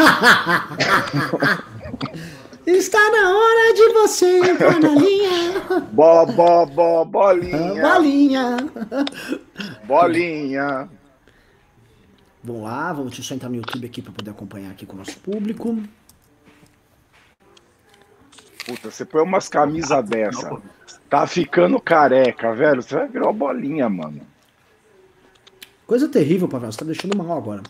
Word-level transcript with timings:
Está 2.66 3.10
na 3.10 3.36
hora 3.36 3.74
de 3.74 3.88
você 3.92 4.50
entrar 4.50 4.80
na 4.80 4.90
linha. 4.90 5.60
Bo, 5.92 6.26
bo, 6.26 6.66
bo, 6.66 7.04
bolinha. 7.04 7.82
Bolinha. 7.82 8.56
Bolinha. 9.84 10.88
Vamos 12.42 12.62
lá, 12.62 12.92
vamos 12.92 13.26
só 13.26 13.34
entrar 13.34 13.48
no 13.48 13.56
YouTube 13.56 13.86
aqui 13.86 14.00
para 14.00 14.12
poder 14.12 14.30
acompanhar 14.30 14.70
aqui 14.70 14.86
com 14.86 14.94
o 14.94 14.98
nosso 14.98 15.18
público. 15.18 15.82
Puta, 18.66 18.90
você 18.90 19.04
põe 19.04 19.22
umas 19.22 19.48
camisas 19.48 20.04
dessa. 20.08 20.62
Tá 21.08 21.26
ficando 21.26 21.80
careca, 21.80 22.54
velho. 22.54 22.82
Você 22.82 22.94
vai 22.94 23.08
virar 23.08 23.26
uma 23.26 23.32
bolinha, 23.32 23.88
mano. 23.88 24.20
Coisa 25.86 26.08
terrível, 26.08 26.48
Pavel. 26.48 26.70
Você 26.70 26.78
tá 26.78 26.84
deixando 26.84 27.16
mal 27.16 27.36
agora. 27.36 27.62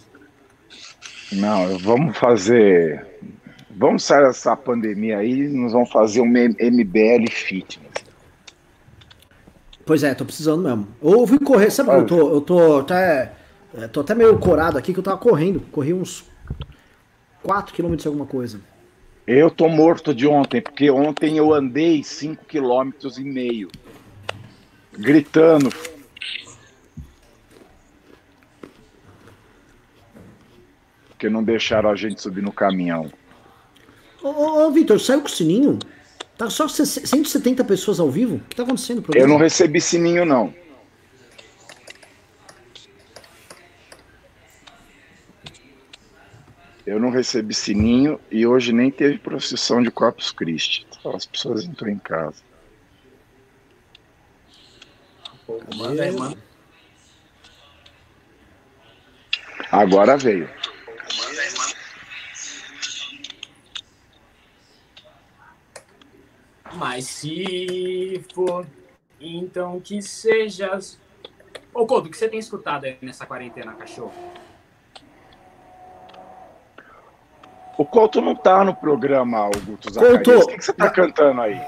Não, 1.32 1.78
vamos 1.78 2.16
fazer. 2.16 3.06
Vamos 3.70 4.04
sair 4.04 4.26
dessa 4.26 4.56
pandemia 4.56 5.18
aí, 5.18 5.48
nós 5.48 5.72
vamos 5.72 5.90
fazer 5.90 6.20
um 6.20 6.26
MBL 6.26 7.30
Fitness. 7.30 7.90
Pois 9.86 10.02
é, 10.02 10.14
tô 10.14 10.24
precisando 10.24 10.62
mesmo. 10.62 10.88
Eu 11.02 11.26
fui 11.26 11.38
correr, 11.38 11.70
sabe? 11.70 11.90
Eu 11.90 12.06
tô, 12.06 12.32
eu 12.34 12.40
tô 12.40 12.78
até. 12.80 13.32
é, 13.74 13.88
Tô 13.88 14.00
até 14.00 14.14
meio 14.14 14.38
corado 14.38 14.76
aqui 14.76 14.92
que 14.92 14.98
eu 14.98 15.02
tava 15.02 15.18
correndo. 15.18 15.60
Corri 15.72 15.92
uns 15.92 16.24
4 17.42 17.74
km 17.74 17.96
de 17.96 18.06
alguma 18.06 18.26
coisa. 18.26 18.60
Eu 19.26 19.50
tô 19.50 19.68
morto 19.68 20.14
de 20.14 20.26
ontem, 20.26 20.60
porque 20.60 20.90
ontem 20.90 21.38
eu 21.38 21.52
andei 21.52 22.02
5 22.02 22.44
km 22.44 22.90
e 23.18 23.24
meio. 23.24 23.68
Gritando. 24.92 25.70
Porque 31.20 31.28
não 31.28 31.44
deixaram 31.44 31.90
a 31.90 31.94
gente 31.94 32.22
subir 32.22 32.42
no 32.42 32.50
caminhão. 32.50 33.12
Ô, 34.22 34.28
ô, 34.28 34.66
ô 34.66 34.70
Vitor, 34.70 34.98
saiu 34.98 35.20
com 35.20 35.26
o 35.26 35.30
sininho? 35.30 35.78
Tá 36.38 36.48
só 36.48 36.66
170 36.66 37.62
pessoas 37.62 38.00
ao 38.00 38.10
vivo? 38.10 38.36
O 38.36 38.40
que 38.40 38.56
tá 38.56 38.62
acontecendo? 38.62 39.04
Eu 39.14 39.28
não 39.28 39.36
recebi 39.36 39.82
sininho, 39.82 40.24
não. 40.24 40.54
Eu 46.86 46.98
não 46.98 47.10
recebi 47.10 47.52
sininho 47.52 48.18
e 48.30 48.46
hoje 48.46 48.72
nem 48.72 48.90
teve 48.90 49.18
procissão 49.18 49.82
de 49.82 49.90
Corpus 49.90 50.32
Christi. 50.32 50.86
Só 51.02 51.14
As 51.14 51.26
pessoas 51.26 51.64
entram 51.66 51.90
em 51.90 51.98
casa. 51.98 52.42
Manda 55.76 56.02
aí, 56.02 56.12
manda. 56.12 56.38
Agora 59.70 60.16
veio. 60.16 60.48
Mas 66.74 67.04
se 67.06 68.24
for, 68.34 68.66
então 69.20 69.80
que 69.80 70.00
sejas. 70.02 70.98
Ô, 71.74 71.86
Couto, 71.86 72.08
o 72.08 72.10
que 72.10 72.16
você 72.16 72.28
tem 72.28 72.38
escutado 72.38 72.84
aí 72.84 72.96
nessa 73.02 73.26
quarentena, 73.26 73.72
cachorro? 73.72 74.12
O 77.76 77.84
Couto 77.84 78.20
não 78.20 78.34
tá 78.34 78.62
no 78.64 78.74
programa, 78.74 79.38
Augusto 79.38 79.92
Couto! 79.92 79.94
Zacarias. 79.94 80.44
O 80.44 80.46
que, 80.48 80.58
que 80.58 80.64
você 80.64 80.72
tá 80.72 80.90
cantando 80.90 81.40
aí? 81.40 81.60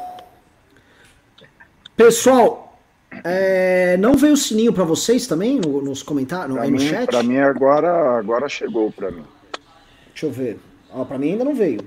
Pessoal, 1.97 2.79
é, 3.25 3.97
não 3.99 4.15
veio 4.15 4.35
o 4.35 4.37
sininho 4.37 4.73
pra 4.73 4.85
vocês 4.85 5.27
também 5.27 5.59
no- 5.59 5.81
nos 5.83 6.03
comentários, 6.03 6.55
Pra 6.55 6.65
aí 6.65 6.71
no 6.71 6.77
mim, 6.79 6.87
chat? 6.89 7.07
pra 7.07 7.23
mim 7.23 7.39
agora, 7.39 8.19
agora 8.19 8.49
chegou 8.49 8.91
pra 8.93 9.11
mim. 9.11 9.25
Deixa 10.09 10.27
eu 10.27 10.31
ver. 10.31 10.61
Ó, 10.91 11.05
pra 11.05 11.19
mim 11.19 11.33
ainda 11.33 11.45
não 11.45 11.55
veio. 11.55 11.81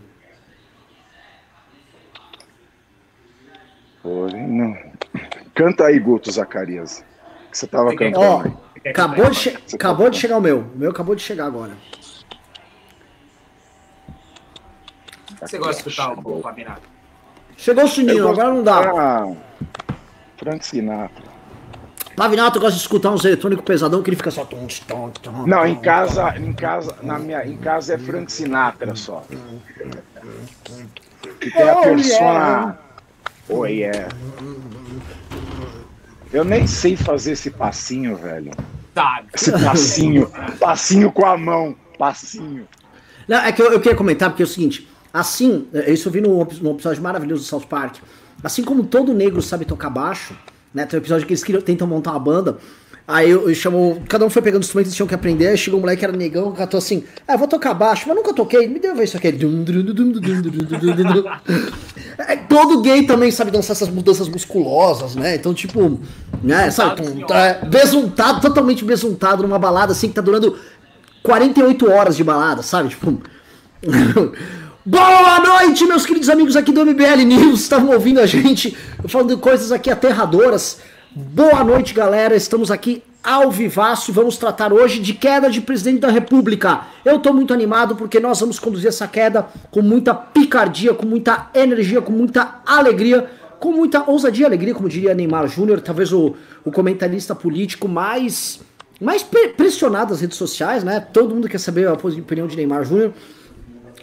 Porém, 4.06 4.48
não. 4.48 4.78
Canta 5.56 5.86
aí, 5.86 5.98
Guto 6.00 6.32
Zacarias. 6.32 7.04
O 7.48 7.52
que 7.52 7.58
você 7.58 7.66
tava 7.66 7.96
cantando 7.96 8.20
Ó, 8.24 8.42
aí? 8.44 8.92
Acabou 8.92 9.32
de, 9.32 9.58
acabou 9.74 10.10
de 10.12 10.20
chegar 10.20 10.38
o 10.38 10.42
meu. 10.42 10.60
O 10.60 10.78
meu 10.78 10.92
acabou 10.92 11.16
de 11.16 11.24
chegar 11.24 11.48
agora. 11.48 11.72
Você 15.42 15.58
gosta 15.58 15.82
de 15.82 15.90
escutar 15.90 16.14
o 16.24 16.40
Fabinato? 16.40 16.84
Chegou 17.58 17.86
o 17.86 17.88
sininho, 17.88 18.28
agora 18.28 18.54
não 18.54 18.62
dá. 18.62 18.92
Ah, 18.96 19.34
Frank 20.38 20.64
Sinatra. 20.64 21.24
Pavinato 22.16 22.60
gosta 22.60 22.76
de 22.76 22.82
escutar 22.82 23.10
uns 23.10 23.26
eletrônicos 23.26 23.66
pesadão 23.66 24.04
que 24.04 24.10
ele 24.12 24.18
fica 24.18 24.30
só. 24.30 24.46
tum, 24.46 24.68
tum, 24.88 25.10
tum, 25.10 25.48
Não, 25.48 25.62
tum, 25.62 25.66
em 25.66 25.76
casa, 25.82 26.38
em 26.38 26.54
casa, 26.54 26.96
na 27.02 27.18
minha, 27.18 27.44
em 27.44 27.58
casa 27.58 27.96
é 27.96 27.98
Frank 27.98 28.32
Sinatra 28.32 28.96
só. 28.96 29.24
Que 31.42 31.50
tem 31.50 31.70
a 31.70 31.80
Oh, 31.80 31.82
persona. 31.82 32.85
Oh, 33.50 33.66
yeah. 33.66 34.10
Eu 36.34 36.44
nem 36.44 36.68
sei 36.68 36.96
fazer 36.96 37.32
esse 37.34 37.52
passinho, 37.52 38.16
velho. 38.18 38.52
Sabe? 38.94 39.28
Esse 39.34 39.52
passinho. 39.52 40.32
passinho 40.60 41.12
com 41.12 41.26
a 41.26 41.38
mão. 41.38 41.76
Passinho. 41.98 42.68
Não, 43.28 43.38
é 43.38 43.52
que 43.52 43.62
eu, 43.62 43.72
eu 43.72 43.80
queria 43.80 43.98
comentar, 43.98 44.30
porque 44.30 44.44
é 44.44 44.46
o 44.46 44.48
seguinte, 44.48 44.88
assim, 45.14 45.68
é, 45.74 45.92
isso 45.92 46.08
eu 46.08 46.12
vi 46.12 46.22
num, 46.22 46.42
epi- 46.42 46.62
num 46.62 46.72
episódio 46.72 47.02
maravilhoso 47.02 47.44
do 47.44 47.48
South 47.48 47.68
Park, 47.68 47.96
assim 48.44 48.64
como 48.64 48.84
todo 48.84 49.14
negro 49.14 49.42
sabe 49.42 49.66
tocar 49.66 49.90
baixo, 49.90 50.38
né, 50.74 50.86
tem 50.86 51.00
um 51.00 51.02
episódio 51.02 51.26
que 51.26 51.34
eles 51.34 51.64
tentam 51.64 51.88
montar 51.88 52.12
uma 52.12 52.20
banda, 52.20 52.58
Aí 53.08 53.30
eu, 53.30 53.48
eu 53.48 53.54
chamou, 53.54 54.02
cada 54.10 54.26
um 54.26 54.32
foi 54.32 54.42
pegando 54.42 54.62
os 54.62 54.68
instrumentos 54.68 54.92
que 54.92 54.96
tinham 54.96 55.08
que 55.08 55.14
aprender, 55.14 55.48
aí 55.48 55.58
chegou 55.58 55.78
um 55.78 55.82
moleque 55.82 56.00
que 56.00 56.06
era 56.06 56.18
negão, 56.18 56.52
catou 56.52 56.80
assim, 56.80 57.04
ah, 57.28 57.38
vou 57.38 57.48
tocar 57.48 57.76
baixo, 57.76 58.06
mas 58.08 58.18
nunca 58.18 58.34
toquei, 58.34 58.68
me 58.68 58.80
deu 58.80 58.96
ver 58.96 59.04
isso 59.04 59.16
aqui. 59.16 59.28
é, 62.18 62.36
todo 62.36 62.82
gay 62.82 63.04
também 63.06 63.30
sabe 63.30 63.52
dançar 63.52 63.76
essas 63.76 63.90
mudanças 63.90 64.28
musculosas, 64.28 65.16
né? 65.16 65.36
Então, 65.36 65.54
tipo, 65.54 66.00
né, 66.42 66.72
sabe, 66.72 67.04
é, 67.32 67.64
besuntado, 67.66 68.42
totalmente 68.42 68.84
besuntado 68.84 69.44
numa 69.44 69.60
balada 69.60 69.92
assim 69.92 70.08
que 70.08 70.16
tá 70.16 70.22
durando 70.22 70.58
48 71.22 71.92
horas 71.92 72.18
de 72.18 72.24
balada, 72.24 72.64
sabe? 72.64 72.90
Tipo. 72.90 73.22
Boa 74.88 75.40
noite, 75.40 75.84
meus 75.86 76.06
queridos 76.06 76.30
amigos 76.30 76.56
aqui 76.56 76.72
do 76.72 76.86
MBL 76.86 77.24
News. 77.26 77.62
Estavam 77.62 77.90
ouvindo 77.92 78.20
a 78.20 78.28
gente 78.28 78.78
falando 79.08 79.36
coisas 79.40 79.72
aqui 79.72 79.90
aterradoras. 79.90 80.78
Boa 81.18 81.64
noite, 81.64 81.94
galera. 81.94 82.36
Estamos 82.36 82.70
aqui 82.70 83.02
ao 83.24 83.50
vivaço 83.50 84.12
e 84.12 84.14
vamos 84.14 84.38
tratar 84.38 84.74
hoje 84.74 85.00
de 85.00 85.14
queda 85.14 85.50
de 85.50 85.62
presidente 85.62 86.00
da 86.00 86.10
República. 86.10 86.82
Eu 87.06 87.20
tô 87.20 87.32
muito 87.32 87.54
animado 87.54 87.96
porque 87.96 88.20
nós 88.20 88.42
vamos 88.42 88.60
conduzir 88.60 88.90
essa 88.90 89.08
queda 89.08 89.48
com 89.72 89.82
muita 89.82 90.14
picardia, 90.14 90.94
com 90.94 91.06
muita 91.06 91.50
energia, 91.54 92.02
com 92.02 92.12
muita 92.12 92.60
alegria, 92.66 93.30
com 93.62 93.72
muita 93.72 94.04
ousadia 94.10 94.44
e 94.44 94.46
alegria, 94.48 94.76
como 94.76 94.90
diria 94.90 95.14
Neymar 95.14 95.48
Júnior, 95.48 95.80
talvez 95.80 96.12
o, 96.12 96.36
o 96.66 96.72
comentarista 96.72 97.34
político 97.34 97.88
mais 97.88 98.60
mais 99.00 99.24
pre- 99.24 99.50
pressionado 99.50 100.10
das 100.12 100.20
redes 100.20 100.38
sociais, 100.38 100.84
né? 100.84 101.00
Todo 101.00 101.34
mundo 101.34 101.48
quer 101.48 101.60
saber 101.60 101.88
a 101.88 101.94
opinião 101.94 102.46
de 102.48 102.58
Neymar 102.58 102.84
Júnior. 102.84 103.14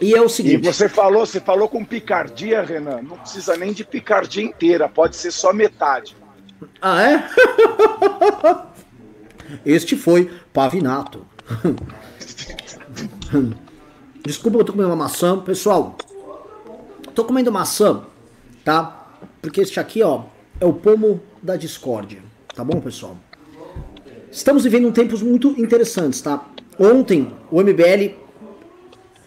E 0.01 0.15
é 0.15 0.21
o 0.21 0.25
E 0.25 0.29
seguinte. 0.29 0.65
você 0.65 0.89
falou, 0.89 1.25
você 1.27 1.39
falou 1.39 1.69
com 1.69 1.85
picardia, 1.85 2.63
Renan. 2.63 3.03
Não 3.03 3.17
precisa 3.17 3.55
nem 3.55 3.71
de 3.71 3.83
picardia 3.83 4.43
inteira, 4.43 4.89
pode 4.89 5.15
ser 5.15 5.29
só 5.29 5.53
metade. 5.53 6.15
Ah, 6.81 7.03
é? 7.03 7.29
este 9.65 9.95
foi 9.95 10.31
Pavinato. 10.51 11.25
Desculpa, 14.25 14.59
eu 14.59 14.63
tô 14.63 14.71
comendo 14.71 14.89
uma 14.89 14.95
maçã. 14.95 15.39
Pessoal, 15.39 15.97
tô 17.13 17.25
comendo 17.25 17.51
maçã, 17.51 18.03
tá? 18.63 19.07
Porque 19.41 19.61
este 19.61 19.79
aqui, 19.79 20.01
ó, 20.01 20.23
é 20.59 20.65
o 20.65 20.73
pomo 20.73 21.21
da 21.41 21.55
discórdia. 21.55 22.21
Tá 22.55 22.63
bom, 22.63 22.79
pessoal? 22.79 23.17
Estamos 24.31 24.63
vivendo 24.63 24.91
tempos 24.91 25.21
muito 25.21 25.49
interessantes, 25.59 26.21
tá? 26.21 26.45
Ontem, 26.79 27.31
o 27.51 27.61
MBL 27.61 28.15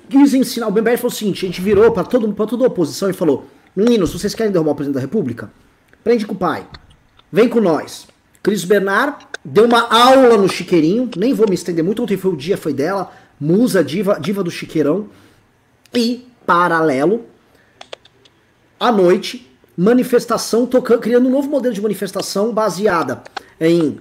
quis 0.08 0.34
ensinar. 0.34 0.68
O 0.68 0.72
MBL 0.72 0.96
falou 0.96 1.12
o 1.12 1.14
seguinte: 1.14 1.44
a 1.44 1.48
gente 1.48 1.60
virou 1.60 1.92
pra 1.92 2.04
toda 2.04 2.26
a 2.26 2.66
oposição 2.66 3.10
e 3.10 3.12
falou: 3.12 3.46
Meninos, 3.74 4.12
vocês 4.12 4.34
querem 4.34 4.52
derrubar 4.52 4.72
o 4.72 4.74
presidente 4.74 4.94
da 4.94 5.00
República? 5.00 5.50
Prende 6.02 6.26
com 6.26 6.34
o 6.34 6.38
pai. 6.38 6.66
Vem 7.30 7.48
com 7.48 7.60
nós. 7.60 8.06
Cris 8.42 8.64
Bernard 8.64 9.26
deu 9.44 9.64
uma 9.64 9.92
aula 9.92 10.36
no 10.36 10.48
Chiqueirinho. 10.48 11.10
Nem 11.16 11.34
vou 11.34 11.48
me 11.48 11.54
estender 11.54 11.84
muito. 11.84 12.02
Ontem 12.02 12.16
foi 12.16 12.32
o 12.32 12.36
dia, 12.36 12.56
foi 12.56 12.72
dela. 12.72 13.12
Musa, 13.38 13.82
diva, 13.82 14.18
diva 14.20 14.42
do 14.42 14.50
Chiqueirão. 14.50 15.08
E, 15.94 16.26
paralelo, 16.46 17.24
à 18.78 18.92
noite, 18.92 19.50
manifestação, 19.76 20.66
tocando, 20.66 21.00
criando 21.00 21.28
um 21.28 21.32
novo 21.32 21.48
modelo 21.48 21.74
de 21.74 21.80
manifestação 21.80 22.52
baseada 22.52 23.22
em 23.60 23.98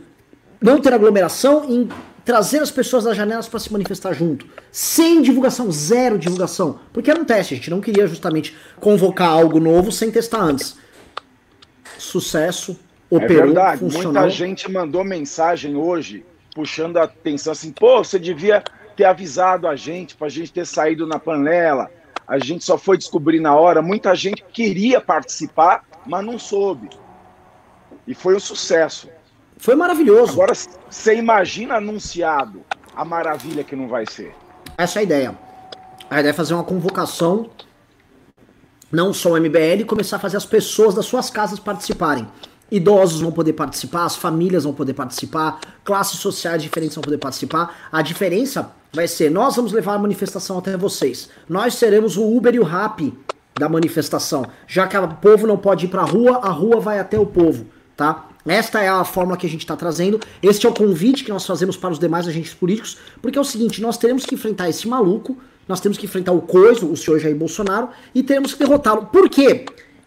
não 0.61 0.79
ter 0.79 0.93
aglomeração, 0.93 1.65
em 1.69 1.89
trazer 2.23 2.59
as 2.59 2.71
pessoas 2.71 3.03
das 3.03 3.15
janelas 3.15 3.47
para 3.47 3.59
se 3.59 3.71
manifestar 3.71 4.13
junto. 4.13 4.47
Sem 4.71 5.21
divulgação, 5.21 5.71
zero 5.71 6.17
divulgação. 6.17 6.79
Porque 6.91 7.11
era 7.11 7.21
um 7.21 7.25
teste, 7.25 7.53
a 7.53 7.57
gente 7.57 7.69
não 7.69 7.81
queria 7.81 8.07
justamente 8.07 8.55
convocar 8.79 9.29
algo 9.29 9.59
novo 9.59 9.91
sem 9.91 10.09
testar 10.09 10.41
antes. 10.41 10.75
Sucesso, 11.97 12.77
É 13.11 13.15
operou, 13.15 13.45
verdade. 13.45 13.79
funcionou. 13.79 14.13
Muita 14.13 14.29
gente 14.29 14.71
mandou 14.71 15.03
mensagem 15.03 15.75
hoje 15.75 16.25
puxando 16.53 16.97
a 16.97 17.03
atenção 17.03 17.51
assim, 17.51 17.71
pô, 17.71 18.03
você 18.03 18.17
devia 18.17 18.63
ter 18.95 19.03
avisado 19.03 19.67
a 19.67 19.75
gente, 19.75 20.15
para 20.15 20.27
a 20.27 20.29
gente 20.29 20.51
ter 20.51 20.65
saído 20.65 21.05
na 21.05 21.19
panela. 21.19 21.91
A 22.27 22.39
gente 22.39 22.63
só 22.63 22.77
foi 22.77 22.97
descobrir 22.97 23.39
na 23.39 23.55
hora. 23.55 23.81
Muita 23.81 24.15
gente 24.15 24.43
queria 24.51 24.99
participar, 25.01 25.83
mas 26.05 26.25
não 26.25 26.39
soube. 26.39 26.89
E 28.07 28.15
foi 28.15 28.35
um 28.35 28.39
sucesso. 28.39 29.09
Foi 29.57 29.75
maravilhoso. 29.75 30.33
Agora, 30.33 30.53
você 30.89 31.15
imagina 31.15 31.75
anunciado 31.75 32.63
a 32.95 33.03
maravilha 33.03 33.63
que 33.63 33.75
não 33.75 33.87
vai 33.87 34.05
ser. 34.05 34.33
Essa 34.77 34.99
é 34.99 35.01
a 35.01 35.03
ideia. 35.03 35.37
A 36.09 36.19
ideia 36.19 36.31
é 36.31 36.33
fazer 36.33 36.53
uma 36.53 36.63
convocação, 36.63 37.49
não 38.91 39.13
só 39.13 39.31
o 39.31 39.39
MBL, 39.39 39.81
e 39.81 39.85
começar 39.85 40.17
a 40.17 40.19
fazer 40.19 40.37
as 40.37 40.45
pessoas 40.45 40.95
das 40.95 41.05
suas 41.05 41.29
casas 41.29 41.59
participarem. 41.59 42.27
Idosos 42.71 43.21
vão 43.21 43.31
poder 43.31 43.53
participar, 43.53 44.05
as 44.05 44.15
famílias 44.15 44.63
vão 44.63 44.73
poder 44.73 44.93
participar, 44.93 45.59
classes 45.83 46.19
sociais 46.19 46.63
diferentes 46.63 46.95
vão 46.95 47.03
poder 47.03 47.17
participar. 47.17 47.87
A 47.91 48.01
diferença 48.01 48.71
vai 48.91 49.07
ser: 49.07 49.29
nós 49.29 49.55
vamos 49.55 49.71
levar 49.71 49.93
a 49.93 49.99
manifestação 49.99 50.57
até 50.57 50.75
vocês. 50.75 51.29
Nós 51.47 51.75
seremos 51.75 52.17
o 52.17 52.35
Uber 52.35 52.55
e 52.55 52.59
o 52.59 52.63
Rap 52.63 53.13
da 53.57 53.69
manifestação. 53.69 54.45
Já 54.67 54.87
que 54.87 54.97
o 54.97 55.07
povo 55.07 55.45
não 55.45 55.57
pode 55.57 55.85
ir 55.85 55.89
pra 55.89 56.03
rua, 56.03 56.39
a 56.43 56.49
rua 56.49 56.79
vai 56.79 56.99
até 56.99 57.17
o 57.19 57.25
povo, 57.25 57.67
tá? 57.95 58.29
Esta 58.45 58.81
é 58.81 58.87
a 58.87 59.03
fórmula 59.03 59.37
que 59.37 59.47
a 59.47 59.49
gente 59.49 59.61
está 59.61 59.75
trazendo. 59.75 60.19
Este 60.41 60.67
é 60.67 60.69
o 60.69 60.73
convite 60.73 61.23
que 61.23 61.31
nós 61.31 61.45
fazemos 61.45 61.75
para 61.75 61.91
os 61.91 61.99
demais 61.99 62.27
agentes 62.27 62.53
políticos, 62.53 62.97
porque 63.21 63.37
é 63.37 63.41
o 63.41 63.45
seguinte: 63.45 63.81
nós 63.81 63.97
teremos 63.97 64.25
que 64.25 64.35
enfrentar 64.35 64.69
esse 64.69 64.87
maluco, 64.87 65.37
nós 65.67 65.79
temos 65.79 65.97
que 65.97 66.05
enfrentar 66.05 66.31
o 66.31 66.41
coiso, 66.41 66.91
o 66.91 66.97
senhor 66.97 67.19
Jair 67.19 67.35
Bolsonaro, 67.35 67.89
e 68.13 68.21
teremos 68.21 68.53
que 68.53 68.59
derrotá-lo. 68.59 69.07
Por 69.07 69.29
quê? 69.29 69.65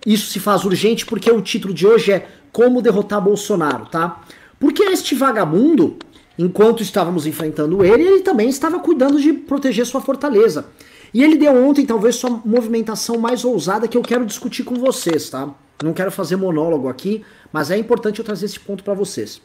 Isso 0.08 0.30
se 0.30 0.40
faz 0.40 0.64
urgente 0.64 1.04
porque 1.04 1.30
o 1.30 1.42
título 1.42 1.74
de 1.74 1.86
hoje 1.86 2.12
é 2.12 2.26
Como 2.50 2.80
Derrotar 2.80 3.20
Bolsonaro, 3.20 3.84
tá? 3.84 4.22
Porque 4.58 4.82
este 4.84 5.14
vagabundo, 5.14 5.98
enquanto 6.38 6.82
estávamos 6.82 7.26
enfrentando 7.26 7.84
ele, 7.84 8.04
ele 8.04 8.20
também 8.20 8.48
estava 8.48 8.78
cuidando 8.78 9.20
de 9.20 9.34
proteger 9.34 9.84
sua 9.84 10.00
fortaleza. 10.00 10.64
E 11.12 11.22
ele 11.22 11.36
deu 11.36 11.54
ontem 11.54 11.84
talvez 11.84 12.16
sua 12.16 12.40
movimentação 12.42 13.18
mais 13.18 13.44
ousada 13.44 13.86
que 13.86 13.98
eu 13.98 14.02
quero 14.02 14.24
discutir 14.24 14.64
com 14.64 14.76
vocês, 14.76 15.28
tá? 15.28 15.50
Não 15.84 15.92
quero 15.92 16.10
fazer 16.10 16.36
monólogo 16.36 16.88
aqui, 16.88 17.22
mas 17.52 17.70
é 17.70 17.76
importante 17.76 18.18
eu 18.18 18.24
trazer 18.24 18.46
esse 18.46 18.58
ponto 18.58 18.82
para 18.82 18.94
vocês. 18.94 19.42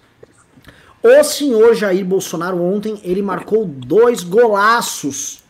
O 1.04 1.24
senhor 1.25 1.75
Jair 1.75 2.06
Bolsonaro 2.06 2.63
ontem, 2.63 3.01
ele 3.04 3.21
marcou 3.21 3.65
dois 3.65 4.24
golaços, 4.24 5.44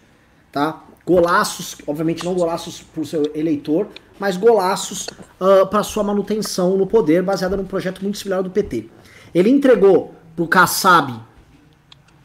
tá? 0.51 0.83
Golaços, 1.06 1.77
obviamente 1.86 2.25
não 2.25 2.33
golaços 2.33 2.81
pro 2.81 3.06
seu 3.06 3.30
eleitor, 3.36 3.88
mas 4.19 4.38
golaços 4.38 5.07
uh, 5.39 5.62
ah, 5.62 5.65
para 5.65 5.83
sua 5.83 6.04
manutenção 6.04 6.77
no 6.77 6.88
poder, 6.88 7.21
baseada 7.21 7.57
num 7.57 7.65
projeto 7.65 8.01
muito 8.01 8.18
similar 8.18 8.39
ao 8.39 8.44
do 8.44 8.50
PT. 8.50 8.89
Ele 9.33 9.50
entregou 9.50 10.13
pro 10.36 10.48
Kassab 10.48 11.13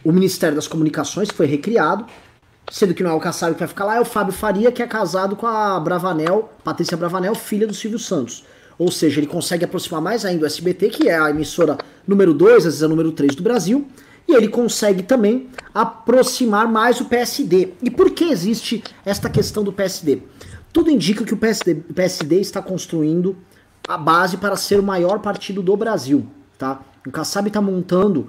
o 0.05 0.13
Ministério 0.13 0.57
das 0.57 0.69
Comunicações, 0.69 1.31
que 1.31 1.37
foi 1.37 1.47
recriado, 1.47 2.07
sendo 2.71 2.95
que 2.95 3.03
não 3.03 3.11
é 3.11 3.15
o 3.15 3.21
Kassab 3.21 3.55
que 3.55 3.59
vai 3.59 3.69
ficar 3.69 3.85
lá, 3.85 3.97
é 3.97 4.01
o 4.01 4.05
Fábio 4.05 4.33
Faria, 4.33 4.71
que 4.71 4.83
é 4.83 4.87
casado 4.87 5.37
com 5.37 5.47
a 5.47 5.79
Bravanel, 5.81 6.53
Patrícia 6.63 6.97
Bravanel, 6.97 7.35
filha 7.35 7.67
do 7.67 7.75
Silvio 7.75 7.99
Santos. 7.99 8.45
Ou 8.79 8.93
seja, 8.93 9.19
ele 9.19 9.27
consegue 9.27 9.65
aproximar 9.65 10.01
mais 10.01 10.25
ainda 10.25 10.45
o 10.45 10.47
SBT, 10.47 10.91
que 10.91 11.09
é 11.09 11.19
a 11.19 11.31
emissora 11.31 11.77
número 12.07 12.33
2, 12.33 12.59
às 12.59 12.65
vezes 12.65 12.83
a 12.83 12.89
número 12.89 13.11
3 13.11 13.35
do 13.35 13.43
Brasil, 13.43 13.89
e 14.29 14.35
ele 14.35 14.49
consegue 14.49 15.03
também 15.03 15.49
aproximar 15.75 16.69
mais 16.69 17.01
o 17.01 17.07
PSD. 17.07 17.71
E 17.83 17.91
por 17.91 18.11
que 18.11 18.25
existe 18.25 18.85
esta 19.05 19.29
questão 19.29 19.65
do 19.65 19.73
PSD? 19.73 20.23
Tudo 20.73 20.91
indica 20.91 21.25
que 21.25 21.35
o 21.35 21.37
PSD, 21.37 21.75
PSD 21.75 22.41
está 22.41 22.61
construindo 22.61 23.37
a 23.87 23.97
base 23.97 24.37
para 24.37 24.57
ser 24.57 24.79
o 24.79 24.83
maior 24.83 25.19
partido 25.21 25.63
do 25.63 25.77
Brasil. 25.77 26.27
Tá? 26.59 26.81
O 27.07 27.11
Kassab 27.11 27.49
está 27.49 27.61
montando 27.61 28.29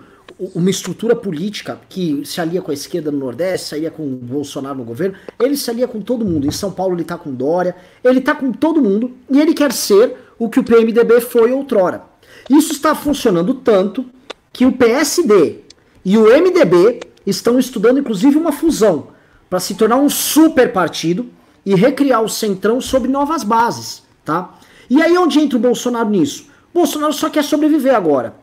uma 0.56 0.70
estrutura 0.70 1.16
política 1.16 1.80
que 1.90 2.24
se 2.26 2.40
alia 2.40 2.62
com 2.62 2.72
a 2.72 2.74
esquerda 2.74 3.12
no 3.12 3.18
Nordeste, 3.18 3.68
se 3.68 3.76
alia 3.76 3.92
com 3.92 4.04
o 4.04 4.16
Bolsonaro 4.16 4.78
no 4.78 4.86
governo, 4.86 5.18
ele 5.38 5.58
se 5.58 5.70
alia 5.70 5.88
com 5.88 6.00
todo 6.00 6.24
mundo. 6.24 6.48
Em 6.48 6.52
São 6.52 6.72
Paulo 6.72 6.96
ele 6.96 7.02
está 7.02 7.18
com 7.18 7.34
Dória, 7.34 7.76
ele 8.04 8.20
está 8.20 8.34
com 8.34 8.52
todo 8.52 8.82
mundo 8.82 9.12
e 9.30 9.40
ele 9.40 9.54
quer 9.54 9.74
ser 9.74 10.16
o 10.38 10.48
que 10.48 10.60
o 10.60 10.64
PMDB 10.64 11.20
foi 11.20 11.52
outrora. 11.52 12.04
Isso 12.50 12.72
está 12.72 12.96
funcionando 12.96 13.54
tanto 13.54 14.06
que 14.54 14.66
o 14.66 14.72
PSD 14.72 15.62
e 16.06 16.18
o 16.18 16.24
MDB 16.24 17.02
estão 17.28 17.60
estudando 17.60 18.00
inclusive 18.00 18.38
uma 18.38 18.52
fusão 18.52 19.10
para 19.50 19.60
se 19.60 19.76
tornar 19.76 19.98
um 19.98 20.10
super 20.10 20.72
partido 20.72 21.30
e 21.70 21.76
recriar 21.76 22.24
o 22.24 22.28
Centrão 22.28 22.82
sob 22.82 23.08
novas 23.08 23.44
bases, 23.44 24.02
tá? 24.26 24.56
E 24.90 25.04
aí 25.04 25.16
onde 25.16 25.40
entra 25.40 25.56
o 25.56 25.62
Bolsonaro 25.62 26.10
nisso? 26.10 26.48
Bolsonaro 26.74 27.14
só 27.14 27.30
quer 27.30 27.44
sobreviver 27.44 27.94
agora 27.94 28.34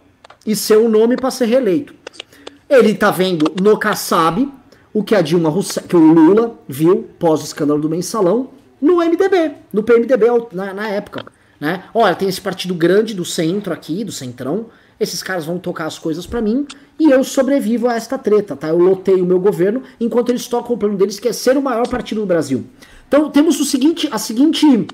e 0.46 0.54
ser 0.54 0.76
o 0.76 0.88
nome 0.88 1.16
para 1.16 1.32
ser 1.32 1.46
reeleito. 1.46 1.92
Ele 2.70 2.94
tá 2.94 3.10
vendo 3.10 3.52
no 3.60 3.76
Kassab 3.76 4.48
o 4.94 5.02
que 5.02 5.12
a 5.12 5.22
Dilma 5.22 5.48
Rousseff, 5.48 5.88
que 5.88 5.96
o 5.96 5.98
Lula 5.98 6.56
viu 6.68 7.10
pós 7.18 7.40
o 7.40 7.44
escândalo 7.44 7.80
do 7.80 7.90
mensalão 7.90 8.50
no 8.80 8.98
MDB, 8.98 9.54
no 9.72 9.82
PMDB 9.82 10.26
na, 10.52 10.72
na 10.72 10.88
época. 10.88 11.24
Né? 11.58 11.82
Olha, 11.92 12.14
tem 12.14 12.28
esse 12.28 12.40
partido 12.40 12.74
grande 12.74 13.12
do 13.12 13.24
centro 13.24 13.72
aqui, 13.72 14.04
do 14.04 14.12
centrão. 14.12 14.66
Esses 15.00 15.20
caras 15.20 15.44
vão 15.44 15.58
tocar 15.58 15.86
as 15.86 15.98
coisas 15.98 16.28
para 16.28 16.40
mim 16.40 16.64
e 16.96 17.10
eu 17.10 17.24
sobrevivo 17.24 17.88
a 17.88 17.96
esta 17.96 18.16
treta, 18.16 18.56
tá? 18.56 18.68
Eu 18.68 18.78
lotei 18.78 19.20
o 19.20 19.26
meu 19.26 19.38
governo 19.38 19.82
enquanto 20.00 20.30
eles 20.30 20.46
tocam 20.46 20.76
o 20.76 20.78
plano 20.78 20.96
deles 20.96 21.18
que 21.18 21.28
é 21.28 21.32
ser 21.32 21.56
o 21.56 21.62
maior 21.62 21.88
partido 21.88 22.20
do 22.20 22.26
Brasil. 22.26 22.64
Então 23.08 23.30
temos 23.30 23.60
o 23.60 23.64
seguinte, 23.64 24.08
a 24.10 24.18
seguinte 24.18 24.86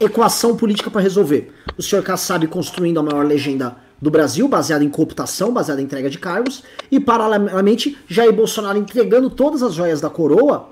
equação 0.00 0.56
política 0.56 0.90
para 0.90 1.00
resolver. 1.00 1.52
O 1.76 1.82
senhor 1.82 2.02
Kassab 2.02 2.46
construindo 2.48 2.98
a 2.98 3.02
maior 3.02 3.24
legenda 3.24 3.76
do 4.00 4.10
Brasil, 4.10 4.46
baseada 4.48 4.84
em 4.84 4.90
cooptação, 4.90 5.52
baseada 5.52 5.80
em 5.80 5.84
entrega 5.84 6.10
de 6.10 6.18
cargos, 6.18 6.62
e 6.90 7.00
paralelamente 7.00 7.96
Jair 8.06 8.32
Bolsonaro 8.32 8.78
entregando 8.78 9.30
todas 9.30 9.62
as 9.62 9.74
joias 9.74 10.00
da 10.00 10.10
coroa 10.10 10.70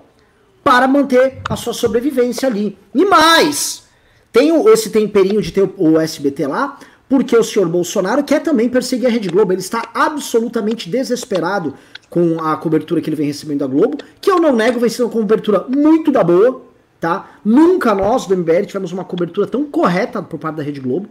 para 0.62 0.88
manter 0.88 1.40
a 1.48 1.56
sua 1.56 1.72
sobrevivência 1.72 2.48
ali. 2.48 2.76
E 2.94 3.04
mais, 3.04 3.84
tem 4.32 4.50
esse 4.68 4.90
temperinho 4.90 5.40
de 5.40 5.52
ter 5.52 5.70
o 5.76 5.98
SBT 5.98 6.46
lá, 6.46 6.78
porque 7.08 7.36
o 7.36 7.44
senhor 7.44 7.68
Bolsonaro 7.68 8.24
quer 8.24 8.40
também 8.40 8.68
perseguir 8.68 9.06
a 9.06 9.10
Rede 9.10 9.28
Globo. 9.28 9.52
Ele 9.52 9.60
está 9.60 9.90
absolutamente 9.94 10.90
desesperado 10.90 11.74
com 12.14 12.40
a 12.40 12.56
cobertura 12.56 13.00
que 13.00 13.08
ele 13.08 13.16
vem 13.16 13.26
recebendo 13.26 13.58
da 13.58 13.66
Globo, 13.66 13.98
que 14.20 14.30
eu 14.30 14.38
não 14.38 14.54
nego, 14.54 14.78
vem 14.78 14.88
sendo 14.88 15.06
uma 15.06 15.12
cobertura 15.12 15.66
muito 15.68 16.12
da 16.12 16.22
boa, 16.22 16.62
tá? 17.00 17.28
Nunca 17.44 17.92
nós 17.92 18.24
do 18.24 18.36
MBL 18.36 18.66
tivemos 18.66 18.92
uma 18.92 19.04
cobertura 19.04 19.48
tão 19.48 19.64
correta 19.64 20.22
por 20.22 20.38
parte 20.38 20.54
da 20.54 20.62
Rede 20.62 20.78
Globo. 20.78 21.08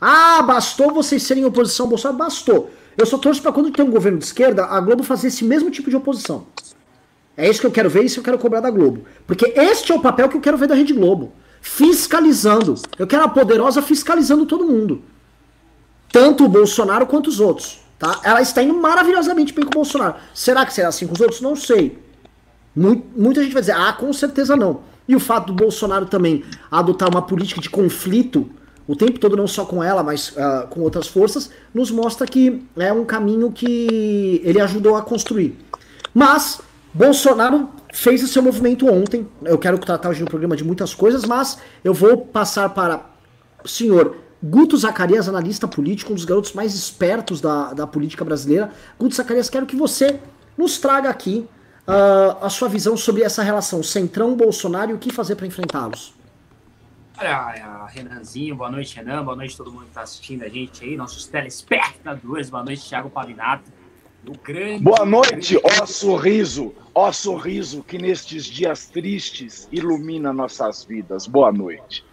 Ah, 0.00 0.42
bastou 0.42 0.92
vocês 0.92 1.22
serem 1.22 1.44
oposição 1.44 1.86
ao 1.86 1.90
Bolsonaro? 1.90 2.18
Bastou. 2.18 2.68
Eu 2.96 3.06
só 3.06 3.16
torço 3.16 3.40
para 3.40 3.52
quando 3.52 3.70
tem 3.70 3.84
um 3.84 3.92
governo 3.92 4.18
de 4.18 4.24
esquerda, 4.24 4.64
a 4.64 4.80
Globo 4.80 5.04
fazer 5.04 5.28
esse 5.28 5.44
mesmo 5.44 5.70
tipo 5.70 5.88
de 5.88 5.94
oposição. 5.94 6.46
É 7.36 7.48
isso 7.48 7.60
que 7.60 7.68
eu 7.68 7.70
quero 7.70 7.88
ver, 7.88 8.02
isso 8.02 8.16
que 8.16 8.20
eu 8.20 8.24
quero 8.24 8.38
cobrar 8.38 8.58
da 8.58 8.72
Globo. 8.72 9.04
Porque 9.24 9.52
este 9.54 9.92
é 9.92 9.94
o 9.94 10.00
papel 10.00 10.28
que 10.28 10.36
eu 10.36 10.40
quero 10.40 10.58
ver 10.58 10.66
da 10.66 10.74
Rede 10.74 10.94
Globo 10.94 11.30
fiscalizando. 11.60 12.74
Eu 12.98 13.06
quero 13.06 13.22
a 13.22 13.28
poderosa 13.28 13.80
fiscalizando 13.82 14.46
todo 14.46 14.64
mundo. 14.64 15.00
Tanto 16.10 16.44
o 16.44 16.48
Bolsonaro 16.48 17.06
quanto 17.06 17.28
os 17.28 17.38
outros. 17.38 17.86
Tá? 17.98 18.20
Ela 18.22 18.40
está 18.40 18.62
indo 18.62 18.74
maravilhosamente 18.74 19.52
bem 19.52 19.64
com 19.64 19.70
o 19.70 19.74
Bolsonaro. 19.74 20.14
Será 20.32 20.64
que 20.64 20.72
será 20.72 20.88
assim 20.88 21.06
com 21.06 21.14
os 21.14 21.20
outros? 21.20 21.40
Não 21.40 21.56
sei. 21.56 21.98
muita 22.74 23.42
gente 23.42 23.52
vai 23.52 23.62
dizer, 23.62 23.72
ah, 23.72 23.92
com 23.92 24.12
certeza 24.12 24.56
não. 24.56 24.82
E 25.08 25.16
o 25.16 25.20
fato 25.20 25.46
do 25.46 25.52
Bolsonaro 25.52 26.06
também 26.06 26.44
adotar 26.70 27.08
uma 27.08 27.22
política 27.22 27.60
de 27.60 27.70
conflito 27.70 28.50
o 28.88 28.96
tempo 28.96 29.18
todo, 29.18 29.36
não 29.36 29.46
só 29.46 29.66
com 29.66 29.84
ela, 29.84 30.02
mas 30.02 30.30
uh, 30.30 30.66
com 30.70 30.80
outras 30.80 31.06
forças, 31.06 31.50
nos 31.74 31.90
mostra 31.90 32.26
que 32.26 32.64
é 32.78 32.90
um 32.90 33.04
caminho 33.04 33.52
que 33.52 34.40
ele 34.42 34.58
ajudou 34.62 34.96
a 34.96 35.02
construir. 35.02 35.58
Mas 36.14 36.62
Bolsonaro 36.94 37.68
fez 37.92 38.22
o 38.22 38.26
seu 38.26 38.42
movimento 38.42 38.90
ontem. 38.90 39.28
Eu 39.44 39.58
quero 39.58 39.76
tratar 39.76 40.08
hoje 40.08 40.22
no 40.22 40.26
programa 40.26 40.56
de 40.56 40.64
muitas 40.64 40.94
coisas, 40.94 41.26
mas 41.26 41.58
eu 41.84 41.92
vou 41.92 42.16
passar 42.16 42.70
para 42.70 43.04
o 43.62 43.68
senhor 43.68 44.16
Guto 44.42 44.76
Zacarias, 44.76 45.28
analista 45.28 45.66
político, 45.66 46.12
um 46.12 46.14
dos 46.14 46.24
garotos 46.24 46.52
mais 46.52 46.74
espertos 46.74 47.40
da, 47.40 47.72
da 47.72 47.86
política 47.86 48.24
brasileira. 48.24 48.72
Guto 48.98 49.14
Zacarias, 49.14 49.50
quero 49.50 49.66
que 49.66 49.74
você 49.74 50.20
nos 50.56 50.78
traga 50.78 51.10
aqui 51.10 51.48
uh, 51.86 52.44
a 52.44 52.48
sua 52.48 52.68
visão 52.68 52.96
sobre 52.96 53.22
essa 53.22 53.42
relação 53.42 53.82
Centrão-Bolsonaro 53.82 54.92
e 54.92 54.94
o 54.94 54.98
que 54.98 55.12
fazer 55.12 55.34
para 55.34 55.46
enfrentá-los. 55.46 56.14
Olha, 57.20 57.86
Renanzinho, 57.86 58.54
boa 58.54 58.70
noite, 58.70 58.94
Renan, 58.94 59.24
boa 59.24 59.36
noite 59.36 59.56
todo 59.56 59.72
mundo 59.72 59.82
que 59.82 59.88
está 59.88 60.02
assistindo 60.02 60.44
a 60.44 60.48
gente 60.48 60.84
aí, 60.84 60.96
nossos 60.96 61.26
telespectadores, 61.26 62.48
boa 62.48 62.62
noite, 62.62 62.88
Thiago 62.88 63.10
Pavinato. 63.10 63.78
Grande, 64.44 64.82
Boa 64.82 65.06
noite, 65.06 65.58
ó 65.64 65.86
sorriso, 65.86 66.74
ó 66.94 67.10
sorriso 67.12 67.82
que 67.82 67.96
nestes 67.96 68.44
dias 68.44 68.86
tristes 68.86 69.66
ilumina 69.72 70.32
nossas 70.32 70.84
vidas. 70.84 71.26
Boa 71.26 71.50
noite. 71.50 72.04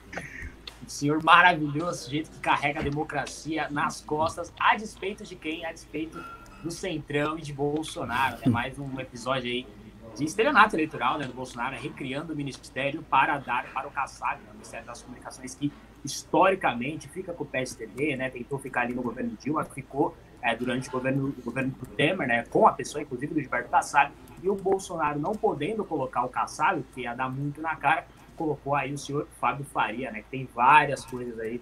Senhor 0.92 1.24
maravilhoso, 1.24 2.10
jeito 2.10 2.32
que 2.32 2.40
carrega 2.40 2.80
a 2.80 2.84
democracia 2.84 3.70
nas 3.70 4.02
costas, 4.02 4.54
a 4.60 4.76
despeito 4.76 5.24
de 5.24 5.36
quem? 5.36 5.66
A 5.66 5.72
despeito 5.72 6.24
do 6.64 6.72
Centrão 6.72 7.38
e 7.38 7.42
de 7.42 7.54
Bolsonaro. 7.54 8.38
É 8.42 8.50
mais 8.50 8.78
um 8.80 9.00
episódio 9.00 9.52
aí 9.52 9.68
de 10.16 10.24
estelionato 10.24 10.76
eleitoral 10.76 11.18
né, 11.18 11.26
do 11.26 11.34
Bolsonaro, 11.34 11.76
recriando 11.76 12.34
o 12.34 12.36
ministério 12.36 13.04
para 13.04 13.38
dar 13.38 13.72
para 13.74 13.88
o 13.88 13.92
Kassab, 13.92 14.42
né, 14.42 14.48
o 14.50 14.54
Ministério 14.54 14.86
das 14.86 15.02
Comunicações, 15.02 15.54
que 15.56 15.72
historicamente 16.04 17.10
fica 17.10 17.34
com 17.34 17.44
o 17.44 17.48
PSDB, 17.48 18.16
né, 18.16 18.30
tentou 18.30 18.58
ficar 18.58 18.82
ali 18.82 18.94
no 18.94 19.02
governo 19.02 19.36
Dilma, 19.40 19.66
ficou 19.66 20.16
é, 20.42 20.56
durante 20.56 20.88
o 20.88 20.92
governo, 20.92 21.36
o 21.38 21.42
governo 21.42 21.72
do 21.72 21.86
Temer, 21.86 22.28
né, 22.28 22.44
com 22.50 22.66
a 22.66 22.72
pessoa, 22.72 23.02
inclusive, 23.02 23.34
do 23.34 23.42
Gilberto 23.42 23.70
Kassab, 23.70 24.12
e 24.42 24.50
o 24.50 24.56
Bolsonaro 24.56 25.20
não 25.20 25.34
podendo 25.34 25.84
colocar 25.84 26.24
o 26.24 26.30
Kassab, 26.30 26.84
que 26.94 27.02
ia 27.02 27.14
dar 27.14 27.30
muito 27.30 27.62
na 27.62 27.76
cara, 27.76 28.08
colocou 28.36 28.76
aí 28.76 28.94
o 28.94 28.98
senhor 28.98 29.28
Fábio 29.40 29.66
Faria, 29.66 30.12
né? 30.12 30.22
Que 30.22 30.30
tem 30.30 30.50
várias 30.54 31.06
coisas 31.06 31.40
aí 31.40 31.62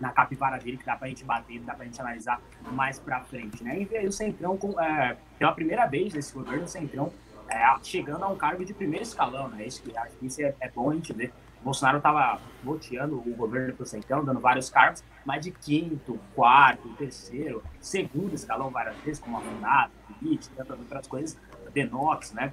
na 0.00 0.10
capivara 0.10 0.58
dele 0.58 0.76
que 0.76 0.84
dá 0.84 0.96
pra 0.96 1.08
gente 1.08 1.24
bater, 1.24 1.60
dá 1.60 1.74
pra 1.74 1.84
gente 1.84 2.00
analisar 2.00 2.40
mais 2.72 2.98
pra 2.98 3.20
frente, 3.20 3.62
né? 3.62 3.86
E 3.88 3.96
aí 3.96 4.06
o 4.06 4.12
Centrão, 4.12 4.56
com, 4.56 4.78
é, 4.80 5.16
pela 5.38 5.52
primeira 5.52 5.86
vez 5.86 6.12
nesse 6.12 6.34
governo, 6.34 6.64
o 6.64 6.68
Centrão 6.68 7.12
é, 7.48 7.62
chegando 7.82 8.24
a 8.24 8.28
um 8.28 8.36
cargo 8.36 8.64
de 8.64 8.74
primeiro 8.74 9.04
escalão, 9.04 9.48
né? 9.48 9.66
Isso, 9.66 9.82
acho 9.96 10.16
que 10.16 10.26
isso 10.26 10.42
é, 10.42 10.54
é 10.60 10.68
bom 10.68 10.90
a 10.90 10.94
gente 10.94 11.12
ver. 11.12 11.32
O 11.60 11.64
Bolsonaro 11.64 11.98
estava 11.98 12.40
boteando 12.64 13.16
o 13.16 13.34
governo 13.36 13.74
pro 13.74 13.86
Centrão, 13.86 14.24
dando 14.24 14.40
vários 14.40 14.68
cargos, 14.68 15.04
mas 15.24 15.44
de 15.44 15.52
quinto, 15.52 16.18
quarto, 16.34 16.88
terceiro, 16.96 17.62
segundo 17.80 18.34
escalão 18.34 18.70
várias 18.70 18.96
vezes, 18.96 19.20
como 19.20 19.38
a 19.38 19.40
Fundato, 19.40 19.92
e 20.20 20.36
tantas 20.56 20.78
outras 20.78 21.06
coisas, 21.06 21.38
Denox, 21.72 22.32
né? 22.32 22.52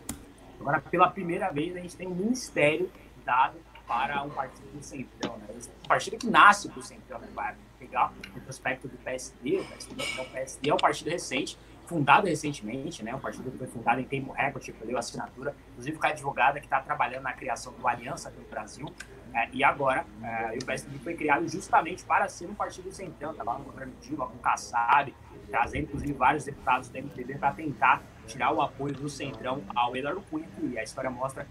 Agora, 0.60 0.80
pela 0.80 1.10
primeira 1.10 1.50
vez, 1.50 1.76
a 1.76 1.80
gente 1.80 1.96
tem 1.96 2.08
um 2.08 2.14
ministério 2.14 2.92
dado 3.30 3.60
para 3.88 4.24
um 4.24 4.30
partido 4.32 4.72
do 4.72 4.84
Centrão, 4.84 5.38
né? 5.38 5.46
Um 5.86 5.88
partido 5.88 6.18
que 6.18 6.28
nasce 6.28 6.68
do 6.68 6.82
Centrão, 6.82 7.20
né? 7.20 7.28
Vai 7.34 7.56
pegar 7.78 8.12
o 8.12 8.34
retrospecto 8.34 8.88
do 8.88 8.98
PSD, 8.98 9.60
o 9.60 9.66
PSD, 9.66 10.04
o 10.20 10.26
PSD 10.26 10.70
é 10.70 10.74
um 10.74 10.78
partido 10.78 11.12
recente, 11.12 11.58
fundado 11.86 12.26
recentemente, 12.26 13.04
né? 13.04 13.14
Um 13.14 13.20
partido 13.20 13.52
que 13.52 13.58
foi 13.60 13.68
fundado 13.68 14.02
em 14.02 14.04
tempo 14.04 14.32
recorde, 14.32 14.72
perdeu 14.74 14.98
a 14.98 15.00
assinatura, 15.00 15.56
inclusive 15.72 15.98
com 15.98 16.08
a 16.08 16.10
advogada 16.10 16.60
que 16.60 16.66
está 16.66 16.82
trabalhando 16.82 17.24
na 17.24 17.34
criação 17.34 17.72
do 17.74 17.88
Aliança 17.88 18.32
pelo 18.32 18.48
Brasil. 18.48 18.92
É, 19.32 19.48
e 19.54 19.64
agora, 19.64 20.06
é, 20.24 20.58
o 20.60 20.66
PSDB 20.66 20.98
foi 21.00 21.14
criado 21.14 21.48
justamente 21.48 22.04
para 22.04 22.28
ser 22.28 22.48
um 22.48 22.56
partido 22.56 22.92
centrão, 22.92 23.32
estava 23.32 23.60
no 23.60 23.66
governo 23.66 23.94
Dilma, 24.02 24.26
com 24.26 24.40
Kassab, 24.40 25.14
trazendo 25.50 25.84
inclusive 25.84 26.14
vários 26.14 26.46
deputados 26.46 26.90
do 26.90 26.98
MPB 26.98 27.38
para 27.38 27.52
tentar 27.54 28.02
tirar 28.26 28.52
o 28.52 28.62
apoio 28.62 28.94
do 28.94 29.08
Centrão 29.08 29.64
ao 29.76 29.96
Eduardo 29.96 30.22
Cunha, 30.30 30.48
e 30.62 30.78
a 30.78 30.84
história 30.84 31.10
mostra 31.10 31.48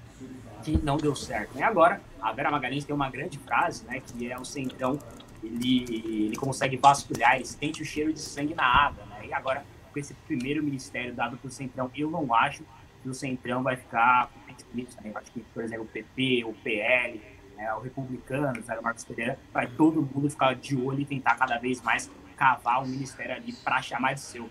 que 0.63 0.77
não 0.79 0.97
deu 0.97 1.15
certo. 1.15 1.57
E 1.57 1.63
agora, 1.63 2.01
a 2.21 2.33
Vera 2.33 2.51
Magalhães 2.51 2.85
tem 2.85 2.95
uma 2.95 3.11
grande 3.11 3.39
frase, 3.39 3.85
né, 3.85 4.01
que 4.01 4.31
é 4.31 4.39
o 4.39 4.45
Centrão, 4.45 4.99
ele, 5.43 5.85
ele 6.27 6.37
consegue 6.37 6.77
vasculhar, 6.77 7.37
ele 7.37 7.47
sente 7.47 7.83
o 7.83 7.85
cheiro 7.85 8.13
de 8.13 8.21
sangue 8.21 8.55
na 8.55 8.65
água, 8.65 9.05
né, 9.07 9.27
e 9.27 9.33
agora, 9.33 9.65
com 9.93 9.99
esse 9.99 10.15
primeiro 10.27 10.63
ministério 10.63 11.15
dado 11.15 11.37
para 11.37 11.49
o 11.49 11.51
Centrão, 11.51 11.91
eu 11.97 12.11
não 12.11 12.35
acho 12.35 12.63
que 13.03 13.09
o 13.09 13.15
Centrão 13.15 13.63
vai 13.63 13.77
ficar 13.77 14.29
com 14.29 14.49
né, 14.75 15.13
acho 15.15 15.31
que, 15.33 15.41
por 15.55 15.63
exemplo, 15.63 15.85
o 15.85 15.89
PP, 15.89 16.45
o 16.45 16.53
PL, 16.53 17.21
né, 17.57 17.73
o 17.75 17.81
Republicanos, 17.81 18.67
né, 18.67 18.79
o 18.79 18.83
Marcos 18.83 19.05
Pereira, 19.05 19.39
vai 19.53 19.67
todo 19.67 20.03
mundo 20.03 20.29
ficar 20.29 20.55
de 20.55 20.77
olho 20.77 21.01
e 21.01 21.05
tentar 21.05 21.37
cada 21.37 21.59
vez 21.59 21.81
mais 21.83 22.11
cavar 22.37 22.83
o 22.83 22.87
ministério 22.87 23.35
ali 23.35 23.53
para 23.53 23.83
chamar 23.83 24.15
de 24.15 24.21
seu. 24.21 24.49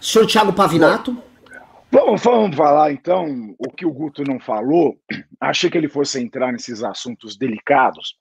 Senhor 0.00 0.26
Thiago 0.26 0.52
Pavinato. 0.52 1.16
Vamos, 1.94 2.24
vamos 2.24 2.56
falar 2.56 2.90
então 2.90 3.54
o 3.56 3.70
que 3.70 3.86
o 3.86 3.92
Guto 3.92 4.24
não 4.24 4.40
falou. 4.40 4.98
Achei 5.40 5.70
que 5.70 5.78
ele 5.78 5.88
fosse 5.88 6.20
entrar 6.20 6.50
nesses 6.50 6.82
assuntos 6.82 7.36
delicados. 7.36 8.18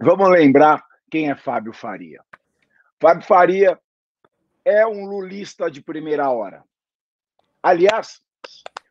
Vamos 0.00 0.30
lembrar 0.30 0.80
quem 1.10 1.28
é 1.28 1.34
Fábio 1.34 1.72
Faria. 1.72 2.22
Fábio 3.00 3.26
Faria 3.26 3.76
é 4.64 4.86
um 4.86 5.06
lulista 5.06 5.68
de 5.68 5.82
primeira 5.82 6.30
hora. 6.30 6.62
Aliás, 7.60 8.22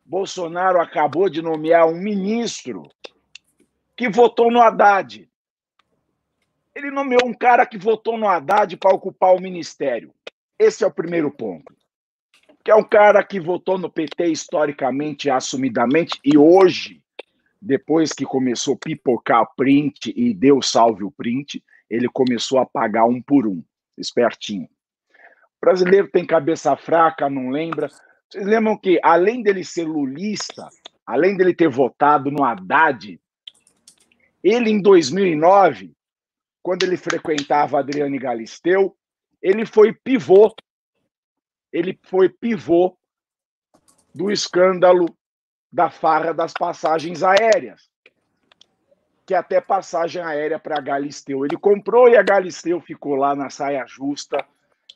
Bolsonaro 0.04 0.78
acabou 0.78 1.30
de 1.30 1.40
nomear 1.40 1.88
um 1.88 1.96
ministro 1.96 2.82
que 3.96 4.06
votou 4.06 4.50
no 4.50 4.60
Haddad. 4.60 5.26
Ele 6.74 6.90
nomeou 6.90 7.24
um 7.24 7.32
cara 7.32 7.64
que 7.64 7.78
votou 7.78 8.18
no 8.18 8.28
Haddad 8.28 8.76
para 8.76 8.94
ocupar 8.94 9.34
o 9.34 9.40
ministério. 9.40 10.14
Esse 10.58 10.84
é 10.84 10.86
o 10.86 10.92
primeiro 10.92 11.30
ponto. 11.30 11.74
Que 12.64 12.70
é 12.70 12.74
um 12.74 12.84
cara 12.84 13.22
que 13.24 13.40
votou 13.40 13.76
no 13.76 13.90
PT 13.90 14.26
historicamente, 14.26 15.28
assumidamente, 15.28 16.18
e 16.24 16.38
hoje, 16.38 17.02
depois 17.60 18.12
que 18.12 18.24
começou 18.24 18.74
a 18.74 18.78
pipocar 18.78 19.46
print 19.56 20.12
e 20.16 20.32
deu 20.32 20.62
salve 20.62 21.04
o 21.04 21.10
print, 21.10 21.62
ele 21.90 22.08
começou 22.08 22.58
a 22.58 22.66
pagar 22.66 23.04
um 23.04 23.20
por 23.20 23.46
um, 23.46 23.62
espertinho. 23.98 24.64
O 24.64 25.60
brasileiro 25.60 26.08
tem 26.08 26.24
cabeça 26.24 26.76
fraca, 26.76 27.28
não 27.28 27.50
lembra. 27.50 27.88
Vocês 28.28 28.46
lembram 28.46 28.76
que, 28.76 28.98
além 29.02 29.42
dele 29.42 29.62
ser 29.62 29.84
lulista, 29.84 30.68
além 31.06 31.36
dele 31.36 31.54
ter 31.54 31.68
votado 31.68 32.30
no 32.30 32.42
Haddad, 32.42 33.20
ele, 34.42 34.70
em 34.70 34.80
2009, 34.80 35.92
quando 36.62 36.84
ele 36.84 36.96
frequentava 36.96 37.78
Adriane 37.78 38.18
Galisteu, 38.18 38.96
ele 39.40 39.66
foi 39.66 39.92
pivô. 39.92 40.54
Ele 41.72 41.98
foi 42.04 42.28
pivô 42.28 42.96
do 44.14 44.30
escândalo 44.30 45.06
da 45.72 45.88
farra 45.88 46.34
das 46.34 46.52
passagens 46.52 47.22
aéreas. 47.22 47.90
Que 49.24 49.34
até 49.34 49.60
passagem 49.60 50.20
aérea 50.20 50.58
para 50.58 50.80
Galisteu. 50.80 51.44
Ele 51.44 51.56
comprou 51.56 52.08
e 52.08 52.16
a 52.16 52.22
Galisteu 52.22 52.80
ficou 52.80 53.14
lá 53.14 53.34
na 53.34 53.48
saia 53.48 53.86
justa 53.86 54.44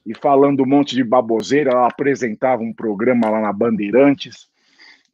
e 0.05 0.15
falando 0.15 0.63
um 0.63 0.67
monte 0.67 0.95
de 0.95 1.03
baboseira. 1.03 1.71
Ela 1.71 1.87
apresentava 1.87 2.63
um 2.63 2.75
programa 2.75 3.31
lá 3.31 3.41
na 3.41 3.53
Bandeirantes. 3.53 4.49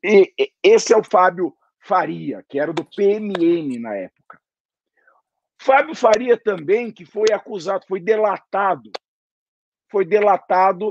E 0.03 0.33
esse 0.63 0.93
é 0.93 0.97
o 0.97 1.05
Fábio 1.05 1.55
Faria, 1.79 2.45
que 2.49 2.59
era 2.59 2.73
do 2.73 2.85
PMN 2.85 3.79
na 3.79 3.95
época. 3.95 4.41
Fábio 5.61 5.95
Faria 5.95 6.37
também, 6.37 6.91
que 6.91 7.05
foi 7.05 7.27
acusado, 7.33 7.85
foi 7.87 8.01
delatado 8.01 8.91
foi 9.93 10.07
delatado 10.07 10.89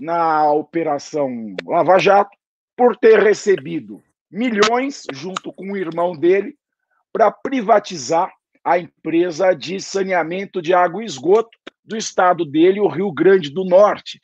na 0.00 0.50
Operação 0.52 1.54
Lava 1.66 1.98
Jato 1.98 2.36
por 2.76 2.96
ter 2.96 3.20
recebido 3.20 4.02
milhões, 4.30 5.04
junto 5.12 5.52
com 5.52 5.72
o 5.72 5.76
irmão 5.76 6.16
dele, 6.16 6.56
para 7.12 7.30
privatizar 7.30 8.32
a 8.62 8.78
empresa 8.78 9.54
de 9.54 9.80
saneamento 9.80 10.60
de 10.60 10.74
água 10.74 11.02
e 11.02 11.06
esgoto 11.06 11.58
do 11.84 11.96
estado 11.96 12.44
dele, 12.44 12.80
o 12.80 12.86
Rio 12.86 13.10
Grande 13.10 13.50
do 13.50 13.64
Norte. 13.64 14.20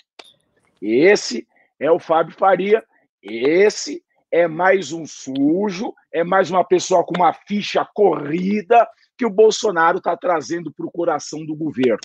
Esse 0.80 1.48
é 1.80 1.90
o 1.90 1.98
Fábio 1.98 2.36
Faria, 2.36 2.84
esse 3.22 4.04
é 4.30 4.46
mais 4.46 4.92
um 4.92 5.06
sujo, 5.06 5.94
é 6.12 6.22
mais 6.22 6.50
uma 6.50 6.64
pessoa 6.64 7.04
com 7.04 7.14
uma 7.16 7.32
ficha 7.32 7.88
corrida 7.94 8.86
que 9.16 9.24
o 9.24 9.30
Bolsonaro 9.30 9.98
está 9.98 10.16
trazendo 10.16 10.72
para 10.72 10.84
o 10.84 10.90
coração 10.90 11.44
do 11.46 11.54
governo. 11.54 12.00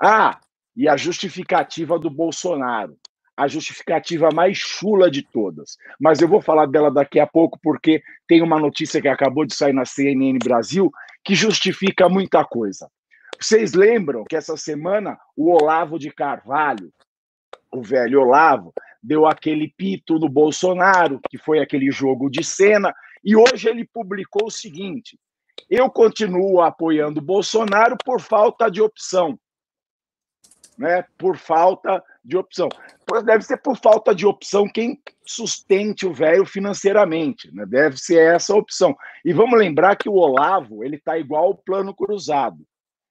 Ah, 0.00 0.40
e 0.76 0.88
a 0.88 0.96
justificativa 0.96 1.98
do 1.98 2.10
Bolsonaro, 2.10 2.96
a 3.36 3.48
justificativa 3.48 4.28
mais 4.32 4.58
chula 4.58 5.10
de 5.10 5.22
todas. 5.22 5.76
Mas 5.98 6.20
eu 6.20 6.28
vou 6.28 6.40
falar 6.40 6.66
dela 6.66 6.90
daqui 6.90 7.18
a 7.18 7.26
pouco, 7.26 7.58
porque 7.62 8.02
tem 8.26 8.42
uma 8.42 8.58
notícia 8.58 9.00
que 9.00 9.08
acabou 9.08 9.44
de 9.44 9.54
sair 9.54 9.72
na 9.72 9.84
CNN 9.84 10.38
Brasil 10.38 10.90
que 11.24 11.34
justifica 11.34 12.08
muita 12.08 12.44
coisa. 12.44 12.90
Vocês 13.40 13.72
lembram 13.72 14.24
que 14.24 14.36
essa 14.36 14.56
semana 14.56 15.18
o 15.36 15.50
Olavo 15.50 15.98
de 15.98 16.10
Carvalho, 16.10 16.92
o 17.72 17.82
velho 17.82 18.20
Olavo, 18.20 18.72
deu 19.02 19.26
aquele 19.26 19.72
pito 19.76 20.18
no 20.18 20.28
Bolsonaro, 20.28 21.20
que 21.28 21.38
foi 21.38 21.58
aquele 21.58 21.90
jogo 21.90 22.30
de 22.30 22.44
cena, 22.44 22.94
e 23.24 23.34
hoje 23.34 23.68
ele 23.68 23.84
publicou 23.84 24.46
o 24.46 24.50
seguinte: 24.50 25.18
eu 25.68 25.90
continuo 25.90 26.60
apoiando 26.60 27.20
Bolsonaro 27.20 27.96
por 28.04 28.20
falta 28.20 28.70
de 28.70 28.80
opção 28.80 29.38
né, 30.78 31.04
por 31.18 31.36
falta 31.36 32.02
de 32.24 32.36
opção. 32.36 32.68
Deve 33.24 33.42
ser 33.42 33.58
por 33.58 33.76
falta 33.76 34.14
de 34.14 34.26
opção 34.26 34.68
quem 34.68 35.00
sustente 35.26 36.06
o 36.06 36.12
velho 36.12 36.46
financeiramente, 36.46 37.52
né? 37.54 37.66
deve 37.66 37.96
ser 37.96 38.34
essa 38.34 38.52
a 38.52 38.56
opção. 38.56 38.96
E 39.24 39.32
vamos 39.32 39.58
lembrar 39.58 39.96
que 39.96 40.08
o 40.08 40.14
Olavo 40.14 40.84
ele 40.84 40.96
está 40.96 41.18
igual 41.18 41.44
ao 41.46 41.54
plano 41.54 41.94
cruzado, 41.94 42.64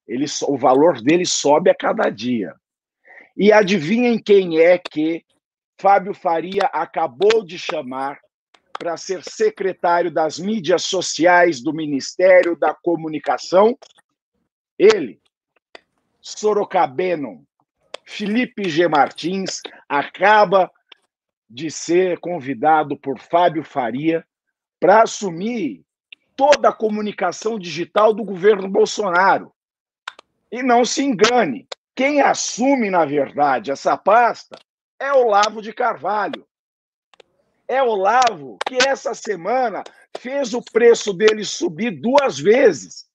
ele, 0.06 0.26
o 0.48 0.56
valor 0.56 1.00
dele 1.00 1.24
sobe 1.24 1.70
a 1.70 1.74
cada 1.74 2.10
dia. 2.10 2.54
E 3.36 3.52
adivinhem 3.52 4.18
quem 4.18 4.58
é 4.58 4.76
que 4.78 5.24
Fábio 5.80 6.12
Faria 6.12 6.64
acabou 6.72 7.44
de 7.44 7.58
chamar 7.58 8.18
para 8.78 8.96
ser 8.96 9.22
secretário 9.22 10.10
das 10.10 10.38
mídias 10.38 10.84
sociais 10.84 11.62
do 11.62 11.72
Ministério 11.72 12.56
da 12.56 12.74
Comunicação? 12.74 13.78
Ele, 14.78 15.20
Sorocabeno, 16.20 17.46
Felipe 18.04 18.68
G. 18.68 18.88
Martins 18.88 19.62
acaba 19.88 20.70
de 21.48 21.70
ser 21.70 22.18
convidado 22.18 22.96
por 22.96 23.18
Fábio 23.18 23.62
Faria 23.62 24.26
para 24.80 25.02
assumir 25.02 25.84
toda 26.36 26.70
a 26.70 26.72
comunicação 26.72 27.58
digital 27.58 28.12
do 28.12 28.24
governo 28.24 28.68
Bolsonaro. 28.68 29.52
E 30.50 30.62
não 30.62 30.84
se 30.84 31.02
engane, 31.02 31.68
quem 31.94 32.20
assume, 32.20 32.90
na 32.90 33.04
verdade, 33.04 33.70
essa 33.70 33.96
pasta 33.96 34.58
é 34.98 35.12
Olavo 35.12 35.60
de 35.60 35.72
Carvalho. 35.72 36.46
É 37.68 37.82
Olavo 37.82 38.58
que 38.66 38.76
essa 38.86 39.14
semana 39.14 39.84
fez 40.18 40.54
o 40.54 40.62
preço 40.62 41.12
dele 41.12 41.44
subir 41.44 41.90
duas 41.90 42.38
vezes, 42.38 43.06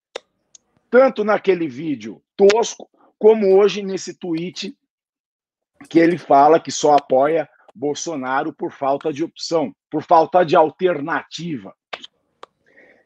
tanto 0.89 1.23
naquele 1.23 1.67
vídeo 1.67 2.21
tosco 2.35 2.89
como 3.17 3.55
hoje 3.57 3.81
nesse 3.81 4.13
tweet 4.13 4.75
que 5.89 5.99
ele 5.99 6.17
fala 6.17 6.59
que 6.59 6.71
só 6.71 6.93
apoia 6.95 7.49
Bolsonaro 7.73 8.51
por 8.51 8.71
falta 8.71 9.13
de 9.13 9.23
opção, 9.23 9.73
por 9.89 10.03
falta 10.03 10.43
de 10.43 10.55
alternativa. 10.55 11.75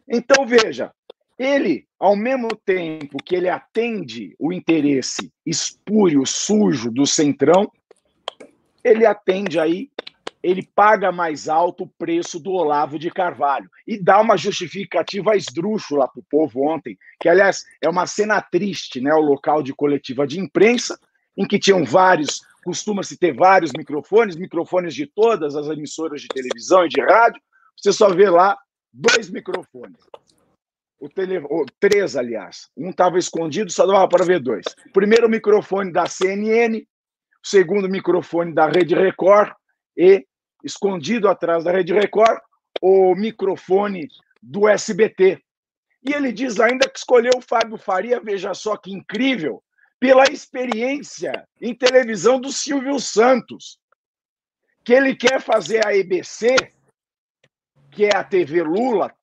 Então, 0.07 0.45
veja, 0.45 0.93
ele, 1.37 1.87
ao 1.99 2.15
mesmo 2.15 2.49
tempo 2.65 3.17
que 3.23 3.35
ele 3.35 3.49
atende 3.49 4.35
o 4.39 4.53
interesse 4.53 5.31
espúrio, 5.45 6.25
sujo 6.25 6.91
do 6.91 7.05
Centrão, 7.05 7.71
ele 8.83 9.05
atende 9.05 9.59
aí, 9.59 9.89
ele 10.43 10.67
paga 10.75 11.11
mais 11.11 11.47
alto 11.47 11.83
o 11.83 11.87
preço 11.87 12.39
do 12.39 12.51
Olavo 12.51 12.97
de 12.97 13.11
Carvalho 13.11 13.69
e 13.85 14.01
dá 14.01 14.19
uma 14.19 14.35
justificativa 14.37 15.35
esdrúxula 15.35 16.07
para 16.07 16.19
o 16.19 16.25
povo 16.29 16.67
ontem, 16.67 16.97
que, 17.19 17.29
aliás, 17.29 17.63
é 17.81 17.89
uma 17.89 18.07
cena 18.07 18.41
triste, 18.41 18.99
né? 18.99 19.13
O 19.13 19.21
local 19.21 19.61
de 19.61 19.73
coletiva 19.73 20.25
de 20.25 20.39
imprensa, 20.39 20.99
em 21.37 21.47
que 21.47 21.59
tinham 21.59 21.83
vários, 21.85 22.41
costuma-se 22.63 23.17
ter 23.17 23.33
vários 23.33 23.71
microfones, 23.77 24.35
microfones 24.35 24.95
de 24.95 25.05
todas 25.05 25.55
as 25.55 25.67
emissoras 25.67 26.21
de 26.21 26.27
televisão 26.27 26.85
e 26.85 26.89
de 26.89 27.01
rádio, 27.01 27.41
você 27.77 27.93
só 27.93 28.09
vê 28.09 28.29
lá 28.29 28.57
dois 28.91 29.29
microfones. 29.29 29.99
O 30.99 31.09
tele... 31.09 31.41
três, 31.79 32.15
aliás. 32.15 32.69
Um 32.77 32.91
estava 32.91 33.17
escondido, 33.17 33.71
só 33.71 33.87
dava 33.87 34.07
para 34.07 34.23
ver 34.23 34.39
dois. 34.39 34.65
Primeiro 34.93 35.27
microfone 35.27 35.91
da 35.91 36.05
CNN, 36.05 36.85
segundo 37.43 37.89
microfone 37.89 38.53
da 38.53 38.67
Rede 38.67 38.93
Record 38.93 39.51
e, 39.97 40.25
escondido 40.63 41.27
atrás 41.27 41.63
da 41.63 41.71
Rede 41.71 41.93
Record, 41.93 42.39
o 42.81 43.15
microfone 43.15 44.07
do 44.41 44.67
SBT. 44.67 45.41
E 46.03 46.13
ele 46.13 46.31
diz 46.31 46.59
ainda 46.59 46.89
que 46.89 46.97
escolheu 46.97 47.33
o 47.37 47.41
Fábio 47.41 47.77
Faria, 47.77 48.19
veja 48.19 48.53
só 48.53 48.75
que 48.75 48.91
incrível, 48.91 49.63
pela 49.99 50.23
experiência 50.23 51.47
em 51.61 51.75
televisão 51.75 52.39
do 52.39 52.51
Silvio 52.51 52.99
Santos, 52.99 53.77
que 54.83 54.93
ele 54.93 55.15
quer 55.15 55.39
fazer 55.39 55.85
a 55.85 55.95
EBC, 55.95 56.55
que 57.91 58.05
é 58.05 58.15
a 58.15 58.23
TV 58.23 58.63
Lula, 58.63 59.13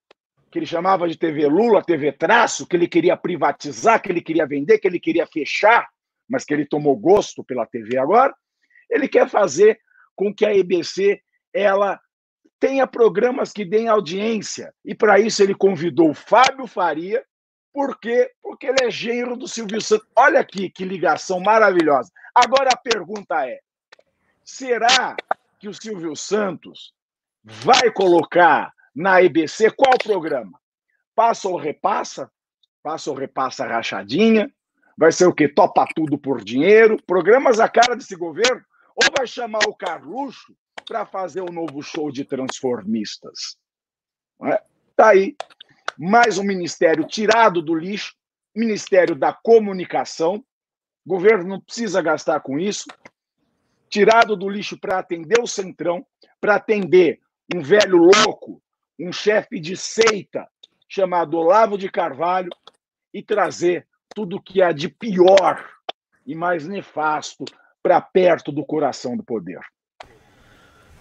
que 0.50 0.58
ele 0.58 0.66
chamava 0.66 1.08
de 1.08 1.16
TV 1.16 1.46
Lula, 1.46 1.82
TV 1.82 2.12
Traço, 2.12 2.66
que 2.66 2.76
ele 2.76 2.86
queria 2.86 3.16
privatizar, 3.16 4.00
que 4.00 4.10
ele 4.10 4.22
queria 4.22 4.46
vender, 4.46 4.78
que 4.78 4.86
ele 4.86 5.00
queria 5.00 5.26
fechar, 5.26 5.88
mas 6.28 6.44
que 6.44 6.54
ele 6.54 6.64
tomou 6.64 6.96
gosto 6.96 7.42
pela 7.42 7.66
TV 7.66 7.98
agora, 7.98 8.32
ele 8.88 9.08
quer 9.08 9.28
fazer 9.28 9.80
com 10.14 10.32
que 10.32 10.46
a 10.46 10.54
EBC 10.54 11.20
ela 11.52 12.00
tenha 12.60 12.86
programas 12.86 13.52
que 13.52 13.64
deem 13.64 13.88
audiência. 13.88 14.74
E 14.84 14.94
para 14.94 15.18
isso 15.18 15.42
ele 15.42 15.54
convidou 15.54 16.10
o 16.10 16.14
Fábio 16.14 16.66
Faria, 16.66 17.24
por 17.72 17.98
quê? 18.00 18.30
Porque 18.42 18.66
ele 18.66 18.82
é 18.82 18.90
genro 18.90 19.36
do 19.36 19.46
Silvio 19.46 19.80
Santos. 19.80 20.08
Olha 20.16 20.40
aqui 20.40 20.68
que 20.68 20.84
ligação 20.84 21.38
maravilhosa. 21.38 22.10
Agora 22.34 22.70
a 22.72 22.76
pergunta 22.76 23.46
é: 23.46 23.60
será 24.44 25.16
que 25.60 25.68
o 25.68 25.74
Silvio 25.74 26.16
Santos 26.16 26.92
vai 27.44 27.90
colocar 27.92 28.72
na 28.94 29.22
EBC 29.22 29.70
qual 29.70 29.96
programa? 30.02 30.58
Passa 31.14 31.48
ou 31.48 31.56
repassa? 31.56 32.30
Passa 32.82 33.10
ou 33.10 33.16
repassa 33.16 33.66
rachadinha? 33.66 34.50
Vai 34.96 35.12
ser 35.12 35.26
o 35.26 35.32
quê? 35.32 35.48
Topa 35.48 35.86
tudo 35.94 36.18
por 36.18 36.42
dinheiro? 36.42 36.96
Programas 37.06 37.60
a 37.60 37.68
cara 37.68 37.94
desse 37.94 38.16
governo? 38.16 38.64
Ou 38.96 39.08
vai 39.16 39.26
chamar 39.26 39.60
o 39.68 39.74
Carluxo 39.74 40.52
para 40.84 41.06
fazer 41.06 41.42
um 41.42 41.52
novo 41.52 41.82
show 41.82 42.10
de 42.10 42.24
transformistas? 42.24 43.56
É? 44.44 44.62
Tá 44.96 45.08
aí. 45.10 45.36
Mais 45.98 46.38
um 46.38 46.44
ministério 46.44 47.06
tirado 47.06 47.60
do 47.60 47.74
lixo, 47.74 48.14
Ministério 48.54 49.14
da 49.14 49.32
Comunicação. 49.32 50.36
O 51.04 51.08
governo 51.08 51.48
não 51.48 51.60
precisa 51.60 52.02
gastar 52.02 52.40
com 52.40 52.58
isso. 52.58 52.86
Tirado 53.88 54.36
do 54.36 54.48
lixo 54.48 54.78
para 54.78 54.98
atender 54.98 55.40
o 55.40 55.46
Centrão, 55.46 56.06
para 56.40 56.56
atender 56.56 57.20
um 57.54 57.62
velho 57.62 57.96
louco, 57.96 58.62
um 58.98 59.12
chefe 59.12 59.58
de 59.58 59.76
seita 59.76 60.48
chamado 60.88 61.36
Olavo 61.36 61.78
de 61.78 61.90
Carvalho 61.90 62.50
e 63.12 63.22
trazer 63.22 63.86
tudo 64.14 64.42
que 64.42 64.62
há 64.62 64.72
de 64.72 64.88
pior 64.88 65.64
e 66.26 66.34
mais 66.34 66.66
nefasto 66.66 67.44
para 67.82 68.00
perto 68.00 68.52
do 68.52 68.64
coração 68.64 69.16
do 69.16 69.22
poder. 69.22 69.60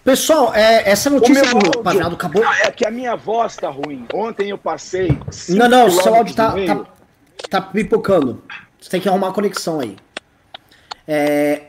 Pessoal, 0.07 0.55
é, 0.55 0.89
essa 0.89 1.09
notícia 1.09 1.43
do 1.53 1.83
Pavinado 1.83 2.15
acabou. 2.15 2.41
É 2.63 2.71
que 2.71 2.87
a 2.87 2.89
minha 2.89 3.13
voz 3.17 3.57
tá 3.57 3.67
ruim. 3.67 4.07
Ontem 4.13 4.51
eu 4.51 4.57
passei. 4.57 5.09
Não, 5.49 5.67
não, 5.67 5.91
seu 5.91 6.15
áudio 6.15 6.33
tá, 6.33 6.53
tá, 6.53 6.85
tá, 7.49 7.61
pipocando. 7.61 8.41
Você 8.79 8.89
tem 8.89 9.01
que 9.01 9.09
arrumar 9.09 9.27
a 9.27 9.33
conexão 9.33 9.81
aí. 9.81 9.97
É, 11.05 11.63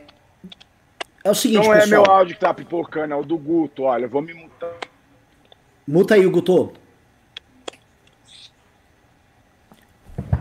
é 1.21 1.29
o 1.29 1.35
seguinte, 1.35 1.67
Não 1.67 1.73
é 1.73 1.81
pessoal. 1.81 2.01
meu 2.01 2.11
áudio 2.13 2.35
que 2.35 2.39
tá 2.39 2.53
pipocando, 2.53 3.13
é 3.13 3.17
o 3.17 3.25
do 3.25 3.37
Guto. 3.37 3.83
Olha, 3.83 4.05
eu 4.05 4.09
vou 4.09 4.21
me 4.21 4.33
mutar. 4.33 4.71
Muta 5.85 6.15
aí, 6.15 6.25
Guto. 6.25 6.71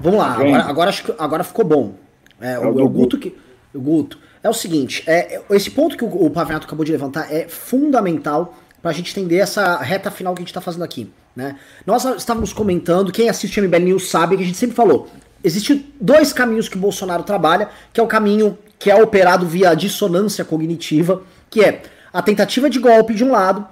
Vamos 0.01 0.21
lá, 0.21 0.35
agora, 0.35 0.63
agora, 0.63 0.91
acho 0.91 1.03
que, 1.03 1.15
agora 1.19 1.43
ficou 1.43 1.65
bom. 1.65 1.95
É, 2.41 2.53
é 2.53 2.59
o, 2.61 2.81
o, 2.81 2.89
Guto 2.89 3.19
que. 3.19 3.37
O 3.75 3.81
Guto. 3.81 4.21
É 4.43 4.49
o 4.49 4.55
seguinte, 4.55 5.03
é, 5.07 5.41
esse 5.51 5.71
ponto 5.71 5.97
que 5.97 6.05
o, 6.05 6.27
o 6.27 6.31
Pavinato 6.31 6.67
acabou 6.67 6.85
de 6.85 6.93
levantar 6.93 7.33
é 7.33 7.49
fundamental 7.49 8.57
para 8.81 8.91
a 8.91 8.95
gente 8.95 9.11
entender 9.11 9.39
essa 9.39 9.77
reta 9.79 10.11
final 10.11 10.35
que 10.35 10.41
a 10.41 10.43
gente 10.43 10.51
está 10.51 10.61
fazendo 10.61 10.85
aqui. 10.85 11.11
Né? 11.35 11.57
Nós 11.87 12.05
estávamos 12.05 12.53
comentando, 12.53 13.13
quem 13.13 13.29
assiste 13.29 13.61
MBL 13.61 13.79
News 13.79 14.09
sabe 14.09 14.37
que 14.37 14.43
a 14.43 14.47
gente 14.47 14.59
sempre 14.59 14.77
falou. 14.77 15.09
Existem 15.43 15.87
dois 16.01 16.33
caminhos 16.33 16.69
que 16.69 16.77
o 16.77 16.81
Bolsonaro 16.81 17.23
trabalha, 17.23 17.69
que 17.93 18.01
é 18.01 18.03
o 18.03 18.07
caminho 18.07 18.59
que 18.79 18.91
é 18.91 19.03
operado 19.03 19.47
via 19.47 19.75
dissonância 19.75 20.45
cognitiva, 20.45 21.23
que 21.51 21.63
é 21.63 21.83
a 22.13 22.23
tentativa 22.23 22.71
de 22.71 22.79
golpe 22.79 23.15
de 23.15 23.25
um 23.25 23.31
lado, 23.31 23.67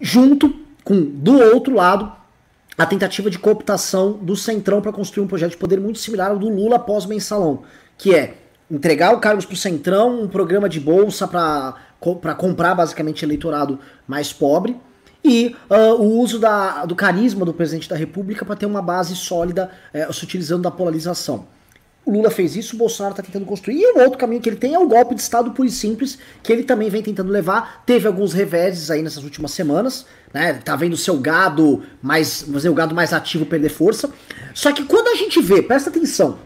junto 0.00 0.54
com, 0.84 1.00
do 1.02 1.38
outro 1.40 1.74
lado, 1.74 2.12
a 2.76 2.86
tentativa 2.86 3.28
de 3.28 3.38
cooptação 3.38 4.12
do 4.12 4.36
Centrão 4.36 4.80
para 4.80 4.92
construir 4.92 5.24
um 5.24 5.28
projeto 5.28 5.52
de 5.52 5.56
poder 5.56 5.80
muito 5.80 5.98
similar 5.98 6.30
ao 6.30 6.38
do 6.38 6.48
Lula 6.48 6.76
após 6.76 7.04
o 7.04 7.08
mensalão, 7.08 7.64
que 7.96 8.14
é 8.14 8.34
entregar 8.70 9.14
o 9.14 9.20
cargos 9.20 9.44
para 9.44 9.54
o 9.54 9.56
Centrão, 9.56 10.22
um 10.22 10.28
programa 10.28 10.68
de 10.68 10.80
bolsa 10.80 11.26
para 11.26 12.34
comprar 12.34 12.74
basicamente 12.74 13.24
eleitorado 13.24 13.78
mais 14.06 14.32
pobre, 14.32 14.76
e 15.24 15.56
uh, 15.68 15.94
o 16.00 16.20
uso 16.20 16.38
da, 16.38 16.84
do 16.84 16.94
carisma 16.94 17.44
do 17.44 17.52
presidente 17.52 17.88
da 17.88 17.96
República 17.96 18.44
para 18.44 18.56
ter 18.56 18.66
uma 18.66 18.80
base 18.80 19.16
sólida, 19.16 19.70
uh, 19.92 20.12
se 20.12 20.24
utilizando 20.24 20.62
da 20.62 20.70
polarização. 20.70 21.46
O 22.08 22.10
Lula 22.10 22.30
fez 22.30 22.56
isso, 22.56 22.74
o 22.74 22.78
Bolsonaro 22.78 23.12
está 23.12 23.22
tentando 23.22 23.44
construir. 23.44 23.80
E 23.80 23.92
o 23.92 24.00
outro 24.00 24.16
caminho 24.16 24.40
que 24.40 24.48
ele 24.48 24.56
tem 24.56 24.72
é 24.72 24.78
o 24.78 24.88
golpe 24.88 25.14
de 25.14 25.20
Estado 25.20 25.50
puro 25.50 25.68
e 25.68 25.70
simples, 25.70 26.18
que 26.42 26.50
ele 26.50 26.62
também 26.62 26.88
vem 26.88 27.02
tentando 27.02 27.30
levar. 27.30 27.82
Teve 27.84 28.06
alguns 28.06 28.32
reveses 28.32 28.90
aí 28.90 29.02
nessas 29.02 29.24
últimas 29.24 29.50
semanas, 29.50 30.06
né? 30.32 30.54
Tá 30.54 30.74
vendo 30.74 30.94
o 30.94 30.96
seu 30.96 31.18
gado 31.18 31.82
mais, 32.00 32.46
dizer, 32.48 32.70
o 32.70 32.74
gado 32.74 32.94
mais 32.94 33.12
ativo 33.12 33.44
perder 33.44 33.68
força. 33.68 34.10
Só 34.54 34.72
que 34.72 34.84
quando 34.84 35.08
a 35.08 35.16
gente 35.16 35.42
vê, 35.42 35.60
presta 35.60 35.90
atenção, 35.90 36.38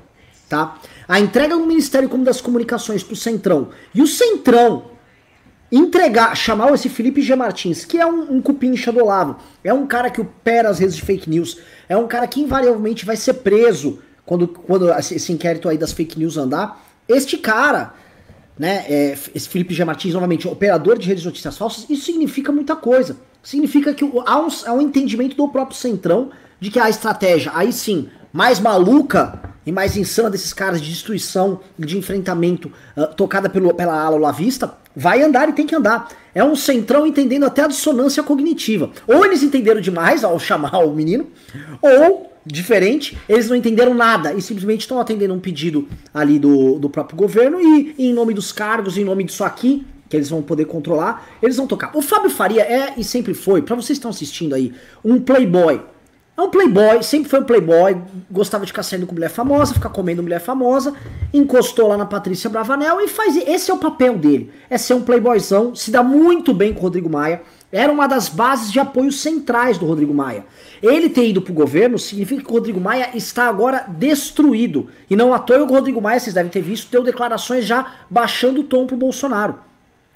tá? 0.48 0.80
A 1.12 1.20
entrega 1.20 1.58
do 1.58 1.66
Ministério 1.66 2.08
como 2.08 2.24
das 2.24 2.40
Comunicações 2.40 3.02
pro 3.02 3.14
Centrão 3.14 3.68
e 3.94 4.00
o 4.00 4.06
Centrão 4.06 4.92
entregar, 5.70 6.34
chamar 6.34 6.72
esse 6.72 6.88
Felipe 6.88 7.20
G. 7.20 7.36
Martins, 7.36 7.84
que 7.84 7.98
é 7.98 8.06
um, 8.06 8.36
um 8.36 8.40
cupim 8.40 8.68
enxadolado, 8.68 9.36
é 9.62 9.74
um 9.74 9.86
cara 9.86 10.08
que 10.08 10.22
opera 10.22 10.70
as 10.70 10.78
redes 10.78 10.96
de 10.96 11.02
fake 11.02 11.28
news, 11.28 11.58
é 11.86 11.94
um 11.94 12.08
cara 12.08 12.26
que 12.26 12.40
invariavelmente 12.40 13.04
vai 13.04 13.14
ser 13.14 13.34
preso 13.34 13.98
quando, 14.24 14.48
quando 14.48 14.90
esse 14.90 15.30
inquérito 15.30 15.68
aí 15.68 15.76
das 15.76 15.92
fake 15.92 16.18
news 16.18 16.38
andar, 16.38 16.82
este 17.06 17.36
cara, 17.36 17.92
né, 18.58 18.86
é, 18.88 19.18
esse 19.34 19.50
Felipe 19.50 19.74
G. 19.74 19.84
Martins, 19.84 20.14
novamente, 20.14 20.48
operador 20.48 20.96
de 20.96 21.06
redes 21.06 21.24
de 21.24 21.28
notícias 21.28 21.58
falsas, 21.58 21.84
isso 21.90 22.06
significa 22.06 22.50
muita 22.50 22.74
coisa. 22.74 23.18
Significa 23.42 23.92
que 23.92 24.02
há 24.24 24.40
um, 24.40 24.48
há 24.64 24.72
um 24.72 24.80
entendimento 24.80 25.36
do 25.36 25.46
próprio 25.46 25.76
Centrão 25.76 26.30
de 26.58 26.70
que 26.70 26.80
a 26.80 26.88
estratégia, 26.88 27.52
aí 27.54 27.70
sim, 27.70 28.08
mais 28.32 28.58
maluca 28.58 29.51
e 29.64 29.72
mais 29.72 29.96
insana 29.96 30.30
desses 30.30 30.52
caras 30.52 30.80
de 30.80 30.90
destruição 30.90 31.60
de 31.78 31.96
enfrentamento 31.96 32.70
uh, 32.96 33.06
tocada 33.14 33.48
pelo, 33.48 33.72
pela 33.74 34.00
ala 34.00 34.18
lavista, 34.18 34.74
vai 34.94 35.22
andar 35.22 35.48
e 35.48 35.52
tem 35.52 35.66
que 35.66 35.74
andar. 35.74 36.08
É 36.34 36.42
um 36.42 36.56
centrão 36.56 37.06
entendendo 37.06 37.44
até 37.44 37.62
a 37.62 37.68
dissonância 37.68 38.22
cognitiva. 38.22 38.90
Ou 39.06 39.24
eles 39.24 39.42
entenderam 39.42 39.80
demais 39.80 40.24
ao 40.24 40.38
chamar 40.38 40.78
o 40.78 40.94
menino, 40.94 41.26
ou 41.80 42.32
diferente, 42.44 43.16
eles 43.28 43.48
não 43.48 43.56
entenderam 43.56 43.94
nada 43.94 44.32
e 44.34 44.42
simplesmente 44.42 44.80
estão 44.80 44.98
atendendo 44.98 45.32
um 45.32 45.40
pedido 45.40 45.86
ali 46.12 46.38
do, 46.38 46.78
do 46.78 46.90
próprio 46.90 47.16
governo 47.16 47.60
e, 47.60 47.94
e 47.96 48.06
em 48.08 48.12
nome 48.12 48.34
dos 48.34 48.50
cargos, 48.50 48.98
em 48.98 49.04
nome 49.04 49.24
disso 49.24 49.44
aqui, 49.44 49.86
que 50.08 50.16
eles 50.16 50.28
vão 50.28 50.42
poder 50.42 50.66
controlar, 50.66 51.26
eles 51.40 51.56
vão 51.56 51.66
tocar. 51.66 51.96
O 51.96 52.02
Fábio 52.02 52.28
Faria 52.28 52.62
é 52.62 52.94
e 52.98 53.04
sempre 53.04 53.32
foi, 53.32 53.62
para 53.62 53.74
vocês 53.74 53.90
que 53.90 53.92
estão 53.94 54.10
assistindo 54.10 54.54
aí, 54.54 54.72
um 55.04 55.20
playboy. 55.20 55.80
É 56.42 56.44
um 56.44 56.50
playboy, 56.50 57.02
sempre 57.04 57.30
foi 57.30 57.38
um 57.38 57.44
playboy, 57.44 57.96
gostava 58.28 58.64
de 58.64 58.72
ficar 58.72 58.82
saindo 58.82 59.06
com 59.06 59.14
mulher 59.14 59.30
famosa, 59.30 59.74
ficar 59.74 59.90
comendo 59.90 60.24
mulher 60.24 60.40
famosa, 60.40 60.92
encostou 61.32 61.86
lá 61.86 61.96
na 61.96 62.04
Patrícia 62.04 62.50
Bravanel 62.50 63.00
e 63.00 63.06
faz. 63.06 63.36
Esse 63.36 63.70
é 63.70 63.74
o 63.74 63.78
papel 63.78 64.18
dele. 64.18 64.50
É 64.68 64.76
ser 64.76 64.94
um 64.94 65.02
playboyzão, 65.02 65.72
se 65.76 65.92
dá 65.92 66.02
muito 66.02 66.52
bem 66.52 66.72
com 66.72 66.80
o 66.80 66.82
Rodrigo 66.82 67.08
Maia, 67.08 67.42
Era 67.70 67.92
uma 67.92 68.08
das 68.08 68.28
bases 68.28 68.72
de 68.72 68.80
apoio 68.80 69.12
centrais 69.12 69.78
do 69.78 69.86
Rodrigo 69.86 70.12
Maia. 70.12 70.44
Ele 70.82 71.08
ter 71.08 71.28
ido 71.28 71.40
para 71.40 71.52
o 71.52 71.54
governo 71.54 71.96
significa 71.96 72.42
que 72.42 72.50
o 72.50 72.54
Rodrigo 72.54 72.80
Maia 72.80 73.10
está 73.14 73.48
agora 73.48 73.86
destruído. 73.88 74.88
E 75.08 75.14
não 75.14 75.32
à 75.32 75.38
toa 75.38 75.62
o 75.62 75.66
Rodrigo 75.66 76.02
Maia, 76.02 76.18
vocês 76.18 76.34
devem 76.34 76.50
ter 76.50 76.60
visto, 76.60 76.90
deu 76.90 77.04
declarações 77.04 77.64
já 77.64 77.86
baixando 78.10 78.60
o 78.60 78.64
tom 78.64 78.84
pro 78.84 78.96
Bolsonaro. 78.96 79.54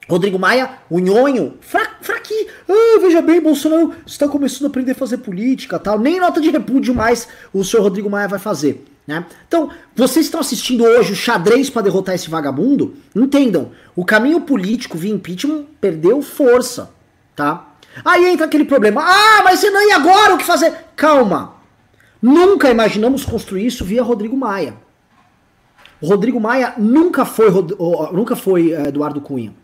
Rodrigo 0.09 0.39
Maia, 0.39 0.71
o 0.89 1.01
nhonho, 1.01 1.55
fra, 1.61 1.97
fraquinho. 2.01 2.47
Ah, 2.69 2.99
veja 3.01 3.21
bem, 3.21 3.41
Bolsonaro 3.41 3.93
está 4.07 4.29
começando 4.29 4.65
a 4.65 4.69
aprender 4.69 4.93
a 4.93 4.95
fazer 4.95 5.19
política 5.19 5.79
tal. 5.79 5.99
Nem 5.99 6.21
nota 6.21 6.41
de 6.41 6.51
repúdio 6.51 6.95
mais 6.95 7.29
o 7.53 7.65
senhor 7.65 7.83
Rodrigo 7.83 8.09
Maia 8.09 8.29
vai 8.29 8.39
fazer. 8.39 8.85
Né? 9.07 9.25
Então, 9.47 9.71
vocês 9.95 10.27
estão 10.27 10.41
assistindo 10.41 10.85
hoje 10.85 11.13
o 11.13 11.17
xadrez 11.17 11.71
para 11.71 11.83
derrotar 11.83 12.15
esse 12.15 12.31
vagabundo? 12.31 12.95
Entendam, 13.15 13.71
o 13.95 14.05
caminho 14.05 14.41
político 14.41 14.99
via 14.99 15.13
impeachment 15.13 15.65
perdeu 15.81 16.21
força, 16.23 16.91
tá? 17.35 17.75
Aí 18.05 18.27
entra 18.27 18.47
aquele 18.47 18.65
problema. 18.65 19.03
Ah, 19.05 19.43
mas 19.45 19.63
e 19.63 19.71
não, 19.71 19.89
e 19.89 19.93
agora 19.93 20.35
o 20.35 20.39
que 20.39 20.45
fazer? 20.45 20.73
Calma. 20.95 21.55
Nunca 22.21 22.71
imaginamos 22.71 23.25
construir 23.25 23.67
isso 23.67 23.85
via 23.85 24.03
Rodrigo 24.03 24.37
Maia. 24.37 24.75
O 26.01 26.07
Rodrigo 26.07 26.41
Maia 26.41 26.75
nunca 26.77 27.25
foi, 27.25 27.47
nunca 28.13 28.37
foi 28.37 28.73
eh, 28.73 28.89
Eduardo 28.89 29.21
Cunha. 29.21 29.55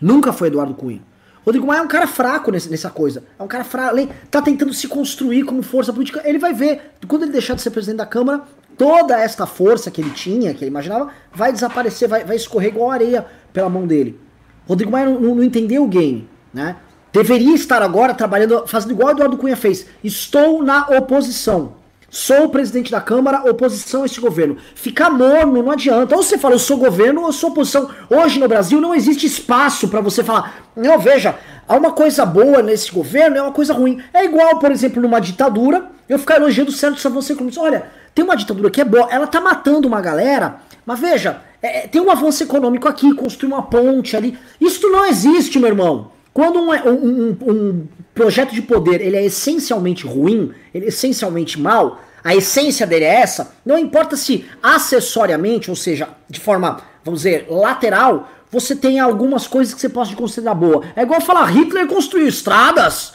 Nunca 0.00 0.32
foi 0.32 0.48
Eduardo 0.48 0.74
Cunha. 0.74 1.00
Rodrigo 1.44 1.66
Maia 1.66 1.80
é 1.80 1.82
um 1.82 1.88
cara 1.88 2.06
fraco 2.06 2.50
nessa 2.50 2.90
coisa. 2.90 3.24
É 3.38 3.42
um 3.42 3.48
cara 3.48 3.64
fraco. 3.64 3.96
Tá 4.30 4.42
tentando 4.42 4.72
se 4.72 4.86
construir 4.86 5.44
como 5.44 5.62
força 5.62 5.92
política. 5.92 6.22
Ele 6.24 6.38
vai 6.38 6.52
ver. 6.52 6.92
Quando 7.08 7.22
ele 7.22 7.32
deixar 7.32 7.54
de 7.54 7.62
ser 7.62 7.70
presidente 7.70 7.98
da 7.98 8.06
Câmara, 8.06 8.42
toda 8.76 9.18
esta 9.18 9.46
força 9.46 9.90
que 9.90 10.00
ele 10.00 10.10
tinha, 10.10 10.54
que 10.54 10.64
ele 10.64 10.70
imaginava, 10.70 11.10
vai 11.34 11.52
desaparecer, 11.52 12.08
vai, 12.08 12.24
vai 12.24 12.36
escorrer 12.36 12.70
igual 12.70 12.90
areia 12.90 13.26
pela 13.52 13.68
mão 13.68 13.86
dele. 13.86 14.18
Rodrigo 14.66 14.92
Maia 14.92 15.06
não, 15.06 15.34
não, 15.34 15.42
entendeu 15.42 15.84
o 15.84 15.88
game, 15.88 16.28
né? 16.52 16.76
Deveria 17.12 17.54
estar 17.54 17.82
agora 17.82 18.14
trabalhando, 18.14 18.66
fazendo 18.66 18.92
igual 18.92 19.08
o 19.08 19.12
Eduardo 19.12 19.36
Cunha 19.36 19.56
fez. 19.56 19.86
Estou 20.04 20.62
na 20.62 20.86
oposição. 20.86 21.79
Sou 22.10 22.46
o 22.46 22.48
presidente 22.48 22.90
da 22.90 23.00
Câmara, 23.00 23.48
oposição 23.48 24.02
a 24.02 24.06
este 24.06 24.20
governo. 24.20 24.56
Ficar 24.74 25.10
morno 25.10 25.62
não 25.62 25.70
adianta. 25.70 26.16
Ou 26.16 26.22
você 26.24 26.36
fala, 26.36 26.56
eu 26.56 26.58
sou 26.58 26.76
governo 26.76 27.20
ou 27.20 27.28
eu 27.28 27.32
sou 27.32 27.50
oposição. 27.50 27.88
Hoje 28.10 28.40
no 28.40 28.48
Brasil 28.48 28.80
não 28.80 28.92
existe 28.92 29.26
espaço 29.26 29.86
para 29.86 30.00
você 30.00 30.24
falar, 30.24 30.64
não, 30.74 30.98
veja, 30.98 31.36
há 31.68 31.76
uma 31.76 31.92
coisa 31.92 32.26
boa 32.26 32.62
nesse 32.62 32.90
governo 32.90 33.36
é 33.36 33.42
uma 33.42 33.52
coisa 33.52 33.72
ruim. 33.72 34.02
É 34.12 34.24
igual, 34.24 34.58
por 34.58 34.72
exemplo, 34.72 35.00
numa 35.00 35.20
ditadura, 35.20 35.86
eu 36.08 36.18
ficar 36.18 36.36
elogiando 36.36 36.70
o 36.70 36.74
Sérgio 36.74 36.98
Savão 36.98 37.22
Cruz. 37.22 37.56
Olha, 37.56 37.86
tem 38.12 38.24
uma 38.24 38.36
ditadura 38.36 38.70
que 38.70 38.80
é 38.80 38.84
boa, 38.84 39.06
ela 39.08 39.28
tá 39.28 39.40
matando 39.40 39.86
uma 39.86 40.00
galera, 40.00 40.56
mas 40.84 40.98
veja, 40.98 41.40
é, 41.62 41.86
tem 41.86 42.02
um 42.02 42.10
avanço 42.10 42.42
econômico 42.42 42.88
aqui, 42.88 43.14
construir 43.14 43.52
uma 43.52 43.62
ponte 43.62 44.16
ali. 44.16 44.36
Isso 44.60 44.88
não 44.90 45.06
existe, 45.06 45.60
meu 45.60 45.68
irmão. 45.68 46.10
Quando 46.32 46.60
um, 46.60 46.70
um, 46.70 47.36
um, 47.42 47.88
projeto 48.14 48.54
de 48.54 48.62
poder 48.62 49.00
ele 49.00 49.16
é 49.16 49.24
essencialmente 49.24 50.06
ruim, 50.06 50.52
ele 50.72 50.86
é 50.86 50.88
essencialmente 50.88 51.60
mal, 51.60 52.00
a 52.22 52.34
essência 52.34 52.86
dele 52.86 53.04
é 53.04 53.14
essa, 53.20 53.54
não 53.64 53.78
importa 53.78 54.16
se 54.16 54.44
acessoriamente, 54.62 55.70
ou 55.70 55.76
seja, 55.76 56.08
de 56.28 56.38
forma, 56.38 56.80
vamos 57.04 57.20
dizer, 57.20 57.46
lateral, 57.48 58.28
você 58.50 58.76
tem 58.76 59.00
algumas 59.00 59.46
coisas 59.46 59.72
que 59.72 59.80
você 59.80 59.88
possa 59.88 60.14
considerar 60.14 60.54
boa. 60.54 60.84
É 60.94 61.02
igual 61.02 61.20
falar, 61.20 61.46
Hitler 61.46 61.86
construiu 61.86 62.28
estradas, 62.28 63.14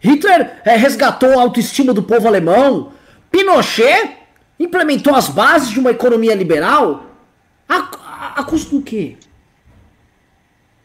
Hitler 0.00 0.60
é, 0.64 0.76
resgatou 0.76 1.38
a 1.38 1.42
autoestima 1.42 1.92
do 1.92 2.02
povo 2.02 2.26
alemão, 2.26 2.92
Pinochet 3.30 4.16
implementou 4.58 5.14
as 5.14 5.28
bases 5.28 5.70
de 5.70 5.80
uma 5.80 5.90
economia 5.90 6.34
liberal, 6.34 7.06
a, 7.68 7.76
a, 7.76 8.40
a 8.40 8.44
custo 8.44 8.78
do 8.78 8.82
quê? 8.82 9.16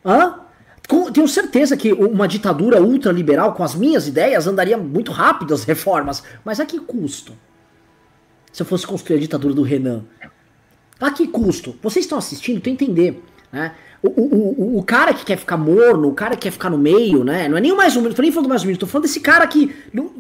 Hã? 0.05 0.44
Tenho 1.12 1.28
certeza 1.28 1.76
que 1.76 1.91
uma 1.93 2.28
ditadura 2.28 2.82
ultraliberal 2.82 3.54
com 3.54 3.63
as 3.63 3.74
minhas 3.76 4.08
ideias 4.08 4.48
andaria 4.48 4.78
muito 4.78 5.12
rápido 5.12 5.54
as 5.54 5.63
reformas, 5.63 6.24
mas 6.43 6.60
a 6.60 6.65
que 6.65 6.80
custo? 6.80 7.34
Se 8.52 8.62
eu 8.62 8.65
fosse 8.65 8.86
construir 8.86 9.17
a 9.17 9.19
ditadura 9.19 9.54
do 9.54 9.63
Renan. 9.63 10.04
A 11.00 11.12
que 11.12 11.28
custo? 11.28 11.76
Vocês 11.82 12.06
estão 12.06 12.17
assistindo, 12.17 12.62
tem 12.62 12.76
que 12.76 12.86
entender, 12.86 13.21
né? 13.52 13.74
O, 14.02 14.08
o, 14.08 14.76
o, 14.76 14.78
o, 14.80 14.84
cara 14.84 15.13
que 15.13 15.26
quer 15.26 15.38
ficar 15.38 15.58
morno, 15.58 16.10
o 16.10 16.13
cara 16.13 16.36
que 16.36 16.43
quer 16.43 16.52
ficar 16.52 16.69
no 16.69 16.78
meio, 16.78 17.24
né? 17.24 17.50
Não 17.50 17.58
é 17.58 17.62
nem 17.62 17.71
o 17.71 17.78
mais 17.78 17.95
ou 17.95 18.02
menos, 18.04 18.17
nem 18.17 18.32
falando 18.32 18.45
do 18.45 18.50
mais 18.50 18.62
ou 18.62 18.67
menos, 18.67 18.80
tô 18.80 18.86
falando 18.86 19.06
desse 19.06 19.19
cara 19.19 19.45
que. 19.48 19.76
Não, 19.91 20.12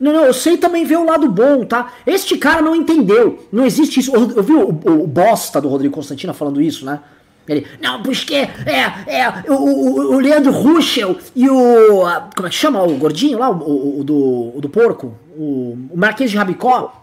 não, 0.00 0.24
eu 0.24 0.32
sei 0.32 0.56
também 0.56 0.84
ver 0.84 0.96
o 0.96 1.04
lado 1.04 1.28
bom, 1.28 1.64
tá? 1.64 1.92
Este 2.06 2.38
cara 2.38 2.62
não 2.62 2.74
entendeu. 2.74 3.46
Não 3.52 3.66
existe 3.66 4.00
isso. 4.00 4.14
Eu, 4.14 4.30
eu 4.30 4.42
vi 4.42 4.54
o, 4.54 5.06
bosta 5.06 5.60
do 5.60 5.68
Rodrigo 5.68 5.94
Constantina 5.94 6.32
falando 6.32 6.60
isso, 6.60 6.84
né? 6.86 7.00
Ele, 7.46 7.66
não, 7.80 8.02
porque 8.02 8.34
é, 8.34 8.48
é 9.06 9.28
o, 9.48 9.54
o, 9.54 10.14
o 10.14 10.18
Leandro 10.18 10.50
Ruschel 10.50 11.18
e 11.36 11.48
o. 11.48 12.02
Como 12.34 12.46
é 12.46 12.50
que 12.50 12.56
chama 12.56 12.82
o 12.82 12.96
gordinho 12.96 13.38
lá, 13.38 13.50
o, 13.50 14.00
o 14.00 14.04
do, 14.04 14.52
o 14.56 14.60
do 14.60 14.68
porco? 14.68 15.14
O, 15.36 15.76
o 15.90 15.96
Marquês 15.96 16.30
de 16.30 16.36
Rabicó. 16.36 17.00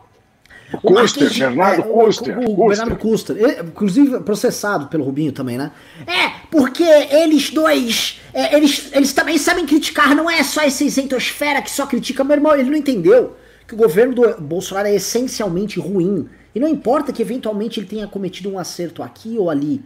O 0.74 0.80
Custer, 0.80 1.28
de, 1.30 1.40
Bernardo 1.40 1.82
é, 1.82 1.84
Custer. 1.84 2.40
O, 2.40 2.50
o, 2.50 2.66
o 2.66 2.68
Bernardo 2.70 2.96
Custer. 2.96 3.36
Ele, 3.38 3.62
inclusive 3.62 4.20
processado 4.22 4.88
pelo 4.88 5.04
Rubinho 5.04 5.32
também, 5.32 5.58
né? 5.58 5.72
É, 6.08 6.30
porque 6.50 6.84
eles 6.84 7.50
dois. 7.50 8.20
É, 8.34 8.56
eles, 8.56 8.90
eles 8.94 9.14
também 9.14 9.38
sabem 9.38 9.66
criticar, 9.66 10.16
não 10.16 10.30
é 10.30 10.42
só 10.44 10.62
essa 10.62 10.84
isentosfera 10.84 11.62
que 11.62 11.70
só 11.70 11.86
critica. 11.86 12.24
Meu 12.24 12.38
irmão, 12.38 12.56
ele 12.56 12.70
não 12.70 12.78
entendeu 12.78 13.36
que 13.68 13.76
o 13.76 13.78
governo 13.78 14.16
do 14.16 14.42
Bolsonaro 14.42 14.88
é 14.88 14.96
essencialmente 14.96 15.80
ruim. 15.80 16.28
E 16.56 16.60
não 16.60 16.68
importa 16.68 17.14
que 17.14 17.22
eventualmente 17.22 17.80
ele 17.80 17.88
tenha 17.88 18.08
cometido 18.08 18.50
um 18.50 18.58
acerto 18.58 19.04
aqui 19.04 19.38
ou 19.38 19.50
ali 19.50 19.82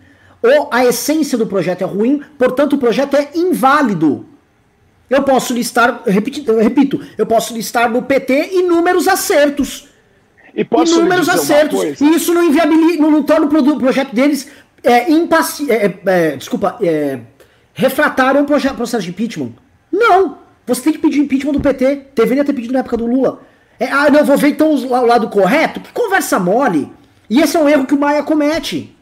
ou 0.45 0.69
a 0.71 0.85
essência 0.85 1.37
do 1.37 1.47
projeto 1.47 1.81
é 1.81 1.85
ruim, 1.85 2.21
portanto 2.37 2.73
o 2.73 2.77
projeto 2.77 3.15
é 3.15 3.29
inválido. 3.35 4.25
Eu 5.09 5.23
posso 5.23 5.53
listar, 5.53 6.01
eu 6.05 6.11
repito, 6.11 6.51
eu, 6.51 6.59
repito, 6.59 6.99
eu 7.17 7.25
posso 7.25 7.53
listar 7.53 7.89
no 7.89 8.01
PT 8.01 8.51
inúmeros 8.53 9.07
acertos. 9.07 9.87
E 10.53 10.63
posso 10.63 10.95
inúmeros 10.95 11.29
acertos. 11.29 12.01
E 12.01 12.15
isso 12.15 12.33
não 12.33 12.43
inviabiliza, 12.43 13.01
não, 13.01 13.11
não 13.11 13.23
torna 13.23 13.45
o 13.45 13.79
projeto 13.79 14.15
deles 14.15 14.47
é, 14.85 15.11
impaci 15.11 15.69
é, 15.69 15.87
é, 15.87 15.99
é, 16.05 16.35
desculpa, 16.37 16.77
é, 16.81 17.19
refratário 17.73 18.39
ao 18.39 18.45
processo 18.45 19.01
de 19.01 19.09
impeachment. 19.09 19.53
Não! 19.91 20.37
Você 20.67 20.81
tem 20.81 20.93
que 20.93 20.99
pedir 20.99 21.19
impeachment 21.19 21.53
do 21.53 21.59
PT. 21.59 22.07
Deveria 22.15 22.45
ter 22.45 22.53
pedido 22.53 22.73
na 22.73 22.79
época 22.79 22.97
do 22.97 23.05
Lula. 23.05 23.41
É, 23.79 23.87
ah, 23.87 24.09
não, 24.09 24.23
vou 24.23 24.37
ver 24.37 24.49
então 24.49 24.73
o 24.73 25.05
lado 25.05 25.27
correto? 25.29 25.79
Que 25.79 25.91
conversa 25.91 26.39
mole! 26.39 26.91
E 27.29 27.41
esse 27.41 27.57
é 27.57 27.59
um 27.59 27.67
erro 27.67 27.85
que 27.85 27.93
o 27.93 27.99
Maia 27.99 28.23
comete. 28.23 28.94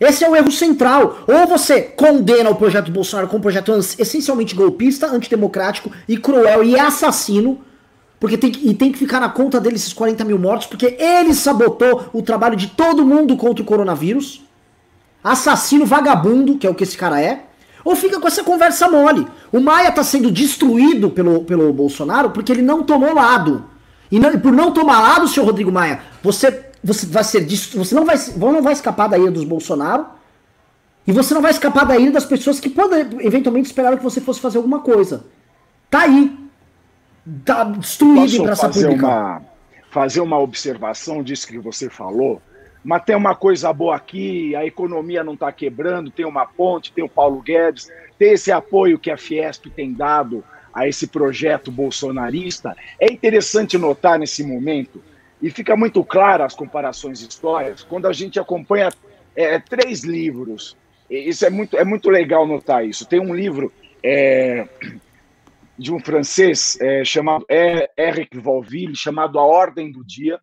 Esse 0.00 0.24
é 0.24 0.30
o 0.30 0.36
erro 0.36 0.50
central. 0.50 1.18
Ou 1.26 1.46
você 1.46 1.82
condena 1.82 2.50
o 2.50 2.54
projeto 2.54 2.90
Bolsonaro 2.90 3.28
como 3.28 3.38
um 3.38 3.42
projeto 3.42 3.72
essencialmente 3.98 4.54
golpista, 4.54 5.06
antidemocrático 5.06 5.90
e 6.08 6.16
cruel 6.16 6.62
e 6.62 6.78
assassino, 6.78 7.60
porque 8.20 8.36
tem 8.36 8.50
que, 8.50 8.68
e 8.68 8.74
tem 8.74 8.92
que 8.92 8.98
ficar 8.98 9.20
na 9.20 9.28
conta 9.28 9.60
dele 9.60 9.76
esses 9.76 9.92
40 9.92 10.24
mil 10.24 10.38
mortos, 10.38 10.66
porque 10.66 10.96
ele 10.98 11.34
sabotou 11.34 12.10
o 12.12 12.22
trabalho 12.22 12.56
de 12.56 12.68
todo 12.68 13.04
mundo 13.04 13.36
contra 13.36 13.62
o 13.62 13.66
coronavírus. 13.66 14.42
Assassino 15.22 15.84
vagabundo, 15.84 16.56
que 16.56 16.66
é 16.66 16.70
o 16.70 16.74
que 16.74 16.84
esse 16.84 16.96
cara 16.96 17.20
é. 17.20 17.44
Ou 17.84 17.94
fica 17.94 18.18
com 18.18 18.26
essa 18.26 18.42
conversa 18.42 18.88
mole. 18.88 19.26
O 19.52 19.60
Maia 19.60 19.92
tá 19.92 20.02
sendo 20.02 20.30
destruído 20.30 21.08
pelo, 21.10 21.44
pelo 21.44 21.72
Bolsonaro 21.72 22.30
porque 22.30 22.50
ele 22.50 22.62
não 22.62 22.82
tomou 22.82 23.14
lado. 23.14 23.64
E 24.10 24.18
não, 24.18 24.38
por 24.38 24.52
não 24.52 24.72
tomar 24.72 25.00
lado, 25.00 25.28
senhor 25.28 25.46
Rodrigo 25.46 25.72
Maia, 25.72 26.00
você 26.22 26.65
você 26.86 27.04
vai 27.06 27.24
ser 27.24 27.44
você 27.44 27.94
não 27.94 28.04
vai, 28.04 28.16
não 28.36 28.62
vai 28.62 28.72
escapar 28.72 29.08
da 29.08 29.18
ira 29.18 29.30
dos 29.30 29.44
Bolsonaro 29.44 30.06
e 31.04 31.10
você 31.10 31.34
não 31.34 31.42
vai 31.42 31.50
escapar 31.50 31.84
da 31.84 31.98
ira 31.98 32.12
das 32.12 32.24
pessoas 32.24 32.60
que 32.60 32.70
podem 32.70 33.26
eventualmente 33.26 33.66
esperaram 33.66 33.96
que 33.96 34.04
você 34.04 34.20
fosse 34.20 34.40
fazer 34.40 34.58
alguma 34.58 34.80
coisa. 34.80 35.24
Tá 35.90 36.02
aí. 36.02 36.36
Tá 37.44 37.64
destruído 37.64 38.36
em 38.36 38.42
praça 38.44 38.68
fazer 38.68 38.86
pública. 38.86 39.06
Uma, 39.06 39.42
fazer 39.90 40.20
uma 40.20 40.38
observação 40.38 41.24
disso 41.24 41.48
que 41.48 41.58
você 41.58 41.90
falou, 41.90 42.40
mas 42.84 43.02
tem 43.02 43.16
uma 43.16 43.34
coisa 43.34 43.72
boa 43.72 43.96
aqui, 43.96 44.54
a 44.54 44.64
economia 44.64 45.24
não 45.24 45.34
está 45.34 45.50
quebrando, 45.50 46.08
tem 46.08 46.24
uma 46.24 46.46
ponte, 46.46 46.92
tem 46.92 47.02
o 47.02 47.08
Paulo 47.08 47.42
Guedes, 47.42 47.88
tem 48.16 48.32
esse 48.32 48.52
apoio 48.52 48.98
que 48.98 49.10
a 49.10 49.16
Fiesp 49.16 49.66
tem 49.70 49.92
dado 49.92 50.44
a 50.72 50.86
esse 50.86 51.08
projeto 51.08 51.72
bolsonarista. 51.72 52.76
É 53.00 53.12
interessante 53.12 53.76
notar 53.76 54.20
nesse 54.20 54.44
momento 54.44 55.02
e 55.40 55.50
fica 55.50 55.76
muito 55.76 56.04
claro 56.04 56.44
as 56.44 56.54
comparações 56.54 57.20
históricas 57.20 57.82
quando 57.82 58.06
a 58.06 58.12
gente 58.12 58.40
acompanha 58.40 58.88
é, 59.34 59.58
três 59.58 60.02
livros. 60.02 60.76
Isso 61.08 61.44
é 61.44 61.50
muito, 61.50 61.76
é 61.76 61.84
muito 61.84 62.10
legal 62.10 62.46
notar 62.46 62.84
isso. 62.84 63.06
Tem 63.06 63.20
um 63.20 63.34
livro 63.34 63.72
é, 64.02 64.66
de 65.78 65.92
um 65.92 66.00
francês 66.00 66.78
é, 66.80 67.04
chamado 67.04 67.44
Eric 67.48 68.38
Valville, 68.38 68.96
chamado 68.96 69.38
A 69.38 69.44
Ordem 69.44 69.92
do 69.92 70.04
Dia. 70.04 70.40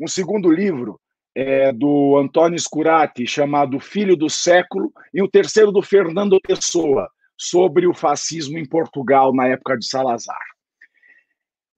Um 0.00 0.08
segundo 0.08 0.50
livro 0.50 0.98
é, 1.34 1.72
do 1.72 2.16
Antônio 2.18 2.58
Scurati, 2.58 3.26
chamado 3.26 3.78
Filho 3.78 4.16
do 4.16 4.30
Século. 4.30 4.92
E 5.12 5.22
o 5.22 5.28
terceiro 5.28 5.70
do 5.70 5.82
Fernando 5.82 6.40
Pessoa, 6.40 7.08
sobre 7.36 7.86
o 7.86 7.94
fascismo 7.94 8.58
em 8.58 8.66
Portugal 8.66 9.34
na 9.34 9.46
época 9.46 9.76
de 9.76 9.86
Salazar. 9.86 10.40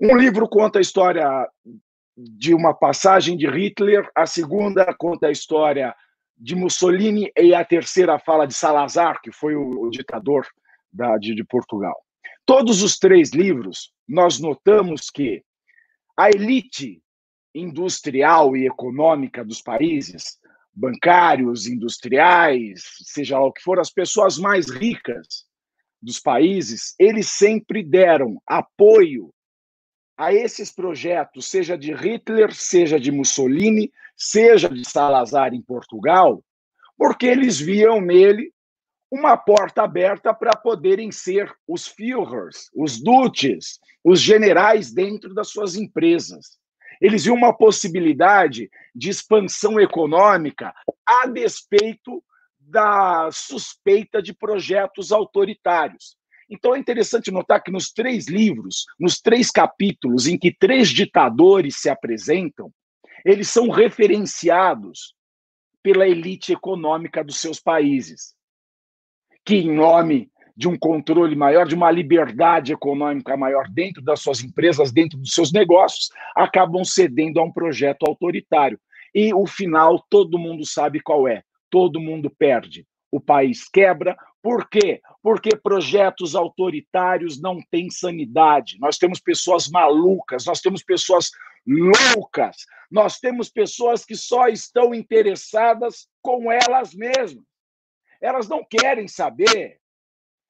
Um 0.01 0.17
livro 0.17 0.49
conta 0.49 0.79
a 0.79 0.83
história 0.83 1.27
de 2.17 2.55
uma 2.55 2.73
passagem 2.73 3.37
de 3.37 3.49
Hitler, 3.49 4.09
a 4.15 4.27
segunda 4.27 4.95
conta 4.95 5.27
a 5.27 5.33
história 5.33 5.95
de 6.37 6.55
Mussolini 6.55 7.31
e 7.37 7.55
a 7.55 7.65
terceira 7.65 8.19
fala 8.19 8.47
de 8.47 8.55
Salazar, 8.55 9.21
que 9.23 9.33
foi 9.33 9.55
o, 9.57 9.89
ditador 9.91 10.47
da, 10.93 11.17
de, 11.17 11.35
de, 11.35 11.45
Portugal. 11.45 11.95
Todos 12.47 12.83
os 12.83 12.99
três 12.99 13.31
livros, 13.31 13.93
nós 14.09 14.39
notamos 14.39 15.11
que 15.11 15.43
a 16.17 16.29
elite 16.29 17.03
industrial 17.55 18.57
e 18.57 18.67
econômica 18.67 19.45
dos 19.45 19.63
países, 19.63 20.39
bancários, 20.73 21.67
industriais, 21.67 22.83
seja 23.03 23.39
lá 23.39 23.47
o 23.47 23.53
que 23.53 23.63
for, 23.63 23.79
as 23.79 23.91
pessoas 23.91 24.39
mais 24.39 24.69
ricas 24.71 25.47
dos 26.03 26.21
países, 26.21 26.95
eles 26.99 27.29
sempre 27.29 27.83
deram 27.83 28.41
apoio 28.47 29.33
a 30.17 30.33
esses 30.33 30.71
projetos, 30.71 31.47
seja 31.47 31.77
de 31.77 31.93
Hitler, 31.93 32.55
seja 32.55 32.99
de 32.99 33.11
Mussolini, 33.11 33.93
seja 34.17 34.69
de 34.69 34.89
Salazar 34.89 35.55
em 35.55 35.63
Portugal, 35.63 36.43
porque 36.97 37.27
eles 37.27 37.59
viam 37.59 38.01
nele 38.01 38.53
uma 39.11 39.37
porta 39.37 39.83
aberta 39.83 40.33
para 40.33 40.57
poderem 40.57 41.13
ser 41.13 41.53
os 41.69 41.87
Führers, 41.87 42.69
os 42.75 43.01
Duces, 43.01 43.79
os 44.03 44.21
generais 44.21 44.93
dentro 44.93 45.33
das 45.35 45.49
suas 45.49 45.77
empresas. 45.77 46.59
Eles 47.01 47.25
viam 47.25 47.37
uma 47.37 47.57
possibilidade 47.57 48.71
de 48.95 49.11
expansão 49.11 49.81
econômica 49.81 50.73
a 51.07 51.27
despeito 51.27 52.23
da 52.59 53.29
suspeita 53.33 54.23
de 54.23 54.33
projetos 54.33 55.13
autoritários. 55.13 56.17
Então 56.51 56.75
é 56.75 56.79
interessante 56.79 57.31
notar 57.31 57.63
que 57.63 57.71
nos 57.71 57.91
três 57.91 58.29
livros, 58.29 58.85
nos 58.99 59.21
três 59.21 59.51
capítulos 59.51 60.27
em 60.27 60.39
que 60.39 60.53
três 60.53 60.89
ditadores 60.89 61.77
se 61.81 61.89
apresentam, 61.89 62.73
eles 63.25 63.49
são 63.49 63.71
referenciados 63.71 65.15
pela 65.83 66.07
elite 66.07 66.53
econômica 66.53 67.23
dos 67.23 67.39
seus 67.39 67.61
países, 67.61 68.35
que, 69.45 69.57
em 69.57 69.75
nome 69.75 70.31
de 70.57 70.69
um 70.69 70.79
controle 70.79 71.35
maior, 71.35 71.67
de 71.67 71.75
uma 71.75 71.91
liberdade 71.91 72.73
econômica 72.73 73.37
maior 73.37 73.69
dentro 73.69 74.03
das 74.03 74.21
suas 74.21 74.43
empresas, 74.43 74.93
dentro 74.93 75.19
dos 75.19 75.33
seus 75.33 75.53
negócios, 75.53 76.11
acabam 76.35 76.85
cedendo 76.85 77.41
a 77.41 77.45
um 77.45 77.53
projeto 77.53 78.05
autoritário. 78.07 78.79
E 79.15 79.35
o 79.35 79.47
final 79.47 80.05
todo 80.09 80.39
mundo 80.39 80.65
sabe 80.65 81.01
qual 81.01 81.27
é: 81.27 81.43
todo 81.69 82.01
mundo 82.01 82.31
perde. 82.31 82.87
O 83.15 83.21
país 83.21 83.69
quebra, 83.69 84.17
por 84.43 84.69
quê? 84.69 85.01
Porque 85.23 85.55
projetos 85.55 86.35
autoritários 86.35 87.41
não 87.41 87.61
têm 87.71 87.89
sanidade. 87.89 88.77
Nós 88.81 88.99
temos 88.99 89.21
pessoas 89.21 89.69
malucas, 89.69 90.45
nós 90.47 90.61
temos 90.61 90.83
pessoas 90.83 91.31
loucas, 91.65 92.57
nós 92.91 93.21
temos 93.21 93.49
pessoas 93.49 94.05
que 94.05 94.17
só 94.17 94.49
estão 94.49 94.93
interessadas 94.93 96.09
com 96.21 96.51
elas 96.51 96.93
mesmas. 96.93 97.45
Elas 98.21 98.49
não 98.49 98.65
querem 98.69 99.07
saber 99.07 99.79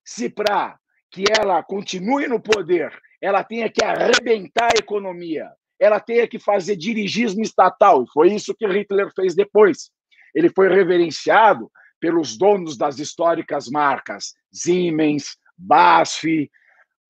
se 0.03 0.31
para 0.31 0.79
que 1.11 1.25
ela 1.39 1.63
continue 1.63 2.27
no 2.29 2.41
poder, 2.41 2.99
ela 3.21 3.45
tenha 3.45 3.69
que 3.69 3.85
arrebentar 3.85 4.71
a 4.75 4.79
economia, 4.79 5.51
ela 5.79 6.01
tenha 6.01 6.27
que 6.27 6.39
fazer 6.39 6.77
dirigismo 6.77 7.43
estatal. 7.43 8.05
E 8.05 8.11
foi 8.11 8.33
isso 8.33 8.55
que 8.55 8.67
Hitler 8.67 9.13
fez 9.15 9.35
depois. 9.35 9.91
Ele 10.35 10.49
foi 10.49 10.71
reverenciado 10.71 11.71
pelos 12.05 12.37
donos 12.37 12.77
das 12.77 12.99
históricas 12.99 13.67
marcas 13.67 14.35
Siemens, 14.53 15.39
BASF, 15.57 16.51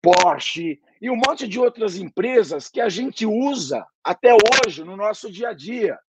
Porsche 0.01 0.79
e 1.01 1.09
um 1.09 1.17
monte 1.17 1.45
de 1.49 1.59
outras 1.59 1.97
empresas 1.97 2.69
que 2.69 2.79
a 2.79 2.87
gente 2.87 3.25
usa 3.25 3.85
até 4.01 4.33
hoje 4.33 4.85
no 4.85 4.95
nosso 4.95 5.29
dia 5.29 5.49
a 5.49 5.53
dia. 5.53 5.99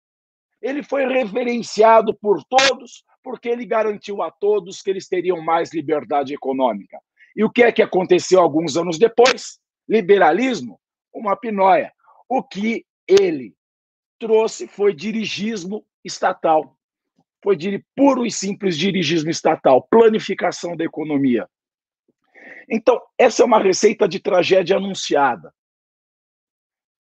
Ele 0.63 0.85
foi 0.85 1.05
referenciado 1.05 2.17
por 2.17 2.45
todos 2.45 3.03
porque 3.25 3.49
ele 3.49 3.67
garantiu 3.67 4.23
a 4.23 4.31
todos 4.31 4.81
que 4.81 4.91
eles 4.91 5.09
teriam 5.09 5.43
mais 5.43 5.75
liberdade 5.75 6.33
econômica. 6.33 7.01
E 7.35 7.43
o 7.43 7.51
que 7.51 7.65
é 7.65 7.73
que 7.73 7.83
aconteceu 7.83 8.39
alguns 8.39 8.77
anos 8.77 9.01
depois? 9.01 9.59
Liberalismo, 9.89 10.79
uma 11.13 11.35
pinóia. 11.35 11.93
O 12.29 12.41
que 12.41 12.87
ele 13.05 13.53
trouxe 14.17 14.69
foi 14.69 14.95
dirigismo 14.95 15.85
estatal 16.05 16.76
foi 17.47 17.55
de 17.55 17.79
puro 17.95 18.27
e 18.27 18.31
simples 18.33 18.77
dirigismo 18.77 19.31
estatal, 19.31 19.81
planificação 19.81 20.77
da 20.77 20.83
economia. 20.83 21.49
Então, 22.69 23.01
essa 23.17 23.41
é 23.41 23.47
uma 23.47 23.61
receita 23.61 24.09
de 24.09 24.19
tragédia 24.19 24.77
anunciada. 24.77 25.55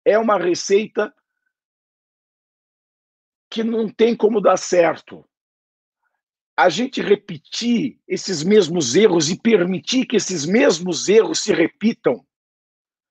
É 0.05 0.19
uma 0.19 0.38
receita 0.38 1.12
que 3.49 3.63
não 3.63 3.89
tem 3.89 4.15
como 4.15 4.39
dar 4.39 4.58
certo. 4.58 5.27
A 6.55 6.69
gente 6.69 7.01
repetir 7.01 7.99
esses 8.08 8.43
mesmos 8.43 8.95
erros 8.95 9.31
e 9.31 9.41
permitir 9.41 10.05
que 10.05 10.15
esses 10.15 10.45
mesmos 10.45 11.10
erros 11.10 11.39
se 11.39 11.51
repitam 11.53 12.23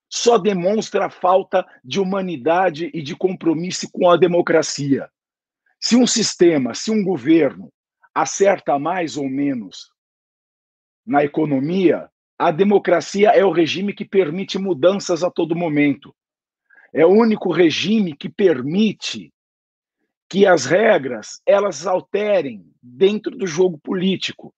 só 0.08 0.38
demonstra 0.38 1.06
a 1.06 1.10
falta 1.10 1.66
de 1.82 1.98
humanidade 1.98 2.92
e 2.94 3.02
de 3.02 3.16
compromisso 3.16 3.90
com 3.90 4.08
a 4.08 4.16
democracia. 4.16 5.10
Se 5.86 5.96
um 5.96 6.06
sistema, 6.06 6.72
se 6.72 6.90
um 6.90 7.04
governo 7.04 7.70
acerta 8.14 8.78
mais 8.78 9.18
ou 9.18 9.28
menos 9.28 9.90
na 11.06 11.22
economia, 11.22 12.08
a 12.38 12.50
democracia 12.50 13.32
é 13.32 13.44
o 13.44 13.52
regime 13.52 13.92
que 13.92 14.06
permite 14.06 14.56
mudanças 14.56 15.22
a 15.22 15.30
todo 15.30 15.54
momento. 15.54 16.16
É 16.90 17.04
o 17.04 17.10
único 17.10 17.52
regime 17.52 18.16
que 18.16 18.30
permite 18.30 19.30
que 20.26 20.46
as 20.46 20.64
regras 20.64 21.42
elas 21.44 21.86
alterem 21.86 22.64
dentro 22.82 23.36
do 23.36 23.46
jogo 23.46 23.76
político. 23.76 24.54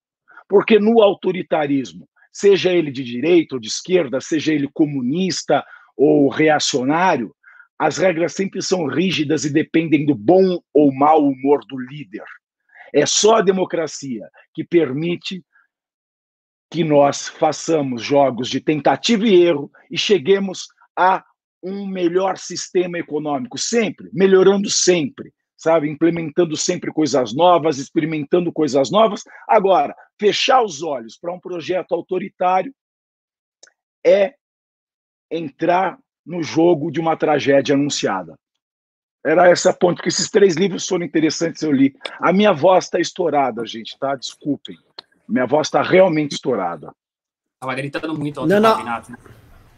Porque 0.49 0.79
no 0.79 1.03
autoritarismo, 1.03 2.09
seja 2.33 2.73
ele 2.73 2.93
de 2.93 3.03
direita 3.03 3.57
ou 3.57 3.61
de 3.61 3.67
esquerda, 3.67 4.21
seja 4.21 4.55
ele 4.55 4.71
comunista 4.73 5.67
ou 5.97 6.29
reacionário, 6.29 7.35
as 7.79 7.99
regras 7.99 8.35
sempre 8.35 8.63
são 8.63 8.87
rígidas 8.87 9.45
e 9.45 9.53
dependem 9.53 10.07
do 10.07 10.15
bom 10.15 10.59
ou 10.73 10.93
mau 10.93 11.27
humor 11.27 11.61
do 11.69 11.79
líder. 11.79 12.25
É 12.93 13.05
só 13.05 13.37
a 13.37 13.43
democracia 13.43 14.29
que 14.55 14.65
permite 14.65 15.45
que 16.71 16.83
nós 16.83 17.29
façamos 17.29 18.03
jogos 18.03 18.49
de 18.49 18.61
tentativa 18.61 19.27
e 19.27 19.43
erro 19.43 19.71
e 19.91 19.99
cheguemos 19.99 20.67
a 20.97 21.25
um 21.63 21.87
melhor 21.87 22.39
sistema 22.39 22.99
econômico, 22.99 23.59
sempre, 23.59 24.09
melhorando 24.13 24.71
sempre, 24.71 25.33
sabe? 25.57 25.91
Implementando 25.91 26.57
sempre 26.57 26.93
coisas 26.93 27.35
novas, 27.35 27.79
experimentando 27.79 28.53
coisas 28.53 28.91
novas. 28.91 29.23
Agora, 29.49 29.95
fechar 30.19 30.63
os 30.63 30.83
olhos 30.83 31.19
para 31.19 31.33
um 31.33 31.41
projeto 31.41 31.93
autoritário 31.93 32.75
é 34.05 34.35
entrar 35.31 35.99
no 36.27 36.43
jogo 36.43 36.91
de 36.91 37.01
uma 37.01 37.17
tragédia 37.17 37.75
anunciada. 37.75 38.37
Era 39.25 39.49
essa 39.49 39.73
ponto 39.73 40.03
que 40.03 40.09
esses 40.09 40.31
três 40.31 40.57
livros 40.57 40.87
foram 40.87 41.05
interessantes, 41.05 41.63
eu 41.63 41.73
li. 41.73 41.95
A 42.21 42.33
minha 42.33 42.53
voz 42.53 42.85
está 42.85 43.01
estourada, 43.01 43.65
gente, 43.67 43.99
tá? 43.99 44.15
Desculpem. 44.15 44.77
Minha 45.29 45.47
voz 45.47 45.67
está 45.69 45.83
realmente 45.83 46.33
estourada. 46.33 46.95
Estava 47.55 47.75
gritando 47.75 48.17
muito 48.17 48.41
ontem, 48.41 48.61
não, 48.61 48.61
não. 48.61 48.85
Né? 48.85 49.03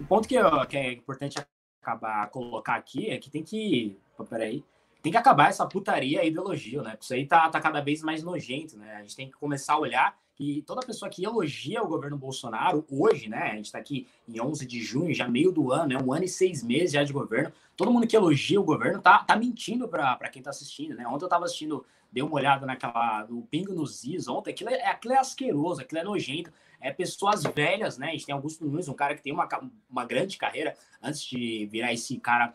O 0.01 0.05
ponto 0.05 0.29
que, 0.29 0.35
eu, 0.35 0.67
que 0.67 0.77
é 0.77 0.93
importante 0.93 1.39
acabar 1.81 2.29
colocar 2.29 2.75
aqui 2.75 3.11
é 3.11 3.19
que 3.19 3.31
tem 3.31 3.43
que. 3.43 3.97
peraí. 4.29 4.65
Tem 5.01 5.13
que 5.13 5.19
acabar 5.19 5.49
essa 5.49 5.65
putaria 5.65 6.25
e 6.25 6.29
ideologia, 6.29 6.83
né? 6.83 6.99
Isso 7.01 7.15
aí 7.15 7.25
tá, 7.25 7.49
tá 7.49 7.61
cada 7.61 7.81
vez 7.81 8.03
mais 8.03 8.23
nojento, 8.23 8.77
né? 8.77 8.97
A 8.97 9.01
gente 9.03 9.17
tem 9.17 9.27
que 9.29 9.37
começar 9.39 9.75
a 9.75 9.79
olhar 9.79 10.19
e 10.39 10.63
toda 10.63 10.87
pessoa 10.87 11.11
que 11.11 11.25
elogia 11.25 11.83
o 11.83 11.89
governo 11.89 12.17
Bolsonaro 12.17 12.87
hoje, 12.89 13.29
né? 13.29 13.51
A 13.51 13.57
gente 13.57 13.67
está 13.67 13.79
aqui 13.79 14.07
em 14.29 14.41
11 14.41 14.65
de 14.67 14.81
junho, 14.81 15.13
já 15.13 15.27
meio 15.27 15.51
do 15.51 15.73
ano, 15.73 15.89
né? 15.89 15.99
Um 15.99 16.13
ano 16.13 16.25
e 16.25 16.29
seis 16.29 16.63
meses 16.63 16.93
já 16.93 17.03
de 17.03 17.13
governo. 17.13 17.53
Todo 17.77 17.91
mundo 17.91 18.07
que 18.07 18.17
elogia 18.17 18.61
o 18.61 18.65
governo 18.65 19.03
tá, 19.03 19.19
tá 19.19 19.37
mentindo 19.37 19.89
para 19.89 20.17
quem 20.29 20.41
tá 20.41 20.51
assistindo, 20.51 20.95
né? 20.95 21.07
Ontem 21.09 21.25
eu 21.25 21.29
tava 21.29 21.45
assistindo, 21.45 21.85
dei 22.13 22.23
uma 22.23 22.35
olhada 22.35 22.65
naquela, 22.65 23.27
no 23.29 23.43
Pingo 23.43 23.75
nos 23.75 24.05
Is 24.05 24.29
ontem, 24.29 24.51
aquilo 24.51 24.71
é, 24.71 24.87
aquilo 24.87 25.15
é 25.15 25.19
asqueroso, 25.19 25.81
aquilo 25.81 26.01
é 26.01 26.05
nojento. 26.05 26.53
É 26.81 26.93
pessoas 26.93 27.43
velhas, 27.43 27.99
né? 27.99 28.09
A 28.09 28.13
gente 28.13 28.27
tem 28.27 28.33
Augusto 28.33 28.65
Nunes, 28.65 28.89
um 28.89 28.95
cara 28.95 29.17
que 29.17 29.23
tem 29.23 29.33
uma, 29.33 29.49
uma 29.91 30.05
grande 30.05 30.39
carreira 30.39 30.77
antes 31.03 31.23
de 31.23 31.67
virar 31.67 31.93
esse 31.93 32.17
cara 32.19 32.55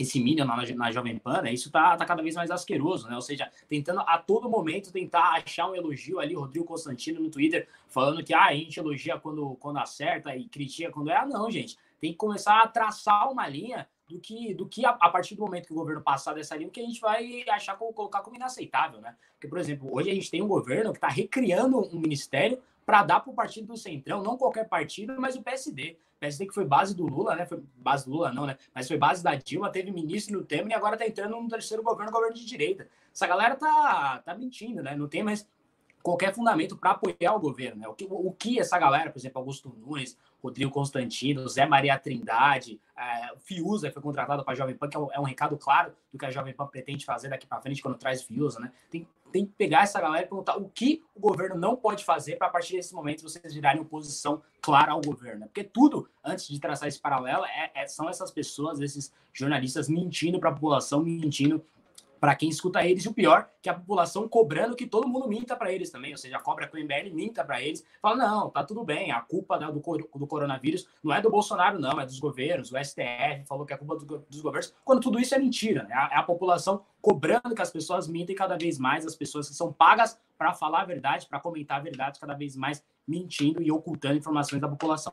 esse 0.00 0.18
Minion 0.18 0.46
na, 0.46 0.56
na 0.56 0.90
Jovem 0.90 1.18
Pan, 1.18 1.42
né? 1.42 1.52
Isso 1.52 1.70
tá, 1.70 1.94
tá 1.96 2.06
cada 2.06 2.22
vez 2.22 2.34
mais 2.34 2.50
asqueroso, 2.50 3.06
né? 3.06 3.14
Ou 3.14 3.20
seja, 3.20 3.50
tentando 3.68 4.00
a 4.00 4.16
todo 4.16 4.48
momento 4.48 4.90
tentar 4.90 5.34
achar 5.34 5.68
um 5.68 5.74
elogio 5.74 6.18
ali, 6.18 6.34
Rodrigo 6.34 6.64
Constantino 6.64 7.20
no 7.20 7.30
Twitter, 7.30 7.68
falando 7.88 8.24
que 8.24 8.32
ah, 8.32 8.46
a 8.46 8.54
gente 8.54 8.80
elogia 8.80 9.18
quando, 9.18 9.56
quando 9.56 9.78
acerta 9.78 10.34
e 10.34 10.48
critica 10.48 10.90
quando 10.90 11.10
é. 11.10 11.16
Ah, 11.16 11.26
não, 11.26 11.50
gente. 11.50 11.76
Tem 12.00 12.12
que 12.12 12.16
começar 12.16 12.62
a 12.62 12.66
traçar 12.66 13.30
uma 13.30 13.46
linha 13.46 13.86
do 14.08 14.18
que, 14.18 14.54
do 14.54 14.66
que 14.66 14.86
a, 14.86 14.90
a, 14.90 15.10
partir 15.10 15.34
do 15.34 15.42
momento 15.42 15.66
que 15.66 15.72
o 15.72 15.76
governo 15.76 16.00
passar 16.00 16.32
dessa 16.32 16.56
linha, 16.56 16.70
que 16.70 16.80
a 16.80 16.84
gente 16.84 17.00
vai 17.00 17.44
achar 17.50 17.76
colocar 17.76 18.22
como 18.22 18.36
inaceitável, 18.36 19.00
né? 19.02 19.14
Porque, 19.34 19.46
por 19.46 19.58
exemplo, 19.58 19.94
hoje 19.94 20.10
a 20.10 20.14
gente 20.14 20.30
tem 20.30 20.40
um 20.40 20.48
governo 20.48 20.92
que 20.92 20.98
está 20.98 21.08
recriando 21.08 21.78
um 21.94 22.00
ministério 22.00 22.58
para 22.86 23.02
dar 23.02 23.20
para 23.20 23.30
o 23.30 23.34
partido 23.34 23.66
do 23.66 23.76
Centrão, 23.76 24.22
não 24.22 24.38
qualquer 24.38 24.66
partido, 24.66 25.14
mas 25.20 25.36
o 25.36 25.42
PSD. 25.42 25.98
PSD 26.20 26.46
que 26.46 26.54
foi 26.54 26.64
base 26.64 26.94
do 26.94 27.06
Lula, 27.06 27.34
né? 27.34 27.46
Foi 27.46 27.62
base 27.76 28.04
do 28.04 28.12
Lula, 28.12 28.30
não, 28.32 28.46
né? 28.46 28.56
Mas 28.74 28.86
foi 28.86 28.98
base 28.98 29.24
da 29.24 29.34
Dilma, 29.34 29.70
teve 29.70 29.90
ministro 29.90 30.38
no 30.38 30.44
Temer 30.44 30.70
e 30.70 30.74
agora 30.74 30.96
tá 30.96 31.06
entrando 31.06 31.40
no 31.40 31.48
terceiro 31.48 31.82
governo, 31.82 32.12
governo 32.12 32.34
de 32.36 32.44
direita. 32.44 32.86
Essa 33.12 33.26
galera 33.26 33.56
tá, 33.56 34.22
tá 34.24 34.34
mentindo, 34.34 34.82
né? 34.82 34.94
Não 34.94 35.08
tem 35.08 35.22
mais 35.22 35.48
qualquer 36.02 36.34
fundamento 36.34 36.76
para 36.76 36.92
apoiar 36.92 37.34
o 37.34 37.40
governo, 37.40 37.80
né? 37.80 37.88
O 37.88 37.94
que, 37.94 38.06
o, 38.08 38.32
que 38.32 38.58
essa 38.60 38.78
galera, 38.78 39.10
por 39.10 39.18
exemplo, 39.18 39.38
Augusto 39.38 39.74
Nunes, 39.76 40.16
Rodrigo 40.42 40.70
Constantino, 40.70 41.46
Zé 41.48 41.66
Maria 41.66 41.98
Trindade, 41.98 42.80
é, 42.96 43.36
Fiuza 43.40 43.90
foi 43.90 44.02
contratado 44.02 44.42
para 44.42 44.52
a 44.52 44.56
Jovem 44.56 44.74
Pan, 44.74 44.88
que 44.88 44.96
é 44.96 45.00
um, 45.00 45.12
é 45.12 45.20
um, 45.20 45.24
recado 45.24 45.56
claro 45.56 45.92
do 46.12 46.18
que 46.18 46.24
a 46.24 46.30
Jovem 46.30 46.54
Pan 46.54 46.66
pretende 46.66 47.04
fazer 47.04 47.28
daqui 47.28 47.46
para 47.46 47.60
frente 47.60 47.82
quando 47.82 47.98
traz 47.98 48.22
Fiuza, 48.22 48.58
né? 48.60 48.72
Tem, 48.90 49.06
tem 49.30 49.46
que 49.46 49.52
pegar 49.52 49.82
essa 49.82 50.00
galera 50.00 50.24
e 50.24 50.28
perguntar 50.28 50.56
o 50.56 50.68
que 50.68 51.02
o 51.14 51.20
governo 51.20 51.56
não 51.56 51.76
pode 51.76 52.04
fazer 52.04 52.36
para 52.36 52.48
a 52.48 52.50
partir 52.50 52.76
desse 52.76 52.94
momento 52.94 53.22
vocês 53.22 53.54
virarem 53.54 53.80
oposição 53.80 54.42
clara 54.60 54.92
ao 54.92 55.00
governo. 55.00 55.46
Porque 55.46 55.64
tudo, 55.64 56.08
antes 56.24 56.48
de 56.48 56.60
traçar 56.60 56.88
esse 56.88 57.00
paralelo, 57.00 57.44
é, 57.44 57.70
é, 57.74 57.86
são 57.86 58.08
essas 58.08 58.30
pessoas, 58.30 58.80
esses 58.80 59.12
jornalistas 59.32 59.88
mentindo 59.88 60.38
para 60.38 60.50
a 60.50 60.54
população, 60.54 61.02
mentindo 61.02 61.64
para 62.20 62.36
quem 62.36 62.50
escuta 62.50 62.84
eles, 62.84 63.04
e 63.04 63.08
o 63.08 63.14
pior, 63.14 63.48
que 63.62 63.68
a 63.70 63.74
população 63.74 64.28
cobrando 64.28 64.76
que 64.76 64.86
todo 64.86 65.08
mundo 65.08 65.26
minta 65.26 65.56
para 65.56 65.72
eles 65.72 65.90
também, 65.90 66.12
ou 66.12 66.18
seja, 66.18 66.38
cobra 66.38 66.68
com 66.68 66.76
o 66.76 66.80
MBL, 66.80 67.14
minta 67.14 67.42
para 67.42 67.62
eles, 67.62 67.84
fala, 68.00 68.16
não, 68.16 68.50
tá 68.50 68.62
tudo 68.62 68.84
bem, 68.84 69.10
a 69.10 69.22
culpa 69.22 69.58
do, 69.58 69.72
do 69.72 70.26
coronavírus 70.26 70.86
não 71.02 71.14
é 71.14 71.20
do 71.22 71.30
Bolsonaro, 71.30 71.78
não, 71.78 71.98
é 71.98 72.04
dos 72.04 72.20
governos, 72.20 72.70
o 72.70 72.76
STF 72.78 73.46
falou 73.48 73.64
que 73.64 73.72
é 73.72 73.76
culpa 73.76 73.96
do, 73.96 74.18
dos 74.28 74.40
governos, 74.42 74.74
quando 74.84 75.00
tudo 75.00 75.18
isso 75.18 75.34
é 75.34 75.38
mentira, 75.38 75.84
né? 75.84 75.94
É 76.12 76.16
a 76.16 76.22
população 76.22 76.82
cobrando 77.00 77.54
que 77.54 77.62
as 77.62 77.70
pessoas 77.70 78.06
mintem 78.06 78.36
cada 78.36 78.58
vez 78.58 78.78
mais, 78.78 79.06
as 79.06 79.16
pessoas 79.16 79.48
que 79.48 79.54
são 79.54 79.72
pagas 79.72 80.20
para 80.36 80.52
falar 80.52 80.82
a 80.82 80.84
verdade, 80.84 81.26
para 81.26 81.40
comentar 81.40 81.78
a 81.78 81.82
verdade, 81.82 82.20
cada 82.20 82.34
vez 82.34 82.54
mais 82.54 82.84
mentindo 83.08 83.62
e 83.62 83.72
ocultando 83.72 84.18
informações 84.18 84.60
da 84.60 84.68
população. 84.68 85.12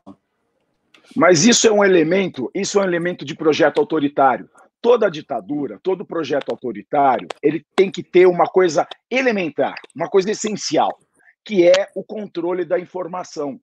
Mas 1.16 1.46
isso 1.46 1.66
é 1.66 1.72
um 1.72 1.82
elemento, 1.82 2.50
isso 2.54 2.78
é 2.78 2.82
um 2.82 2.84
elemento 2.84 3.24
de 3.24 3.34
projeto 3.34 3.78
autoritário 3.78 4.48
toda 4.80 5.10
ditadura, 5.10 5.78
todo 5.82 6.06
projeto 6.06 6.50
autoritário, 6.50 7.28
ele 7.42 7.64
tem 7.74 7.90
que 7.90 8.02
ter 8.02 8.26
uma 8.26 8.46
coisa 8.46 8.86
elementar, 9.10 9.74
uma 9.94 10.08
coisa 10.08 10.30
essencial, 10.30 10.98
que 11.44 11.66
é 11.66 11.88
o 11.94 12.04
controle 12.04 12.64
da 12.64 12.78
informação. 12.78 13.60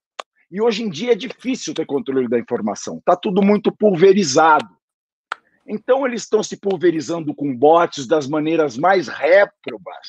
E 0.51 0.61
hoje 0.61 0.83
em 0.83 0.89
dia 0.89 1.13
é 1.13 1.15
difícil 1.15 1.73
ter 1.73 1.85
controle 1.85 2.27
da 2.27 2.39
informação, 2.39 2.97
está 2.97 3.15
tudo 3.15 3.41
muito 3.41 3.71
pulverizado. 3.71 4.69
Então 5.67 6.05
eles 6.05 6.21
estão 6.21 6.43
se 6.43 6.57
pulverizando 6.57 7.33
com 7.33 7.55
bots 7.55 8.05
das 8.05 8.27
maneiras 8.27 8.77
mais 8.77 9.07
réprobas, 9.07 10.05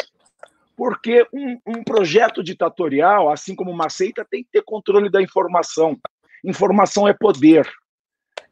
porque 0.76 1.26
um, 1.32 1.58
um 1.66 1.82
projeto 1.82 2.42
ditatorial, 2.42 3.30
assim 3.30 3.54
como 3.54 3.70
uma 3.70 3.88
seita, 3.88 4.26
tem 4.30 4.44
que 4.44 4.50
ter 4.52 4.62
controle 4.62 5.10
da 5.10 5.22
informação. 5.22 5.98
Informação 6.44 7.08
é 7.08 7.14
poder. 7.14 7.66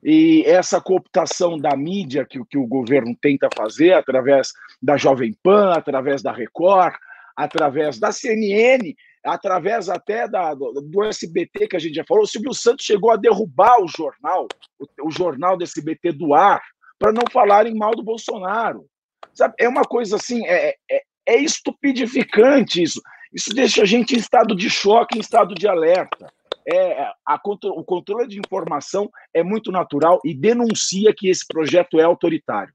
E 0.04 0.42
essa 0.44 0.82
cooptação 0.82 1.56
da 1.56 1.74
mídia 1.74 2.26
que, 2.26 2.38
que 2.44 2.58
o 2.58 2.66
governo 2.66 3.16
tenta 3.22 3.48
fazer 3.56 3.94
através 3.94 4.52
da 4.82 4.98
Jovem 4.98 5.34
Pan, 5.42 5.72
através 5.72 6.22
da 6.22 6.30
Record, 6.30 6.94
através 7.34 7.98
da 7.98 8.12
CNN, 8.12 8.94
através 9.24 9.88
até 9.88 10.28
da, 10.28 10.52
do, 10.52 11.04
SBT, 11.04 11.68
que 11.68 11.76
a 11.76 11.78
gente 11.78 11.94
já 11.94 12.04
falou, 12.06 12.24
o 12.24 12.26
Silvio 12.26 12.52
Santos 12.52 12.84
chegou 12.84 13.10
a 13.10 13.16
derrubar 13.16 13.82
o 13.82 13.88
jornal, 13.88 14.46
o, 14.78 15.08
o 15.08 15.10
jornal 15.10 15.56
do 15.56 15.64
SBT 15.64 16.12
do 16.12 16.34
ar, 16.34 16.62
para 16.98 17.10
não 17.10 17.24
falarem 17.32 17.74
mal 17.74 17.92
do 17.92 18.02
Bolsonaro. 18.02 18.84
Sabe? 19.32 19.54
É 19.58 19.66
uma 19.66 19.84
coisa 19.84 20.16
assim, 20.16 20.46
é, 20.46 20.76
é, 20.90 21.02
é 21.26 21.36
estupidificante 21.38 22.82
isso. 22.82 23.00
Isso 23.32 23.54
deixa 23.54 23.82
a 23.82 23.86
gente 23.86 24.14
em 24.14 24.18
estado 24.18 24.54
de 24.54 24.68
choque, 24.68 25.16
em 25.16 25.20
estado 25.20 25.54
de 25.54 25.66
alerta 25.66 26.30
é, 26.66 27.02
a, 27.26 27.40
o 27.74 27.84
controle 27.84 28.28
de 28.28 28.38
informação 28.38 29.10
é 29.32 29.42
muito 29.42 29.70
natural 29.70 30.20
e 30.24 30.34
denuncia 30.34 31.14
que 31.16 31.28
esse 31.28 31.46
projeto 31.46 31.98
é 31.98 32.04
autoritário. 32.04 32.72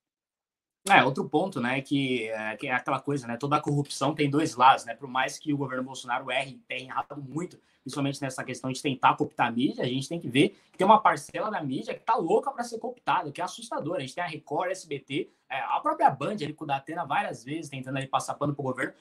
É, 0.88 1.04
outro 1.04 1.28
ponto, 1.28 1.60
né, 1.60 1.82
que 1.82 2.30
é, 2.30 2.56
que 2.56 2.68
é 2.68 2.74
aquela 2.74 3.00
coisa, 3.00 3.28
né, 3.28 3.38
toda 3.38 3.58
a 3.58 3.62
corrupção 3.62 4.16
tem 4.16 4.30
dois 4.30 4.56
lados, 4.56 4.86
né, 4.86 4.96
por 4.96 5.10
mais 5.10 5.38
que 5.38 5.54
o 5.54 5.58
governo 5.58 5.84
Bolsonaro 5.84 6.32
erre, 6.32 6.62
tenha 6.68 6.90
errado 6.90 7.22
muito, 7.22 7.60
principalmente 7.84 8.22
nessa 8.22 8.44
questão 8.44 8.72
de 8.72 8.82
tentar 8.82 9.16
cooptar 9.16 9.48
a 9.48 9.52
mídia, 9.52 9.84
a 9.84 9.88
gente 9.88 10.08
tem 10.08 10.20
que 10.20 10.30
ver 10.30 10.50
que 10.72 10.78
tem 10.78 10.86
uma 10.86 11.00
parcela 11.00 11.50
da 11.50 11.62
mídia 11.62 11.94
que 11.94 12.02
tá 12.02 12.16
louca 12.16 12.52
para 12.52 12.64
ser 12.64 12.78
cooptada, 12.78 13.32
que 13.32 13.42
é 13.42 13.44
assustadora. 13.44 13.98
A 13.98 14.02
gente 14.02 14.16
tem 14.16 14.24
a 14.24 14.28
Record, 14.28 14.72
SBT, 14.72 15.30
é, 15.50 15.60
a 15.60 15.80
própria 15.80 16.10
Band, 16.10 16.36
ele 16.40 16.54
com 16.54 16.64
o 16.64 16.68
Datena 16.68 17.06
várias 17.06 17.44
vezes 17.44 17.70
tentando 17.70 17.98
ali 17.98 18.08
passar 18.08 18.36
pano 18.36 18.54
pro 18.54 18.64
governo. 18.64 18.94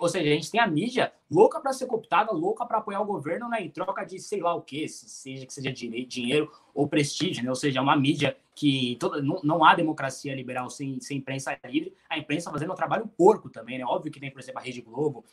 Ou 0.00 0.08
seja, 0.08 0.30
a 0.30 0.34
gente 0.34 0.50
tem 0.50 0.60
a 0.60 0.66
mídia 0.66 1.12
louca 1.28 1.60
para 1.60 1.72
ser 1.72 1.86
cooptada, 1.86 2.32
louca 2.32 2.64
para 2.64 2.78
apoiar 2.78 3.00
o 3.00 3.04
governo 3.04 3.48
né, 3.48 3.62
em 3.62 3.68
troca 3.68 4.04
de 4.04 4.18
sei 4.20 4.40
lá 4.40 4.54
o 4.54 4.62
que, 4.62 4.88
seja 4.88 5.44
que 5.44 5.52
seja 5.52 5.72
dinheiro 5.72 6.52
ou 6.72 6.86
prestígio, 6.86 7.42
né? 7.42 7.50
Ou 7.50 7.56
seja, 7.56 7.82
uma 7.82 7.96
mídia 7.96 8.36
que 8.54 8.96
toda, 9.00 9.20
não, 9.20 9.40
não 9.42 9.64
há 9.64 9.74
democracia 9.74 10.34
liberal 10.34 10.70
sem, 10.70 11.00
sem 11.00 11.18
imprensa 11.18 11.58
livre, 11.64 11.94
a 12.08 12.16
imprensa 12.16 12.50
fazendo 12.50 12.72
um 12.72 12.76
trabalho 12.76 13.08
porco 13.08 13.50
também, 13.50 13.78
né? 13.78 13.84
Óbvio 13.84 14.12
que 14.12 14.20
tem, 14.20 14.30
por 14.30 14.40
exemplo, 14.40 14.60
a 14.60 14.62
Rede 14.62 14.80
Globo, 14.80 15.24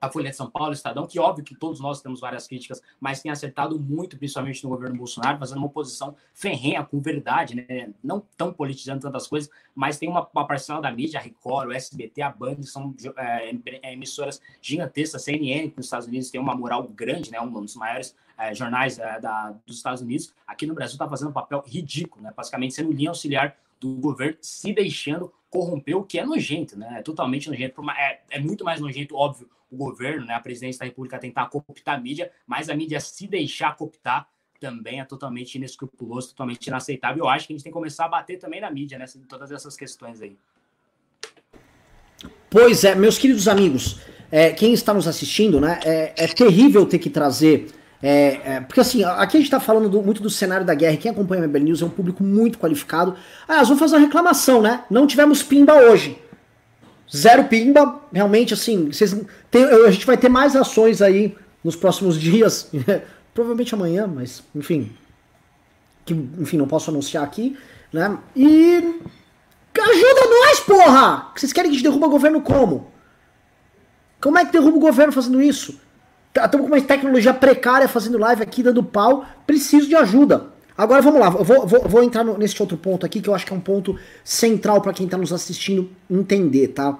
a 0.00 0.08
Folha 0.08 0.30
de 0.30 0.36
São 0.36 0.48
Paulo, 0.48 0.72
Estadão, 0.72 1.06
que 1.06 1.18
óbvio 1.18 1.44
que 1.44 1.54
todos 1.54 1.80
nós 1.80 2.00
temos 2.00 2.20
várias 2.20 2.46
críticas, 2.46 2.80
mas 3.00 3.20
tem 3.20 3.30
acertado 3.32 3.78
muito, 3.78 4.16
principalmente 4.16 4.62
no 4.62 4.70
governo 4.70 4.96
Bolsonaro, 4.96 5.38
fazendo 5.38 5.58
uma 5.58 5.66
oposição 5.66 6.14
ferrenha, 6.32 6.84
com 6.84 7.00
verdade, 7.00 7.56
né? 7.56 7.90
Não 8.02 8.22
tão 8.36 8.52
politizando 8.52 9.02
tantas 9.02 9.26
coisas, 9.26 9.50
mas 9.74 9.98
tem 9.98 10.08
uma, 10.08 10.28
uma 10.32 10.46
parcela 10.46 10.80
da 10.80 10.90
mídia, 10.90 11.18
a 11.18 11.22
Record, 11.22 11.68
o 11.68 11.72
SBT, 11.72 12.22
a 12.22 12.30
Band, 12.30 12.62
são 12.62 12.94
é, 13.16 13.50
é, 13.82 13.92
emissoras 13.92 14.40
gigantescas, 14.62 15.22
CNN, 15.22 15.70
que 15.70 15.76
nos 15.76 15.86
Estados 15.86 16.06
Unidos 16.06 16.30
tem 16.30 16.40
uma 16.40 16.54
moral 16.54 16.84
grande, 16.84 17.30
né? 17.30 17.40
Um 17.40 17.50
dos 17.50 17.74
maiores 17.74 18.14
é, 18.36 18.54
jornais 18.54 18.98
é, 18.98 19.20
da, 19.20 19.54
dos 19.66 19.76
Estados 19.76 20.00
Unidos. 20.00 20.32
Aqui 20.46 20.66
no 20.66 20.74
Brasil 20.74 20.94
está 20.94 21.08
fazendo 21.08 21.30
um 21.30 21.32
papel 21.32 21.62
ridículo, 21.66 22.22
né? 22.22 22.32
Basicamente 22.36 22.74
sendo 22.74 22.92
linha 22.92 23.10
auxiliar 23.10 23.56
do 23.80 23.94
governo, 23.94 24.36
se 24.40 24.72
deixando 24.72 25.32
corromper, 25.50 25.96
o 25.96 26.04
que 26.04 26.18
é 26.18 26.24
nojento, 26.24 26.78
né? 26.78 26.98
É 26.98 27.02
totalmente 27.02 27.48
nojento. 27.48 27.82
É, 27.90 28.20
é 28.30 28.40
muito 28.40 28.64
mais 28.64 28.80
nojento, 28.80 29.16
óbvio, 29.16 29.48
o 29.70 29.76
governo, 29.76 30.26
né, 30.26 30.34
a 30.34 30.40
presidência 30.40 30.80
da 30.80 30.86
República 30.86 31.18
tentar 31.18 31.46
cooptar 31.46 31.96
a 31.96 32.00
mídia, 32.00 32.30
mas 32.46 32.68
a 32.68 32.74
mídia 32.74 33.00
se 33.00 33.26
deixar 33.26 33.76
cooptar 33.76 34.28
também 34.60 35.00
é 35.00 35.04
totalmente 35.04 35.54
inescrupuloso, 35.54 36.30
totalmente 36.30 36.66
inaceitável. 36.66 37.24
Eu 37.24 37.28
acho 37.28 37.46
que 37.46 37.52
a 37.52 37.56
gente 37.56 37.62
tem 37.62 37.72
que 37.72 37.78
começar 37.78 38.06
a 38.06 38.08
bater 38.08 38.38
também 38.38 38.60
na 38.60 38.70
mídia, 38.70 38.98
né, 38.98 39.04
todas 39.28 39.50
essas 39.52 39.76
questões 39.76 40.20
aí. 40.20 40.36
Pois 42.50 42.82
é, 42.82 42.94
meus 42.94 43.18
queridos 43.18 43.46
amigos, 43.46 44.00
é, 44.30 44.50
quem 44.50 44.72
está 44.72 44.92
nos 44.92 45.06
assistindo, 45.06 45.60
né, 45.60 45.78
é, 45.84 46.12
é 46.16 46.26
terrível 46.26 46.86
ter 46.86 46.98
que 46.98 47.10
trazer. 47.10 47.70
É, 48.02 48.40
é, 48.44 48.60
porque 48.60 48.80
assim, 48.80 49.02
aqui 49.04 49.36
a 49.36 49.40
gente 49.40 49.42
está 49.42 49.60
falando 49.60 49.88
do, 49.88 50.02
muito 50.02 50.22
do 50.22 50.30
cenário 50.30 50.64
da 50.64 50.74
guerra. 50.74 50.96
Quem 50.96 51.10
acompanha 51.10 51.42
a 51.42 51.46
MBL 51.46 51.64
News 51.64 51.82
é 51.82 51.84
um 51.84 51.90
público 51.90 52.22
muito 52.22 52.58
qualificado. 52.58 53.16
Ah, 53.46 53.58
nós 53.58 53.68
vamos 53.68 53.80
fazer 53.80 53.96
uma 53.96 54.02
reclamação, 54.02 54.62
né? 54.62 54.84
Não 54.90 55.06
tivemos 55.06 55.42
pimba 55.42 55.74
hoje. 55.74 56.16
Zero 57.14 57.44
pimba, 57.44 58.00
realmente 58.12 58.52
assim, 58.52 58.92
vocês 58.92 59.16
tem, 59.50 59.64
a 59.64 59.90
gente 59.90 60.06
vai 60.06 60.16
ter 60.16 60.28
mais 60.28 60.54
ações 60.54 61.00
aí 61.00 61.36
nos 61.64 61.74
próximos 61.74 62.18
dias, 62.20 62.70
provavelmente 63.32 63.74
amanhã, 63.74 64.06
mas 64.06 64.42
enfim, 64.54 64.92
que 66.04 66.14
enfim, 66.14 66.56
não 66.56 66.68
posso 66.68 66.90
anunciar 66.90 67.24
aqui, 67.24 67.56
né? 67.92 68.18
E 68.36 69.00
ajuda 69.80 70.20
nós, 70.28 70.60
porra! 70.60 71.30
Vocês 71.34 71.52
querem 71.52 71.70
que 71.70 71.76
a 71.76 71.78
gente 71.78 71.88
derruba 71.88 72.06
o 72.06 72.10
governo 72.10 72.40
como? 72.40 72.90
Como 74.20 74.36
é 74.38 74.44
que 74.44 74.52
derruba 74.52 74.76
o 74.76 74.80
governo 74.80 75.12
fazendo 75.12 75.40
isso? 75.40 75.80
Estamos 76.34 76.52
tá, 76.52 76.58
com 76.58 76.66
uma 76.66 76.80
tecnologia 76.80 77.32
precária 77.32 77.88
fazendo 77.88 78.18
live 78.18 78.42
aqui, 78.42 78.62
dando 78.62 78.82
pau. 78.82 79.24
Preciso 79.46 79.88
de 79.88 79.96
ajuda. 79.96 80.46
Agora 80.78 81.02
vamos 81.02 81.18
lá, 81.18 81.28
vou, 81.28 81.66
vou, 81.66 81.88
vou 81.88 82.02
entrar 82.04 82.22
no, 82.22 82.38
nesse 82.38 82.62
outro 82.62 82.76
ponto 82.76 83.04
aqui, 83.04 83.20
que 83.20 83.28
eu 83.28 83.34
acho 83.34 83.44
que 83.44 83.52
é 83.52 83.56
um 83.56 83.60
ponto 83.60 83.98
central 84.22 84.80
para 84.80 84.92
quem 84.92 85.06
está 85.06 85.18
nos 85.18 85.32
assistindo 85.32 85.90
entender, 86.08 86.68
tá? 86.68 86.96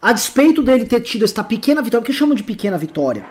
A 0.00 0.12
despeito 0.12 0.62
dele 0.62 0.84
ter 0.84 1.00
tido 1.00 1.24
esta 1.24 1.42
pequena 1.42 1.82
vitória, 1.82 2.04
o 2.04 2.06
que 2.06 2.12
chama 2.12 2.36
de 2.36 2.44
pequena 2.44 2.78
vitória? 2.78 3.26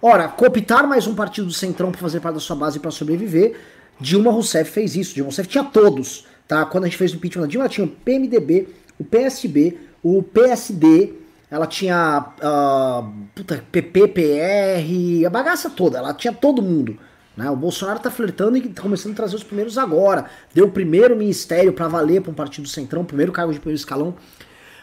Ora, 0.00 0.28
cooptar 0.28 0.88
mais 0.88 1.06
um 1.06 1.14
partido 1.14 1.48
do 1.48 1.52
Centrão 1.52 1.92
para 1.92 2.00
fazer 2.00 2.20
parte 2.20 2.36
da 2.36 2.40
sua 2.40 2.56
base 2.56 2.80
para 2.80 2.90
sobreviver, 2.90 3.54
Dilma 4.00 4.32
Rousseff 4.32 4.70
fez 4.70 4.96
isso. 4.96 5.12
Dilma 5.14 5.26
Rousseff 5.26 5.46
tinha 5.46 5.64
todos, 5.64 6.26
tá? 6.48 6.64
Quando 6.64 6.84
a 6.84 6.86
gente 6.86 6.96
fez 6.96 7.12
o 7.12 7.16
impeachment 7.16 7.42
da 7.42 7.48
Dilma, 7.48 7.64
ela 7.66 7.70
tinha 7.70 7.86
o 7.86 7.90
PMDB, 7.90 8.68
o 8.98 9.04
PSB, 9.04 9.78
o 10.02 10.22
PSD, 10.22 11.12
ela 11.50 11.66
tinha 11.66 12.32
uh, 12.38 13.12
puta, 13.34 13.62
PPPR, 13.70 15.26
a 15.26 15.28
bagaça 15.28 15.68
toda, 15.68 15.98
ela 15.98 16.14
tinha 16.14 16.32
todo 16.32 16.62
mundo. 16.62 16.98
Né? 17.36 17.50
O 17.50 17.56
Bolsonaro 17.56 17.98
tá 17.98 18.10
flertando 18.10 18.56
e 18.56 18.68
tá 18.68 18.82
começando 18.82 19.12
a 19.12 19.16
trazer 19.16 19.36
os 19.36 19.42
primeiros 19.42 19.76
agora. 19.76 20.26
Deu 20.52 20.66
o 20.66 20.70
primeiro 20.70 21.16
ministério 21.16 21.72
para 21.72 21.88
valer 21.88 22.22
para 22.22 22.30
um 22.30 22.34
partido 22.34 22.68
centrão, 22.68 23.02
o 23.02 23.04
primeiro 23.04 23.32
cargo 23.32 23.52
de 23.52 23.58
primeiro 23.58 23.78
escalão. 23.78 24.14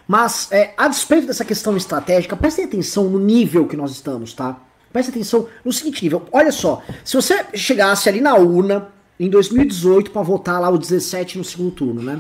Mas, 0.08 0.52
é, 0.52 0.74
a 0.78 0.88
despeito 0.88 1.28
dessa 1.28 1.46
questão 1.46 1.78
estratégica, 1.78 2.36
prestem 2.36 2.66
atenção 2.66 3.06
no 3.06 3.20
nível 3.20 3.68
que 3.68 3.78
nós 3.78 3.92
estamos, 3.92 4.34
tá? 4.34 4.60
Prestem 4.92 5.14
atenção 5.14 5.48
no 5.64 5.72
seguinte 5.72 6.04
nível. 6.04 6.28
Olha 6.32 6.52
só, 6.52 6.84
se 7.04 7.16
você 7.16 7.46
chegasse 7.54 8.10
ali 8.10 8.20
na 8.20 8.36
urna 8.36 8.90
em 9.18 9.30
2018 9.30 10.12
para 10.12 10.22
votar 10.22 10.60
lá 10.60 10.70
o 10.70 10.78
17 10.78 11.38
no 11.38 11.44
segundo 11.44 11.72
turno, 11.72 12.02
né? 12.02 12.20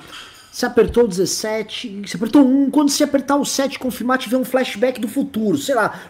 Você 0.51 0.65
apertou 0.65 1.05
o 1.05 1.07
17, 1.07 2.03
você 2.05 2.17
apertou 2.17 2.45
1, 2.45 2.71
quando 2.71 2.89
você 2.89 3.03
apertar 3.03 3.37
o 3.37 3.45
7 3.45 3.79
confirmar, 3.79 4.17
tiver 4.17 4.37
um 4.37 4.43
flashback 4.43 4.99
do 4.99 5.07
futuro, 5.07 5.57
sei 5.57 5.75
lá, 5.75 6.01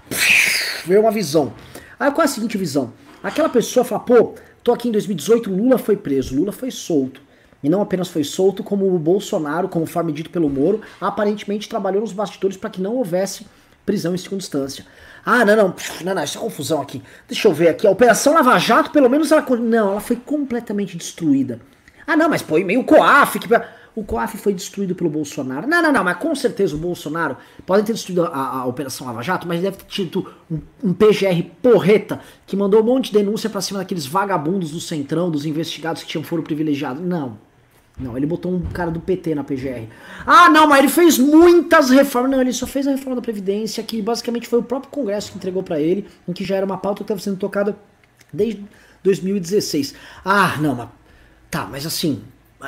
veio 0.86 1.02
uma 1.02 1.12
visão. 1.12 1.54
Aí 2.00 2.12
qual 2.12 2.24
é 2.24 2.26
a 2.26 2.28
seguinte 2.28 2.58
visão? 2.58 2.92
Aquela 3.24 3.50
pessoa 3.50 3.84
fala, 3.84 4.02
pô, 4.02 4.36
tô 4.64 4.72
aqui 4.72 4.90
em 4.90 4.92
2018, 4.92 5.50
Lula 5.50 5.78
foi 5.78 5.96
preso, 5.96 6.36
Lula 6.36 6.52
foi 6.52 6.72
solto. 6.72 7.22
E 7.64 7.70
não 7.70 7.82
apenas 7.82 8.08
foi 8.08 8.24
solto, 8.24 8.64
como 8.64 8.94
o 8.94 8.98
Bolsonaro, 8.98 9.68
conforme 9.70 10.12
dito 10.12 10.30
pelo 10.30 10.50
Moro, 10.50 10.82
aparentemente 11.00 11.70
trabalhou 11.70 12.02
nos 12.02 12.12
bastidores 12.12 12.58
para 12.58 12.70
que 12.70 12.82
não 12.82 12.96
houvesse 12.96 13.46
prisão 13.86 14.16
em 14.16 14.18
segunda 14.18 14.42
instância. 14.42 14.86
Ah, 15.24 15.46
não, 15.46 15.56
não, 15.56 15.76
não, 16.04 16.16
não, 16.16 16.24
isso 16.24 16.38
é 16.38 16.42
confusão 16.42 16.82
aqui. 16.82 17.04
Deixa 17.28 17.48
eu 17.48 17.54
ver 17.54 17.70
aqui. 17.70 17.86
A 17.86 17.92
Operação 17.92 18.34
Lava 18.34 18.58
Jato, 18.58 18.90
pelo 18.90 19.10
menos 19.10 19.32
ela. 19.32 19.46
Não, 19.58 19.92
ela 19.92 20.02
foi 20.02 20.16
completamente 20.16 20.98
destruída. 20.98 21.60
Ah, 22.08 22.18
não, 22.18 22.28
mas 22.28 22.42
põe 22.42 22.64
meio 22.64 22.84
COAF. 22.84 23.38
Que... 23.38 23.48
O 23.94 24.04
COAF 24.04 24.38
foi 24.38 24.54
destruído 24.54 24.96
pelo 24.96 25.10
Bolsonaro. 25.10 25.68
Não, 25.68 25.82
não, 25.82 25.92
não, 25.92 26.04
mas 26.04 26.18
com 26.18 26.34
certeza 26.34 26.76
o 26.76 26.80
Bolsonaro 26.80 27.36
pode 27.66 27.86
ter 27.86 27.92
destruído 27.92 28.24
a, 28.24 28.60
a 28.60 28.66
Operação 28.66 29.06
Lava 29.08 29.22
Jato, 29.22 29.48
mas 29.48 29.62
deve 29.62 29.78
ter 29.78 29.86
tido 29.86 30.34
um, 30.50 30.60
um, 30.84 30.94
PGR 30.94 31.44
porreta 31.62 32.22
que 32.48 32.56
mandou 32.56 32.82
um 32.82 32.86
monte 32.86 33.12
de 33.12 33.18
denúncia 33.18 33.50
pra 33.50 33.60
cima 33.60 33.80
daqueles 33.80 34.06
vagabundos 34.06 34.72
do 34.72 34.80
Centrão, 34.80 35.30
dos 35.30 35.46
investigados 35.46 36.04
que 36.04 36.08
tinham 36.08 36.24
foro 36.24 36.42
privilegiado. 36.42 37.02
Não. 37.02 37.38
Não, 38.00 38.18
ele 38.18 38.26
botou 38.26 38.52
um 38.52 38.62
cara 38.62 38.90
do 38.90 39.00
PT 39.00 39.36
na 39.36 39.44
PGR. 39.44 39.88
Ah, 40.26 40.50
não, 40.50 40.66
mas 40.68 40.80
ele 40.80 40.88
fez 40.88 41.18
muitas 41.18 41.90
reformas. 41.90 42.32
Não, 42.32 42.42
ele 42.42 42.54
só 42.54 42.66
fez 42.66 42.88
a 42.88 42.92
reforma 42.92 43.18
da 43.18 43.22
Previdência, 43.22 43.84
que 43.84 44.02
basicamente 44.02 44.48
foi 44.48 44.60
o 44.60 44.64
próprio 44.64 44.90
Congresso 44.90 45.32
que 45.32 45.38
entregou 45.38 45.62
para 45.62 45.80
ele, 45.80 46.08
em 46.28 46.34
que 46.34 46.44
já 46.44 46.56
era 46.56 46.66
uma 46.66 46.78
pauta 46.78 47.00
que 47.00 47.04
estava 47.04 47.20
sendo 47.20 47.38
tocada 47.38 47.78
desde 48.32 48.66
2016. 49.04 49.94
Ah, 50.24 50.58
não, 50.60 50.76
mas. 50.76 50.90
Tá, 51.50 51.68
mas 51.70 51.86
assim. 51.86 52.24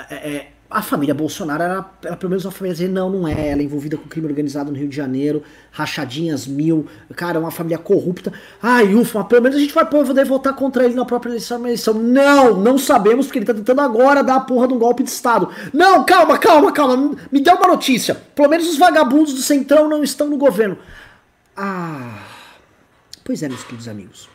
É, 0.10 0.16
é, 0.16 0.53
a 0.74 0.82
família 0.82 1.14
Bolsonaro 1.14 1.62
era, 1.62 1.86
era 2.04 2.18
pelo 2.18 2.32
menos 2.32 2.46
uma 2.46 2.52
família 2.52 2.74
dizer, 2.74 2.90
não, 2.90 3.08
não 3.08 3.28
é, 3.28 3.50
ela 3.50 3.62
é 3.62 3.64
envolvida 3.64 3.96
com 3.96 4.10
crime 4.10 4.28
organizado 4.28 4.72
no 4.72 4.78
Rio 4.78 4.88
de 4.88 4.96
Janeiro, 4.96 5.44
rachadinhas 5.72 6.48
mil, 6.48 6.88
cara, 7.16 7.40
uma 7.40 7.52
família 7.52 7.78
corrupta. 7.78 8.34
Ai, 8.60 8.96
ufa, 8.96 9.20
mas 9.20 9.28
pelo 9.28 9.44
menos 9.44 9.58
a 9.58 9.60
gente 9.60 9.74
vai 9.74 9.86
poder 9.86 10.26
votar 10.26 10.56
contra 10.56 10.84
ele 10.84 10.96
na 10.96 11.06
própria 11.06 11.30
eleição, 11.30 11.60
eleição. 11.60 11.94
Não, 11.94 12.58
não 12.58 12.80
sabemos, 12.80 13.28
porque 13.28 13.40
ele 13.40 13.46
tá 13.46 13.54
tentando 13.54 13.82
agora 13.82 14.24
dar 14.24 14.36
a 14.38 14.40
porra 14.40 14.68
de 14.68 14.74
um 14.74 14.80
golpe 14.80 15.04
de 15.04 15.12
Estado. 15.12 15.48
Não, 15.72 16.04
calma, 16.04 16.40
calma, 16.40 16.72
calma, 16.72 17.16
me 17.32 17.40
dê 17.40 17.52
uma 17.52 17.68
notícia. 17.68 18.16
Pelo 18.16 18.50
menos 18.50 18.68
os 18.68 18.78
vagabundos 18.78 19.34
do 19.34 19.42
Centrão 19.42 19.88
não 19.88 20.04
estão 20.04 20.28
no 20.28 20.38
governo. 20.38 20.78
Ah, 21.56 22.18
pois 23.24 23.44
é, 23.44 23.48
meus 23.48 23.64
queridos 23.64 23.88
amigos. 23.88 24.28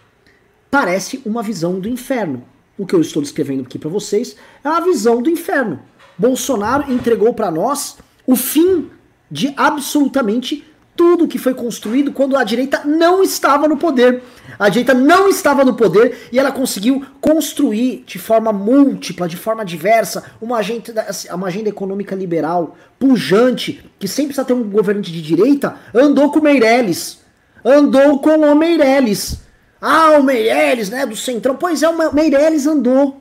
Parece 0.71 1.21
uma 1.27 1.43
visão 1.43 1.81
do 1.81 1.89
inferno. 1.89 2.45
O 2.79 2.87
que 2.87 2.95
eu 2.95 3.01
estou 3.01 3.21
descrevendo 3.21 3.63
aqui 3.63 3.77
para 3.77 3.91
vocês 3.91 4.37
é 4.65 4.69
a 4.69 4.79
visão 4.79 5.21
do 5.21 5.29
inferno. 5.29 5.81
Bolsonaro 6.19 6.93
entregou 6.93 7.33
para 7.33 7.51
nós 7.51 7.97
o 8.27 8.35
fim 8.35 8.91
de 9.31 9.53
absolutamente 9.57 10.65
tudo 10.99 11.29
que 11.29 11.39
foi 11.39 11.55
construído 11.55 12.11
quando 12.11 12.37
a 12.37 12.43
direita 12.43 12.83
não 12.85 13.23
estava 13.23 13.69
no 13.69 13.77
poder. 13.77 14.21
A 14.59 14.69
direita 14.69 14.93
não 14.93 15.29
estava 15.29 15.65
no 15.65 15.75
poder 15.75 16.29
e 16.33 16.41
ela 16.41 16.51
conseguiu 16.51 17.07
construir 17.21 18.03
de 18.05 18.19
forma 18.19 18.53
múltipla, 18.53 19.29
de 19.29 19.37
forma 19.37 19.65
diversa, 19.65 20.25
uma 20.43 20.59
agenda, 20.59 21.07
uma 21.33 21.47
agenda 21.47 21.69
econômica 21.69 22.17
liberal, 22.17 22.77
pujante, 22.99 23.89
que 23.97 24.09
sempre 24.09 24.35
precisa 24.35 24.45
ter 24.45 24.55
um 24.55 24.69
governante 24.69 25.13
de 25.13 25.23
direita, 25.23 25.77
andou 25.95 26.33
com 26.33 26.41
o 26.41 26.43
Meirelles. 26.43 27.21
Andou 27.65 28.19
com 28.19 28.37
o 28.37 28.55
Meirelles. 28.57 29.39
Ah, 29.81 30.17
o 30.19 30.25
Meirelles, 30.25 30.91
né, 30.91 31.07
do 31.07 31.15
Centrão. 31.15 31.55
Pois 31.55 31.81
é, 31.81 31.89
o 31.89 32.13
Meirelles 32.13 32.67
andou 32.67 33.21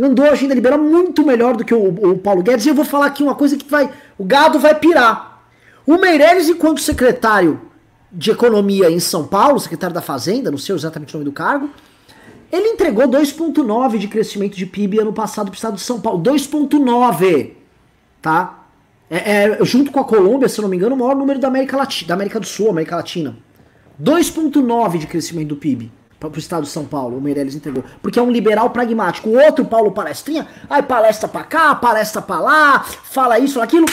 andou 0.00 0.24
a 0.24 0.30
agenda 0.30 0.54
liberal 0.54 0.78
muito 0.78 1.24
melhor 1.24 1.56
do 1.56 1.64
que 1.64 1.74
o, 1.74 2.12
o, 2.12 2.18
Paulo 2.18 2.42
Guedes. 2.42 2.66
E 2.66 2.68
eu 2.68 2.74
vou 2.74 2.84
falar 2.84 3.06
aqui 3.06 3.22
uma 3.22 3.34
coisa 3.34 3.56
que 3.56 3.68
vai. 3.68 3.90
O 4.18 4.24
gado 4.24 4.58
vai 4.58 4.74
pirar. 4.74 5.42
O 5.86 5.96
Meirelles, 5.98 6.48
enquanto 6.48 6.80
secretário 6.80 7.60
de 8.10 8.30
Economia 8.30 8.90
em 8.90 9.00
São 9.00 9.26
Paulo, 9.26 9.58
secretário 9.58 9.94
da 9.94 10.00
Fazenda, 10.00 10.50
não 10.50 10.58
sei 10.58 10.74
exatamente 10.74 11.14
o 11.14 11.18
nome 11.18 11.30
do 11.30 11.34
cargo, 11.34 11.70
ele 12.50 12.68
entregou 12.68 13.08
2,9% 13.08 13.98
de 13.98 14.08
crescimento 14.08 14.56
de 14.56 14.66
PIB 14.66 15.00
ano 15.00 15.12
passado 15.12 15.46
para 15.46 15.52
o 15.52 15.56
estado 15.56 15.74
de 15.74 15.80
São 15.80 16.00
Paulo. 16.00 16.22
2,9%. 16.22 17.50
Tá? 18.20 18.66
É, 19.10 19.44
é, 19.44 19.64
junto 19.64 19.90
com 19.90 20.00
a 20.00 20.04
Colômbia, 20.04 20.48
se 20.48 20.58
eu 20.58 20.62
não 20.62 20.68
me 20.68 20.76
engano, 20.76 20.94
o 20.94 20.98
maior 20.98 21.16
número 21.16 21.38
da 21.38 21.48
América, 21.48 21.76
Latina, 21.76 22.08
da 22.08 22.14
América 22.14 22.38
do 22.38 22.46
Sul, 22.46 22.70
América 22.70 22.96
Latina. 22.96 23.36
2,9% 24.00 24.98
de 24.98 25.06
crescimento 25.06 25.48
do 25.48 25.56
PIB 25.56 25.90
para 26.30 26.38
o 26.38 26.40
estado 26.40 26.64
de 26.64 26.68
São 26.68 26.84
Paulo, 26.84 27.18
o 27.18 27.20
Meirelles 27.20 27.54
entregou. 27.54 27.84
Porque 28.00 28.18
é 28.18 28.22
um 28.22 28.30
liberal 28.30 28.70
pragmático. 28.70 29.28
O 29.28 29.38
outro, 29.38 29.64
Paulo 29.64 29.92
Palestrinha, 29.92 30.46
aí 30.68 30.82
palestra 30.82 31.28
para 31.28 31.44
cá, 31.44 31.74
palestra 31.74 32.20
para 32.20 32.40
lá, 32.40 32.80
fala 32.80 33.38
isso, 33.38 33.60
aquilo. 33.60 33.86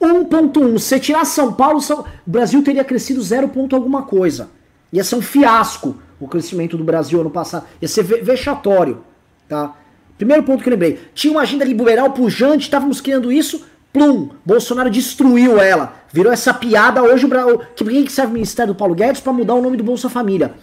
1.1. 0.00 0.78
Se 0.78 1.00
tirar 1.00 1.24
São 1.24 1.52
Paulo, 1.52 1.80
São... 1.80 2.00
o 2.00 2.30
Brasil 2.30 2.62
teria 2.62 2.84
crescido 2.84 3.20
0. 3.20 3.50
alguma 3.72 4.02
coisa. 4.02 4.50
Ia 4.92 5.04
ser 5.04 5.16
um 5.16 5.22
fiasco 5.22 5.96
o 6.20 6.26
crescimento 6.26 6.76
do 6.76 6.84
Brasil 6.84 7.20
ano 7.20 7.30
passado. 7.30 7.66
Ia 7.80 7.88
ser 7.88 8.02
vexatório. 8.02 9.02
Tá? 9.48 9.74
Primeiro 10.16 10.42
ponto 10.42 10.62
que 10.62 10.68
eu 10.68 10.72
lembrei. 10.72 10.98
Tinha 11.14 11.32
uma 11.32 11.42
agenda 11.42 11.64
liberal 11.64 12.10
pujante, 12.10 12.64
estávamos 12.64 13.00
criando 13.00 13.30
isso. 13.30 13.66
Plum! 13.92 14.30
Bolsonaro 14.44 14.90
destruiu 14.90 15.60
ela. 15.60 15.94
Virou 16.12 16.32
essa 16.32 16.52
piada. 16.52 17.02
Hoje 17.02 17.24
o 17.24 17.28
Brasil. 17.28 17.60
Que, 17.74 18.04
que 18.04 18.12
serve 18.12 18.30
o 18.30 18.34
Ministério 18.34 18.74
do 18.74 18.76
Paulo 18.76 18.94
Guedes 18.94 19.20
para 19.20 19.32
mudar 19.32 19.54
o 19.54 19.62
nome 19.62 19.76
do 19.76 19.84
Bolsa 19.84 20.08
Família? 20.08 20.54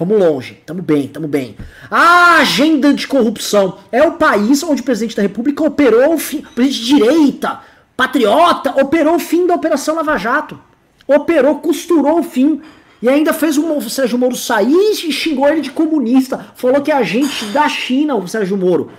Vamos 0.00 0.18
longe, 0.18 0.54
tamo 0.64 0.80
bem, 0.80 1.06
tamo 1.06 1.28
bem. 1.28 1.54
A 1.90 2.36
agenda 2.36 2.88
anticorrupção 2.88 3.80
é 3.92 4.02
o 4.02 4.12
país 4.12 4.62
onde 4.62 4.80
o 4.80 4.84
presidente 4.84 5.14
da 5.14 5.20
República 5.20 5.62
operou 5.62 6.14
o 6.14 6.18
fim, 6.18 6.40
presidente 6.54 6.80
de 6.80 6.94
direita, 6.94 7.60
patriota, 7.94 8.80
operou 8.80 9.16
o 9.16 9.18
fim 9.18 9.46
da 9.46 9.56
Operação 9.56 9.96
Lava 9.96 10.16
Jato. 10.16 10.58
Operou, 11.06 11.56
costurou 11.56 12.20
o 12.20 12.22
fim. 12.22 12.62
E 13.02 13.10
ainda 13.10 13.34
fez 13.34 13.58
o 13.58 13.80
Sérgio 13.90 14.16
Moro 14.16 14.34
sair 14.34 14.72
e 14.72 15.12
xingou 15.12 15.46
ele 15.46 15.60
de 15.60 15.70
comunista. 15.70 16.46
Falou 16.54 16.80
que 16.80 16.90
é 16.90 16.94
agente 16.94 17.44
da 17.52 17.68
China, 17.68 18.14
o 18.14 18.26
Sérgio 18.26 18.56
Moro. 18.56 18.90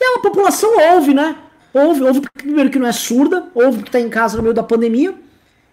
E 0.00 0.04
a 0.16 0.20
população 0.20 0.70
ouve, 0.94 1.12
né? 1.12 1.34
Ouve, 1.74 2.04
ouve 2.04 2.20
primeiro 2.34 2.70
que 2.70 2.78
não 2.78 2.86
é 2.86 2.92
surda, 2.92 3.48
ouve 3.52 3.82
que 3.82 3.90
tá 3.90 3.98
em 3.98 4.08
casa 4.08 4.36
no 4.36 4.44
meio 4.44 4.54
da 4.54 4.62
pandemia. 4.62 5.12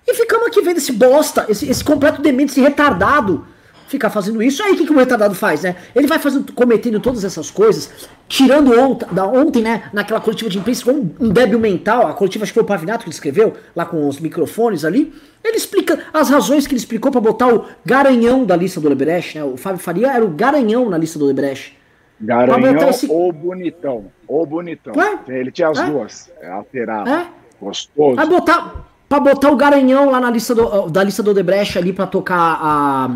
E 0.07 0.15
ficamos 0.15 0.47
aqui 0.47 0.63
vendo 0.63 0.77
esse 0.77 0.93
bosta, 0.93 1.45
esse, 1.47 1.69
esse 1.69 1.83
completo 1.83 2.23
demente, 2.23 2.53
esse 2.53 2.61
retardado 2.61 3.45
ficar 3.87 4.09
fazendo 4.09 4.41
isso. 4.41 4.61
Aí 4.61 4.73
o 4.73 4.77
que, 4.77 4.85
que 4.85 4.91
o 4.91 4.97
retardado 4.97 5.33
faz, 5.33 5.63
né? 5.63 5.75
Ele 5.95 6.07
vai 6.07 6.19
fazendo, 6.19 6.51
cometendo 6.53 6.99
todas 6.99 7.23
essas 7.23 7.49
coisas, 7.49 8.07
tirando 8.27 8.77
ontem, 8.79 9.07
da, 9.11 9.25
ontem 9.25 9.63
né, 9.63 9.89
naquela 9.93 10.19
coletiva 10.19 10.49
de 10.49 10.57
imprensa, 10.57 10.91
um, 10.91 11.09
um 11.19 11.29
débil 11.29 11.59
mental, 11.59 12.07
a 12.07 12.13
coletiva 12.13 12.43
acho 12.43 12.51
que 12.51 12.59
foi 12.59 12.63
o 12.63 12.67
Pavinato 12.67 12.99
que 12.99 13.09
ele 13.09 13.15
escreveu, 13.15 13.53
lá 13.75 13.85
com 13.85 14.07
os 14.07 14.19
microfones 14.19 14.83
ali. 14.83 15.13
Ele 15.43 15.57
explica 15.57 15.99
as 16.13 16.29
razões 16.29 16.67
que 16.67 16.73
ele 16.73 16.79
explicou 16.79 17.11
para 17.11 17.21
botar 17.21 17.47
o 17.47 17.65
garanhão 17.85 18.45
da 18.45 18.55
lista 18.55 18.81
do 18.81 18.89
Lebrecht, 18.89 19.37
né? 19.37 19.43
O 19.43 19.55
Fábio 19.55 19.79
Faria 19.79 20.11
era 20.11 20.25
o 20.25 20.29
garanhão 20.29 20.89
na 20.89 20.97
lista 20.97 21.17
do 21.17 21.25
Lebrecht. 21.25 21.77
Garanhão 22.19 22.89
esse... 22.89 23.09
ou 23.09 23.31
bonitão. 23.31 24.05
Ou 24.27 24.45
bonitão. 24.45 24.93
É? 25.01 25.39
Ele 25.39 25.51
tinha 25.51 25.69
as 25.69 25.79
é? 25.79 25.85
duas. 25.85 26.31
É 26.41 26.49
alterado. 26.49 27.09
É? 27.09 27.27
Gostoso. 27.61 28.15
Vai 28.15 28.27
botar, 28.27 28.87
pra 29.07 29.19
botar 29.19 29.51
o 29.51 29.55
garanhão 29.55 30.09
lá 30.09 30.19
na 30.19 30.29
lista 30.29 30.53
do, 30.53 30.89
da 30.89 31.03
lista 31.03 31.23
do 31.23 31.31
Odebrecht 31.31 31.77
ali 31.77 31.93
para 31.93 32.07
tocar 32.07 32.59
a 32.61 33.11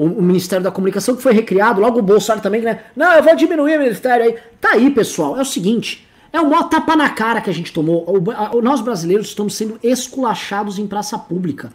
o, 0.00 0.06
o, 0.06 0.22
Ministério 0.22 0.64
da 0.64 0.70
Comunicação 0.70 1.14
que 1.14 1.22
foi 1.22 1.34
recriado, 1.34 1.78
logo 1.78 1.98
o 1.98 2.02
Bolsonaro 2.02 2.42
também, 2.42 2.62
né? 2.62 2.80
Não, 2.96 3.12
eu 3.12 3.22
vou 3.22 3.36
diminuir 3.36 3.76
o 3.76 3.80
Ministério 3.80 4.24
aí. 4.24 4.36
Tá 4.58 4.70
aí, 4.70 4.88
pessoal. 4.90 5.36
É 5.36 5.42
o 5.42 5.44
seguinte. 5.44 6.08
É 6.32 6.40
o 6.40 6.48
maior 6.48 6.70
tapa 6.70 6.96
na 6.96 7.10
cara 7.10 7.42
que 7.42 7.50
a 7.50 7.52
gente 7.52 7.70
tomou. 7.70 8.06
O, 8.08 8.30
a, 8.30 8.50
nós 8.62 8.80
brasileiros 8.80 9.26
estamos 9.26 9.54
sendo 9.54 9.78
esculachados 9.82 10.78
em 10.78 10.86
praça 10.86 11.18
pública. 11.18 11.70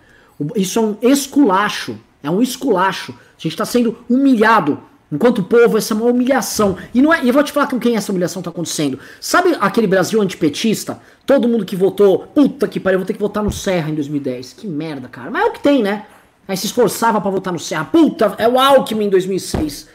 Isso 0.56 0.80
é 0.80 0.82
um 0.82 0.98
esculacho. 1.04 2.00
É 2.24 2.30
um 2.32 2.42
esculacho. 2.42 3.12
A 3.12 3.42
gente 3.42 3.52
está 3.52 3.64
sendo 3.64 3.96
humilhado. 4.10 4.80
Enquanto 5.12 5.44
povo, 5.44 5.78
essa 5.78 5.94
é 5.94 5.98
uma 5.98 6.08
humilhação. 6.08 6.78
E 6.96 7.04
não 7.04 7.14
é, 7.14 7.24
eu 7.24 7.32
vou 7.32 7.44
te 7.44 7.52
falar 7.52 7.68
com 7.68 7.80
quem 7.80 7.96
essa 7.96 8.12
humilhação 8.12 8.40
está 8.40 8.50
acontecendo. 8.50 8.98
Sabe 9.22 9.56
aquele 9.62 9.86
Brasil 9.86 10.20
antipetista? 10.20 11.00
Todo 11.28 11.48
mundo 11.48 11.64
que 11.64 11.76
votou, 11.76 12.20
puta 12.34 12.68
que 12.68 12.80
pariu, 12.80 12.98
vou 12.98 13.06
ter 13.06 13.14
que 13.14 13.20
votar 13.20 13.44
no 13.44 13.52
Serra 13.52 13.92
em 13.92 13.94
2010. 13.94 14.54
Que 14.54 14.68
merda, 14.68 15.08
cara. 15.08 15.30
Mas 15.30 15.44
é 15.44 15.46
o 15.46 15.52
que 15.52 15.60
tem, 15.60 15.84
né? 15.84 16.08
Aí 16.48 16.56
se 16.56 16.68
esforçava 16.68 17.20
para 17.20 17.32
votar 17.32 17.52
no 17.52 17.60
Serra. 17.60 17.86
Puta, 17.86 18.36
é 18.38 18.48
o 18.48 18.60
Alckmin 18.60 19.06
em 19.06 19.10
2006. 19.10 19.88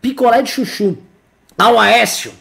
Picolé 0.00 0.42
de 0.42 0.50
chuchu. 0.50 0.96
Ao 1.56 1.78
Aécio. 1.78 2.32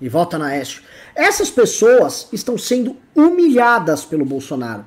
E 0.00 0.08
vota 0.08 0.38
na 0.38 0.46
Aécio. 0.46 0.82
Essas 1.14 1.50
pessoas 1.50 2.28
estão 2.32 2.56
sendo 2.56 2.96
humilhadas 3.14 4.04
pelo 4.04 4.24
Bolsonaro. 4.24 4.84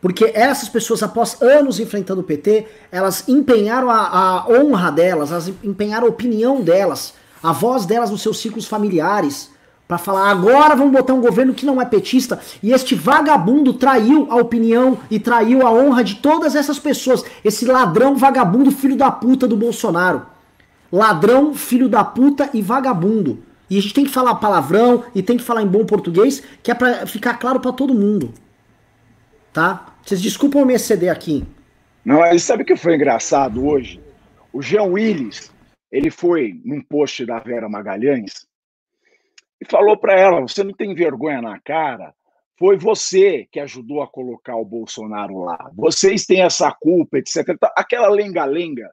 Porque 0.00 0.32
essas 0.34 0.68
pessoas, 0.68 1.02
após 1.02 1.40
anos 1.42 1.78
enfrentando 1.78 2.22
o 2.22 2.24
PT, 2.24 2.66
elas 2.90 3.28
empenharam 3.28 3.90
a, 3.90 4.08
a 4.08 4.48
honra 4.48 4.90
delas, 4.90 5.30
elas 5.30 5.48
empenharam 5.62 6.06
a 6.06 6.10
opinião 6.10 6.62
delas, 6.62 7.12
a 7.42 7.52
voz 7.52 7.84
delas 7.84 8.10
nos 8.10 8.22
seus 8.22 8.38
ciclos 8.38 8.66
familiares, 8.66 9.50
para 9.90 9.98
falar 9.98 10.30
agora 10.30 10.76
vamos 10.76 10.92
botar 10.92 11.12
um 11.14 11.20
governo 11.20 11.52
que 11.52 11.66
não 11.66 11.82
é 11.82 11.84
petista 11.84 12.38
e 12.62 12.70
este 12.70 12.94
vagabundo 12.94 13.74
traiu 13.74 14.28
a 14.30 14.36
opinião 14.36 14.96
e 15.10 15.18
traiu 15.18 15.66
a 15.66 15.72
honra 15.72 16.04
de 16.04 16.14
todas 16.14 16.54
essas 16.54 16.78
pessoas. 16.78 17.24
Esse 17.44 17.66
ladrão, 17.66 18.16
vagabundo, 18.16 18.70
filho 18.70 18.94
da 18.94 19.10
puta 19.10 19.48
do 19.48 19.56
Bolsonaro. 19.56 20.24
Ladrão, 20.92 21.52
filho 21.54 21.88
da 21.88 22.04
puta 22.04 22.48
e 22.54 22.62
vagabundo. 22.62 23.42
E 23.68 23.78
a 23.78 23.82
gente 23.82 23.92
tem 23.92 24.04
que 24.04 24.12
falar 24.12 24.36
palavrão 24.36 25.02
e 25.12 25.24
tem 25.24 25.36
que 25.36 25.42
falar 25.42 25.62
em 25.62 25.66
bom 25.66 25.84
português, 25.84 26.40
que 26.62 26.70
é 26.70 26.74
para 26.74 27.04
ficar 27.04 27.34
claro 27.38 27.58
para 27.58 27.72
todo 27.72 27.92
mundo. 27.92 28.32
Tá? 29.52 29.86
Vocês 30.04 30.22
desculpam 30.22 30.64
me 30.64 30.74
exceder 30.74 31.10
aqui. 31.10 31.44
Não, 32.04 32.20
mas 32.20 32.44
sabe 32.44 32.64
que 32.64 32.76
foi 32.76 32.94
engraçado 32.94 33.66
hoje? 33.66 34.00
O 34.52 34.62
Jean 34.62 34.84
Willis, 34.84 35.50
ele 35.90 36.12
foi 36.12 36.60
num 36.64 36.80
post 36.80 37.26
da 37.26 37.40
Vera 37.40 37.68
Magalhães 37.68 38.48
e 39.60 39.70
falou 39.70 39.96
para 39.96 40.18
ela: 40.18 40.40
Você 40.40 40.64
não 40.64 40.72
tem 40.72 40.94
vergonha 40.94 41.42
na 41.42 41.60
cara? 41.60 42.14
foi 42.60 42.76
você 42.76 43.48
que 43.50 43.58
ajudou 43.58 44.02
a 44.02 44.06
colocar 44.06 44.54
o 44.54 44.66
Bolsonaro 44.66 45.38
lá. 45.38 45.70
Vocês 45.74 46.26
têm 46.26 46.42
essa 46.42 46.70
culpa, 46.70 47.16
etc. 47.16 47.56
Aquela 47.74 48.10
lenga-lenga 48.10 48.86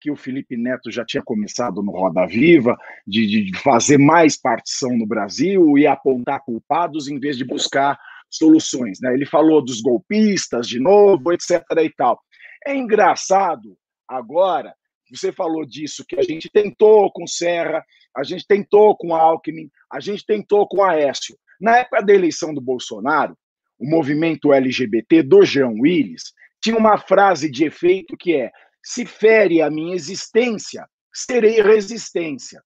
que 0.00 0.10
o 0.10 0.16
Felipe 0.16 0.56
Neto 0.56 0.90
já 0.90 1.04
tinha 1.04 1.22
começado 1.22 1.80
no 1.80 1.92
Roda 1.92 2.26
Viva, 2.26 2.76
de, 3.06 3.44
de 3.44 3.56
fazer 3.60 3.96
mais 3.96 4.36
partição 4.36 4.96
no 4.96 5.06
Brasil 5.06 5.78
e 5.78 5.86
apontar 5.86 6.40
culpados 6.44 7.06
em 7.06 7.20
vez 7.20 7.38
de 7.38 7.44
buscar 7.44 7.96
soluções. 8.28 8.98
Né? 9.00 9.14
Ele 9.14 9.24
falou 9.24 9.64
dos 9.64 9.80
golpistas 9.80 10.66
de 10.66 10.80
novo, 10.80 11.32
etc. 11.32 11.62
e 11.80 11.90
tal. 11.90 12.20
É 12.66 12.74
engraçado 12.74 13.78
agora, 14.08 14.74
você 15.08 15.30
falou 15.30 15.64
disso, 15.64 16.04
que 16.08 16.18
a 16.18 16.22
gente 16.22 16.50
tentou 16.50 17.12
com 17.12 17.24
Serra, 17.24 17.84
a 18.16 18.24
gente 18.24 18.44
tentou 18.44 18.96
com 18.96 19.14
Alckmin, 19.14 19.70
a 19.92 20.00
gente 20.00 20.24
tentou 20.24 20.66
com 20.66 20.82
Aécio. 20.82 21.38
Na 21.60 21.78
época 21.78 22.02
da 22.02 22.14
eleição 22.14 22.54
do 22.54 22.60
Bolsonaro, 22.60 23.36
o 23.78 23.88
movimento 23.88 24.52
LGBT 24.52 25.22
do 25.22 25.44
Jean 25.44 25.74
Willis 25.78 26.32
tinha 26.62 26.76
uma 26.76 26.96
frase 26.96 27.50
de 27.50 27.64
efeito 27.64 28.16
que 28.16 28.34
é: 28.34 28.50
se 28.82 29.04
fere 29.04 29.60
a 29.60 29.70
minha 29.70 29.94
existência, 29.94 30.88
serei 31.12 31.60
resistência. 31.60 32.62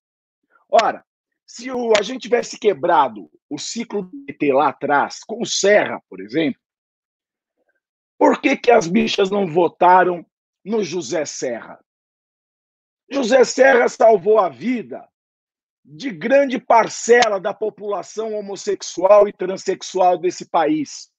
Ora, 0.69 1.03
se 1.45 1.69
o, 1.69 1.91
a 1.97 2.01
gente 2.01 2.21
tivesse 2.21 2.57
quebrado 2.57 3.29
o 3.49 3.57
ciclo 3.57 4.03
do 4.03 4.25
PT 4.25 4.53
lá 4.53 4.69
atrás, 4.69 5.19
com 5.25 5.41
o 5.41 5.45
Serra, 5.45 6.01
por 6.09 6.21
exemplo, 6.21 6.61
por 8.17 8.41
que, 8.41 8.55
que 8.55 8.71
as 8.71 8.87
bichas 8.87 9.29
não 9.29 9.45
votaram 9.47 10.25
no 10.63 10.83
José 10.83 11.25
Serra? 11.25 11.79
José 13.09 13.43
Serra 13.43 13.87
salvou 13.87 14.39
a 14.39 14.49
vida 14.49 15.07
de 15.87 16.11
grande 16.11 16.59
parcela 16.59 17.39
da 17.39 17.53
população 17.53 18.33
homossexual 18.33 19.25
e 19.25 19.31
transexual 19.31 20.17
desse 20.17 20.49
país. 20.49 21.09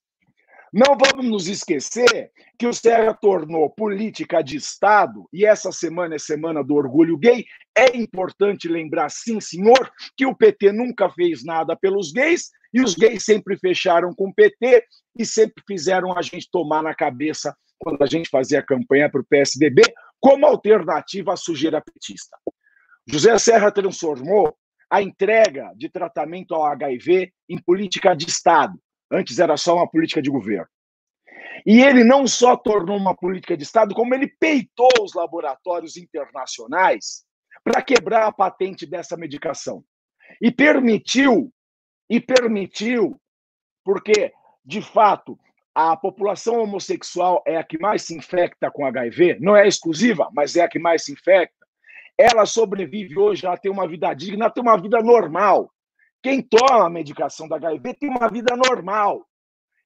Não 0.70 0.98
vamos 0.98 1.26
nos 1.26 1.48
esquecer 1.48 2.30
que 2.58 2.66
o 2.66 2.74
Serra 2.74 3.14
tornou 3.14 3.70
política 3.70 4.42
de 4.42 4.58
Estado, 4.58 5.26
e 5.32 5.46
essa 5.46 5.72
semana 5.72 6.16
é 6.16 6.18
semana 6.18 6.62
do 6.62 6.74
orgulho 6.74 7.16
gay. 7.16 7.46
É 7.74 7.96
importante 7.96 8.68
lembrar, 8.68 9.08
sim, 9.08 9.40
senhor, 9.40 9.90
que 10.14 10.26
o 10.26 10.36
PT 10.36 10.72
nunca 10.72 11.08
fez 11.08 11.42
nada 11.42 11.74
pelos 11.74 12.12
gays, 12.12 12.50
e 12.74 12.82
os 12.82 12.94
gays 12.94 13.24
sempre 13.24 13.56
fecharam 13.56 14.12
com 14.14 14.28
o 14.28 14.34
PT 14.34 14.84
e 15.18 15.24
sempre 15.24 15.64
fizeram 15.66 16.16
a 16.16 16.20
gente 16.20 16.46
tomar 16.52 16.82
na 16.82 16.94
cabeça 16.94 17.56
quando 17.78 18.02
a 18.02 18.06
gente 18.06 18.28
fazia 18.28 18.62
campanha 18.62 19.10
para 19.10 19.22
o 19.22 19.24
PSDB 19.24 19.82
como 20.20 20.44
alternativa 20.44 21.32
à 21.32 21.36
sujeira 21.36 21.80
petista. 21.80 22.36
José 23.10 23.38
Serra 23.38 23.72
transformou 23.72 24.54
a 24.90 25.00
entrega 25.00 25.72
de 25.74 25.88
tratamento 25.88 26.54
ao 26.54 26.66
HIV 26.66 27.32
em 27.48 27.58
política 27.58 28.14
de 28.14 28.28
Estado. 28.28 28.78
Antes 29.10 29.38
era 29.38 29.56
só 29.56 29.76
uma 29.76 29.88
política 29.88 30.20
de 30.20 30.30
governo. 30.30 30.68
E 31.64 31.80
ele 31.80 32.04
não 32.04 32.26
só 32.26 32.54
tornou 32.54 32.98
uma 32.98 33.16
política 33.16 33.56
de 33.56 33.62
Estado, 33.62 33.94
como 33.94 34.14
ele 34.14 34.28
peitou 34.38 34.90
os 35.00 35.14
laboratórios 35.14 35.96
internacionais 35.96 37.24
para 37.64 37.82
quebrar 37.82 38.26
a 38.26 38.32
patente 38.32 38.84
dessa 38.84 39.16
medicação. 39.16 39.82
E 40.40 40.50
permitiu, 40.50 41.50
e 42.10 42.20
permitiu, 42.20 43.18
porque, 43.82 44.32
de 44.62 44.82
fato, 44.82 45.38
a 45.74 45.96
população 45.96 46.60
homossexual 46.60 47.42
é 47.46 47.56
a 47.56 47.64
que 47.64 47.78
mais 47.78 48.02
se 48.02 48.14
infecta 48.14 48.70
com 48.70 48.84
HIV, 48.84 49.38
não 49.40 49.56
é 49.56 49.66
exclusiva, 49.66 50.28
mas 50.34 50.56
é 50.56 50.62
a 50.62 50.68
que 50.68 50.78
mais 50.78 51.04
se 51.04 51.12
infecta 51.12 51.57
ela 52.18 52.44
sobrevive 52.44 53.16
hoje, 53.16 53.46
ela 53.46 53.56
tem 53.56 53.70
uma 53.70 53.86
vida 53.86 54.12
digna, 54.12 54.46
ela 54.46 54.52
tem 54.52 54.62
uma 54.62 54.76
vida 54.76 54.98
normal. 55.00 55.72
Quem 56.20 56.42
toma 56.42 56.86
a 56.86 56.90
medicação 56.90 57.46
da 57.46 57.56
HIV 57.56 57.94
tem 57.94 58.10
uma 58.10 58.28
vida 58.28 58.56
normal. 58.56 59.24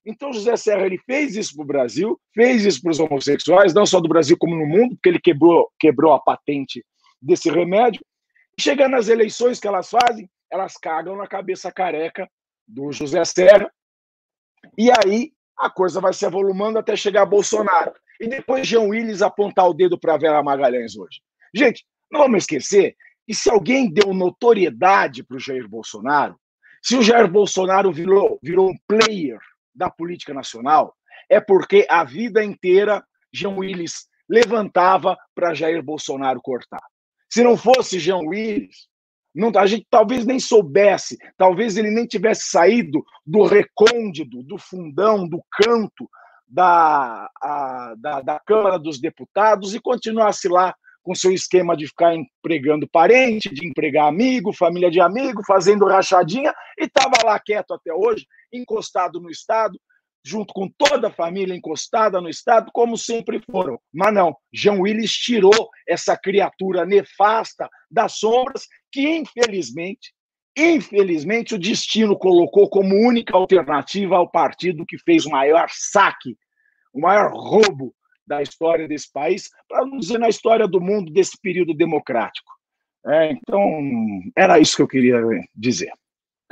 Então, 0.04 0.32
José 0.32 0.56
Serra 0.56 0.86
ele 0.86 0.98
fez 0.98 1.36
isso 1.36 1.54
para 1.54 1.62
o 1.62 1.66
Brasil, 1.66 2.20
fez 2.34 2.64
isso 2.64 2.80
para 2.80 2.90
os 2.90 2.98
homossexuais, 2.98 3.74
não 3.74 3.86
só 3.86 4.00
do 4.00 4.08
Brasil 4.08 4.36
como 4.36 4.56
no 4.56 4.66
mundo, 4.66 4.96
porque 4.96 5.08
ele 5.10 5.20
quebrou, 5.20 5.70
quebrou 5.78 6.12
a 6.12 6.20
patente 6.20 6.84
desse 7.20 7.50
remédio. 7.50 8.04
Chegando 8.58 8.92
nas 8.92 9.08
eleições 9.08 9.60
que 9.60 9.68
elas 9.68 9.88
fazem, 9.90 10.28
elas 10.50 10.76
cagam 10.76 11.16
na 11.16 11.26
cabeça 11.26 11.70
careca 11.70 12.28
do 12.66 12.90
José 12.90 13.24
Serra. 13.24 13.70
E 14.76 14.90
aí 14.90 15.32
a 15.56 15.70
coisa 15.70 16.00
vai 16.00 16.12
se 16.12 16.26
avolumando 16.26 16.78
até 16.78 16.96
chegar 16.96 17.22
a 17.22 17.26
Bolsonaro. 17.26 17.92
E 18.20 18.26
depois 18.26 18.66
Jean 18.66 18.82
Willis 18.82 19.22
apontar 19.22 19.68
o 19.68 19.74
dedo 19.74 19.98
para 19.98 20.16
Vera 20.16 20.42
Magalhães 20.42 20.96
hoje. 20.96 21.20
Gente, 21.54 21.84
não 22.12 22.20
vamos 22.20 22.42
esquecer 22.42 22.94
que 23.26 23.34
se 23.34 23.50
alguém 23.50 23.90
deu 23.90 24.12
notoriedade 24.12 25.24
para 25.24 25.36
o 25.36 25.40
Jair 25.40 25.66
Bolsonaro, 25.66 26.36
se 26.82 26.96
o 26.96 27.02
Jair 27.02 27.30
Bolsonaro 27.30 27.90
virou, 27.90 28.38
virou 28.42 28.70
um 28.70 28.76
player 28.86 29.38
da 29.74 29.88
política 29.88 30.34
nacional, 30.34 30.94
é 31.30 31.40
porque 31.40 31.86
a 31.88 32.04
vida 32.04 32.44
inteira 32.44 33.02
Jean 33.32 33.56
Willis 33.56 34.06
levantava 34.28 35.16
para 35.34 35.54
Jair 35.54 35.82
Bolsonaro 35.82 36.40
cortar. 36.42 36.82
Se 37.30 37.42
não 37.42 37.56
fosse 37.56 37.98
Jean 37.98 38.18
Willis, 38.18 38.88
não, 39.34 39.50
a 39.56 39.64
gente 39.64 39.86
talvez 39.88 40.26
nem 40.26 40.38
soubesse, 40.38 41.16
talvez 41.38 41.78
ele 41.78 41.90
nem 41.90 42.06
tivesse 42.06 42.50
saído 42.50 43.02
do 43.24 43.44
recôndito, 43.44 44.42
do 44.42 44.58
fundão, 44.58 45.26
do 45.26 45.42
canto 45.50 46.06
da, 46.46 47.30
a, 47.40 47.94
da, 47.96 48.20
da 48.20 48.40
Câmara 48.40 48.78
dos 48.78 49.00
Deputados 49.00 49.74
e 49.74 49.80
continuasse 49.80 50.48
lá 50.48 50.74
com 51.02 51.14
seu 51.14 51.32
esquema 51.32 51.76
de 51.76 51.86
ficar 51.86 52.14
empregando 52.14 52.88
parente, 52.88 53.52
de 53.52 53.66
empregar 53.66 54.06
amigo, 54.06 54.52
família 54.52 54.90
de 54.90 55.00
amigo, 55.00 55.42
fazendo 55.44 55.86
rachadinha, 55.86 56.54
e 56.78 56.84
estava 56.84 57.24
lá 57.24 57.38
quieto 57.40 57.74
até 57.74 57.92
hoje, 57.92 58.26
encostado 58.52 59.20
no 59.20 59.30
Estado, 59.30 59.78
junto 60.24 60.54
com 60.54 60.68
toda 60.68 61.08
a 61.08 61.12
família 61.12 61.54
encostada 61.54 62.20
no 62.20 62.28
Estado, 62.28 62.70
como 62.72 62.96
sempre 62.96 63.42
foram. 63.50 63.78
Mas 63.92 64.14
não, 64.14 64.36
Jean 64.52 64.78
Willis 64.78 65.12
tirou 65.12 65.68
essa 65.88 66.16
criatura 66.16 66.86
nefasta 66.86 67.68
das 67.90 68.18
sombras, 68.18 68.66
que 68.90 69.08
infelizmente, 69.08 70.12
infelizmente, 70.56 71.54
o 71.54 71.58
destino 71.58 72.16
colocou 72.16 72.68
como 72.68 72.94
única 72.94 73.36
alternativa 73.36 74.16
ao 74.16 74.30
partido 74.30 74.86
que 74.86 74.98
fez 74.98 75.26
o 75.26 75.30
maior 75.30 75.68
saque, 75.72 76.36
o 76.92 77.00
maior 77.00 77.32
roubo 77.32 77.92
da 78.26 78.42
história 78.42 78.88
desse 78.88 79.10
país, 79.10 79.48
para 79.68 79.84
não 79.86 79.98
dizer 79.98 80.18
na 80.18 80.28
história 80.28 80.66
do 80.66 80.80
mundo 80.80 81.12
desse 81.12 81.38
período 81.40 81.74
democrático. 81.74 82.52
É, 83.06 83.32
então, 83.32 83.60
era 84.36 84.60
isso 84.60 84.76
que 84.76 84.82
eu 84.82 84.88
queria 84.88 85.20
dizer. 85.54 85.92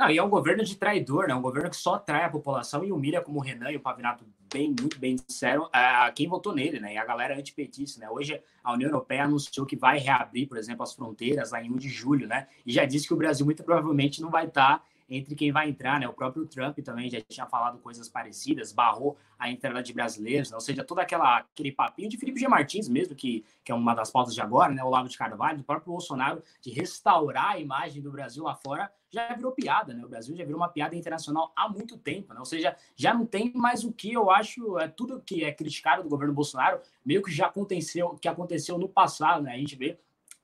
E 0.09 0.17
é 0.17 0.23
um 0.23 0.29
governo 0.29 0.63
de 0.63 0.75
traidor, 0.75 1.27
né? 1.27 1.35
Um 1.35 1.41
governo 1.41 1.69
que 1.69 1.75
só 1.75 1.99
trai 1.99 2.23
a 2.23 2.29
população 2.29 2.83
e 2.83 2.91
humilha, 2.91 3.21
como 3.21 3.37
o 3.37 3.41
Renan 3.41 3.71
e 3.71 3.77
o 3.77 3.79
Pavinato 3.79 4.25
bem, 4.51 4.73
muito 4.79 4.99
bem 4.99 5.15
disseram, 5.15 5.69
a 5.71 6.11
quem 6.11 6.27
votou 6.27 6.55
nele, 6.55 6.79
né? 6.79 6.95
E 6.95 6.97
a 6.97 7.05
galera 7.05 7.37
antipetista, 7.37 7.99
né? 7.99 8.09
Hoje 8.09 8.41
a 8.63 8.73
União 8.73 8.89
Europeia 8.89 9.25
anunciou 9.25 9.65
que 9.65 9.75
vai 9.75 9.99
reabrir, 9.99 10.47
por 10.47 10.57
exemplo, 10.57 10.81
as 10.81 10.93
fronteiras 10.93 11.51
lá 11.51 11.63
em 11.63 11.71
1 11.71 11.75
de 11.77 11.89
julho, 11.89 12.27
né? 12.27 12.47
E 12.65 12.71
já 12.73 12.83
disse 12.83 13.07
que 13.07 13.13
o 13.13 13.17
Brasil 13.17 13.45
muito 13.45 13.63
provavelmente 13.63 14.21
não 14.21 14.31
vai 14.31 14.47
estar 14.47 14.83
entre 15.11 15.35
quem 15.35 15.51
vai 15.51 15.69
entrar, 15.69 15.99
né? 15.99 16.07
O 16.07 16.13
próprio 16.13 16.47
Trump 16.47 16.79
também 16.79 17.09
já 17.09 17.19
tinha 17.21 17.45
falado 17.45 17.77
coisas 17.79 18.07
parecidas, 18.07 18.71
barrou 18.71 19.17
a 19.37 19.49
entrada 19.49 19.83
de 19.83 19.91
brasileiros, 19.91 20.49
né? 20.49 20.55
ou 20.55 20.61
seja, 20.61 20.83
todo 20.83 20.99
aquela, 20.99 21.39
aquele 21.39 21.71
papinho 21.71 22.07
de 22.07 22.17
Felipe 22.17 22.39
G. 22.39 22.47
Martins 22.47 22.87
mesmo, 22.87 23.15
que, 23.15 23.43
que 23.63 23.71
é 23.71 23.75
uma 23.75 23.93
das 23.93 24.09
pautas 24.09 24.33
de 24.33 24.41
agora, 24.41 24.73
né? 24.73 24.83
O 24.83 24.89
Lavo 24.89 25.09
de 25.09 25.17
Carvalho, 25.17 25.57
do 25.57 25.63
próprio 25.63 25.91
Bolsonaro, 25.91 26.41
de 26.61 26.71
restaurar 26.71 27.51
a 27.51 27.59
imagem 27.59 28.01
do 28.01 28.11
Brasil 28.11 28.43
lá 28.43 28.55
fora, 28.55 28.89
já 29.09 29.33
virou 29.35 29.51
piada, 29.51 29.93
né? 29.93 30.05
O 30.05 30.09
Brasil 30.09 30.35
já 30.35 30.45
virou 30.45 30.59
uma 30.59 30.69
piada 30.69 30.95
internacional 30.95 31.51
há 31.55 31.67
muito 31.67 31.97
tempo, 31.97 32.33
né? 32.33 32.39
Ou 32.39 32.45
seja, 32.45 32.75
já 32.95 33.13
não 33.13 33.25
tem 33.25 33.51
mais 33.53 33.83
o 33.83 33.91
que 33.91 34.13
eu 34.13 34.31
acho, 34.31 34.79
é 34.79 34.87
tudo 34.87 35.21
que 35.21 35.43
é 35.43 35.51
criticado 35.51 36.03
do 36.03 36.09
governo 36.09 36.33
Bolsonaro, 36.33 36.79
meio 37.05 37.21
que 37.21 37.31
já 37.31 37.47
aconteceu, 37.47 38.11
que 38.21 38.27
aconteceu 38.27 38.77
no 38.77 38.87
passado, 38.87 39.43
né? 39.43 39.53
A 39.53 39.57
gente 39.57 39.75
vê 39.75 39.99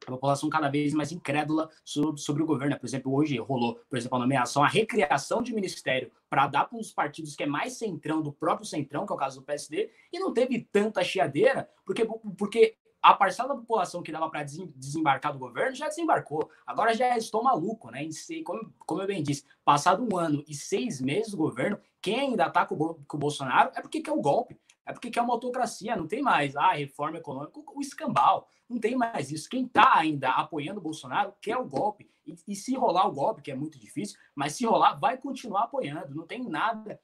a 0.08 0.12
população 0.12 0.50
cada 0.50 0.70
vez 0.70 0.94
mais 0.94 1.12
incrédula 1.12 1.70
sobre, 1.84 2.22
sobre 2.22 2.44
o 2.44 2.46
governo. 2.46 2.78
Por 2.80 2.86
exemplo, 2.86 3.14
hoje 3.14 3.38
rolou, 3.38 3.76
por 3.90 3.98
exemplo, 3.98 4.18
a 4.18 4.22
nomeação, 4.22 4.64
a 4.64 4.68
recriação 4.68 5.42
de 5.42 5.54
ministério 5.54 6.12
para 6.30 6.48
dar 6.48 6.66
para 6.66 6.78
os 6.78 6.92
partidos 6.92 7.36
que 7.36 7.44
é 7.44 7.48
mais 7.48 7.74
centrão 7.74 8.22
do 8.22 8.32
próprio 8.32 8.66
centrão, 8.66 9.06
que 9.06 9.12
é 9.12 9.16
o 9.16 9.20
caso 9.20 9.40
do 9.40 9.46
PSD, 9.46 9.90
e 10.12 10.20
não 10.20 10.34
teve 10.34 10.68
tanta 10.72 11.04
chiadeira, 11.04 11.70
porque, 11.86 12.08
porque 12.38 12.78
a 13.02 13.14
parcela 13.14 13.50
da 13.50 13.56
população 13.56 14.02
que 14.02 14.12
dava 14.12 14.30
para 14.30 14.44
desembarcar 14.44 15.32
do 15.32 15.40
governo 15.40 15.76
já 15.76 15.88
desembarcou. 15.88 16.50
Agora 16.66 16.94
já 16.94 17.18
estou 17.18 17.44
maluco, 17.44 17.92
né? 17.92 18.04
Em 18.04 18.44
como, 18.44 18.74
como 18.80 19.02
eu 19.02 19.08
bem 19.08 19.22
disse, 19.22 19.46
passado 19.64 20.06
um 20.10 20.18
ano 20.18 20.44
e 20.48 20.54
seis 20.54 21.00
meses 21.00 21.32
do 21.32 21.38
governo, 21.38 21.80
quem 22.02 22.20
ainda 22.20 22.48
está 22.48 22.66
com, 22.66 22.76
com 22.78 23.18
o 23.18 23.20
Bolsonaro 23.20 23.72
é 23.76 23.82
porque 23.82 24.02
quer 24.02 24.12
o 24.12 24.22
golpe. 24.22 24.60
É 24.86 24.94
porque 24.94 25.12
quer 25.12 25.22
uma 25.22 25.34
autocracia, 25.34 25.98
não 25.98 26.08
tem 26.08 26.22
mais 26.22 26.56
ah, 26.56 26.72
reforma 26.72 27.18
econômica, 27.18 27.60
o 27.76 27.82
escambau, 27.82 28.48
não 28.70 28.80
tem 28.80 28.96
mais 28.96 29.32
isso. 29.32 29.50
Quem 29.50 29.66
está 29.66 29.98
ainda 29.98 30.30
apoiando 30.32 30.80
o 30.80 30.84
Bolsonaro 30.84 31.34
quer 31.42 31.58
o 31.58 31.66
golpe. 31.66 32.10
E, 32.26 32.36
e, 32.48 32.56
se 32.56 32.76
rolar 32.76 33.08
o 33.08 33.14
golpe, 33.14 33.42
que 33.42 33.52
é 33.52 33.56
muito 33.56 33.80
difícil, 33.80 34.20
mas 34.36 34.54
se 34.54 34.66
rolar, 34.66 34.96
vai 34.96 35.18
continuar 35.18 35.64
apoiando. 35.64 36.14
Não 36.14 36.28
tem 36.28 36.44
nada 36.44 37.00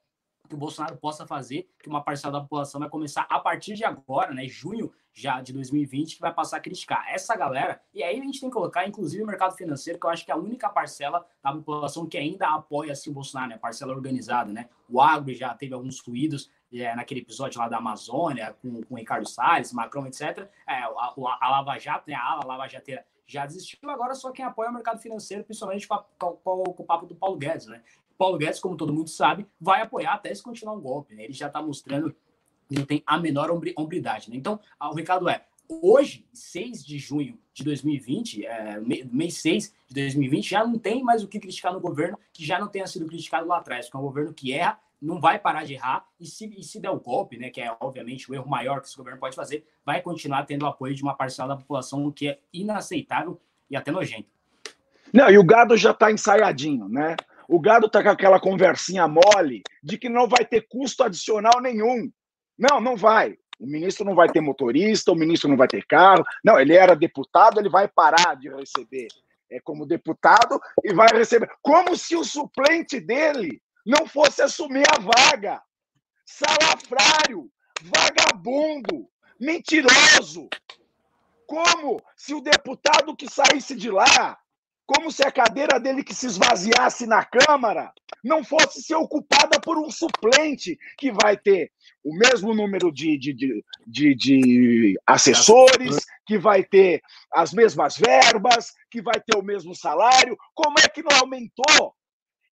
que 0.47 0.55
o 0.55 0.57
Bolsonaro 0.57 0.97
possa 0.97 1.26
fazer, 1.26 1.70
que 1.82 1.88
uma 1.88 2.03
parcela 2.03 2.34
da 2.34 2.41
população 2.41 2.80
vai 2.80 2.89
começar 2.89 3.26
a 3.30 3.39
partir 3.39 3.76
de 3.76 3.86
agora, 3.86 4.34
né, 4.34 4.45
junho 4.45 4.91
já 5.14 5.39
de 5.41 5.53
2020, 5.53 6.16
que 6.16 6.22
vai 6.22 6.34
passar 6.34 6.57
a 6.57 6.59
criticar 6.59 7.05
essa 7.07 7.36
galera. 7.36 7.80
E 7.93 8.03
aí 8.03 8.20
a 8.20 8.24
gente 8.24 8.41
tem 8.41 8.49
que 8.49 8.53
colocar, 8.53 8.86
inclusive, 8.86 9.24
o 9.24 9.28
mercado 9.28 9.55
financeiro, 9.55 9.99
que 9.99 10.05
eu 10.05 10.09
acho 10.09 10.26
que 10.26 10.32
é 10.32 10.34
a 10.34 10.38
única 10.38 10.68
parcela 10.70 11.26
da 11.41 11.53
população 11.53 12.05
que 12.05 12.18
ainda 12.18 12.47
apoia 12.49 12.91
assim, 12.91 13.11
o 13.11 13.14
Bolsonaro, 13.14 13.51
né, 13.51 13.57
parcela 13.57 13.93
organizada, 13.93 14.51
né? 14.51 14.68
O 14.89 14.99
agro 14.99 15.34
já 15.34 15.53
teve 15.53 15.74
alguns 15.74 15.99
ruídos 15.99 16.49
é, 16.82 16.96
naquele 16.96 17.22
episódio 17.22 17.60
lá 17.60 17.68
da 17.68 17.78
Amazônia, 17.78 18.56
com, 18.62 18.82
com 18.84 18.96
Ricardo 18.96 19.28
Salles, 19.28 19.74
Macron, 19.74 20.08
etc. 20.08 20.50
É, 20.68 20.74
a, 20.74 21.14
a, 21.42 21.50
Lava 21.50 21.78
Jato, 21.78 22.10
né, 22.10 22.16
a 22.16 22.24
ala 22.24 22.46
Lava 22.46 22.68
Jateira 22.68 23.06
já 23.26 23.46
desistiu, 23.46 23.90
agora 23.90 24.14
só 24.16 24.32
quem 24.32 24.44
apoia 24.44 24.70
o 24.70 24.74
mercado 24.74 25.00
financeiro, 25.00 25.44
principalmente 25.44 25.88
com, 25.88 25.94
a, 25.94 26.04
com, 26.20 26.32
com, 26.34 26.84
o 26.84 26.86
papo 26.86 27.06
do 27.06 27.16
Paulo 27.16 27.38
Guedes, 27.38 27.68
né? 27.68 27.82
Paulo 28.18 28.38
Guedes, 28.38 28.60
como 28.60 28.76
todo 28.76 28.94
mundo 28.94 29.10
sabe, 29.10 29.48
vai 29.60 29.82
apoiar 29.82 30.14
até 30.14 30.34
se 30.34 30.44
continuar 30.44 30.74
um 30.74 30.82
golpe, 30.82 31.16
né? 31.16 31.24
Ele 31.24 31.34
já 31.34 31.48
está 31.48 31.62
mostrando 31.62 32.16
que 32.68 32.76
não 32.76 32.86
tem 32.86 33.04
a 33.06 33.18
menor 33.18 33.50
hombridade, 33.78 34.30
né? 34.30 34.36
Então, 34.36 34.60
o 34.80 34.94
recado 34.94 35.28
é, 35.30 35.44
hoje, 35.70 36.28
6 36.34 36.86
de 36.86 36.98
junho 36.98 37.40
de 37.54 37.64
2020, 37.64 38.46
é, 38.46 38.80
mês 38.80 39.38
6 39.38 39.74
de 39.88 40.02
2020, 40.02 40.50
já 40.50 40.66
não 40.66 40.78
tem 40.78 41.04
mais 41.04 41.24
o 41.24 41.28
que 41.28 41.40
criticar 41.40 41.74
no 41.74 41.80
governo 41.80 42.18
que 42.32 42.46
já 42.46 42.60
não 42.60 42.68
tenha 42.68 42.88
sido 42.88 43.06
criticado 43.06 43.48
lá 43.48 43.58
atrás, 43.58 43.86
porque 43.86 43.98
é 43.98 44.00
um 44.00 44.04
governo 44.04 44.34
que 44.34 44.54
erra, 44.54 44.80
não 45.04 45.20
vai 45.20 45.38
parar 45.38 45.66
de 45.66 45.74
errar, 45.74 46.06
e 46.18 46.26
se, 46.26 46.45
e 46.58 46.64
se 46.64 46.80
der 46.80 46.89
o 46.89 46.99
golpe, 46.99 47.38
né, 47.38 47.49
que 47.49 47.60
é 47.60 47.76
obviamente 47.82 48.32
o 48.32 48.34
erro 48.34 48.49
maior 48.49 48.80
que 48.80 48.88
esse 48.88 48.95
governo 48.95 49.20
pode 49.20 49.36
fazer, 49.36 49.68
vai 49.86 50.01
continuar 50.01 50.45
tendo 50.45 50.64
o 50.64 50.68
apoio 50.68 50.95
de 50.95 51.04
uma 51.04 51.14
parcela 51.14 51.49
da 51.49 51.58
população, 51.58 52.06
o 52.06 52.14
que 52.14 52.30
é 52.30 52.39
inaceitável 52.54 53.39
e 53.70 53.76
até 53.76 53.91
nojento. 53.91 54.30
Não, 55.14 55.30
e 55.30 55.38
o 55.38 55.43
gado 55.43 55.76
já 55.76 55.91
está 55.91 56.10
ensaiadinho, 56.10 56.88
né? 56.88 57.18
O 57.47 57.60
gado 57.60 57.88
está 57.88 58.01
com 58.01 58.10
aquela 58.10 58.39
conversinha 58.39 59.08
mole 59.08 59.62
de 59.84 59.97
que 59.97 60.08
não 60.08 60.28
vai 60.28 60.45
ter 60.45 60.62
custo 60.62 61.04
adicional 61.04 61.62
nenhum. 61.62 62.10
Não, 62.58 62.80
não 62.80 62.95
vai. 62.95 63.38
O 63.60 63.68
ministro 63.68 64.06
não 64.06 64.16
vai 64.16 64.30
ter 64.30 64.41
motorista, 64.41 65.12
o 65.12 65.16
ministro 65.16 65.49
não 65.49 65.58
vai 65.58 65.68
ter 65.68 65.86
carro. 65.86 66.24
Não, 66.43 66.60
ele 66.60 66.74
era 66.74 66.95
deputado, 66.95 67.60
ele 67.60 67.70
vai 67.70 67.88
parar 67.88 68.36
de 68.36 68.49
receber 68.49 69.08
é, 69.51 69.60
como 69.60 69.86
deputado 69.86 70.60
e 70.84 70.93
vai 70.93 71.10
receber. 71.14 71.51
Como 71.62 71.95
se 71.95 72.16
o 72.16 72.24
suplente 72.24 72.99
dele 72.99 73.62
não 73.86 74.08
fosse 74.08 74.42
assumir 74.42 74.86
a 74.90 75.00
vaga. 75.00 75.62
Salafrário, 76.26 77.52
vagabundo, 77.82 79.10
mentiroso. 79.40 80.48
Como 81.46 82.02
se 82.16 82.34
o 82.34 82.42
deputado 82.42 83.16
que 83.16 83.30
saísse 83.30 83.76
de 83.76 83.92
lá, 83.92 84.40
como 84.86 85.12
se 85.12 85.24
a 85.24 85.32
cadeira 85.32 85.80
dele 85.80 86.04
que 86.04 86.14
se 86.14 86.26
esvaziasse 86.26 87.06
na 87.06 87.24
Câmara 87.26 87.92
não 88.24 88.44
fosse 88.44 88.82
ser 88.82 88.96
ocupada 88.96 89.60
por 89.60 89.78
um 89.78 89.90
suplente 89.90 90.78
que 90.98 91.12
vai 91.12 91.38
ter 91.38 91.72
o 92.04 92.16
mesmo 92.16 92.54
número 92.54 92.92
de, 92.92 93.18
de, 93.18 93.34
de, 93.34 93.64
de, 93.86 94.16
de 94.16 95.00
assessores, 95.06 96.06
que 96.26 96.38
vai 96.38 96.64
ter 96.64 97.02
as 97.32 97.54
mesmas 97.54 97.98
verbas, 97.98 98.74
que 98.90 99.02
vai 99.02 99.20
ter 99.20 99.38
o 99.38 99.44
mesmo 99.44 99.76
salário. 99.76 100.38
Como 100.54 100.80
é 100.80 100.88
que 100.88 101.04
não 101.04 101.18
aumentou? 101.18 101.96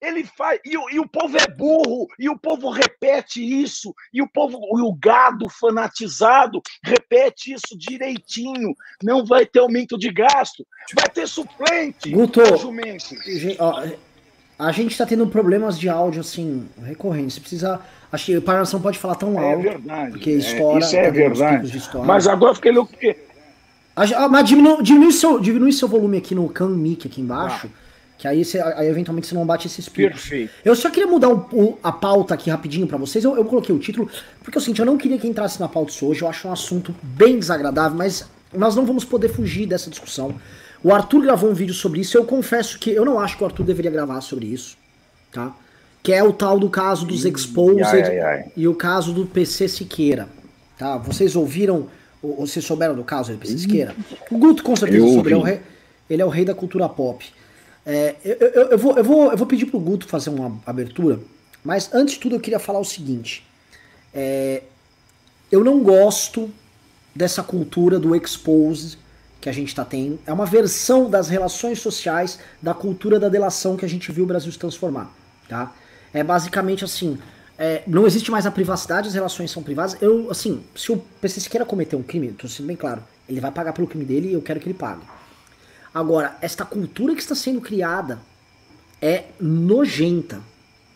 Ele 0.02 0.24
faz. 0.24 0.60
E, 0.66 0.72
e, 0.72 1.00
o 1.00 1.08
povo 1.08 1.38
é 1.38 1.48
burro, 1.48 2.08
e 2.18 2.28
o 2.28 2.38
povo 2.38 2.70
repete 2.70 3.42
isso, 3.42 3.94
e 4.12 4.22
o 4.22 4.28
povo, 4.28 4.58
e 4.58 4.82
o 4.82 4.94
gado 4.94 5.48
fanatizado 5.50 6.62
repete 6.84 7.54
isso 7.54 7.78
direitinho. 7.78 8.74
Não 9.04 9.24
vai 9.24 9.46
ter 9.46 9.60
aumento 9.60 9.98
de 9.98 10.12
gasto, 10.12 10.66
vai 10.96 11.08
ter 11.08 11.28
suplente. 11.28 12.10
Guto, 12.10 12.42
a 14.58 14.72
gente 14.72 14.92
está 14.92 15.08
tendo 15.08 15.26
problemas 15.26 15.80
de 15.80 15.90
áudio 15.90 16.22
assim 16.22 16.68
recorrentes. 16.84 17.34
Você 17.34 17.40
precisa. 17.40 17.82
Acho 18.12 18.26
que 18.26 18.38
o 18.38 18.42
Paranação 18.42 18.80
pode 18.82 19.00
falar 19.00 19.16
tão 19.16 19.40
é 19.40 19.44
alto. 19.44 19.68
É 19.68 19.72
verdade. 19.72 20.12
Porque 20.12 20.32
estoura. 20.32 20.78
É, 20.78 20.80
isso 20.80 20.96
é 20.96 21.12
verdade. 21.12 21.82
Mas 22.06 22.28
agora 22.28 22.54
fiquei 22.54 22.72
louco. 22.72 22.94
Ah, 23.96 24.30
mas 24.30 24.48
diminui, 24.48 24.82
diminui, 24.84 25.12
seu, 25.12 25.40
diminui 25.40 25.72
seu 25.72 25.88
volume 25.88 26.18
aqui 26.18 26.34
no 26.34 26.48
Can 26.48 26.70
Mic 26.70 27.08
aqui 27.08 27.22
embaixo. 27.22 27.70
Ah. 27.74 27.81
Que 28.22 28.28
aí, 28.28 28.46
você, 28.46 28.60
aí 28.60 28.88
eventualmente 28.88 29.26
você 29.26 29.34
não 29.34 29.48
bate 29.48 29.66
esses 29.66 29.90
picos. 29.90 30.22
Perfeito. 30.22 30.54
Eu 30.64 30.76
só 30.76 30.92
queria 30.92 31.08
mudar 31.08 31.32
o, 31.32 31.80
a 31.82 31.92
pauta 31.92 32.36
aqui 32.36 32.52
rapidinho 32.52 32.86
para 32.86 32.96
vocês. 32.96 33.26
Eu, 33.26 33.36
eu, 33.36 33.44
coloquei 33.44 33.74
o 33.74 33.80
título, 33.80 34.08
porque 34.44 34.56
eu 34.60 34.62
senti, 34.62 34.80
eu 34.80 34.86
não 34.86 34.96
queria 34.96 35.18
que 35.18 35.28
entrasse 35.28 35.60
na 35.60 35.68
pauta 35.68 35.92
de 35.92 36.06
hoje. 36.06 36.22
Eu 36.22 36.28
acho 36.28 36.48
um 36.48 36.52
assunto 36.52 36.94
bem 37.02 37.40
desagradável, 37.40 37.98
mas 37.98 38.30
nós 38.54 38.76
não 38.76 38.86
vamos 38.86 39.04
poder 39.04 39.30
fugir 39.30 39.66
dessa 39.66 39.90
discussão. 39.90 40.36
O 40.84 40.94
Arthur 40.94 41.24
gravou 41.24 41.50
um 41.50 41.56
vídeo 41.56 41.74
sobre 41.74 42.02
isso. 42.02 42.16
Eu 42.16 42.24
confesso 42.24 42.78
que 42.78 42.92
eu 42.92 43.04
não 43.04 43.20
acho 43.20 43.36
que 43.36 43.42
o 43.42 43.48
Arthur 43.48 43.64
deveria 43.64 43.90
gravar 43.90 44.22
sobre 44.22 44.46
isso, 44.46 44.78
tá? 45.32 45.56
Que 46.04 46.14
é 46.14 46.24
o 46.24 46.32
tal 46.32 46.60
do 46.60 46.70
caso 46.70 47.08
dos 47.08 47.26
Exposed 47.26 47.82
ai, 47.82 48.04
ai, 48.04 48.20
ai. 48.20 48.52
e 48.56 48.68
o 48.68 48.76
caso 48.76 49.14
do 49.14 49.26
PC 49.26 49.68
Siqueira, 49.68 50.30
tá? 50.78 50.96
Vocês 50.96 51.36
ouviram, 51.36 51.88
ou 52.22 52.46
vocês 52.46 52.64
souberam 52.64 52.94
do 52.94 53.04
caso 53.04 53.32
do 53.32 53.40
PC 53.40 53.58
Siqueira? 53.58 53.96
O 54.30 54.38
Guto 54.38 54.62
com 54.62 54.76
certeza 54.76 55.08
soube, 55.08 55.34
ele 55.34 55.50
é, 55.50 55.54
o 55.56 55.60
ele 56.08 56.22
é 56.22 56.26
o 56.26 56.30
rei 56.30 56.46
da 56.46 56.54
cultura 56.54 56.88
pop. 56.88 57.26
É, 57.86 58.16
eu, 58.24 58.36
eu, 58.36 58.70
eu, 58.72 58.78
vou, 58.78 58.98
eu, 58.98 59.04
vou, 59.04 59.32
eu 59.32 59.38
vou 59.38 59.48
pedir 59.48 59.66
pro 59.66 59.80
Guto 59.80 60.08
fazer 60.08 60.30
uma 60.30 60.60
abertura, 60.66 61.20
mas 61.64 61.94
antes 61.94 62.16
de 62.16 62.20
tudo 62.20 62.36
eu 62.36 62.40
queria 62.40 62.60
falar 62.60 62.80
o 62.80 62.86
seguinte. 62.86 63.46
É, 64.14 64.64
eu 65.52 65.64
não 65.64 65.82
gosto 65.84 66.50
dessa 67.16 67.44
cultura 67.44 68.00
do 68.00 68.16
expose 68.16 68.98
que 69.40 69.50
a 69.50 69.52
gente 69.52 69.70
está 69.70 69.84
tendo. 69.84 70.20
É 70.26 70.32
uma 70.32 70.46
versão 70.46 71.10
das 71.10 71.28
relações 71.28 71.80
sociais 71.80 72.40
da 72.62 72.74
cultura 72.74 73.20
da 73.20 73.28
delação 73.28 73.76
que 73.76 73.84
a 73.84 73.90
gente 73.90 74.12
viu 74.12 74.24
o 74.24 74.28
Brasil 74.28 74.52
se 74.52 74.60
transformar. 74.60 75.12
Tá? 75.50 75.74
É 76.14 76.24
basicamente 76.24 76.86
assim. 76.86 77.18
É, 77.58 77.84
não 77.86 78.08
existe 78.08 78.32
mais 78.32 78.46
a 78.46 78.52
privacidade, 78.52 79.08
as 79.08 79.14
relações 79.14 79.52
são 79.52 79.62
privadas. 79.62 79.98
Eu, 80.02 80.32
assim, 80.32 80.64
se 80.76 80.92
o 80.92 80.98
PC 80.98 81.50
queira 81.50 81.66
cometer 81.66 81.96
um 81.96 82.04
crime, 82.04 82.32
tô 82.32 82.48
sendo 82.48 82.68
bem 82.68 82.76
claro, 82.76 83.04
ele 83.28 83.40
vai 83.40 83.52
pagar 83.52 83.74
pelo 83.74 83.88
crime 83.88 84.06
dele 84.06 84.30
e 84.30 84.34
eu 84.34 84.42
quero 84.42 84.60
que 84.60 84.68
ele 84.68 84.74
pague. 84.74 85.02
Agora, 85.94 86.38
esta 86.42 86.64
cultura 86.64 87.14
que 87.14 87.22
está 87.22 87.36
sendo 87.36 87.60
criada 87.60 88.20
é 89.02 89.26
nojenta. 89.40 90.42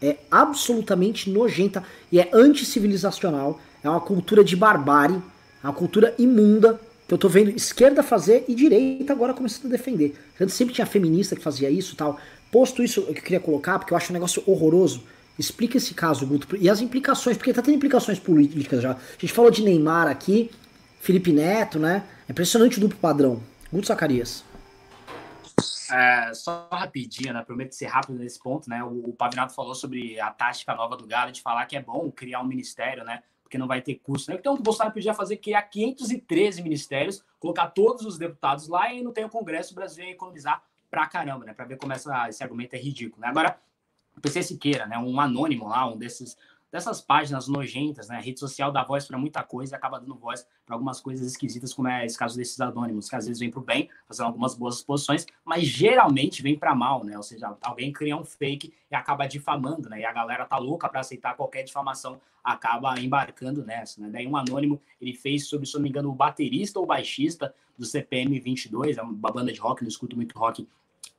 É 0.02 0.18
absolutamente 0.30 1.30
nojenta 1.30 1.84
e 2.12 2.20
é 2.20 2.30
anticivilizacional. 2.34 3.60
É 3.84 3.90
uma 3.90 4.02
cultura 4.02 4.44
de 4.44 4.56
barbárie, 4.56 5.22
é 5.64 5.68
uma 5.68 5.74
cultura 5.74 6.14
imunda 6.18 6.80
que 7.08 7.14
eu 7.14 7.18
tô 7.18 7.30
vendo 7.30 7.52
esquerda 7.52 8.02
fazer 8.02 8.46
e 8.48 8.56
direita 8.56 9.14
agora 9.14 9.34
começando 9.34 9.68
a 9.68 9.70
defender. 9.70 10.16
Antes 10.40 10.56
sempre 10.56 10.74
tinha 10.74 10.88
feminista 10.88 11.36
que 11.36 11.42
fazia 11.42 11.70
isso 11.70 11.96
tal. 11.96 12.20
Posto 12.52 12.84
isso 12.84 13.04
que 13.04 13.20
eu 13.20 13.24
queria 13.24 13.40
colocar, 13.40 13.78
porque 13.78 13.94
eu 13.94 13.98
acho 13.98 14.12
um 14.12 14.14
negócio 14.14 14.42
horroroso. 14.46 15.04
Explica 15.38 15.78
esse 15.78 15.94
caso, 15.94 16.26
Guto, 16.26 16.56
e 16.56 16.70
as 16.70 16.80
implicações, 16.82 17.36
porque 17.36 17.54
tá 17.54 17.62
tendo 17.62 17.76
implicações 17.76 18.18
políticas 18.18 18.82
já. 18.82 18.92
A 18.92 18.98
gente 19.20 19.34
falou 19.34 19.52
de 19.52 19.62
Neymar 19.62 20.08
aqui, 20.08 20.50
Felipe 21.02 21.34
Neto, 21.34 21.78
né? 21.78 22.04
É 22.28 22.32
impressionante 22.32 22.78
o 22.78 22.82
duplo 22.82 22.98
padrão. 22.98 23.42
Guto 23.72 23.88
Zacarias. 23.88 24.44
É, 25.92 26.34
só 26.34 26.68
rapidinho, 26.72 27.34
né? 27.34 27.44
Prometo 27.44 27.74
ser 27.74 27.88
rápido 27.88 28.18
nesse 28.18 28.40
ponto, 28.40 28.70
né? 28.70 28.84
O, 28.84 29.10
o 29.10 29.14
Pavinato 29.14 29.54
falou 29.54 29.76
sobre 29.76 30.20
a 30.20 30.32
tática 30.32 30.74
nova 30.76 30.96
do 30.96 31.06
Galo 31.06 31.32
de 31.32 31.42
falar 31.42 31.66
que 31.66 31.76
é 31.76 31.82
bom 31.82 32.12
criar 32.12 32.42
um 32.42 32.48
ministério, 32.48 33.04
né? 33.04 33.24
Porque 33.44 33.58
não 33.58 33.68
vai 33.68 33.82
ter 33.82 33.96
custo, 33.96 34.32
né? 34.32 34.38
Então 34.40 34.56
o 34.56 34.62
Bolsonaro 34.62 34.94
podia 34.94 35.14
fazer 35.14 35.38
criar 35.38 35.62
513 35.64 36.62
ministérios, 36.62 37.24
colocar 37.40 37.68
todos 37.68 38.06
os 38.06 38.18
deputados 38.18 38.68
lá 38.68 38.92
e 38.92 39.04
não 39.04 39.12
tem 39.12 39.24
o 39.24 39.30
Congresso, 39.30 39.74
o 39.74 39.76
Brasil 39.76 40.04
ia 40.04 40.12
economizar 40.12 40.64
pra 40.90 41.08
caramba, 41.08 41.46
né? 41.46 41.54
Pra 41.54 41.66
ver 41.66 41.78
como 41.78 41.94
essa, 41.94 42.30
esse 42.30 42.44
argumento 42.44 42.74
é 42.74 42.80
ridículo, 42.80 43.22
né? 43.22 43.28
Agora, 43.28 43.60
o 44.18 44.22
PC 44.22 44.44
Siqueira, 44.44 44.86
né? 44.88 44.98
Um 44.98 45.20
anônimo 45.20 45.68
lá, 45.68 45.88
um 45.88 45.98
desses 45.98 46.38
dessas 46.76 47.00
páginas 47.00 47.48
nojentas, 47.48 48.10
né? 48.10 48.18
A 48.18 48.20
rede 48.20 48.38
social 48.38 48.70
dá 48.70 48.84
voz 48.84 49.08
para 49.08 49.18
muita 49.18 49.42
coisa 49.42 49.74
e 49.74 49.78
acaba 49.78 49.98
dando 49.98 50.14
voz 50.14 50.46
para 50.66 50.76
algumas 50.76 51.00
coisas 51.00 51.26
esquisitas, 51.26 51.74
como 51.74 51.88
é 51.88 52.06
esse 52.06 52.18
caso 52.18 52.36
desses 52.36 52.60
anônimos, 52.60 53.08
que 53.08 53.16
às 53.16 53.26
vezes 53.26 53.40
vem 53.40 53.50
para 53.50 53.62
o 53.62 53.64
bem, 53.64 53.90
fazendo 54.06 54.26
algumas 54.26 54.56
boas 54.56 54.76
exposições, 54.76 55.26
mas 55.46 55.64
geralmente 55.64 56.42
vem 56.42 56.60
para 56.60 56.76
mal, 56.76 57.06
né? 57.06 57.16
Ou 57.16 57.24
seja, 57.24 57.56
alguém 57.62 57.94
cria 57.94 58.18
um 58.18 58.26
fake 58.26 58.74
e 58.92 58.94
acaba 58.94 59.26
difamando, 59.26 59.88
né? 59.88 60.02
E 60.02 60.06
a 60.06 60.12
galera 60.12 60.46
tá 60.46 60.58
louca 60.58 60.90
para 60.90 61.00
aceitar 61.00 61.38
qualquer 61.38 61.64
difamação, 61.64 62.20
acaba 62.44 63.00
embarcando 63.00 63.64
nessa, 63.64 64.02
né? 64.02 64.10
Daí 64.12 64.28
um 64.28 64.36
anônimo, 64.36 64.82
ele 65.00 65.14
fez 65.14 65.48
sobre, 65.48 65.66
se 65.66 65.76
não 65.76 65.82
me 65.82 65.88
engano, 65.88 66.10
o 66.10 66.14
baterista 66.14 66.78
ou 66.78 66.86
baixista 66.86 67.56
do 67.78 67.86
CPM 67.86 68.38
22, 68.38 68.98
é 68.98 69.02
uma 69.02 69.32
banda 69.32 69.54
de 69.54 69.62
rock, 69.62 69.82
não 69.82 69.88
escuto 69.88 70.18
muito 70.18 70.38
rock, 70.38 70.68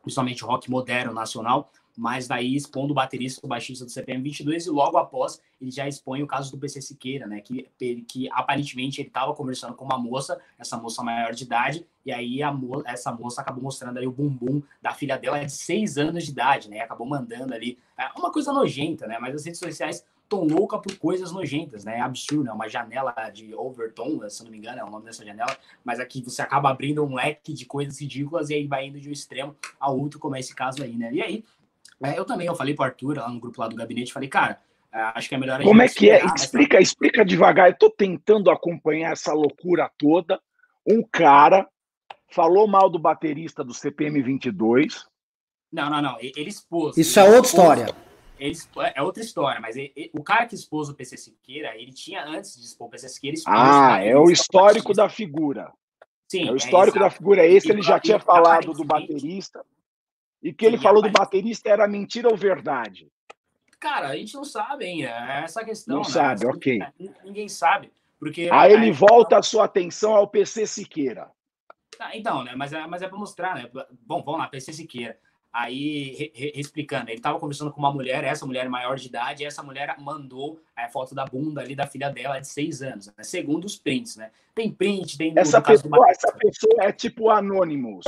principalmente 0.03 0.45
rock 0.45 0.71
moderno, 0.71 1.15
nacional, 1.15 1.73
mas 1.97 2.29
daí 2.29 2.55
expondo 2.55 2.93
o 2.93 2.95
baterista, 2.95 3.41
o 3.45 3.49
baixista 3.49 3.85
do 3.85 3.91
CPM 3.91 4.23
22 4.23 4.67
e 4.67 4.71
logo 4.71 4.99
após 4.99 5.41
ele 5.61 5.71
já 5.71 5.89
expõe 5.89 6.23
o 6.23 6.27
caso 6.27 6.51
do 6.51 6.59
PC 6.59 6.83
Siqueira, 6.83 7.27
né, 7.27 7.41
que, 7.41 7.71
que 8.07 8.29
aparentemente 8.31 9.01
ele 9.01 9.09
estava 9.09 9.33
conversando 9.35 9.75
com 9.75 9.85
uma 9.85 9.99
moça, 9.99 10.39
essa 10.59 10.77
moça 10.77 11.03
maior 11.03 11.33
de 11.33 11.45
idade, 11.45 11.87
e 12.05 12.13
aí 12.13 12.41
mo 12.53 12.83
essa 12.85 13.11
moça 13.11 13.41
acabou 13.41 13.63
mostrando 13.63 13.99
aí 13.99 14.07
o 14.07 14.13
bumbum 14.13 14.63
da 14.83 14.93
filha 14.93 15.17
dela 15.17 15.43
de 15.43 15.51
seis 15.51 15.97
anos 15.97 16.25
de 16.25 16.31
idade, 16.31 16.69
né, 16.69 16.81
acabou 16.81 17.07
mandando 17.07 17.55
ali, 17.55 17.79
é 17.97 18.07
uma 18.19 18.31
coisa 18.31 18.53
nojenta, 18.53 19.07
né, 19.07 19.19
mas 19.19 19.35
as 19.35 19.45
redes 19.47 19.59
sociais 19.59 20.05
estão 20.27 20.45
loucas 20.45 20.81
por 20.81 20.99
coisas 20.99 21.33
nojentas, 21.33 21.85
né? 21.85 21.99
É 21.99 22.01
absurdo, 22.01 22.45
né? 22.45 22.53
Uma 22.53 22.69
janela 22.69 23.13
de 23.33 23.55
Overton, 23.55 24.29
se 24.29 24.43
não 24.45 24.51
me 24.51 24.59
engano, 24.59 24.81
é 24.81 24.85
o 24.85 24.91
nome 24.91 25.05
dessa 25.05 25.25
janela, 25.25 25.57
mas 25.85 26.01
aqui 26.01 26.21
você 26.21 26.43
acaba 26.43 26.69
abrindo 26.69 27.05
um 27.05 27.15
leque 27.15 27.55
de 27.55 27.65
coisas 27.65 28.01
ridículas 28.01 28.51
e 28.51 28.55
aí 28.55 28.67
vai 28.67 28.87
indo 28.87 29.01
de 29.01 29.09
um 29.09 29.13
extremo 29.13 29.57
ao 29.79 29.97
outro, 29.99 30.19
como 30.19 30.37
é 30.37 30.41
esse 30.41 30.55
caso 30.55 30.83
aí, 30.83 30.97
né? 30.97 31.13
E 31.13 31.23
aí, 31.23 31.45
é, 31.56 31.56
eu 32.01 32.25
também, 32.25 32.47
eu 32.47 32.55
falei 32.55 32.75
pro 32.75 32.85
Arthur 32.85 33.19
lá 33.19 33.29
no 33.29 33.41
grupo 33.41 33.61
lá 33.61 33.69
do 33.69 33.77
gabinete, 33.77 34.13
falei, 34.13 34.29
cara, 34.29 34.61
acho 34.93 35.29
que 35.29 35.35
é 35.35 35.39
melhor 35.39 35.63
Como 35.63 35.83
é 35.83 35.89
que 35.89 36.11
é? 36.11 36.25
Explica, 36.25 36.81
explica 36.81 37.25
devagar. 37.25 37.71
Eu 37.71 37.79
tô 37.79 37.91
tentando 37.91 38.51
acompanhar 38.51 39.13
essa 39.13 39.33
loucura 39.33 39.91
toda. 39.99 40.41
Um 40.87 41.03
cara 41.03 41.69
falou 42.31 42.67
mal 42.67 42.91
do 42.91 42.99
baterista 42.99 43.65
do 43.65 43.75
CPM 43.75 44.23
22. 44.23 45.07
Não, 45.73 45.91
não, 45.91 46.03
não. 46.03 46.17
Ele 46.21 46.49
expôs. 46.49 46.97
Isso 46.97 47.19
ele 47.19 47.27
é 47.27 47.31
outra 47.31 47.47
expôs, 47.47 47.63
história. 47.63 47.97
Ele, 48.39 48.59
é 48.95 49.03
outra 49.03 49.23
história, 49.23 49.61
mas 49.61 49.77
ele, 49.77 49.93
ele, 49.97 50.11
o 50.13 50.23
cara 50.23 50.47
que 50.47 50.55
expôs 50.55 50.89
o 50.89 50.95
PC 50.95 51.17
Siqueira, 51.17 51.75
ele 51.75 51.93
tinha 51.93 52.25
antes 52.25 52.55
de 52.55 52.67
expor 52.67 52.89
o 52.89 52.91
PC 52.91 53.09
Siqueira. 53.09 53.37
Ah, 53.47 54.03
é 54.03 54.17
o 54.17 54.31
histórico 54.31 54.93
da 54.93 55.09
figura. 55.09 55.73
Sim. 56.29 56.49
É 56.49 56.53
o 56.53 56.57
histórico 56.57 56.99
é, 56.99 57.01
da 57.01 57.11
figura. 57.11 57.43
É 57.43 57.51
esse 57.51 57.71
ele 57.71 57.83
já 57.83 57.99
tinha 57.99 58.19
falado 58.19 58.73
do 58.73 58.85
baterista. 58.85 59.65
E 60.47 60.53
que 60.53 60.65
ele 60.65 60.79
falou 60.79 61.03
do 61.03 61.11
baterista 61.11 61.69
era 61.69 61.89
mentira 61.89 62.29
ou 62.29 62.37
verdade? 62.37 63.11
Cara, 63.81 64.11
a 64.11 64.17
gente 64.17 64.33
não 64.33 64.45
sabe, 64.45 64.85
hein? 64.85 65.05
É 65.05 65.43
essa 65.43 65.65
questão. 65.65 65.97
Não 65.97 66.03
né? 66.05 66.09
sabe, 66.09 66.47
ok. 66.47 66.79
Ninguém 67.25 67.49
sabe. 67.49 67.93
Porque 68.17 68.49
Aí 68.53 68.73
ele 68.73 68.93
volta 68.93 69.39
a 69.39 69.43
sua 69.43 69.65
atenção 69.65 70.15
ao 70.15 70.29
PC 70.29 70.65
Siqueira. 70.69 71.33
Ah, 71.99 72.17
então, 72.17 72.45
né? 72.45 72.55
Mas 72.55 72.73
é, 72.73 72.87
mas 72.87 73.03
é 73.03 73.09
para 73.09 73.19
mostrar, 73.19 73.57
né? 73.57 73.69
Bom, 74.07 74.23
vamos 74.23 74.39
lá, 74.39 74.47
PC 74.47 74.73
Siqueira. 74.73 75.19
Aí, 75.53 76.15
re, 76.15 76.33
re, 76.33 76.53
explicando, 76.55 77.11
ele 77.11 77.17
estava 77.17 77.41
conversando 77.41 77.73
com 77.73 77.81
uma 77.81 77.93
mulher, 77.93 78.23
essa 78.23 78.47
mulher 78.47 78.69
maior 78.69 78.97
de 78.97 79.09
idade, 79.09 79.43
e 79.43 79.47
essa 79.47 79.65
mulher 79.65 79.97
mandou 79.99 80.61
a 80.77 80.83
é, 80.83 80.89
foto 80.89 81.13
da 81.13 81.25
bunda 81.25 81.61
ali 81.61 81.75
da 81.75 81.89
filha 81.89 82.09
dela 82.09 82.39
de 82.39 82.47
seis 82.47 82.83
anos, 82.83 83.07
né? 83.07 83.15
segundo 83.23 83.65
os 83.65 83.77
prints, 83.77 84.17
né? 84.17 84.31
Tem 84.55 84.71
print, 84.71 85.19
tem. 85.19 85.33
Essa, 85.35 85.61
pessoa, 85.61 86.09
essa 86.09 86.31
pessoa 86.33 86.85
é 86.85 86.93
tipo 86.93 87.31
Anonymous. 87.31 88.05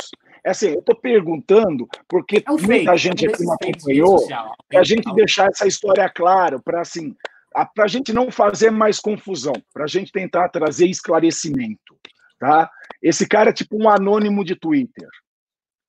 É 0.49 0.51
assim, 0.51 0.69
eu 0.69 0.81
tô 0.81 0.95
perguntando, 0.95 1.87
porque 2.09 2.39
é 2.39 2.51
muita 2.51 2.97
gente 2.97 3.27
aqui 3.27 3.45
não 3.45 3.53
acompanhou, 3.53 4.27
para 4.67 4.81
a 4.81 4.83
gente 4.83 5.15
deixar 5.15 5.51
essa 5.51 5.67
história 5.67 6.09
clara, 6.09 6.59
para 6.59 6.81
assim, 6.81 7.15
para 7.53 7.85
a 7.85 7.87
gente 7.87 8.15
não 8.15 8.31
fazer 8.31 8.71
mais 8.71 8.99
confusão, 8.99 9.53
para 9.75 9.85
a 9.85 9.87
gente 9.87 10.11
tentar 10.11 10.49
trazer 10.49 10.87
esclarecimento, 10.87 11.95
tá? 12.39 12.71
Esse 13.03 13.29
cara 13.29 13.51
é 13.51 13.53
tipo 13.53 13.77
um 13.77 13.91
anônimo 13.91 14.43
de 14.43 14.57
Twitter. 14.57 15.07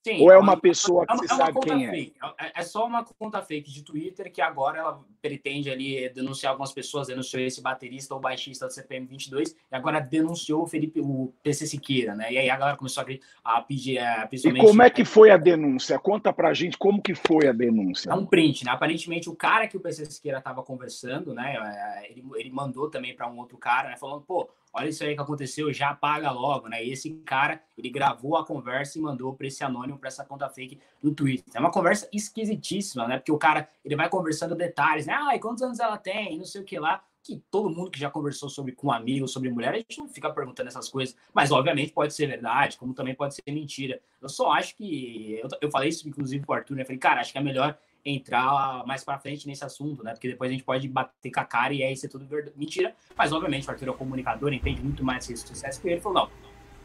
Sim, 0.01 0.21
Ou 0.21 0.31
é 0.31 0.37
uma 0.37 0.55
pessoa 0.55 1.05
que 1.05 1.13
é, 1.13 1.17
você 1.17 1.33
é 1.33 1.37
sabe 1.37 1.59
quem 1.59 1.85
é? 1.85 1.89
fake. 1.89 2.13
é? 2.39 2.61
É 2.61 2.63
só 2.63 2.85
uma 2.85 3.03
conta 3.03 3.41
fake 3.41 3.69
de 3.69 3.83
Twitter 3.83 4.31
que 4.31 4.41
agora 4.41 4.79
ela 4.79 5.01
pretende 5.21 5.69
ali 5.69 6.07
denunciar 6.09 6.51
algumas 6.51 6.71
pessoas, 6.71 7.07
denunciou 7.07 7.43
esse 7.43 7.61
baterista 7.61 8.13
ou 8.13 8.19
baixista 8.19 8.65
do 8.65 8.73
CPM 8.73 9.05
22 9.05 9.51
e 9.51 9.75
agora 9.75 9.99
denunciou 9.99 10.63
o 10.63 10.67
Felipe, 10.67 11.01
o 11.01 11.33
PC 11.43 11.67
Siqueira, 11.67 12.15
né? 12.15 12.31
E 12.31 12.37
aí 12.37 12.49
a 12.49 12.55
galera 12.55 12.77
começou 12.77 13.03
a 13.43 13.61
pedir, 13.61 13.99
a, 13.99 14.25
principalmente... 14.25 14.63
E 14.63 14.67
como 14.67 14.81
é 14.81 14.89
que 14.89 15.03
foi 15.03 15.31
a 15.31 15.37
denúncia? 15.37 15.99
Conta 15.99 16.31
pra 16.31 16.53
gente 16.53 16.77
como 16.77 17.01
que 17.01 17.13
foi 17.13 17.47
a 17.47 17.51
denúncia. 17.51 18.09
É 18.09 18.15
um 18.15 18.25
print, 18.25 18.63
né? 18.63 18.71
Aparentemente 18.71 19.29
o 19.29 19.35
cara 19.35 19.67
que 19.67 19.75
o 19.75 19.81
PC 19.81 20.05
Siqueira 20.05 20.37
estava 20.37 20.63
conversando, 20.63 21.33
né? 21.33 21.55
É, 21.55 22.11
ele, 22.11 22.23
ele 22.35 22.49
mandou 22.49 22.89
também 22.89 23.13
para 23.13 23.29
um 23.29 23.37
outro 23.37 23.57
cara, 23.57 23.89
né? 23.89 23.97
Falando, 23.97 24.21
pô, 24.21 24.49
olha 24.74 24.89
isso 24.89 25.03
aí 25.03 25.15
que 25.15 25.22
aconteceu, 25.22 25.72
já 25.74 25.89
apaga 25.89 26.32
logo, 26.32 26.67
né? 26.67 26.84
E 26.84 26.91
esse 26.91 27.11
cara, 27.26 27.61
ele 27.78 27.89
gravou 27.89 28.38
a 28.38 28.45
conversa 28.45 28.97
e 28.97 29.01
mandou 29.01 29.34
para 29.34 29.47
esse 29.47 29.63
anônimo, 29.63 29.97
para 29.97 30.07
essa 30.07 30.24
conta 30.24 30.49
fake 30.49 30.80
no 31.01 31.13
Twitter. 31.13 31.45
É 31.53 31.59
uma 31.59 31.72
conversa 31.72 32.07
esquisitíssima, 32.13 33.07
né? 33.07 33.17
Porque 33.17 33.32
o 33.32 33.38
cara, 33.38 33.67
ele 33.84 33.95
vai 33.95 34.09
conversando 34.09 34.55
detalhes, 34.55 35.05
né? 35.05 35.13
Ah, 35.13 35.36
e 35.36 35.39
quantos 35.39 35.63
anos 35.63 35.80
ela 35.80 35.97
tem? 35.97 36.38
Não 36.38 36.45
sei 36.45 36.61
o 36.61 36.63
que 36.65 36.80
lá. 36.80 37.03
Que 37.22 37.43
todo 37.51 37.70
mundo 37.70 37.91
que 37.91 37.99
já 37.99 38.09
conversou 38.09 38.49
sobre 38.49 38.72
com 38.72 38.91
amigos, 38.91 39.32
sobre 39.32 39.49
mulher, 39.49 39.74
a 39.74 39.78
gente 39.78 39.97
não 39.99 40.07
fica 40.07 40.32
perguntando 40.32 40.70
essas 40.70 40.88
coisas. 40.88 41.15
Mas, 41.34 41.51
obviamente, 41.51 41.91
pode 41.91 42.13
ser 42.13 42.28
verdade, 42.28 42.78
como 42.78 42.93
também 42.93 43.13
pode 43.13 43.36
ser 43.36 43.43
mentira. 43.51 43.99
Eu 44.22 44.30
só 44.30 44.51
acho 44.51 44.76
que. 44.76 45.38
Eu, 45.43 45.49
eu 45.61 45.70
falei 45.70 45.89
isso, 45.89 46.07
inclusive, 46.07 46.45
pro 46.45 46.55
Arthur, 46.55 46.76
né? 46.76 46.84
Eu 46.84 46.86
falei, 46.86 46.97
cara, 46.97 47.20
acho 47.20 47.34
que 47.34 47.38
é 47.38 47.41
melhor 47.41 47.78
entrar 48.05 48.85
mais 48.85 49.03
para 49.03 49.19
frente 49.19 49.47
nesse 49.47 49.63
assunto, 49.63 50.03
né? 50.03 50.11
Porque 50.11 50.27
depois 50.27 50.49
a 50.49 50.53
gente 50.53 50.63
pode 50.63 50.87
bater 50.87 51.31
com 51.31 51.39
a 51.39 51.45
cara 51.45 51.73
e 51.73 51.83
aí 51.83 51.95
ser 51.95 52.07
tudo 52.07 52.25
verdade. 52.25 52.55
mentira. 52.57 52.95
Mas, 53.17 53.31
obviamente, 53.31 53.67
o 53.67 53.71
Arthur 53.71 53.89
é 53.89 53.91
um 53.91 53.97
comunicador, 53.97 54.53
entende 54.53 54.81
muito 54.81 55.03
mais 55.03 55.29
esse 55.29 55.45
sucesso 55.45 55.81
que 55.81 55.87
ele. 55.87 56.01
falou, 56.01 56.23
não, 56.23 56.31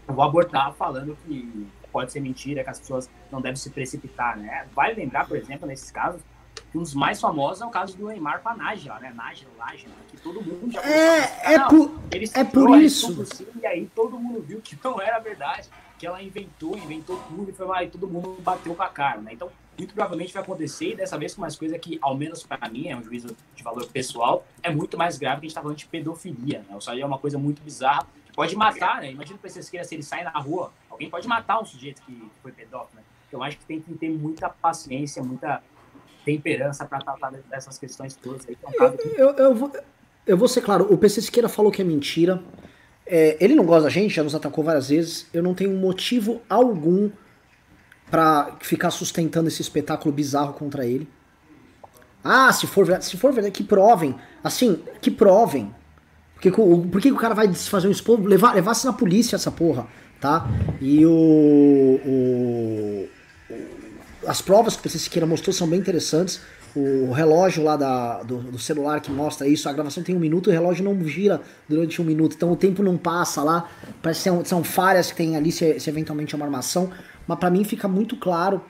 eu 0.09 0.15
vou 0.15 0.25
abortar 0.25 0.73
falando 0.75 1.17
que 1.25 1.67
pode 1.91 2.13
ser 2.13 2.21
mentira, 2.21 2.65
que 2.65 2.71
as 2.71 2.81
pessoas 2.81 3.11
não 3.31 3.41
devem 3.41 3.57
se 3.57 3.71
precipitar, 3.71 4.37
né? 4.37 4.67
Vale 4.75 4.95
lembrar, 4.95 5.27
por 5.27 5.37
exemplo, 5.37 5.67
nesses 5.67 5.91
casos, 5.91 6.21
que 6.71 6.79
um 6.79 6.83
dos 6.83 6.95
mais 6.95 7.21
famosos 7.21 7.63
é 7.63 7.67
o 7.67 7.71
caso 7.71 7.97
do 7.97 8.09
Neymar 8.09 8.43
com 8.43 8.49
a 8.49 8.57
Nájila, 8.57 8.99
né? 8.99 9.13
Nájila, 9.15 9.51
Nájila, 9.57 9.95
que 10.09 10.17
todo 10.17 10.43
mundo 10.43 10.73
já 10.73 10.83
É, 10.83 11.55
é, 11.55 11.59
por, 11.69 12.01
é 12.35 12.45
por 12.45 12.81
isso. 12.81 13.25
E 13.61 13.67
aí 13.67 13.87
todo 13.95 14.19
mundo 14.19 14.43
viu 14.43 14.61
que 14.61 14.77
não 14.83 15.01
era 15.01 15.19
verdade, 15.21 15.69
que 15.99 16.07
ela 16.07 16.23
inventou, 16.23 16.77
inventou 16.77 17.17
tudo 17.29 17.51
e 17.51 17.53
foi 17.53 17.67
lá 17.67 17.85
e 17.85 17.89
todo 17.89 18.09
mundo 18.09 18.37
bateu 18.41 18.75
com 18.75 18.83
a 18.83 18.89
cara, 18.89 19.21
né? 19.21 19.33
Então, 19.33 19.51
muito 19.77 19.95
provavelmente 19.95 20.33
vai 20.33 20.43
acontecer, 20.43 20.93
e 20.93 20.97
dessa 20.97 21.19
vez 21.19 21.35
com 21.35 21.41
mais 21.41 21.57
coisa 21.57 21.79
que, 21.79 21.99
ao 22.01 22.17
menos 22.17 22.43
para 22.43 22.69
mim, 22.69 22.89
é 22.89 22.97
um 22.97 23.03
juízo 23.03 23.37
de 23.55 23.63
valor 23.63 23.87
pessoal, 23.87 24.47
é 24.63 24.71
muito 24.71 24.97
mais 24.97 25.19
grave 25.19 25.41
que 25.41 25.47
a 25.47 25.49
gente 25.49 25.55
tá 25.55 25.63
falando 25.63 25.77
de 25.77 25.87
pedofilia, 25.87 26.65
né? 26.69 26.77
Isso 26.79 26.91
aí 26.91 27.01
é 27.01 27.07
uma 27.07 27.19
coisa 27.19 27.39
muito 27.39 27.63
bizarra, 27.63 28.07
pode 28.35 28.57
matar, 28.57 29.01
né? 29.01 29.11
Imagina 29.11 29.37
o 29.37 29.39
PCSqueira 29.39 29.85
se 29.85 29.95
ele 29.95 30.03
sai 30.03 30.25
na 30.25 30.31
rua, 30.31 30.73
alguém 30.89 31.11
pode 31.11 31.27
matar 31.27 31.61
um 31.61 31.65
sujeito 31.65 32.03
que 32.03 32.31
foi 32.43 32.53
pedófilo, 32.53 32.97
né? 32.97 33.03
Eu 33.33 33.43
acho 33.43 33.59
que 33.59 33.65
tem 33.65 33.81
que 33.81 33.93
ter 33.95 34.11
muita 34.11 34.49
paciência, 34.49 35.23
muita 35.23 35.61
temperança 36.25 36.85
para 36.85 37.01
tratar 37.01 37.33
dessas 37.51 37.79
questões 37.79 38.15
todas. 38.15 38.47
Aí, 38.47 38.57
é 38.63 38.85
eu, 38.85 38.97
eu, 39.17 39.37
eu, 39.37 39.55
vou, 39.55 39.73
eu 40.27 40.37
vou 40.37 40.49
ser 40.49 40.63
claro, 40.63 40.93
o 40.93 40.97
PC 40.97 41.21
Siqueira 41.21 41.49
falou 41.49 41.73
que 41.73 41.83
é 41.83 41.85
mentira, 41.85 42.43
é, 43.07 43.37
ele 43.41 43.55
não 43.55 43.65
gosta 43.65 43.85
da 43.85 43.91
gente, 43.91 44.15
já 44.15 44.23
nos 44.23 44.35
atacou 44.35 44.65
várias 44.65 44.89
vezes, 44.89 45.29
eu 45.33 45.43
não 45.43 45.55
tenho 45.55 45.73
motivo 45.73 46.41
algum 46.49 47.11
para 48.11 48.57
ficar 48.61 48.91
sustentando 48.91 49.49
esse 49.49 49.63
espetáculo 49.63 50.15
bizarro 50.15 50.53
contra 50.55 50.87
ele. 50.87 51.09
Ah, 52.23 52.53
se 52.53 52.67
for 52.67 52.87
verdade, 52.87 53.05
se 53.05 53.17
for 53.17 53.33
verdade, 53.33 53.53
que 53.53 53.63
provem. 53.63 54.15
Assim, 54.43 54.81
que 55.01 55.11
provem. 55.11 55.75
Porque, 56.35 56.51
por 56.51 57.01
que 57.01 57.13
o 57.13 57.17
cara 57.17 57.35
vai 57.35 57.53
fazer 57.55 57.89
um 57.89 57.91
expor, 57.91 58.21
levar, 58.21 58.55
levar-se 58.55 58.85
na 58.87 58.93
polícia 58.93 59.37
essa 59.37 59.51
porra, 59.51 59.87
tá? 60.21 60.49
E 60.81 61.05
o, 61.05 62.01
o, 62.05 63.09
as 64.27 64.41
provas 64.41 64.75
que 64.75 64.81
o 64.81 64.83
PC 64.91 65.25
mostrou 65.25 65.53
são 65.53 65.69
bem 65.69 65.79
interessantes. 65.79 66.41
O 66.77 67.13
relógio 67.13 67.63
lá 67.63 67.77
da, 67.77 68.23
do, 68.25 68.39
do, 68.39 68.59
celular 68.59 69.01
que 69.01 69.11
mostra 69.11 69.47
isso, 69.47 69.69
a 69.69 69.73
gravação 69.73 70.03
tem 70.03 70.17
um 70.17 70.19
minuto 70.19 70.51
e 70.51 70.51
o 70.51 70.53
relógio 70.53 70.85
não 70.85 71.07
gira 71.07 71.41
durante 71.69 72.03
um 72.03 72.05
minuto, 72.05 72.35
então 72.35 72.51
o 72.51 72.57
tempo 72.57 72.83
não 72.83 72.97
passa 72.97 73.45
lá. 73.45 73.71
Parece 74.03 74.21
que 74.21 74.25
são, 74.25 74.45
são 74.45 74.65
falhas 74.65 75.13
que 75.13 75.17
tem 75.17 75.37
ali, 75.37 75.53
se, 75.53 75.79
se 75.79 75.89
eventualmente 75.89 76.35
é 76.35 76.37
uma 76.37 76.47
armação 76.47 76.91
mas 77.27 77.39
para 77.39 77.51
mim 77.51 77.65
fica 77.65 77.89
muito 77.89 78.17
claro 78.17 78.63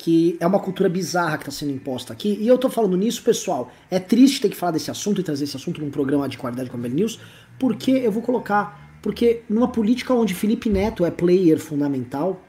que 0.00 0.36
é 0.40 0.46
uma 0.46 0.58
cultura 0.58 0.88
bizarra 0.88 1.36
que 1.36 1.42
está 1.42 1.52
sendo 1.52 1.72
imposta 1.72 2.12
aqui. 2.12 2.38
E 2.40 2.48
eu 2.48 2.56
tô 2.56 2.70
falando 2.70 2.96
nisso, 2.96 3.22
pessoal. 3.22 3.70
É 3.90 3.98
triste 3.98 4.40
ter 4.40 4.48
que 4.48 4.56
falar 4.56 4.72
desse 4.72 4.90
assunto 4.90 5.20
e 5.20 5.24
trazer 5.24 5.44
esse 5.44 5.56
assunto 5.56 5.80
num 5.80 5.90
programa 5.90 6.26
de 6.26 6.38
qualidade 6.38 6.70
como 6.70 6.86
a 6.86 6.88
News, 6.88 7.20
porque 7.58 7.90
eu 7.90 8.10
vou 8.10 8.22
colocar. 8.22 8.98
Porque 9.02 9.42
numa 9.48 9.68
política 9.68 10.14
onde 10.14 10.34
Felipe 10.34 10.70
Neto 10.70 11.04
é 11.04 11.10
player 11.10 11.58
fundamental, 11.58 12.42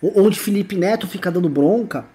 onde 0.00 0.38
Felipe 0.38 0.76
Neto 0.76 1.08
fica 1.08 1.30
dando 1.30 1.48
bronca, 1.48 2.06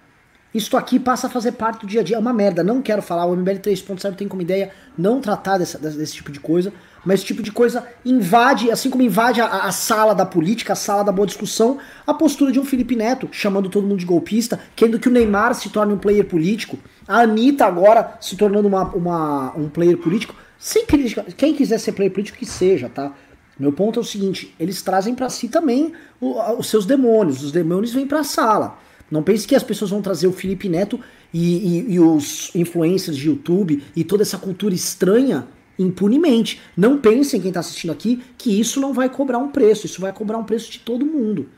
isto 0.54 0.76
aqui 0.76 0.98
passa 0.98 1.26
a 1.26 1.30
fazer 1.30 1.52
parte 1.52 1.82
do 1.82 1.86
dia 1.86 2.00
a 2.00 2.04
dia. 2.04 2.16
É 2.16 2.18
uma 2.18 2.32
merda. 2.32 2.64
Não 2.64 2.82
quero 2.82 3.02
falar, 3.02 3.26
o 3.26 3.36
MBL 3.36 3.60
3.0 3.60 4.14
tem 4.16 4.26
como 4.26 4.42
ideia 4.42 4.70
não 4.96 5.20
tratar 5.20 5.58
dessa, 5.58 5.78
desse 5.78 6.14
tipo 6.14 6.32
de 6.32 6.40
coisa, 6.40 6.72
mas 7.04 7.20
esse 7.20 7.26
tipo 7.26 7.42
de 7.42 7.50
coisa 7.50 7.86
invade, 8.04 8.70
assim 8.70 8.90
como 8.90 9.02
invade 9.02 9.40
a, 9.40 9.64
a, 9.64 9.72
sala 9.72 10.14
da 10.14 10.26
política, 10.26 10.72
a 10.74 10.76
sala 10.76 11.02
da 11.02 11.12
boa 11.12 11.26
discussão, 11.26 11.78
a 12.06 12.12
postura 12.12 12.52
de 12.52 12.60
um 12.60 12.64
Felipe 12.64 12.94
Neto, 12.94 13.28
chamando 13.32 13.68
todo 13.68 13.86
mundo 13.86 13.98
de 13.98 14.04
golpista, 14.04 14.60
querendo 14.76 14.98
que 14.98 15.08
o 15.08 15.10
Neymar 15.10 15.54
se 15.54 15.70
torne 15.70 15.92
um 15.92 15.98
player 15.98 16.24
político, 16.24 16.78
a 17.08 17.20
Anitta 17.20 17.64
agora 17.64 18.16
se 18.20 18.36
tornando 18.36 18.68
uma, 18.68 18.84
uma, 18.94 19.52
um 19.56 19.68
player 19.68 19.96
político. 19.96 20.34
Sem 20.58 20.84
crítica, 20.84 21.24
quem 21.36 21.54
quiser 21.54 21.78
ser 21.78 21.92
player 21.92 22.12
político, 22.12 22.38
que 22.38 22.46
seja, 22.46 22.88
tá? 22.88 23.14
Meu 23.58 23.72
ponto 23.72 23.98
é 23.98 24.02
o 24.02 24.04
seguinte: 24.04 24.54
eles 24.60 24.82
trazem 24.82 25.14
para 25.14 25.28
si 25.28 25.48
também 25.48 25.92
os 26.20 26.66
seus 26.68 26.84
demônios, 26.84 27.42
os 27.42 27.52
demônios 27.52 27.92
vêm 27.92 28.06
para 28.06 28.20
a 28.20 28.24
sala. 28.24 28.78
Não 29.10 29.22
pense 29.22 29.46
que 29.46 29.56
as 29.56 29.62
pessoas 29.62 29.90
vão 29.90 30.00
trazer 30.00 30.28
o 30.28 30.32
Felipe 30.32 30.68
Neto 30.68 31.00
e, 31.32 31.56
e, 31.88 31.94
e, 31.94 32.00
os 32.00 32.50
influencers 32.54 33.16
de 33.16 33.26
YouTube 33.26 33.82
e 33.96 34.04
toda 34.04 34.22
essa 34.22 34.38
cultura 34.38 34.74
estranha 34.74 35.48
impunemente. 35.82 36.60
Não 36.76 36.98
pensem, 36.98 37.40
quem 37.40 37.48
está 37.48 37.60
assistindo 37.60 37.90
aqui, 37.90 38.22
que 38.36 38.60
isso 38.60 38.80
não 38.80 38.92
vai 38.92 39.08
cobrar 39.08 39.38
um 39.38 39.48
preço. 39.48 39.86
Isso 39.86 40.00
vai 40.00 40.12
cobrar 40.12 40.38
um 40.38 40.44
preço 40.44 40.70
de 40.70 40.78
todo 40.80 41.04
mundo. 41.06 41.48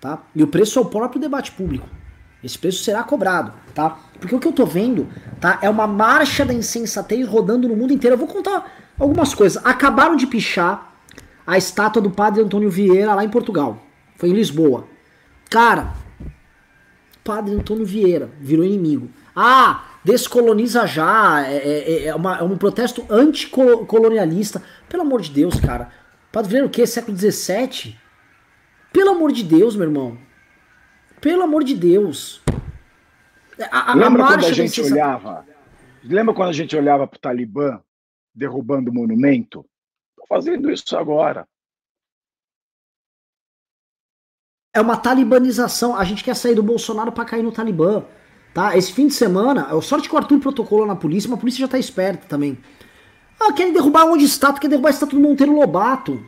Tá? 0.00 0.22
E 0.34 0.42
o 0.42 0.46
preço 0.46 0.78
é 0.78 0.82
o 0.82 0.86
próprio 0.86 1.20
debate 1.20 1.52
público. 1.52 1.88
Esse 2.42 2.58
preço 2.58 2.82
será 2.82 3.02
cobrado, 3.02 3.52
tá? 3.74 3.98
Porque 4.18 4.34
o 4.34 4.40
que 4.40 4.48
eu 4.48 4.52
tô 4.52 4.64
vendo, 4.64 5.06
tá? 5.38 5.58
É 5.60 5.68
uma 5.68 5.86
marcha 5.86 6.42
da 6.42 6.54
insensatez 6.54 7.28
rodando 7.28 7.68
no 7.68 7.76
mundo 7.76 7.92
inteiro. 7.92 8.14
Eu 8.14 8.18
vou 8.18 8.26
contar 8.26 8.92
algumas 8.98 9.34
coisas. 9.34 9.62
Acabaram 9.64 10.16
de 10.16 10.26
pichar 10.26 10.90
a 11.46 11.58
estátua 11.58 12.00
do 12.00 12.10
padre 12.10 12.42
Antônio 12.42 12.70
Vieira 12.70 13.14
lá 13.14 13.22
em 13.22 13.28
Portugal. 13.28 13.82
Foi 14.16 14.30
em 14.30 14.32
Lisboa. 14.32 14.86
Cara, 15.50 15.92
padre 17.22 17.54
Antônio 17.54 17.84
Vieira 17.84 18.30
virou 18.40 18.64
inimigo. 18.64 19.10
Ah, 19.36 19.84
descoloniza 20.04 20.86
já, 20.86 21.46
é, 21.46 21.56
é, 21.56 21.92
é, 21.92 22.04
é, 22.06 22.14
uma, 22.14 22.38
é 22.38 22.42
um 22.42 22.56
protesto 22.56 23.04
anticolonialista. 23.10 24.62
Pelo 24.88 25.02
amor 25.02 25.20
de 25.20 25.30
Deus, 25.30 25.58
cara. 25.60 25.90
Padre 26.32 26.50
Vieira 26.50 26.66
o 26.66 26.70
quê? 26.70 26.86
Século 26.86 27.16
XVII? 27.16 27.98
Pelo 28.92 29.10
amor 29.10 29.32
de 29.32 29.42
Deus, 29.42 29.76
meu 29.76 29.86
irmão. 29.86 30.18
Pelo 31.20 31.42
amor 31.42 31.64
de 31.64 31.74
Deus. 31.74 32.42
A, 33.70 33.92
a, 33.92 33.94
Lembra 33.94 34.24
a 34.24 34.26
quando 34.28 34.46
a 34.46 34.52
gente 34.52 34.80
olhava? 34.80 35.46
Lembra 36.02 36.34
quando 36.34 36.48
a 36.48 36.52
gente 36.52 36.76
olhava 36.76 37.06
para 37.06 37.16
o 37.16 37.20
Talibã 37.20 37.80
derrubando 38.34 38.90
o 38.90 38.94
monumento? 38.94 39.66
Estou 40.10 40.26
fazendo 40.28 40.70
isso 40.70 40.96
agora. 40.96 41.46
É 44.72 44.80
uma 44.80 44.96
talibanização. 44.96 45.96
A 45.96 46.04
gente 46.04 46.24
quer 46.24 46.34
sair 46.34 46.54
do 46.54 46.62
Bolsonaro 46.62 47.12
para 47.12 47.24
cair 47.24 47.42
no 47.42 47.52
Talibã. 47.52 48.04
Tá? 48.52 48.76
Esse 48.76 48.92
fim 48.92 49.06
de 49.06 49.14
semana, 49.14 49.66
a 49.66 49.80
sorte 49.80 50.08
que 50.08 50.14
o 50.14 50.18
Arthur 50.18 50.40
protocolou 50.40 50.86
na 50.86 50.96
polícia, 50.96 51.28
mas 51.28 51.38
a 51.38 51.40
polícia 51.40 51.60
já 51.60 51.68
tá 51.68 51.78
esperta 51.78 52.26
também. 52.26 52.58
Ah, 53.38 53.52
querem 53.52 53.72
derrubar 53.72 54.04
onde 54.04 54.24
estátua, 54.24 54.60
quer 54.60 54.68
derrubar 54.68 54.88
a 54.88 54.92
estátua 54.92 55.18
do 55.18 55.26
Monteiro 55.26 55.54
Lobato. 55.54 56.22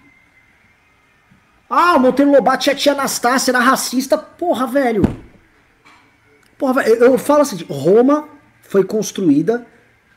Ah, 1.69 1.97
o 1.97 2.01
Monteiro 2.01 2.31
Lobato 2.31 2.65
tinha 2.65 2.77
tia 2.77 2.93
Anastácia, 2.93 3.51
era 3.51 3.59
racista. 3.59 4.17
Porra, 4.17 4.67
velho. 4.67 5.03
Porra, 6.57 6.75
velho, 6.75 6.95
eu 6.97 7.19
falo 7.19 7.43
assim, 7.43 7.65
Roma 7.69 8.29
foi 8.63 8.85
construída 8.85 9.67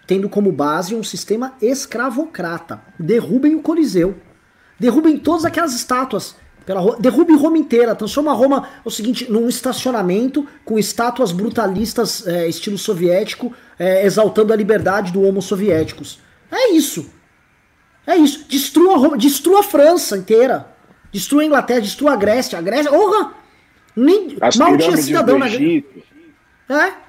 tendo 0.08 0.30
como 0.30 0.52
base 0.52 0.94
um 0.94 1.04
sistema 1.04 1.56
escravocrata. 1.62 2.84
Derrubem 3.00 3.56
o 3.56 3.62
Coliseu. 3.62 4.16
Derrubem 4.80 5.18
todas 5.18 5.46
aquelas 5.46 5.74
estátuas. 5.74 6.36
Pela 6.66 6.80
Roma, 6.80 6.98
derrube 7.00 7.36
Roma 7.36 7.58
inteira, 7.58 7.96
transforma 7.96 8.34
Roma 8.34 8.68
é 8.84 8.88
o 8.88 8.92
seguinte, 8.92 9.32
num 9.32 9.48
estacionamento 9.48 10.48
com 10.64 10.80
estátuas 10.80 11.32
brutalistas 11.32 12.26
é, 12.28 12.48
estilo 12.48 12.78
soviético, 12.78 13.54
é, 13.78 14.06
exaltando 14.06 14.52
a 14.52 14.56
liberdade 14.56 15.12
do 15.12 15.22
homo 15.22 15.42
soviéticos. 15.42 16.20
É 16.52 16.72
isso. 16.72 17.10
É 18.08 18.16
isso. 18.16 18.46
Destrua 18.50 18.98
Roma, 18.98 19.18
destrua 19.18 19.60
a 19.60 19.64
França 19.64 20.18
inteira. 20.18 20.68
Destrua 21.12 21.44
a 21.44 21.46
Inglaterra, 21.46 21.82
destrua 21.82 22.14
a 22.14 22.16
Grécia. 22.16 22.58
A 22.58 22.62
Grécia, 22.62 22.92
honra! 22.92 23.34
Nem, 23.96 24.36
mal 24.58 24.78
tinha 24.78 24.98
cidadão 24.98 25.38
na 25.38 25.48
Grécia. 25.48 25.86
É 26.68 27.05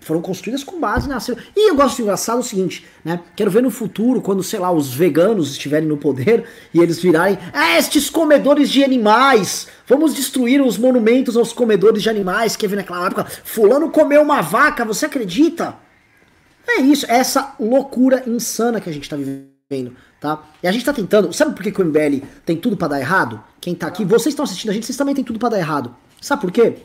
foram 0.00 0.20
construídas 0.20 0.62
com 0.62 0.78
base 0.78 1.08
na. 1.08 1.18
E 1.56 1.70
eu 1.70 1.74
gosto 1.74 1.96
de 1.96 2.02
engraçado 2.02 2.40
o 2.40 2.42
seguinte, 2.42 2.84
né? 3.02 3.20
Quero 3.34 3.50
ver 3.50 3.62
no 3.62 3.70
futuro, 3.70 4.20
quando, 4.20 4.42
sei 4.42 4.58
lá, 4.58 4.70
os 4.70 4.92
veganos 4.92 5.52
estiverem 5.52 5.88
no 5.88 5.96
poder 5.96 6.44
e 6.74 6.80
eles 6.80 7.00
virarem. 7.00 7.38
Ah, 7.54 7.78
estes 7.78 8.10
comedores 8.10 8.68
de 8.68 8.84
animais! 8.84 9.68
Vamos 9.88 10.14
destruir 10.14 10.60
os 10.60 10.76
monumentos 10.76 11.36
aos 11.36 11.52
comedores 11.52 12.02
de 12.02 12.10
animais 12.10 12.54
que 12.54 12.66
havia 12.66 12.76
naquela 12.76 13.06
época. 13.06 13.24
Fulano 13.24 13.90
comeu 13.90 14.20
uma 14.20 14.42
vaca, 14.42 14.84
você 14.84 15.06
acredita? 15.06 15.74
É 16.68 16.82
isso, 16.82 17.06
é 17.06 17.16
essa 17.16 17.54
loucura 17.58 18.22
insana 18.26 18.80
que 18.80 18.90
a 18.90 18.92
gente 18.92 19.08
tá 19.08 19.16
vivendo, 19.16 19.96
tá? 20.20 20.42
E 20.62 20.68
a 20.68 20.72
gente 20.72 20.84
tá 20.84 20.92
tentando. 20.92 21.32
Sabe 21.32 21.54
por 21.54 21.62
que, 21.62 21.80
o 21.80 21.84
MBL 21.84 22.26
tem 22.44 22.56
tudo 22.56 22.76
para 22.76 22.88
dar 22.88 23.00
errado? 23.00 23.42
Quem 23.58 23.74
tá 23.74 23.86
aqui, 23.86 24.04
vocês 24.04 24.32
estão 24.32 24.44
assistindo 24.44 24.70
a 24.70 24.74
gente, 24.74 24.84
vocês 24.84 24.98
também 24.98 25.14
têm 25.14 25.24
tudo 25.24 25.38
para 25.38 25.50
dar 25.50 25.58
errado. 25.58 25.94
Sabe 26.20 26.42
por 26.42 26.52
quê? 26.52 26.76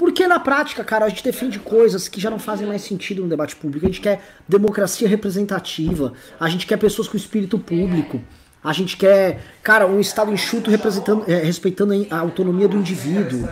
Porque 0.00 0.26
na 0.26 0.40
prática, 0.40 0.82
cara, 0.82 1.04
a 1.04 1.10
gente 1.10 1.22
defende 1.22 1.58
coisas 1.58 2.08
que 2.08 2.18
já 2.18 2.30
não 2.30 2.38
fazem 2.38 2.66
mais 2.66 2.80
sentido 2.80 3.20
no 3.20 3.28
debate 3.28 3.54
público. 3.54 3.84
A 3.84 3.88
gente 3.90 4.00
quer 4.00 4.22
democracia 4.48 5.06
representativa, 5.06 6.14
a 6.40 6.48
gente 6.48 6.66
quer 6.66 6.78
pessoas 6.78 7.06
com 7.06 7.18
espírito 7.18 7.58
público, 7.58 8.18
a 8.64 8.72
gente 8.72 8.96
quer, 8.96 9.42
cara, 9.62 9.86
um 9.86 10.00
Estado 10.00 10.32
enxuto 10.32 10.70
é, 10.70 11.34
respeitando 11.44 12.06
a 12.10 12.18
autonomia 12.18 12.66
do 12.66 12.78
indivíduo. 12.78 13.46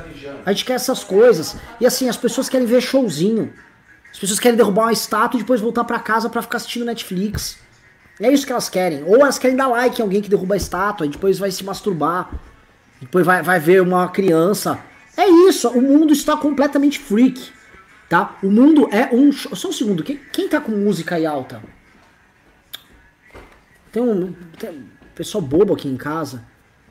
A 0.46 0.50
gente 0.50 0.64
quer 0.64 0.72
essas 0.72 1.04
coisas. 1.04 1.54
E 1.78 1.84
assim, 1.84 2.08
as 2.08 2.16
pessoas 2.16 2.48
querem 2.48 2.66
ver 2.66 2.80
showzinho. 2.80 3.52
As 4.10 4.18
pessoas 4.18 4.40
querem 4.40 4.56
derrubar 4.56 4.84
uma 4.84 4.92
estátua 4.92 5.36
e 5.38 5.42
depois 5.42 5.60
voltar 5.60 5.84
para 5.84 5.98
casa 5.98 6.30
para 6.30 6.40
ficar 6.40 6.56
assistindo 6.56 6.86
Netflix. 6.86 7.58
É 8.18 8.32
isso 8.32 8.46
que 8.46 8.52
elas 8.52 8.70
querem. 8.70 9.04
Ou 9.04 9.16
elas 9.16 9.38
querem 9.38 9.54
dar 9.54 9.68
like 9.68 10.00
em 10.00 10.02
alguém 10.02 10.22
que 10.22 10.30
derruba 10.30 10.54
a 10.54 10.56
estátua 10.56 11.04
e 11.04 11.10
depois 11.10 11.38
vai 11.38 11.50
se 11.50 11.62
masturbar. 11.62 12.30
Depois 13.02 13.26
vai, 13.26 13.42
vai 13.42 13.60
ver 13.60 13.82
uma 13.82 14.08
criança 14.08 14.78
é 15.18 15.28
isso, 15.48 15.68
o 15.68 15.82
mundo 15.82 16.12
está 16.12 16.36
completamente 16.36 16.98
freak, 16.98 17.50
tá? 18.08 18.38
O 18.42 18.50
mundo 18.50 18.88
é 18.92 19.12
um... 19.12 19.32
Só 19.32 19.68
um 19.68 19.72
segundo, 19.72 20.04
quem, 20.04 20.18
quem 20.32 20.48
tá 20.48 20.60
com 20.60 20.72
música 20.72 21.16
aí 21.16 21.26
alta? 21.26 21.60
Tem 23.90 24.02
um, 24.02 24.32
tem 24.58 24.70
um 24.70 24.84
pessoal 25.14 25.42
bobo 25.42 25.74
aqui 25.74 25.88
em 25.88 25.96
casa. 25.96 26.44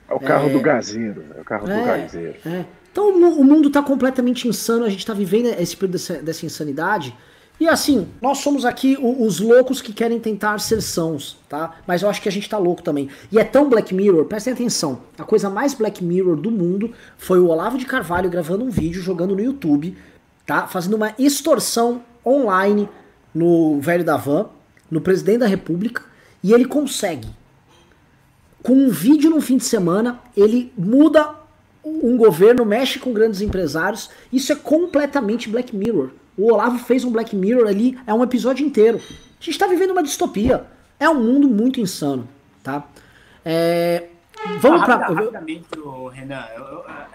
É 0.10 0.14
o 0.14 0.20
carro 0.20 0.50
é... 0.50 0.54
do 0.54 0.60
gazeiro, 0.60 1.26
é 1.38 1.42
o 1.42 1.44
carro 1.46 1.70
é, 1.70 1.80
do 1.80 1.86
gazeiro. 1.86 2.36
É. 2.46 2.66
Então 2.92 3.10
o 3.10 3.44
mundo 3.44 3.70
está 3.70 3.82
completamente 3.82 4.48
insano, 4.48 4.84
a 4.84 4.90
gente 4.90 5.00
está 5.00 5.14
vivendo 5.14 5.48
esse 5.60 5.76
período 5.76 5.94
dessa, 5.94 6.16
dessa 6.16 6.46
insanidade 6.46 7.16
e 7.60 7.68
assim, 7.68 8.08
nós 8.22 8.38
somos 8.38 8.66
aqui 8.66 8.98
os 9.02 9.40
loucos 9.40 9.82
que 9.82 9.92
querem 9.92 10.20
tentar 10.20 10.60
ser 10.60 10.82
sãos, 10.82 11.38
tá? 11.50 11.76
Mas 11.88 12.04
eu 12.04 12.10
acho 12.10 12.22
que 12.22 12.30
a 12.30 12.32
gente 12.32 12.48
tá 12.48 12.58
louco 12.58 12.84
também. 12.84 13.10
E 13.32 13.40
é 13.40 13.44
tão 13.44 13.68
Black 13.68 13.96
Mirror, 13.96 14.26
prestem 14.26 14.54
atenção, 14.54 15.02
a 15.18 15.24
coisa 15.24 15.50
mais 15.50 15.74
Black 15.74 16.04
Mirror 16.04 16.36
do 16.36 16.52
mundo 16.52 16.94
foi 17.18 17.40
o 17.40 17.48
Olavo 17.48 17.78
de 17.78 17.86
Carvalho 17.86 18.30
gravando 18.30 18.64
um 18.64 18.70
vídeo, 18.70 19.02
jogando 19.02 19.36
no 19.36 19.42
YouTube, 19.42 19.98
tá? 20.46 20.68
Fazendo 20.68 20.96
uma 20.96 21.16
extorsão 21.18 22.02
online 22.26 22.88
no 23.34 23.80
velho 23.82 24.04
da 24.04 24.18
van, 24.18 24.48
no 24.90 25.02
presidente 25.02 25.40
da 25.40 25.48
república, 25.48 26.04
e 26.44 26.54
ele 26.54 26.66
consegue. 26.66 27.28
Com 28.62 28.74
um 28.74 28.90
vídeo 28.90 29.30
no 29.30 29.42
fim 29.42 29.58
de 29.58 29.64
semana, 29.64 30.20
ele 30.36 30.72
muda 30.78 31.36
um 31.84 32.18
governo, 32.18 32.66
mexe 32.66 33.00
com 33.00 33.14
grandes 33.14 33.42
empresários. 33.42 34.10
Isso 34.32 34.52
é 34.52 34.56
completamente 34.56 35.50
Black 35.50 35.76
Mirror. 35.76 36.10
O 36.38 36.54
Olavo 36.54 36.78
fez 36.78 37.04
um 37.04 37.12
Black 37.12 37.36
Mirror 37.36 37.68
ali, 37.68 38.00
é 38.06 38.14
um 38.14 38.24
episódio 38.24 38.66
inteiro. 38.66 39.02
A 39.40 39.44
gente 39.44 39.58
tá 39.58 39.68
vivendo 39.68 39.92
uma 39.92 40.04
distopia. 40.04 40.66
É 41.00 41.10
um 41.10 41.16
mundo 41.16 41.48
muito 41.48 41.80
insano, 41.80 42.28
tá? 42.64 42.88
É, 43.44 44.08
vamos 44.60 44.82
ah, 44.82 44.86
pra. 44.86 44.96
Rapidamente, 44.98 45.68
Renan, 46.12 46.46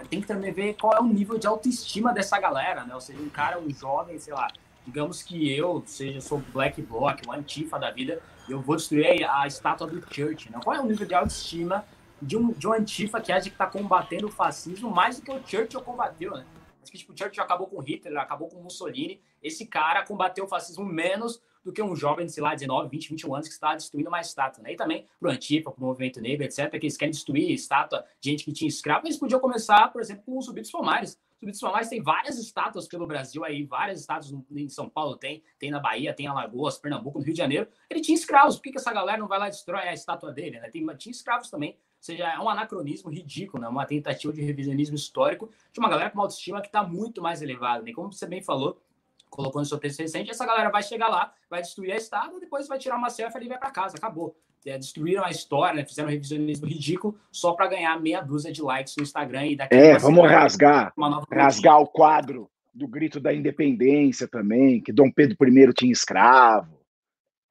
tem 0.08 0.20
que 0.20 0.26
também 0.26 0.52
ver 0.52 0.74
qual 0.74 0.94
é 0.94 1.00
o 1.00 1.04
nível 1.04 1.38
de 1.38 1.46
autoestima 1.46 2.12
dessa 2.12 2.38
galera, 2.38 2.84
né? 2.84 2.94
Ou 2.94 3.00
seja, 3.00 3.18
um 3.20 3.28
cara, 3.28 3.58
um 3.58 3.70
jovem, 3.70 4.18
sei 4.18 4.32
lá, 4.34 4.48
digamos 4.86 5.22
que 5.22 5.50
eu, 5.50 5.82
seja, 5.86 6.20
sou 6.20 6.42
Black 6.52 6.80
Bloc, 6.82 7.20
uma 7.24 7.36
antifa 7.36 7.78
da 7.78 7.90
vida, 7.90 8.20
eu 8.48 8.60
vou 8.60 8.76
destruir 8.76 9.24
a, 9.24 9.42
a 9.42 9.46
estátua 9.46 9.86
do 9.86 10.00
Church, 10.12 10.50
né? 10.50 10.58
Qual 10.62 10.76
é 10.76 10.80
o 10.80 10.86
nível 10.86 11.06
de 11.06 11.14
autoestima 11.14 11.84
de 12.20 12.36
um, 12.36 12.52
de 12.52 12.68
um 12.68 12.72
antifa 12.72 13.20
que 13.20 13.32
acha 13.32 13.50
que 13.50 13.56
tá 13.56 13.66
combatendo 13.66 14.26
o 14.26 14.30
fascismo 14.30 14.90
mais 14.90 15.18
do 15.18 15.22
que 15.22 15.32
o 15.32 15.40
Churchill 15.46 15.80
combateu, 15.80 16.32
né? 16.32 16.44
Mas 16.82 16.90
que 16.90 16.98
tipo, 16.98 17.16
Churchill 17.16 17.44
acabou 17.44 17.68
com 17.68 17.80
Hitler, 17.80 18.18
acabou 18.18 18.48
com 18.48 18.60
Mussolini. 18.60 19.22
Esse 19.40 19.64
cara 19.66 20.04
combateu 20.04 20.44
o 20.44 20.48
fascismo 20.48 20.84
menos 20.84 21.40
do 21.64 21.72
que 21.72 21.80
um 21.80 21.94
jovem 21.94 22.26
de, 22.26 22.32
sei 22.32 22.42
lá, 22.42 22.54
19, 22.56 22.88
20, 22.88 23.10
21 23.10 23.34
anos 23.36 23.46
que 23.46 23.54
está 23.54 23.76
destruindo 23.76 24.08
uma 24.08 24.20
estátua. 24.20 24.64
Né? 24.64 24.72
E 24.72 24.76
também 24.76 25.06
pro 25.20 25.30
Antifa, 25.30 25.70
pro 25.70 25.80
movimento 25.80 26.20
negro, 26.20 26.44
etc., 26.44 26.68
que 26.70 26.78
eles 26.78 26.96
querem 26.96 27.12
destruir 27.12 27.52
estátua 27.52 28.04
de 28.20 28.30
gente 28.30 28.44
que 28.44 28.52
tinha 28.52 28.68
escravo. 28.68 29.06
Eles 29.06 29.16
podiam 29.16 29.38
começar, 29.38 29.92
por 29.92 30.02
exemplo, 30.02 30.24
com 30.24 30.36
os 30.36 30.44
subidos 30.44 30.72
Palmares. 30.72 31.16
Subidos 31.38 31.60
Palmares 31.60 31.88
tem 31.88 32.02
várias 32.02 32.36
estátuas 32.36 32.88
pelo 32.88 33.06
Brasil 33.06 33.44
aí, 33.44 33.64
várias 33.64 34.00
estátuas 34.00 34.34
em 34.50 34.68
São 34.68 34.88
Paulo 34.88 35.16
tem, 35.16 35.40
tem 35.60 35.70
na 35.70 35.78
Bahia, 35.78 36.12
tem 36.12 36.26
em 36.26 36.28
Alagoas, 36.28 36.78
Pernambuco, 36.78 37.20
no 37.20 37.24
Rio 37.24 37.32
de 37.32 37.38
Janeiro. 37.38 37.68
Ele 37.88 38.00
tinha 38.00 38.16
escravos. 38.16 38.56
Por 38.56 38.62
que, 38.62 38.72
que 38.72 38.78
essa 38.78 38.92
galera 38.92 39.18
não 39.18 39.28
vai 39.28 39.38
lá 39.38 39.46
e 39.46 39.50
destrói 39.50 39.86
a 39.86 39.94
estátua 39.94 40.32
dele? 40.32 40.58
Né? 40.58 40.68
Tem, 40.68 40.84
tinha 40.96 41.12
escravos 41.12 41.48
também 41.48 41.78
seja, 42.04 42.26
é 42.26 42.38
um 42.40 42.48
anacronismo 42.48 43.10
ridículo, 43.10 43.62
né? 43.62 43.68
uma 43.68 43.86
tentativa 43.86 44.32
de 44.32 44.42
revisionismo 44.42 44.96
histórico 44.96 45.48
de 45.72 45.78
uma 45.78 45.88
galera 45.88 46.10
com 46.10 46.18
uma 46.18 46.24
autoestima 46.24 46.60
que 46.60 46.66
está 46.66 46.82
muito 46.82 47.22
mais 47.22 47.40
elevada. 47.40 47.82
Né? 47.82 47.92
Como 47.92 48.12
você 48.12 48.26
bem 48.26 48.42
falou, 48.42 48.82
colocou 49.30 49.62
no 49.62 49.66
seu 49.66 49.78
texto 49.78 50.00
recente, 50.00 50.30
essa 50.30 50.44
galera 50.44 50.68
vai 50.68 50.82
chegar 50.82 51.08
lá, 51.08 51.32
vai 51.48 51.62
destruir 51.62 51.92
a 51.92 51.96
estátua, 51.96 52.40
depois 52.40 52.66
vai 52.66 52.78
tirar 52.78 52.96
uma 52.96 53.08
selfie 53.08 53.44
e 53.44 53.48
vai 53.48 53.58
para 53.58 53.70
casa, 53.70 53.96
acabou. 53.96 54.36
É, 54.66 54.76
destruíram 54.78 55.24
a 55.24 55.30
história, 55.30 55.76
né? 55.76 55.84
fizeram 55.84 56.08
um 56.08 56.12
revisionismo 56.12 56.66
ridículo 56.66 57.16
só 57.30 57.52
para 57.52 57.68
ganhar 57.68 58.00
meia 58.00 58.20
dúzia 58.20 58.52
de 58.52 58.62
likes 58.62 58.96
no 58.96 59.02
Instagram 59.02 59.46
e 59.46 59.56
daqui 59.56 59.74
É, 59.74 59.98
vamos 59.98 60.28
rasgar, 60.28 60.92
rasgar 61.30 61.80
o 61.80 61.86
quadro 61.86 62.50
do 62.74 62.88
grito 62.88 63.20
da 63.20 63.32
independência 63.32 64.26
também, 64.26 64.80
que 64.80 64.92
Dom 64.92 65.10
Pedro 65.10 65.36
I 65.40 65.72
tinha 65.72 65.92
escravo. 65.92 66.80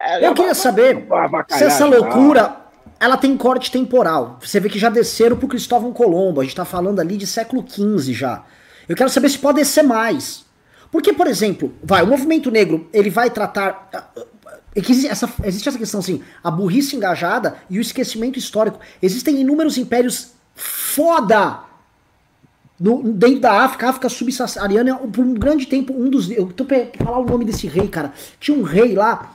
É, 0.02 0.26
Eu 0.26 0.34
queria 0.34 0.56
saber 0.56 1.06
se 1.50 1.64
essa 1.64 1.86
loucura 1.86 2.61
ela 3.00 3.18
tem 3.18 3.36
corte 3.36 3.72
temporal. 3.72 4.38
Você 4.42 4.60
vê 4.60 4.70
que 4.70 4.78
já 4.78 4.90
desceram 4.90 5.36
pro 5.36 5.48
Cristóvão 5.48 5.92
Colombo. 5.92 6.40
A 6.40 6.44
gente 6.44 6.56
tá 6.56 6.66
falando 6.66 7.00
ali 7.00 7.18
de 7.18 7.26
século 7.26 7.66
XV 7.68 8.14
já. 8.14 8.44
Eu 8.88 8.96
quero 8.96 9.10
saber 9.10 9.30
se 9.30 9.40
pode 9.40 9.60
descer 9.60 9.84
mais. 9.84 10.46
Porque, 10.92 11.14
por 11.14 11.28
exemplo, 11.28 11.74
vai, 11.84 12.04
o 12.04 12.08
movimento 12.08 12.52
negro, 12.52 12.88
ele 12.94 13.10
vai 13.10 13.30
tratar. 13.30 13.90
Ah, 13.94 14.04
ah, 14.16 14.58
existe 14.76 15.08
essa, 15.08 15.30
existe 15.44 15.70
essa 15.70 15.78
questão 15.78 16.00
assim, 16.00 16.22
a 16.44 16.52
burrice 16.52 16.96
engajada 16.96 17.56
e 17.70 17.80
o 17.80 17.82
esquecimento 17.82 18.38
histórico. 18.38 18.80
Existem 19.02 19.40
inúmeros 19.40 19.78
impérios 19.78 20.34
foda 20.54 21.62
no, 22.80 23.04
dentro 23.14 23.40
da 23.40 23.64
África, 23.64 23.90
África 23.90 24.10
subsaariana, 24.10 24.98
por 24.98 25.24
um 25.24 25.34
grande 25.34 25.66
tempo, 25.66 25.94
um 25.94 26.10
dos. 26.10 26.30
Eu 26.30 26.48
tô 26.48 26.66
pra 26.66 26.88
falar 27.04 27.20
o 27.20 27.26
nome 27.26 27.46
desse 27.46 27.68
rei, 27.68 27.88
cara. 27.88 28.12
Tinha 28.40 28.58
um 28.58 28.64
rei 28.64 28.94
lá, 28.94 29.34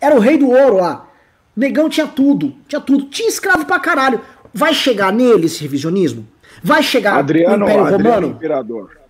era 0.00 0.14
o 0.14 0.18
rei 0.18 0.36
do 0.36 0.50
ouro 0.50 0.76
lá. 0.76 1.08
Negão 1.54 1.88
tinha 1.88 2.06
tudo, 2.06 2.54
tinha 2.66 2.80
tudo. 2.80 3.06
Tinha 3.06 3.28
escravo 3.28 3.64
pra 3.66 3.78
caralho. 3.78 4.20
Vai 4.54 4.74
chegar 4.74 5.12
nele 5.12 5.46
esse 5.46 5.62
revisionismo? 5.62 6.26
Vai 6.62 6.82
chegar 6.82 7.18
Adriano, 7.18 7.64
Império 7.64 7.84
Adriano 7.84 8.04
Romano? 8.04 8.26
Imperador. 8.28 9.02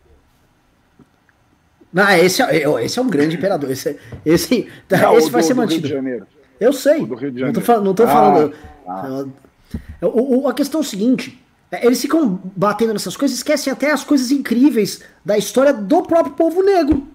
Ah, 1.94 2.18
esse 2.18 2.42
é, 2.42 2.64
esse 2.84 2.98
é 2.98 3.02
um 3.02 3.08
grande 3.08 3.36
imperador. 3.36 3.70
Esse, 3.70 3.98
esse, 4.24 4.68
não, 4.90 5.18
esse 5.18 5.30
vai 5.30 5.42
do, 5.42 5.46
ser 5.46 5.54
mantido. 5.54 5.88
Eu 6.58 6.72
sei. 6.72 7.00
Não 7.00 7.52
tô, 7.52 7.80
não 7.80 7.94
tô 7.94 8.04
ah, 8.04 8.06
falando. 8.06 8.54
Ah. 8.86 9.24
O, 10.00 10.42
o, 10.42 10.48
a 10.48 10.54
questão 10.54 10.80
é 10.80 10.82
o 10.82 10.86
seguinte: 10.86 11.38
é, 11.70 11.86
eles 11.86 12.00
ficam 12.00 12.40
batendo 12.56 12.92
nessas 12.92 13.16
coisas, 13.16 13.36
esquecem 13.36 13.72
até 13.72 13.90
as 13.90 14.04
coisas 14.04 14.30
incríveis 14.30 15.02
da 15.24 15.36
história 15.36 15.72
do 15.72 16.02
próprio 16.02 16.34
povo 16.34 16.62
negro. 16.62 17.06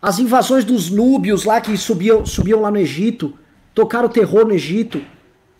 As 0.00 0.18
invasões 0.18 0.64
dos 0.64 0.90
núbios 0.90 1.44
lá 1.44 1.60
que 1.60 1.76
subiam, 1.76 2.26
subiam 2.26 2.60
lá 2.60 2.70
no 2.70 2.76
Egito, 2.76 3.36
tocaram 3.74 4.08
terror 4.08 4.46
no 4.46 4.54
Egito. 4.54 5.02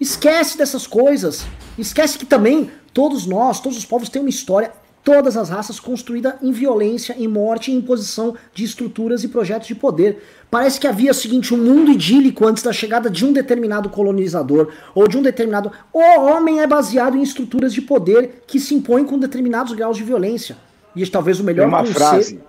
Esquece 0.00 0.56
dessas 0.56 0.86
coisas. 0.86 1.44
Esquece 1.76 2.18
que 2.18 2.24
também 2.24 2.70
todos 2.92 3.26
nós, 3.26 3.60
todos 3.60 3.76
os 3.76 3.84
povos 3.84 4.08
têm 4.08 4.22
uma 4.22 4.30
história, 4.30 4.72
todas 5.02 5.36
as 5.36 5.50
raças 5.50 5.78
construída 5.78 6.38
em 6.40 6.50
violência, 6.52 7.14
em 7.18 7.28
morte 7.28 7.70
e 7.70 7.74
imposição 7.74 8.34
de 8.54 8.64
estruturas 8.64 9.22
e 9.22 9.28
projetos 9.28 9.66
de 9.66 9.74
poder. 9.74 10.22
Parece 10.50 10.78
que 10.78 10.86
havia 10.86 11.10
o 11.10 11.14
seguinte, 11.14 11.52
um 11.52 11.58
mundo 11.58 11.90
idílico 11.90 12.46
antes 12.46 12.62
da 12.62 12.72
chegada 12.72 13.10
de 13.10 13.24
um 13.26 13.32
determinado 13.32 13.90
colonizador 13.90 14.72
ou 14.94 15.06
de 15.06 15.18
um 15.18 15.22
determinado. 15.22 15.70
O 15.92 15.98
homem 15.98 16.60
é 16.60 16.66
baseado 16.66 17.16
em 17.16 17.22
estruturas 17.22 17.74
de 17.74 17.82
poder 17.82 18.44
que 18.46 18.60
se 18.60 18.74
impõem 18.74 19.04
com 19.04 19.18
determinados 19.18 19.72
graus 19.72 19.96
de 19.96 20.04
violência. 20.04 20.56
E 20.96 21.04
talvez 21.08 21.40
o 21.40 21.44
melhor 21.44 21.68
Tem 21.68 21.74
uma 21.74 21.84
frase 21.84 22.40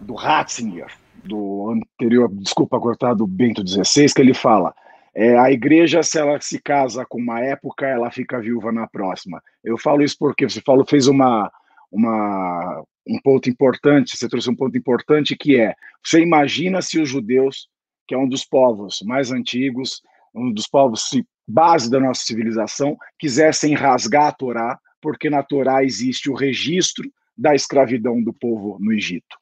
do 0.00 0.14
Ratzinger, 0.14 0.90
do 1.22 1.70
anterior, 1.70 2.30
desculpa 2.32 2.80
cortar, 2.80 3.14
do 3.14 3.26
Bento 3.26 3.62
XVI, 3.66 4.06
que 4.14 4.22
ele 4.22 4.34
fala: 4.34 4.74
é, 5.14 5.38
a 5.38 5.50
igreja, 5.50 6.02
se 6.02 6.18
ela 6.18 6.40
se 6.40 6.60
casa 6.60 7.06
com 7.06 7.18
uma 7.18 7.40
época, 7.40 7.86
ela 7.86 8.10
fica 8.10 8.40
viúva 8.40 8.72
na 8.72 8.86
próxima. 8.88 9.40
Eu 9.62 9.78
falo 9.78 10.02
isso 10.02 10.16
porque 10.18 10.48
você 10.48 10.60
falou, 10.60 10.84
fez 10.84 11.06
uma, 11.06 11.50
uma, 11.90 12.84
um 13.06 13.20
ponto 13.20 13.48
importante, 13.48 14.16
você 14.16 14.28
trouxe 14.28 14.50
um 14.50 14.56
ponto 14.56 14.76
importante 14.76 15.36
que 15.36 15.60
é: 15.60 15.74
você 16.04 16.20
imagina 16.20 16.82
se 16.82 16.98
os 16.98 17.08
judeus, 17.08 17.68
que 18.08 18.14
é 18.14 18.18
um 18.18 18.28
dos 18.28 18.44
povos 18.44 19.02
mais 19.04 19.30
antigos, 19.30 20.02
um 20.34 20.52
dos 20.52 20.66
povos 20.66 21.08
base 21.46 21.88
da 21.88 22.00
nossa 22.00 22.24
civilização, 22.24 22.96
quisessem 23.18 23.74
rasgar 23.74 24.26
a 24.26 24.32
Torá, 24.32 24.80
porque 25.00 25.30
na 25.30 25.42
Torá 25.42 25.84
existe 25.84 26.28
o 26.28 26.34
registro 26.34 27.08
da 27.36 27.54
escravidão 27.54 28.20
do 28.20 28.32
povo 28.32 28.78
no 28.80 28.92
Egito. 28.92 29.36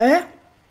É, 0.00 0.26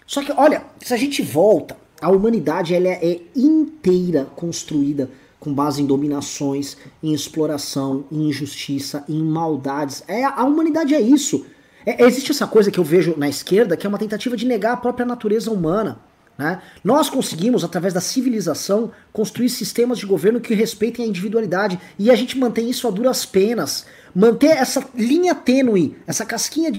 só 0.05 0.23
que 0.23 0.31
olha, 0.31 0.63
se 0.79 0.93
a 0.93 0.97
gente 0.97 1.21
volta, 1.21 1.75
a 2.05 2.09
humanidade 2.11 2.75
ela 2.75 2.87
é 2.87 3.19
inteira 3.35 4.27
construída 4.35 5.09
com 5.39 5.51
base 5.51 5.81
em 5.81 5.87
dominações, 5.87 6.77
em 7.01 7.15
exploração, 7.15 8.05
em 8.11 8.29
injustiça, 8.29 9.03
em 9.09 9.23
maldades. 9.23 10.03
É, 10.07 10.23
a 10.23 10.43
humanidade 10.43 10.93
é 10.93 11.01
isso. 11.01 11.47
É, 11.83 12.05
existe 12.05 12.29
essa 12.29 12.45
coisa 12.45 12.69
que 12.69 12.79
eu 12.79 12.83
vejo 12.83 13.15
na 13.17 13.27
esquerda, 13.27 13.75
que 13.75 13.87
é 13.87 13.89
uma 13.89 13.97
tentativa 13.97 14.37
de 14.37 14.45
negar 14.45 14.73
a 14.73 14.77
própria 14.77 15.03
natureza 15.03 15.49
humana. 15.49 15.97
Né? 16.37 16.61
Nós 16.83 17.09
conseguimos, 17.09 17.63
através 17.63 17.91
da 17.91 18.01
civilização, 18.01 18.91
construir 19.11 19.49
sistemas 19.49 19.97
de 19.97 20.05
governo 20.05 20.39
que 20.39 20.53
respeitem 20.53 21.05
a 21.05 21.07
individualidade. 21.07 21.79
E 21.97 22.11
a 22.11 22.15
gente 22.15 22.37
mantém 22.37 22.69
isso 22.69 22.87
a 22.87 22.91
duras 22.91 23.25
penas. 23.25 23.87
Manter 24.13 24.57
essa 24.57 24.87
linha 24.93 25.33
tênue, 25.33 25.95
essa 26.05 26.23
casquinha 26.23 26.71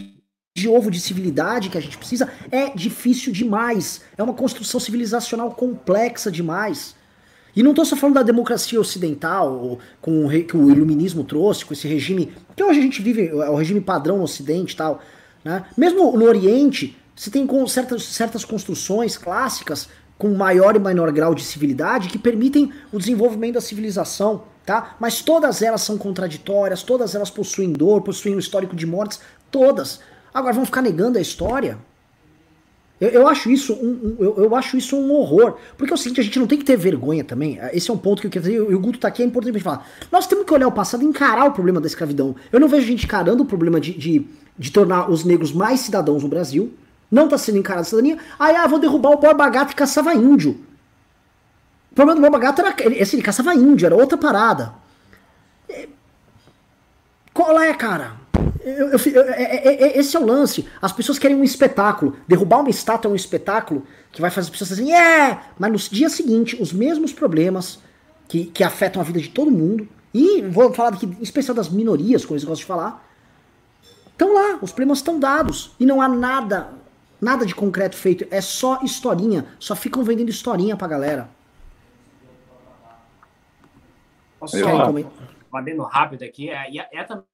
ovo 0.67 0.91
de 0.91 0.99
civilidade 0.99 1.69
que 1.69 1.77
a 1.77 1.81
gente 1.83 1.99
precisa 1.99 2.31
é 2.51 2.71
difícil 2.71 3.33
demais. 3.33 4.01
É 4.17 4.23
uma 4.23 4.33
construção 4.33 4.81
civilizacional 4.81 5.51
complexa 5.51 6.31
demais. 6.31 6.95
E 7.55 7.63
não 7.63 7.73
estou 7.73 7.85
só 7.85 7.97
falando 7.97 8.17
da 8.17 8.23
democracia 8.23 8.81
ocidental, 8.81 9.79
com 10.01 10.27
o 10.27 10.31
que 10.45 10.57
o 10.57 10.71
iluminismo 10.71 11.25
trouxe, 11.25 11.65
com 11.65 11.73
esse 11.73 11.89
regime, 11.89 12.33
que 12.55 12.63
hoje 12.63 12.81
a 12.81 12.83
gente 12.83 13.03
vive, 13.03 13.29
é 13.29 13.51
o 13.51 13.55
regime 13.55 13.81
padrão 13.81 14.19
no 14.19 14.25
ocidente 14.25 14.75
e 14.75 14.77
tal. 14.77 15.03
Né? 15.43 15.65
Mesmo 15.77 16.17
no 16.17 16.25
Oriente, 16.27 16.97
você 17.15 17.31
tem 17.31 17.49
certas, 17.67 18.05
certas 18.05 18.45
construções 18.45 19.17
clássicas 19.17 19.89
com 20.19 20.35
maior 20.35 20.77
e 20.77 20.79
menor 20.79 21.11
grau 21.13 21.35
de 21.35 21.45
civilidade 21.45 22.09
que 22.09 22.19
permitem 22.19 22.73
o 22.93 22.99
desenvolvimento 22.99 23.55
da 23.55 23.61
civilização, 23.61 24.45
tá? 24.65 24.97
Mas 24.99 25.21
todas 25.21 25.63
elas 25.63 25.83
são 25.83 25.97
contraditórias, 25.99 26.83
todas 26.83 27.15
elas 27.15 27.31
possuem 27.31 27.73
dor, 27.73 28.03
possuem 28.03 28.37
um 28.37 28.39
histórico 28.39 28.77
de 28.77 28.87
mortes, 28.87 29.21
todas. 29.51 30.01
Agora 30.37 30.53
vão 30.53 30.67
ficar 30.67 30.83
negando 30.83 31.17
a 31.17 31.21
história? 31.23 31.79
Eu, 33.01 33.09
eu, 33.09 33.27
acho 33.27 33.51
isso 33.51 33.73
um, 33.73 33.89
um 33.89 34.17
eu, 34.19 34.37
eu, 34.37 34.55
acho 34.55 34.77
isso 34.77 34.95
um 34.95 35.11
horror. 35.11 35.57
Porque 35.79 35.91
é 35.91 35.95
o 35.95 35.97
seguinte, 35.97 36.21
a 36.21 36.25
gente 36.25 36.39
não 36.39 36.47
tem 36.47 36.59
que 36.59 36.65
ter 36.65 36.77
vergonha 36.77 37.25
também. 37.25 37.59
Esse 37.73 37.91
é 37.91 37.95
um 37.95 37.97
ponto 37.97 38.21
que 38.21 38.27
eu 38.27 38.31
quero 38.31 38.45
dizer, 38.45 38.57
e 38.57 38.75
o 38.75 38.79
Guto 38.79 38.99
tá 38.99 39.09
aqui, 39.09 39.23
é 39.23 39.25
importante 39.25 39.53
a 39.53 39.55
gente 39.55 39.65
falar. 39.65 39.89
Nós 40.13 40.27
temos 40.27 40.45
que 40.45 40.53
olhar 40.53 40.69
o 40.69 40.73
passado 40.73 41.03
e 41.03 41.07
encarar 41.07 41.47
o 41.47 41.53
problema 41.53 41.81
da 41.81 41.87
escravidão. 41.87 42.37
Eu 42.53 42.61
não 42.61 42.69
vejo 42.69 42.87
gente 42.87 43.07
encarando 43.07 43.45
o 43.45 43.47
problema 43.47 43.81
de, 43.81 43.95
de, 43.95 44.27
de 44.59 44.71
tornar 44.71 45.11
os 45.11 45.25
negros 45.25 45.53
mais 45.53 45.81
cidadãos 45.81 46.23
no 46.23 46.29
Brasil. 46.29 46.71
Não 47.11 47.29
tá 47.29 47.39
sendo 47.39 47.57
encarado 47.57 47.81
a 47.81 47.85
cidadania. 47.85 48.19
Aí, 48.39 48.55
ah, 48.57 48.67
vou 48.67 48.79
derrubar 48.79 49.13
o 49.13 49.17
Borba 49.17 49.49
Gato 49.49 49.71
que 49.71 49.77
caçava 49.77 50.13
índio. 50.13 50.61
O 51.93 51.95
problema 51.95 52.21
do 52.21 52.23
Borba 52.23 52.39
Gato 52.39 52.61
era. 52.61 52.75
Ele, 52.81 53.01
assim, 53.01 53.17
ele 53.17 53.25
caçava 53.25 53.55
índio, 53.55 53.87
era 53.87 53.97
outra 53.97 54.19
parada. 54.19 54.75
Qual 57.33 57.59
é, 57.59 57.73
cara? 57.73 58.26
Eu, 58.67 58.89
eu, 58.89 58.99
eu, 58.99 59.23
é, 59.31 59.43
é, 59.43 59.83
é, 59.85 59.99
esse 59.99 60.17
é 60.17 60.21
o 60.21 60.27
lance. 60.27 60.69
As 60.83 60.93
pessoas 60.93 61.19
querem 61.19 61.37
um 61.37 61.45
espetáculo. 61.45 62.17
Derrubar 62.27 62.61
uma 62.61 62.71
estátua 62.71 63.09
é 63.09 63.13
um 63.13 63.17
espetáculo 63.17 63.87
que 64.11 64.21
vai 64.21 64.31
fazer 64.31 64.47
as 64.47 64.51
pessoas 64.51 64.73
assim, 64.73 64.91
yeah! 64.91 65.51
Mas 65.59 65.71
no 65.71 65.79
dia 65.79 66.09
seguinte, 66.09 66.61
os 66.61 66.73
mesmos 66.73 67.13
problemas 67.13 67.79
que, 68.27 68.47
que 68.47 68.65
afetam 68.65 69.01
a 69.01 69.05
vida 69.05 69.21
de 69.21 69.29
todo 69.29 69.51
mundo, 69.51 69.89
e 70.13 70.43
vou 70.43 70.73
falar 70.73 70.95
aqui, 70.95 71.07
em 71.07 71.23
especial 71.23 71.55
das 71.55 71.69
minorias, 71.69 72.25
como 72.25 72.35
eles 72.35 72.45
gostam 72.45 72.63
de 72.63 72.67
falar, 72.67 73.09
estão 74.11 74.35
lá, 74.35 74.59
os 74.61 74.73
problemas 74.73 74.99
estão 74.99 75.21
dados. 75.21 75.73
E 75.79 75.87
não 75.87 76.03
há 76.03 76.09
nada, 76.09 76.71
nada 77.21 77.47
de 77.47 77.55
concreto 77.55 77.97
feito. 77.97 78.27
É 78.31 78.41
só 78.41 78.81
historinha. 78.83 79.47
Só 79.61 79.77
ficam 79.77 80.03
vendendo 80.03 80.29
historinha 80.29 80.77
pra 80.77 80.89
galera. 80.89 81.29
Posso 84.41 84.59
só, 84.59 84.91
um 84.91 85.83
rápido 85.83 86.25
aqui, 86.25 86.51
é, 86.51 86.77
é, 86.77 86.89
é 86.93 87.05
também 87.05 87.25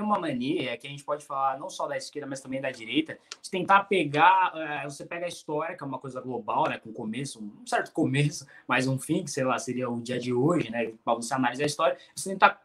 uma 0.00 0.18
mania 0.18 0.76
que 0.78 0.86
a 0.86 0.90
gente 0.90 1.04
pode 1.04 1.24
falar 1.24 1.58
não 1.58 1.68
só 1.68 1.86
da 1.86 1.96
esquerda, 1.96 2.26
mas 2.26 2.40
também 2.40 2.60
da 2.60 2.70
direita, 2.70 3.18
de 3.42 3.50
tentar 3.50 3.84
pegar. 3.84 4.52
É, 4.54 4.84
você 4.84 5.04
pega 5.04 5.26
a 5.26 5.28
história, 5.28 5.76
que 5.76 5.84
é 5.84 5.86
uma 5.86 5.98
coisa 5.98 6.20
global, 6.20 6.68
né? 6.68 6.78
Com 6.78 6.92
começo, 6.92 7.42
um 7.42 7.66
certo 7.66 7.90
começo, 7.92 8.46
mas 8.66 8.86
um 8.86 8.98
fim, 8.98 9.22
que 9.22 9.30
sei 9.30 9.44
lá, 9.44 9.58
seria 9.58 9.90
o 9.90 10.00
dia 10.00 10.18
de 10.18 10.32
hoje, 10.32 10.70
né? 10.70 10.92
Para 11.04 11.14
você 11.14 11.34
analisar 11.34 11.64
a 11.64 11.66
história, 11.66 11.98
você 12.14 12.30
tentar 12.30 12.62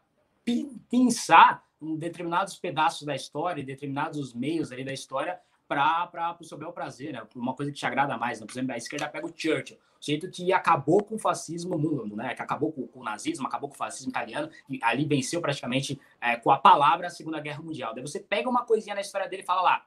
pensar 0.88 1.62
em 1.82 1.96
determinados 1.96 2.56
pedaços 2.56 3.06
da 3.06 3.14
história, 3.14 3.60
em 3.60 3.64
determinados 3.66 4.32
meios 4.32 4.72
ali 4.72 4.82
da 4.82 4.92
história, 4.92 5.38
para 5.68 6.36
o 6.40 6.44
seu 6.44 6.56
bel 6.56 6.72
prazer, 6.72 7.12
né? 7.12 7.22
Uma 7.36 7.54
coisa 7.54 7.70
que 7.70 7.78
te 7.78 7.84
agrada 7.84 8.16
mais. 8.16 8.40
Né? 8.40 8.46
Por 8.46 8.52
exemplo, 8.52 8.72
a 8.72 8.78
esquerda 8.78 9.06
pega 9.08 9.26
o 9.26 9.32
Churchill, 9.34 9.76
jeito 10.00 10.30
que 10.30 10.52
acabou 10.52 11.02
com 11.02 11.16
o 11.16 11.18
fascismo 11.18 11.78
mundo, 11.78 12.16
né? 12.16 12.34
Que 12.34 12.42
acabou 12.42 12.72
com, 12.72 12.86
com, 12.86 13.00
o 13.00 13.04
nazismo, 13.04 13.46
acabou 13.46 13.68
com 13.68 13.74
o 13.74 13.78
fascismo 13.78 14.10
italiano, 14.10 14.50
e 14.68 14.78
ali 14.82 15.04
venceu 15.04 15.40
praticamente 15.40 16.00
é, 16.20 16.36
com 16.36 16.50
a 16.50 16.58
palavra 16.58 17.06
a 17.06 17.10
Segunda 17.10 17.40
Guerra 17.40 17.62
Mundial. 17.62 17.94
Daí 17.94 18.02
você 18.02 18.20
pega 18.20 18.48
uma 18.48 18.64
coisinha 18.64 18.94
na 18.94 19.00
história 19.00 19.28
dele 19.28 19.42
e 19.42 19.46
fala 19.46 19.62
lá, 19.62 19.84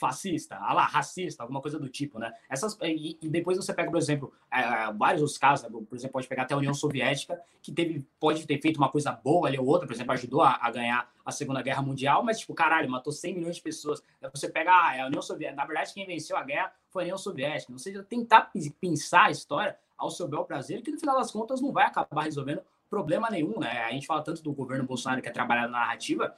fascista, 0.00 0.56
ah 0.56 0.72
lá, 0.72 0.86
racista, 0.86 1.42
alguma 1.42 1.60
coisa 1.60 1.78
do 1.78 1.86
tipo, 1.86 2.18
né? 2.18 2.32
Essas, 2.48 2.76
e, 2.82 3.18
e 3.20 3.28
depois 3.28 3.58
você 3.58 3.74
pega, 3.74 3.90
por 3.90 3.98
exemplo, 3.98 4.32
é, 4.50 4.90
vários 4.94 5.20
dos 5.20 5.36
casos, 5.36 5.68
né? 5.68 5.70
por 5.70 5.94
exemplo, 5.94 6.14
pode 6.14 6.26
pegar 6.26 6.44
até 6.44 6.54
a 6.54 6.56
União 6.56 6.72
Soviética, 6.72 7.38
que 7.60 7.70
teve, 7.70 8.06
pode 8.18 8.46
ter 8.46 8.58
feito 8.62 8.78
uma 8.78 8.88
coisa 8.88 9.12
boa 9.12 9.46
ali 9.46 9.58
ou 9.58 9.66
outra, 9.66 9.86
por 9.86 9.92
exemplo, 9.92 10.12
ajudou 10.12 10.40
a, 10.40 10.58
a 10.58 10.70
ganhar 10.70 11.12
a 11.22 11.30
Segunda 11.30 11.60
Guerra 11.60 11.82
Mundial, 11.82 12.24
mas, 12.24 12.40
tipo, 12.40 12.54
caralho, 12.54 12.90
matou 12.90 13.12
100 13.12 13.34
milhões 13.34 13.56
de 13.56 13.62
pessoas. 13.62 14.02
Daí 14.18 14.30
você 14.34 14.48
pega 14.48 14.70
ah, 14.72 14.96
é 14.96 15.00
a 15.02 15.06
União 15.06 15.20
Soviética, 15.20 15.60
na 15.60 15.66
verdade, 15.66 15.92
quem 15.92 16.06
venceu 16.06 16.36
a 16.38 16.42
guerra 16.42 16.72
foi 16.88 17.02
a 17.02 17.04
União 17.04 17.18
Soviética. 17.18 17.70
Ou 17.70 17.78
seja, 17.78 18.02
tentar 18.02 18.50
pensar 18.80 19.26
a 19.26 19.30
história 19.30 19.76
ao 19.98 20.10
seu 20.10 20.26
bel 20.26 20.44
prazer, 20.46 20.80
que 20.80 20.90
no 20.90 20.98
final 20.98 21.18
das 21.18 21.30
contas 21.30 21.60
não 21.60 21.72
vai 21.72 21.84
acabar 21.84 22.22
resolvendo 22.22 22.62
problema 22.88 23.28
nenhum, 23.30 23.60
né? 23.60 23.82
A 23.82 23.92
gente 23.92 24.06
fala 24.06 24.22
tanto 24.22 24.42
do 24.42 24.52
governo 24.52 24.84
Bolsonaro 24.84 25.20
que 25.20 25.28
é 25.28 25.32
trabalhar 25.32 25.68
na 25.68 25.80
narrativa, 25.80 26.34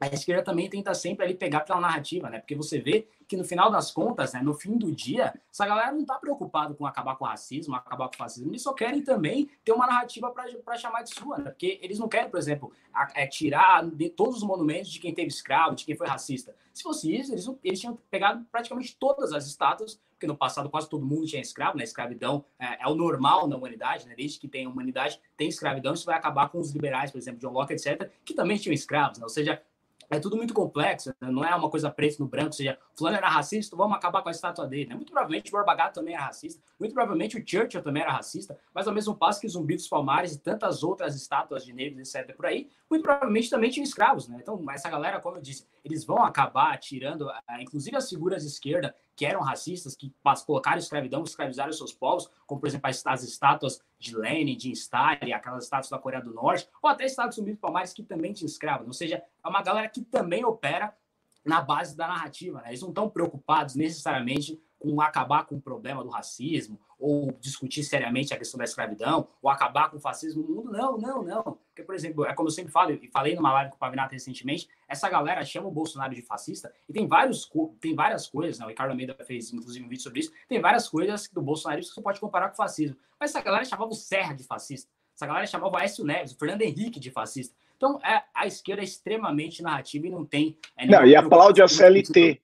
a 0.00 0.06
esquerda 0.06 0.42
também 0.42 0.68
tenta 0.68 0.94
sempre 0.94 1.26
ali 1.26 1.34
pegar 1.34 1.60
pela 1.60 1.78
narrativa, 1.78 2.30
né? 2.30 2.38
Porque 2.38 2.54
você 2.54 2.80
vê 2.80 3.06
que 3.28 3.36
no 3.36 3.44
final 3.44 3.70
das 3.70 3.92
contas, 3.92 4.32
né, 4.32 4.40
no 4.42 4.54
fim 4.54 4.76
do 4.76 4.90
dia, 4.90 5.32
essa 5.52 5.66
galera 5.66 5.92
não 5.92 6.04
tá 6.04 6.18
preocupada 6.18 6.74
com 6.74 6.86
acabar 6.86 7.16
com 7.16 7.24
o 7.24 7.28
racismo, 7.28 7.76
acabar 7.76 8.08
com 8.08 8.14
o 8.14 8.16
fascismo, 8.16 8.50
eles 8.50 8.62
só 8.62 8.72
querem 8.72 9.02
também 9.02 9.48
ter 9.62 9.72
uma 9.72 9.86
narrativa 9.86 10.32
para 10.64 10.76
chamar 10.76 11.02
de 11.02 11.14
sua, 11.14 11.38
né? 11.38 11.50
Porque 11.50 11.78
eles 11.82 11.98
não 11.98 12.08
querem, 12.08 12.30
por 12.30 12.38
exemplo, 12.38 12.72
a, 12.92 13.08
é, 13.14 13.26
tirar 13.26 13.84
de 13.84 14.08
todos 14.08 14.38
os 14.38 14.42
monumentos 14.42 14.90
de 14.90 14.98
quem 14.98 15.14
teve 15.14 15.28
escravo, 15.28 15.76
de 15.76 15.84
quem 15.84 15.94
foi 15.94 16.08
racista. 16.08 16.56
Se 16.72 16.82
fosse 16.82 17.14
isso, 17.14 17.32
eles, 17.32 17.46
eles 17.62 17.78
tinham 17.78 17.98
pegado 18.10 18.44
praticamente 18.50 18.96
todas 18.98 19.32
as 19.34 19.46
estátuas, 19.46 20.00
porque 20.12 20.26
no 20.26 20.36
passado 20.36 20.68
quase 20.68 20.88
todo 20.88 21.04
mundo 21.04 21.26
tinha 21.26 21.40
escravo, 21.40 21.76
né? 21.76 21.84
Escravidão 21.84 22.44
é, 22.58 22.82
é 22.82 22.86
o 22.88 22.94
normal 22.94 23.46
na 23.46 23.56
humanidade, 23.56 24.06
né? 24.06 24.14
Desde 24.16 24.38
que 24.38 24.48
tem 24.48 24.66
humanidade, 24.66 25.20
tem 25.36 25.48
escravidão, 25.48 25.94
isso 25.94 26.06
vai 26.06 26.16
acabar 26.16 26.48
com 26.48 26.58
os 26.58 26.72
liberais, 26.72 27.10
por 27.10 27.18
exemplo, 27.18 27.40
John 27.40 27.52
Locke, 27.52 27.74
etc., 27.74 28.10
que 28.24 28.34
também 28.34 28.56
tinham 28.58 28.74
escravos, 28.74 29.18
né? 29.18 29.24
Ou 29.24 29.30
seja, 29.30 29.62
é 30.10 30.18
tudo 30.18 30.36
muito 30.36 30.52
complexo, 30.52 31.14
né? 31.20 31.30
não 31.30 31.44
é 31.44 31.54
uma 31.54 31.70
coisa 31.70 31.88
preta 31.88 32.16
no 32.18 32.26
branco, 32.26 32.48
ou 32.48 32.52
seja, 32.52 32.76
fulano 32.96 33.16
era 33.16 33.28
racista, 33.28 33.76
vamos 33.76 33.96
acabar 33.96 34.22
com 34.22 34.28
a 34.28 34.32
estátua 34.32 34.66
dele. 34.66 34.90
Né? 34.90 34.96
Muito 34.96 35.12
provavelmente 35.12 35.48
o 35.48 35.52
Borba 35.52 35.90
também 35.90 36.14
era 36.14 36.24
racista, 36.24 36.60
muito 36.78 36.92
provavelmente 36.92 37.38
o 37.38 37.44
Churchill 37.46 37.80
também 37.80 38.02
era 38.02 38.12
racista, 38.12 38.58
mas 38.74 38.88
ao 38.88 38.92
mesmo 38.92 39.14
passo 39.14 39.40
que 39.40 39.48
Zumbi 39.48 39.76
dos 39.76 39.88
Palmares 39.88 40.34
e 40.34 40.40
tantas 40.40 40.82
outras 40.82 41.14
estátuas 41.14 41.64
de 41.64 41.72
negros, 41.72 42.14
etc., 42.14 42.34
por 42.34 42.46
aí, 42.46 42.68
muito 42.90 43.02
provavelmente 43.02 43.48
também 43.48 43.70
tinham 43.70 43.84
escravos. 43.84 44.26
Né? 44.26 44.38
Então, 44.42 44.62
essa 44.70 44.90
galera, 44.90 45.20
como 45.20 45.36
eu 45.36 45.40
disse, 45.40 45.64
eles 45.84 46.04
vão 46.04 46.22
acabar 46.22 46.76
tirando, 46.78 47.30
inclusive 47.60 47.96
as 47.96 48.08
figuras 48.08 48.42
de 48.42 48.48
esquerda, 48.48 48.94
que 49.16 49.26
eram 49.26 49.40
racistas, 49.40 49.94
que 49.94 50.12
colocaram 50.46 50.78
escravidão, 50.78 51.22
escravizaram 51.22 51.72
seus 51.72 51.92
povos, 51.92 52.30
como, 52.46 52.60
por 52.60 52.66
exemplo, 52.66 52.88
as 52.88 53.22
estátuas 53.22 53.82
de 53.98 54.16
Lenin, 54.16 54.56
de 54.56 54.72
Stalin, 54.72 55.32
aquelas 55.32 55.64
estátuas 55.64 55.90
da 55.90 55.98
Coreia 55.98 56.22
do 56.22 56.32
Norte, 56.32 56.68
ou 56.82 56.88
até 56.88 57.04
estátuas 57.04 57.36
do 57.36 57.56
Palmares, 57.56 57.92
que 57.92 58.02
também 58.02 58.32
tinham 58.32 58.46
escravos. 58.46 58.86
Ou 58.86 58.92
seja, 58.92 59.22
é 59.44 59.48
uma 59.48 59.62
galera 59.62 59.88
que 59.88 60.02
também 60.02 60.44
opera 60.44 60.96
na 61.44 61.60
base 61.60 61.96
da 61.96 62.06
narrativa. 62.06 62.60
Né? 62.62 62.68
Eles 62.68 62.82
não 62.82 62.90
estão 62.90 63.08
preocupados 63.08 63.74
necessariamente 63.74 64.60
com 64.78 65.00
acabar 65.00 65.44
com 65.44 65.56
o 65.56 65.60
problema 65.60 66.02
do 66.02 66.08
racismo, 66.08 66.80
ou 66.98 67.32
discutir 67.40 67.84
seriamente 67.84 68.32
a 68.32 68.38
questão 68.38 68.56
da 68.56 68.64
escravidão, 68.64 69.28
ou 69.42 69.50
acabar 69.50 69.90
com 69.90 69.98
o 69.98 70.00
fascismo 70.00 70.42
no 70.42 70.54
mundo. 70.54 70.72
Não, 70.72 70.96
não, 70.96 71.22
não. 71.22 71.58
Por 71.90 71.96
exemplo, 71.96 72.24
é 72.24 72.32
como 72.32 72.46
eu 72.46 72.52
sempre 72.52 72.70
falo, 72.70 72.92
e 72.92 73.08
falei 73.08 73.34
numa 73.34 73.52
live 73.52 73.70
com 73.70 73.76
o 73.76 73.78
Pavinato 73.80 74.12
recentemente, 74.12 74.68
essa 74.86 75.10
galera 75.10 75.44
chama 75.44 75.66
o 75.66 75.72
Bolsonaro 75.72 76.14
de 76.14 76.22
fascista, 76.22 76.72
e 76.88 76.92
tem, 76.92 77.04
vários, 77.04 77.50
tem 77.80 77.96
várias 77.96 78.28
coisas, 78.28 78.60
né? 78.60 78.64
o 78.64 78.68
Ricardo 78.68 78.92
Almeida 78.92 79.12
fez 79.24 79.52
inclusive 79.52 79.84
um 79.84 79.88
vídeo 79.88 80.04
sobre 80.04 80.20
isso, 80.20 80.30
tem 80.48 80.60
várias 80.60 80.88
coisas 80.88 81.28
do 81.32 81.42
Bolsonaro 81.42 81.80
que 81.80 81.88
você 81.88 82.00
pode 82.00 82.20
comparar 82.20 82.46
com 82.46 82.54
o 82.54 82.56
fascismo. 82.56 82.96
Mas 83.18 83.30
essa 83.30 83.42
galera 83.42 83.64
chamava 83.64 83.90
o 83.90 83.94
Serra 83.94 84.34
de 84.34 84.44
fascista, 84.44 84.88
essa 85.16 85.26
galera 85.26 85.44
chamava 85.48 85.74
o 85.74 85.76
Aécio 85.76 86.04
Neves, 86.04 86.30
o 86.30 86.38
Fernando 86.38 86.62
Henrique 86.62 87.00
de 87.00 87.10
fascista. 87.10 87.56
Então, 87.76 87.98
é, 88.04 88.22
a 88.32 88.46
esquerda 88.46 88.82
é 88.82 88.84
extremamente 88.84 89.64
narrativa 89.64 90.06
e 90.06 90.10
não 90.10 90.24
tem. 90.24 90.56
É, 90.76 90.86
não, 90.86 91.04
e 91.04 91.16
aplaude 91.16 91.60
a 91.60 91.66
CLT. 91.66 92.40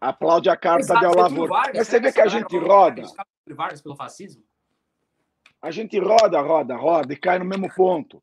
Aplaude 0.00 0.48
a 0.48 0.56
carta 0.56 0.80
Exato, 0.80 1.00
de 1.00 1.06
Olavo. 1.06 1.46
Mas 1.46 1.86
você 1.88 2.00
vê 2.00 2.10
que 2.10 2.22
a 2.22 2.26
gente 2.26 2.56
roda. 2.56 3.02
pelo 3.82 3.96
fascismo? 3.96 4.42
A 5.60 5.70
gente 5.70 5.98
roda, 5.98 6.40
roda, 6.40 6.74
roda 6.74 7.12
e 7.12 7.16
cai 7.16 7.38
no 7.38 7.44
mesmo 7.44 7.68
ponto. 7.74 8.22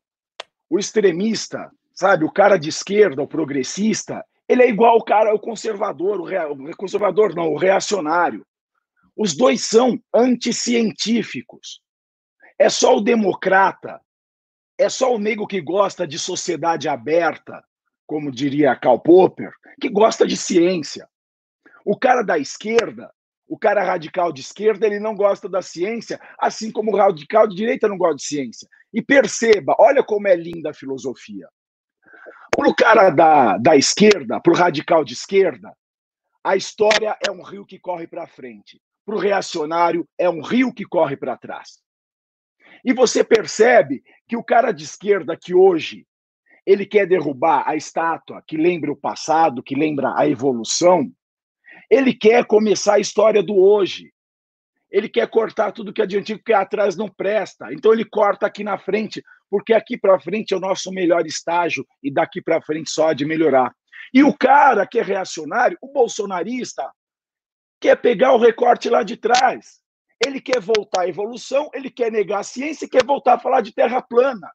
O 0.70 0.78
extremista, 0.78 1.70
sabe, 1.94 2.24
o 2.24 2.32
cara 2.32 2.58
de 2.58 2.68
esquerda, 2.68 3.22
o 3.22 3.28
progressista, 3.28 4.24
ele 4.48 4.62
é 4.62 4.68
igual 4.68 4.96
o 4.96 5.04
cara, 5.04 5.34
o 5.34 5.38
conservador, 5.38 6.20
o, 6.20 6.24
rea, 6.24 6.50
o 6.50 6.76
conservador 6.76 7.34
não, 7.34 7.52
o 7.52 7.58
reacionário. 7.58 8.46
Os 9.16 9.36
dois 9.36 9.64
são 9.64 10.00
anticientíficos. 10.14 11.80
É 12.58 12.68
só 12.68 12.96
o 12.96 13.00
democrata, 13.00 14.00
é 14.78 14.88
só 14.88 15.14
o 15.14 15.18
nego 15.18 15.46
que 15.46 15.60
gosta 15.60 16.06
de 16.06 16.18
sociedade 16.18 16.88
aberta, 16.88 17.62
como 18.06 18.30
diria 18.30 18.76
Karl 18.76 18.98
Popper, 18.98 19.52
que 19.80 19.88
gosta 19.88 20.26
de 20.26 20.36
ciência. 20.36 21.08
O 21.84 21.98
cara 21.98 22.22
da 22.22 22.38
esquerda, 22.38 23.12
o 23.48 23.58
cara 23.58 23.82
radical 23.82 24.30
de 24.30 24.42
esquerda, 24.42 24.86
ele 24.86 25.00
não 25.00 25.14
gosta 25.14 25.48
da 25.48 25.62
ciência, 25.62 26.20
assim 26.38 26.70
como 26.70 26.92
o 26.92 26.96
radical 26.96 27.48
de 27.48 27.56
direita 27.56 27.88
não 27.88 27.96
gosta 27.96 28.16
de 28.16 28.24
ciência. 28.24 28.68
E 28.92 29.00
perceba, 29.00 29.74
olha 29.78 30.04
como 30.04 30.28
é 30.28 30.36
linda 30.36 30.70
a 30.70 30.74
filosofia. 30.74 31.48
Para 32.54 32.68
o 32.68 32.74
cara 32.74 33.10
da, 33.10 33.56
da 33.56 33.76
esquerda, 33.76 34.40
para 34.40 34.52
o 34.52 34.56
radical 34.56 35.04
de 35.04 35.14
esquerda, 35.14 35.72
a 36.44 36.56
história 36.56 37.16
é 37.26 37.30
um 37.30 37.42
rio 37.42 37.64
que 37.64 37.78
corre 37.78 38.06
para 38.06 38.26
frente. 38.26 38.80
Para 39.04 39.14
o 39.14 39.18
reacionário, 39.18 40.06
é 40.18 40.28
um 40.28 40.42
rio 40.42 40.72
que 40.72 40.84
corre 40.84 41.16
para 41.16 41.36
trás. 41.36 41.80
E 42.84 42.92
você 42.92 43.24
percebe 43.24 44.02
que 44.28 44.36
o 44.36 44.44
cara 44.44 44.72
de 44.72 44.84
esquerda 44.84 45.36
que 45.36 45.54
hoje 45.54 46.06
ele 46.66 46.84
quer 46.84 47.06
derrubar 47.06 47.66
a 47.66 47.76
estátua 47.76 48.42
que 48.46 48.56
lembra 48.56 48.92
o 48.92 48.96
passado, 48.96 49.62
que 49.62 49.74
lembra 49.74 50.12
a 50.14 50.28
evolução, 50.28 51.10
ele 51.90 52.14
quer 52.14 52.44
começar 52.44 52.94
a 52.94 52.98
história 52.98 53.42
do 53.42 53.56
hoje. 53.56 54.12
Ele 54.90 55.08
quer 55.08 55.28
cortar 55.28 55.72
tudo 55.72 55.92
que 55.92 56.00
é 56.00 56.06
de 56.06 56.16
antigo, 56.16 56.38
porque 56.38 56.52
atrás 56.52 56.96
não 56.96 57.08
presta. 57.08 57.72
Então 57.72 57.92
ele 57.92 58.04
corta 58.04 58.46
aqui 58.46 58.64
na 58.64 58.78
frente, 58.78 59.22
porque 59.50 59.74
aqui 59.74 59.98
para 59.98 60.18
frente 60.18 60.52
é 60.52 60.56
o 60.56 60.60
nosso 60.60 60.90
melhor 60.90 61.26
estágio 61.26 61.86
e 62.02 62.10
daqui 62.10 62.40
para 62.40 62.62
frente 62.62 62.90
só 62.90 63.08
há 63.08 63.14
de 63.14 63.24
melhorar. 63.24 63.74
E 64.12 64.22
o 64.22 64.36
cara 64.36 64.86
que 64.86 64.98
é 64.98 65.02
reacionário, 65.02 65.76
o 65.82 65.92
bolsonarista, 65.92 66.90
quer 67.80 67.96
pegar 67.96 68.32
o 68.32 68.38
recorte 68.38 68.88
lá 68.88 69.02
de 69.02 69.16
trás. 69.16 69.80
Ele 70.24 70.40
quer 70.40 70.60
voltar 70.60 71.02
à 71.02 71.08
evolução, 71.08 71.70
ele 71.72 71.90
quer 71.90 72.10
negar 72.10 72.40
a 72.40 72.44
ciência 72.44 72.86
e 72.86 72.88
quer 72.88 73.04
voltar 73.04 73.34
a 73.34 73.38
falar 73.38 73.60
de 73.60 73.72
terra 73.72 74.02
plana. 74.02 74.50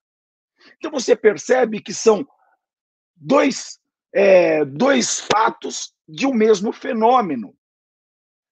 Então 0.78 0.92
você 0.92 1.16
percebe 1.16 1.82
que 1.82 1.94
são 1.94 2.28
dois, 3.16 3.80
é, 4.14 4.66
dois 4.66 5.20
fatos 5.20 5.93
de 6.08 6.26
um 6.26 6.34
mesmo 6.34 6.72
fenômeno. 6.72 7.56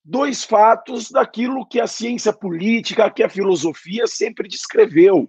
Dois 0.03 0.43
fatos 0.43 1.11
daquilo 1.11 1.65
que 1.65 1.79
a 1.79 1.87
ciência 1.87 2.33
política, 2.33 3.11
que 3.11 3.23
a 3.23 3.29
filosofia 3.29 4.07
sempre 4.07 4.47
descreveu. 4.47 5.27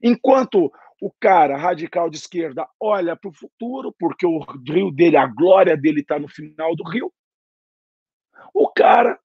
Enquanto 0.00 0.72
o 1.00 1.10
cara 1.18 1.56
radical 1.56 2.08
de 2.08 2.18
esquerda 2.18 2.68
olha 2.78 3.16
para 3.16 3.28
o 3.28 3.34
futuro, 3.34 3.92
porque 3.98 4.24
o 4.24 4.38
rio 4.38 4.90
dele, 4.92 5.16
a 5.16 5.26
glória 5.26 5.76
dele 5.76 6.00
está 6.00 6.18
no 6.18 6.28
final 6.28 6.76
do 6.76 6.84
rio, 6.84 7.12
o 8.54 8.68
cara 8.68 9.18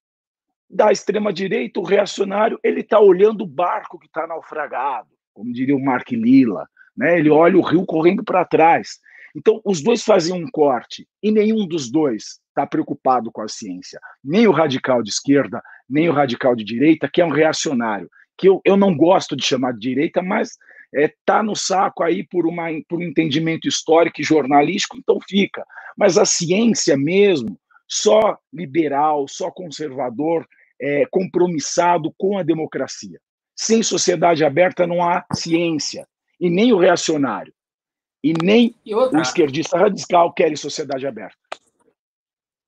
da 0.69 0.91
extrema 0.91 1.31
direita, 1.31 1.79
o 1.79 1.83
reacionário, 1.83 2.59
ele 2.63 2.81
está 2.81 2.99
olhando 2.99 3.43
o 3.43 3.47
barco 3.47 3.99
que 3.99 4.07
está 4.07 4.25
naufragado, 4.27 5.09
como 5.33 5.53
diria 5.53 5.75
o 5.75 5.83
Mark 5.83 6.11
Lilla, 6.11 6.67
né? 6.95 7.19
Ele 7.19 7.29
olha 7.29 7.57
o 7.57 7.61
rio 7.61 7.85
correndo 7.85 8.23
para 8.23 8.43
trás. 8.43 8.99
Então, 9.37 9.61
os 9.63 9.83
dois 9.83 10.03
faziam 10.03 10.39
um 10.39 10.49
corte 10.49 11.07
e 11.21 11.31
nenhum 11.31 11.67
dos 11.67 11.91
dois 11.91 12.39
está 12.49 12.65
preocupado 12.65 13.31
com 13.31 13.43
a 13.43 13.47
ciência. 13.47 13.99
Nem 14.23 14.47
o 14.47 14.51
radical 14.51 15.03
de 15.03 15.11
esquerda, 15.11 15.61
nem 15.87 16.09
o 16.09 16.11
radical 16.11 16.55
de 16.55 16.63
direita, 16.63 17.07
que 17.07 17.21
é 17.21 17.25
um 17.25 17.29
reacionário, 17.29 18.09
que 18.35 18.49
eu, 18.49 18.59
eu 18.65 18.75
não 18.75 18.97
gosto 18.97 19.35
de 19.35 19.45
chamar 19.45 19.73
de 19.73 19.79
direita, 19.79 20.23
mas 20.23 20.57
é, 20.95 21.13
tá 21.23 21.43
no 21.43 21.55
saco 21.55 22.01
aí 22.01 22.25
por, 22.25 22.47
uma, 22.47 22.65
por 22.89 22.97
um 22.97 23.03
entendimento 23.03 23.67
histórico 23.67 24.21
e 24.21 24.23
jornalístico, 24.23 24.97
então 24.97 25.19
fica. 25.29 25.63
Mas 25.95 26.17
a 26.17 26.25
ciência 26.25 26.97
mesmo, 26.97 27.59
só 27.87 28.39
liberal, 28.51 29.27
só 29.27 29.51
conservador, 29.51 30.47
é, 30.81 31.05
compromissado 31.11 32.11
com 32.17 32.39
a 32.39 32.43
democracia. 32.43 33.19
Sem 33.55 33.83
sociedade 33.83 34.43
aberta 34.43 34.87
não 34.87 35.07
há 35.07 35.23
ciência, 35.31 36.07
e 36.39 36.49
nem 36.49 36.73
o 36.73 36.79
reacionário. 36.79 37.53
E 38.27 38.33
nem 38.43 38.75
e 38.85 38.93
o 38.93 39.21
esquerdista 39.21 39.77
radical 39.77 40.33
querem 40.33 40.57
sociedade 40.57 41.07
aberta. 41.07 41.37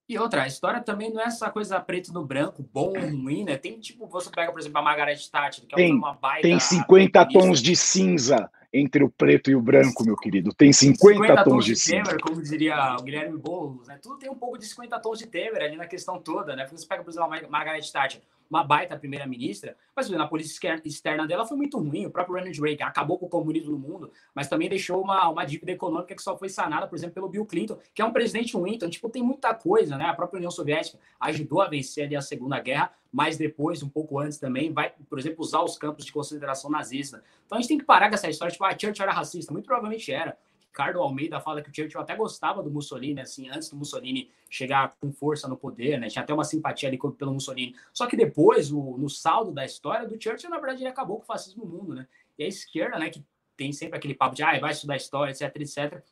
E 0.08 0.18
outra, 0.18 0.44
a 0.44 0.48
história 0.48 0.82
também 0.82 1.12
não 1.14 1.22
é 1.22 1.26
essa 1.26 1.52
coisa 1.52 1.78
preto 1.82 2.14
no 2.14 2.26
branco, 2.26 2.64
bom 2.74 2.94
ou 2.98 3.10
ruim, 3.10 3.44
né? 3.44 3.58
Tem 3.58 3.78
tipo, 3.78 4.08
você 4.08 4.30
pega, 4.30 4.54
por 4.54 4.60
exemplo, 4.62 4.78
a 4.78 4.82
Margaret 4.82 5.18
Thatcher, 5.30 5.66
que 5.66 5.76
é 5.76 5.78
tem, 5.78 5.94
uma 5.94 6.14
baita. 6.14 6.48
Tem 6.48 6.58
50 6.58 7.26
tons 7.26 7.62
de 7.62 7.76
cinza 7.76 8.50
entre 8.72 9.04
o 9.04 9.10
preto 9.10 9.52
e 9.52 9.56
o 9.56 9.62
branco, 9.62 10.06
meu 10.06 10.16
querido. 10.16 10.54
Tem 10.54 10.72
50, 10.72 11.22
50 11.22 11.44
tons, 11.44 11.66
de, 11.66 11.74
de 11.74 11.80
cinza. 11.80 12.04
Temer, 12.04 12.22
como 12.22 12.42
diria 12.42 12.96
o 12.98 13.04
Guilherme 13.04 13.38
Boulos, 13.38 13.86
né? 13.86 14.00
Tudo 14.02 14.18
tem 14.18 14.32
um 14.32 14.36
pouco 14.36 14.58
de 14.58 14.66
50 14.66 14.98
tons 15.00 15.20
de 15.20 15.28
Temer 15.28 15.62
ali 15.62 15.76
na 15.76 15.88
questão 15.88 16.18
toda, 16.20 16.56
né? 16.56 16.64
Porque 16.64 16.78
você 16.78 16.88
pega, 16.88 17.04
por 17.04 17.10
exemplo, 17.10 17.28
a 17.28 17.50
Margaret 17.50 17.82
Thatcher, 17.92 18.22
uma 18.50 18.64
baita 18.64 18.98
primeira-ministra, 18.98 19.78
mas 19.96 20.10
na 20.10 20.28
política 20.28 20.82
externa 20.84 21.28
dela 21.28 21.46
foi 21.46 21.56
muito 21.56 21.78
ruim. 21.78 22.06
O 22.06 22.10
próprio 22.10 22.36
Ronald 22.36 22.60
Reagan 22.60 22.86
acabou 22.86 23.20
com 23.20 23.28
o 23.28 23.30
comunismo 23.30 23.72
no 23.72 23.78
mundo, 23.78 24.12
mas 24.34 24.48
também 24.48 24.68
deixou 24.68 25.02
uma, 25.02 25.30
uma 25.30 25.46
dívida 25.46 25.72
econômica 25.72 26.16
que 26.16 26.22
só 26.22 26.38
foi 26.38 26.50
sanada, 26.50 26.88
por 26.88 26.96
exemplo, 26.96 27.14
pelo 27.14 27.30
Bill 27.30 27.46
Clinton, 27.46 27.78
que 27.94 28.02
é 28.02 28.06
um 28.06 28.12
presidente 28.12 28.56
ruim. 28.58 28.76
Então, 28.76 28.90
tipo, 28.90 29.10
tem 29.10 29.22
muita 29.22 29.54
coisa, 29.54 29.98
né? 29.98 30.06
A 30.06 30.14
própria 30.14 30.38
União 30.38 30.52
Soviética 30.52 30.98
ajudou 31.20 31.62
a 31.62 31.68
vencer 31.68 32.06
ali 32.06 32.16
a 32.16 32.22
Segunda 32.22 32.60
Guerra, 32.60 32.92
mas 33.12 33.38
depois, 33.38 33.84
um 33.84 33.90
pouco 33.90 34.20
antes 34.20 34.38
também, 34.38 34.72
vai, 34.72 34.94
por 35.10 35.20
exemplo, 35.20 35.42
usar 35.42 35.62
os 35.62 35.78
campos 35.78 36.06
de 36.06 36.12
concentração 36.12 36.70
nazista. 36.70 37.24
Então 37.46 37.58
a 37.58 37.62
gente 37.62 37.70
tem 37.70 37.78
que 37.78 37.86
parar 37.86 38.10
com 38.10 38.16
essa 38.16 38.30
história, 38.30 38.52
tipo, 38.52 38.64
a 38.64 38.70
ah, 38.70 38.78
Churchill 38.78 39.04
era 39.04 39.14
racista. 39.14 39.54
Muito 39.54 39.66
provavelmente 39.66 40.12
era. 40.12 40.38
Ricardo 40.70 41.02
Almeida 41.02 41.40
fala 41.40 41.62
que 41.62 41.70
o 41.70 41.76
Churchill 41.76 42.00
até 42.00 42.16
gostava 42.16 42.62
do 42.62 42.70
Mussolini, 42.70 43.20
assim, 43.20 43.50
antes 43.50 43.70
do 43.70 43.76
Mussolini 43.76 44.30
chegar 44.50 44.96
com 45.00 45.12
força 45.12 45.48
no 45.48 45.58
poder, 45.58 46.00
né? 46.00 46.08
Tinha 46.08 46.24
até 46.24 46.34
uma 46.34 46.44
simpatia 46.44 46.88
ali 46.88 46.98
pelo 47.18 47.34
Mussolini. 47.34 47.76
Só 47.92 48.08
que 48.08 48.16
depois, 48.16 48.72
o, 48.72 48.98
no 48.98 49.10
saldo 49.10 49.52
da 49.52 49.66
história 49.66 50.08
do 50.08 50.22
Churchill, 50.22 50.50
na 50.50 50.60
verdade, 50.60 50.84
ele 50.84 50.90
acabou 50.90 51.18
com 51.18 51.24
o 51.24 51.26
fascismo 51.26 51.66
no 51.66 51.72
mundo, 51.72 51.96
né? 51.96 52.08
E 52.38 52.44
a 52.44 52.48
esquerda, 52.48 52.98
né, 53.00 53.10
que 53.10 53.24
tem 53.58 53.74
sempre 53.74 53.98
aquele 53.98 54.14
papo 54.14 54.36
de, 54.36 54.44
ah, 54.44 54.58
vai 54.60 54.72
estudar 54.72 54.96
história, 54.96 55.32
etc, 55.32 55.54
etc, 55.56 56.04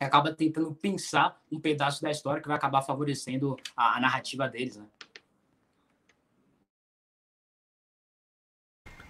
acaba 0.00 0.32
tentando 0.32 0.74
pensar 0.74 1.40
um 1.50 1.60
pedaço 1.60 2.02
da 2.02 2.10
história 2.10 2.40
que 2.40 2.48
vai 2.48 2.56
acabar 2.56 2.82
favorecendo 2.82 3.56
a, 3.76 3.96
a 3.96 4.00
narrativa 4.00 4.48
deles, 4.48 4.76
né? 4.76 4.86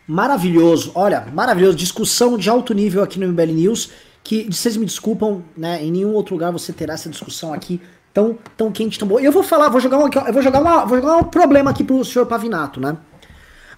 Maravilhoso, 0.07 0.91
olha, 0.95 1.27
maravilhoso. 1.27 1.77
Discussão 1.77 2.39
de 2.39 2.49
alto 2.49 2.73
nível 2.73 3.03
aqui 3.03 3.19
no 3.19 3.29
MBL 3.29 3.53
News 3.53 3.93
que 4.29 4.45
vocês 4.45 4.77
me 4.77 4.85
desculpam, 4.85 5.43
né? 5.57 5.83
Em 5.83 5.91
nenhum 5.91 6.13
outro 6.13 6.35
lugar 6.35 6.53
você 6.53 6.71
terá 6.71 6.93
essa 6.93 7.09
discussão 7.09 7.55
aqui 7.55 7.81
tão, 8.13 8.37
tão 8.59 8.71
quente, 8.71 8.99
tão 8.99 9.09
boa. 9.09 9.23
Eu 9.23 9.33
vou 9.33 9.43
falar, 9.43 9.71
vou 9.71 9.81
jogar 9.81 9.97
um, 9.97 10.07
eu 10.07 10.33
vou 10.35 10.43
jogar, 10.43 10.61
uma, 10.61 10.85
vou 10.85 11.01
jogar 11.01 11.17
um 11.17 11.25
problema 11.25 11.71
aqui 11.71 11.83
pro 11.83 12.05
senhor 12.05 12.27
Pavinato, 12.27 12.79
né? 12.79 12.99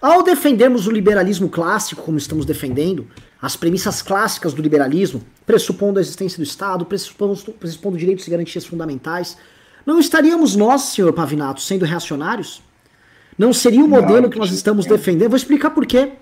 Ao 0.03 0.25
defendermos 0.25 0.89
o 0.89 0.91
liberalismo 0.91 1.49
clássico, 1.49 2.03
como 2.03 2.19
estamos 2.19 2.45
defendendo, 2.45 3.07
as 3.41 3.55
premissas 3.55 4.03
clássicas 4.03 4.53
do 4.53 4.61
liberalismo, 4.61 5.23
pressupondo 5.47 6.01
a 6.01 6.03
existência 6.03 6.39
do 6.39 6.43
Estado, 6.43 6.85
pressupondo, 6.85 7.37
pressupondo 7.53 7.97
direitos 7.97 8.27
e 8.27 8.31
garantias 8.31 8.67
fundamentais, 8.67 9.37
não 9.87 10.01
estaríamos 10.01 10.57
nós, 10.57 10.83
senhor 10.83 11.13
Pavinato, 11.13 11.61
sendo 11.61 11.85
reacionários? 11.85 12.61
Não 13.39 13.53
seria 13.53 13.85
o 13.85 13.89
modelo 13.89 14.29
que 14.29 14.37
nós 14.39 14.51
estamos 14.51 14.85
defendendo? 14.85 15.31
Vou 15.31 15.37
explicar 15.37 15.71
por 15.71 15.87
quê. 15.87 16.15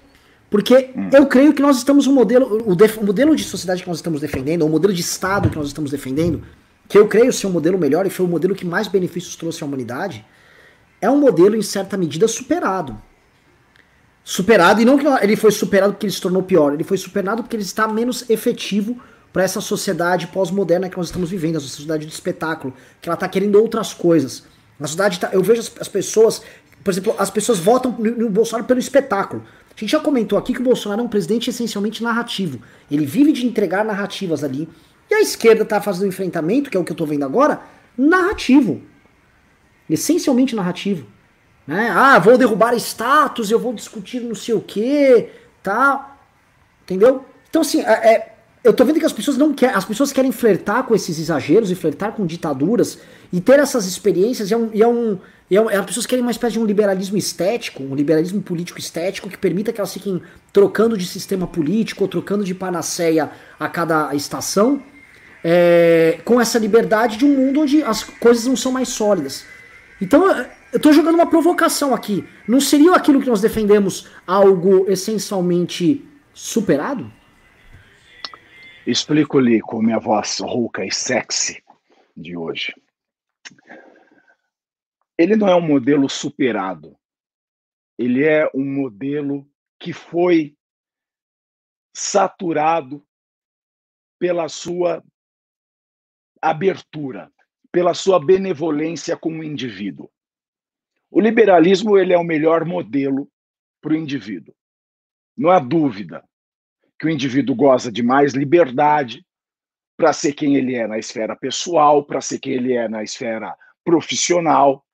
Porque 0.51 0.91
hum. 0.97 1.11
eu 1.13 1.27
creio 1.27 1.53
que 1.53 1.61
nós 1.61 1.77
estamos 1.77 2.07
um 2.07 2.13
modelo, 2.13 2.63
o, 2.67 2.75
def, 2.75 2.97
o, 2.99 3.05
modelo 3.05 3.37
de 3.37 3.45
sociedade 3.45 3.83
que 3.83 3.89
nós 3.89 3.99
estamos 3.99 4.21
defendendo, 4.21 4.65
o 4.65 4.69
modelo 4.69 4.93
de 4.93 5.01
Estado 5.01 5.51
que 5.51 5.57
nós 5.57 5.69
estamos 5.69 5.91
defendendo, 5.91 6.43
que 6.89 6.97
eu 6.97 7.07
creio 7.07 7.33
ser 7.33 7.47
um 7.47 7.51
modelo 7.51 7.79
melhor 7.79 8.07
e 8.07 8.11
foi 8.11 8.25
o 8.25 8.29
modelo 8.29 8.55
que 8.55 8.65
mais 8.65 8.89
benefícios 8.89 9.37
trouxe 9.37 9.63
à 9.63 9.67
humanidade, 9.67 10.25
é 11.01 11.11
um 11.11 11.19
modelo 11.19 11.55
em 11.55 11.63
certa 11.63 11.97
medida 11.97 12.27
superado. 12.27 13.01
Superado, 14.25 14.81
e 14.81 14.85
não 14.85 14.99
que 14.99 15.07
ele 15.07 15.37
foi 15.37 15.51
superado 15.51 15.93
porque 15.95 16.07
ele 16.07 16.13
se 16.13 16.21
tornou 16.21 16.43
pior, 16.43 16.73
ele 16.73 16.85
foi 16.85 16.97
superado 16.97 17.43
porque 17.43 17.57
ele 17.57 17.63
está 17.63 17.87
menos 17.87 18.29
efetivo 18.29 18.99
para 19.33 19.43
essa 19.43 19.61
sociedade 19.61 20.27
pós-moderna 20.29 20.89
que 20.89 20.97
nós 20.97 21.07
estamos 21.07 21.31
vivendo, 21.31 21.57
essa 21.57 21.67
sociedade 21.67 22.07
do 22.07 22.13
espetáculo, 22.13 22.75
que 23.01 23.09
ela 23.09 23.15
está 23.15 23.29
querendo 23.29 23.61
outras 23.61 23.93
coisas. 23.93 24.45
A 24.81 24.87
sociedade 24.87 25.21
tá, 25.21 25.31
eu 25.33 25.43
vejo 25.43 25.61
as, 25.61 25.73
as, 25.81 25.89
pessoas, 25.89 26.43
por 26.83 26.91
exemplo, 26.91 27.15
as 27.19 27.31
pessoas 27.31 27.59
votam 27.59 27.95
no, 27.99 28.11
no 28.11 28.31
Bolsonaro 28.31 28.67
pelo 28.67 28.81
espetáculo. 28.81 29.43
A 29.79 29.81
gente 29.81 29.93
já 29.93 30.01
comentou 30.01 30.37
aqui 30.37 30.53
que 30.53 30.61
o 30.61 30.65
Bolsonaro 30.65 31.03
é 31.03 31.05
um 31.05 31.09
presidente 31.09 31.51
essencialmente 31.51 32.03
narrativo. 32.03 32.61
Ele 32.91 33.07
vive 33.07 33.31
de 33.31 33.47
entregar 33.47 33.85
narrativas 33.85 34.43
ali. 34.43 34.69
E 35.09 35.15
a 35.15 35.21
esquerda 35.21 35.63
está 35.63 35.81
fazendo 35.81 36.07
um 36.07 36.09
enfrentamento, 36.09 36.69
que 36.69 36.77
é 36.77 36.81
o 36.81 36.83
que 36.83 36.91
eu 36.91 36.95
estou 36.95 37.07
vendo 37.07 37.25
agora, 37.25 37.61
narrativo. 37.97 38.83
Essencialmente 39.89 40.57
narrativo. 40.57 41.07
Né? 41.65 41.91
Ah, 41.95 42.19
vou 42.19 42.37
derrubar 42.37 42.75
status, 42.75 43.53
eu 43.53 43.61
vou 43.61 43.73
discutir 43.73 44.19
não 44.19 44.35
sei 44.35 44.53
o 44.53 44.61
que, 44.61 45.29
tá? 45.63 46.17
Entendeu? 46.83 47.25
Então, 47.49 47.63
assim, 47.63 47.81
é, 47.83 48.15
é, 48.15 48.35
eu 48.65 48.73
tô 48.73 48.85
vendo 48.85 48.99
que 48.99 49.07
as 49.07 49.13
pessoas 49.13 49.37
não 49.37 49.55
querem. 49.55 49.77
As 49.77 49.85
pessoas 49.85 50.11
querem 50.11 50.33
flertar 50.33 50.83
com 50.83 50.95
esses 50.95 51.21
exageros 51.21 51.71
e 51.71 51.77
flertar 51.77 52.13
com 52.13 52.27
ditaduras 52.27 52.99
e 53.33 53.41
ter 53.41 53.61
essas 53.61 53.87
experiências. 53.87 54.51
E, 54.51 54.55
é 54.55 54.57
um, 54.57 54.71
e, 54.75 54.83
é 54.83 54.89
um, 54.89 55.21
e 55.51 55.57
é 55.57 55.61
um, 55.61 55.69
as 55.69 55.87
pessoas 55.87 56.07
querem 56.07 56.23
uma 56.23 56.31
espécie 56.31 56.55
de 56.55 56.61
um 56.61 56.65
liberalismo 56.67 57.17
estético, 57.17 57.83
um 57.83 57.95
liberalismo 57.95 58.43
político 58.43 58.79
estético 58.79 59.31
que 59.31 59.39
permita 59.39 59.73
que 59.73 59.81
elas 59.81 59.93
fiquem 59.93 60.21
trocando 60.53 60.97
de 60.97 61.07
sistema 61.07 61.47
político 61.47 62.05
ou 62.05 62.09
trocando 62.09 62.45
de 62.45 62.55
panaceia 62.55 63.31
a 63.59 63.69
cada 63.69 64.15
estação. 64.15 64.83
É, 65.43 66.19
com 66.25 66.41
essa 66.41 66.59
liberdade 66.59 67.17
de 67.17 67.25
um 67.25 67.29
mundo 67.29 67.61
onde 67.61 67.81
as 67.85 68.03
coisas 68.03 68.45
não 68.45 68.57
são 68.57 68.73
mais 68.73 68.89
sólidas. 68.89 69.47
Então, 70.01 70.27
eu 70.73 70.81
tô 70.81 70.93
jogando 70.93 71.15
uma 71.15 71.31
provocação 71.31 71.95
aqui. 71.95 72.27
Não 72.47 72.61
seria 72.61 72.93
aquilo 72.95 73.21
que 73.21 73.29
nós 73.29 73.41
defendemos 73.41 74.09
algo 74.27 74.85
essencialmente 74.91 76.05
superado? 76.35 77.11
Explico-lhe 78.85 79.61
com 79.61 79.81
minha 79.81 79.99
voz 80.01 80.39
rouca 80.41 80.85
e 80.85 80.93
sexy 80.93 81.63
de 82.17 82.37
hoje. 82.37 82.75
Ele 85.19 85.35
não 85.35 85.49
é 85.49 85.57
um 85.57 85.61
modelo 85.61 86.09
superado. 86.09 86.97
Ele 87.99 88.25
é 88.25 88.49
um 88.55 88.65
modelo 88.65 89.51
que 89.79 89.93
foi 89.93 90.57
saturado 91.93 93.05
pela 94.19 94.49
sua 94.49 95.05
abertura, 96.41 97.33
pela 97.73 97.95
sua 97.95 98.25
benevolência 98.25 99.17
com 99.17 99.41
o 99.41 99.45
indivíduo. 99.45 100.09
O 101.11 101.21
liberalismo 101.21 101.99
ele 101.99 102.13
é 102.13 102.19
o 102.19 102.25
melhor 102.25 102.65
modelo 102.65 103.29
para 103.81 103.93
o 103.93 103.97
indivíduo. 103.97 104.55
Não 105.37 105.51
há 105.51 105.59
dúvida 105.59 106.25
que 106.99 107.07
o 107.07 107.11
indivíduo 107.11 107.57
goza 107.57 107.91
de 107.91 108.03
mais 108.03 108.35
liberdade 108.35 109.25
para 109.97 110.13
ser 110.13 110.33
quem 110.33 110.57
ele 110.57 110.75
é 110.75 110.87
na 110.87 110.99
esfera 110.99 111.35
pessoal, 111.35 112.05
para 112.05 112.21
ser 112.21 112.39
quem 112.39 112.53
ele 112.53 112.73
é 112.73 112.89
na 112.89 113.03
esfera 113.03 113.57
profissional, 113.85 114.85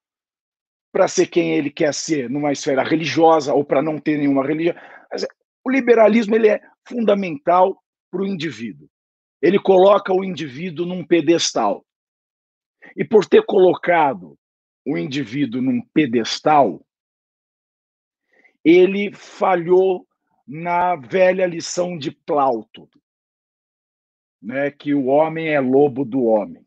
para 0.94 1.08
ser 1.08 1.26
quem 1.26 1.54
ele 1.54 1.70
quer 1.70 1.92
ser 1.92 2.30
numa 2.30 2.52
esfera 2.52 2.84
religiosa 2.84 3.52
ou 3.52 3.64
para 3.64 3.82
não 3.82 3.98
ter 3.98 4.16
nenhuma 4.16 4.46
religião. 4.46 4.76
Mas 5.10 5.26
o 5.64 5.68
liberalismo 5.68 6.36
ele 6.36 6.48
é 6.48 6.62
fundamental 6.86 7.82
para 8.08 8.22
o 8.22 8.26
indivíduo. 8.26 8.88
Ele 9.42 9.58
coloca 9.58 10.14
o 10.14 10.22
indivíduo 10.22 10.86
num 10.86 11.04
pedestal. 11.04 11.84
E 12.96 13.04
por 13.04 13.26
ter 13.26 13.44
colocado 13.44 14.38
o 14.86 14.96
indivíduo 14.96 15.60
num 15.60 15.82
pedestal, 15.92 16.80
ele 18.64 19.12
falhou 19.12 20.06
na 20.46 20.94
velha 20.94 21.44
lição 21.44 21.98
de 21.98 22.12
Plauto, 22.12 22.88
né, 24.40 24.70
que 24.70 24.94
o 24.94 25.06
homem 25.06 25.48
é 25.48 25.58
lobo 25.58 26.04
do 26.04 26.22
homem. 26.22 26.64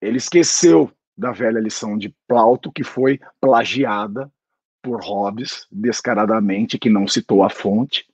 Ele 0.00 0.18
esqueceu 0.18 0.95
da 1.16 1.32
velha 1.32 1.58
lição 1.58 1.96
de 1.96 2.14
Plauto, 2.28 2.70
que 2.70 2.84
foi 2.84 3.18
plagiada 3.40 4.30
por 4.82 5.02
Hobbes, 5.02 5.66
descaradamente, 5.70 6.78
que 6.78 6.90
não 6.90 7.08
citou 7.08 7.42
a 7.42 7.50
fonte. 7.50 8.06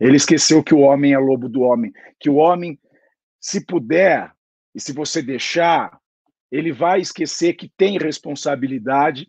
Ele 0.00 0.16
esqueceu 0.16 0.62
que 0.62 0.74
o 0.74 0.80
homem 0.80 1.12
é 1.12 1.18
lobo 1.18 1.48
do 1.48 1.62
homem, 1.62 1.92
que 2.18 2.28
o 2.28 2.34
homem, 2.34 2.78
se 3.40 3.64
puder, 3.64 4.32
e 4.74 4.80
se 4.80 4.92
você 4.92 5.22
deixar, 5.22 5.98
ele 6.50 6.72
vai 6.72 7.00
esquecer 7.00 7.54
que 7.54 7.70
tem 7.76 7.98
responsabilidade 7.98 9.26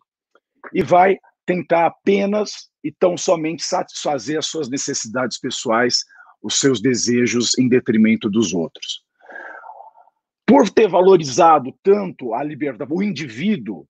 e 0.74 0.82
vai 0.82 1.18
tentar 1.46 1.86
apenas 1.86 2.70
e 2.84 2.92
tão 2.92 3.16
somente 3.16 3.64
satisfazer 3.64 4.38
as 4.38 4.48
suas 4.48 4.70
necessidades 4.70 5.40
pessoais, 5.40 6.00
os 6.42 6.60
seus 6.60 6.82
desejos 6.82 7.58
em 7.58 7.70
detrimento 7.70 8.30
dos 8.30 8.54
outros. 8.54 9.04
Por 10.46 10.70
ter 10.70 10.88
valorizado 10.88 11.74
tanto 11.82 12.34
a 12.34 12.44
liberdade, 12.44 12.92
o 12.94 13.02
indivíduo, 13.02 13.88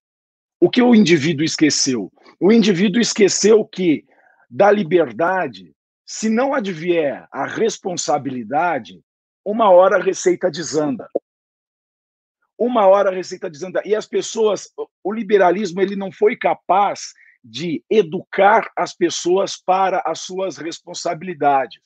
o 0.59 0.69
que 0.69 0.81
o 0.81 0.95
indivíduo 0.95 1.43
esqueceu? 1.43 2.11
O 2.39 2.51
indivíduo 2.51 3.01
esqueceu 3.01 3.65
que 3.65 4.05
da 4.49 4.71
liberdade, 4.71 5.73
se 6.05 6.29
não 6.29 6.53
advier 6.53 7.27
a 7.31 7.45
responsabilidade, 7.45 9.01
uma 9.43 9.69
hora 9.71 9.97
a 9.97 10.01
receita 10.01 10.49
desanda. 10.49 11.09
Uma 12.57 12.87
hora 12.87 13.09
a 13.09 13.13
receita 13.13 13.49
dizendo 13.49 13.81
e 13.83 13.95
as 13.95 14.05
pessoas 14.05 14.69
o 15.03 15.11
liberalismo 15.11 15.81
ele 15.81 15.95
não 15.95 16.11
foi 16.11 16.37
capaz 16.37 17.13
de 17.43 17.83
educar 17.89 18.71
as 18.77 18.95
pessoas 18.95 19.57
para 19.57 20.01
as 20.05 20.19
suas 20.19 20.57
responsabilidades. 20.57 21.81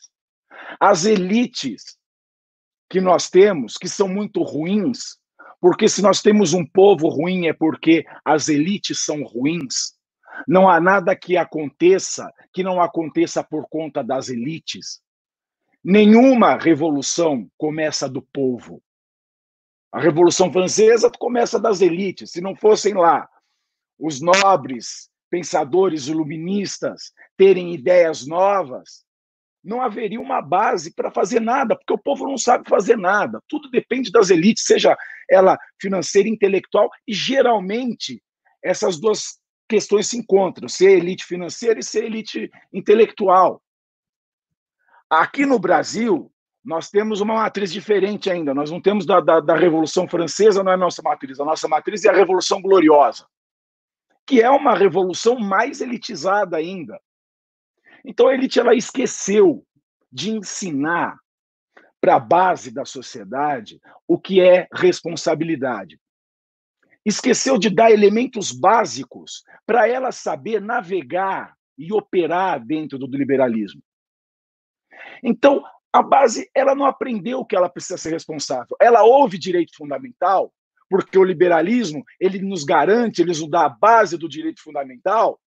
As 0.80 1.06
elites 1.06 1.98
que 2.90 3.02
nós 3.02 3.30
temos 3.30 3.78
que 3.78 3.90
são 3.90 4.08
muito 4.08 4.42
ruins 4.44 5.18
porque 5.60 5.90
se 5.90 6.02
nós 6.02 6.22
temos 6.22 6.54
um 6.54 6.66
povo 6.66 7.08
ruim 7.08 7.48
é 7.48 7.54
porque 7.54 8.06
as 8.24 8.48
elites 8.48 9.04
são 9.04 9.24
ruins. 9.24 9.96
Não 10.48 10.70
há 10.70 10.80
nada 10.80 11.16
que 11.16 11.36
aconteça 11.36 12.32
que 12.54 12.64
não 12.64 12.82
aconteça 12.82 13.44
por 13.44 13.68
conta 13.68 14.04
das 14.04 14.30
elites. 14.30 15.02
Nenhuma 15.84 16.58
revolução 16.58 17.50
começa 17.58 18.08
do 18.08 18.22
povo. 18.22 18.82
A 19.92 20.00
Revolução 20.00 20.52
Francesa 20.52 21.10
começa 21.10 21.60
das 21.60 21.82
elites. 21.82 22.32
Se 22.32 22.42
não 22.42 22.56
fossem 22.56 22.94
lá 22.94 23.28
os 23.98 24.22
nobres 24.22 25.10
pensadores 25.30 26.08
iluministas 26.08 27.14
terem 27.36 27.74
ideias 27.74 28.28
novas, 28.28 29.06
não 29.64 29.82
haveria 29.82 30.20
uma 30.20 30.42
base 30.42 30.94
para 30.94 31.12
fazer 31.12 31.40
nada, 31.40 31.76
porque 31.76 31.94
o 31.94 31.98
povo 31.98 32.26
não 32.26 32.38
sabe 32.38 32.70
fazer 32.70 32.98
nada. 32.98 33.42
Tudo 33.48 33.70
depende 33.70 34.12
das 34.12 34.30
elites, 34.30 34.64
seja 34.66 34.98
ela 35.30 35.58
financeira, 35.82 36.30
intelectual, 36.30 36.90
e 37.08 37.14
geralmente 37.14 38.22
essas 38.64 39.00
duas 39.00 39.40
questões 39.68 40.08
se 40.08 40.18
encontram, 40.18 40.70
ser 40.70 40.98
elite 40.98 41.26
financeira 41.26 41.80
e 41.80 41.84
ser 41.84 42.06
elite 42.06 42.50
intelectual. 42.74 43.62
Aqui 45.10 45.46
no 45.46 45.60
Brasil, 45.60 46.32
nós 46.64 46.90
temos 46.90 47.22
uma 47.22 47.36
matriz 47.36 47.72
diferente 47.72 48.30
ainda. 48.30 48.54
Nós 48.54 48.70
não 48.70 48.82
temos 48.82 49.06
da, 49.06 49.22
da, 49.22 49.40
da, 49.40 49.56
Revolução 49.56 50.08
Francesa, 50.08 50.64
não 50.64 50.72
é 50.72 50.76
a 50.76 50.78
nossa 50.78 51.02
matriz. 51.02 51.40
A 51.40 51.46
nossa 51.46 51.68
matriz 51.68 52.04
é 52.04 52.10
a 52.10 52.14
Revolução 52.14 52.62
Gloriosa, 52.62 53.26
que 54.26 54.42
é 54.42 54.50
uma 54.50 54.76
revolução 54.76 55.40
mais 55.40 55.80
elitizada 55.80 56.58
ainda. 56.58 57.00
Então 58.08 58.30
a 58.30 58.34
elite 58.34 58.58
ela 58.58 58.74
esqueceu 58.74 59.66
de 60.10 60.32
ensinar 60.32 61.20
para 62.00 62.16
a 62.16 62.20
base 62.20 62.72
da 62.72 62.86
sociedade 62.86 63.82
o 64.08 64.18
que 64.18 64.40
é 64.40 64.66
responsabilidade. 64.74 66.00
Esqueceu 67.06 67.58
de 67.58 67.70
dar 67.70 67.92
elementos 67.92 68.54
básicos 68.54 69.44
para 69.66 69.90
ela 69.90 70.14
saber 70.14 70.62
navegar 70.62 71.54
e 71.78 71.92
operar 71.92 72.66
dentro 72.66 72.98
do 72.98 73.08
liberalismo. 73.08 73.82
Então, 75.22 75.64
a 75.92 76.02
base 76.02 76.50
ela 76.56 76.74
não 76.74 76.86
aprendeu 76.86 77.44
que 77.44 77.56
ela 77.58 77.70
precisa 77.70 77.98
ser 77.98 78.12
responsável. 78.12 78.76
Ela 78.80 79.04
ouve 79.04 79.38
direito 79.38 79.76
fundamental, 79.76 80.54
porque 80.90 81.18
o 81.18 81.24
liberalismo 81.24 82.06
ele 82.20 82.40
nos 82.40 82.64
garante, 82.64 83.22
ele 83.22 83.30
nos 83.30 83.50
dá 83.50 83.66
a 83.66 83.70
base 83.70 84.18
do 84.18 84.30
direito 84.30 84.62
fundamental, 84.62 85.40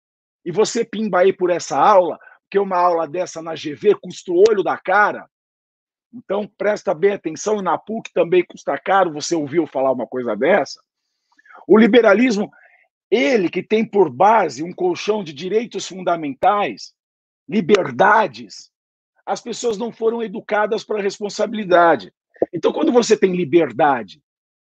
e 0.45 0.51
você 0.51 0.85
pimba 0.85 1.21
aí 1.21 1.33
por 1.33 1.51
essa 1.51 1.79
aula, 1.79 2.19
porque 2.49 2.59
uma 2.59 2.79
aula 2.79 3.07
dessa 3.07 3.43
na 3.43 3.53
GV 3.53 3.97
custa 4.01 4.33
o 4.33 4.43
olho 4.49 4.63
da 4.63 4.79
cara. 4.79 5.29
Então 6.13 6.51
presta 6.57 6.95
bem 6.95 7.13
atenção, 7.13 7.59
e 7.59 7.63
na 7.63 7.77
PUC 7.77 8.11
também 8.15 8.43
custa 8.43 8.79
caro 8.79 9.13
você 9.13 9.35
ouviu 9.35 9.67
falar 9.67 9.93
uma 9.93 10.07
coisa 10.07 10.35
dessa. 10.35 10.83
O 11.67 11.77
liberalismo, 11.77 12.51
ele 13.11 13.51
que 13.51 13.63
tem 13.63 13.85
por 13.85 14.09
base 14.09 14.63
um 14.63 14.73
colchão 14.73 15.23
de 15.23 15.35
direitos 15.35 15.87
fundamentais, 15.87 16.95
liberdades, 17.47 18.71
as 19.27 19.43
pessoas 19.43 19.77
não 19.77 19.93
foram 19.93 20.23
educadas 20.23 20.83
para 20.83 21.03
responsabilidade. 21.03 22.11
Então, 22.51 22.73
quando 22.73 22.91
você 22.91 23.15
tem 23.15 23.37
liberdade 23.37 24.23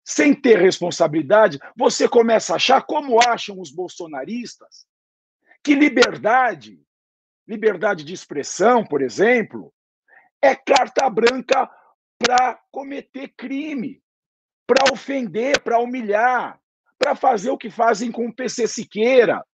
sem 0.03 0.35
ter 0.35 0.59
responsabilidade, 0.59 1.59
você 1.77 2.09
começa 2.09 2.55
a 2.55 2.57
achar, 2.57 2.81
como 2.87 3.21
acham 3.21 3.61
os 3.61 3.71
bolsonaristas, 3.71 4.87
que 5.63 5.75
liberdade, 5.75 6.81
liberdade 7.47 8.05
de 8.05 8.13
expressão, 8.13 8.85
por 8.85 9.03
exemplo, 9.03 9.73
é 10.43 10.55
carta 10.55 11.09
branca 11.09 11.71
para 12.19 12.59
cometer 12.71 13.29
crime, 13.37 14.03
para 14.67 14.93
ofender, 14.93 15.61
para 15.61 15.79
humilhar, 15.79 16.61
para 16.99 17.15
fazer 17.15 17.51
o 17.51 17.59
que 17.59 17.71
fazem 17.71 18.11
com 18.11 18.27
o 18.27 18.35
PC 18.35 18.67
Siqueira. 18.67 19.45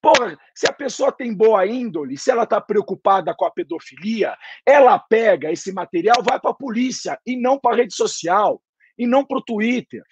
Porra, 0.00 0.36
se 0.54 0.66
a 0.66 0.72
pessoa 0.72 1.12
tem 1.12 1.34
boa 1.34 1.66
índole, 1.66 2.18
se 2.18 2.30
ela 2.30 2.44
está 2.44 2.60
preocupada 2.60 3.34
com 3.34 3.44
a 3.44 3.50
pedofilia, 3.50 4.36
ela 4.66 4.98
pega 4.98 5.50
esse 5.50 5.72
material, 5.72 6.22
vai 6.22 6.38
para 6.40 6.50
a 6.50 6.54
polícia 6.54 7.18
e 7.26 7.36
não 7.36 7.58
para 7.58 7.74
a 7.74 7.76
rede 7.78 7.94
social, 7.94 8.62
e 8.98 9.06
não 9.06 9.24
para 9.24 9.38
o 9.38 9.44
Twitter. 9.44 10.02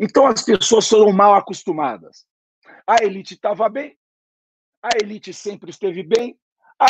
Então 0.00 0.26
as 0.26 0.42
pessoas 0.42 0.88
foram 0.88 1.12
mal 1.12 1.34
acostumadas. 1.34 2.26
A 2.86 3.02
elite 3.02 3.34
estava 3.34 3.68
bem, 3.68 3.96
a 4.82 4.90
elite 5.02 5.32
sempre 5.32 5.70
esteve 5.70 6.02
bem, 6.02 6.38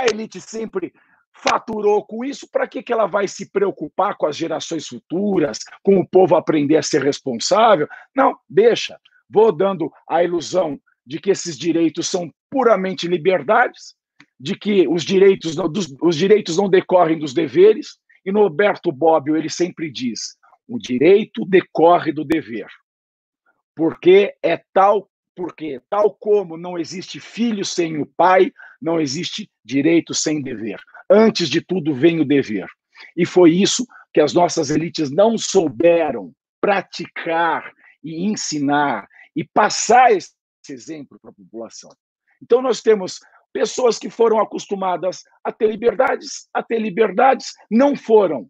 a 0.00 0.06
elite 0.06 0.40
sempre 0.40 0.92
faturou 1.32 2.04
com 2.04 2.24
isso, 2.24 2.48
para 2.50 2.66
que, 2.66 2.82
que 2.82 2.92
ela 2.92 3.06
vai 3.06 3.26
se 3.26 3.50
preocupar 3.50 4.16
com 4.16 4.26
as 4.26 4.36
gerações 4.36 4.86
futuras, 4.86 5.58
com 5.82 5.98
o 5.98 6.08
povo 6.08 6.36
aprender 6.36 6.76
a 6.76 6.82
ser 6.82 7.02
responsável? 7.02 7.88
Não, 8.14 8.36
deixa. 8.48 8.98
Vou 9.28 9.50
dando 9.50 9.90
a 10.08 10.22
ilusão 10.22 10.80
de 11.04 11.18
que 11.18 11.30
esses 11.30 11.58
direitos 11.58 12.08
são 12.08 12.32
puramente 12.50 13.08
liberdades, 13.08 13.94
de 14.38 14.56
que 14.56 14.86
os 14.88 15.02
direitos 15.04 15.56
não, 15.56 15.68
dos, 15.68 15.92
os 16.00 16.16
direitos 16.16 16.56
não 16.56 16.68
decorrem 16.68 17.18
dos 17.18 17.34
deveres, 17.34 17.98
e 18.24 18.32
no 18.32 18.42
Roberto 18.42 18.90
Bobbio 18.90 19.36
ele 19.36 19.50
sempre 19.50 19.90
diz: 19.90 20.36
o 20.68 20.78
direito 20.78 21.44
decorre 21.44 22.12
do 22.12 22.24
dever. 22.24 22.68
Porque 23.74 24.34
é 24.42 24.62
tal 24.72 25.10
porque, 25.36 25.82
tal 25.90 26.14
como 26.14 26.56
não 26.56 26.78
existe 26.78 27.18
filho 27.18 27.64
sem 27.64 28.00
o 28.00 28.06
pai, 28.06 28.52
não 28.84 29.00
existe 29.00 29.50
direito 29.64 30.12
sem 30.12 30.42
dever. 30.42 30.78
Antes 31.10 31.48
de 31.48 31.60
tudo 31.60 31.94
vem 31.94 32.20
o 32.20 32.24
dever. 32.24 32.66
E 33.16 33.24
foi 33.24 33.50
isso 33.50 33.86
que 34.12 34.20
as 34.20 34.32
nossas 34.32 34.70
elites 34.70 35.10
não 35.10 35.36
souberam 35.38 36.32
praticar 36.60 37.72
e 38.02 38.24
ensinar 38.26 39.08
e 39.34 39.42
passar 39.42 40.12
esse 40.12 40.32
exemplo 40.68 41.18
para 41.20 41.30
a 41.30 41.34
população. 41.34 41.90
Então, 42.42 42.60
nós 42.60 42.80
temos 42.80 43.18
pessoas 43.52 43.98
que 43.98 44.10
foram 44.10 44.38
acostumadas 44.40 45.22
a 45.42 45.50
ter 45.50 45.68
liberdades, 45.68 46.48
a 46.52 46.62
ter 46.62 46.78
liberdades, 46.78 47.52
não 47.70 47.96
foram 47.96 48.48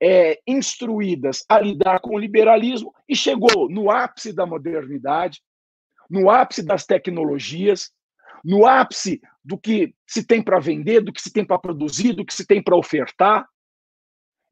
é, 0.00 0.40
instruídas 0.46 1.44
a 1.48 1.58
lidar 1.58 2.00
com 2.00 2.14
o 2.14 2.18
liberalismo 2.18 2.94
e 3.08 3.16
chegou 3.16 3.68
no 3.68 3.90
ápice 3.90 4.32
da 4.32 4.46
modernidade, 4.46 5.40
no 6.08 6.30
ápice 6.30 6.62
das 6.62 6.84
tecnologias, 6.84 7.90
no 8.44 8.66
ápice 8.66 9.20
do 9.44 9.58
que 9.58 9.94
se 10.06 10.24
tem 10.24 10.42
para 10.42 10.58
vender, 10.58 11.00
do 11.00 11.12
que 11.12 11.20
se 11.20 11.32
tem 11.32 11.44
para 11.44 11.58
produzir, 11.58 12.12
do 12.12 12.24
que 12.24 12.34
se 12.34 12.46
tem 12.46 12.62
para 12.62 12.76
ofertar. 12.76 13.48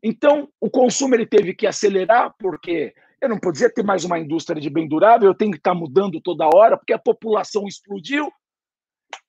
Então, 0.03 0.49
o 0.61 0.71
consumo 0.71 1.15
ele 1.15 1.27
teve 1.27 1.55
que 1.55 1.67
acelerar, 1.67 2.35
porque 2.39 2.95
eu 3.21 3.29
não 3.29 3.39
podia 3.39 3.73
ter 3.73 3.85
mais 3.85 4.05
uma 4.05 4.19
indústria 4.19 4.61
de 4.61 4.71
bem 4.71 4.89
durável, 4.89 5.29
eu 5.29 5.35
tenho 5.35 5.53
que 5.53 5.59
estar 5.59 5.75
mudando 5.75 6.21
toda 6.21 6.49
hora, 6.55 6.77
porque 6.77 6.93
a 6.93 6.99
população 6.99 7.67
explodiu 7.67 8.33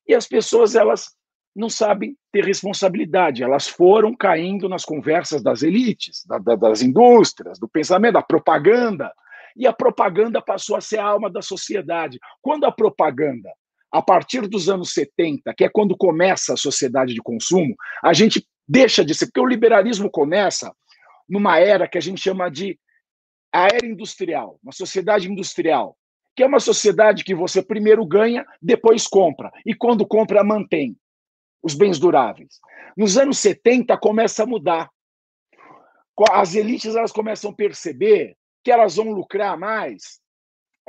e 0.08 0.16
as 0.16 0.28
pessoas 0.28 0.76
elas 0.76 1.16
não 1.54 1.70
sabem 1.70 2.18
ter 2.32 2.46
responsabilidade. 2.46 3.44
Elas 3.44 3.68
foram 3.68 4.16
caindo 4.16 4.70
nas 4.70 4.86
conversas 4.86 5.44
das 5.44 5.62
elites, 5.62 6.26
da, 6.26 6.38
da, 6.38 6.56
das 6.56 6.82
indústrias, 6.82 7.60
do 7.60 7.68
pensamento, 7.68 8.14
da 8.14 8.22
propaganda 8.22 9.12
e 9.56 9.68
a 9.68 9.74
propaganda 9.74 10.42
passou 10.42 10.76
a 10.76 10.82
ser 10.82 11.00
a 11.00 11.06
alma 11.06 11.30
da 11.30 11.42
sociedade. 11.42 12.20
Quando 12.42 12.66
a 12.66 12.72
propaganda, 12.72 13.52
a 13.92 14.02
partir 14.02 14.48
dos 14.48 14.70
anos 14.70 14.94
70, 14.94 15.54
que 15.54 15.66
é 15.66 15.70
quando 15.70 15.98
começa 15.98 16.54
a 16.54 16.58
sociedade 16.58 17.14
de 17.14 17.22
consumo, 17.22 17.76
a 18.04 18.14
gente 18.14 18.48
deixa 18.68 19.04
de 19.04 19.14
ser, 19.14 19.26
porque 19.26 19.42
o 19.42 19.46
liberalismo 19.46 20.10
começa 20.10 20.74
numa 21.28 21.60
era 21.60 21.88
que 21.88 21.98
a 21.98 22.02
gente 22.02 22.22
chama 22.22 22.50
de 22.50 22.80
a 23.54 23.66
era 23.66 23.86
industrial, 23.86 24.58
uma 24.64 24.72
sociedade 24.72 25.30
industrial, 25.30 25.98
que 26.36 26.44
é 26.44 26.48
uma 26.48 26.60
sociedade 26.62 27.24
que 27.26 27.36
você 27.36 27.62
primeiro 27.62 28.06
ganha, 28.06 28.46
depois 28.62 29.06
compra, 29.08 29.52
e 29.66 29.76
quando 29.76 30.08
compra, 30.08 30.44
mantém 30.44 30.96
os 31.62 31.76
bens 31.76 32.00
duráveis. 32.00 32.60
Nos 32.96 33.18
anos 33.18 33.38
70 33.40 33.98
começa 33.98 34.44
a 34.44 34.46
mudar. 34.46 34.90
As 36.32 36.56
elites 36.56 36.96
elas 36.96 37.12
começam 37.12 37.52
a 37.52 37.56
perceber 37.56 38.38
que 38.64 38.72
elas 38.72 38.96
vão 38.96 39.12
lucrar 39.12 39.58
mais. 39.58 40.21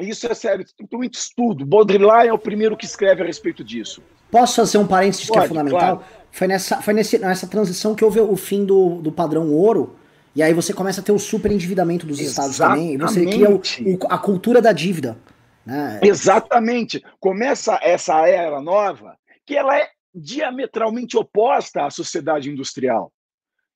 Isso 0.00 0.26
é 0.26 0.34
sério, 0.34 0.64
tem 0.76 0.98
muito 0.98 1.14
estudo. 1.14 1.66
Baudrillard 1.66 2.28
é 2.28 2.32
o 2.32 2.38
primeiro 2.38 2.76
que 2.76 2.84
escreve 2.84 3.22
a 3.22 3.26
respeito 3.26 3.62
disso. 3.62 4.02
Posso 4.30 4.56
fazer 4.56 4.78
um 4.78 4.86
parênteses 4.86 5.26
Pode, 5.26 5.40
que 5.40 5.44
é 5.44 5.48
fundamental? 5.48 5.98
Claro. 5.98 6.04
Foi, 6.30 6.46
nessa, 6.46 6.80
foi 6.80 6.94
nesse, 6.94 7.18
nessa 7.18 7.46
transição 7.46 7.94
que 7.94 8.04
houve 8.04 8.18
o 8.20 8.36
fim 8.36 8.64
do, 8.64 9.02
do 9.02 9.12
padrão 9.12 9.52
ouro, 9.52 9.96
e 10.34 10.42
aí 10.42 10.54
você 10.54 10.72
começa 10.72 11.02
a 11.02 11.04
ter 11.04 11.12
o 11.12 11.18
superendividamento 11.18 12.06
dos 12.06 12.18
Exatamente. 12.18 12.52
estados 12.52 12.74
também, 12.74 12.94
e 12.94 12.96
você 12.96 13.26
cria 13.26 13.50
o, 13.50 13.56
o, 13.56 13.98
a 14.08 14.18
cultura 14.18 14.62
da 14.62 14.72
dívida. 14.72 15.18
Né? 15.64 16.00
Exatamente. 16.02 17.04
Começa 17.20 17.78
essa 17.82 18.26
era 18.26 18.60
nova, 18.60 19.16
que 19.44 19.56
ela 19.56 19.76
é 19.76 19.88
diametralmente 20.14 21.16
oposta 21.16 21.84
à 21.84 21.90
sociedade 21.90 22.50
industrial, 22.50 23.12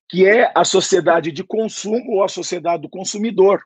que 0.08 0.26
é 0.26 0.50
a 0.54 0.64
sociedade 0.64 1.30
de 1.30 1.44
consumo 1.44 2.14
ou 2.14 2.24
a 2.24 2.28
sociedade 2.28 2.82
do 2.82 2.88
consumidor. 2.88 3.62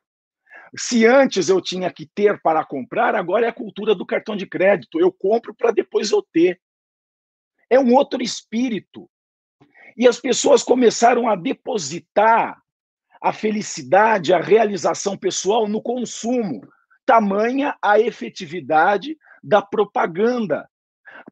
Se 0.77 1.05
antes 1.07 1.49
eu 1.49 1.61
tinha 1.61 1.93
que 1.93 2.07
ter 2.15 2.41
para 2.43 2.65
comprar, 2.65 3.15
agora 3.15 3.47
é 3.47 3.49
a 3.49 3.55
cultura 3.55 3.95
do 3.95 4.07
cartão 4.07 4.37
de 4.37 4.47
crédito. 4.47 5.01
Eu 5.01 5.13
compro 5.13 5.55
para 5.55 5.71
depois 5.71 6.11
eu 6.11 6.23
ter. 6.33 6.61
É 7.69 7.79
um 7.79 7.95
outro 7.95 8.23
espírito. 8.23 9.11
E 9.97 10.07
as 10.07 10.21
pessoas 10.21 10.63
começaram 10.63 11.29
a 11.29 11.35
depositar 11.35 12.61
a 13.21 13.33
felicidade, 13.33 14.33
a 14.33 14.41
realização 14.41 15.17
pessoal 15.17 15.69
no 15.69 15.83
consumo. 15.83 16.63
Tamanha 17.05 17.77
a 17.83 17.99
efetividade 17.99 19.17
da 19.43 19.61
propaganda. 19.61 20.69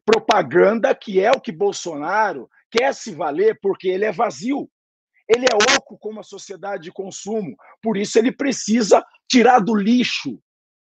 Propaganda 0.05 0.93
que 0.93 1.19
é 1.19 1.31
o 1.31 1.39
que 1.39 1.51
Bolsonaro 1.51 2.49
quer 2.69 2.93
se 2.93 3.11
valer 3.11 3.57
porque 3.61 3.87
ele 3.87 4.05
é 4.05 4.11
vazio. 4.11 4.69
Ele 5.27 5.45
é 5.45 5.75
oco 5.77 5.97
como 5.97 6.19
a 6.19 6.23
sociedade 6.23 6.83
de 6.83 6.91
consumo. 6.91 7.55
Por 7.81 7.97
isso 7.97 8.17
ele 8.17 8.31
precisa 8.31 9.03
tirar 9.29 9.59
do 9.59 9.75
lixo 9.75 10.41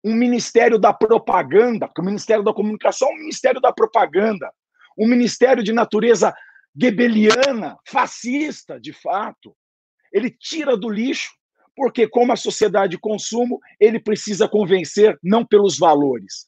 um 0.03 0.13
ministério 0.13 0.77
da 0.77 0.93
propaganda, 0.93 1.87
porque 1.87 2.01
o 2.01 2.05
Ministério 2.05 2.43
da 2.43 2.53
Comunicação 2.53 3.09
é 3.09 3.13
um 3.13 3.17
ministério 3.17 3.59
da 3.59 3.73
propaganda, 3.73 4.51
um 4.95 5.07
ministério 5.07 5.63
de 5.63 5.73
natureza 5.73 6.31
gebeliana, 6.79 7.75
fascista, 7.87 8.79
de 8.79 8.93
fato. 8.93 9.55
Ele 10.13 10.29
tira 10.29 10.77
do 10.77 10.89
lixo, 10.89 11.31
porque, 11.75 12.07
como 12.07 12.31
a 12.31 12.37
sociedade 12.37 12.91
de 12.91 12.99
consumo, 12.99 13.59
ele 13.79 13.99
precisa 13.99 14.47
convencer 14.47 15.17
não 15.23 15.43
pelos 15.43 15.77
valores, 15.77 16.45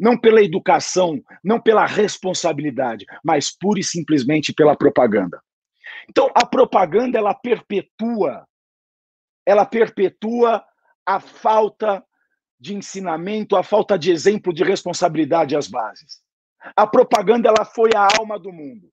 não 0.00 0.18
pela 0.18 0.42
educação, 0.42 1.22
não 1.44 1.60
pela 1.60 1.86
responsabilidade, 1.86 3.06
mas 3.24 3.56
pura 3.56 3.78
e 3.78 3.84
simplesmente 3.84 4.52
pela 4.52 4.76
propaganda. 4.76 5.40
Então, 6.10 6.30
a 6.34 6.44
propaganda 6.44 7.18
ela 7.18 7.34
perpetua, 7.34 8.46
ela 9.46 9.64
perpetua 9.64 10.64
a 11.06 11.20
falta 11.20 12.04
de 12.58 12.74
ensinamento, 12.74 13.56
a 13.56 13.62
falta 13.62 13.98
de 13.98 14.10
exemplo 14.10 14.52
de 14.52 14.64
responsabilidade 14.64 15.54
às 15.54 15.68
bases. 15.68 16.20
A 16.74 16.86
propaganda 16.86 17.48
ela 17.48 17.64
foi 17.64 17.90
a 17.94 18.08
alma 18.18 18.38
do 18.38 18.52
mundo. 18.52 18.90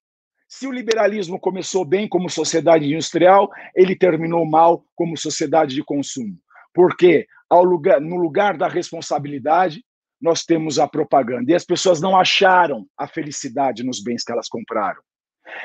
Se 0.48 0.68
o 0.68 0.72
liberalismo 0.72 1.40
começou 1.40 1.84
bem 1.84 2.08
como 2.08 2.30
sociedade 2.30 2.86
industrial, 2.86 3.50
ele 3.76 3.96
terminou 3.96 4.46
mal 4.46 4.86
como 4.96 5.18
sociedade 5.18 5.74
de 5.74 5.84
consumo. 5.84 6.38
Porque 6.74 7.26
ao 7.50 7.64
lugar, 7.64 8.00
no 8.00 8.18
lugar 8.18 8.58
da 8.58 8.68
responsabilidade, 8.68 9.84
nós 10.22 10.44
temos 10.44 10.78
a 10.78 10.88
propaganda. 10.88 11.52
E 11.52 11.56
as 11.56 11.66
pessoas 11.66 12.00
não 12.00 12.16
acharam 12.18 12.88
a 12.98 13.08
felicidade 13.08 13.84
nos 13.84 14.02
bens 14.02 14.24
que 14.24 14.32
elas 14.32 14.48
compraram. 14.48 15.02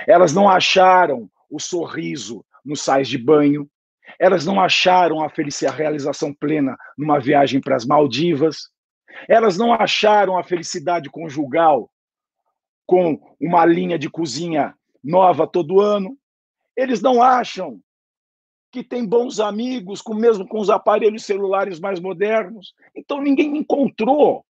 Elas 0.06 0.32
não 0.32 0.48
acharam 0.48 1.30
o 1.50 1.60
sorriso 1.60 2.44
nos 2.64 2.82
sais 2.82 3.08
de 3.08 3.18
banho, 3.18 3.68
elas 4.18 4.44
não 4.46 4.60
acharam 4.60 5.22
a 5.22 5.28
felicidade, 5.28 5.74
a 5.74 5.76
realização 5.76 6.32
plena 6.32 6.76
numa 6.96 7.18
viagem 7.18 7.60
para 7.60 7.76
as 7.76 7.84
Maldivas. 7.84 8.70
Elas 9.28 9.56
não 9.56 9.72
acharam 9.72 10.38
a 10.38 10.44
felicidade 10.44 11.10
conjugal 11.10 11.90
com 12.86 13.20
uma 13.40 13.64
linha 13.66 13.98
de 13.98 14.08
cozinha 14.08 14.74
nova 15.02 15.46
todo 15.46 15.80
ano. 15.80 16.16
Eles 16.76 17.00
não 17.00 17.22
acham 17.22 17.80
que 18.70 18.84
tem 18.84 19.04
bons 19.06 19.40
amigos, 19.40 20.02
com 20.02 20.14
mesmo 20.14 20.46
com 20.46 20.60
os 20.60 20.70
aparelhos 20.70 21.24
celulares 21.24 21.80
mais 21.80 22.00
modernos. 22.00 22.74
Então 22.94 23.20
ninguém 23.20 23.56
encontrou 23.56 24.44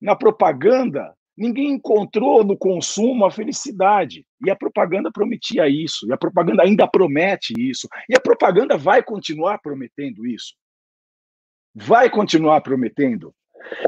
na 0.00 0.14
propaganda 0.14 1.14
Ninguém 1.38 1.70
encontrou 1.70 2.42
no 2.42 2.58
consumo 2.58 3.24
a 3.24 3.30
felicidade. 3.30 4.26
E 4.44 4.50
a 4.50 4.56
propaganda 4.56 5.08
prometia 5.12 5.68
isso. 5.68 6.04
E 6.08 6.12
a 6.12 6.16
propaganda 6.16 6.64
ainda 6.64 6.88
promete 6.88 7.54
isso. 7.56 7.88
E 8.08 8.16
a 8.16 8.20
propaganda 8.20 8.76
vai 8.76 9.04
continuar 9.04 9.58
prometendo 9.58 10.26
isso. 10.26 10.56
Vai 11.72 12.10
continuar 12.10 12.60
prometendo. 12.60 13.32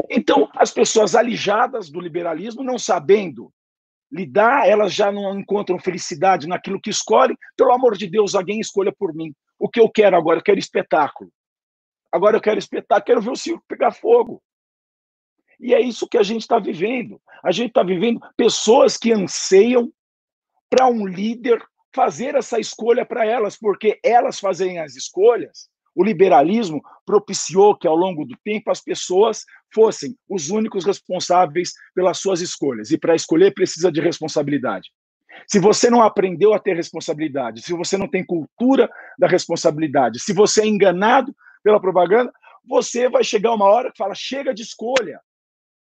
Então, 0.08 0.48
as 0.54 0.70
pessoas 0.70 1.16
alijadas 1.16 1.90
do 1.90 1.98
liberalismo, 1.98 2.62
não 2.62 2.78
sabendo 2.78 3.52
lidar, 4.12 4.68
elas 4.68 4.94
já 4.94 5.10
não 5.10 5.36
encontram 5.36 5.78
felicidade 5.78 6.46
naquilo 6.46 6.80
que 6.80 6.90
escolhem. 6.90 7.36
Pelo 7.56 7.72
amor 7.72 7.96
de 7.96 8.06
Deus, 8.06 8.36
alguém 8.36 8.60
escolha 8.60 8.94
por 8.96 9.12
mim. 9.12 9.34
O 9.58 9.68
que 9.68 9.80
eu 9.80 9.90
quero 9.90 10.16
agora? 10.16 10.38
Eu 10.38 10.44
quero 10.44 10.60
espetáculo. 10.60 11.32
Agora 12.12 12.36
eu 12.36 12.40
quero 12.40 12.60
espetáculo, 12.60 13.06
quero 13.06 13.20
ver 13.20 13.30
o 13.30 13.36
circo 13.36 13.64
pegar 13.66 13.90
fogo. 13.90 14.40
E 15.60 15.74
é 15.74 15.80
isso 15.80 16.08
que 16.08 16.18
a 16.18 16.22
gente 16.22 16.42
está 16.42 16.58
vivendo. 16.58 17.20
A 17.44 17.52
gente 17.52 17.68
está 17.68 17.82
vivendo 17.82 18.20
pessoas 18.36 18.96
que 18.96 19.12
anseiam 19.12 19.92
para 20.68 20.86
um 20.86 21.06
líder 21.06 21.62
fazer 21.94 22.34
essa 22.34 22.58
escolha 22.58 23.04
para 23.04 23.26
elas, 23.26 23.56
porque 23.56 23.98
elas 24.04 24.38
fazem 24.38 24.78
as 24.78 24.96
escolhas. 24.96 25.68
O 25.94 26.04
liberalismo 26.04 26.80
propiciou 27.04 27.76
que, 27.76 27.86
ao 27.86 27.96
longo 27.96 28.24
do 28.24 28.36
tempo, 28.44 28.70
as 28.70 28.80
pessoas 28.80 29.44
fossem 29.74 30.16
os 30.28 30.48
únicos 30.48 30.84
responsáveis 30.84 31.72
pelas 31.94 32.18
suas 32.18 32.40
escolhas. 32.40 32.90
E 32.90 32.98
para 32.98 33.14
escolher, 33.14 33.52
precisa 33.52 33.90
de 33.90 34.00
responsabilidade. 34.00 34.90
Se 35.46 35.58
você 35.58 35.90
não 35.90 36.02
aprendeu 36.02 36.54
a 36.54 36.58
ter 36.58 36.76
responsabilidade, 36.76 37.62
se 37.62 37.72
você 37.72 37.96
não 37.96 38.08
tem 38.08 38.24
cultura 38.24 38.88
da 39.18 39.26
responsabilidade, 39.26 40.20
se 40.20 40.32
você 40.32 40.62
é 40.62 40.66
enganado 40.66 41.34
pela 41.62 41.80
propaganda, 41.80 42.32
você 42.64 43.08
vai 43.08 43.24
chegar 43.24 43.52
uma 43.52 43.66
hora 43.66 43.90
que 43.90 43.98
fala: 43.98 44.14
chega 44.14 44.54
de 44.54 44.62
escolha. 44.62 45.20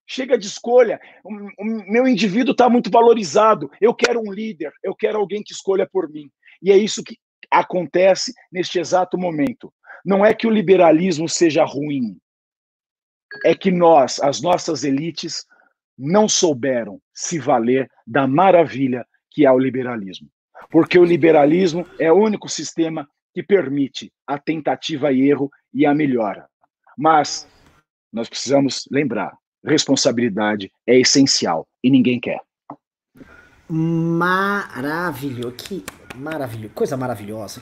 Chega 0.05 0.37
de 0.37 0.47
escolha. 0.47 0.99
O 1.23 1.63
meu 1.63 2.07
indivíduo 2.07 2.51
está 2.51 2.69
muito 2.69 2.89
valorizado. 2.89 3.69
Eu 3.79 3.93
quero 3.93 4.19
um 4.19 4.31
líder. 4.31 4.71
Eu 4.83 4.95
quero 4.95 5.17
alguém 5.17 5.41
que 5.43 5.53
escolha 5.53 5.87
por 5.91 6.09
mim. 6.09 6.29
E 6.61 6.71
é 6.71 6.77
isso 6.77 7.03
que 7.03 7.17
acontece 7.51 8.33
neste 8.51 8.79
exato 8.79 9.17
momento. 9.17 9.73
Não 10.05 10.25
é 10.25 10.33
que 10.33 10.47
o 10.47 10.51
liberalismo 10.51 11.29
seja 11.29 11.63
ruim. 11.63 12.17
É 13.45 13.55
que 13.55 13.71
nós, 13.71 14.19
as 14.19 14.41
nossas 14.41 14.83
elites, 14.83 15.45
não 15.97 16.27
souberam 16.27 16.99
se 17.13 17.39
valer 17.39 17.89
da 18.05 18.27
maravilha 18.27 19.05
que 19.31 19.45
é 19.45 19.51
o 19.51 19.57
liberalismo. 19.57 20.29
Porque 20.69 20.97
o 20.97 21.03
liberalismo 21.03 21.87
é 21.99 22.11
o 22.11 22.15
único 22.15 22.47
sistema 22.47 23.07
que 23.33 23.41
permite 23.41 24.11
a 24.27 24.37
tentativa 24.37 25.11
e 25.11 25.27
erro 25.27 25.49
e 25.73 25.85
a 25.85 25.93
melhora. 25.93 26.47
Mas 26.97 27.47
nós 28.11 28.29
precisamos 28.29 28.87
lembrar: 28.91 29.35
responsabilidade 29.65 30.71
é 30.87 30.99
essencial 30.99 31.67
e 31.83 31.89
ninguém 31.89 32.19
quer. 32.19 32.39
Maravilhoso, 33.69 35.51
que 35.53 35.83
maravilhoso, 36.15 36.73
coisa 36.75 36.97
maravilhosa. 36.97 37.61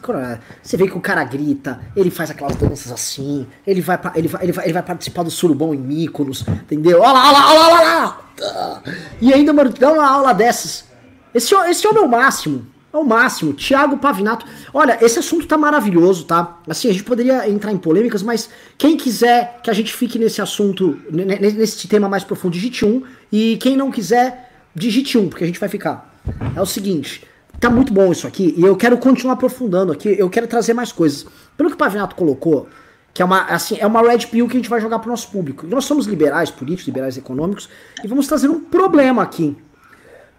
Você 0.62 0.76
vê 0.76 0.88
que 0.88 0.98
o 0.98 1.02
cara 1.02 1.24
grita, 1.24 1.80
ele 1.96 2.10
faz 2.10 2.30
aquelas 2.30 2.56
danças 2.56 2.92
assim, 2.92 3.48
ele 3.66 3.82
vai, 3.82 4.00
ele 4.16 4.28
vai, 4.28 4.44
ele 4.44 4.52
vai, 4.52 4.66
ele 4.66 4.74
vai 4.74 4.84
participar 4.84 5.24
do 5.24 5.32
surubão 5.32 5.74
em 5.74 5.78
Míconos, 5.78 6.46
entendeu? 6.48 7.02
Olha 7.02 7.14
lá, 7.14 7.30
olha 7.30 7.38
lá, 7.38 7.50
olha 7.50 7.60
lá, 7.60 8.22
olha 8.40 8.52
lá. 8.52 8.84
E 9.22 9.34
ainda, 9.34 9.54
mano, 9.54 9.72
dá 9.72 9.92
uma 9.92 10.06
aula 10.06 10.34
dessas. 10.34 10.90
Esse, 11.34 11.56
esse 11.56 11.88
homem 11.88 12.04
é 12.04 12.06
o 12.06 12.10
máximo. 12.10 12.68
É 12.94 12.98
o 12.98 13.04
máximo. 13.06 13.54
Tiago 13.54 13.98
Pavinato. 13.98 14.46
Olha, 14.74 14.98
esse 15.02 15.18
assunto 15.20 15.48
tá 15.48 15.58
maravilhoso, 15.58 16.26
tá? 16.26 16.60
Assim, 16.68 16.90
a 16.90 16.92
gente 16.92 17.04
poderia 17.04 17.50
entrar 17.50 17.72
em 17.72 17.78
polêmicas, 17.78 18.22
mas 18.22 18.50
quem 18.78 18.98
quiser 18.98 19.60
que 19.64 19.70
a 19.70 19.74
gente 19.74 19.94
fique 19.94 20.20
nesse 20.20 20.42
assunto, 20.42 21.00
nesse 21.10 21.88
tema 21.88 22.10
mais 22.10 22.24
profundo, 22.24 22.54
digite 22.54 22.86
um. 22.86 23.04
E 23.32 23.58
quem 23.58 23.78
não 23.78 23.90
quiser, 23.90 24.52
digite 24.76 25.18
um, 25.18 25.30
porque 25.30 25.44
a 25.44 25.48
gente 25.48 25.60
vai 25.60 25.70
ficar. 25.70 26.20
É 26.56 26.62
o 26.62 26.66
seguinte. 26.66 27.26
Tá 27.60 27.70
muito 27.70 27.94
bom 27.94 28.12
isso 28.12 28.26
aqui 28.26 28.56
e 28.58 28.64
eu 28.64 28.76
quero 28.76 28.98
continuar 28.98 29.36
aprofundando 29.36 29.92
aqui. 29.92 30.16
Eu 30.18 30.30
quero 30.30 30.48
trazer 30.48 30.74
mais 30.74 30.92
coisas. 30.92 31.26
Pelo 31.56 31.70
que 31.70 31.76
o 31.76 31.78
Pavinato 31.78 32.16
colocou, 32.16 32.68
que 33.14 33.22
é 33.22 33.26
uma, 33.26 33.44
assim, 33.44 33.78
é 33.80 33.86
uma 33.86 34.02
red 34.02 34.26
pill 34.28 34.48
que 34.48 34.54
a 34.54 34.60
gente 34.60 34.70
vai 34.70 34.82
jogar 34.82 35.00
pro 35.00 35.12
nosso 35.12 35.30
público. 35.30 35.68
Nós 35.68 35.86
somos 35.86 36.08
liberais 36.08 36.50
políticos, 36.50 36.88
liberais 36.88 37.18
econômicos, 37.18 37.70
e 38.04 38.08
vamos 38.08 38.28
trazer 38.28 38.50
um 38.50 38.60
problema 38.60 39.22
aqui. 39.22 39.56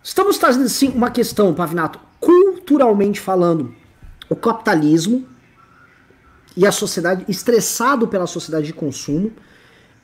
Estamos 0.03 0.37
trazendo, 0.37 0.69
sim, 0.69 0.89
uma 0.89 1.11
questão, 1.11 1.55
Pavinato, 1.55 2.01
culturalmente 2.23 3.19
falando, 3.19 3.75
o 4.31 4.37
capitalismo 4.37 5.27
e 6.57 6.65
a 6.65 6.71
sociedade, 6.71 7.25
estressado 7.29 8.07
pela 8.07 8.29
sociedade 8.29 8.67
de 8.67 8.73
consumo, 8.73 9.33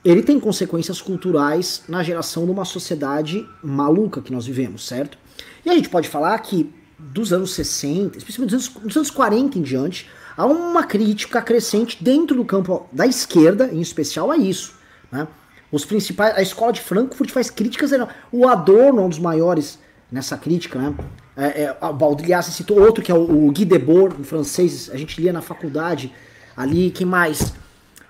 ele 0.05 0.23
tem 0.23 0.40
consequências 0.40 1.01
culturais 1.01 1.85
na 1.89 2.03
geração 2.03 2.45
de 2.45 2.51
uma 2.51 2.65
sociedade 2.65 3.49
maluca 3.62 4.20
que 4.20 4.32
nós 4.32 4.47
vivemos, 4.47 4.85
certo? 4.85 5.16
E 5.65 5.70
a 5.70 5.74
gente 5.74 5.89
pode 5.89 6.09
falar 6.09 6.36
que 6.40 6.74
dos 6.99 7.32
anos 7.32 7.55
60, 7.55 8.19
especialmente 8.19 8.51
dos 8.53 8.66
anos, 8.66 8.85
dos 8.85 8.97
anos 8.97 9.11
40 9.11 9.59
em 9.59 9.62
diante, 9.62 10.11
há 10.36 10.45
uma 10.45 10.82
crítica 10.82 11.40
crescente 11.40 12.03
dentro 12.03 12.36
do 12.36 12.45
campo 12.45 12.89
da 12.90 13.07
esquerda, 13.07 13.69
em 13.73 13.81
especial, 13.81 14.32
a 14.32 14.36
isso. 14.36 14.74
Né? 15.12 15.28
Os 15.70 15.85
principais, 15.85 16.36
a 16.36 16.43
escola 16.43 16.73
de 16.73 16.81
Frankfurt 16.81 17.31
faz 17.31 17.49
críticas, 17.49 17.93
o 18.32 18.49
Adorno 18.49 19.03
é 19.03 19.05
um 19.05 19.09
dos 19.09 19.20
maiores 19.20 19.78
nessa 20.11 20.36
crítica, 20.36 20.78
né? 20.81 20.95
É, 21.39 21.62
é, 21.62 21.77
o 21.86 21.93
Baudrillard 21.93 22.44
citou 22.51 22.81
outro 22.81 23.02
que 23.02 23.12
é 23.12 23.15
o, 23.15 23.47
o 23.47 23.52
Guy 23.52 23.65
Debord, 23.65 24.20
em 24.20 24.24
francês, 24.24 24.90
a 24.93 24.97
gente 24.97 25.20
lia 25.20 25.32
na 25.32 25.40
faculdade 25.40 26.12
ali, 26.56 26.90
quem 26.90 27.06
mais? 27.06 27.55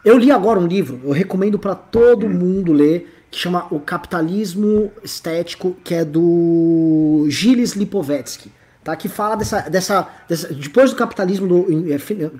Eu 0.02 0.16
li 0.16 0.30
agora 0.30 0.58
um 0.58 0.66
livro, 0.66 0.98
eu 1.04 1.12
recomendo 1.12 1.58
para 1.58 1.74
todo 1.74 2.26
mundo 2.26 2.72
ler, 2.72 3.26
que 3.30 3.38
chama 3.38 3.66
O 3.70 3.78
Capitalismo 3.78 4.90
Estético, 5.04 5.76
que 5.84 5.94
é 5.94 6.02
do 6.06 7.26
Gilles 7.28 7.72
Lipovetsky, 7.72 8.50
tá? 8.82 8.96
Que 8.96 9.06
fala 9.06 9.36
dessa, 9.36 9.60
dessa, 9.68 10.08
dessa 10.26 10.54
depois 10.54 10.90
do 10.90 10.96
capitalismo 10.96 11.46
do, 11.46 11.92
é, 11.92 12.30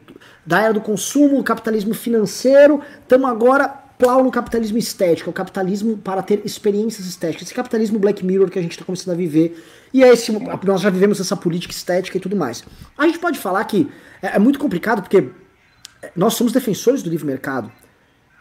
da 0.47 0.63
era 0.63 0.73
do 0.73 0.81
consumo, 0.81 1.39
o 1.39 1.45
capitalismo 1.45 1.93
financeiro, 1.93 2.81
estamos 3.03 3.29
agora 3.29 3.69
Plau 3.99 4.23
no 4.23 4.31
capitalismo 4.31 4.79
estético, 4.79 5.29
é 5.29 5.33
o 5.33 5.35
capitalismo 5.35 5.99
para 5.99 6.23
ter 6.23 6.41
experiências 6.45 7.05
estéticas. 7.07 7.49
Esse 7.49 7.55
capitalismo 7.55 7.99
Black 7.99 8.25
Mirror 8.25 8.49
que 8.49 8.59
a 8.59 8.63
gente 8.63 8.71
está 8.71 8.85
começando 8.85 9.13
a 9.13 9.17
viver. 9.17 9.61
E 9.93 10.03
é 10.05 10.13
esse, 10.13 10.33
nós 10.65 10.81
já 10.81 10.91
vivemos 10.91 11.21
essa 11.21 11.37
política 11.37 11.73
estética 11.73 12.17
e 12.17 12.21
tudo 12.21 12.37
mais. 12.37 12.63
A 12.97 13.07
gente 13.07 13.19
pode 13.19 13.39
falar 13.39 13.65
que 13.65 13.91
é, 14.23 14.37
é 14.37 14.39
muito 14.39 14.59
complicado 14.59 15.03
porque 15.03 15.31
nós 16.15 16.35
somos 16.35 16.53
defensores 16.53 17.03
do 17.03 17.11
livre 17.11 17.27
mercado. 17.27 17.71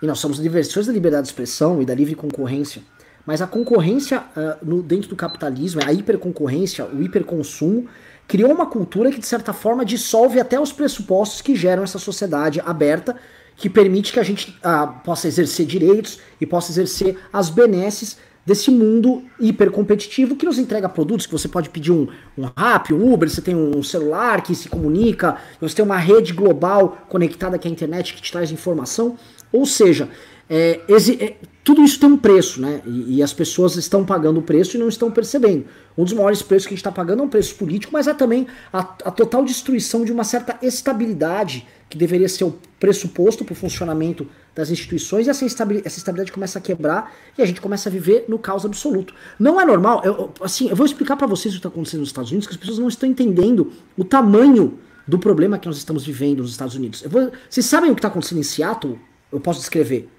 E 0.01 0.05
nós 0.05 0.19
somos 0.19 0.37
defensores 0.39 0.87
da 0.87 0.93
liberdade 0.93 1.23
de 1.23 1.29
expressão 1.29 1.81
e 1.81 1.85
da 1.85 1.95
livre 1.95 2.15
concorrência. 2.15 2.81
Mas 3.25 3.41
a 3.41 3.47
concorrência 3.47 4.19
uh, 4.19 4.65
no, 4.65 4.81
dentro 4.81 5.09
do 5.09 5.15
capitalismo, 5.15 5.81
a 5.85 5.91
hiperconcorrência, 5.91 6.85
o 6.85 7.01
hiperconsumo, 7.01 7.87
criou 8.27 8.53
uma 8.53 8.65
cultura 8.65 9.09
que, 9.09 9.19
de 9.19 9.25
certa 9.25 9.53
forma, 9.53 9.83
dissolve 9.83 10.39
até 10.39 10.59
os 10.59 10.71
pressupostos 10.71 11.41
que 11.41 11.55
geram 11.55 11.83
essa 11.83 11.97
sociedade 11.97 12.61
aberta 12.61 13.17
que 13.55 13.69
permite 13.69 14.13
que 14.13 14.19
a 14.19 14.23
gente 14.23 14.55
ah, 14.63 14.85
possa 14.85 15.27
exercer 15.27 15.65
direitos 15.65 16.19
e 16.39 16.45
possa 16.45 16.71
exercer 16.71 17.17
as 17.33 17.49
benesses 17.49 18.17
desse 18.47 18.71
mundo 18.71 19.23
hipercompetitivo 19.41 20.37
que 20.37 20.45
nos 20.45 20.57
entrega 20.57 20.87
produtos, 20.87 21.25
que 21.25 21.33
você 21.33 21.49
pode 21.49 21.69
pedir 21.69 21.91
um, 21.91 22.07
um 22.37 22.49
rap, 22.57 22.93
um 22.93 23.13
Uber, 23.13 23.29
você 23.29 23.41
tem 23.41 23.53
um 23.53 23.83
celular 23.83 24.41
que 24.41 24.55
se 24.55 24.69
comunica, 24.69 25.35
você 25.59 25.75
tem 25.75 25.83
uma 25.83 25.97
rede 25.97 26.31
global 26.31 26.97
conectada 27.09 27.59
com 27.59 27.67
a 27.67 27.71
internet 27.71 28.13
que 28.13 28.21
te 28.21 28.31
traz 28.31 28.49
informação. 28.49 29.17
Ou 29.51 29.65
seja, 29.65 30.07
é, 30.49 30.79
é, 30.89 31.35
tudo 31.61 31.83
isso 31.83 31.99
tem 31.99 32.09
um 32.09 32.15
preço, 32.15 32.61
né? 32.61 32.81
E, 32.85 33.17
e, 33.17 33.23
as 33.23 33.33
pessoas 33.33 33.75
estão 33.75 34.05
pagando 34.05 34.39
o 34.39 34.41
preço 34.41 34.77
e 34.77 34.79
não 34.79 34.87
estão 34.87 35.11
percebendo. 35.11 35.65
Um 35.97 36.05
dos 36.05 36.13
maiores 36.13 36.41
preços 36.41 36.67
que 36.67 36.73
a 36.73 36.75
gente 36.75 36.79
está 36.79 36.91
pagando 36.91 37.23
é 37.23 37.25
um 37.25 37.29
preço 37.29 37.53
político, 37.55 37.91
mas 37.91 38.07
é 38.07 38.13
também 38.13 38.47
a, 38.71 38.79
a 38.79 39.11
total 39.11 39.43
destruição 39.43 40.05
de 40.05 40.11
uma 40.13 40.23
certa 40.23 40.57
estabilidade 40.65 41.67
que 41.89 41.97
deveria 41.97 42.29
ser 42.29 42.45
o 42.45 42.55
pressuposto 42.79 43.43
para 43.43 43.53
o 43.53 43.55
funcionamento 43.55 44.27
das 44.55 44.69
instituições, 44.69 45.27
e 45.27 45.29
essa 45.29 45.45
estabilidade, 45.45 45.87
essa 45.87 46.31
começa 46.31 46.59
a 46.59 46.61
quebrar 46.61 47.13
e 47.37 47.41
a 47.41 47.45
gente 47.45 47.59
começa 47.59 47.89
a 47.89 47.91
viver 47.91 48.25
no 48.27 48.37
caos 48.37 48.65
absoluto. 48.65 49.13
Não 49.39 49.59
é 49.59 49.65
normal, 49.65 50.01
eu, 50.03 50.31
assim, 50.41 50.69
eu 50.69 50.75
vou 50.75 50.85
explicar 50.85 51.15
para 51.15 51.27
vocês 51.27 51.53
o 51.53 51.57
que 51.57 51.59
está 51.59 51.69
acontecendo 51.69 52.01
nos 52.01 52.09
Estados 52.09 52.29
Unidos, 52.29 52.47
que 52.47 52.53
as 52.53 52.59
pessoas 52.59 52.79
não 52.79 52.87
estão 52.87 53.09
entendendo 53.09 53.71
o 53.97 54.03
tamanho 54.03 54.79
do 55.07 55.17
problema 55.17 55.57
que 55.57 55.67
nós 55.67 55.77
estamos 55.77 56.05
vivendo 56.05 56.39
nos 56.39 56.51
Estados 56.51 56.75
Unidos. 56.75 57.03
Vou, 57.07 57.31
vocês 57.49 57.65
sabem 57.65 57.89
o 57.89 57.95
que 57.95 57.99
está 57.99 58.09
acontecendo 58.09 58.39
em 58.39 58.43
Seattle? 58.43 58.99
Eu 59.31 59.39
posso 59.39 59.59
descrever. 59.59 60.09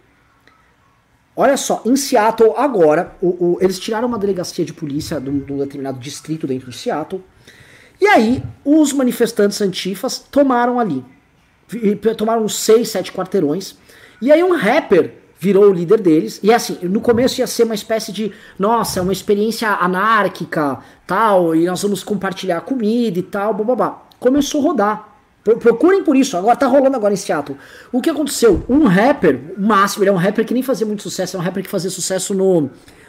Olha 1.37 1.57
só, 1.57 1.83
em 1.85 1.95
Seattle 1.95 2.53
agora, 2.57 3.17
o, 3.21 3.29
o, 3.29 3.59
eles 3.61 3.79
tiraram 3.79 4.09
uma 4.09 4.19
delegacia 4.19 4.65
de 4.65 4.73
polícia 4.73 5.21
de 5.21 5.31
um 5.31 5.59
determinado 5.59 5.99
distrito 6.01 6.47
dentro 6.49 6.71
de 6.71 6.77
Seattle, 6.77 7.23
e 8.01 8.07
aí 8.07 8.43
os 8.65 8.93
manifestantes 8.93 9.61
antifas 9.61 10.19
tomaram 10.19 10.81
ali 10.81 11.05
tomaram 12.17 12.49
6, 12.49 12.89
7 12.89 13.13
quarteirões. 13.13 13.77
E 14.21 14.33
aí 14.33 14.43
um 14.43 14.55
rapper 14.55 15.15
virou 15.39 15.71
o 15.71 15.73
líder 15.73 16.01
deles. 16.01 16.41
E 16.43 16.53
assim, 16.53 16.79
no 16.83 17.01
começo 17.01 17.41
ia 17.41 17.47
ser 17.47 17.65
uma 17.65 17.75
espécie 17.75 18.13
de, 18.13 18.33
nossa, 18.59 19.01
uma 19.03 19.13
experiência 19.13 19.69
anárquica, 19.69 20.79
tal, 21.07 21.55
e 21.55 21.65
nós 21.67 21.83
vamos 21.83 22.03
compartilhar 22.03 22.61
comida 22.63 23.19
e 23.19 23.23
tal, 23.23 23.55
bababá. 23.55 24.03
Começou 24.19 24.61
a 24.61 24.65
rodar. 24.65 25.09
Procurem 25.61 26.03
por 26.03 26.15
isso, 26.15 26.37
agora 26.37 26.57
tá 26.57 26.67
rolando 26.67 26.97
agora 26.97 27.15
em 27.15 27.17
Seattle. 27.17 27.57
O 27.91 28.03
que 28.03 28.11
aconteceu? 28.11 28.63
Um 28.69 28.85
rapper, 28.85 29.55
máximo, 29.57 30.03
ele 30.03 30.11
é 30.11 30.13
um 30.13 30.17
rapper 30.17 30.45
que 30.45 30.53
nem 30.53 30.63
fazia 30.63 30.87
muito 30.87 31.03
sucesso, 31.03 31.37
é 31.37 31.41
um 31.41 31.43
rapper 31.43 31.63
que 31.63 31.71
fazia 31.71 31.89
sucesso 31.89 32.35
no, 32.35 32.69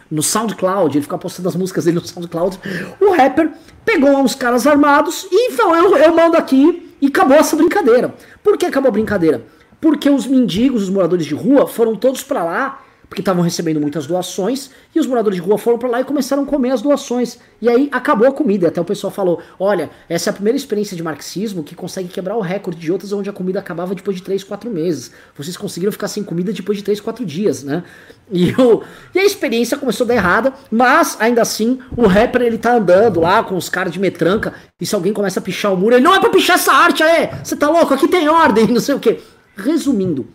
no 0.10 0.24
SoundCloud, 0.24 0.96
ele 0.96 1.04
ficava 1.04 1.22
postando 1.22 1.50
as 1.50 1.56
músicas 1.56 1.84
dele 1.84 2.00
no 2.00 2.08
SoundCloud. 2.08 2.58
O 3.02 3.12
rapper 3.14 3.52
pegou 3.84 4.12
uns 4.18 4.36
caras 4.36 4.66
armados 4.66 5.28
e 5.30 5.52
falou: 5.52 5.76
eu, 5.76 5.98
eu 5.98 6.16
mando 6.16 6.38
aqui 6.38 6.89
e 7.02 7.08
acabou 7.08 7.38
essa 7.38 7.56
brincadeira. 7.56 8.14
Por 8.44 8.58
que 8.58 8.66
acabou 8.66 8.90
a 8.90 8.92
brincadeira? 8.92 9.44
Porque 9.80 10.10
os 10.10 10.28
mendigos, 10.28 10.84
os 10.84 10.90
moradores 10.90 11.26
de 11.26 11.34
rua, 11.34 11.68
foram 11.68 11.96
todos 11.96 12.24
para 12.24 12.44
lá 12.44 12.84
porque 13.10 13.22
estavam 13.22 13.42
recebendo 13.42 13.82
muitas 13.82 14.06
doações, 14.06 14.70
e 14.94 15.00
os 15.00 15.08
moradores 15.08 15.42
de 15.42 15.42
rua 15.42 15.58
foram 15.58 15.80
para 15.80 15.90
lá 15.90 16.02
e 16.02 16.04
começaram 16.04 16.44
a 16.44 16.46
comer 16.46 16.70
as 16.70 16.82
doações. 16.82 17.40
E 17.60 17.68
aí 17.68 17.90
acabou 17.92 18.28
a 18.28 18.32
comida. 18.32 18.68
Até 18.68 18.80
o 18.80 18.86
pessoal 18.86 19.12
falou: 19.12 19.42
olha, 19.60 19.90
essa 20.08 20.30
é 20.30 20.32
a 20.32 20.34
primeira 20.34 20.56
experiência 20.56 20.96
de 20.96 21.02
marxismo 21.02 21.64
que 21.64 21.74
consegue 21.74 22.08
quebrar 22.08 22.38
o 22.38 22.42
recorde 22.42 22.80
de 22.80 22.92
outras 22.92 23.12
onde 23.12 23.28
a 23.28 23.34
comida 23.34 23.60
acabava 23.60 23.96
depois 23.96 24.16
de 24.16 24.22
3, 24.22 24.44
4 24.44 24.70
meses. 24.70 25.12
Vocês 25.36 25.58
conseguiram 25.58 25.92
ficar 25.92 26.08
sem 26.08 26.24
comida 26.24 26.54
depois 26.54 26.78
de 26.78 26.84
3, 26.84 27.02
4 27.02 27.26
dias, 27.26 27.64
né? 27.64 27.84
E, 28.32 28.52
o, 28.52 28.84
e 29.16 29.18
a 29.20 29.26
experiência 29.26 29.76
começou 29.76 30.06
a 30.06 30.08
dar 30.10 30.16
errada, 30.16 30.54
mas 30.70 31.18
ainda 31.20 31.42
assim 31.42 31.80
o 31.98 32.06
rapper 32.06 32.44
ele 32.44 32.60
tá 32.60 32.76
andando 32.76 33.20
lá 33.20 33.44
com 33.44 33.58
os 33.58 33.70
caras 33.70 33.92
de 33.92 34.00
metranca, 34.00 34.54
e 34.80 34.86
se 34.86 34.94
alguém 34.94 35.12
começa 35.12 35.40
a 35.40 35.44
pichar 35.44 35.74
o 35.74 35.78
muro, 35.78 35.96
ele 35.96 36.04
não 36.04 36.14
é 36.14 36.20
pra 36.20 36.30
pichar 36.30 36.58
essa 36.58 36.72
arte, 36.72 37.02
é! 37.02 37.40
Você 37.44 37.56
tá 37.56 37.68
louco? 37.70 37.92
Aqui 37.92 38.08
tem 38.08 38.30
ordem, 38.30 38.68
não 38.70 38.80
sei 38.80 38.94
o 38.94 39.00
que. 39.00 39.20
Resumindo, 39.58 40.28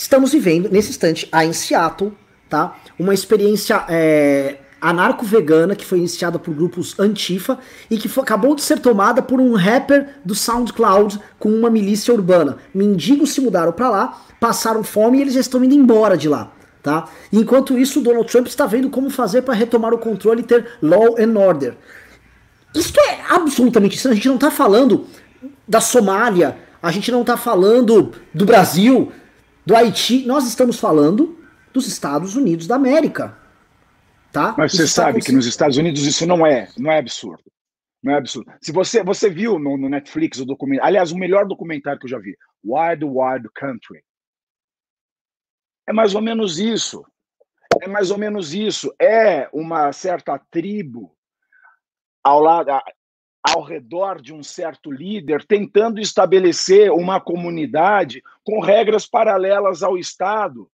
Estamos 0.00 0.32
vivendo, 0.32 0.70
nesse 0.70 0.88
instante, 0.88 1.28
aí 1.30 1.46
em 1.46 1.52
Seattle, 1.52 2.10
tá? 2.48 2.74
Uma 2.98 3.12
experiência 3.12 3.84
é, 3.86 4.56
anarco-vegana 4.80 5.76
que 5.76 5.84
foi 5.84 5.98
iniciada 5.98 6.38
por 6.38 6.54
grupos 6.54 6.98
Antifa 6.98 7.58
e 7.90 7.98
que 7.98 8.08
foi, 8.08 8.22
acabou 8.22 8.54
de 8.54 8.62
ser 8.62 8.78
tomada 8.78 9.20
por 9.20 9.38
um 9.38 9.52
rapper 9.52 10.08
do 10.24 10.34
SoundCloud 10.34 11.20
com 11.38 11.50
uma 11.50 11.68
milícia 11.68 12.14
urbana. 12.14 12.56
Mendigos 12.72 13.32
se 13.32 13.42
mudaram 13.42 13.72
para 13.72 13.90
lá, 13.90 14.22
passaram 14.40 14.82
fome 14.82 15.18
e 15.18 15.20
eles 15.20 15.34
já 15.34 15.40
estão 15.40 15.62
indo 15.62 15.74
embora 15.74 16.16
de 16.16 16.30
lá. 16.30 16.50
Tá? 16.82 17.06
Enquanto 17.30 17.78
isso, 17.78 18.00
Donald 18.00 18.26
Trump 18.26 18.46
está 18.46 18.64
vendo 18.64 18.88
como 18.88 19.10
fazer 19.10 19.42
para 19.42 19.52
retomar 19.52 19.92
o 19.92 19.98
controle 19.98 20.40
e 20.40 20.44
ter 20.44 20.66
law 20.80 21.14
and 21.18 21.38
order. 21.38 21.76
Isso 22.74 22.94
é 22.98 23.20
absolutamente 23.28 23.98
isso. 23.98 24.08
A 24.08 24.14
gente 24.14 24.28
não 24.28 24.36
está 24.36 24.50
falando 24.50 25.04
da 25.68 25.78
Somália, 25.78 26.56
a 26.82 26.90
gente 26.90 27.12
não 27.12 27.20
está 27.20 27.36
falando 27.36 28.12
do 28.32 28.46
Brasil, 28.46 29.12
do 29.64 29.76
Haiti, 29.76 30.26
nós 30.26 30.46
estamos 30.46 30.78
falando 30.78 31.38
dos 31.72 31.86
Estados 31.86 32.36
Unidos 32.36 32.66
da 32.66 32.76
América. 32.76 33.38
Tá? 34.32 34.54
Mas 34.56 34.72
você 34.72 34.86
sabe 34.86 35.20
que 35.20 35.32
nos 35.32 35.46
Estados 35.46 35.76
Unidos 35.76 36.02
isso 36.06 36.26
não 36.26 36.46
é, 36.46 36.68
não 36.78 36.90
é 36.90 36.98
absurdo. 36.98 37.50
Não 38.02 38.14
é 38.14 38.16
absurdo. 38.16 38.50
Se 38.62 38.72
você, 38.72 39.02
você 39.02 39.28
viu 39.28 39.58
no, 39.58 39.76
no 39.76 39.88
Netflix 39.88 40.38
o 40.38 40.46
documentário, 40.46 40.88
aliás, 40.88 41.12
o 41.12 41.18
melhor 41.18 41.46
documentário 41.46 41.98
que 41.98 42.06
eu 42.06 42.10
já 42.10 42.18
vi, 42.18 42.36
Wild 42.64 43.04
Wild 43.04 43.48
Country. 43.54 44.02
É 45.86 45.92
mais 45.92 46.14
ou 46.14 46.22
menos 46.22 46.58
isso. 46.58 47.04
É 47.82 47.88
mais 47.88 48.10
ou 48.10 48.18
menos 48.18 48.54
isso. 48.54 48.94
É 49.00 49.48
uma 49.52 49.92
certa 49.92 50.38
tribo 50.50 51.14
ao 52.22 52.40
lado, 52.40 52.70
ao 53.42 53.62
redor 53.62 54.20
de 54.20 54.34
um 54.34 54.42
certo 54.42 54.90
líder, 54.90 55.44
tentando 55.46 56.00
estabelecer 56.00 56.90
uma 56.92 57.20
comunidade 57.20 58.22
com 58.44 58.60
regras 58.60 59.06
paralelas 59.06 59.82
ao 59.82 59.96
Estado. 59.96 60.70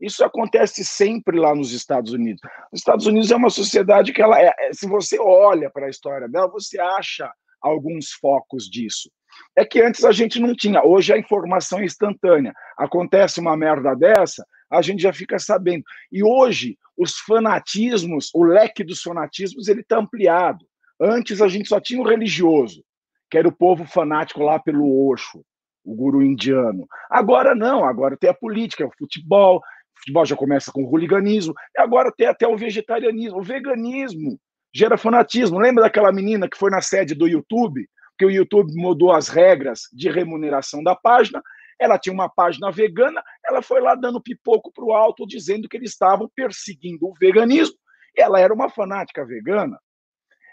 Isso 0.00 0.24
acontece 0.24 0.84
sempre 0.84 1.38
lá 1.38 1.54
nos 1.54 1.72
Estados 1.72 2.12
Unidos. 2.12 2.40
Os 2.72 2.80
Estados 2.80 3.06
Unidos 3.06 3.30
é 3.30 3.36
uma 3.36 3.50
sociedade 3.50 4.12
que 4.12 4.22
ela 4.22 4.40
é, 4.40 4.54
é 4.58 4.72
se 4.72 4.86
você 4.86 5.18
olha 5.18 5.70
para 5.70 5.86
a 5.86 5.90
história 5.90 6.28
dela, 6.28 6.48
você 6.48 6.80
acha 6.80 7.30
alguns 7.60 8.12
focos 8.12 8.64
disso. 8.70 9.10
É 9.56 9.64
que 9.64 9.82
antes 9.82 10.04
a 10.04 10.12
gente 10.12 10.40
não 10.40 10.54
tinha, 10.54 10.82
hoje 10.84 11.12
a 11.12 11.18
informação 11.18 11.80
é 11.80 11.84
instantânea. 11.84 12.54
Acontece 12.78 13.40
uma 13.40 13.56
merda 13.56 13.94
dessa, 13.94 14.46
a 14.70 14.80
gente 14.80 15.02
já 15.02 15.12
fica 15.12 15.38
sabendo. 15.38 15.84
E 16.10 16.22
hoje 16.22 16.78
os 16.96 17.18
fanatismos, 17.18 18.30
o 18.34 18.44
leque 18.44 18.84
dos 18.84 19.02
fanatismos, 19.02 19.68
ele 19.68 19.80
está 19.80 19.98
ampliado. 19.98 20.64
Antes 21.00 21.40
a 21.40 21.48
gente 21.48 21.68
só 21.68 21.80
tinha 21.80 22.00
o 22.00 22.06
religioso, 22.06 22.82
que 23.30 23.38
era 23.38 23.48
o 23.48 23.56
povo 23.56 23.84
fanático 23.84 24.42
lá 24.42 24.58
pelo 24.58 25.08
Osho, 25.08 25.44
o 25.84 25.94
guru 25.94 26.22
indiano. 26.22 26.86
Agora 27.10 27.54
não, 27.54 27.84
agora 27.84 28.16
tem 28.16 28.30
a 28.30 28.34
política, 28.34 28.86
o 28.86 28.92
futebol, 28.98 29.58
o 29.58 29.98
futebol 30.00 30.26
já 30.26 30.36
começa 30.36 30.72
com 30.72 30.82
o 30.82 30.90
hooliganismo, 30.90 31.54
e 31.76 31.80
agora 31.80 32.12
tem 32.16 32.26
até 32.26 32.46
o 32.46 32.56
vegetarianismo. 32.56 33.38
O 33.38 33.42
veganismo 33.42 34.38
gera 34.74 34.98
fanatismo. 34.98 35.58
Lembra 35.58 35.84
daquela 35.84 36.12
menina 36.12 36.48
que 36.48 36.58
foi 36.58 36.70
na 36.70 36.80
sede 36.80 37.14
do 37.14 37.26
YouTube, 37.26 37.88
que 38.18 38.26
o 38.26 38.30
YouTube 38.30 38.72
mudou 38.74 39.12
as 39.12 39.28
regras 39.28 39.82
de 39.92 40.10
remuneração 40.10 40.82
da 40.82 40.94
página? 40.94 41.42
Ela 41.80 41.98
tinha 41.98 42.12
uma 42.12 42.28
página 42.28 42.72
vegana, 42.72 43.22
ela 43.46 43.62
foi 43.62 43.80
lá 43.80 43.94
dando 43.94 44.20
pipoco 44.20 44.72
para 44.72 44.84
o 44.84 44.92
alto, 44.92 45.26
dizendo 45.26 45.68
que 45.68 45.76
eles 45.76 45.92
estavam 45.92 46.28
perseguindo 46.34 47.06
o 47.06 47.14
veganismo. 47.20 47.76
Ela 48.16 48.40
era 48.40 48.52
uma 48.52 48.68
fanática 48.68 49.24
vegana. 49.24 49.78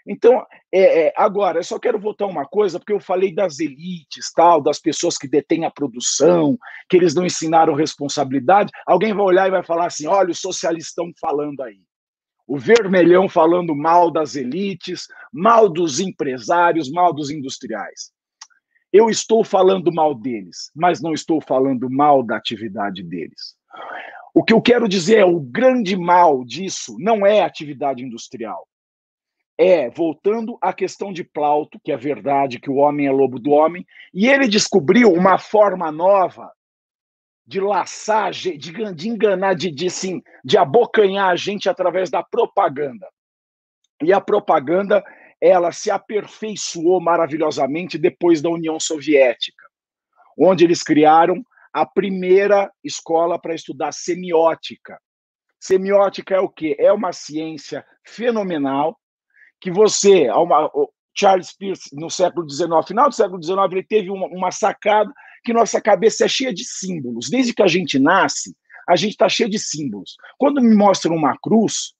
Então, 0.07 0.45
é, 0.71 1.07
é, 1.07 1.13
agora, 1.17 1.59
eu 1.59 1.63
só 1.63 1.79
quero 1.79 1.97
voltar 1.97 2.27
uma 2.27 2.45
coisa, 2.45 2.77
porque 2.77 2.93
eu 2.93 2.99
falei 2.99 3.33
das 3.33 3.59
elites, 3.59 4.31
tal, 4.35 4.61
das 4.61 4.79
pessoas 4.79 5.17
que 5.17 5.27
detêm 5.27 5.65
a 5.65 5.71
produção, 5.71 6.57
que 6.87 6.95
eles 6.95 7.15
não 7.15 7.25
ensinaram 7.25 7.73
responsabilidade. 7.73 8.71
Alguém 8.85 9.13
vai 9.13 9.25
olhar 9.25 9.47
e 9.47 9.51
vai 9.51 9.63
falar 9.63 9.87
assim: 9.87 10.05
olha, 10.05 10.29
os 10.29 10.39
socialistas 10.39 10.89
estão 10.89 11.11
falando 11.19 11.61
aí. 11.63 11.79
O 12.47 12.59
vermelhão 12.59 13.27
falando 13.27 13.75
mal 13.75 14.11
das 14.11 14.35
elites, 14.35 15.07
mal 15.33 15.67
dos 15.67 15.99
empresários, 15.99 16.91
mal 16.91 17.11
dos 17.11 17.31
industriais. 17.31 18.11
Eu 18.93 19.09
estou 19.09 19.43
falando 19.43 19.91
mal 19.91 20.13
deles, 20.13 20.69
mas 20.75 21.01
não 21.01 21.13
estou 21.13 21.41
falando 21.41 21.89
mal 21.89 22.21
da 22.21 22.37
atividade 22.37 23.01
deles. 23.01 23.55
O 24.35 24.43
que 24.43 24.53
eu 24.53 24.61
quero 24.61 24.87
dizer 24.87 25.17
é 25.17 25.25
o 25.25 25.39
grande 25.39 25.97
mal 25.97 26.45
disso 26.45 26.95
não 26.99 27.25
é 27.25 27.41
a 27.41 27.47
atividade 27.47 28.03
industrial 28.03 28.67
é, 29.57 29.89
voltando 29.89 30.57
à 30.61 30.73
questão 30.73 31.13
de 31.13 31.23
Plauto, 31.23 31.79
que 31.83 31.91
é 31.91 31.97
verdade 31.97 32.59
que 32.59 32.69
o 32.69 32.75
homem 32.75 33.07
é 33.07 33.11
lobo 33.11 33.39
do 33.39 33.51
homem, 33.51 33.85
e 34.13 34.27
ele 34.27 34.47
descobriu 34.47 35.11
uma 35.11 35.37
forma 35.37 35.91
nova 35.91 36.51
de 37.47 37.59
laçar, 37.59 38.31
de, 38.31 38.57
de 38.57 39.07
enganar, 39.07 39.53
de, 39.53 39.71
de, 39.71 39.89
sim, 39.89 40.21
de 40.43 40.57
abocanhar 40.57 41.29
a 41.29 41.35
gente 41.35 41.69
através 41.69 42.09
da 42.09 42.23
propaganda. 42.23 43.07
E 44.03 44.11
a 44.11 44.19
propaganda, 44.19 45.03
ela 45.39 45.71
se 45.71 45.89
aperfeiçoou 45.91 46.99
maravilhosamente 46.99 47.97
depois 47.97 48.41
da 48.41 48.49
União 48.49 48.79
Soviética, 48.79 49.63
onde 50.37 50.65
eles 50.65 50.81
criaram 50.81 51.45
a 51.71 51.85
primeira 51.85 52.71
escola 52.83 53.39
para 53.39 53.53
estudar 53.53 53.93
semiótica. 53.93 54.99
Semiótica 55.59 56.35
é 56.35 56.39
o 56.39 56.49
quê? 56.49 56.75
É 56.79 56.91
uma 56.91 57.13
ciência 57.13 57.85
fenomenal 58.03 58.97
que 59.59 59.71
você, 59.71 60.27
Charles 61.15 61.55
Peirce, 61.57 61.89
no 61.93 62.09
século 62.09 62.49
XIX, 62.49 62.69
final 62.87 63.09
do 63.09 63.15
século 63.15 63.41
XIX, 63.41 63.57
ele 63.71 63.83
teve 63.83 64.09
uma, 64.09 64.27
uma 64.27 64.51
sacada 64.51 65.11
que 65.43 65.53
nossa 65.53 65.79
cabeça 65.79 66.25
é 66.25 66.27
cheia 66.27 66.53
de 66.53 66.65
símbolos. 66.65 67.29
Desde 67.29 67.53
que 67.53 67.63
a 67.63 67.67
gente 67.67 67.99
nasce, 67.99 68.55
a 68.87 68.95
gente 68.95 69.11
está 69.11 69.29
cheio 69.29 69.49
de 69.49 69.59
símbolos. 69.59 70.15
Quando 70.37 70.61
me 70.61 70.75
mostram 70.75 71.15
uma 71.15 71.37
cruz, 71.37 71.93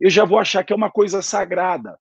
eu 0.00 0.08
já 0.08 0.24
vou 0.24 0.38
achar 0.38 0.64
que 0.64 0.72
é 0.72 0.76
uma 0.76 0.90
coisa 0.90 1.20
sagrada. 1.20 1.98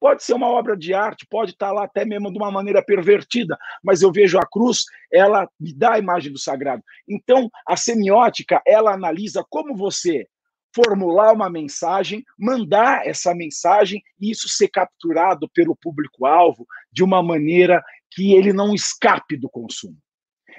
Pode 0.00 0.22
ser 0.22 0.34
uma 0.34 0.48
obra 0.48 0.76
de 0.76 0.94
arte, 0.94 1.26
pode 1.28 1.52
estar 1.52 1.68
tá 1.68 1.72
lá 1.72 1.84
até 1.84 2.04
mesmo 2.04 2.30
de 2.30 2.38
uma 2.38 2.50
maneira 2.50 2.82
pervertida, 2.84 3.58
mas 3.82 4.00
eu 4.00 4.12
vejo 4.12 4.38
a 4.38 4.46
cruz, 4.46 4.84
ela 5.12 5.48
me 5.58 5.74
dá 5.74 5.94
a 5.94 5.98
imagem 5.98 6.32
do 6.32 6.38
sagrado. 6.38 6.82
Então, 7.08 7.50
a 7.66 7.76
semiótica, 7.76 8.62
ela 8.64 8.92
analisa 8.92 9.44
como 9.48 9.76
você 9.76 10.28
formular 10.74 11.32
uma 11.32 11.50
mensagem, 11.50 12.24
mandar 12.38 13.06
essa 13.06 13.34
mensagem 13.34 14.02
e 14.20 14.30
isso 14.30 14.48
ser 14.48 14.68
capturado 14.68 15.48
pelo 15.48 15.76
público-alvo 15.76 16.66
de 16.92 17.02
uma 17.02 17.22
maneira 17.22 17.82
que 18.10 18.34
ele 18.34 18.52
não 18.52 18.74
escape 18.74 19.36
do 19.36 19.48
consumo. 19.48 19.96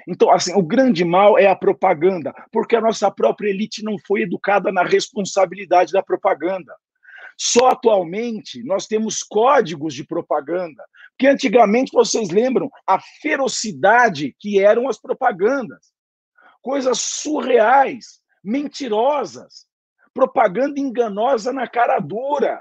Então, 0.08 0.30
assim, 0.30 0.54
o 0.54 0.62
grande 0.62 1.04
mal 1.04 1.38
é 1.38 1.46
a 1.46 1.56
propaganda, 1.56 2.32
porque 2.50 2.74
a 2.74 2.80
nossa 2.80 3.10
própria 3.10 3.50
elite 3.50 3.84
não 3.84 3.96
foi 4.06 4.22
educada 4.22 4.72
na 4.72 4.82
responsabilidade 4.82 5.92
da 5.92 6.02
propaganda. 6.02 6.74
Só 7.36 7.68
atualmente 7.68 8.62
nós 8.64 8.86
temos 8.86 9.22
códigos 9.22 9.94
de 9.94 10.04
propaganda, 10.04 10.84
porque 11.10 11.26
antigamente 11.26 11.90
vocês 11.92 12.30
lembram 12.30 12.68
a 12.86 13.00
ferocidade 13.22 14.34
que 14.38 14.60
eram 14.60 14.88
as 14.88 15.00
propagandas. 15.00 15.92
Coisas 16.60 17.00
surreais, 17.00 18.20
mentirosas, 18.44 19.66
propaganda 20.14 20.78
enganosa 20.80 21.52
na 21.52 21.66
cara 21.66 21.98
dura. 21.98 22.60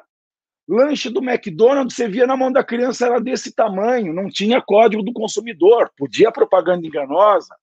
Lanche 0.68 1.10
do 1.10 1.20
McDonald's, 1.20 1.96
você 1.96 2.08
via 2.08 2.28
na 2.28 2.38
mão 2.38 2.52
da 2.52 2.64
criança, 2.64 3.08
era 3.08 3.20
desse 3.20 3.52
tamanho, 3.52 4.14
não 4.14 4.30
tinha 4.30 4.62
código 4.62 5.02
do 5.02 5.12
consumidor, 5.12 5.90
podia 5.98 6.32
propaganda 6.32 6.86
enganosa. 6.86 7.56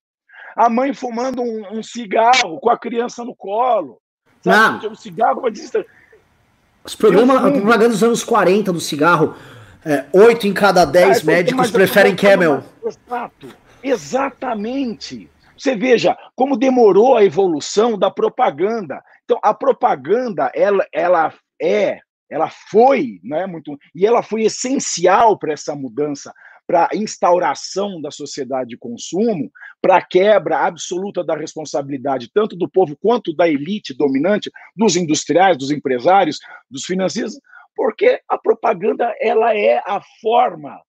A 0.56 0.68
mãe 0.68 0.92
fumando 0.92 1.40
um, 1.40 1.78
um 1.78 1.82
cigarro 1.82 2.58
com 2.58 2.68
a 2.68 2.76
criança 2.76 3.24
no 3.24 3.34
colo. 3.34 4.00
Sabe? 4.42 4.84
Não. 4.84 4.92
Um 4.92 4.94
cigarro, 4.96 5.40
uma 5.40 5.52
Os 6.84 6.94
programas, 6.96 7.36
a 7.36 7.50
propaganda 7.52 7.90
dos 7.90 8.02
anos 8.02 8.24
40 8.24 8.72
do 8.72 8.80
cigarro, 8.80 9.36
é, 9.84 10.04
8 10.12 10.48
em 10.48 10.52
cada 10.52 10.84
10 10.84 11.20
ah, 11.20 11.24
médicos 11.24 11.70
preferem 11.70 12.16
Camel. 12.16 12.64
Exato, 12.84 13.48
exatamente. 13.84 15.30
Você 15.56 15.74
veja 15.74 16.16
como 16.34 16.56
demorou 16.56 17.16
a 17.16 17.24
evolução 17.24 17.98
da 17.98 18.10
propaganda. 18.10 19.02
Então, 19.24 19.38
a 19.42 19.54
propaganda, 19.54 20.50
ela, 20.54 20.86
ela 20.92 21.32
é, 21.60 22.00
ela 22.30 22.50
foi, 22.70 23.20
né, 23.22 23.46
muito, 23.46 23.76
e 23.94 24.06
ela 24.06 24.22
foi 24.22 24.42
essencial 24.42 25.38
para 25.38 25.52
essa 25.52 25.74
mudança. 25.74 26.32
para 26.66 26.88
a 26.92 26.96
instauração 26.96 28.02
da 28.02 28.10
sociedade 28.10 28.70
de 28.70 28.76
consumo, 28.76 29.52
para 29.80 29.98
a 29.98 30.04
quebra 30.04 30.66
absoluta 30.66 31.22
da 31.22 31.36
responsabilidade 31.36 32.28
tanto 32.34 32.56
do 32.56 32.68
povo 32.68 32.96
quanto 33.00 33.32
da 33.32 33.48
elite 33.48 33.94
dominante, 33.94 34.50
dos 34.74 34.96
industriais, 34.96 35.56
dos 35.56 35.70
empresários, 35.70 36.40
dos 36.68 36.84
financeiros, 36.84 37.38
porque 37.76 38.20
a 38.28 38.36
propaganda 38.36 39.14
ela 39.20 39.54
é 39.54 39.80
a 39.86 40.00
forma 40.20 40.82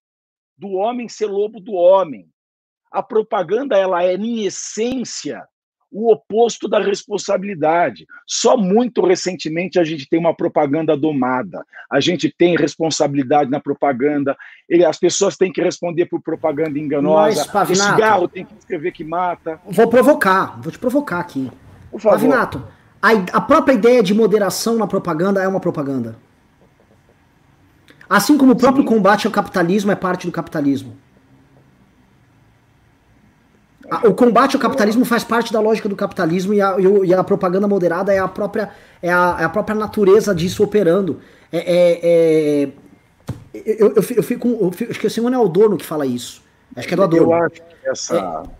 do 0.56 0.72
homem 0.72 1.08
ser 1.08 1.26
lobo 1.26 1.60
do 1.60 1.74
homem. 1.74 2.28
A 2.90 3.02
propaganda 3.02 3.76
ela 3.76 4.02
é 4.02 4.14
em 4.14 4.44
essência 4.44 5.46
o 5.90 6.12
oposto 6.12 6.68
da 6.68 6.78
responsabilidade. 6.78 8.06
Só 8.26 8.56
muito 8.56 9.04
recentemente 9.04 9.78
a 9.78 9.84
gente 9.84 10.08
tem 10.08 10.18
uma 10.18 10.34
propaganda 10.34 10.96
domada. 10.96 11.64
A 11.90 11.98
gente 11.98 12.32
tem 12.36 12.56
responsabilidade 12.56 13.50
na 13.50 13.58
propaganda. 13.58 14.36
As 14.86 14.98
pessoas 14.98 15.36
têm 15.36 15.50
que 15.50 15.62
responder 15.62 16.06
por 16.06 16.20
propaganda 16.20 16.78
enganosa. 16.78 17.40
Mas, 17.40 17.46
Pavinato, 17.46 17.90
o 17.90 17.94
cigarro 17.94 18.28
tem 18.28 18.44
que 18.44 18.54
escrever 18.58 18.92
que 18.92 19.04
mata. 19.04 19.60
Vou 19.64 19.88
provocar, 19.88 20.60
vou 20.60 20.70
te 20.70 20.78
provocar 20.78 21.20
aqui. 21.20 21.50
Por 21.90 22.00
favor. 22.00 22.16
Pavinato, 22.16 22.62
a, 23.00 23.12
a 23.32 23.40
própria 23.40 23.72
ideia 23.72 24.02
de 24.02 24.12
moderação 24.12 24.76
na 24.76 24.86
propaganda 24.86 25.42
é 25.42 25.48
uma 25.48 25.60
propaganda. 25.60 26.16
Assim 28.08 28.38
como 28.38 28.52
o 28.52 28.56
próprio 28.56 28.82
Sim. 28.82 28.88
combate 28.88 29.26
ao 29.26 29.32
capitalismo 29.32 29.90
é 29.90 29.94
parte 29.94 30.26
do 30.26 30.32
capitalismo. 30.32 30.96
O 34.04 34.12
combate 34.12 34.54
ao 34.54 34.60
capitalismo 34.60 35.04
faz 35.04 35.24
parte 35.24 35.52
da 35.52 35.60
lógica 35.60 35.88
do 35.88 35.96
capitalismo 35.96 36.52
e 36.52 36.60
a, 36.60 36.76
e 36.78 37.14
a 37.14 37.24
propaganda 37.24 37.66
moderada 37.66 38.12
é 38.12 38.18
a 38.18 38.28
própria, 38.28 38.70
é 39.02 39.10
a, 39.10 39.36
é 39.40 39.44
a 39.44 39.48
própria 39.48 39.74
natureza 39.74 40.34
disso 40.34 40.62
operando. 40.62 41.20
É, 41.50 41.58
é, 41.58 42.00
é 42.02 42.68
eu, 43.54 43.88
eu, 43.88 43.94
eu, 43.94 44.02
fico, 44.02 44.48
eu 44.48 44.72
fico. 44.72 44.90
Acho 44.90 45.00
que 45.00 45.06
é 45.06 45.08
o 45.08 45.10
Simone 45.10 45.34
Aldorno 45.34 45.76
que 45.76 45.86
fala 45.86 46.04
isso. 46.04 46.42
Acho 46.76 46.86
que 46.86 46.94
é 46.94 46.96
do 46.96 47.02
Adorno. 47.02 47.32
Eu 47.32 47.34
acho 47.34 47.54
que 47.54 47.88
essa. 47.88 48.16
É. 48.16 48.50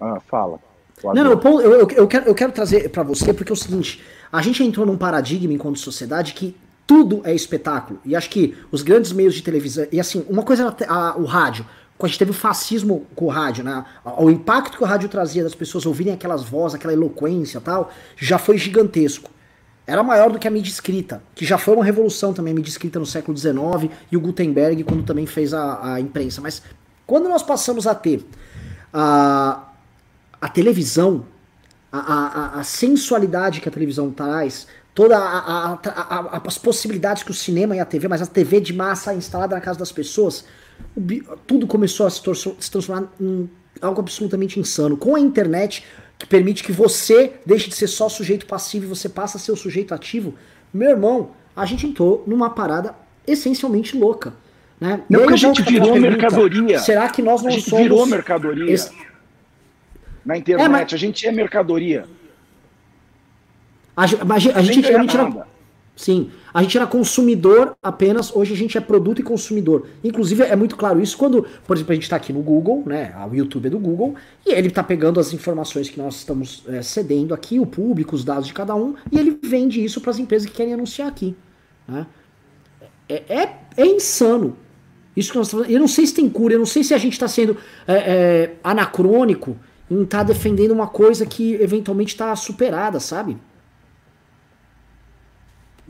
Ah, 0.00 0.20
fala. 0.26 0.58
Não, 1.02 1.14
não, 1.14 1.32
eu, 1.32 1.60
eu, 1.60 1.88
eu, 1.90 2.08
quero, 2.08 2.26
eu 2.26 2.34
quero 2.34 2.52
trazer 2.52 2.90
para 2.90 3.02
você, 3.02 3.32
porque 3.32 3.52
é 3.52 3.54
o 3.54 3.56
seguinte: 3.56 4.02
a 4.30 4.42
gente 4.42 4.62
entrou 4.62 4.84
num 4.84 4.96
paradigma 4.96 5.52
enquanto 5.52 5.78
sociedade 5.78 6.34
que 6.34 6.56
tudo 6.86 7.22
é 7.24 7.32
espetáculo. 7.34 8.00
E 8.04 8.16
acho 8.16 8.28
que 8.28 8.56
os 8.70 8.82
grandes 8.82 9.12
meios 9.12 9.34
de 9.34 9.42
televisão. 9.42 9.86
E 9.92 10.00
assim, 10.00 10.26
uma 10.28 10.42
coisa 10.42 10.64
era 10.64 10.92
a, 10.92 11.16
o 11.16 11.24
rádio 11.24 11.64
a 12.06 12.08
gente 12.08 12.18
teve 12.18 12.30
o 12.30 12.34
fascismo 12.34 13.06
com 13.14 13.26
o 13.26 13.28
rádio, 13.28 13.64
né? 13.64 13.84
O 14.18 14.30
impacto 14.30 14.78
que 14.78 14.82
o 14.82 14.86
rádio 14.86 15.08
trazia 15.08 15.42
das 15.42 15.54
pessoas 15.54 15.86
ouvirem 15.86 16.12
aquelas 16.12 16.42
vozes, 16.42 16.76
aquela 16.76 16.92
eloquência 16.92 17.60
tal, 17.60 17.92
já 18.16 18.38
foi 18.38 18.58
gigantesco. 18.58 19.30
Era 19.86 20.02
maior 20.02 20.30
do 20.30 20.38
que 20.38 20.46
a 20.46 20.50
mídia 20.50 20.70
escrita, 20.70 21.22
que 21.34 21.44
já 21.44 21.58
foi 21.58 21.74
uma 21.74 21.84
revolução 21.84 22.32
também, 22.32 22.52
a 22.52 22.56
mídia 22.56 22.70
escrita 22.70 22.98
no 22.98 23.06
século 23.06 23.36
XIX 23.36 23.92
e 24.10 24.16
o 24.16 24.20
Gutenberg 24.20 24.84
quando 24.84 25.02
também 25.02 25.26
fez 25.26 25.52
a, 25.52 25.94
a 25.94 26.00
imprensa. 26.00 26.40
Mas 26.40 26.62
quando 27.06 27.28
nós 27.28 27.42
passamos 27.42 27.86
a 27.86 27.94
ter 27.94 28.24
a, 28.92 29.64
a 30.40 30.48
televisão, 30.48 31.24
a, 31.90 31.98
a, 31.98 32.60
a 32.60 32.62
sensualidade 32.62 33.60
que 33.60 33.68
a 33.68 33.72
televisão 33.72 34.12
traz, 34.12 34.68
todas 34.94 35.18
as 36.44 36.58
possibilidades 36.58 37.22
que 37.22 37.30
o 37.30 37.34
cinema 37.34 37.74
e 37.74 37.80
a 37.80 37.84
TV, 37.84 38.06
mas 38.06 38.22
a 38.22 38.26
TV 38.26 38.60
de 38.60 38.72
massa 38.72 39.14
instalada 39.14 39.54
na 39.54 39.60
casa 39.60 39.78
das 39.78 39.90
pessoas, 39.90 40.44
tudo 41.46 41.66
começou 41.66 42.06
a 42.06 42.10
se, 42.10 42.20
se 42.58 42.70
transformar 42.70 43.08
em 43.20 43.48
algo 43.80 44.00
absolutamente 44.00 44.58
insano. 44.58 44.96
Com 44.96 45.14
a 45.16 45.20
internet, 45.20 45.84
que 46.18 46.26
permite 46.26 46.62
que 46.62 46.72
você 46.72 47.32
deixe 47.46 47.68
de 47.68 47.74
ser 47.74 47.86
só 47.86 48.08
sujeito 48.08 48.46
passivo 48.46 48.84
e 48.84 48.88
você 48.88 49.08
passa 49.08 49.38
a 49.38 49.40
ser 49.40 49.52
o 49.52 49.56
sujeito 49.56 49.94
ativo, 49.94 50.34
meu 50.72 50.90
irmão, 50.90 51.30
a 51.56 51.64
gente 51.64 51.86
entrou 51.86 52.22
numa 52.26 52.50
parada 52.50 52.94
essencialmente 53.26 53.96
louca. 53.96 54.34
Né? 54.80 55.02
Não, 55.08 55.20
porque 55.20 55.34
a 55.34 55.36
gente 55.36 55.62
virou 55.62 55.92
pergunta, 55.92 56.10
mercadoria. 56.10 56.78
Será 56.78 57.08
que 57.08 57.22
nós 57.22 57.42
não 57.42 57.48
a 57.48 57.52
gente 57.52 57.68
somos... 57.68 57.82
virou 57.82 58.06
mercadoria. 58.06 58.72
Esse... 58.72 58.90
Na 60.24 60.36
internet, 60.36 60.64
é, 60.64 60.68
mas... 60.68 60.92
a 60.92 60.96
gente 60.96 61.26
é 61.26 61.32
mercadoria. 61.32 62.06
A, 63.96 64.04
a, 64.04 64.04
a, 64.04 64.34
a 64.34 64.38
gente, 64.62 64.74
gente 64.74 65.16
era, 65.16 65.46
Sim, 66.00 66.30
a 66.54 66.62
gente 66.62 66.78
era 66.78 66.86
consumidor 66.86 67.76
apenas, 67.82 68.34
hoje 68.34 68.54
a 68.54 68.56
gente 68.56 68.78
é 68.78 68.80
produto 68.80 69.20
e 69.20 69.22
consumidor. 69.22 69.86
Inclusive 70.02 70.44
é 70.44 70.56
muito 70.56 70.74
claro 70.74 70.98
isso 70.98 71.14
quando, 71.14 71.46
por 71.66 71.76
exemplo, 71.76 71.92
a 71.92 71.94
gente 71.94 72.04
está 72.04 72.16
aqui 72.16 72.32
no 72.32 72.40
Google, 72.40 72.82
né? 72.86 73.14
O 73.30 73.34
YouTube 73.34 73.66
é 73.66 73.68
do 73.68 73.78
Google, 73.78 74.14
e 74.46 74.50
ele 74.50 74.68
está 74.68 74.82
pegando 74.82 75.20
as 75.20 75.34
informações 75.34 75.90
que 75.90 76.00
nós 76.00 76.14
estamos 76.16 76.64
é, 76.68 76.80
cedendo 76.80 77.34
aqui, 77.34 77.60
o 77.60 77.66
público, 77.66 78.16
os 78.16 78.24
dados 78.24 78.46
de 78.46 78.54
cada 78.54 78.74
um, 78.74 78.94
e 79.12 79.18
ele 79.18 79.38
vende 79.42 79.84
isso 79.84 80.00
para 80.00 80.10
as 80.10 80.18
empresas 80.18 80.48
que 80.48 80.56
querem 80.56 80.72
anunciar 80.72 81.06
aqui. 81.06 81.36
Né? 81.86 82.06
É, 83.06 83.22
é, 83.28 83.56
é, 83.76 83.86
insano. 83.86 84.56
Isso 85.14 85.32
que 85.32 85.36
nós 85.36 85.48
estamos, 85.48 85.68
Eu 85.68 85.80
não 85.80 85.88
sei 85.88 86.06
se 86.06 86.14
tem 86.14 86.30
cura, 86.30 86.54
eu 86.54 86.58
não 86.60 86.64
sei 86.64 86.82
se 86.82 86.94
a 86.94 86.98
gente 86.98 87.12
está 87.12 87.28
sendo 87.28 87.58
é, 87.86 87.94
é, 87.94 88.54
anacrônico 88.64 89.54
em 89.90 90.02
estar 90.04 90.18
tá 90.18 90.24
defendendo 90.24 90.70
uma 90.70 90.86
coisa 90.86 91.26
que 91.26 91.56
eventualmente 91.56 92.14
está 92.14 92.34
superada, 92.34 92.98
sabe? 92.98 93.36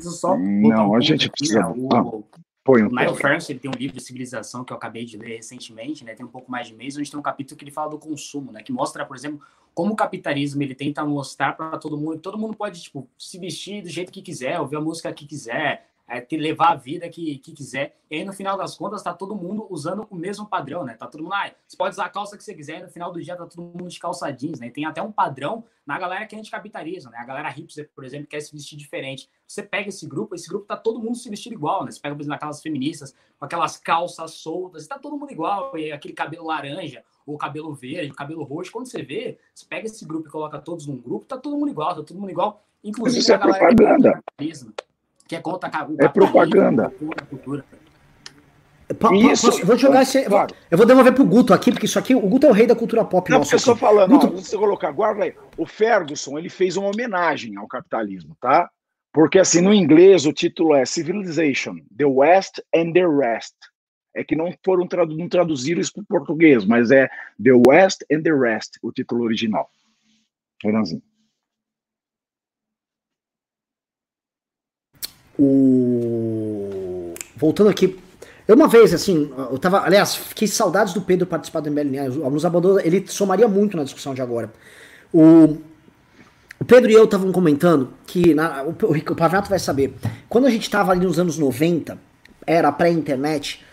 Só 0.01 0.36
não, 0.36 0.90
um 0.90 0.94
a 0.94 1.01
gente 1.01 1.28
precisa. 1.31 1.60
Aqui, 1.60 1.81
né? 1.81 1.86
o, 1.90 1.94
ah, 1.94 2.22
põe 2.64 2.82
um 2.82 2.89
o 2.89 2.90
Niall 2.90 3.14
Ferguson, 3.14 3.52
ele 3.52 3.60
tem 3.60 3.70
um 3.70 3.78
livro 3.78 3.97
de 3.97 4.02
civilização 4.02 4.64
que 4.64 4.72
eu 4.72 4.77
acabei 4.77 5.05
de 5.05 5.16
ler 5.16 5.36
recentemente, 5.36 6.05
né? 6.05 6.14
Tem 6.14 6.24
um 6.24 6.31
pouco 6.31 6.51
mais 6.51 6.68
de 6.68 6.74
mês, 6.74 6.97
onde 6.97 7.10
tem 7.10 7.18
um 7.18 7.22
capítulo 7.22 7.59
que 7.59 7.64
ele 7.64 7.70
fala 7.70 7.90
do 7.90 7.98
consumo, 7.98 8.52
né? 8.52 8.62
Que 8.62 8.72
mostra, 8.72 9.05
por 9.05 9.16
exemplo, 9.16 9.40
como 9.74 9.93
o 9.93 9.97
capitalismo 9.97 10.62
ele 10.62 10.74
tenta 10.74 11.05
mostrar 11.05 11.52
para 11.56 11.78
todo 11.78 11.97
mundo, 11.97 12.18
todo 12.18 12.39
mundo 12.39 12.56
pode 12.56 12.82
tipo 12.82 13.09
se 13.18 13.39
vestir 13.39 13.82
do 13.82 13.89
jeito 13.89 14.12
que 14.12 14.22
quiser, 14.22 14.60
ouvir 14.60 14.77
a 14.77 14.81
música 14.81 15.12
que 15.12 15.27
quiser, 15.27 15.89
é, 16.11 16.20
te 16.20 16.37
levar 16.37 16.73
a 16.73 16.74
vida 16.74 17.09
que, 17.09 17.39
que 17.39 17.53
quiser. 17.53 17.97
E 18.11 18.16
aí, 18.16 18.24
no 18.24 18.32
final 18.32 18.59
das 18.59 18.77
contas, 18.77 19.01
tá 19.01 19.15
todo 19.15 19.37
mundo 19.37 19.69
usando 19.70 20.05
o 20.11 20.16
mesmo 20.16 20.45
padrão, 20.45 20.82
né? 20.82 20.95
Tá 20.95 21.07
todo 21.07 21.23
mundo, 21.23 21.35
ah, 21.35 21.53
você 21.66 21.77
pode 21.77 21.95
usar 21.95 22.07
a 22.07 22.09
calça 22.09 22.37
que 22.37 22.43
você 22.43 22.53
quiser, 22.53 22.81
e 22.81 22.82
no 22.82 22.89
final 22.89 23.12
do 23.12 23.23
dia 23.23 23.37
tá 23.37 23.47
todo 23.47 23.62
mundo 23.62 23.89
de 23.89 23.99
calça 24.01 24.28
jeans, 24.32 24.59
né? 24.59 24.66
E 24.66 24.70
tem 24.70 24.85
até 24.85 25.01
um 25.01 25.12
padrão 25.12 25.65
na 25.87 25.97
galera 26.01 26.27
que 26.27 26.35
é 26.35 26.39
anticapitalismo, 26.39 27.12
né? 27.12 27.19
A 27.19 27.24
galera 27.24 27.49
hipster, 27.49 27.89
por 27.95 28.05
exemplo, 28.05 28.27
quer 28.27 28.41
se 28.41 28.53
vestir 28.53 28.77
diferente. 28.77 29.31
Você 29.47 29.62
pega 29.62 29.89
esse 29.89 30.05
grupo, 30.05 30.35
esse 30.35 30.49
grupo 30.49 30.66
tá 30.66 30.77
todo 30.77 30.99
mundo 30.99 31.15
se 31.15 31.31
vestindo 31.31 31.53
igual, 31.53 31.85
né? 31.85 31.93
Você 31.93 32.01
pega, 32.01 32.16
por 32.16 32.23
exemplo, 32.23 32.35
aquelas 32.35 32.61
feministas 32.61 33.15
com 33.39 33.45
aquelas 33.45 33.77
calças 33.77 34.32
soltas, 34.32 34.89
tá 34.89 34.99
todo 34.99 35.16
mundo 35.16 35.31
igual, 35.31 35.78
e 35.78 35.93
aquele 35.93 36.12
cabelo 36.12 36.47
laranja, 36.47 37.05
ou 37.24 37.39
cabelo 37.39 37.73
verde, 37.73 38.11
o 38.11 38.16
cabelo 38.16 38.43
roxo. 38.43 38.73
Quando 38.73 38.87
você 38.87 39.01
vê, 39.01 39.39
você 39.55 39.65
pega 39.65 39.87
esse 39.87 40.05
grupo 40.05 40.27
e 40.27 40.31
coloca 40.31 40.59
todos 40.59 40.89
num 40.89 41.01
grupo, 41.01 41.24
tá 41.24 41.39
todo 41.39 41.57
mundo 41.57 41.70
igual, 41.70 41.95
tá 41.95 42.03
todo 42.03 42.19
mundo 42.19 42.31
igual. 42.31 42.65
Inclusive, 42.82 43.20
isso 43.20 43.32
é 43.32 43.39
propaganda. 43.39 44.20
Que 44.37 44.45
que 45.31 45.36
é 45.36 45.40
contra 45.40 45.70
o 45.89 45.97
É 45.97 46.09
propaganda. 46.09 46.93
Cultura. 47.31 47.65
Isso, 49.12 49.65
vou 49.65 49.78
jogar 49.78 50.02
esse, 50.02 50.24
claro. 50.24 50.52
Eu 50.69 50.77
vou 50.77 50.85
devolver 50.85 51.15
pro 51.15 51.24
Guto 51.24 51.55
aqui, 51.55 51.70
porque 51.70 51.86
isso 51.86 52.01
aqui, 52.01 52.16
o 52.16 52.20
Guto 52.23 52.48
é 52.48 52.51
o 52.51 52.52
rei 52.52 52.66
da 52.66 52.74
cultura 52.74 53.05
pop. 53.05 53.31
Não, 53.31 53.39
nossa, 53.39 53.51
porque 53.51 53.55
eu 53.55 53.59
estou 53.59 53.77
falando, 53.77 54.11
Guto... 54.11 54.27
ó, 54.27 54.31
você 54.31 54.59
colocar, 54.59 54.90
guarda 54.90 55.23
aí. 55.23 55.35
O 55.57 55.65
Ferguson, 55.65 56.36
ele 56.36 56.48
fez 56.48 56.77
uma 56.77 56.89
homenagem 56.89 57.57
ao 57.57 57.69
capitalismo, 57.69 58.36
tá? 58.40 58.69
Porque 59.12 59.39
assim, 59.39 59.61
no 59.61 59.73
inglês 59.73 60.27
o 60.27 60.32
título 60.32 60.74
é 60.74 60.85
Civilization, 60.85 61.77
The 61.97 62.07
West 62.07 62.59
and 62.74 62.93
the 62.93 63.07
Rest. 63.07 63.55
É 64.12 64.24
que 64.24 64.35
não 64.35 64.52
foram 64.65 64.89
tradu 64.89 65.16
não 65.16 65.28
traduziram 65.28 65.81
isso 65.81 65.93
para 65.93 66.02
o 66.02 66.07
português, 66.07 66.65
mas 66.65 66.90
é 66.90 67.09
The 67.40 67.52
West 67.69 68.02
and 68.11 68.23
the 68.23 68.35
Rest, 68.35 68.78
o 68.82 68.90
título 68.90 69.23
original. 69.23 69.70
Renanzinho. 70.61 71.02
O... 75.42 77.14
Voltando 77.34 77.70
aqui. 77.70 77.98
Eu 78.46 78.54
uma 78.56 78.68
vez, 78.68 78.92
assim, 78.92 79.30
eu 79.50 79.58
tava. 79.58 79.80
Aliás, 79.80 80.14
fiquei 80.14 80.46
saudades 80.46 80.92
do 80.92 81.00
Pedro 81.00 81.26
participar 81.26 81.60
do 81.60 81.70
MBLN. 81.70 82.08
Nos 82.30 82.44
abandonou, 82.44 82.78
ele 82.78 83.06
somaria 83.08 83.48
muito 83.48 83.74
na 83.74 83.84
discussão 83.84 84.12
de 84.12 84.20
agora. 84.20 84.52
O, 85.10 85.56
o 86.58 86.64
Pedro 86.66 86.90
e 86.90 86.94
eu 86.94 87.04
estavam 87.04 87.32
comentando 87.32 87.88
que. 88.06 88.34
Na, 88.34 88.64
o, 88.64 88.70
o 88.72 89.48
vai 89.48 89.58
saber. 89.58 89.94
Quando 90.28 90.46
a 90.46 90.50
gente 90.50 90.64
estava 90.64 90.92
ali 90.92 91.06
nos 91.06 91.18
anos 91.18 91.38
90, 91.38 91.96
era 92.46 92.70
pré-internet, 92.70 93.64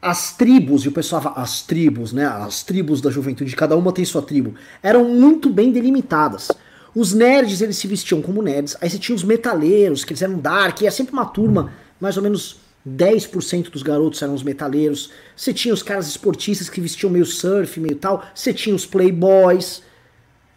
as 0.00 0.36
tribos, 0.36 0.84
e 0.84 0.88
o 0.88 0.92
pessoal 0.92 1.20
fala, 1.20 1.36
as 1.36 1.62
tribos, 1.62 2.12
né? 2.12 2.26
As 2.26 2.62
tribos 2.62 3.00
da 3.00 3.10
juventude, 3.10 3.56
cada 3.56 3.76
uma 3.76 3.92
tem 3.92 4.04
sua 4.04 4.22
tribo, 4.22 4.54
eram 4.82 5.04
muito 5.04 5.50
bem 5.50 5.72
delimitadas. 5.72 6.52
Os 6.94 7.12
nerds, 7.12 7.60
eles 7.60 7.76
se 7.76 7.86
vestiam 7.86 8.22
como 8.22 8.42
nerds. 8.42 8.76
Aí 8.80 8.88
você 8.88 8.98
tinha 8.98 9.14
os 9.14 9.24
metaleiros, 9.24 10.04
que 10.04 10.12
eles 10.12 10.22
eram 10.22 10.38
dark, 10.38 10.80
e 10.80 10.86
é 10.86 10.90
sempre 10.90 11.12
uma 11.12 11.26
turma, 11.26 11.72
mais 12.00 12.16
ou 12.16 12.22
menos 12.22 12.60
10% 12.88 13.70
dos 13.70 13.82
garotos 13.82 14.22
eram 14.22 14.34
os 14.34 14.42
metaleiros. 14.42 15.10
Você 15.36 15.52
tinha 15.52 15.74
os 15.74 15.82
caras 15.82 16.08
esportistas 16.08 16.68
que 16.68 16.80
vestiam 16.80 17.10
meio 17.10 17.26
surf, 17.26 17.78
meio 17.80 17.96
tal. 17.96 18.24
Você 18.34 18.52
tinha 18.52 18.74
os 18.74 18.86
playboys. 18.86 19.82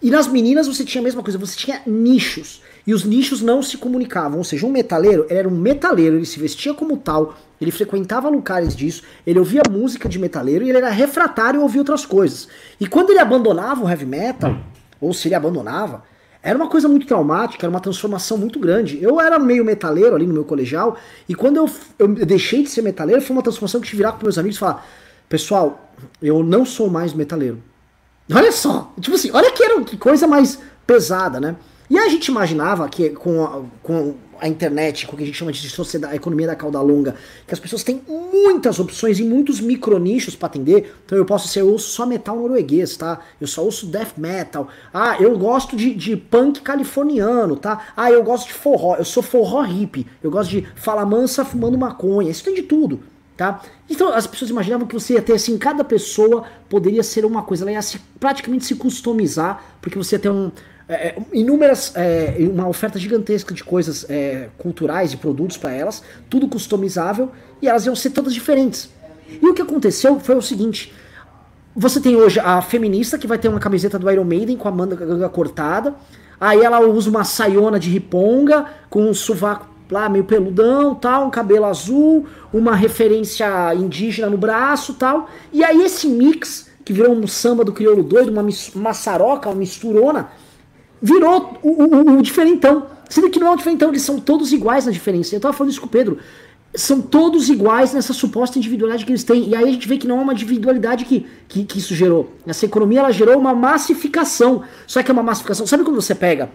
E 0.01 0.09
nas 0.09 0.27
meninas 0.27 0.67
você 0.67 0.83
tinha 0.83 1.01
a 1.01 1.03
mesma 1.03 1.21
coisa, 1.21 1.37
você 1.37 1.55
tinha 1.55 1.81
nichos. 1.85 2.61
E 2.87 2.93
os 2.93 3.03
nichos 3.03 3.41
não 3.41 3.61
se 3.61 3.77
comunicavam. 3.77 4.39
Ou 4.39 4.43
seja, 4.43 4.65
um 4.65 4.71
metaleiro, 4.71 5.25
ele 5.29 5.39
era 5.39 5.47
um 5.47 5.55
metaleiro, 5.55 6.15
ele 6.15 6.25
se 6.25 6.39
vestia 6.39 6.73
como 6.73 6.97
tal, 6.97 7.37
ele 7.59 7.69
frequentava 7.69 8.27
lugares 8.27 8.75
disso, 8.75 9.03
ele 9.25 9.37
ouvia 9.37 9.61
música 9.69 10.09
de 10.09 10.17
metaleiro 10.17 10.65
e 10.65 10.69
ele 10.69 10.79
era 10.79 10.89
refratário 10.89 11.59
a 11.59 11.63
ouvir 11.63 11.79
outras 11.79 12.05
coisas. 12.05 12.47
E 12.79 12.87
quando 12.87 13.11
ele 13.11 13.19
abandonava 13.19 13.83
o 13.83 13.89
heavy 13.89 14.05
metal, 14.05 14.57
ou 14.99 15.13
se 15.13 15.27
ele 15.27 15.35
abandonava, 15.35 16.03
era 16.43 16.57
uma 16.57 16.67
coisa 16.67 16.87
muito 16.87 17.05
traumática, 17.05 17.65
era 17.65 17.69
uma 17.69 17.79
transformação 17.79 18.37
muito 18.37 18.59
grande. 18.59 19.01
Eu 19.01 19.19
era 19.19 19.37
meio 19.37 19.63
metaleiro 19.63 20.15
ali 20.15 20.25
no 20.25 20.33
meu 20.33 20.43
colegial, 20.43 20.97
e 21.29 21.35
quando 21.35 21.57
eu, 21.57 21.69
eu 21.99 22.07
deixei 22.25 22.63
de 22.63 22.69
ser 22.69 22.81
metaleiro, 22.81 23.21
foi 23.21 23.35
uma 23.35 23.43
transformação 23.43 23.79
que 23.79 23.87
tive 23.87 23.97
virar 23.97 24.13
com 24.13 24.23
meus 24.23 24.37
amigos 24.37 24.57
e 24.57 24.59
falar: 24.59 24.85
Pessoal, 25.29 25.91
eu 26.21 26.43
não 26.43 26.65
sou 26.65 26.89
mais 26.89 27.13
metaleiro. 27.13 27.61
Olha 28.33 28.51
só, 28.51 28.93
tipo 28.99 29.15
assim, 29.15 29.29
olha 29.33 29.51
que, 29.51 29.63
era, 29.63 29.81
que 29.81 29.97
coisa 29.97 30.25
mais 30.25 30.57
pesada, 30.87 31.39
né? 31.39 31.55
E 31.89 31.99
a 31.99 32.07
gente 32.07 32.27
imaginava 32.27 32.87
que 32.87 33.09
com 33.09 33.43
a, 33.43 33.61
com 33.83 34.15
a 34.41 34.47
internet, 34.47 35.05
com 35.05 35.13
o 35.13 35.17
que 35.17 35.21
a 35.21 35.25
gente 35.27 35.37
chama 35.37 35.51
de 35.51 35.69
sociedade, 35.69 36.13
a 36.13 36.15
economia 36.15 36.47
da 36.47 36.55
cauda 36.55 36.81
longa, 36.81 37.15
que 37.45 37.53
as 37.53 37.59
pessoas 37.59 37.83
têm 37.83 38.01
muitas 38.07 38.79
opções 38.79 39.19
e 39.19 39.23
muitos 39.23 39.61
micronichos 39.61 40.35
para 40.35 40.47
atender. 40.47 40.95
Então 41.05 41.15
eu 41.15 41.25
posso 41.25 41.47
ser, 41.47 41.61
eu 41.61 41.69
ouço 41.69 41.91
só 41.91 42.07
metal 42.07 42.35
norueguês, 42.35 42.97
tá? 42.97 43.19
Eu 43.39 43.45
só 43.45 43.63
ouço 43.63 43.85
death 43.85 44.17
metal. 44.17 44.67
Ah, 44.91 45.15
eu 45.19 45.37
gosto 45.37 45.75
de, 45.75 45.93
de 45.93 46.17
punk 46.17 46.61
californiano, 46.61 47.55
tá? 47.55 47.93
Ah, 47.95 48.11
eu 48.11 48.23
gosto 48.23 48.47
de 48.47 48.53
forró, 48.53 48.95
eu 48.95 49.05
sou 49.05 49.21
forró 49.21 49.61
hippie. 49.61 50.07
Eu 50.23 50.31
gosto 50.31 50.49
de 50.49 50.67
fala 50.75 51.05
mansa 51.05 51.45
fumando 51.45 51.77
maconha. 51.77 52.31
Isso 52.31 52.43
tem 52.43 52.55
de 52.55 52.63
tudo. 52.63 52.99
Tá? 53.37 53.61
Então 53.89 54.13
as 54.13 54.27
pessoas 54.27 54.51
imaginavam 54.51 54.85
que 54.85 54.93
você 54.93 55.13
ia 55.13 55.21
ter 55.21 55.33
assim, 55.33 55.57
cada 55.57 55.83
pessoa 55.83 56.43
poderia 56.69 57.01
ser 57.01 57.25
uma 57.25 57.41
coisa, 57.41 57.63
ela 57.63 57.71
ia 57.71 57.81
se, 57.81 57.99
praticamente 58.19 58.65
se 58.65 58.75
customizar, 58.75 59.63
porque 59.81 59.97
você 59.97 60.15
ia 60.15 60.19
ter 60.19 60.29
um, 60.29 60.51
é, 60.91 61.07
é, 61.07 61.15
inúmeras, 61.31 61.93
é, 61.95 62.35
uma 62.39 62.67
oferta 62.67 62.99
gigantesca 62.99 63.53
de 63.53 63.63
coisas 63.63 64.05
é, 64.09 64.49
culturais 64.57 65.13
e 65.13 65.17
produtos 65.17 65.55
para 65.55 65.71
elas, 65.71 66.03
tudo 66.29 66.49
customizável, 66.49 67.31
e 67.61 67.69
elas 67.69 67.85
iam 67.85 67.95
ser 67.95 68.09
todas 68.09 68.33
diferentes. 68.33 68.89
E 69.41 69.47
o 69.47 69.53
que 69.53 69.61
aconteceu 69.61 70.19
foi 70.19 70.35
o 70.35 70.41
seguinte: 70.41 70.93
você 71.73 72.01
tem 72.01 72.17
hoje 72.17 72.41
a 72.41 72.61
feminista 72.61 73.17
que 73.17 73.25
vai 73.25 73.37
ter 73.37 73.47
uma 73.47 73.59
camiseta 73.59 73.97
do 73.97 74.11
Iron 74.11 74.25
Maiden 74.25 74.57
com 74.57 74.67
a 74.67 74.71
manga 74.71 75.29
cortada, 75.29 75.95
aí 76.37 76.59
ela 76.59 76.81
usa 76.81 77.09
uma 77.09 77.23
saiona 77.23 77.79
de 77.79 77.89
riponga 77.89 78.65
com 78.89 79.03
um 79.03 79.13
sovaco 79.13 79.71
lá 79.89 80.09
meio 80.09 80.25
peludão, 80.25 80.93
tal, 80.93 81.27
um 81.27 81.29
cabelo 81.29 81.65
azul, 81.65 82.25
uma 82.51 82.75
referência 82.75 83.73
indígena 83.75 84.29
no 84.29 84.37
braço, 84.37 84.93
tal. 84.95 85.29
E 85.53 85.63
aí 85.63 85.81
esse 85.83 86.07
mix 86.07 86.69
que 86.83 86.91
virou 86.91 87.13
um 87.13 87.27
samba 87.27 87.63
do 87.63 87.71
crioulo 87.71 88.03
doido, 88.03 88.29
uma 88.29 88.45
maçaroca, 88.75 89.49
uma 89.49 89.55
misturona, 89.55 90.29
virou 91.01 91.57
o, 91.61 91.69
o, 91.69 92.17
o 92.17 92.21
diferentão. 92.21 92.87
Sendo 93.09 93.29
que 93.29 93.39
não 93.39 93.47
é 93.47 93.51
um 93.51 93.55
diferentão, 93.55 93.89
eles 93.89 94.03
são 94.03 94.19
todos 94.19 94.53
iguais 94.53 94.85
na 94.85 94.91
diferença. 94.91 95.35
Eu 95.35 95.39
tava 95.39 95.53
falando 95.53 95.71
isso 95.71 95.81
com 95.81 95.87
o 95.87 95.89
Pedro. 95.89 96.17
São 96.73 97.01
todos 97.01 97.49
iguais 97.49 97.93
nessa 97.93 98.13
suposta 98.13 98.57
individualidade 98.57 99.03
que 99.03 99.11
eles 99.11 99.23
têm. 99.23 99.49
E 99.49 99.55
aí 99.55 99.67
a 99.67 99.71
gente 99.71 99.87
vê 99.87 99.97
que 99.97 100.07
não 100.07 100.19
é 100.19 100.21
uma 100.21 100.31
individualidade 100.31 101.03
que, 101.03 101.25
que, 101.47 101.65
que 101.65 101.79
isso 101.79 101.93
gerou. 101.93 102.33
Essa 102.47 102.65
economia 102.65 102.99
ela 102.99 103.11
gerou 103.11 103.37
uma 103.37 103.53
massificação. 103.53 104.63
Só 104.87 105.03
que 105.03 105.11
é 105.11 105.13
uma 105.13 105.23
massificação. 105.23 105.67
Sabe 105.67 105.83
quando 105.83 106.01
você 106.01 106.15
pega. 106.15 106.49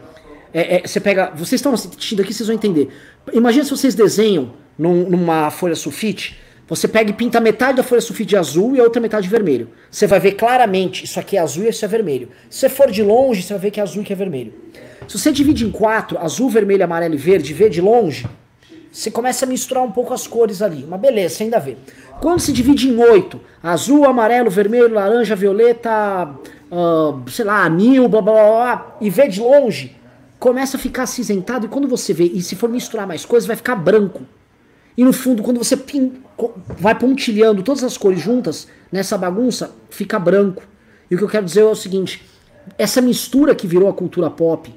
É, 0.55 0.77
é, 0.77 0.87
você 0.87 1.01
pega. 1.01 1.33
Vocês 1.35 1.59
estão 1.59 1.75
assistindo 1.75 2.23
aqui, 2.23 2.33
vocês 2.33 2.47
vão 2.47 2.55
entender. 2.55 2.89
Imagina 3.35 3.65
se 3.65 3.71
vocês 3.71 3.95
desenham 3.95 4.53
num, 4.79 5.11
numa 5.11 5.51
folha 5.51 5.75
sulfite 5.75 6.46
você 6.69 6.89
pega 6.89 7.11
e 7.11 7.13
pinta 7.13 7.41
metade 7.41 7.77
da 7.77 7.83
folha 7.83 8.01
sulfite 8.01 8.31
de 8.31 8.37
azul 8.37 8.75
e 8.75 8.81
a 8.81 8.83
outra 8.83 9.01
metade 9.01 9.25
de 9.25 9.31
vermelho. 9.31 9.69
Você 9.91 10.07
vai 10.07 10.19
ver 10.19 10.33
claramente, 10.33 11.05
isso 11.05 11.21
aqui 11.21 11.37
é 11.37 11.41
azul 11.41 11.65
e 11.65 11.69
isso 11.69 11.85
é 11.85 11.89
vermelho. 11.89 12.29
Se 12.51 12.61
você 12.61 12.69
for 12.69 12.91
de 12.91 13.03
longe, 13.03 13.43
você 13.43 13.53
vai 13.53 13.63
ver 13.63 13.71
que 13.71 13.79
é 13.79 13.83
azul 13.83 14.03
e 14.03 14.05
que 14.05 14.13
é 14.13 14.17
vermelho. 14.17 14.53
Se 15.07 15.17
você 15.17 15.31
divide 15.31 15.65
em 15.65 15.71
quatro, 15.71 16.19
azul, 16.19 16.51
vermelho, 16.51 16.83
amarelo 16.83 17.15
e 17.15 17.19
verde, 17.19 17.55
vê 17.55 17.69
de 17.69 17.81
longe, 17.81 18.27
você 18.91 19.11
começa 19.11 19.45
a 19.45 19.49
misturar 19.49 19.85
um 19.85 19.93
pouco 19.93 20.13
as 20.13 20.27
cores 20.27 20.61
ali. 20.61 20.85
Mas 20.89 21.01
beleza, 21.01 21.37
você 21.37 21.45
ainda 21.45 21.61
vê. 21.61 21.77
Quando 22.21 22.41
se 22.41 22.53
divide 22.53 22.89
em 22.89 22.97
oito, 22.97 23.41
azul, 23.63 24.05
amarelo, 24.05 24.51
vermelho, 24.51 24.93
laranja, 24.93 25.37
violeta, 25.37 26.35
uh, 26.71 27.31
sei 27.31 27.45
lá, 27.45 27.63
anil, 27.63 28.09
blá, 28.09 28.21
blá 28.21 28.33
blá 28.33 28.43
blá, 28.43 28.97
e 29.01 29.09
vê 29.09 29.29
de 29.29 29.39
longe, 29.39 29.95
começa 30.41 30.77
a 30.77 30.81
ficar 30.81 31.05
acinzentado. 31.05 31.67
E 31.67 31.69
quando 31.69 31.87
você 31.87 32.13
vê, 32.13 32.25
e 32.25 32.43
se 32.43 32.57
for 32.57 32.69
misturar 32.69 33.07
mais 33.07 33.25
coisas, 33.25 33.47
vai 33.47 33.55
ficar 33.55 33.77
branco. 33.77 34.23
E 34.97 35.05
no 35.05 35.13
fundo, 35.13 35.43
quando 35.43 35.59
você 35.59 35.77
pin, 35.77 36.15
vai 36.79 36.99
pontilhando 36.99 37.63
todas 37.63 37.85
as 37.85 37.97
cores 37.97 38.21
juntas 38.21 38.67
nessa 38.91 39.19
bagunça, 39.19 39.71
fica 39.91 40.19
branco. 40.19 40.63
E 41.11 41.15
o 41.15 41.19
que 41.19 41.25
eu 41.25 41.29
quero 41.29 41.45
dizer 41.45 41.61
é 41.61 41.65
o 41.65 41.75
seguinte: 41.75 42.23
essa 42.79 43.01
mistura 43.01 43.55
que 43.55 43.67
virou 43.67 43.89
a 43.89 43.93
cultura 43.93 44.31
pop 44.31 44.73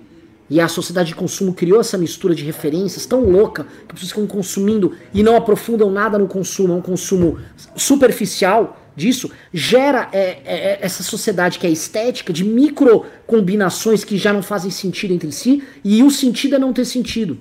e 0.50 0.60
a 0.60 0.68
sociedade 0.68 1.10
de 1.10 1.16
consumo 1.16 1.54
criou 1.54 1.80
essa 1.80 1.98
mistura 1.98 2.34
de 2.34 2.44
referências 2.44 3.06
tão 3.06 3.22
louca 3.22 3.64
que 3.64 3.94
as 3.94 3.94
pessoas 3.94 4.10
ficam 4.10 4.28
consumindo 4.28 4.96
e 5.14 5.22
não 5.22 5.36
aprofundam 5.36 5.92
nada 5.92 6.18
no 6.18 6.28
consumo, 6.28 6.74
é 6.74 6.76
um 6.76 6.82
consumo 6.82 7.38
superficial 7.76 8.78
disso, 8.96 9.32
gera 9.54 10.10
é, 10.12 10.20
é, 10.20 10.40
é 10.46 10.80
essa 10.82 11.04
sociedade 11.04 11.60
que 11.60 11.68
é 11.68 11.70
estética 11.70 12.34
de 12.34 12.44
micro 12.44 13.06
combinações 13.28 14.04
que 14.04 14.18
já 14.18 14.34
não 14.34 14.42
fazem 14.42 14.72
sentido 14.72 15.14
entre 15.14 15.32
si 15.32 15.64
e 15.84 16.04
o 16.04 16.10
sentido 16.10 16.56
é 16.56 16.60
não 16.60 16.74
ter 16.74 16.86
sentido. 16.86 17.38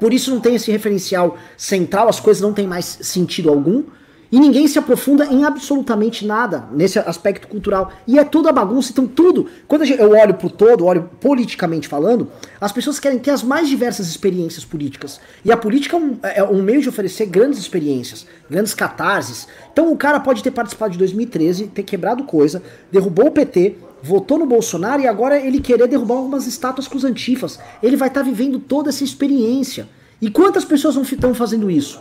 Por 0.00 0.12
isso 0.12 0.30
não 0.30 0.40
tem 0.40 0.54
esse 0.54 0.72
referencial 0.72 1.36
central, 1.56 2.08
as 2.08 2.18
coisas 2.18 2.42
não 2.42 2.54
têm 2.54 2.66
mais 2.66 2.98
sentido 3.02 3.50
algum. 3.50 3.84
E 4.32 4.38
ninguém 4.38 4.68
se 4.68 4.78
aprofunda 4.78 5.26
em 5.26 5.44
absolutamente 5.44 6.24
nada 6.24 6.68
nesse 6.72 7.00
aspecto 7.00 7.48
cultural. 7.48 7.92
E 8.06 8.16
é 8.16 8.22
toda 8.22 8.52
bagunça, 8.52 8.92
então 8.92 9.04
tudo. 9.06 9.46
Quando 9.66 9.84
eu 9.84 10.10
olho 10.12 10.34
pro 10.34 10.48
todo, 10.48 10.86
olho 10.86 11.10
politicamente 11.20 11.88
falando, 11.88 12.30
as 12.60 12.70
pessoas 12.70 13.00
querem 13.00 13.18
ter 13.18 13.32
as 13.32 13.42
mais 13.42 13.68
diversas 13.68 14.06
experiências 14.06 14.64
políticas. 14.64 15.20
E 15.44 15.50
a 15.50 15.56
política 15.56 15.96
é 15.96 15.98
um, 15.98 16.18
é 16.22 16.44
um 16.44 16.62
meio 16.62 16.80
de 16.80 16.88
oferecer 16.88 17.26
grandes 17.26 17.58
experiências, 17.58 18.24
grandes 18.48 18.72
catarses. 18.72 19.48
Então 19.72 19.92
o 19.92 19.96
cara 19.96 20.20
pode 20.20 20.44
ter 20.44 20.52
participado 20.52 20.92
de 20.92 20.98
2013, 20.98 21.66
ter 21.66 21.82
quebrado 21.82 22.22
coisa, 22.22 22.62
derrubou 22.92 23.26
o 23.26 23.32
PT, 23.32 23.78
votou 24.02 24.38
no 24.38 24.46
Bolsonaro 24.46 25.02
e 25.02 25.06
agora 25.06 25.38
ele 25.38 25.60
querer 25.60 25.86
derrubar 25.86 26.16
algumas 26.16 26.46
estátuas 26.46 26.88
com 26.88 26.96
os 26.96 27.04
antifas. 27.04 27.58
Ele 27.82 27.96
vai 27.96 28.08
estar 28.08 28.20
tá 28.20 28.26
vivendo 28.26 28.58
toda 28.58 28.88
essa 28.88 29.04
experiência. 29.04 29.88
E 30.20 30.30
quantas 30.30 30.64
pessoas 30.64 30.94
não 30.96 31.02
estão 31.02 31.34
fazendo 31.34 31.70
isso? 31.70 32.00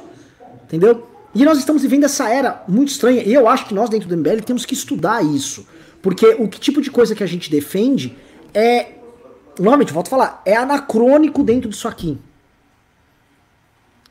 Entendeu? 0.65 1.07
E 1.33 1.45
nós 1.45 1.57
estamos 1.57 1.81
vivendo 1.81 2.05
essa 2.05 2.29
era 2.29 2.63
muito 2.67 2.89
estranha. 2.89 3.23
E 3.23 3.33
eu 3.33 3.47
acho 3.47 3.65
que 3.65 3.73
nós, 3.73 3.89
dentro 3.89 4.07
do 4.07 4.17
MBL, 4.17 4.41
temos 4.45 4.65
que 4.65 4.73
estudar 4.73 5.23
isso. 5.23 5.65
Porque 6.01 6.35
o 6.39 6.47
que 6.47 6.59
tipo 6.59 6.81
de 6.81 6.89
coisa 6.89 7.13
que 7.13 7.23
a 7.23 7.27
gente 7.27 7.49
defende 7.49 8.15
é. 8.53 8.93
Novamente, 9.59 9.91
volto 9.91 10.07
a 10.07 10.09
falar, 10.09 10.41
é 10.45 10.55
anacrônico 10.55 11.43
dentro 11.43 11.69
disso 11.69 11.87
aqui. 11.87 12.17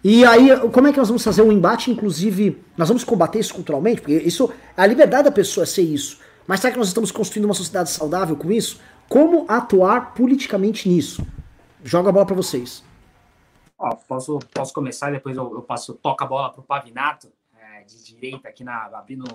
E 0.04 0.24
aí, 0.24 0.50
como 0.72 0.86
é 0.86 0.92
que 0.92 0.98
nós 0.98 1.08
vamos 1.08 1.24
fazer 1.24 1.42
um 1.42 1.50
embate, 1.50 1.90
inclusive, 1.90 2.58
nós 2.76 2.88
vamos 2.88 3.02
combater 3.02 3.38
isso 3.38 3.54
culturalmente? 3.54 4.00
Porque 4.00 4.14
isso, 4.14 4.50
a 4.76 4.86
liberdade 4.86 5.24
da 5.24 5.32
pessoa 5.32 5.64
é 5.64 5.66
ser 5.66 5.82
isso. 5.82 6.18
Mas 6.48 6.60
será 6.60 6.72
que 6.72 6.78
nós 6.78 6.88
estamos 6.88 7.12
construindo 7.12 7.44
uma 7.44 7.52
sociedade 7.52 7.90
saudável 7.90 8.34
com 8.34 8.50
isso? 8.50 8.80
Como 9.06 9.44
atuar 9.46 10.14
politicamente 10.14 10.88
nisso? 10.88 11.22
Joga 11.84 12.08
a 12.08 12.12
bola 12.12 12.24
para 12.24 12.34
vocês. 12.34 12.82
Ó, 13.78 13.94
posso, 13.94 14.38
posso 14.54 14.72
começar, 14.72 15.12
depois 15.12 15.36
eu, 15.36 15.52
eu 15.52 15.60
passo, 15.60 15.92
toca 15.92 16.24
a 16.24 16.26
bola 16.26 16.50
pro 16.50 16.62
Pavinato, 16.62 17.30
é, 17.54 17.82
de 17.82 18.02
direita 18.02 18.48
aqui, 18.48 18.64
na, 18.64 18.90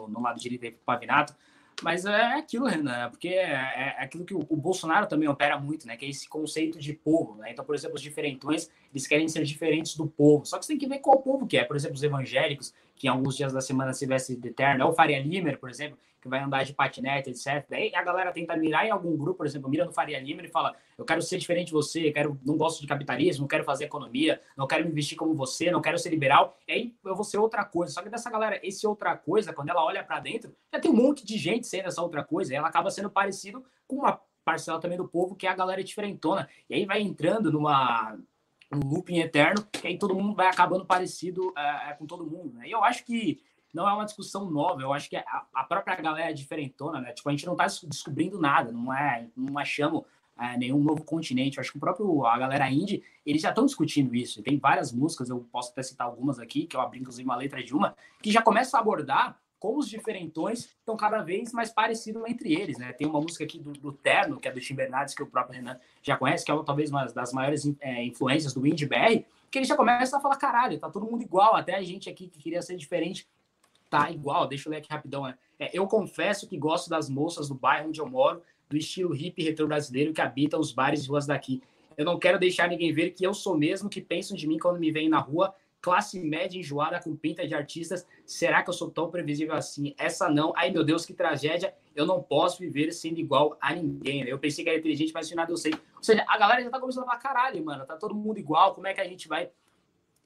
no 0.10 0.22
lado 0.22 0.40
direito 0.40 0.66
aí 0.66 0.72
pro 0.72 0.82
Pavinato. 0.84 1.36
Mas 1.84 2.04
é 2.04 2.40
aquilo, 2.40 2.66
Renan, 2.66 3.12
porque 3.12 3.28
é, 3.28 3.52
é, 3.52 3.96
é 4.00 4.04
aquilo 4.04 4.26
que 4.26 4.34
o, 4.34 4.44
o, 4.50 4.58
Bolsonaro 4.58 5.06
também 5.06 5.30
opera 5.30 5.60
muito, 5.60 5.86
né? 5.86 5.96
Que 5.96 6.06
é 6.06 6.10
esse 6.10 6.28
conceito 6.28 6.80
de 6.80 6.94
povo, 6.94 7.36
né? 7.36 7.52
Então, 7.52 7.64
por 7.64 7.76
exemplo, 7.76 7.96
os 7.96 8.02
diferentões, 8.02 8.72
eles 8.92 9.06
querem 9.06 9.28
ser 9.28 9.44
diferentes 9.44 9.96
do 9.96 10.08
povo. 10.08 10.46
Só 10.46 10.58
que 10.58 10.66
você 10.66 10.74
tem 10.74 10.80
que 10.80 10.88
ver 10.88 10.98
qual 10.98 11.22
povo 11.22 11.46
que 11.46 11.58
é. 11.58 11.64
Por 11.64 11.76
exemplo, 11.76 11.96
os 11.96 12.04
evangélicos, 12.04 12.74
que 12.96 13.06
em 13.06 13.10
alguns 13.10 13.38
dias 13.38 13.54
da 13.54 13.62
semana 13.62 13.94
se 13.94 14.06
veste 14.08 14.36
de 14.36 14.50
terno, 14.50 14.84
é 14.84 14.86
o 14.86 14.94
Faria 14.94 15.20
Limer, 15.20 15.60
por 15.60 15.70
exemplo, 15.70 15.98
que 16.24 16.30
vai 16.30 16.40
andar 16.40 16.64
de 16.64 16.74
patinete, 16.74 17.30
etc. 17.30 17.66
Daí 17.70 17.94
a 17.94 18.02
galera 18.02 18.32
tenta 18.32 18.56
mirar 18.56 18.88
em 18.88 18.90
algum 18.90 19.16
grupo, 19.18 19.40
por 19.40 19.46
exemplo, 19.46 19.70
mira 19.70 19.84
no 19.84 19.92
Faria 19.92 20.20
Lima 20.20 20.42
e 20.42 20.48
fala: 20.48 20.74
Eu 20.98 21.04
quero 21.04 21.22
ser 21.22 21.38
diferente 21.38 21.68
de 21.68 21.74
você, 21.74 22.12
quero, 22.12 22.40
não 22.46 22.58
gosto 22.58 22.80
de 22.80 22.88
capitalismo, 22.88 23.48
quero 23.48 23.66
fazer 23.66 23.84
economia, 23.84 24.42
não 24.56 24.66
quero 24.66 24.86
me 24.86 24.92
vestir 24.92 25.18
como 25.18 25.34
você, 25.36 25.70
não 25.70 25.82
quero 25.82 26.00
ser 26.00 26.10
liberal. 26.10 26.58
E 26.66 26.72
aí 26.72 26.96
eu 27.04 27.14
vou 27.14 27.26
ser 27.26 27.38
outra 27.38 27.66
coisa. 27.66 27.94
Só 27.94 28.02
que 28.02 28.10
dessa 28.10 28.30
galera, 28.30 28.60
esse 28.64 28.88
outra 28.88 29.18
coisa, 29.18 29.52
quando 29.52 29.70
ela 29.70 29.84
olha 29.84 30.04
para 30.04 30.20
dentro, 30.22 30.56
já 30.72 30.80
tem 30.80 30.90
um 30.90 30.96
monte 30.96 31.26
de 31.26 31.38
gente 31.38 31.68
sendo 31.68 31.88
essa 31.88 32.02
outra 32.02 32.24
coisa, 32.24 32.54
e 32.54 32.56
ela 32.56 32.70
acaba 32.70 32.90
sendo 32.90 33.10
parecido 33.10 33.64
com 33.86 33.98
uma 33.98 34.20
parcela 34.46 34.80
também 34.80 34.98
do 34.98 35.08
povo, 35.08 35.36
que 35.36 35.46
é 35.46 35.50
a 35.50 35.56
galera 35.56 35.84
diferentona. 35.84 36.48
E 36.70 36.76
aí 36.76 36.86
vai 36.86 37.02
entrando 37.02 37.52
numa 37.52 38.18
um 38.74 38.90
looping 38.90 39.20
eterno, 39.20 39.66
que 39.72 39.88
aí 39.88 39.98
todo 39.98 40.16
mundo 40.16 40.34
vai 40.34 40.48
acabando 40.48 40.86
parecido 40.86 41.50
uh, 41.50 41.98
com 41.98 42.06
todo 42.06 42.26
mundo. 42.26 42.54
Né? 42.56 42.68
E 42.68 42.72
eu 42.72 42.84
acho 42.84 43.06
que 43.06 43.42
não 43.74 43.90
é 43.90 43.94
uma 43.94 44.06
discussão 44.06 44.50
nova. 44.50 44.82
Eu 44.82 44.94
acho 44.94 45.10
que 45.10 45.16
a, 45.16 45.46
a 45.54 45.64
própria 45.64 45.96
galera 45.96 46.30
é 46.30 46.34
diferentona, 46.34 47.02
né? 47.02 47.12
Tipo, 47.12 47.30
a 47.30 47.32
gente 47.32 47.46
não 47.46 47.54
está 47.54 47.66
descobrindo 47.88 48.40
nada, 48.40 48.72
não 48.72 48.94
é, 48.94 49.28
não 49.36 49.58
achamos 49.58 50.04
é, 50.40 50.58
nenhum 50.58 50.80
novo 50.80 51.04
continente. 51.04 51.58
Eu 51.58 51.62
acho 51.62 51.72
que 51.72 51.78
o 51.78 51.82
próprio 51.82 52.26
a 52.26 52.38
galera 52.38 52.70
indie, 52.70 53.04
eles 53.26 53.42
já 53.42 53.50
estão 53.50 53.66
discutindo 53.66 54.16
isso. 54.16 54.44
tem 54.44 54.58
várias 54.58 54.92
músicas, 54.92 55.30
eu 55.30 55.46
posso 55.52 55.72
até 55.72 55.82
citar 55.82 56.08
algumas 56.08 56.40
aqui, 56.40 56.66
que 56.66 56.76
eu 56.76 56.82
abri 56.82 57.00
inclusive 57.00 57.28
uma 57.28 57.36
letra 57.36 57.64
de 57.64 57.74
uma, 57.76 57.96
que 58.22 58.32
já 58.32 58.42
começa 58.42 58.78
a 58.78 58.80
abordar 58.80 59.40
como 59.64 59.80
os 59.80 59.88
diferentões 59.88 60.76
estão 60.78 60.98
cada 60.98 61.22
vez 61.22 61.54
mais 61.54 61.72
parecidos 61.72 62.22
entre 62.28 62.54
eles, 62.54 62.78
né? 62.78 62.92
Tem 62.92 63.08
uma 63.08 63.22
música 63.22 63.46
aqui 63.46 63.58
do, 63.58 63.72
do 63.72 63.94
Terno, 63.94 64.38
que 64.38 64.46
é 64.46 64.52
do 64.52 64.60
Tim 64.60 64.76
Bernardes, 64.76 65.16
que 65.16 65.24
o 65.24 65.26
próprio 65.26 65.56
Renan 65.56 65.80
já 66.02 66.18
conhece, 66.18 66.44
que 66.44 66.52
é 66.52 66.64
talvez 66.66 66.90
uma 66.90 67.06
das 67.06 67.32
maiores 67.32 67.74
é, 67.80 68.04
influências 68.04 68.54
do 68.54 68.68
Indie 68.68 68.86
BR, 68.86 69.24
que 69.50 69.60
ele 69.60 69.66
já 69.66 69.78
começa 69.78 70.18
a 70.18 70.20
falar, 70.20 70.36
caralho, 70.36 70.78
tá 70.78 70.90
todo 70.90 71.06
mundo 71.06 71.22
igual, 71.22 71.56
até 71.56 71.76
a 71.76 71.82
gente 71.82 72.10
aqui 72.10 72.28
que 72.28 72.40
queria 72.40 72.62
ser 72.62 72.76
diferente 72.76 73.26
tá 73.94 74.12
igual. 74.12 74.48
Deixa 74.48 74.68
eu 74.68 74.72
ler 74.72 74.78
aqui 74.78 74.92
rapidão. 74.92 75.24
Né? 75.24 75.38
É, 75.60 75.70
eu 75.78 75.86
confesso 75.88 76.48
que 76.48 76.58
gosto 76.58 76.90
das 76.90 77.10
moças 77.10 77.48
do 77.48 77.56
bairro 77.56 77.90
onde 77.90 78.02
eu 78.02 78.10
moro, 78.10 78.42
do 78.70 78.76
estilo 78.76 79.14
hippie 79.14 79.44
retro 79.44 79.68
brasileiro 79.68 80.14
que 80.14 80.22
habita 80.22 80.58
os 80.58 80.72
bares 80.72 81.06
e 81.06 81.08
ruas 81.08 81.28
daqui. 81.28 81.62
Eu 81.96 82.04
não 82.04 82.18
quero 82.18 82.40
deixar 82.40 82.68
ninguém 82.68 82.92
ver 82.92 83.12
que 83.12 83.24
eu 83.24 83.34
sou 83.36 83.56
mesmo 83.56 83.88
que 83.90 84.02
pensam 84.02 84.36
de 84.36 84.48
mim 84.48 84.58
quando 84.58 84.80
me 84.80 84.92
veem 84.92 85.10
na 85.10 85.20
rua. 85.20 85.54
classe 85.80 86.18
média 86.20 86.58
enjoada 86.58 87.00
com 87.00 87.16
pinta 87.16 87.46
de 87.46 87.54
artistas. 87.54 88.08
Será 88.26 88.64
que 88.64 88.70
eu 88.70 88.74
sou 88.74 88.90
tão 88.90 89.12
previsível 89.12 89.54
assim? 89.54 89.94
Essa 89.98 90.30
não. 90.30 90.54
Ai, 90.56 90.72
meu 90.72 90.84
Deus, 90.84 91.06
que 91.06 91.14
tragédia. 91.14 91.76
Eu 91.94 92.06
não 92.06 92.24
posso 92.24 92.60
viver 92.60 92.92
sendo 92.94 93.20
igual 93.20 93.58
a 93.62 93.76
ninguém. 93.76 94.24
Né? 94.24 94.32
Eu 94.32 94.40
pensei 94.40 94.64
que 94.64 94.70
era 94.70 94.80
inteligente, 94.80 95.12
mas 95.14 95.30
nada 95.32 95.52
eu 95.52 95.58
sei. 95.58 95.74
Ou 95.74 96.04
seja, 96.04 96.26
a 96.28 96.38
galera 96.38 96.64
já 96.64 96.70
tá 96.70 96.80
começando 96.80 97.04
a 97.04 97.08
falar, 97.08 97.20
caralho, 97.20 97.64
mano, 97.64 97.86
tá 97.86 97.96
todo 97.98 98.16
mundo 98.16 98.40
igual. 98.40 98.74
Como 98.74 98.88
é 98.88 98.94
que 98.94 99.02
a 99.02 99.08
gente 99.08 99.28
vai 99.28 99.52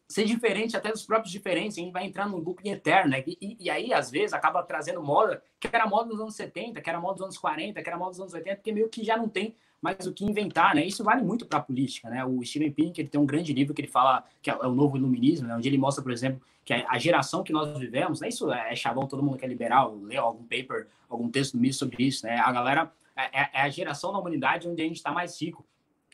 ser 0.07 0.23
diferente 0.23 0.77
até 0.77 0.89
dos 0.91 1.05
próprios 1.05 1.31
diferentes, 1.31 1.77
a 1.77 1.81
gente 1.81 1.91
vai 1.91 2.05
entrar 2.05 2.27
num 2.27 2.37
looping 2.37 2.69
eterno, 2.69 3.11
né? 3.11 3.23
E, 3.27 3.37
e, 3.41 3.57
e, 3.65 3.69
aí, 3.69 3.93
às 3.93 4.09
vezes, 4.09 4.33
acaba 4.33 4.63
trazendo 4.63 5.03
moda 5.03 5.43
que 5.59 5.67
era 5.71 5.85
moda 5.85 6.09
nos 6.09 6.19
anos 6.19 6.35
70, 6.35 6.79
que 6.81 6.89
era 6.89 6.99
moda 6.99 7.15
dos 7.15 7.23
anos 7.23 7.37
40, 7.37 7.81
que 7.81 7.89
era 7.89 7.97
moda 7.97 8.11
dos 8.11 8.19
anos 8.21 8.33
80, 8.33 8.55
porque 8.55 8.71
meio 8.71 8.87
que 8.87 9.03
já 9.03 9.17
não 9.17 9.27
tem 9.27 9.53
mais 9.81 10.07
o 10.07 10.13
que 10.13 10.25
inventar, 10.25 10.73
né? 10.73 10.85
Isso 10.85 11.03
vale 11.03 11.21
muito 11.21 11.45
para 11.45 11.59
a 11.59 11.61
política, 11.61 12.09
né? 12.09 12.23
O 12.23 12.43
Steven 12.43 12.71
Pinker 12.71 13.03
ele 13.03 13.09
tem 13.09 13.19
um 13.19 13.25
grande 13.25 13.53
livro 13.53 13.73
que 13.73 13.81
ele 13.81 13.87
fala 13.87 14.23
que 14.41 14.49
é, 14.49 14.53
é 14.53 14.65
o 14.65 14.73
novo 14.73 14.97
iluminismo, 14.97 15.47
né? 15.47 15.55
onde 15.55 15.67
ele 15.67 15.77
mostra, 15.77 16.03
por 16.03 16.11
exemplo, 16.11 16.41
que 16.65 16.73
a 16.73 16.97
geração 16.97 17.43
que 17.43 17.53
nós 17.53 17.77
vivemos, 17.77 18.19
né? 18.19 18.29
Isso 18.29 18.51
é 18.51 18.75
chavão, 18.75 19.07
todo 19.07 19.21
mundo 19.21 19.37
que 19.37 19.45
é 19.45 19.47
liberal, 19.47 19.95
lê 19.95 20.17
algum 20.17 20.43
paper, 20.43 20.87
algum 21.09 21.29
texto 21.29 21.57
MIS 21.57 21.77
sobre 21.77 22.03
isso, 22.03 22.25
né? 22.25 22.37
A 22.39 22.51
galera 22.51 22.91
é, 23.15 23.41
é, 23.41 23.49
é 23.53 23.61
a 23.61 23.69
geração 23.69 24.11
da 24.11 24.19
humanidade 24.19 24.67
onde 24.67 24.81
a 24.81 24.85
gente 24.85 24.97
está 24.97 25.11
mais 25.11 25.39
rico, 25.41 25.65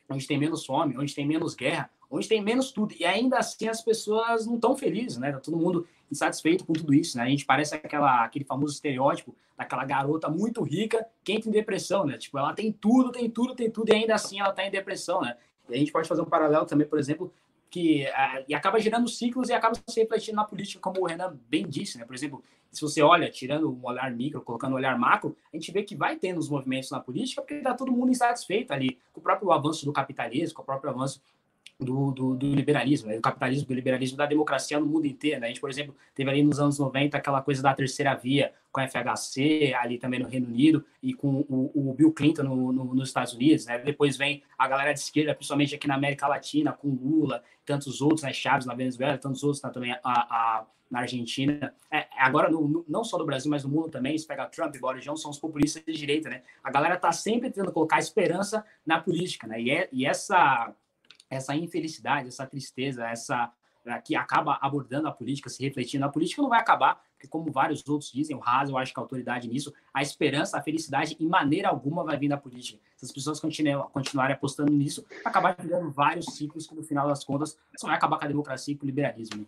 onde 0.10 0.28
tem 0.28 0.38
menos 0.38 0.66
fome, 0.66 0.98
onde 0.98 1.16
tem 1.16 1.26
menos 1.26 1.56
guerra, 1.56 1.90
onde 2.14 2.28
tem 2.28 2.42
menos 2.42 2.72
tudo. 2.72 2.94
E 3.00 3.04
ainda 3.06 3.40
assim 3.40 3.68
as 3.68 3.82
pessoas 3.82 4.46
não 4.46 4.56
estão 4.56 4.76
felizes, 4.76 5.18
né? 5.18 5.32
Tá 5.32 5.40
todo 5.40 5.58
mundo 5.58 5.88
insatisfeito 6.12 6.64
com 6.64 6.74
tudo 6.74 6.94
isso, 6.94 7.18
né? 7.18 7.24
A 7.24 7.30
gente 7.30 7.44
parece 7.44 7.74
aquela, 7.74 8.24
aquele 8.24 8.46
famoso 8.46 8.74
estereótipo 8.74 9.36
daquela 9.58 9.84
garota 9.84 10.30
muito 10.30 10.62
rica 10.62 11.06
que 11.24 11.34
entra 11.34 11.50
em 11.50 11.52
depressão, 11.52 12.06
né? 12.06 12.18
Tipo, 12.18 12.38
ela 12.38 12.54
tem 12.54 12.72
tudo, 12.72 13.12
tem 13.12 13.30
tudo, 13.30 13.56
tem 13.56 13.70
tudo, 13.70 13.90
e 13.90 13.96
ainda 13.96 14.14
assim 14.14 14.40
ela 14.40 14.54
tá 14.54 14.64
em 14.64 14.70
depressão, 14.70 15.22
né? 15.22 15.36
E 15.68 15.74
a 15.74 15.78
gente 15.78 15.92
pode 15.92 16.08
fazer 16.08 16.22
um 16.22 16.26
paralelo 16.26 16.66
também, 16.66 16.88
por 16.88 17.00
exemplo, 17.00 17.34
que 17.70 18.04
uh, 18.04 18.46
e 18.48 18.54
acaba 18.54 18.80
gerando 18.80 19.08
ciclos 19.08 19.50
e 19.50 19.54
acaba 19.54 19.76
se 19.88 20.00
refletindo 20.00 20.36
na 20.36 20.44
política, 20.44 20.80
como 20.80 21.02
o 21.02 21.06
Renan 21.08 21.36
bem 21.50 21.68
disse, 21.68 21.98
né? 21.98 22.06
Por 22.06 22.14
exemplo, 22.14 22.44
se 22.72 22.82
você 22.82 23.02
olha, 23.02 23.30
tirando 23.32 23.72
um 23.72 23.84
olhar 23.84 24.12
micro, 24.12 24.42
colocando 24.42 24.74
um 24.74 24.76
olhar 24.76 24.98
macro, 25.00 25.36
a 25.52 25.56
gente 25.56 25.72
vê 25.72 25.82
que 25.82 25.96
vai 25.96 26.16
tendo 26.16 26.38
os 26.38 26.50
movimentos 26.50 26.92
na 26.92 27.00
política 27.00 27.42
porque 27.42 27.56
está 27.56 27.74
todo 27.74 27.92
mundo 27.92 28.12
insatisfeito 28.12 28.72
ali 28.72 29.00
com 29.12 29.20
o 29.20 29.24
próprio 29.24 29.52
avanço 29.52 29.86
do 29.86 29.92
capitalismo, 29.92 30.56
com 30.56 30.62
o 30.62 30.66
próprio 30.66 30.92
avanço 30.92 31.20
do, 31.84 32.12
do, 32.12 32.36
do, 32.36 32.54
liberalismo, 32.54 33.10
né? 33.10 33.16
do 33.16 33.22
capitalismo, 33.22 33.68
do 33.68 33.74
liberalismo, 33.74 34.18
da 34.18 34.26
democracia 34.26 34.80
no 34.80 34.86
mundo 34.86 35.06
inteiro. 35.06 35.40
Né? 35.40 35.48
A 35.48 35.50
gente, 35.50 35.62
por 35.62 35.70
exemplo, 35.70 35.96
teve 36.16 36.30
ali 36.30 36.44
nos 36.44 36.60
anos 36.60 36.80
90 36.80 37.18
aquela 37.18 37.42
coisa 37.42 37.62
da 37.62 37.74
terceira 37.74 38.14
via 38.16 38.54
com 38.72 38.82
a 38.82 38.88
FHC, 38.88 39.74
ali 39.76 40.00
também 40.00 40.20
no 40.20 40.28
Reino 40.28 40.48
Unido, 40.48 40.84
e 41.02 41.14
com 41.14 41.46
o, 41.48 41.90
o 41.90 41.94
Bill 41.94 42.12
Clinton 42.12 42.44
no, 42.44 42.74
no, 42.74 42.96
nos 42.96 43.10
Estados 43.10 43.34
Unidos. 43.34 43.68
Né? 43.68 43.78
Depois 43.78 44.18
vem 44.18 44.42
a 44.58 44.68
galera 44.68 44.94
de 44.94 45.00
esquerda, 45.00 45.36
principalmente 45.36 45.76
aqui 45.76 45.88
na 45.88 45.96
América 45.96 46.28
Latina, 46.28 46.74
com 46.74 46.90
Lula, 46.90 47.44
tantos 47.66 48.02
outros, 48.02 48.24
né? 48.24 48.34
Chaves 48.34 48.66
na 48.66 48.74
Venezuela, 48.74 49.18
tantos 49.18 49.44
outros 49.44 49.62
tá, 49.62 49.70
também 49.70 49.92
a, 49.92 50.00
a, 50.04 50.66
na 50.90 51.00
Argentina. 51.00 51.74
É, 51.92 52.08
agora, 52.18 52.50
no, 52.50 52.68
no, 52.68 52.86
não 52.88 53.04
só 53.04 53.18
no 53.18 53.26
Brasil, 53.26 53.50
mas 53.50 53.64
no 53.64 53.70
mundo 53.70 53.90
também, 53.90 54.18
se 54.18 54.28
pega 54.28 54.46
Trump 54.46 54.76
Boris 54.78 55.04
Johnson, 55.04 55.22
são 55.24 55.32
os 55.32 55.40
populistas 55.40 55.84
de 55.86 55.94
direita. 55.94 56.30
Né? 56.30 56.44
A 56.64 56.72
galera 56.72 56.98
tá 56.98 57.12
sempre 57.12 57.50
tentando 57.50 57.72
colocar 57.72 58.00
esperança 58.00 58.66
na 58.86 59.00
política. 59.00 59.48
Né? 59.48 59.62
E, 59.62 59.72
é, 59.72 59.90
e 59.92 60.06
essa 60.06 60.74
essa 61.34 61.56
infelicidade, 61.56 62.28
essa 62.28 62.46
tristeza, 62.46 63.08
essa 63.08 63.52
né, 63.86 64.02
que 64.04 64.16
acaba 64.16 64.58
abordando 64.62 65.08
a 65.08 65.12
política, 65.12 65.50
se 65.50 65.62
refletindo 65.62 66.02
na 66.02 66.10
política, 66.10 66.42
não 66.42 66.50
vai 66.50 66.60
acabar, 66.60 67.02
porque 67.14 67.28
como 67.28 67.52
vários 67.52 67.86
outros 67.88 68.12
dizem, 68.12 68.36
o 68.36 68.42
Haas, 68.44 68.70
eu 68.70 68.78
acho 68.78 68.94
que 68.94 69.00
a 69.00 69.04
autoridade 69.04 69.48
nisso, 69.48 69.74
a 69.94 70.02
esperança, 70.02 70.58
a 70.58 70.62
felicidade, 70.62 71.18
em 71.20 71.28
maneira 71.28 71.70
alguma 71.70 72.04
vai 72.04 72.18
vir 72.18 72.30
da 72.30 72.38
política. 72.38 72.80
Se 72.96 73.06
as 73.06 73.12
pessoas 73.12 73.40
continuem, 73.40 73.78
continuarem 73.92 74.36
apostando 74.36 74.72
nisso, 74.72 75.06
acabar 75.26 75.54
criando 75.56 75.90
vários 75.92 76.26
ciclos 76.28 76.66
que, 76.66 76.76
no 76.76 76.84
final 76.84 77.08
das 77.08 77.24
contas, 77.24 77.58
só 77.78 77.88
vai 77.88 77.98
acabar 77.98 78.18
com 78.18 78.26
a 78.26 78.28
democracia 78.28 78.74
e 78.74 78.78
com 78.78 78.86
o 78.86 78.88
liberalismo. 78.88 79.42
Né? 79.42 79.46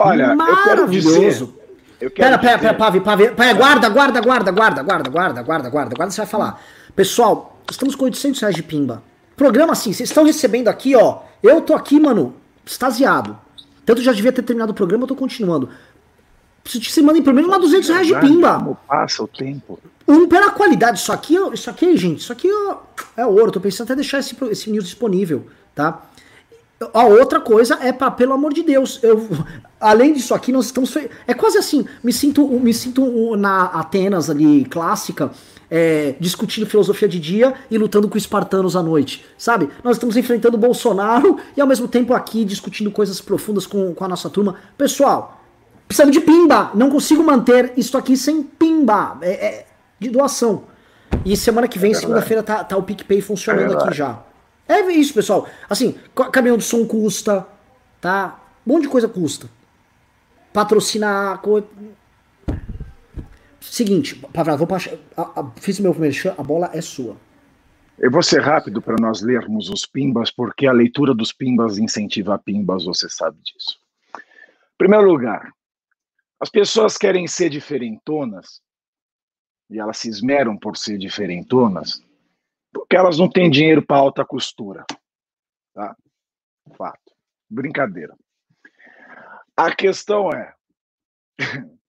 Olha, 0.00 0.34
maravilhoso. 0.34 1.56
Eu 2.00 2.10
quero 2.10 2.36
pera, 2.36 2.38
pera, 2.38 2.58
pera, 2.58 2.74
Pavi, 2.74 3.00
Pavi, 3.00 3.30
pera, 3.30 3.54
guarda, 3.54 3.88
guarda, 3.88 4.20
guarda, 4.20 4.50
guarda, 4.52 4.82
guarda, 4.82 5.10
guarda, 5.10 5.42
guarda, 5.42 5.70
guarda, 5.70 5.94
guarda, 5.96 6.10
você 6.10 6.20
vai 6.20 6.26
falar. 6.26 6.60
Pessoal, 6.96 7.56
estamos 7.70 7.94
com 7.94 8.04
800 8.04 8.40
reais 8.40 8.56
de 8.56 8.62
pimba. 8.62 9.02
Programa 9.36 9.72
assim, 9.72 9.92
vocês 9.92 10.08
estão 10.08 10.24
recebendo 10.24 10.68
aqui, 10.68 10.94
ó. 10.94 11.20
Eu 11.42 11.60
tô 11.60 11.74
aqui, 11.74 11.98
mano, 11.98 12.34
extasiado. 12.64 13.38
Tanto 13.84 14.02
já 14.02 14.12
devia 14.12 14.32
ter 14.32 14.42
terminado 14.42 14.72
o 14.72 14.74
programa, 14.74 15.04
eu 15.04 15.08
tô 15.08 15.16
continuando. 15.16 15.68
Preciso 16.62 16.84
que 16.84 16.92
você 16.92 17.02
mandem 17.02 17.22
pelo 17.22 17.36
menos 17.36 17.50
lá 17.50 17.58
200 17.58 17.88
reais 17.90 18.06
de 18.06 18.18
pimba. 18.18 18.54
Como 18.58 18.78
passa 18.88 19.22
o 19.22 19.28
tempo. 19.28 19.78
Um 20.08 20.26
pela 20.26 20.50
qualidade. 20.50 20.98
Isso 20.98 21.12
aqui, 21.12 21.36
isso 21.52 21.68
aqui, 21.68 21.96
gente, 21.96 22.20
isso 22.20 22.32
aqui 22.32 22.48
ó, 22.50 22.78
é 23.16 23.26
ouro. 23.26 23.52
Tô 23.52 23.60
pensando 23.60 23.86
até 23.86 23.96
deixar 23.96 24.18
esse, 24.18 24.34
esse 24.50 24.70
news 24.70 24.84
disponível, 24.84 25.46
tá? 25.74 26.02
A 26.92 27.04
outra 27.04 27.40
coisa 27.40 27.78
é 27.80 27.92
para 27.92 28.10
pelo 28.10 28.32
amor 28.32 28.52
de 28.52 28.62
Deus, 28.62 28.98
eu, 29.02 29.28
além 29.80 30.12
disso 30.12 30.34
aqui 30.34 30.50
nós 30.50 30.66
estamos 30.66 30.94
é 31.26 31.32
quase 31.32 31.56
assim, 31.56 31.86
me 32.02 32.12
sinto 32.12 32.46
me 32.48 32.74
sinto 32.74 33.36
na 33.36 33.66
Atenas 33.66 34.28
ali 34.28 34.64
clássica, 34.64 35.30
é, 35.76 36.14
discutindo 36.20 36.66
filosofia 36.66 37.08
de 37.08 37.18
dia 37.18 37.52
e 37.68 37.76
lutando 37.76 38.08
com 38.08 38.16
espartanos 38.16 38.76
à 38.76 38.82
noite, 38.82 39.26
sabe? 39.36 39.68
Nós 39.82 39.96
estamos 39.96 40.16
enfrentando 40.16 40.56
o 40.56 40.60
Bolsonaro 40.60 41.36
e 41.56 41.60
ao 41.60 41.66
mesmo 41.66 41.88
tempo 41.88 42.14
aqui 42.14 42.44
discutindo 42.44 42.92
coisas 42.92 43.20
profundas 43.20 43.66
com, 43.66 43.92
com 43.92 44.04
a 44.04 44.06
nossa 44.06 44.30
turma. 44.30 44.54
Pessoal, 44.78 45.42
precisamos 45.88 46.12
de 46.12 46.20
pimba, 46.20 46.70
não 46.74 46.88
consigo 46.88 47.24
manter 47.24 47.72
isso 47.76 47.98
aqui 47.98 48.16
sem 48.16 48.40
pimba, 48.40 49.18
é, 49.20 49.30
é 49.32 49.66
de 49.98 50.10
doação. 50.10 50.62
E 51.24 51.36
semana 51.36 51.66
que 51.66 51.76
vem, 51.76 51.90
é 51.90 51.94
segunda-feira, 51.94 52.40
tá, 52.40 52.62
tá 52.62 52.76
o 52.76 52.82
PicPay 52.84 53.20
funcionando 53.20 53.72
é 53.72 53.76
aqui 53.76 53.96
já. 53.96 54.22
É 54.68 54.80
isso, 54.92 55.12
pessoal. 55.12 55.48
Assim, 55.68 55.96
caminhão 56.30 56.56
de 56.56 56.62
som 56.62 56.86
custa, 56.86 57.44
tá? 58.00 58.38
Um 58.64 58.74
monte 58.74 58.82
de 58.82 58.88
coisa 58.88 59.08
custa. 59.08 59.48
Patrocinar. 60.52 61.38
Co... 61.38 61.64
Seguinte, 63.70 64.14
Pavra, 64.32 64.56
vou 64.56 64.66
passar, 64.66 64.94
a, 65.16 65.40
a, 65.40 65.50
fiz 65.60 65.80
meu 65.80 65.94
merchan, 65.94 66.34
a 66.38 66.42
bola 66.42 66.70
é 66.72 66.80
sua. 66.80 67.16
Eu 67.98 68.10
vou 68.10 68.22
ser 68.22 68.40
rápido 68.40 68.82
para 68.82 68.96
nós 69.00 69.22
lermos 69.22 69.70
os 69.70 69.86
pimbas, 69.86 70.30
porque 70.30 70.66
a 70.66 70.72
leitura 70.72 71.14
dos 71.14 71.32
pimbas 71.32 71.78
incentiva 71.78 72.38
pimbas, 72.38 72.84
você 72.84 73.08
sabe 73.08 73.38
disso. 73.42 73.78
Em 74.16 74.78
primeiro 74.78 75.06
lugar, 75.08 75.52
as 76.40 76.50
pessoas 76.50 76.96
querem 76.96 77.26
ser 77.26 77.48
diferentonas, 77.48 78.60
e 79.70 79.78
elas 79.78 79.98
se 79.98 80.08
esmeram 80.08 80.56
por 80.56 80.76
ser 80.76 80.98
diferentonas, 80.98 82.02
porque 82.72 82.96
elas 82.96 83.18
não 83.18 83.30
têm 83.30 83.50
dinheiro 83.50 83.84
para 83.84 83.96
alta 83.96 84.24
costura. 84.24 84.84
Tá? 85.72 85.96
Fato. 86.76 87.12
Brincadeira. 87.48 88.16
A 89.56 89.74
questão 89.74 90.30
é. 90.30 90.52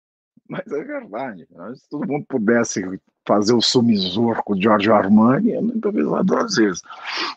Mas 0.47 0.65
é 0.67 0.83
verdade. 0.83 1.47
Se 1.75 1.89
todo 1.89 2.07
mundo 2.07 2.25
pudesse 2.27 2.81
fazer 3.27 3.53
o 3.53 3.61
sumisor 3.61 4.43
com 4.43 4.53
o 4.53 4.61
Giorgio 4.61 4.93
Armani, 4.93 5.53
eu 5.53 5.61
não 5.61 5.79
pensar 5.79 6.23
duas 6.23 6.55
vezes. 6.55 6.81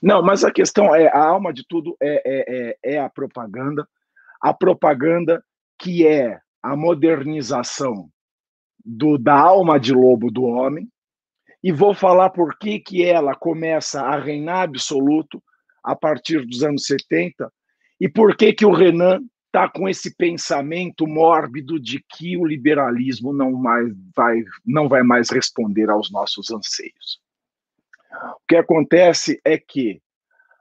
Não, 0.03 0.23
mas 0.23 0.45
a 0.45 0.51
questão 0.51 0.95
é: 0.95 1.09
a 1.09 1.25
alma 1.25 1.53
de 1.53 1.65
tudo 1.67 1.97
é, 2.01 2.23
é, 2.25 2.77
é, 2.83 2.95
é 2.95 3.01
a 3.01 3.09
propaganda. 3.09 3.89
A 4.41 4.53
propaganda 4.53 5.43
que 5.79 6.07
é 6.07 6.41
a 6.63 6.77
modernização 6.77 8.09
do, 8.85 9.17
da 9.17 9.35
alma 9.35 9.79
de 9.79 9.93
lobo 9.93 10.31
do 10.31 10.45
homem, 10.45 10.89
e 11.63 11.73
vou 11.73 11.95
falar 11.95 12.31
por 12.31 12.57
que, 12.59 12.79
que 12.79 13.05
ela 13.05 13.35
começa 13.35 14.03
a 14.03 14.19
reinar 14.19 14.63
absoluto 14.63 15.43
a 15.83 15.95
partir 15.97 16.45
dos 16.47 16.63
anos 16.63 16.85
70 16.87 17.51
e 18.01 18.09
por 18.09 18.37
que, 18.37 18.53
que 18.53 18.65
o 18.65 18.73
Renan 18.73 19.21
está 19.49 19.69
com 19.69 19.89
esse 19.89 20.15
pensamento 20.15 21.07
mórbido 21.07 21.81
de 21.81 22.05
que 22.09 22.37
o 22.37 22.47
liberalismo 22.47 23.33
não, 23.33 23.53
mais 23.53 23.93
vai, 24.15 24.43
não 24.65 24.89
vai 24.89 25.03
mais 25.03 25.31
responder 25.31 25.91
aos 25.91 26.11
nossos 26.11 26.51
anseios. 26.51 27.21
O 28.11 28.47
que 28.47 28.57
acontece 28.57 29.41
é 29.45 29.59
que 29.59 30.01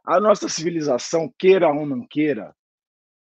a 0.05 0.19
nossa 0.19 0.47
civilização, 0.47 1.31
queira 1.37 1.69
ou 1.69 1.85
não 1.85 2.07
queira, 2.07 2.55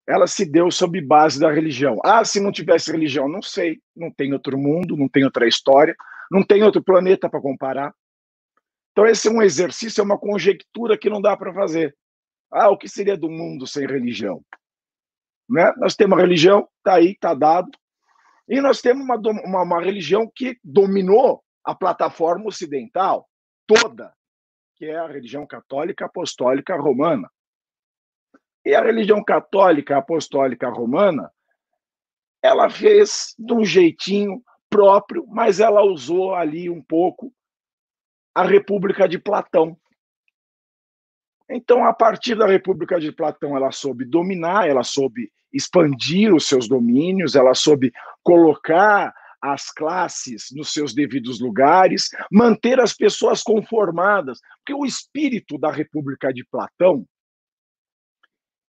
ela 0.06 0.26
se 0.26 0.44
deu 0.44 0.70
sob 0.70 1.00
base 1.00 1.38
da 1.38 1.52
religião. 1.52 1.98
Ah, 2.04 2.24
se 2.24 2.40
não 2.40 2.50
tivesse 2.50 2.90
religião, 2.90 3.28
não 3.28 3.42
sei, 3.42 3.78
não 3.94 4.10
tem 4.10 4.32
outro 4.32 4.58
mundo, 4.58 4.96
não 4.96 5.08
tem 5.08 5.24
outra 5.24 5.46
história, 5.46 5.94
não 6.30 6.42
tem 6.42 6.62
outro 6.62 6.82
planeta 6.82 7.28
para 7.28 7.40
comparar. 7.40 7.94
Então, 8.90 9.06
esse 9.06 9.28
é 9.28 9.30
um 9.30 9.42
exercício, 9.42 10.00
é 10.00 10.04
uma 10.04 10.18
conjectura 10.18 10.98
que 10.98 11.10
não 11.10 11.20
dá 11.20 11.36
para 11.36 11.52
fazer. 11.52 11.94
Ah, 12.50 12.70
o 12.70 12.76
que 12.76 12.88
seria 12.88 13.16
do 13.16 13.30
mundo 13.30 13.66
sem 13.66 13.86
religião? 13.86 14.42
Né? 15.52 15.70
Nós 15.76 15.94
temos 15.94 16.16
uma 16.16 16.22
religião, 16.22 16.66
está 16.78 16.94
aí, 16.94 17.10
está 17.10 17.34
dado. 17.34 17.70
E 18.48 18.58
nós 18.58 18.80
temos 18.80 19.04
uma, 19.04 19.16
uma, 19.16 19.62
uma 19.62 19.82
religião 19.82 20.30
que 20.34 20.58
dominou 20.64 21.44
a 21.62 21.74
plataforma 21.74 22.46
ocidental 22.46 23.28
toda, 23.66 24.14
que 24.76 24.86
é 24.86 24.96
a 24.96 25.06
religião 25.06 25.46
católica 25.46 26.06
apostólica 26.06 26.74
romana. 26.74 27.30
E 28.64 28.74
a 28.74 28.82
religião 28.82 29.22
católica 29.22 29.98
apostólica 29.98 30.70
romana, 30.70 31.30
ela 32.42 32.70
fez 32.70 33.34
de 33.38 33.52
um 33.52 33.62
jeitinho 33.64 34.42
próprio, 34.70 35.26
mas 35.28 35.60
ela 35.60 35.82
usou 35.82 36.34
ali 36.34 36.70
um 36.70 36.82
pouco 36.82 37.30
a 38.34 38.42
República 38.42 39.06
de 39.06 39.18
Platão. 39.18 39.76
Então, 41.50 41.84
a 41.84 41.92
partir 41.92 42.34
da 42.36 42.46
República 42.46 42.98
de 42.98 43.12
Platão, 43.12 43.54
ela 43.54 43.70
soube 43.70 44.06
dominar, 44.06 44.66
ela 44.66 44.82
soube 44.82 45.30
expandir 45.52 46.34
os 46.34 46.46
seus 46.46 46.68
domínios, 46.68 47.34
ela 47.34 47.54
soube 47.54 47.92
colocar 48.22 49.12
as 49.40 49.72
classes 49.72 50.46
nos 50.52 50.72
seus 50.72 50.94
devidos 50.94 51.40
lugares, 51.40 52.08
manter 52.30 52.78
as 52.78 52.94
pessoas 52.94 53.42
conformadas, 53.42 54.38
porque 54.58 54.72
o 54.72 54.86
espírito 54.86 55.58
da 55.58 55.70
República 55.70 56.32
de 56.32 56.44
Platão, 56.44 57.04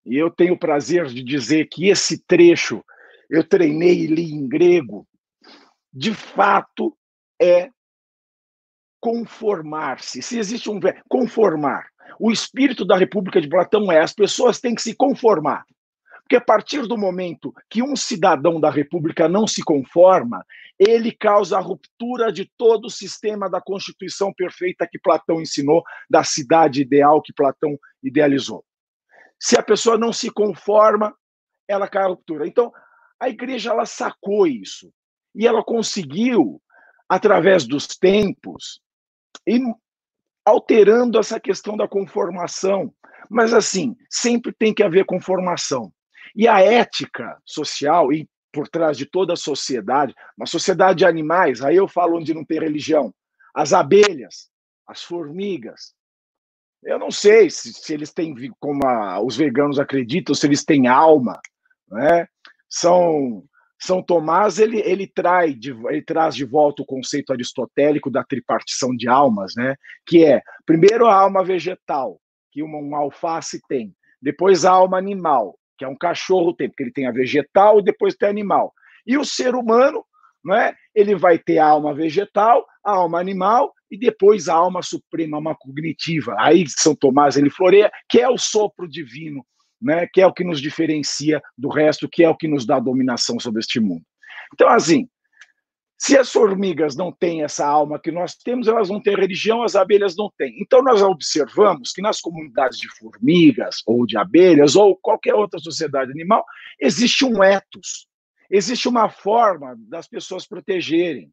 e 0.06 0.18
eu 0.18 0.32
tenho 0.32 0.56
o 0.56 0.60
prazer 0.60 1.06
de 1.06 1.24
dizer 1.24 1.68
que 1.70 1.90
esse 1.90 2.18
trecho 2.26 2.84
eu 3.30 3.44
treinei 3.44 4.02
e 4.02 4.08
li 4.08 4.34
em 4.34 4.48
grego, 4.48 5.08
de 5.94 6.14
fato 6.14 6.98
é 7.42 7.70
conformar-se. 9.00 10.22
Se 10.22 10.40
existe 10.40 10.70
um 10.70 10.80
conformar, 11.08 11.88
o 12.20 12.32
espírito 12.32 12.86
da 12.86 12.98
República 12.98 13.40
de 13.40 13.50
Platão 13.50 13.92
é 13.92 14.00
as 14.00 14.14
pessoas 14.14 14.60
têm 14.60 14.76
que 14.76 14.82
se 14.82 14.96
conformar. 14.96 15.66
Porque 16.24 16.38
a 16.38 16.42
partir 16.42 16.88
do 16.88 16.98
momento 16.98 17.54
que 17.70 17.84
um 17.84 17.96
cidadão 17.96 18.60
da 18.60 18.70
República 18.70 19.28
não 19.28 19.46
se 19.46 19.64
conforma, 19.64 20.44
ele 20.80 21.12
causa 21.12 21.58
a 21.58 21.62
ruptura 21.62 22.32
de 22.32 22.50
todo 22.58 22.86
o 22.86 22.92
sistema 22.92 23.50
da 23.50 23.62
Constituição 23.62 24.34
perfeita 24.34 24.88
que 24.90 25.00
Platão 25.00 25.42
ensinou, 25.42 25.84
da 26.10 26.24
cidade 26.24 26.82
ideal 26.82 27.22
que 27.22 27.34
Platão 27.34 27.78
idealizou. 28.02 28.64
Se 29.40 29.58
a 29.58 29.64
pessoa 29.64 29.98
não 29.98 30.14
se 30.14 30.32
conforma, 30.32 31.14
ela 31.68 31.88
cai 31.88 32.04
a 32.04 32.08
ruptura. 32.08 32.48
Então, 32.48 32.72
a 33.20 33.30
igreja 33.30 33.72
ela 33.72 33.86
sacou 33.86 34.48
isso 34.48 34.92
e 35.36 35.46
ela 35.46 35.64
conseguiu, 35.64 36.62
através 37.10 37.66
dos 37.66 37.88
tempos, 37.88 38.82
ir 39.46 39.62
alterando 40.46 41.20
essa 41.20 41.40
questão 41.40 41.76
da 41.76 41.88
conformação. 41.88 42.94
Mas, 43.30 43.54
assim, 43.54 43.96
sempre 44.10 44.54
tem 44.54 44.74
que 44.74 44.84
haver 44.84 45.06
conformação. 45.06 45.92
E 46.36 46.48
a 46.48 46.60
ética 46.62 47.38
social, 47.46 48.12
e 48.12 48.28
por 48.52 48.68
trás 48.68 48.98
de 48.98 49.06
toda 49.06 49.34
a 49.34 49.38
sociedade, 49.38 50.14
uma 50.38 50.46
sociedade 50.46 51.00
de 51.00 51.06
animais, 51.06 51.62
aí 51.62 51.76
eu 51.76 51.88
falo 51.88 52.18
onde 52.18 52.34
não 52.34 52.46
tem 52.46 52.60
religião, 52.60 53.14
as 53.54 53.74
abelhas, 53.74 54.50
as 54.88 55.04
formigas. 55.04 55.94
Eu 56.84 57.00
não 57.00 57.10
sei 57.10 57.50
se, 57.50 57.74
se 57.74 57.94
eles 57.94 58.12
têm, 58.12 58.36
como 58.60 58.86
a, 58.86 59.22
os 59.22 59.36
veganos 59.36 59.80
acreditam, 59.80 60.36
se 60.36 60.46
eles 60.46 60.64
têm 60.64 60.88
alma, 60.88 61.40
né? 61.90 62.28
São 62.70 63.44
são 63.84 64.02
Tomás 64.02 64.60
ele, 64.60 64.80
ele, 64.80 65.06
trai 65.06 65.54
de, 65.54 65.72
ele 65.72 66.02
traz 66.02 66.36
de 66.36 66.46
volta 66.46 66.82
o 66.82 66.86
conceito 66.86 67.34
aristotélico 67.34 68.10
da 68.10 68.24
tripartição 68.24 68.96
de 68.96 69.10
almas, 69.10 69.54
né? 69.58 69.76
que 70.06 70.24
é, 70.24 70.42
primeiro, 70.66 71.06
a 71.06 71.14
alma 71.14 71.44
vegetal, 71.44 72.18
que 72.50 72.64
uma, 72.64 72.78
uma 72.78 73.00
alface 73.00 73.62
tem, 73.68 73.94
depois 74.22 74.64
a 74.64 74.72
alma 74.72 74.98
animal, 74.98 75.60
que 75.84 75.86
é 75.86 75.88
um 75.88 75.98
cachorro 75.98 76.54
tem, 76.54 76.70
porque 76.70 76.84
ele 76.84 76.94
tem 76.94 77.08
a 77.08 77.12
vegetal 77.12 77.80
e 77.80 77.84
depois 77.84 78.16
tem 78.16 78.28
a 78.28 78.32
animal. 78.32 78.74
E 79.06 79.18
o 79.18 79.26
ser 79.26 79.54
humano, 79.54 80.06
né, 80.44 80.74
ele 80.96 81.14
vai 81.14 81.38
ter 81.38 81.58
a 81.58 81.68
alma 81.68 81.94
vegetal, 81.94 82.66
a 82.84 82.92
alma 82.92 83.20
animal 83.20 83.74
e 83.92 83.98
depois 83.98 84.48
a 84.48 84.56
alma 84.56 84.82
suprema, 84.82 85.36
a 85.36 85.40
alma 85.40 85.56
cognitiva. 85.60 86.36
Aí 86.40 86.64
São 86.70 86.96
Tomás 86.96 87.36
ele 87.36 87.50
floreia, 87.50 87.92
que 88.10 88.22
é 88.22 88.30
o 88.30 88.38
sopro 88.38 88.88
divino 88.88 89.46
né, 89.82 90.08
que 90.14 90.22
é 90.22 90.26
o 90.26 90.32
que 90.32 90.46
nos 90.46 90.62
diferencia 90.62 91.44
do 91.58 91.68
resto, 91.68 92.08
que 92.08 92.24
é 92.24 92.30
o 92.30 92.38
que 92.38 92.48
nos 92.48 92.66
dá 92.66 92.80
dominação 92.80 93.38
sobre 93.38 93.60
este 93.60 93.82
mundo. 93.82 94.06
Então, 94.54 94.70
assim, 94.70 95.10
se 96.04 96.18
as 96.18 96.34
formigas 96.34 96.98
não 96.98 97.14
têm 97.14 97.44
essa 97.44 97.66
alma 97.66 97.98
que 97.98 98.12
nós 98.12 98.36
temos, 98.36 98.68
elas 98.68 98.90
vão 98.90 99.02
ter 99.02 99.18
religião, 99.18 99.64
as 99.64 99.74
abelhas 99.74 100.18
não 100.18 100.30
têm. 100.38 100.54
Então, 100.62 100.84
nós 100.84 101.02
observamos 101.02 101.94
que 101.94 102.02
nas 102.02 102.20
comunidades 102.20 102.78
de 102.78 102.90
formigas, 102.98 103.78
ou 103.86 104.06
de 104.06 104.18
abelhas, 104.18 104.76
ou 104.76 104.98
qualquer 104.98 105.34
outra 105.34 105.62
sociedade 105.62 106.12
animal, 106.12 106.44
existe 106.78 107.24
um 107.24 107.42
ethos, 107.42 108.06
existe 108.52 108.90
uma 108.90 109.10
forma 109.10 109.78
das 109.88 110.06
pessoas 110.06 110.46
protegerem. 110.46 111.32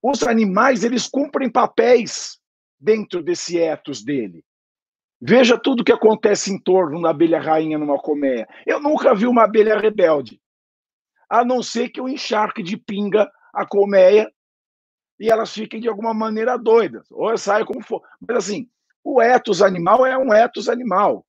Os 0.00 0.22
animais, 0.22 0.84
eles 0.84 1.08
cumprem 1.08 1.50
papéis 1.50 2.38
dentro 2.78 3.20
desse 3.20 3.58
ethos 3.58 4.04
dele. 4.04 4.44
Veja 5.20 5.58
tudo 5.58 5.80
o 5.80 5.84
que 5.84 5.92
acontece 5.92 6.52
em 6.52 6.58
torno 6.62 7.02
da 7.02 7.10
abelha 7.10 7.40
rainha 7.40 7.78
numa 7.78 7.98
colmeia. 7.98 8.46
Eu 8.64 8.78
nunca 8.78 9.12
vi 9.12 9.26
uma 9.26 9.42
abelha 9.42 9.76
rebelde, 9.76 10.40
a 11.40 11.44
não 11.44 11.62
ser 11.62 11.88
que 11.88 12.00
o 12.00 12.08
encharque 12.08 12.62
de 12.62 12.76
pinga 12.76 13.28
a 13.52 13.66
colmeia 13.66 14.30
e 15.18 15.30
elas 15.30 15.52
fiquem 15.52 15.80
de 15.80 15.88
alguma 15.88 16.14
maneira 16.14 16.56
doidas, 16.56 17.10
ou 17.10 17.36
saia 17.36 17.64
como 17.64 17.82
for. 17.82 18.02
Mas 18.20 18.38
assim, 18.38 18.68
o 19.02 19.20
etos 19.20 19.60
animal 19.60 20.06
é 20.06 20.16
um 20.16 20.32
etos 20.32 20.68
animal. 20.68 21.26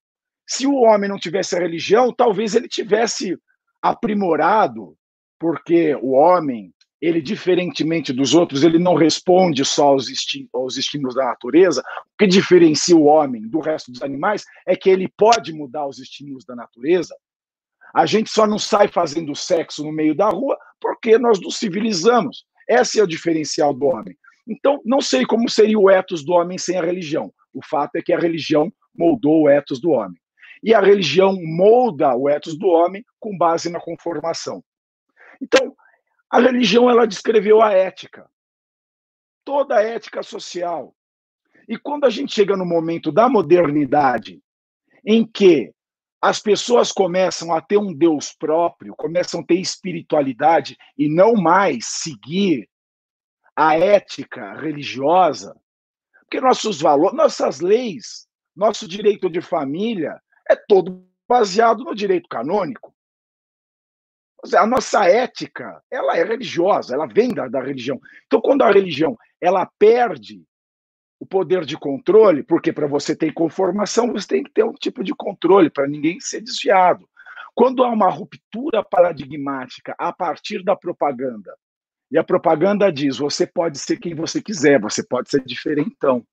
Se 0.48 0.68
o 0.68 0.76
homem 0.76 1.10
não 1.10 1.18
tivesse 1.18 1.56
a 1.56 1.60
religião, 1.60 2.14
talvez 2.14 2.54
ele 2.54 2.68
tivesse 2.68 3.38
aprimorado, 3.82 4.96
porque 5.40 5.96
o 5.96 6.12
homem 6.12 6.72
ele, 7.02 7.22
diferentemente 7.22 8.14
dos 8.14 8.34
outros, 8.34 8.64
ele 8.64 8.80
não 8.80 8.96
responde 8.96 9.64
só 9.66 9.88
aos, 9.88 10.08
aos 10.54 10.78
estímulos 10.78 11.16
da 11.16 11.26
natureza. 11.26 11.82
O 11.82 12.18
que 12.18 12.26
diferencia 12.26 12.96
o 12.96 13.06
homem 13.06 13.48
do 13.48 13.60
resto 13.60 13.92
dos 13.92 14.02
animais 14.02 14.44
é 14.66 14.76
que 14.76 14.90
ele 14.90 15.08
pode 15.16 15.54
mudar 15.54 15.86
os 15.86 16.00
estímulos 16.00 16.46
da 16.46 16.56
natureza. 16.56 17.16
A 17.96 18.06
gente 18.06 18.30
só 18.30 18.46
não 18.46 18.60
sai 18.60 18.90
fazendo 18.90 19.34
sexo 19.34 19.82
no 19.82 19.92
meio 19.92 20.14
da 20.14 20.28
rua 20.28 20.58
porque 20.82 21.18
nós 21.18 21.40
nos 21.40 21.56
civilizamos. 21.56 22.46
Esse 22.68 23.00
é 23.00 23.04
o 23.04 23.08
diferencial 23.08 23.74
do 23.74 23.86
homem. 23.86 24.18
Então, 24.46 24.82
não 24.84 25.00
sei 25.00 25.26
como 25.26 25.50
seria 25.50 25.80
o 25.80 25.90
ethos 25.90 26.26
do 26.26 26.34
homem 26.34 26.58
sem 26.58 26.78
a 26.78 26.84
religião. 26.84 27.34
O 27.54 27.66
fato 27.66 27.96
é 27.96 28.02
que 28.02 28.12
a 28.12 28.20
religião 28.20 28.70
moldou 28.94 29.44
o 29.44 29.50
ethos 29.50 29.80
do 29.80 29.92
homem. 29.92 30.20
E 30.62 30.74
a 30.74 30.82
religião 30.82 31.38
molda 31.42 32.14
o 32.16 32.28
ethos 32.28 32.58
do 32.58 32.68
homem 32.68 33.04
com 33.18 33.38
base 33.38 33.70
na 33.70 33.80
conformação. 33.80 34.62
Então, 35.42 35.74
a 36.30 36.40
religião 36.40 36.90
ela 36.90 37.08
descreveu 37.08 37.62
a 37.62 37.72
ética, 37.72 38.30
toda 39.46 39.78
a 39.78 39.82
ética 39.82 40.22
social. 40.22 40.94
E 41.70 41.78
quando 41.78 42.04
a 42.04 42.10
gente 42.10 42.34
chega 42.34 42.58
no 42.58 42.66
momento 42.66 43.10
da 43.10 43.30
modernidade, 43.30 44.42
em 45.06 45.26
que 45.26 45.74
as 46.22 46.40
pessoas 46.40 46.92
começam 46.92 47.54
a 47.54 47.62
ter 47.62 47.78
um 47.78 47.94
Deus 47.94 48.34
próprio, 48.34 48.96
começam 48.96 49.42
a 49.42 49.44
ter 49.46 49.56
espiritualidade 49.56 50.78
e 50.98 51.08
não 51.08 51.34
mais 51.34 51.86
seguir 51.86 52.68
a 53.56 53.78
ética 53.78 54.54
religiosa, 54.54 55.56
porque 56.22 56.42
nossos 56.42 56.82
valores, 56.82 57.16
nossas 57.16 57.60
leis, 57.60 58.28
nosso 58.56 58.88
direito 58.88 59.30
de 59.30 59.42
família 59.42 60.20
é 60.50 60.56
todo 60.56 61.08
baseado 61.28 61.84
no 61.84 61.96
direito 61.96 62.28
canônico 62.28 62.96
a 64.54 64.68
nossa 64.68 65.06
ética, 65.06 65.82
ela 65.90 66.18
é 66.18 66.24
religiosa, 66.24 66.94
ela 66.94 67.08
vem 67.08 67.34
da, 67.34 67.48
da 67.48 67.62
religião. 67.62 68.00
Então, 68.28 68.42
quando 68.42 68.62
a 68.62 68.72
religião 68.72 69.18
ela 69.42 69.66
perde 69.80 70.44
o 71.20 71.26
poder 71.26 71.66
de 71.66 71.78
controle, 71.78 72.44
porque 72.44 72.74
para 72.74 72.88
você 72.88 73.16
ter 73.16 73.34
conformação, 73.34 74.12
você 74.12 74.28
tem 74.28 74.44
que 74.44 74.52
ter 74.52 74.64
um 74.64 74.74
tipo 74.74 75.04
de 75.04 75.14
controle 75.14 75.70
para 75.70 75.88
ninguém 75.88 76.20
ser 76.20 76.42
desviado. 76.42 77.08
Quando 77.54 77.84
há 77.84 77.90
uma 77.90 78.10
ruptura 78.10 78.84
paradigmática 78.84 79.96
a 79.98 80.12
partir 80.12 80.64
da 80.64 80.76
propaganda, 80.76 81.56
e 82.12 82.18
a 82.18 82.24
propaganda 82.24 82.92
diz: 82.92 83.18
você 83.18 83.48
pode 83.48 83.80
ser 83.80 83.98
quem 83.98 84.14
você 84.14 84.42
quiser, 84.42 84.80
você 84.80 85.06
pode 85.06 85.30
ser 85.30 85.44
diferentão. 85.46 86.26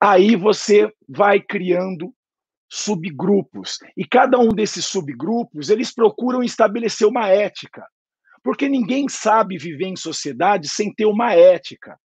Aí 0.00 0.36
você 0.36 0.90
vai 1.08 1.40
criando 1.40 2.14
subgrupos. 2.70 3.78
E 3.96 4.06
cada 4.06 4.38
um 4.38 4.48
desses 4.48 4.86
subgrupos, 4.86 5.68
eles 5.68 5.92
procuram 5.92 6.42
estabelecer 6.42 7.06
uma 7.06 7.28
ética. 7.28 7.86
Porque 8.42 8.68
ninguém 8.68 9.08
sabe 9.08 9.58
viver 9.58 9.86
em 9.86 9.96
sociedade 9.96 10.68
sem 10.68 10.92
ter 10.92 11.06
uma 11.06 11.34
ética. 11.34 11.98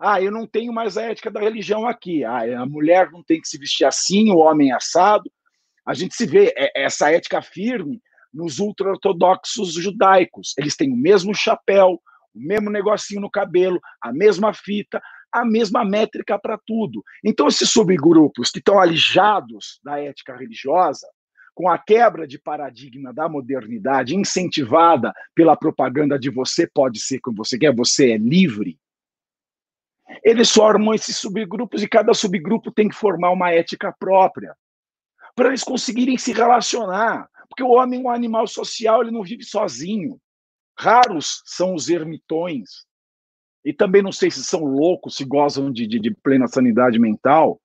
Ah, 0.00 0.20
eu 0.20 0.32
não 0.32 0.46
tenho 0.46 0.72
mais 0.72 0.96
a 0.96 1.02
ética 1.02 1.30
da 1.30 1.40
religião 1.40 1.86
aqui. 1.86 2.24
Ah, 2.24 2.62
a 2.62 2.66
mulher 2.66 3.10
não 3.12 3.22
tem 3.22 3.38
que 3.38 3.46
se 3.46 3.58
vestir 3.58 3.84
assim, 3.84 4.32
o 4.32 4.38
homem 4.38 4.72
assado. 4.72 5.30
A 5.84 5.92
gente 5.92 6.14
se 6.14 6.24
vê 6.24 6.54
é, 6.56 6.84
essa 6.84 7.10
ética 7.10 7.42
firme 7.42 8.00
nos 8.32 8.58
ultra-ortodoxos 8.58 9.74
judaicos. 9.74 10.54
Eles 10.56 10.74
têm 10.74 10.90
o 10.90 10.96
mesmo 10.96 11.34
chapéu, 11.34 12.00
o 12.34 12.40
mesmo 12.40 12.70
negocinho 12.70 13.20
no 13.20 13.30
cabelo, 13.30 13.78
a 14.00 14.10
mesma 14.10 14.54
fita, 14.54 15.02
a 15.30 15.44
mesma 15.44 15.84
métrica 15.84 16.38
para 16.38 16.58
tudo. 16.66 17.04
Então, 17.22 17.46
esses 17.46 17.68
subgrupos 17.68 18.50
que 18.50 18.58
estão 18.58 18.80
alijados 18.80 19.80
da 19.84 20.00
ética 20.00 20.34
religiosa, 20.34 21.06
com 21.54 21.68
a 21.68 21.76
quebra 21.76 22.26
de 22.26 22.38
paradigma 22.38 23.12
da 23.12 23.28
modernidade, 23.28 24.16
incentivada 24.16 25.12
pela 25.34 25.56
propaganda 25.56 26.18
de 26.18 26.30
você 26.30 26.66
pode 26.66 27.00
ser 27.00 27.20
como 27.20 27.36
você 27.36 27.58
quer, 27.58 27.74
você 27.74 28.12
é 28.12 28.16
livre, 28.16 28.78
eles 30.22 30.50
formam 30.50 30.94
esses 30.94 31.16
subgrupos 31.16 31.82
e 31.82 31.88
cada 31.88 32.12
subgrupo 32.14 32.70
tem 32.70 32.88
que 32.88 32.94
formar 32.94 33.30
uma 33.30 33.50
ética 33.50 33.94
própria 33.98 34.54
para 35.34 35.48
eles 35.48 35.64
conseguirem 35.64 36.18
se 36.18 36.32
relacionar. 36.32 37.28
Porque 37.48 37.62
o 37.62 37.70
homem 37.70 38.00
é 38.00 38.02
um 38.02 38.10
animal 38.10 38.46
social, 38.46 39.02
ele 39.02 39.10
não 39.10 39.22
vive 39.22 39.44
sozinho. 39.44 40.20
Raros 40.78 41.42
são 41.44 41.74
os 41.74 41.88
ermitões 41.88 42.86
e 43.64 43.72
também 43.72 44.02
não 44.02 44.12
sei 44.12 44.30
se 44.30 44.42
são 44.44 44.64
loucos, 44.64 45.16
se 45.16 45.24
gozam 45.24 45.70
de, 45.70 45.86
de, 45.86 45.98
de 45.98 46.10
plena 46.10 46.46
sanidade 46.46 46.98
mental. 46.98 47.60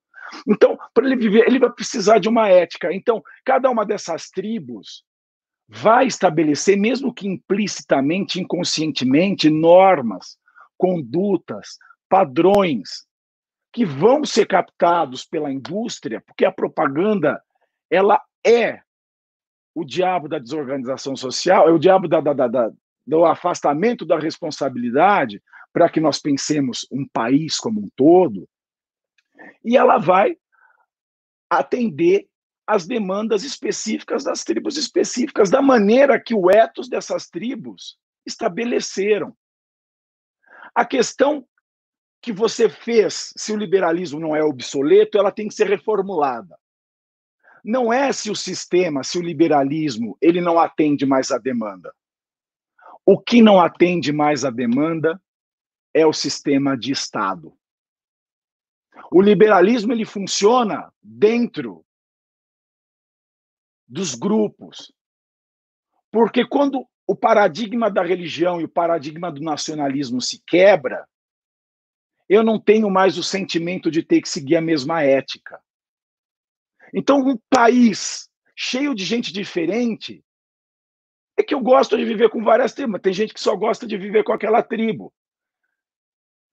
Então, 0.47 0.77
para 0.93 1.05
ele 1.05 1.15
viver, 1.15 1.45
ele 1.47 1.59
vai 1.59 1.71
precisar 1.71 2.19
de 2.19 2.27
uma 2.27 2.49
ética. 2.49 2.93
Então, 2.93 3.23
cada 3.45 3.69
uma 3.69 3.85
dessas 3.85 4.29
tribos 4.29 5.03
vai 5.67 6.07
estabelecer, 6.07 6.77
mesmo 6.77 7.13
que 7.13 7.27
implicitamente, 7.27 8.39
inconscientemente, 8.39 9.49
normas, 9.49 10.37
condutas, 10.77 11.77
padrões 12.09 13.05
que 13.73 13.85
vão 13.85 14.23
ser 14.23 14.45
captados 14.47 15.25
pela 15.25 15.51
indústria, 15.51 16.21
porque 16.25 16.45
a 16.45 16.51
propaganda 16.51 17.41
ela 17.89 18.21
é 18.45 18.81
o 19.73 19.83
diabo 19.83 20.29
da 20.29 20.39
desorganização 20.39 21.15
social, 21.15 21.67
é 21.67 21.71
o 21.71 21.79
diabo 21.79 22.07
da, 22.07 22.21
da, 22.21 22.33
da, 22.33 22.47
da 22.47 22.71
do 23.05 23.23
afastamento 23.23 24.05
da 24.05 24.17
responsabilidade 24.17 25.41
para 25.71 25.89
que 25.89 25.99
nós 25.99 26.19
pensemos 26.19 26.87
um 26.91 27.05
país 27.07 27.57
como 27.57 27.81
um 27.81 27.89
todo, 27.95 28.47
e 29.63 29.77
ela 29.77 29.97
vai 29.97 30.37
atender 31.49 32.27
às 32.65 32.87
demandas 32.87 33.43
específicas 33.43 34.23
das 34.23 34.43
tribos 34.43 34.77
específicas, 34.77 35.51
da 35.51 35.61
maneira 35.61 36.19
que 36.19 36.33
o 36.33 36.49
ethos 36.49 36.89
dessas 36.89 37.27
tribos 37.27 37.97
estabeleceram. 38.25 39.35
A 40.73 40.83
questão 40.83 41.45
que 42.25 42.33
você 42.33 42.67
fez, 42.67 43.31
se 43.37 43.53
o 43.53 43.55
liberalismo 43.55 44.19
não 44.19 44.35
é 44.35 44.43
obsoleto, 44.43 45.15
ela 45.15 45.31
tem 45.31 45.47
que 45.47 45.53
ser 45.53 45.67
reformulada. 45.67 46.57
Não 47.63 47.93
é 47.93 48.11
se 48.11 48.31
o 48.31 48.35
sistema, 48.35 49.03
se 49.03 49.19
o 49.19 49.21
liberalismo, 49.21 50.17
ele 50.19 50.41
não 50.41 50.57
atende 50.57 51.05
mais 51.05 51.29
à 51.29 51.37
demanda. 51.37 51.93
O 53.05 53.19
que 53.19 53.43
não 53.43 53.61
atende 53.61 54.11
mais 54.11 54.43
à 54.43 54.49
demanda 54.49 55.21
é 55.93 56.03
o 56.03 56.11
sistema 56.11 56.75
de 56.75 56.91
Estado. 56.91 57.55
O 59.11 59.21
liberalismo 59.21 59.93
ele 59.93 60.03
funciona 60.03 60.91
dentro 61.03 61.85
dos 63.87 64.15
grupos. 64.15 64.91
Porque 66.11 66.43
quando 66.43 66.87
o 67.05 67.15
paradigma 67.15 67.87
da 67.87 68.01
religião 68.01 68.59
e 68.59 68.63
o 68.63 68.69
paradigma 68.69 69.31
do 69.31 69.41
nacionalismo 69.41 70.19
se 70.19 70.41
quebra, 70.47 71.07
eu 72.27 72.43
não 72.43 72.59
tenho 72.59 72.89
mais 72.89 73.17
o 73.17 73.23
sentimento 73.23 73.91
de 73.91 74.01
ter 74.03 74.21
que 74.21 74.29
seguir 74.29 74.55
a 74.55 74.61
mesma 74.61 75.03
ética. 75.03 75.61
Então, 76.93 77.19
um 77.19 77.37
país 77.49 78.29
cheio 78.55 78.95
de 78.95 79.03
gente 79.03 79.31
diferente 79.31 80.23
é 81.37 81.43
que 81.43 81.53
eu 81.53 81.59
gosto 81.59 81.97
de 81.97 82.05
viver 82.05 82.29
com 82.29 82.43
várias 82.43 82.73
tribos. 82.73 83.01
Tem 83.01 83.13
gente 83.13 83.33
que 83.33 83.39
só 83.39 83.55
gosta 83.55 83.85
de 83.85 83.97
viver 83.97 84.23
com 84.23 84.31
aquela 84.31 84.63
tribo. 84.63 85.13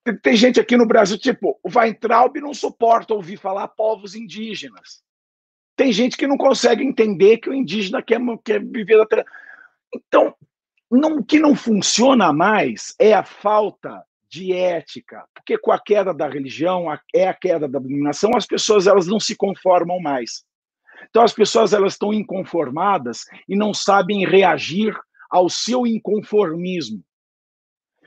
Tem, 0.05 0.19
tem 0.19 0.37
gente 0.37 0.61
aqui 0.61 0.77
no 0.77 0.87
Brasil, 0.87 1.17
tipo, 1.19 1.59
o 1.63 1.69
Weintraub 1.69 2.37
não 2.41 2.53
suporta 2.53 3.15
ouvir 3.15 3.37
falar 3.37 3.69
povos 3.69 4.15
indígenas. 4.15 5.03
Tem 5.77 5.93
gente 5.93 6.17
que 6.17 6.27
não 6.27 6.37
consegue 6.37 6.85
entender 6.85 7.39
que 7.39 7.49
o 7.49 7.55
indígena 7.55 8.03
quer, 8.03 8.21
quer 8.45 8.63
viver 8.63 8.99
da. 9.07 9.25
Então, 9.95 10.35
o 10.91 11.25
que 11.25 11.39
não 11.39 11.55
funciona 11.55 12.33
mais 12.33 12.95
é 12.99 13.15
a 13.15 13.23
falta 13.23 14.05
de 14.33 14.51
ética, 14.55 15.27
porque 15.35 15.59
com 15.59 15.71
a 15.71 15.79
queda 15.79 16.15
da 16.15 16.27
religião, 16.27 16.87
é 17.15 17.29
a 17.29 17.35
queda 17.35 17.69
da 17.69 17.79
dominação, 17.79 18.31
as 18.35 18.47
pessoas 18.47 18.87
elas 18.87 19.07
não 19.07 19.21
se 19.21 19.37
conformam 19.37 20.01
mais. 20.01 20.43
Então 21.11 21.23
as 21.23 21.35
pessoas 21.35 21.75
elas 21.75 21.93
estão 21.93 22.15
inconformadas 22.15 23.27
e 23.47 23.55
não 23.55 23.75
sabem 23.75 24.25
reagir 24.27 24.99
ao 25.31 25.51
seu 25.51 25.87
inconformismo. 25.87 27.05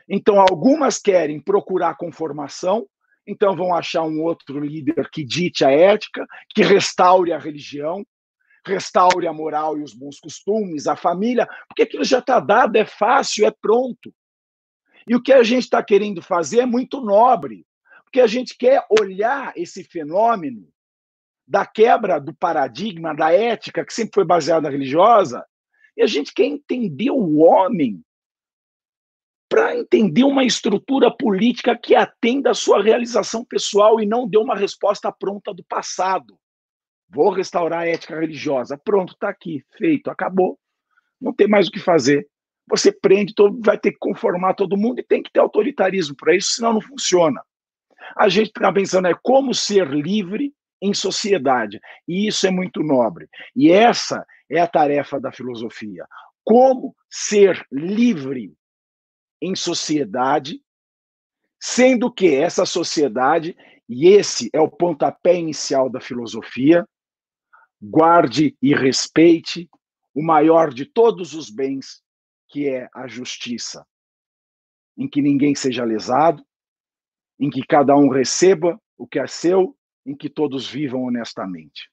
Então 0.09 0.41
algumas 0.41 0.97
querem 0.97 1.39
procurar 1.39 1.95
conformação, 1.95 2.87
então 3.27 3.55
vão 3.55 3.75
achar 3.75 4.01
um 4.01 4.23
outro 4.23 4.59
líder 4.59 5.07
que 5.11 5.23
dite 5.23 5.63
a 5.63 5.69
ética, 5.69 6.25
que 6.55 6.63
restaure 6.63 7.33
a 7.33 7.37
religião, 7.37 8.03
restaure 8.65 9.27
a 9.27 9.33
moral 9.33 9.77
e 9.77 9.83
os 9.83 9.93
bons 9.93 10.19
costumes, 10.19 10.87
a 10.87 10.95
família, 10.95 11.47
porque 11.67 11.83
aquilo 11.83 12.03
já 12.03 12.17
está 12.17 12.39
dado, 12.39 12.77
é 12.77 12.85
fácil, 12.85 13.45
é 13.45 13.51
pronto. 13.51 14.11
E 15.07 15.15
o 15.15 15.21
que 15.21 15.31
a 15.31 15.43
gente 15.43 15.63
está 15.63 15.83
querendo 15.83 16.21
fazer 16.21 16.61
é 16.61 16.65
muito 16.65 17.01
nobre, 17.01 17.65
porque 18.03 18.19
a 18.19 18.27
gente 18.27 18.57
quer 18.57 18.83
olhar 18.89 19.53
esse 19.55 19.83
fenômeno 19.83 20.67
da 21.47 21.65
quebra 21.65 22.19
do 22.19 22.33
paradigma, 22.33 23.13
da 23.13 23.31
ética, 23.31 23.85
que 23.85 23.93
sempre 23.93 24.15
foi 24.15 24.25
baseada 24.25 24.69
religiosa, 24.69 25.45
e 25.95 26.01
a 26.01 26.07
gente 26.07 26.33
quer 26.33 26.45
entender 26.45 27.11
o 27.11 27.37
homem 27.37 28.03
para 29.47 29.77
entender 29.77 30.23
uma 30.23 30.43
estrutura 30.43 31.15
política 31.15 31.77
que 31.77 31.95
atenda 31.95 32.49
à 32.49 32.53
sua 32.53 32.81
realização 32.81 33.45
pessoal 33.45 34.01
e 34.01 34.05
não 34.05 34.27
dê 34.27 34.37
uma 34.37 34.55
resposta 34.55 35.11
pronta 35.11 35.53
do 35.53 35.63
passado. 35.63 36.37
Vou 37.07 37.29
restaurar 37.29 37.81
a 37.81 37.87
ética 37.87 38.19
religiosa. 38.19 38.77
Pronto, 38.77 39.13
está 39.13 39.29
aqui, 39.29 39.63
feito, 39.77 40.09
acabou. 40.09 40.59
Não 41.21 41.31
tem 41.31 41.47
mais 41.47 41.67
o 41.67 41.71
que 41.71 41.79
fazer 41.79 42.27
você 42.67 42.91
prende, 42.91 43.33
todo, 43.33 43.59
vai 43.63 43.77
ter 43.77 43.91
que 43.91 43.99
conformar 43.99 44.53
todo 44.55 44.77
mundo 44.77 44.99
e 44.99 45.03
tem 45.03 45.21
que 45.21 45.31
ter 45.31 45.39
autoritarismo 45.39 46.15
para 46.15 46.35
isso, 46.35 46.53
senão 46.53 46.73
não 46.73 46.81
funciona. 46.81 47.41
A 48.17 48.27
gente 48.27 48.47
está 48.47 48.71
pensando 48.71 49.07
é 49.07 49.13
como 49.21 49.53
ser 49.53 49.87
livre 49.89 50.53
em 50.81 50.93
sociedade, 50.93 51.79
e 52.07 52.27
isso 52.27 52.45
é 52.45 52.51
muito 52.51 52.81
nobre. 52.81 53.27
E 53.55 53.71
essa 53.71 54.25
é 54.49 54.59
a 54.59 54.67
tarefa 54.67 55.19
da 55.19 55.31
filosofia. 55.31 56.05
Como 56.43 56.95
ser 57.09 57.65
livre 57.71 58.53
em 59.41 59.55
sociedade, 59.55 60.61
sendo 61.59 62.11
que 62.11 62.35
essa 62.35 62.65
sociedade, 62.65 63.55
e 63.87 64.07
esse 64.07 64.49
é 64.53 64.59
o 64.59 64.69
pontapé 64.69 65.35
inicial 65.35 65.89
da 65.89 65.99
filosofia, 65.99 66.87
guarde 67.81 68.55
e 68.61 68.73
respeite 68.73 69.69
o 70.13 70.23
maior 70.23 70.73
de 70.73 70.85
todos 70.85 71.33
os 71.33 71.49
bens, 71.49 72.01
que 72.55 72.69
é 72.69 72.87
a 72.93 73.05
justiça, 73.05 73.85
em 74.97 75.09
que 75.09 75.21
ninguém 75.21 75.53
seja 75.53 75.83
lesado, 75.83 76.41
em 77.37 77.49
que 77.49 77.61
cada 77.67 77.93
um 77.97 78.07
receba 78.07 78.81
o 78.97 79.05
que 79.05 79.19
é 79.19 79.27
seu, 79.27 79.77
em 80.05 80.15
que 80.15 80.29
todos 80.29 80.65
vivam 80.65 81.03
honestamente. 81.03 81.91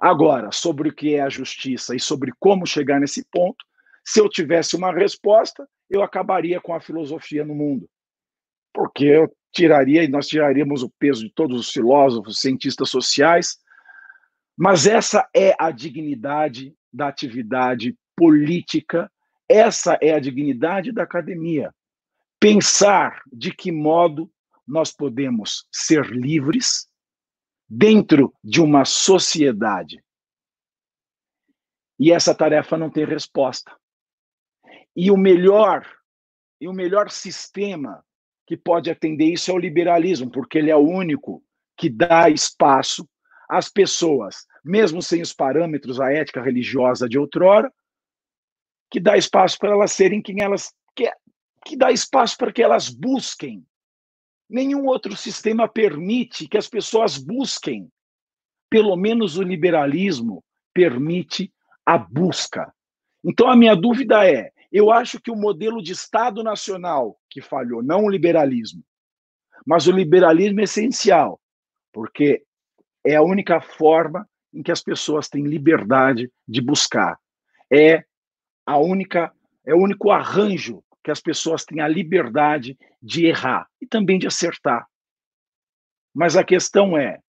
Agora, 0.00 0.50
sobre 0.50 0.88
o 0.88 0.92
que 0.92 1.14
é 1.14 1.20
a 1.20 1.28
justiça 1.28 1.94
e 1.94 2.00
sobre 2.00 2.32
como 2.40 2.66
chegar 2.66 2.98
nesse 2.98 3.24
ponto, 3.30 3.64
se 4.04 4.18
eu 4.18 4.28
tivesse 4.28 4.74
uma 4.74 4.92
resposta, 4.92 5.64
eu 5.88 6.02
acabaria 6.02 6.60
com 6.60 6.74
a 6.74 6.80
filosofia 6.80 7.44
no 7.44 7.54
mundo. 7.54 7.88
Porque 8.74 9.04
eu 9.04 9.32
tiraria 9.52 10.02
e 10.02 10.08
nós 10.08 10.26
tiraríamos 10.26 10.82
o 10.82 10.90
peso 10.98 11.22
de 11.22 11.32
todos 11.32 11.60
os 11.60 11.70
filósofos, 11.70 12.40
cientistas 12.40 12.90
sociais, 12.90 13.58
mas 14.56 14.88
essa 14.88 15.24
é 15.32 15.54
a 15.56 15.70
dignidade 15.70 16.74
da 16.92 17.06
atividade 17.06 17.96
política 18.16 19.08
essa 19.48 19.98
é 20.00 20.12
a 20.12 20.20
dignidade 20.20 20.92
da 20.92 21.02
academia. 21.02 21.74
Pensar 22.40 23.22
de 23.32 23.52
que 23.52 23.72
modo 23.72 24.30
nós 24.66 24.92
podemos 24.92 25.66
ser 25.70 26.06
livres 26.06 26.88
dentro 27.68 28.34
de 28.42 28.60
uma 28.60 28.84
sociedade. 28.84 30.02
E 31.98 32.12
essa 32.12 32.34
tarefa 32.34 32.76
não 32.76 32.90
tem 32.90 33.04
resposta. 33.04 33.74
E 34.94 35.10
o 35.10 35.16
melhor, 35.16 35.86
e 36.60 36.68
o 36.68 36.72
melhor 36.72 37.10
sistema 37.10 38.04
que 38.46 38.56
pode 38.56 38.90
atender 38.90 39.26
isso 39.26 39.50
é 39.50 39.54
o 39.54 39.58
liberalismo, 39.58 40.30
porque 40.30 40.58
ele 40.58 40.70
é 40.70 40.76
o 40.76 40.86
único 40.86 41.42
que 41.76 41.88
dá 41.88 42.28
espaço 42.30 43.08
às 43.48 43.68
pessoas, 43.68 44.46
mesmo 44.64 45.02
sem 45.02 45.22
os 45.22 45.32
parâmetros, 45.32 46.00
a 46.00 46.12
ética 46.12 46.42
religiosa 46.42 47.08
de 47.08 47.18
outrora, 47.18 47.72
que 48.90 49.00
dá 49.00 49.16
espaço 49.16 49.58
para 49.58 49.70
elas 49.70 49.92
serem 49.92 50.22
quem 50.22 50.42
elas 50.42 50.72
quer, 50.94 51.16
que 51.64 51.76
dá 51.76 51.90
espaço 51.90 52.36
para 52.36 52.52
que 52.52 52.62
elas 52.62 52.88
busquem. 52.88 53.64
Nenhum 54.48 54.86
outro 54.86 55.16
sistema 55.16 55.68
permite 55.68 56.48
que 56.48 56.56
as 56.56 56.68
pessoas 56.68 57.18
busquem. 57.18 57.90
Pelo 58.70 58.96
menos 58.96 59.36
o 59.36 59.42
liberalismo 59.42 60.44
permite 60.72 61.52
a 61.84 61.98
busca. 61.98 62.72
Então 63.24 63.48
a 63.48 63.56
minha 63.56 63.74
dúvida 63.74 64.28
é: 64.28 64.52
eu 64.72 64.90
acho 64.90 65.20
que 65.20 65.30
o 65.30 65.36
modelo 65.36 65.82
de 65.82 65.92
Estado 65.92 66.42
nacional 66.42 67.18
que 67.30 67.40
falhou, 67.40 67.82
não 67.82 68.04
o 68.04 68.10
liberalismo, 68.10 68.84
mas 69.64 69.86
o 69.86 69.92
liberalismo 69.92 70.60
é 70.60 70.64
essencial, 70.64 71.40
porque 71.92 72.44
é 73.04 73.16
a 73.16 73.22
única 73.22 73.60
forma 73.60 74.28
em 74.52 74.62
que 74.62 74.72
as 74.72 74.82
pessoas 74.82 75.28
têm 75.28 75.44
liberdade 75.44 76.30
de 76.46 76.60
buscar. 76.60 77.18
É 77.72 78.04
a 78.66 78.76
única 78.76 79.32
é 79.64 79.74
o 79.74 79.78
único 79.78 80.10
arranjo 80.10 80.82
que 81.02 81.10
as 81.10 81.20
pessoas 81.20 81.64
têm 81.64 81.80
a 81.80 81.88
liberdade 81.88 82.76
de 83.00 83.26
errar 83.26 83.68
e 83.80 83.86
também 83.86 84.18
de 84.18 84.26
acertar. 84.26 84.86
Mas 86.12 86.36
a 86.36 86.42
questão 86.42 86.98
é, 86.98 87.20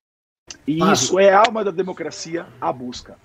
e 0.65 0.79
isso 0.91 1.19
é 1.19 1.31
a 1.31 1.39
alma 1.39 1.63
da 1.63 1.71
democracia, 1.71 2.47
a 2.59 2.71
busca. 2.71 3.17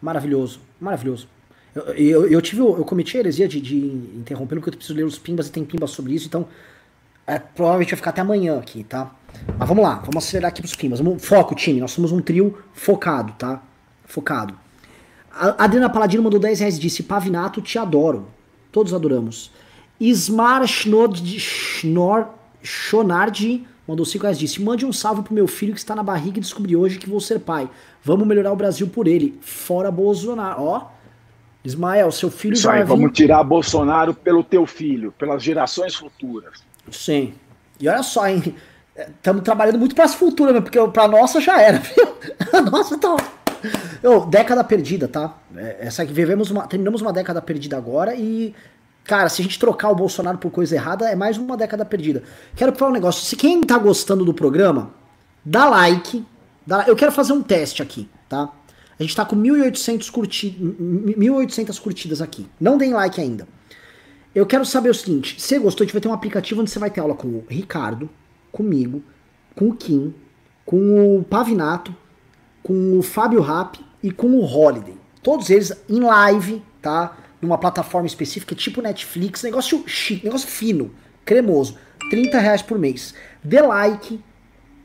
Maravilhoso, 0.00 0.60
maravilhoso. 0.80 1.28
Eu, 1.74 1.82
eu, 1.94 2.28
eu 2.28 2.42
tive, 2.42 2.60
eu 2.60 2.84
cometi 2.84 3.16
a 3.16 3.20
heresia 3.20 3.48
de, 3.48 3.60
de 3.60 3.76
interromper, 3.76 4.56
porque 4.56 4.70
eu 4.70 4.74
preciso 4.74 4.96
ler 4.96 5.04
os 5.04 5.18
pimbas 5.18 5.48
e 5.48 5.52
tem 5.52 5.64
pimbas 5.64 5.90
sobre 5.90 6.14
isso, 6.14 6.26
então 6.26 6.48
é, 7.26 7.38
provavelmente 7.38 7.90
vai 7.90 7.96
ficar 7.96 8.10
até 8.10 8.20
amanhã 8.20 8.58
aqui, 8.58 8.84
tá? 8.84 9.14
Mas 9.58 9.68
vamos 9.68 9.84
lá, 9.84 9.96
vamos 9.96 10.16
acelerar 10.16 10.50
aqui 10.50 10.60
pros 10.60 10.74
climas. 10.74 11.00
Foco, 11.20 11.54
time, 11.54 11.80
nós 11.80 11.92
somos 11.92 12.12
um 12.12 12.20
trio 12.20 12.62
focado, 12.72 13.32
tá? 13.34 13.62
Focado. 14.04 14.58
A 15.32 15.64
Adriana 15.64 15.88
Paladino 15.88 16.22
mandou 16.22 16.40
10 16.40 16.60
reais 16.60 16.76
e 16.76 16.80
disse: 16.80 17.02
Pavinato, 17.02 17.60
te 17.60 17.78
adoro. 17.78 18.28
Todos 18.72 18.92
adoramos. 18.92 19.50
Ismar 19.98 20.66
Schnor, 20.66 21.10
Schonardi 22.62 23.66
mandou 23.86 24.04
5 24.04 24.22
reais 24.22 24.36
e 24.36 24.40
disse: 24.40 24.62
Mande 24.62 24.84
um 24.84 24.92
salve 24.92 25.22
pro 25.22 25.34
meu 25.34 25.46
filho 25.46 25.72
que 25.72 25.78
está 25.78 25.94
na 25.94 26.02
barriga 26.02 26.38
e 26.38 26.40
descobri 26.40 26.74
hoje 26.74 26.98
que 26.98 27.08
vou 27.08 27.20
ser 27.20 27.40
pai. 27.40 27.68
Vamos 28.02 28.26
melhorar 28.26 28.52
o 28.52 28.56
Brasil 28.56 28.88
por 28.88 29.06
ele. 29.06 29.38
Fora 29.40 29.90
Bolsonaro. 29.90 30.62
Ó, 30.62 30.86
Ismael, 31.64 32.10
seu 32.10 32.30
filho 32.30 32.54
Isso 32.54 32.70
aí, 32.70 32.82
vamos 32.82 33.12
tirar 33.12 33.44
Bolsonaro 33.44 34.14
pelo 34.14 34.42
teu 34.42 34.66
filho, 34.66 35.12
pelas 35.12 35.42
gerações 35.42 35.94
futuras. 35.94 36.62
Sim. 36.90 37.34
E 37.78 37.88
olha 37.88 38.02
só, 38.02 38.26
hein? 38.26 38.54
Estamos 38.96 39.42
trabalhando 39.42 39.78
muito 39.78 39.94
para 39.94 40.04
as 40.04 40.14
futuras, 40.14 40.54
né? 40.54 40.60
porque 40.60 40.78
para 40.88 41.08
nossa 41.08 41.40
já 41.40 41.60
era, 41.60 41.78
viu? 41.80 42.08
A 42.52 42.60
nossa 42.62 42.98
tá. 42.98 43.16
Década 44.30 44.64
perdida, 44.64 45.08
tá? 45.08 45.38
É, 45.56 45.78
essa 45.80 46.02
aqui 46.02 46.12
vivemos 46.12 46.50
uma, 46.50 46.66
terminamos 46.66 47.00
uma 47.00 47.12
década 47.12 47.40
perdida 47.42 47.76
agora 47.76 48.14
e 48.14 48.54
cara, 49.04 49.28
se 49.28 49.42
a 49.42 49.44
gente 49.44 49.58
trocar 49.58 49.90
o 49.90 49.94
Bolsonaro 49.94 50.38
por 50.38 50.50
coisa 50.50 50.74
errada, 50.74 51.08
é 51.08 51.16
mais 51.16 51.36
uma 51.36 51.56
década 51.56 51.84
perdida. 51.84 52.22
Quero 52.54 52.74
falar 52.76 52.90
um 52.90 52.94
negócio, 52.94 53.24
se 53.24 53.34
quem 53.34 53.60
tá 53.60 53.76
gostando 53.78 54.24
do 54.24 54.32
programa, 54.32 54.92
dá 55.44 55.68
like, 55.68 56.24
dá, 56.66 56.84
eu 56.86 56.94
quero 56.94 57.10
fazer 57.10 57.32
um 57.32 57.42
teste 57.42 57.82
aqui, 57.82 58.08
tá? 58.28 58.52
A 58.98 59.02
gente 59.02 59.16
tá 59.16 59.24
com 59.24 59.34
1.800 59.34 60.10
curti 60.10 60.50
1.800 60.60 61.80
curtidas 61.80 62.20
aqui. 62.20 62.46
Não 62.60 62.76
deem 62.76 62.92
like 62.92 63.18
ainda. 63.18 63.48
Eu 64.34 64.46
quero 64.46 64.64
saber 64.64 64.90
o 64.90 64.94
seguinte, 64.94 65.40
se 65.40 65.58
gostou, 65.58 65.82
a 65.82 65.86
gente 65.86 65.94
vai 65.94 66.00
ter 66.00 66.08
um 66.08 66.12
aplicativo 66.12 66.60
onde 66.60 66.70
você 66.70 66.78
vai 66.78 66.90
ter 66.90 67.00
aula 67.00 67.14
com 67.14 67.26
o 67.26 67.44
Ricardo, 67.48 68.08
comigo, 68.52 69.02
com 69.56 69.70
o 69.70 69.74
Kim, 69.74 70.14
com 70.64 71.18
o 71.18 71.24
Pavinato, 71.24 71.96
com 72.62 72.98
o 72.98 73.02
Fábio 73.02 73.40
Rap 73.40 73.78
e 74.02 74.10
com 74.10 74.28
o 74.28 74.44
Holiday. 74.44 74.94
Todos 75.22 75.50
eles 75.50 75.72
em 75.88 76.00
live, 76.00 76.62
tá? 76.80 77.16
Numa 77.40 77.58
plataforma 77.58 78.06
específica, 78.06 78.54
tipo 78.54 78.82
Netflix, 78.82 79.42
negócio 79.42 79.82
chique, 79.86 80.24
negócio 80.24 80.48
fino, 80.48 80.90
cremoso. 81.24 81.76
30 82.10 82.38
reais 82.38 82.62
por 82.62 82.78
mês. 82.78 83.14
Dê 83.42 83.60
like 83.60 84.20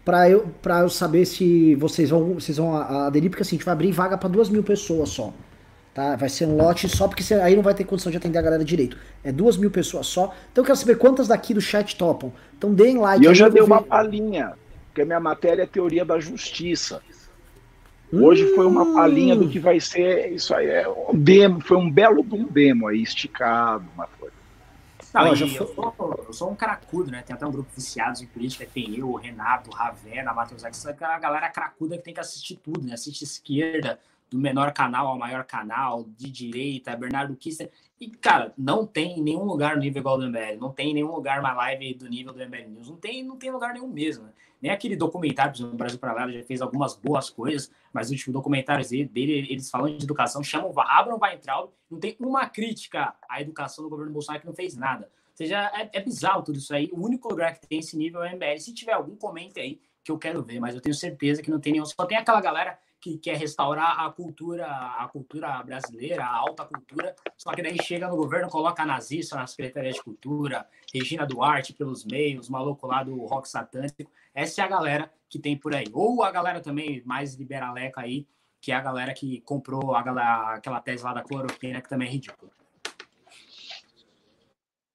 pra 0.04 0.30
eu, 0.30 0.48
pra 0.62 0.82
eu 0.82 0.90
saber 0.90 1.26
se 1.26 1.76
vocês 1.76 2.10
vão, 2.10 2.36
vocês 2.36 2.58
vão 2.58 2.76
aderir, 2.76 3.30
porque 3.30 3.42
assim, 3.42 3.56
a 3.56 3.58
gente 3.58 3.66
vai 3.66 3.74
abrir 3.74 3.92
vaga 3.92 4.18
para 4.18 4.30
duas 4.30 4.50
mil 4.50 4.64
pessoas 4.64 5.10
só. 5.10 5.34
Tá? 5.94 6.16
Vai 6.18 6.28
ser 6.28 6.46
um 6.46 6.58
lote 6.58 6.90
só, 6.90 7.08
porque 7.08 7.34
aí 7.34 7.56
não 7.56 7.64
vai 7.64 7.74
ter 7.74 7.86
condição 7.86 8.12
de 8.12 8.18
atender 8.18 8.38
a 8.38 8.42
galera 8.42 8.64
direito. 8.66 8.98
É 9.24 9.32
duas 9.32 9.56
mil 9.56 9.72
pessoas 9.72 10.08
só. 10.08 10.34
Então 10.52 10.62
eu 10.62 10.66
quero 10.66 10.78
saber 10.78 10.98
quantas 10.98 11.28
daqui 11.28 11.54
do 11.54 11.62
chat 11.62 11.96
topam. 11.96 12.32
Então 12.58 12.74
deem 12.74 12.98
like. 12.98 13.24
E 13.24 13.26
eu 13.26 13.34
já 13.34 13.48
dei 13.48 13.64
uma 13.64 13.82
palhinha, 13.82 14.54
porque 14.88 15.02
a 15.02 15.06
minha 15.06 15.22
matéria 15.22 15.64
é 15.64 15.66
teoria 15.66 16.04
da 16.04 16.20
justiça. 16.20 17.02
Hoje 18.12 18.46
foi 18.56 18.66
uma 18.66 18.94
palhinha 18.94 19.36
do 19.36 19.50
que 19.50 19.60
vai 19.60 19.80
ser 19.80 20.32
isso 20.32 20.54
aí. 20.54 20.68
É 20.68 20.88
um 20.88 21.18
demo, 21.18 21.60
foi 21.60 21.78
um 21.78 21.90
belo 21.90 22.24
demo 22.50 22.88
aí, 22.88 23.02
esticado, 23.02 23.86
uma 23.94 24.08
coisa. 24.08 24.36
Não, 25.14 25.28
eu, 25.28 25.48
sou, 25.48 25.96
eu, 26.28 26.34
sou, 26.34 26.52
um 26.52 26.56
cracudo, 26.56 27.10
né? 27.10 27.24
Tem 27.26 27.34
até 27.34 27.48
um 27.48 27.52
grupo 27.52 27.70
viciados 27.74 28.22
em 28.22 28.26
política, 28.26 28.68
tem 28.72 28.98
eu, 28.98 29.10
o 29.10 29.16
Renato, 29.16 29.70
o 29.70 29.74
Ravena, 29.74 30.34
Matheus 30.34 30.66
Essa 30.66 30.92
é 30.92 31.06
a 31.06 31.18
galera 31.18 31.50
cracuda 31.50 31.98
que 31.98 32.04
tem 32.04 32.14
que 32.14 32.20
assistir 32.20 32.58
tudo, 32.58 32.86
né? 32.86 32.96
Assiste 32.96 33.24
esquerda, 33.24 33.98
do 34.30 34.38
menor 34.38 34.74
canal 34.74 35.08
ao 35.08 35.18
maior 35.18 35.46
canal, 35.46 36.06
de 36.18 36.30
direita, 36.30 36.96
Bernardo 36.96 37.36
Kister. 37.36 37.72
E, 38.00 38.10
cara, 38.10 38.54
não 38.58 38.86
tem 38.86 39.22
nenhum 39.22 39.44
lugar 39.44 39.76
no 39.76 39.82
nível 39.82 40.02
igual 40.02 40.18
do 40.18 40.28
MBL. 40.28 40.60
Não 40.60 40.72
tem 40.72 40.94
nenhum 40.94 41.12
lugar 41.12 41.40
uma 41.40 41.54
live 41.54 41.94
do 41.94 42.10
nível 42.10 42.34
do 42.34 42.40
MBL 42.40 42.70
News. 42.70 42.90
Não 42.90 42.98
tem, 42.98 43.24
não 43.24 43.38
tem 43.38 43.52
lugar 43.52 43.74
nenhum 43.74 43.88
mesmo. 43.88 44.26
Né? 44.26 44.32
Nem 44.62 44.72
aquele 44.72 44.96
documentário, 44.96 45.66
o 45.66 45.76
Brasil 45.76 46.00
Paralelo 46.00 46.32
já 46.32 46.44
fez 46.44 46.62
algumas 46.62 46.96
boas 46.96 47.30
coisas, 47.30 47.72
mas 47.94 48.10
o 48.10 48.14
último 48.14 48.34
documentário 48.34 48.88
dele, 48.88 49.48
eles 49.50 49.70
falando 49.70 49.98
de 49.98 50.04
educação, 50.04 50.44
chamam, 50.44 50.74
abram 50.78 51.20
Weintraub, 51.22 51.72
não 51.90 52.00
tem 52.00 52.16
uma 52.20 52.48
crítica 52.48 53.14
à 53.30 53.42
educação 53.42 53.84
do 53.84 53.90
governo 53.90 54.12
Bolsonaro 54.12 54.42
que 54.42 54.48
não 54.48 54.56
fez 54.56 54.76
nada. 54.76 55.06
Ou 55.06 55.38
seja, 55.38 55.70
é, 55.76 55.90
é 55.94 56.02
bizarro 56.02 56.44
tudo 56.44 56.58
isso 56.58 56.74
aí. 56.74 56.90
O 56.94 57.06
único 57.06 57.28
lugar 57.28 57.54
que 57.60 57.68
tem 57.68 57.80
esse 57.80 57.98
nível 57.98 58.24
é 58.24 58.32
o 58.32 58.36
MBL. 58.36 58.58
Se 58.58 58.74
tiver 58.74 58.94
algum, 58.94 59.16
comente 59.16 59.60
aí 59.60 59.80
que 60.04 60.12
eu 60.12 60.20
quero 60.20 60.44
ver, 60.44 60.60
mas 60.60 60.76
eu 60.76 60.82
tenho 60.82 60.94
certeza 60.94 61.42
que 61.42 61.50
não 61.50 61.60
tem 61.60 61.74
nenhum. 61.74 61.86
Só 61.86 62.06
tem 62.06 62.16
aquela 62.16 62.40
galera 62.40 62.78
que 63.02 63.18
quer 63.18 63.38
restaurar 63.38 64.00
a 64.00 64.10
cultura, 64.12 64.66
a 64.66 65.08
cultura 65.08 65.62
brasileira, 65.62 66.24
a 66.24 66.36
alta 66.36 66.66
cultura, 66.66 67.16
só 67.38 67.52
que 67.52 67.62
daí 67.62 67.78
chega 67.84 68.08
no 68.08 68.16
governo, 68.16 68.50
coloca 68.50 68.86
nazista 68.86 69.36
na 69.36 69.46
Secretaria 69.46 69.92
de 69.92 70.02
Cultura, 70.02 70.68
Regina 70.94 71.26
Duarte 71.26 71.74
pelos 71.74 72.04
meios, 72.04 72.50
maluco 72.50 72.88
lá 72.88 73.04
do 73.04 73.16
rock 73.26 73.48
satânico. 73.48 74.10
Essa 74.36 74.62
é 74.62 74.66
a 74.66 74.68
galera 74.68 75.10
que 75.30 75.40
tem 75.40 75.58
por 75.58 75.74
aí. 75.74 75.86
Ou 75.94 76.22
a 76.22 76.30
galera 76.30 76.60
também 76.60 77.02
mais 77.06 77.36
liberaleca 77.36 78.02
aí, 78.02 78.28
que 78.62 78.72
é 78.72 78.76
a 78.76 78.82
galera 78.82 79.14
que 79.14 79.40
comprou 79.42 79.96
a 79.96 80.04
galera, 80.04 80.56
aquela 80.56 80.82
tese 80.82 81.04
lá 81.04 81.14
da 81.14 81.24
cloroquina, 81.24 81.82
que 81.82 81.88
também 81.88 82.10
é 82.10 82.12
ridícula. 82.12 82.52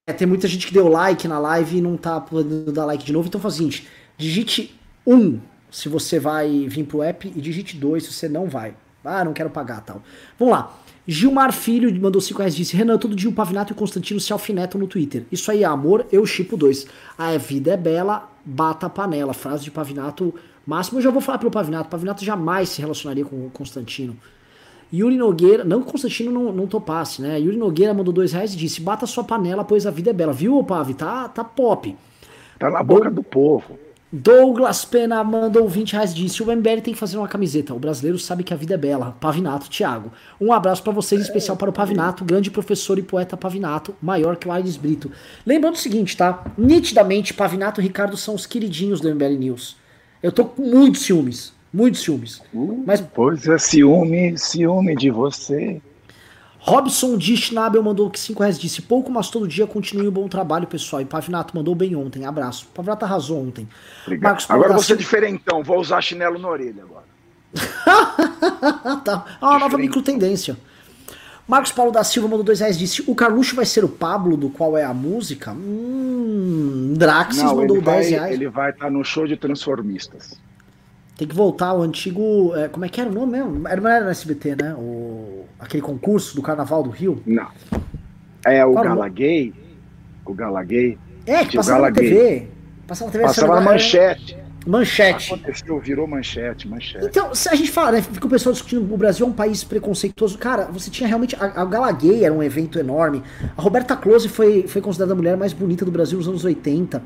É, 0.07 0.13
tem 0.13 0.27
muita 0.27 0.47
gente 0.47 0.67
que 0.67 0.75
deu 0.75 0.89
like 0.89 1.27
na 1.27 1.39
live 1.39 1.79
e 1.79 1.81
não 1.81 1.97
tá 1.97 2.21
podendo 2.21 2.73
dar 2.73 2.85
like 2.85 3.05
de 3.05 3.13
novo. 3.13 3.29
Então 3.29 3.41
faz 3.41 3.55
o 3.55 3.57
seguinte, 3.57 3.89
digite 4.19 4.79
um 5.07 5.41
se 5.71 5.89
você 5.89 6.19
vai 6.19 6.67
vir 6.67 6.85
pro 6.85 7.03
app 7.03 7.27
e 7.29 7.41
digite 7.41 7.77
2 7.77 8.05
se 8.05 8.13
você 8.13 8.29
não 8.29 8.49
vai. 8.49 8.77
Ah, 9.05 9.25
não 9.25 9.33
quero 9.33 9.49
pagar 9.49 9.81
tal. 9.81 10.03
Vamos 10.39 10.53
lá. 10.53 10.79
Gilmar 11.13 11.53
Filho 11.53 11.93
mandou 12.01 12.21
5 12.21 12.39
reais 12.39 12.55
disse: 12.55 12.77
Renan, 12.77 12.97
todo 12.97 13.17
dia 13.17 13.29
o 13.29 13.33
Pavinato 13.33 13.73
e 13.73 13.75
o 13.75 13.77
Constantino 13.77 14.21
se 14.21 14.33
alfinetam 14.33 14.81
no 14.81 14.87
Twitter. 14.87 15.25
Isso 15.33 15.51
aí 15.51 15.65
é 15.65 15.67
amor, 15.67 16.07
eu 16.13 16.25
chipo 16.25 16.57
2. 16.57 16.87
A 17.19 17.37
vida 17.37 17.73
é 17.73 17.77
bela, 17.77 18.31
bata 18.45 18.87
a 18.87 18.89
panela. 18.89 19.35
Frase 19.35 19.65
de 19.65 19.73
Pavinato 19.73 20.33
máximo. 20.65 20.99
Eu 20.99 21.03
já 21.03 21.11
vou 21.11 21.21
falar 21.21 21.39
pelo 21.39 21.51
Pavinato. 21.51 21.91
Pavinato 21.91 22.25
jamais 22.25 22.69
se 22.69 22.81
relacionaria 22.81 23.25
com 23.25 23.45
o 23.45 23.51
Constantino. 23.51 24.17
Yuri 24.95 25.17
Nogueira, 25.17 25.65
não 25.65 25.83
que 25.83 25.89
o 25.89 25.91
Constantino 25.91 26.31
não, 26.31 26.53
não 26.53 26.69
topasse, 26.69 27.21
né? 27.21 27.41
Yuri 27.41 27.57
Nogueira 27.57 27.93
mandou 27.93 28.15
2 28.15 28.33
reais 28.33 28.55
e 28.55 28.57
disse: 28.57 28.81
Bata 28.81 29.05
sua 29.05 29.25
panela, 29.25 29.65
pois 29.65 29.89
a 29.89 29.91
vida 29.91 30.11
é 30.11 30.13
bela. 30.13 30.33
Viu, 30.33 30.63
Pavi? 30.63 30.95
Tá, 30.95 31.29
tá 31.29 31.43
pop. 31.43 31.97
Tá 32.57 32.71
na 32.71 32.85
boca 32.85 33.11
do 33.11 33.25
povo. 33.25 33.77
Douglas 34.13 34.85
Pena 34.85 35.23
mandou 35.23 35.69
20 35.69 35.93
reais 35.93 36.13
disse: 36.13 36.43
O 36.43 36.47
MBL 36.47 36.81
tem 36.83 36.95
que 36.95 36.99
fazer 36.99 37.17
uma 37.17 37.29
camiseta. 37.29 37.73
O 37.73 37.79
brasileiro 37.79 38.19
sabe 38.19 38.43
que 38.43 38.53
a 38.53 38.57
vida 38.57 38.75
é 38.75 38.77
bela. 38.77 39.17
Pavinato, 39.21 39.71
Thiago. 39.71 40.11
Um 40.41 40.53
abraço 40.53 40.83
para 40.83 40.93
vocês, 40.93 41.21
especial 41.21 41.57
para 41.57 41.71
o 41.71 41.73
Pavinato, 41.73 42.25
grande 42.25 42.51
professor 42.51 42.99
e 42.99 43.03
poeta 43.03 43.37
Pavinato, 43.37 43.95
maior 44.03 44.37
que 44.37 44.49
o 44.49 44.53
Aires 44.53 44.77
Brito. 44.77 45.13
Lembrando 45.47 45.75
o 45.75 45.79
seguinte, 45.79 46.17
tá? 46.17 46.45
Nitidamente, 46.59 47.33
Pavinato 47.33 47.81
e 47.81 47.85
Ricardo 47.85 48.17
são 48.17 48.35
os 48.35 48.47
queridinhos 48.47 49.01
do 49.01 49.15
MBL 49.15 49.39
News. 49.39 49.77
Eu 50.21 50.33
tô 50.33 50.45
com 50.45 50.63
muitos 50.63 51.03
ciúmes. 51.03 51.53
Muitos 51.73 52.01
ciúmes. 52.01 52.43
Uh, 52.53 52.83
mas... 52.85 53.01
Pois 53.01 53.47
é, 53.47 53.59
ciúme, 53.59 54.37
ciúme 54.37 54.97
de 54.97 55.09
você. 55.09 55.81
Robson 56.63 57.17
de 57.17 57.37
Schnabel 57.37 57.83
mandou 57.83 58.11
que 58.11 58.21
5 58.21 58.39
reais 58.41 58.59
disse 58.59 58.83
pouco, 58.83 59.11
mas 59.11 59.31
todo 59.31 59.49
dia 59.49 59.67
continue 59.67 60.07
o 60.07 60.13
bom 60.13 60.29
trabalho, 60.29 60.67
pessoal. 60.67 61.01
E 61.01 61.07
Pavinato 61.07 61.57
mandou 61.57 61.75
bem 61.75 61.97
ontem. 61.97 62.27
Abraço. 62.27 62.67
Pavinato 62.75 63.05
arrasou 63.05 63.43
ontem. 63.43 63.67
Marcos 64.21 64.47
agora 64.49 64.75
você 64.75 64.93
é 64.93 64.97
diferentão, 64.97 65.63
vou 65.63 65.81
usar 65.81 66.03
chinelo 66.03 66.39
na 66.39 66.49
orelha 66.49 66.83
agora. 66.83 67.05
tá. 69.05 69.25
É 69.41 69.45
uma 69.45 69.59
nova 69.59 69.79
micro 69.79 70.03
tendência. 70.03 70.57
Marcos 71.49 71.73
Paulo 71.73 71.91
da 71.91 72.05
Silva 72.05 72.29
mandou 72.29 72.45
2 72.45 72.61
reais 72.61 72.79
disse: 72.79 73.03
O 73.07 73.15
Carluxo 73.15 73.57
vai 73.57 73.65
ser 73.65 73.83
o 73.83 73.89
Pablo 73.89 74.37
do 74.37 74.51
qual 74.51 74.77
é 74.77 74.85
a 74.85 74.95
música? 74.95 75.53
Hum, 75.53 76.95
Draxis 76.97 77.43
Não, 77.43 77.57
mandou 77.57 77.81
10 77.81 78.11
reais. 78.11 78.35
Ele 78.35 78.49
vai 78.49 78.71
estar 78.71 78.85
tá 78.85 78.91
no 78.91 79.03
show 79.03 79.27
de 79.27 79.37
transformistas. 79.37 80.39
Tem 81.21 81.29
que 81.29 81.35
voltar 81.35 81.67
ao 81.67 81.83
antigo. 81.83 82.57
É, 82.57 82.67
como 82.67 82.83
é 82.83 82.89
que 82.89 82.99
era 82.99 83.11
o 83.11 83.13
nome 83.13 83.33
mesmo? 83.33 83.69
Era, 83.69 83.79
não 83.79 83.91
era 83.91 84.05
no 84.07 84.11
SBT, 84.11 84.57
né? 84.57 84.75
O, 84.75 85.45
aquele 85.59 85.83
concurso 85.83 86.35
do 86.35 86.41
Carnaval 86.41 86.83
do 86.83 86.89
Rio? 86.89 87.23
Não. 87.27 87.47
É 88.43 88.65
o 88.65 88.73
Galaguei. 88.73 89.53
O 90.25 90.33
Galaguei. 90.33 90.97
É, 91.27 91.45
que 91.45 91.59
passava 91.59 91.91
na 91.91 91.93
TV. 91.93 92.49
Passava 92.87 93.09
na 93.09 93.13
TV. 93.13 93.25
Passava 93.27 93.55
na 93.57 93.61
manchete. 93.61 94.39
Manchete. 94.67 95.35
Aconteceu, 95.35 95.79
virou 95.79 96.07
manchete, 96.07 96.67
manchete. 96.67 97.05
Então, 97.05 97.35
se 97.35 97.51
a 97.51 97.55
gente 97.55 97.71
fala, 97.71 97.93
né? 97.93 98.01
Fica 98.01 98.27
o 98.27 98.31
pessoal 98.31 98.55
discutindo 98.55 98.91
o 98.91 98.97
Brasil 98.97 99.27
é 99.27 99.29
um 99.29 99.33
país 99.35 99.63
preconceituoso. 99.63 100.39
Cara, 100.39 100.71
você 100.73 100.91
tinha 100.91 101.07
realmente. 101.07 101.37
A, 101.39 101.61
a 101.61 101.65
Galaguei 101.67 102.25
era 102.25 102.33
um 102.33 102.43
evento 102.43 102.79
enorme. 102.79 103.23
A 103.55 103.61
Roberta 103.61 103.95
Close 103.95 104.27
foi, 104.27 104.67
foi 104.67 104.81
considerada 104.81 105.13
a 105.13 105.17
mulher 105.17 105.37
mais 105.37 105.53
bonita 105.53 105.85
do 105.85 105.91
Brasil 105.91 106.17
nos 106.17 106.29
anos 106.29 106.47
80 106.47 107.03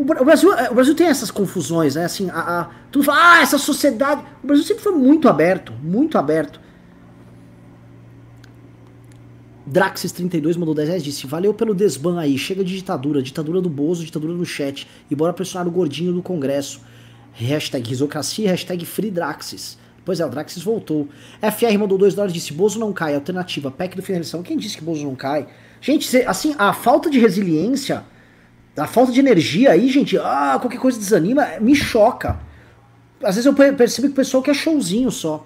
o 0.00 0.24
Brasil, 0.24 0.52
é, 0.54 0.70
o 0.70 0.74
Brasil 0.74 0.94
tem 0.94 1.06
essas 1.06 1.30
confusões, 1.30 1.94
né? 1.94 2.04
Assim, 2.04 2.30
a, 2.30 2.60
a, 2.60 3.02
fala, 3.02 3.38
ah, 3.38 3.42
essa 3.42 3.58
sociedade. 3.58 4.22
O 4.42 4.46
Brasil 4.46 4.64
sempre 4.64 4.82
foi 4.82 4.92
muito 4.92 5.28
aberto, 5.28 5.72
muito 5.82 6.16
aberto. 6.16 6.60
Draxis32 9.70 10.56
mandou 10.56 10.74
10 10.74 10.88
reais 10.88 11.04
disse: 11.04 11.26
Valeu 11.26 11.52
pelo 11.52 11.74
desban 11.74 12.18
aí, 12.18 12.38
chega 12.38 12.64
de 12.64 12.74
ditadura, 12.76 13.22
ditadura 13.22 13.60
do 13.60 13.68
Bozo, 13.68 14.04
ditadura 14.04 14.32
no 14.32 14.44
chat. 14.44 14.88
E 15.10 15.14
bora 15.14 15.32
pressionar 15.32 15.66
o 15.66 15.70
gordinho 15.70 16.12
do 16.12 16.22
Congresso. 16.22 16.80
Hashtag 17.32 17.88
risocracia, 17.88 18.50
hashtag 18.50 18.84
FreeDraxis. 18.84 19.78
Pois 20.04 20.20
é, 20.20 20.26
o 20.26 20.30
Draxis 20.30 20.62
voltou. 20.62 21.08
FR 21.40 21.78
mandou 21.78 21.98
2 21.98 22.14
dólares 22.14 22.32
disse: 22.32 22.52
Bozo 22.52 22.78
não 22.78 22.92
cai, 22.92 23.14
alternativa, 23.14 23.70
PEC 23.70 23.96
do 23.96 24.02
finalização. 24.02 24.42
Quem 24.42 24.56
disse 24.56 24.78
que 24.78 24.84
Bozo 24.84 25.04
não 25.04 25.14
cai? 25.14 25.46
Gente, 25.80 26.16
assim, 26.22 26.54
a 26.58 26.72
falta 26.72 27.10
de 27.10 27.18
resiliência 27.18 28.04
A 28.78 28.86
falta 28.86 29.12
de 29.12 29.20
energia 29.20 29.72
aí, 29.72 29.88
gente, 29.88 30.16
ah, 30.18 30.56
qualquer 30.60 30.78
coisa 30.78 30.98
desanima, 30.98 31.46
me 31.60 31.74
choca. 31.74 32.38
Às 33.22 33.34
vezes 33.34 33.46
eu 33.46 33.54
percebo 33.54 34.08
que 34.08 34.12
o 34.12 34.16
pessoal 34.16 34.42
quer 34.42 34.54
showzinho 34.54 35.10
só. 35.10 35.44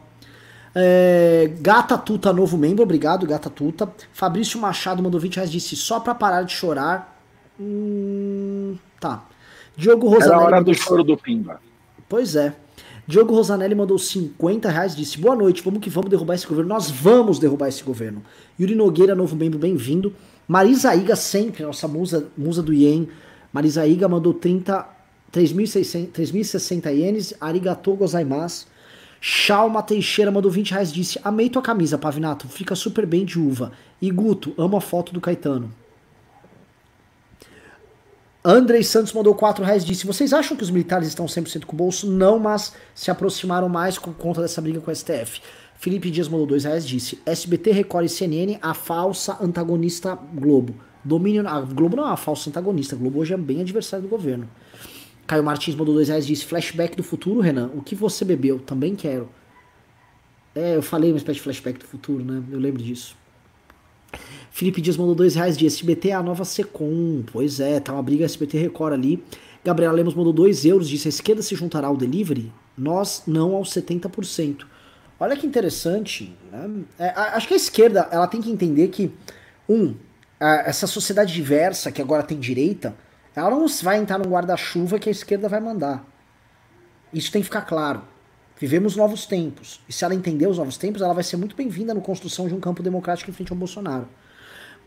É, 0.74 1.50
Gata 1.60 1.98
Tuta, 1.98 2.32
novo 2.32 2.56
membro, 2.56 2.82
obrigado, 2.82 3.26
Gata 3.26 3.50
Tuta. 3.50 3.90
Fabrício 4.12 4.59
Machado 4.60 5.02
mandou 5.02 5.20
20 5.20 5.36
reais, 5.36 5.50
disse 5.50 5.76
só 5.76 6.00
pra 6.00 6.14
parar 6.14 6.42
de 6.42 6.52
chorar. 6.52 7.18
Hum, 7.60 8.76
tá. 9.00 9.24
Diogo 9.76 10.09
Rosanelli. 10.09 10.32
Era 10.32 10.42
a 10.42 10.44
hora 10.44 10.64
do 10.64 10.74
choro 10.74 11.02
do 11.02 11.16
Pimba. 11.16 11.60
Pois 12.09 12.36
é. 12.36 12.54
Diogo 13.06 13.34
Rosanelli 13.34 13.74
mandou 13.74 13.98
50 13.98 14.68
reais, 14.70 14.94
disse 14.94 15.18
boa 15.18 15.34
noite, 15.34 15.62
vamos 15.62 15.80
que 15.80 15.90
vamos 15.90 16.09
derrubar 16.09 16.34
esse 16.34 16.46
governo. 16.46 16.68
Nós 16.68 16.90
vamos 16.90 17.38
derrubar 17.38 17.68
esse 17.68 17.82
governo. 17.82 18.22
Yuri 18.59 18.74
Nogueira, 18.74 19.14
novo 19.14 19.34
membro, 19.34 19.59
bem-vindo. 19.59 20.14
Marisa 20.52 20.94
Iga, 20.94 21.16
sempre, 21.16 21.62
nossa 21.62 21.88
musa, 21.88 22.28
musa 22.36 22.62
do 22.62 22.74
Ien. 22.74 23.08
Marisa 23.50 23.86
Iga 23.86 24.06
mandou 24.06 24.34
30, 24.34 24.86
3.060 25.32 26.94
ienes. 26.94 27.32
Arigatou 27.40 27.96
gozaimasu. 27.96 28.66
Chalma 29.18 29.82
Teixeira 29.82 30.30
mandou 30.30 30.50
20 30.50 30.72
reais, 30.72 30.92
disse 30.92 31.18
amei 31.24 31.48
tua 31.48 31.62
camisa, 31.62 31.96
Pavinato, 31.96 32.46
fica 32.48 32.74
super 32.74 33.06
bem 33.06 33.24
de 33.24 33.38
uva. 33.38 33.72
E 33.98 34.10
Guto, 34.10 34.52
amo 34.58 34.76
a 34.76 34.80
foto 34.82 35.14
do 35.14 35.22
Caetano. 35.22 35.72
Andrei 38.44 38.82
Santos 38.82 39.12
mandou 39.12 39.35
4 39.35 39.64
reais 39.64 39.85
disse: 39.85 40.05
Vocês 40.05 40.32
acham 40.32 40.56
que 40.56 40.64
os 40.64 40.70
militares 40.70 41.06
estão 41.06 41.27
100% 41.27 41.64
com 41.64 41.74
o 41.74 41.77
bolso? 41.77 42.10
Não, 42.10 42.40
mas 42.40 42.74
se 42.94 43.10
aproximaram 43.10 43.69
mais 43.69 43.98
por 43.98 44.14
conta 44.14 44.43
dessa 44.43 44.60
briga 44.60 44.81
com 44.81 44.90
o 44.90 44.94
STF. 44.94 45.40
Felipe 45.77 46.10
Dias 46.10 46.28
mandou 46.28 46.47
2 46.47 46.64
reais 46.64 46.86
disse: 46.86 47.20
SBT, 47.24 47.70
Record 47.70 48.06
e 48.06 48.09
CNN, 48.09 48.59
a 48.60 48.74
falsa 48.74 49.39
antagonista 49.40 50.16
Globo. 50.35 50.74
Domínio. 51.05 51.47
A 51.48 51.60
Globo 51.60 51.97
não 51.97 52.05
é 52.05 52.09
uma 52.09 52.16
falsa 52.16 52.51
antagonista, 52.51 52.97
a 52.97 52.98
Globo 52.98 53.20
hoje 53.20 53.32
é 53.32 53.36
bem 53.36 53.60
adversário 53.60 54.05
do 54.05 54.09
governo. 54.09 54.48
Caio 55.24 55.44
Martins 55.44 55.77
mandou 55.77 55.94
2 55.94 56.09
reais 56.09 56.27
disse: 56.27 56.44
Flashback 56.44 56.97
do 56.97 57.05
futuro, 57.05 57.39
Renan. 57.39 57.70
O 57.74 57.81
que 57.81 57.94
você 57.94 58.24
bebeu? 58.24 58.59
Também 58.59 58.97
quero. 58.97 59.28
É, 60.55 60.77
eu 60.77 60.82
falei 60.82 61.10
uma 61.10 61.16
espécie 61.16 61.36
de 61.39 61.43
flashback 61.43 61.78
do 61.78 61.86
futuro, 61.86 62.24
né? 62.24 62.43
Eu 62.51 62.59
lembro 62.59 62.82
disso. 62.82 63.16
Felipe 64.52 64.82
Dias 64.82 64.98
mandou 64.98 65.14
dois 65.14 65.34
reais 65.34 65.56
de 65.56 65.66
SBT 65.66 66.10
é 66.10 66.12
a 66.12 66.22
nova 66.22 66.44
Secom. 66.44 67.24
Pois 67.32 67.58
é, 67.58 67.80
tá 67.80 67.94
uma 67.94 68.02
briga 68.02 68.26
SBT 68.26 68.58
Record 68.58 68.92
ali. 68.92 69.24
Gabriela 69.64 69.94
Lemos 69.94 70.14
mandou 70.14 70.32
2 70.32 70.66
euros, 70.66 70.90
disse 70.90 71.08
a 71.08 71.10
esquerda 71.10 71.40
se 71.40 71.54
juntará 71.54 71.88
ao 71.88 71.96
delivery? 71.96 72.52
Nós 72.76 73.22
não 73.26 73.56
aos 73.56 73.70
70%. 73.70 74.66
Olha 75.18 75.36
que 75.36 75.46
interessante. 75.46 76.36
Né? 76.50 76.84
É, 76.98 77.08
acho 77.08 77.48
que 77.48 77.54
a 77.54 77.56
esquerda 77.56 78.06
ela 78.10 78.26
tem 78.26 78.42
que 78.42 78.50
entender 78.50 78.88
que, 78.88 79.10
um, 79.66 79.94
essa 80.38 80.86
sociedade 80.86 81.32
diversa 81.32 81.90
que 81.90 82.02
agora 82.02 82.22
tem 82.22 82.38
direita, 82.38 82.94
ela 83.34 83.48
não 83.48 83.66
vai 83.82 83.96
entrar 83.96 84.18
num 84.18 84.30
guarda-chuva 84.30 84.98
que 84.98 85.08
a 85.08 85.12
esquerda 85.12 85.48
vai 85.48 85.60
mandar. 85.60 86.04
Isso 87.10 87.32
tem 87.32 87.40
que 87.40 87.46
ficar 87.46 87.62
claro. 87.62 88.02
Vivemos 88.58 88.96
novos 88.96 89.24
tempos. 89.24 89.80
E 89.88 89.92
se 89.94 90.04
ela 90.04 90.14
entender 90.14 90.46
os 90.46 90.58
novos 90.58 90.76
tempos, 90.76 91.00
ela 91.00 91.14
vai 91.14 91.24
ser 91.24 91.38
muito 91.38 91.56
bem-vinda 91.56 91.94
na 91.94 92.02
construção 92.02 92.48
de 92.48 92.54
um 92.54 92.60
campo 92.60 92.82
democrático 92.82 93.30
em 93.30 93.32
frente 93.32 93.50
ao 93.50 93.58
Bolsonaro. 93.58 94.06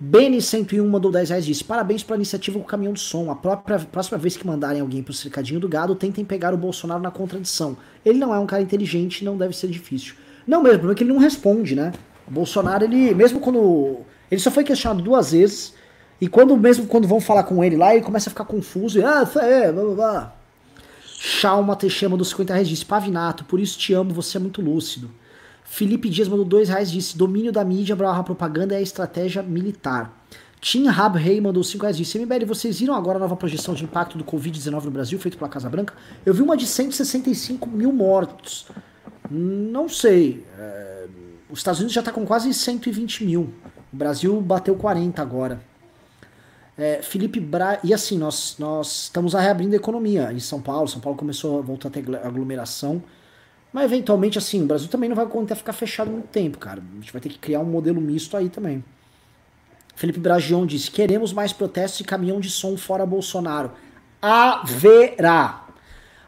Beni101 0.03 0.85
mandou 0.85 1.11
10 1.11 1.29
reais 1.29 1.45
disse: 1.45 1.63
Parabéns 1.63 2.03
pela 2.03 2.17
iniciativa 2.17 2.59
com 2.59 2.65
o 2.65 2.67
caminhão 2.67 2.93
de 2.93 2.99
som. 2.99 3.31
A 3.31 3.35
própria, 3.35 3.79
próxima 3.79 4.17
vez 4.17 4.35
que 4.35 4.45
mandarem 4.45 4.81
alguém 4.81 5.01
pro 5.01 5.13
cercadinho 5.13 5.59
do 5.59 5.69
gado, 5.69 5.95
tentem 5.95 6.25
pegar 6.25 6.53
o 6.53 6.57
Bolsonaro 6.57 7.01
na 7.01 7.11
contradição. 7.11 7.77
Ele 8.05 8.19
não 8.19 8.33
é 8.33 8.39
um 8.39 8.45
cara 8.45 8.61
inteligente 8.61 9.23
não 9.23 9.37
deve 9.37 9.55
ser 9.55 9.67
difícil. 9.67 10.15
Não 10.45 10.61
mesmo, 10.61 10.81
porque 10.81 11.03
ele 11.03 11.13
não 11.13 11.19
responde, 11.19 11.75
né? 11.75 11.93
O 12.27 12.31
Bolsonaro, 12.31 12.83
ele, 12.83 13.13
mesmo 13.15 13.39
quando. 13.39 13.99
Ele 14.29 14.41
só 14.41 14.51
foi 14.51 14.63
questionado 14.63 15.01
duas 15.01 15.31
vezes. 15.31 15.73
E 16.19 16.27
quando 16.27 16.55
mesmo 16.57 16.87
quando 16.87 17.07
vão 17.07 17.21
falar 17.21 17.43
com 17.43 17.63
ele 17.63 17.77
lá, 17.77 17.93
ele 17.93 18.03
começa 18.03 18.29
a 18.29 18.31
ficar 18.31 18.45
confuso. 18.45 18.99
E, 18.99 19.03
ah, 19.03 19.27
é, 19.37 19.71
blá 19.71 19.83
blá 19.83 19.95
blá. 19.95 20.35
Chalma 21.17 21.75
Teixeira 21.75 22.09
mandou 22.09 22.25
50 22.25 22.53
reais 22.53 22.67
disse: 22.67 22.85
Pavinato, 22.85 23.45
por 23.45 23.59
isso 23.61 23.79
te 23.79 23.93
amo, 23.93 24.13
você 24.13 24.37
é 24.37 24.39
muito 24.41 24.61
lúcido. 24.61 25.09
Felipe 25.65 26.09
Dias 26.09 26.27
mandou 26.27 26.45
dois 26.45 26.69
reais 26.69 26.89
disse: 26.89 27.17
domínio 27.17 27.51
da 27.51 27.65
mídia 27.65 27.95
barra 27.95 28.23
propaganda 28.23 28.75
é 28.75 28.77
a 28.77 28.81
estratégia 28.81 29.43
militar. 29.43 30.25
Tim 30.61 30.87
Rab 30.87 31.17
Rey 31.17 31.39
mandou 31.41 31.63
5 31.63 31.83
reais 31.83 31.97
disse: 31.97 32.17
MBL, 32.17 32.45
vocês 32.45 32.79
viram 32.79 32.95
agora 32.95 33.17
a 33.17 33.19
nova 33.19 33.35
projeção 33.35 33.73
de 33.73 33.83
impacto 33.83 34.17
do 34.17 34.23
Covid-19 34.23 34.85
no 34.85 34.91
Brasil, 34.91 35.19
feito 35.19 35.37
pela 35.37 35.49
Casa 35.49 35.69
Branca? 35.69 35.93
Eu 36.25 36.33
vi 36.33 36.41
uma 36.41 36.55
de 36.55 36.65
165 36.65 37.69
mil 37.69 37.91
mortos. 37.91 38.67
Não 39.29 39.89
sei. 39.89 40.45
É... 40.57 41.07
Os 41.49 41.59
Estados 41.59 41.79
Unidos 41.79 41.93
já 41.93 42.01
está 42.01 42.11
com 42.11 42.25
quase 42.25 42.51
120 42.53 43.25
mil. 43.25 43.53
O 43.93 43.95
Brasil 43.95 44.41
bateu 44.41 44.75
40 44.75 45.21
agora. 45.21 45.61
É, 46.77 47.01
Felipe 47.01 47.39
Bra... 47.39 47.79
E 47.83 47.93
assim, 47.93 48.17
nós, 48.17 48.55
nós 48.59 49.03
estamos 49.03 49.33
reabrindo 49.33 49.73
a 49.73 49.77
economia 49.77 50.33
em 50.33 50.39
São 50.39 50.59
Paulo. 50.61 50.87
São 50.87 50.99
Paulo 50.99 51.17
começou 51.17 51.59
a 51.59 51.61
voltar 51.61 51.89
a 51.89 51.91
ter 51.91 52.03
aglomeração. 52.17 53.01
Mas 53.75 53.91
eventualmente, 53.91 54.37
assim, 54.37 54.63
o 54.63 54.65
Brasil 54.65 54.87
também 54.87 55.09
não 55.09 55.17
vai 55.17 55.25
aguentar 55.25 55.57
ficar 55.57 55.73
fechado 55.73 56.09
muito 56.09 56.29
tempo, 56.29 56.57
cara. 56.57 56.81
A 56.81 56.95
gente 56.95 57.11
vai 57.11 57.21
ter 57.21 57.27
que 57.27 57.37
criar 57.37 57.59
um 57.59 57.65
modelo 57.65 57.99
misto 57.99 58.37
aí 58.37 58.47
também. 58.47 58.81
Felipe 59.97 60.17
Bragion 60.17 60.65
disse: 60.65 60.89
queremos 60.89 61.33
mais 61.33 61.51
protestos 61.51 61.99
e 61.99 62.05
caminhão 62.05 62.39
de 62.39 62.49
som 62.49 62.77
fora 62.77 63.05
Bolsonaro. 63.05 63.71
Haverá. 64.21 65.67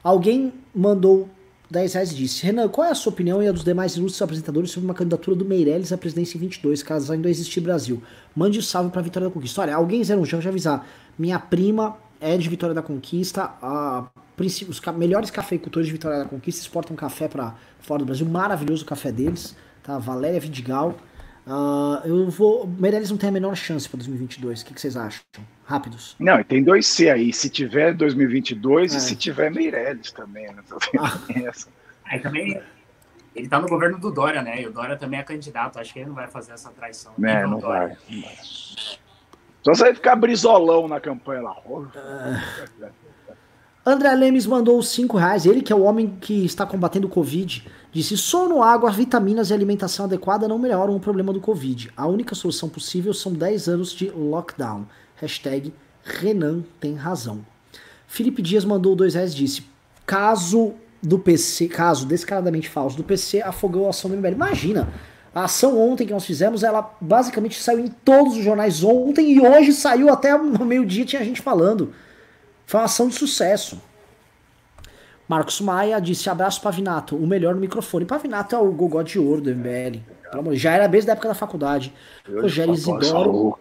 Alguém 0.04 0.56
mandou 0.76 1.30
10 1.72 1.94
reais 1.94 2.12
e 2.12 2.16
disse: 2.16 2.46
Renan, 2.46 2.68
qual 2.68 2.86
é 2.86 2.92
a 2.92 2.96
sua 2.96 3.14
opinião 3.14 3.42
e 3.42 3.48
a 3.48 3.54
dos 3.54 3.64
demais 3.64 3.96
ilustres 3.96 4.22
apresentadores 4.22 4.70
sobre 4.70 4.86
uma 4.86 4.94
candidatura 4.94 5.38
do 5.38 5.46
Meirelles 5.46 5.94
à 5.94 5.98
presidência 5.98 6.38
em 6.38 6.42
22, 6.42 6.84
caso 6.84 7.14
ainda 7.14 7.30
existir 7.30 7.62
Brasil? 7.62 8.04
Mande 8.36 8.60
um 8.60 8.62
salve 8.62 8.92
para 8.92 9.02
Vitória 9.02 9.30
da 9.30 9.34
Conquista. 9.34 9.62
Olha, 9.62 9.74
alguém 9.74 10.02
01, 10.02 10.26
já 10.26 10.38
vou 10.38 10.50
avisar. 10.50 10.86
Minha 11.18 11.40
prima 11.40 11.98
é 12.20 12.36
de 12.36 12.50
Vitória 12.50 12.76
da 12.76 12.82
Conquista. 12.82 13.52
A 13.62 14.10
os 14.46 14.82
melhores 14.96 15.32
cafeicultores 15.32 15.88
de 15.88 15.94
Vitória 15.94 16.20
da 16.20 16.26
Conquista 16.26 16.62
exportam 16.62 16.96
café 16.96 17.28
para 17.28 17.56
fora 17.80 18.00
do 18.00 18.06
Brasil. 18.06 18.26
Maravilhoso 18.26 18.84
o 18.84 18.88
café 18.88 19.12
deles, 19.12 19.56
tá? 19.82 19.98
Valéria 19.98 20.40
Vidigal. 20.40 20.96
Uh, 21.48 22.06
eu 22.06 22.30
vou. 22.30 22.68
Meirelles 22.68 23.10
não 23.10 23.18
tem 23.18 23.30
a 23.30 23.32
menor 23.32 23.56
chance 23.56 23.88
para 23.88 23.98
2022. 23.98 24.62
O 24.62 24.66
que, 24.66 24.74
que, 24.74 24.82
vocês 24.82 24.98
acham? 24.98 25.22
Rápidos. 25.66 26.16
Não, 26.20 26.44
tem 26.44 26.62
dois 26.62 26.86
C 26.86 27.10
aí. 27.10 27.32
Se 27.32 27.50
tiver 27.50 27.94
2022 27.94 28.94
é. 28.94 28.98
e 28.98 29.00
se 29.00 29.16
tiver 29.16 29.50
Meirelles 29.50 30.12
também. 30.12 30.46
Né? 30.48 30.62
Ah. 31.00 31.20
Aí 32.06 32.20
também. 32.20 32.62
Ele 33.34 33.48
tá 33.48 33.60
no 33.60 33.68
governo 33.68 33.98
do 33.98 34.12
Dória, 34.12 34.42
né? 34.42 34.62
E 34.62 34.68
o 34.68 34.72
Dória 34.72 34.98
também 34.98 35.20
é 35.20 35.24
candidato. 35.24 35.80
Acho 35.80 35.94
que 35.94 36.00
ele 36.00 36.08
não 36.08 36.16
vai 36.16 36.28
fazer 36.28 36.52
essa 36.52 36.70
traição. 36.72 37.14
É, 37.24 37.44
não, 37.44 37.60
vai. 37.60 37.88
não 37.88 38.22
vai. 38.22 38.38
Só 39.64 39.74
você 39.74 39.84
vai 39.84 39.94
ficar 39.94 40.16
brizolão 40.16 40.88
na 40.88 41.00
campanha 41.00 41.42
lá. 41.44 41.56
Uh... 41.66 43.07
André 43.90 44.14
Lemes 44.16 44.46
mandou 44.46 44.84
5 44.84 45.16
reais. 45.16 45.46
Ele, 45.46 45.62
que 45.62 45.72
é 45.72 45.76
o 45.76 45.84
homem 45.84 46.18
que 46.20 46.44
está 46.44 46.66
combatendo 46.66 47.08
o 47.08 47.10
Covid, 47.10 47.66
disse: 47.90 48.18
sono, 48.18 48.62
água, 48.62 48.92
vitaminas 48.92 49.50
e 49.50 49.54
alimentação 49.54 50.06
adequada 50.06 50.46
não 50.46 50.60
melhoram 50.60 50.94
o 50.94 51.00
problema 51.00 51.32
do 51.32 51.40
Covid. 51.40 51.90
A 51.96 52.06
única 52.06 52.36
solução 52.36 52.68
possível 52.68 53.14
são 53.14 53.32
10 53.32 53.70
anos 53.70 53.94
de 53.94 54.10
lockdown. 54.10 54.86
Hashtag 55.16 55.74
Renan 56.04 56.66
tem 56.82 56.96
razão. 56.96 57.46
Felipe 58.08 58.42
Dias 58.42 58.66
mandou 58.66 58.94
2 58.94 59.14
reais 59.14 59.34
disse: 59.34 59.64
caso 60.06 60.74
do 61.02 61.18
PC, 61.18 61.70
caso 61.70 62.06
descaradamente 62.06 62.68
falso 62.68 62.98
do 62.98 63.06
PC, 63.06 63.42
afogou 63.42 63.88
a 63.88 63.92
ação 63.92 64.12
do 64.12 64.18
MBL. 64.18 64.34
Imagina, 64.34 64.90
a 65.34 65.46
ação 65.46 65.80
ontem 65.80 66.06
que 66.06 66.12
nós 66.12 66.26
fizemos, 66.26 66.62
ela 66.62 66.94
basicamente 67.00 67.58
saiu 67.58 67.80
em 67.80 67.88
todos 67.88 68.36
os 68.36 68.44
jornais 68.44 68.84
ontem 68.84 69.32
e 69.32 69.40
hoje 69.40 69.72
saiu 69.72 70.10
até 70.10 70.38
no 70.38 70.66
meio-dia, 70.66 71.06
tinha 71.06 71.24
gente 71.24 71.42
falando. 71.42 71.94
Foi 72.68 72.82
uma 72.82 72.86
ação 72.86 73.08
de 73.08 73.16
sucesso. 73.16 73.82
Marcos 75.28 75.62
Maia 75.62 76.00
disse: 76.00 76.30
abraço 76.30 76.62
Pavinato, 76.62 77.16
o 77.16 77.26
melhor 77.26 77.56
no 77.56 77.62
microfone. 77.62 78.06
Pavinato 78.06 78.56
é 78.56 78.60
o 78.60 78.72
gogó 78.74 79.02
de 79.02 79.18
ouro 79.18 79.42
do 79.42 79.50
MBL. 79.50 80.02
Amor, 80.34 80.54
já 80.56 80.74
era 80.74 80.86
desde 80.86 81.10
a 81.10 81.14
época 81.14 81.30
da 81.30 81.34
faculdade. 81.34 81.94
Eu 82.28 82.42
Rogério 82.42 82.74
Isidoro. 82.74 83.58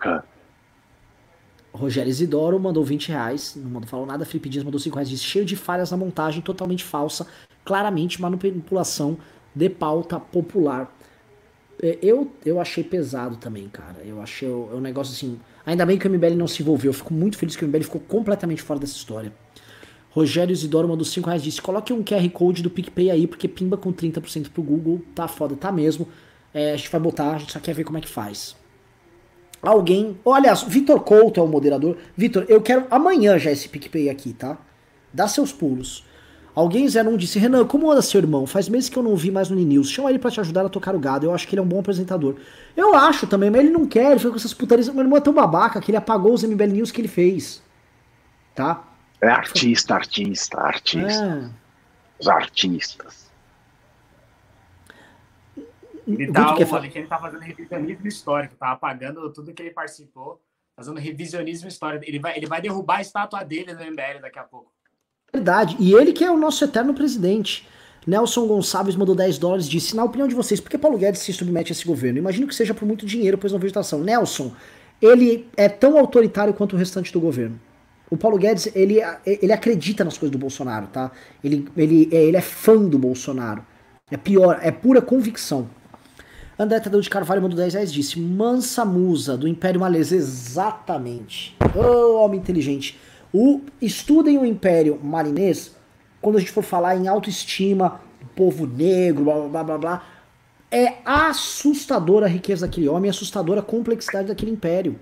Rogério 1.72 2.10
Isidoro 2.10 2.58
mandou 2.58 2.82
20 2.82 3.08
reais, 3.10 3.54
não 3.54 3.70
mandou, 3.70 3.88
falou 3.88 4.06
nada. 4.06 4.24
Felipe 4.24 4.48
Dias 4.48 4.64
mandou 4.64 4.80
5 4.80 4.96
reais, 4.96 5.08
disse: 5.08 5.22
cheio 5.22 5.44
de 5.44 5.54
falhas 5.54 5.92
na 5.92 5.96
montagem, 5.96 6.42
totalmente 6.42 6.82
falsa, 6.82 7.28
claramente 7.64 8.20
manipulação 8.20 9.16
de 9.54 9.70
pauta 9.70 10.18
popular. 10.18 10.92
É, 11.80 11.96
eu, 12.02 12.32
eu 12.44 12.60
achei 12.60 12.82
pesado 12.82 13.36
também, 13.36 13.68
cara. 13.68 13.98
Eu 14.04 14.20
achei 14.20 14.48
é 14.48 14.52
um 14.52 14.80
negócio 14.80 15.14
assim. 15.14 15.38
Ainda 15.66 15.84
bem 15.84 15.98
que 15.98 16.06
o 16.06 16.10
MBL 16.10 16.36
não 16.36 16.46
se 16.46 16.62
envolveu. 16.62 16.90
Eu 16.90 16.94
fico 16.94 17.12
muito 17.12 17.36
feliz 17.36 17.56
que 17.56 17.64
o 17.64 17.68
MBL 17.68 17.82
ficou 17.82 18.00
completamente 18.00 18.62
fora 18.62 18.78
dessa 18.78 18.94
história. 18.94 19.32
Rogério 20.10 20.52
Isidoro 20.52 20.88
mandou 20.88 21.04
5 21.04 21.26
reais 21.26 21.42
disse: 21.42 21.60
coloque 21.60 21.92
um 21.92 22.02
QR 22.02 22.26
Code 22.30 22.62
do 22.62 22.70
PicPay 22.70 23.10
aí, 23.10 23.26
porque 23.26 23.48
pimba 23.48 23.76
com 23.76 23.92
30% 23.92 24.48
pro 24.50 24.62
Google. 24.62 25.02
Tá 25.14 25.26
foda, 25.26 25.56
tá 25.56 25.72
mesmo. 25.72 26.08
É, 26.54 26.72
a 26.72 26.76
gente 26.76 26.88
vai 26.88 27.00
botar, 27.00 27.32
a 27.32 27.38
gente 27.38 27.52
só 27.52 27.58
quer 27.58 27.74
ver 27.74 27.84
como 27.84 27.98
é 27.98 28.00
que 28.00 28.08
faz. 28.08 28.56
Alguém. 29.60 30.16
Oh, 30.24 30.32
aliás, 30.32 30.62
Vitor 30.62 31.00
Couto 31.00 31.40
é 31.40 31.42
o 31.42 31.48
moderador. 31.48 31.98
Vitor, 32.16 32.46
eu 32.48 32.62
quero 32.62 32.86
amanhã 32.90 33.36
já 33.38 33.50
esse 33.50 33.68
PicPay 33.68 34.08
aqui, 34.08 34.32
tá? 34.32 34.56
Dá 35.12 35.26
seus 35.26 35.52
pulos. 35.52 36.05
Alguém 36.56 36.86
01 36.86 37.18
disse: 37.18 37.38
Renan, 37.38 37.66
como 37.66 37.90
anda 37.90 38.00
seu 38.00 38.18
irmão? 38.18 38.46
Faz 38.46 38.66
meses 38.66 38.88
que 38.88 38.96
eu 38.96 39.02
não 39.02 39.10
ouvi 39.10 39.30
mais 39.30 39.50
no 39.50 39.56
News. 39.56 39.90
Chama 39.90 40.08
ele 40.08 40.18
para 40.18 40.30
te 40.30 40.40
ajudar 40.40 40.64
a 40.64 40.70
tocar 40.70 40.94
o 40.94 40.98
gado. 40.98 41.26
Eu 41.26 41.34
acho 41.34 41.46
que 41.46 41.54
ele 41.54 41.60
é 41.60 41.62
um 41.62 41.68
bom 41.68 41.80
apresentador. 41.80 42.36
Eu 42.74 42.94
acho 42.94 43.26
também, 43.26 43.50
mas 43.50 43.60
ele 43.60 43.68
não 43.68 43.86
quer. 43.86 44.12
Ele 44.12 44.20
foi 44.20 44.30
com 44.30 44.38
essas 44.38 44.54
putarias. 44.54 44.88
Meu 44.88 45.02
irmão 45.02 45.18
é 45.18 45.20
tão 45.20 45.34
babaca 45.34 45.78
que 45.82 45.90
ele 45.90 45.98
apagou 45.98 46.32
os 46.32 46.42
MBL 46.42 46.72
News 46.72 46.90
que 46.90 47.02
ele 47.02 47.08
fez. 47.08 47.62
tá? 48.54 48.88
É 49.20 49.28
artista, 49.28 49.94
artista, 49.94 50.58
artista. 50.58 51.24
É. 51.24 51.50
Os 52.18 52.26
artistas. 52.26 53.30
Ele 56.06 56.32
tá, 56.32 56.54
o 56.54 56.84
ele 56.84 57.06
tá 57.06 57.18
fazendo 57.18 57.40
revisionismo 57.42 58.06
histórico, 58.06 58.54
tá 58.54 58.70
apagando 58.70 59.30
tudo 59.32 59.52
que 59.52 59.60
ele 59.60 59.72
participou, 59.72 60.40
fazendo 60.74 61.00
revisionismo 61.00 61.68
histórico. 61.68 62.04
Ele 62.06 62.18
vai, 62.18 62.36
ele 62.36 62.46
vai 62.46 62.62
derrubar 62.62 62.98
a 62.98 63.02
estátua 63.02 63.44
dele 63.44 63.74
no 63.74 63.80
MBL 63.80 64.20
daqui 64.22 64.38
a 64.38 64.44
pouco. 64.44 64.75
Verdade. 65.36 65.76
E 65.78 65.92
ele 65.92 66.14
que 66.14 66.24
é 66.24 66.30
o 66.30 66.36
nosso 66.38 66.64
eterno 66.64 66.94
presidente. 66.94 67.68
Nelson 68.06 68.46
Gonçalves 68.46 68.96
mandou 68.96 69.14
10 69.14 69.36
dólares 69.36 69.66
e 69.66 69.68
disse: 69.68 69.94
Na 69.94 70.02
opinião 70.02 70.26
de 70.26 70.34
vocês, 70.34 70.60
por 70.60 70.70
que 70.70 70.78
Paulo 70.78 70.96
Guedes 70.96 71.20
se 71.20 71.32
submete 71.32 71.72
a 71.72 71.74
esse 71.74 71.84
governo? 71.84 72.18
Imagino 72.18 72.46
que 72.46 72.54
seja 72.54 72.72
por 72.72 72.86
muito 72.86 73.04
dinheiro, 73.04 73.36
pois 73.36 73.52
não 73.52 73.58
vegetação. 73.58 74.00
Nelson, 74.00 74.52
ele 75.02 75.46
é 75.56 75.68
tão 75.68 75.98
autoritário 75.98 76.54
quanto 76.54 76.74
o 76.74 76.78
restante 76.78 77.12
do 77.12 77.20
governo. 77.20 77.60
O 78.08 78.16
Paulo 78.16 78.38
Guedes, 78.38 78.70
ele, 78.74 78.98
ele 79.26 79.52
acredita 79.52 80.04
nas 80.04 80.16
coisas 80.16 80.30
do 80.30 80.38
Bolsonaro, 80.38 80.86
tá? 80.86 81.10
Ele, 81.44 81.68
ele, 81.76 82.08
ele 82.10 82.36
é 82.36 82.40
fã 82.40 82.76
do 82.76 82.98
Bolsonaro. 82.98 83.62
É 84.10 84.16
pior, 84.16 84.58
é 84.62 84.70
pura 84.70 85.02
convicção. 85.02 85.68
André 86.58 86.80
Tadeu 86.80 87.00
de 87.00 87.10
Carvalho 87.10 87.42
mandou 87.42 87.58
10 87.58 87.74
reais 87.74 87.92
disse: 87.92 88.18
Mansa 88.18 88.86
musa 88.86 89.36
do 89.36 89.46
Império 89.46 89.80
Malês. 89.80 90.12
Exatamente. 90.12 91.54
Ô, 91.74 91.80
oh, 91.80 92.24
homem 92.24 92.40
inteligente. 92.40 92.98
O, 93.38 93.60
estudem 93.82 94.38
o 94.38 94.46
Império 94.46 94.98
Marinês 95.02 95.76
quando 96.22 96.36
a 96.36 96.38
gente 96.38 96.50
for 96.52 96.64
falar 96.64 96.96
em 96.96 97.06
autoestima, 97.06 98.00
povo 98.34 98.66
negro, 98.66 99.24
blá 99.24 99.46
blá 99.46 99.62
blá 99.62 99.78
blá. 99.78 100.02
É 100.70 100.94
assustadora 101.04 102.24
a 102.24 102.28
riqueza 102.30 102.66
daquele 102.66 102.88
homem, 102.88 103.10
assustadora 103.10 103.60
a 103.60 103.62
complexidade 103.62 104.28
daquele 104.28 104.52
império. 104.52 104.98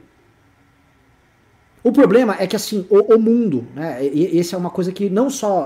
O 1.84 1.92
problema 1.92 2.34
é 2.40 2.46
que, 2.48 2.56
assim, 2.56 2.84
o, 2.90 3.14
o 3.14 3.20
mundo, 3.20 3.68
né, 3.72 4.04
e, 4.04 4.36
essa 4.36 4.56
é 4.56 4.58
uma 4.58 4.70
coisa 4.70 4.90
que 4.90 5.08
não 5.08 5.30
só 5.30 5.60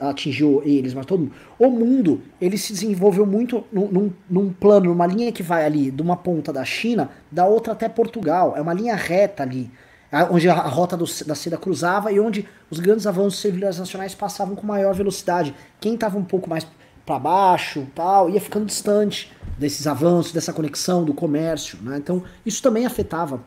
a, 0.00 0.06
a, 0.06 0.10
atingiu 0.10 0.62
eles, 0.64 0.94
mas 0.94 1.04
todo 1.04 1.18
mundo, 1.20 1.32
o 1.58 1.68
mundo, 1.68 2.22
ele 2.40 2.56
se 2.56 2.72
desenvolveu 2.72 3.26
muito 3.26 3.64
num, 3.70 3.88
num, 3.88 4.12
num, 4.30 4.52
plano, 4.52 4.86
numa 4.86 5.06
linha 5.06 5.30
que 5.30 5.42
vai 5.42 5.66
ali 5.66 5.90
de 5.90 6.00
uma 6.00 6.16
ponta 6.16 6.52
da 6.52 6.64
China, 6.64 7.10
da 7.30 7.44
outra 7.44 7.74
até 7.74 7.86
Portugal, 7.86 8.54
é 8.56 8.62
uma 8.62 8.72
linha 8.72 8.94
reta 8.94 9.42
ali, 9.42 9.70
onde 10.30 10.48
a, 10.48 10.54
rota 10.54 10.96
do, 10.96 11.04
da 11.26 11.34
seda 11.34 11.56
cruzava 11.56 12.12
e 12.12 12.20
onde 12.20 12.48
os 12.70 12.78
grandes 12.78 13.06
avanços 13.06 13.40
civilizacionais 13.40 14.14
passavam 14.14 14.54
com 14.54 14.66
maior 14.66 14.94
velocidade. 14.94 15.54
Quem 15.80 15.94
estava 15.94 16.18
um 16.18 16.24
pouco 16.24 16.48
mais 16.48 16.66
para 17.04 17.18
baixo, 17.18 17.86
tal, 17.94 18.30
ia 18.30 18.40
ficando 18.40 18.66
distante 18.66 19.32
desses 19.58 19.86
avanços, 19.86 20.32
dessa 20.32 20.52
conexão, 20.52 21.04
do 21.04 21.12
comércio, 21.12 21.78
né? 21.82 21.96
Então, 21.98 22.22
isso 22.44 22.62
também 22.62 22.86
afetava 22.86 23.40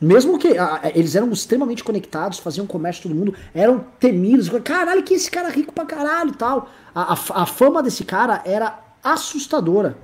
mesmo 0.00 0.38
que 0.38 0.58
a, 0.58 0.92
eles 0.94 1.14
eram 1.14 1.30
extremamente 1.30 1.82
conectados, 1.82 2.38
faziam 2.38 2.66
comércio 2.66 3.04
todo 3.04 3.14
mundo, 3.14 3.34
eram 3.54 3.84
temidos. 3.98 4.48
Caralho, 4.62 5.02
que 5.02 5.14
esse 5.14 5.30
cara 5.30 5.48
rico 5.48 5.72
pra 5.72 5.86
caralho 5.86 6.30
e 6.30 6.36
tal. 6.36 6.68
A, 6.94 7.14
a, 7.14 7.42
a, 7.42 7.46
fama 7.46 7.82
desse 7.82 8.04
cara 8.04 8.42
era 8.44 8.78
assustadora. 9.02 9.96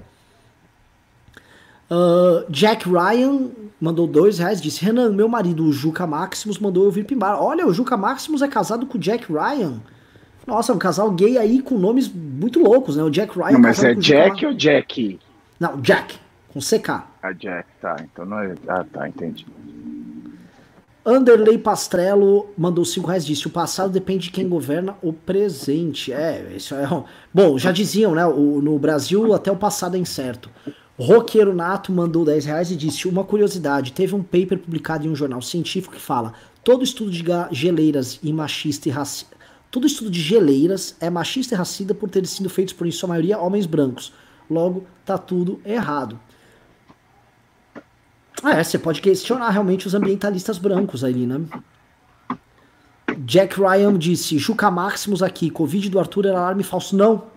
Uh, 1.90 2.50
Jack 2.50 2.88
Ryan 2.88 3.50
mandou 3.80 4.06
dois 4.06 4.38
reais, 4.38 4.60
disse: 4.60 4.84
Renan, 4.84 5.10
meu 5.10 5.28
marido, 5.28 5.64
o 5.64 5.72
Juca 5.72 6.06
Maximus, 6.06 6.58
mandou 6.58 6.84
eu 6.84 6.90
vir 6.90 7.04
pimbar. 7.04 7.42
Olha, 7.42 7.66
o 7.66 7.74
Juca 7.74 7.96
Maximus 7.96 8.42
é 8.42 8.48
casado 8.48 8.86
com 8.86 8.96
o 8.96 9.00
Jack 9.00 9.30
Ryan. 9.32 9.80
Nossa, 10.46 10.72
um 10.72 10.78
casal 10.78 11.10
gay 11.10 11.38
aí 11.38 11.62
com 11.62 11.78
nomes 11.78 12.08
muito 12.08 12.60
loucos, 12.60 12.96
né? 12.96 13.02
O 13.02 13.10
Jack 13.10 13.36
Ryan. 13.38 13.52
Não, 13.52 13.60
mas 13.60 13.82
é 13.82 13.94
Jack 13.94 14.44
ou 14.44 14.54
Jack? 14.54 15.18
Não, 15.60 15.80
Jack, 15.80 16.18
com 16.52 16.60
CK. 16.60 17.04
Ah, 17.22 17.32
Jack, 17.32 17.68
tá. 17.80 17.96
Então 18.00 18.24
não 18.24 18.38
é. 18.38 18.54
Ah, 18.66 18.84
tá, 18.90 19.08
entendi. 19.08 19.46
Anderley 21.04 21.58
Pastrello 21.58 22.50
mandou 22.56 22.84
5 22.84 23.06
reais 23.08 23.26
disse: 23.26 23.46
o 23.46 23.50
passado 23.50 23.92
depende 23.92 24.24
de 24.24 24.30
quem 24.30 24.48
governa 24.48 24.96
o 25.02 25.12
presente. 25.12 26.12
É, 26.12 26.52
isso 26.56 26.74
é. 26.74 26.86
Bom, 27.32 27.58
já 27.58 27.72
diziam, 27.72 28.14
né? 28.14 28.24
O, 28.26 28.60
no 28.60 28.78
Brasil 28.78 29.32
até 29.34 29.50
o 29.50 29.56
passado 29.56 29.96
é 29.96 29.98
incerto. 29.98 30.48
Roqueiro 30.98 31.54
Nato 31.54 31.90
mandou 31.90 32.24
10 32.24 32.44
reais 32.44 32.70
e 32.70 32.76
disse: 32.76 33.08
Uma 33.08 33.24
curiosidade: 33.24 33.92
teve 33.92 34.14
um 34.14 34.22
paper 34.22 34.58
publicado 34.58 35.06
em 35.06 35.10
um 35.10 35.16
jornal 35.16 35.40
científico 35.40 35.94
que 35.94 36.00
fala: 36.00 36.34
todo 36.62 36.84
estudo 36.84 37.10
de 37.10 37.24
geleiras 37.50 38.20
e 38.22 38.32
machista 38.32 38.88
e 38.88 38.92
racista. 38.92 39.36
Todo 39.70 39.86
estudo 39.86 40.10
de 40.10 40.20
geleiras 40.20 40.94
é 41.00 41.08
machista 41.08 41.54
e 41.54 41.56
racista 41.56 41.94
por 41.94 42.10
terem 42.10 42.28
sido 42.28 42.50
feitos 42.50 42.74
por, 42.74 42.86
em 42.86 42.90
sua 42.90 43.08
maioria, 43.08 43.38
homens 43.38 43.64
brancos. 43.64 44.12
Logo, 44.50 44.84
tá 45.02 45.16
tudo 45.16 45.62
errado. 45.64 46.20
Ah, 48.42 48.58
é, 48.58 48.62
você 48.62 48.78
pode 48.78 49.00
questionar 49.00 49.48
realmente 49.48 49.86
os 49.86 49.94
ambientalistas 49.94 50.58
brancos 50.58 51.02
ali, 51.02 51.26
né? 51.26 51.40
Jack 53.18 53.58
Ryan 53.58 53.96
disse: 53.96 54.36
Juca 54.36 54.70
Maximus 54.70 55.22
aqui, 55.22 55.48
Covid 55.48 55.88
do 55.88 55.98
Arthur 55.98 56.26
era 56.26 56.38
alarme 56.38 56.62
falso. 56.62 56.94
Não. 56.94 57.31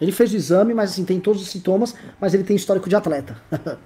Ele 0.00 0.12
fez 0.12 0.32
o 0.32 0.36
exame, 0.36 0.74
mas 0.74 0.90
assim, 0.90 1.04
tem 1.04 1.18
todos 1.18 1.42
os 1.42 1.48
sintomas, 1.48 1.94
mas 2.20 2.34
ele 2.34 2.44
tem 2.44 2.54
histórico 2.56 2.88
de 2.88 2.96
atleta. 2.96 3.36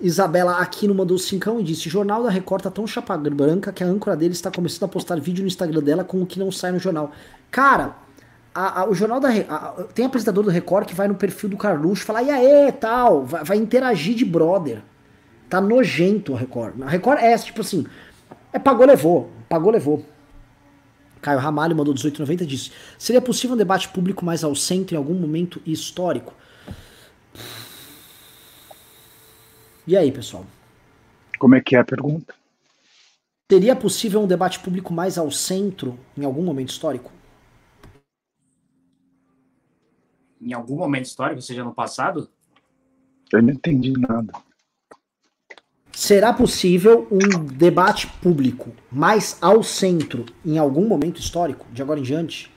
Isabela 0.00 0.58
Aquino 0.58 0.94
mandou 0.94 1.18
cincão 1.18 1.58
e 1.58 1.64
disse: 1.64 1.88
Jornal 1.88 2.22
da 2.22 2.30
Record 2.30 2.62
tá 2.62 2.70
tão 2.70 2.86
chapa 2.86 3.16
branca 3.16 3.72
que 3.72 3.82
a 3.82 3.86
âncora 3.86 4.16
dele 4.16 4.32
está 4.32 4.50
começando 4.50 4.84
a 4.84 4.88
postar 4.88 5.18
vídeo 5.18 5.42
no 5.42 5.48
Instagram 5.48 5.82
dela 5.82 6.04
com 6.04 6.22
o 6.22 6.26
que 6.26 6.38
não 6.38 6.52
sai 6.52 6.70
no 6.70 6.78
jornal. 6.78 7.10
Cara, 7.50 7.96
a, 8.54 8.82
a, 8.82 8.88
o 8.88 8.94
jornal 8.94 9.18
da. 9.18 9.28
A, 9.28 9.84
tem 9.94 10.04
apresentador 10.04 10.44
do 10.44 10.50
Record 10.50 10.86
que 10.86 10.94
vai 10.94 11.08
no 11.08 11.16
perfil 11.16 11.48
do 11.48 11.56
Carluxo 11.56 12.04
fala: 12.04 12.22
e 12.22 12.30
aí, 12.30 12.72
tal, 12.72 13.24
vai, 13.24 13.44
vai 13.44 13.56
interagir 13.56 14.14
de 14.14 14.24
brother. 14.24 14.82
Tá 15.48 15.60
nojento 15.60 16.34
a 16.34 16.38
Record. 16.38 16.80
A 16.82 16.88
Record 16.88 17.18
é 17.20 17.36
tipo 17.36 17.62
assim, 17.62 17.86
é 18.52 18.58
pagou, 18.58 18.86
levou. 18.86 19.30
Pagou, 19.48 19.72
levou. 19.72 20.04
Caio 21.20 21.38
Ramalho 21.38 21.76
mandou 21.76 21.92
1890 21.94 22.44
e 22.44 22.46
disse: 22.46 22.72
Seria 22.98 23.20
possível 23.20 23.54
um 23.54 23.58
debate 23.58 23.88
público 23.88 24.24
mais 24.24 24.44
ao 24.44 24.54
centro 24.54 24.94
em 24.94 24.98
algum 24.98 25.14
momento 25.14 25.60
histórico? 25.66 26.34
E 29.86 29.96
aí, 29.96 30.12
pessoal? 30.12 30.44
Como 31.38 31.54
é 31.54 31.60
que 31.60 31.76
é 31.76 31.78
a 31.78 31.84
pergunta? 31.84 32.34
Seria 33.50 33.74
possível 33.74 34.20
um 34.20 34.26
debate 34.26 34.60
público 34.60 34.92
mais 34.92 35.16
ao 35.16 35.30
centro 35.30 35.98
em 36.16 36.24
algum 36.24 36.42
momento 36.42 36.68
histórico? 36.68 37.10
Em 40.40 40.52
algum 40.52 40.76
momento 40.76 41.06
histórico, 41.06 41.40
seja 41.40 41.64
no 41.64 41.72
passado? 41.72 42.28
Eu 43.32 43.42
não 43.42 43.50
entendi 43.50 43.92
nada. 43.92 44.32
Será 45.98 46.32
possível 46.32 47.08
um 47.10 47.44
debate 47.44 48.06
público 48.06 48.72
mais 48.88 49.36
ao 49.42 49.64
centro 49.64 50.24
em 50.46 50.56
algum 50.56 50.86
momento 50.86 51.18
histórico, 51.18 51.66
de 51.72 51.82
agora 51.82 51.98
em 51.98 52.04
diante? 52.04 52.54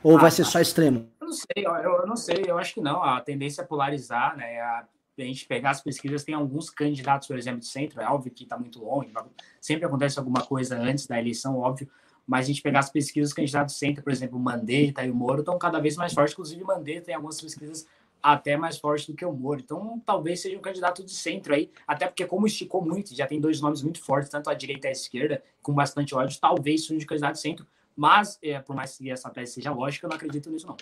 Ou 0.00 0.16
ah, 0.16 0.20
vai 0.20 0.30
ser 0.30 0.44
só 0.44 0.60
extremo? 0.60 1.08
Eu 1.20 1.26
não 1.26 1.32
sei, 1.32 1.66
eu, 1.66 1.74
eu, 1.74 2.06
não 2.06 2.16
sei, 2.16 2.44
eu 2.46 2.56
acho 2.56 2.74
que 2.74 2.80
não. 2.80 3.02
A 3.02 3.20
tendência 3.20 3.62
é 3.62 3.64
polarizar, 3.64 4.36
né? 4.36 4.60
A, 4.60 4.84
a 5.18 5.22
gente 5.22 5.44
pegar 5.44 5.70
as 5.70 5.82
pesquisas, 5.82 6.22
tem 6.22 6.36
alguns 6.36 6.70
candidatos, 6.70 7.26
por 7.26 7.36
exemplo, 7.36 7.58
de 7.58 7.66
centro, 7.66 8.00
é 8.00 8.06
óbvio 8.06 8.30
que 8.30 8.44
está 8.44 8.56
muito 8.56 8.84
longe, 8.84 9.12
sempre 9.60 9.84
acontece 9.84 10.16
alguma 10.20 10.42
coisa 10.46 10.78
antes 10.78 11.08
da 11.08 11.18
eleição, 11.18 11.58
óbvio, 11.58 11.90
mas 12.24 12.44
a 12.44 12.46
gente 12.46 12.62
pegar 12.62 12.78
as 12.78 12.90
pesquisas, 12.90 13.30
os 13.30 13.34
candidatos 13.34 13.74
de 13.74 13.80
centro, 13.80 14.04
por 14.04 14.12
exemplo, 14.12 14.38
Mandetta 14.38 15.04
e 15.04 15.10
o 15.10 15.14
Moro, 15.16 15.40
estão 15.40 15.58
cada 15.58 15.80
vez 15.80 15.96
mais 15.96 16.14
fortes, 16.14 16.32
inclusive 16.32 16.62
Mandetta 16.62 17.06
tem 17.06 17.14
algumas 17.16 17.40
pesquisas 17.40 17.88
até 18.24 18.56
mais 18.56 18.78
forte 18.78 19.12
do 19.12 19.16
que 19.16 19.22
o 19.22 19.30
Moro. 19.30 19.60
Então, 19.60 20.02
talvez 20.06 20.40
seja 20.40 20.56
um 20.56 20.62
candidato 20.62 21.04
de 21.04 21.12
centro 21.12 21.54
aí, 21.54 21.70
até 21.86 22.06
porque 22.06 22.24
como 22.24 22.46
esticou 22.46 22.82
muito, 22.82 23.14
já 23.14 23.26
tem 23.26 23.38
dois 23.38 23.60
nomes 23.60 23.82
muito 23.82 24.02
fortes, 24.02 24.30
tanto 24.30 24.48
a 24.48 24.54
direita 24.54 24.86
e 24.86 24.88
a 24.88 24.92
esquerda, 24.92 25.42
com 25.62 25.74
bastante 25.74 26.14
ódio, 26.14 26.40
talvez 26.40 26.86
seja 26.86 27.04
um 27.04 27.06
candidato 27.06 27.34
de 27.34 27.40
centro, 27.40 27.66
mas, 27.94 28.38
é, 28.42 28.58
por 28.60 28.74
mais 28.74 28.96
que 28.96 29.10
essa 29.10 29.28
tese 29.28 29.52
seja 29.52 29.70
lógica, 29.72 30.06
eu 30.06 30.08
não 30.08 30.16
acredito 30.16 30.50
nisso 30.50 30.66
não. 30.66 30.76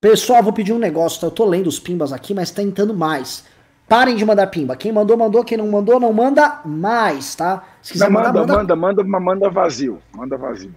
Pessoal, 0.00 0.42
vou 0.42 0.52
pedir 0.52 0.72
um 0.72 0.78
negócio, 0.78 1.20
tá? 1.20 1.26
eu 1.26 1.30
tô 1.30 1.44
lendo 1.44 1.66
os 1.66 1.78
pimbas 1.78 2.10
aqui, 2.10 2.32
mas 2.32 2.50
tá 2.50 2.62
entrando 2.62 2.94
mais. 2.94 3.44
Parem 3.86 4.16
de 4.16 4.24
mandar 4.24 4.46
pimba. 4.46 4.76
Quem 4.76 4.92
mandou, 4.92 5.16
mandou. 5.16 5.44
Quem 5.44 5.58
não 5.58 5.68
mandou, 5.68 6.00
não 6.00 6.12
manda 6.12 6.62
mais, 6.64 7.36
tá? 7.36 7.64
Se 7.82 7.92
quiser 7.92 8.06
não, 8.06 8.12
mandar, 8.12 8.32
manda, 8.32 8.56
manda, 8.56 8.76
manda, 8.76 9.04
manda, 9.04 9.20
manda 9.20 9.50
vazio. 9.50 10.02
Manda 10.12 10.36
vazio. 10.36 10.74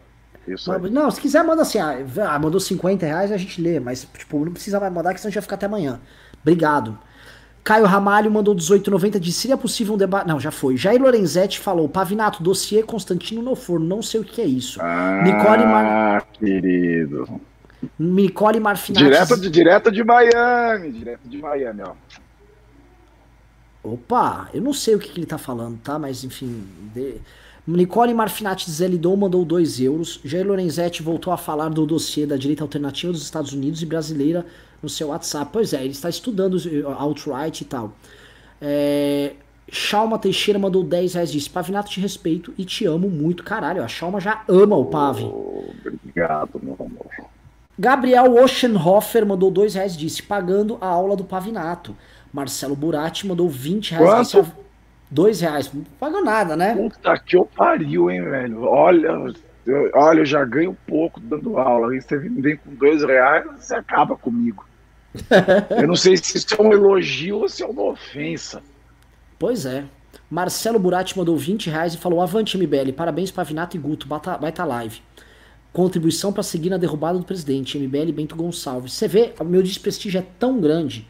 Isso 0.54 0.72
aí. 0.72 0.90
Não, 0.90 1.10
se 1.12 1.22
quiser, 1.22 1.44
manda 1.44 1.62
assim, 1.62 1.80
ah, 1.80 1.98
ah 2.30 2.40
mandou 2.40 2.60
50 2.60 3.06
reais, 3.06 3.32
a 3.32 3.38
gente 3.38 3.62
lê, 3.62 3.80
mas, 3.80 4.08
tipo, 4.18 4.44
não 4.44 4.52
precisa 4.52 4.80
mais 4.80 4.92
mandar, 4.92 5.14
que 5.14 5.20
senão 5.20 5.30
a 5.30 5.32
gente 5.32 5.36
vai 5.36 5.44
ficar 5.44 5.56
até 5.56 5.66
amanhã. 5.66 6.00
Obrigado. 6.42 6.98
Caio 7.64 7.86
Ramalho 7.86 8.32
mandou 8.32 8.56
18,90 8.56 9.20
de 9.20 9.32
seria 9.32 9.58
possível 9.58 9.94
um 9.94 9.98
debate. 9.98 10.28
Não, 10.28 10.40
já 10.40 10.50
foi. 10.50 10.76
Jair 10.76 11.02
Lorenzetti 11.02 11.60
falou: 11.60 11.88
Pavinato, 11.88 12.42
dossiê 12.42 12.82
Constantino 12.82 13.42
no 13.42 13.56
forno. 13.56 13.86
Não 13.86 14.02
sei 14.02 14.22
o 14.22 14.24
que 14.24 14.42
é 14.42 14.46
isso. 14.46 14.82
Ah, 14.82 15.22
Nicole 15.24 15.66
Mar... 15.66 16.26
querido. 16.34 17.42
Nicole 17.98 18.60
Marfinati. 18.60 19.04
Direto 19.04 19.40
de, 19.40 19.50
direto 19.50 19.92
de 19.92 20.04
Miami. 20.04 20.92
Direto 20.92 21.22
de 21.26 21.38
Miami, 21.38 21.82
ó. 21.84 21.94
Opa, 23.84 24.50
eu 24.54 24.62
não 24.62 24.74
sei 24.74 24.96
o 24.96 25.00
que, 25.00 25.10
que 25.10 25.20
ele 25.20 25.28
tá 25.28 25.38
falando, 25.38 25.78
tá? 25.80 26.00
Mas 26.00 26.24
enfim. 26.24 26.64
De... 26.94 27.22
Nicole 27.76 28.14
Marfinati 28.14 28.70
Zelidon 28.70 29.16
mandou 29.16 29.44
2 29.46 29.82
euros. 29.82 30.20
Jair 30.24 30.48
Lorenzetti 30.48 31.04
voltou 31.04 31.32
a 31.32 31.38
falar 31.38 31.70
do 31.70 31.86
dossiê 31.86 32.26
da 32.26 32.38
direita 32.38 32.64
alternativa 32.64 33.12
dos 33.12 33.22
Estados 33.22 33.54
Unidos 33.54 33.82
e 33.82 33.86
brasileira 33.86 34.46
no 34.82 34.90
seu 34.90 35.10
WhatsApp. 35.10 35.50
Pois 35.52 35.74
é, 35.74 35.82
ele 35.82 35.92
está 35.92 36.10
estudando 36.10 36.58
alt-right 36.98 37.62
e 37.62 37.66
tal. 37.66 37.94
É, 38.62 39.34
Chalma 39.72 40.18
Teixeira 40.18 40.58
mandou 40.58 40.84
10 40.84 41.14
reais 41.14 41.32
disse: 41.32 41.50
Pavinato, 41.50 41.90
te 41.90 42.00
respeito 42.00 42.54
e 42.58 42.66
te 42.66 42.86
amo 42.86 43.10
muito. 43.10 43.44
Caralho, 43.44 43.84
a 43.84 43.88
Chalma 43.88 44.20
já 44.20 44.44
ama 44.48 44.76
o 44.76 44.86
Pave. 44.86 45.26
Obrigado, 45.26 46.60
meu 46.62 46.76
amor. 46.80 47.30
Gabriel 47.78 48.34
Oschenhofer 48.34 49.26
mandou 49.26 49.52
2 49.52 49.76
reais 49.76 49.96
disse: 49.96 50.24
Pagando 50.24 50.78
a 50.82 50.88
aula 50.88 51.16
do 51.16 51.24
Pavinato. 51.24 51.96
Marcelo 52.32 52.76
Burati 52.76 53.28
mandou 53.28 53.50
20 53.50 53.92
reais. 53.92 54.32
Quanto? 54.32 54.69
2 55.10 55.42
reais. 55.42 55.72
Não 55.74 55.84
pagou 56.00 56.24
nada, 56.24 56.56
né? 56.56 56.76
Puta 56.76 57.18
que 57.18 57.36
eu 57.36 57.46
pariu, 57.46 58.10
hein, 58.12 58.22
velho. 58.22 58.64
Olha, 58.64 59.34
eu, 59.66 59.92
olha, 59.94 60.20
eu 60.22 60.26
já 60.26 60.44
ganho 60.46 60.78
pouco 60.88 61.20
dando 61.20 61.58
aula. 61.58 61.92
Aí 61.92 62.02
você 62.02 62.18
vem 62.18 62.58
com 62.58 62.74
dois 62.76 63.04
reais, 63.04 63.46
você 63.58 63.76
acaba 63.76 64.16
comigo. 64.16 64.66
eu 65.82 65.88
não 65.88 65.96
sei 65.96 66.18
se 66.18 66.38
isso 66.38 66.56
é 66.58 66.62
um 66.62 66.72
elogio 66.72 67.40
ou 67.40 67.50
se 67.50 67.64
é 67.64 67.66
uma 67.66 67.84
ofensa. 67.84 68.62
Pois 69.38 69.66
é. 69.66 69.84
Marcelo 70.30 70.78
Burati 70.78 71.18
mandou 71.18 71.36
20 71.36 71.70
reais 71.70 71.94
e 71.94 71.98
falou: 71.98 72.22
Avante, 72.22 72.58
MBL, 72.58 72.94
parabéns 72.96 73.32
Pavinato 73.32 73.76
e 73.76 73.80
Guto, 73.80 74.08
bata, 74.08 74.34
estar 74.34 74.52
tá 74.52 74.66
live. 74.66 75.02
Contribuição 75.74 76.34
para 76.34 76.44
seguir 76.44 76.70
na 76.70 76.78
derrubada 76.78 77.18
do 77.18 77.26
presidente, 77.26 77.78
MBL 77.78 78.12
Bento 78.12 78.36
Gonçalves. 78.36 78.94
Você 78.94 79.08
vê, 79.08 79.34
o 79.40 79.44
meu 79.44 79.62
desprestígio 79.62 80.20
é 80.20 80.26
tão 80.40 80.60
grande 80.60 81.08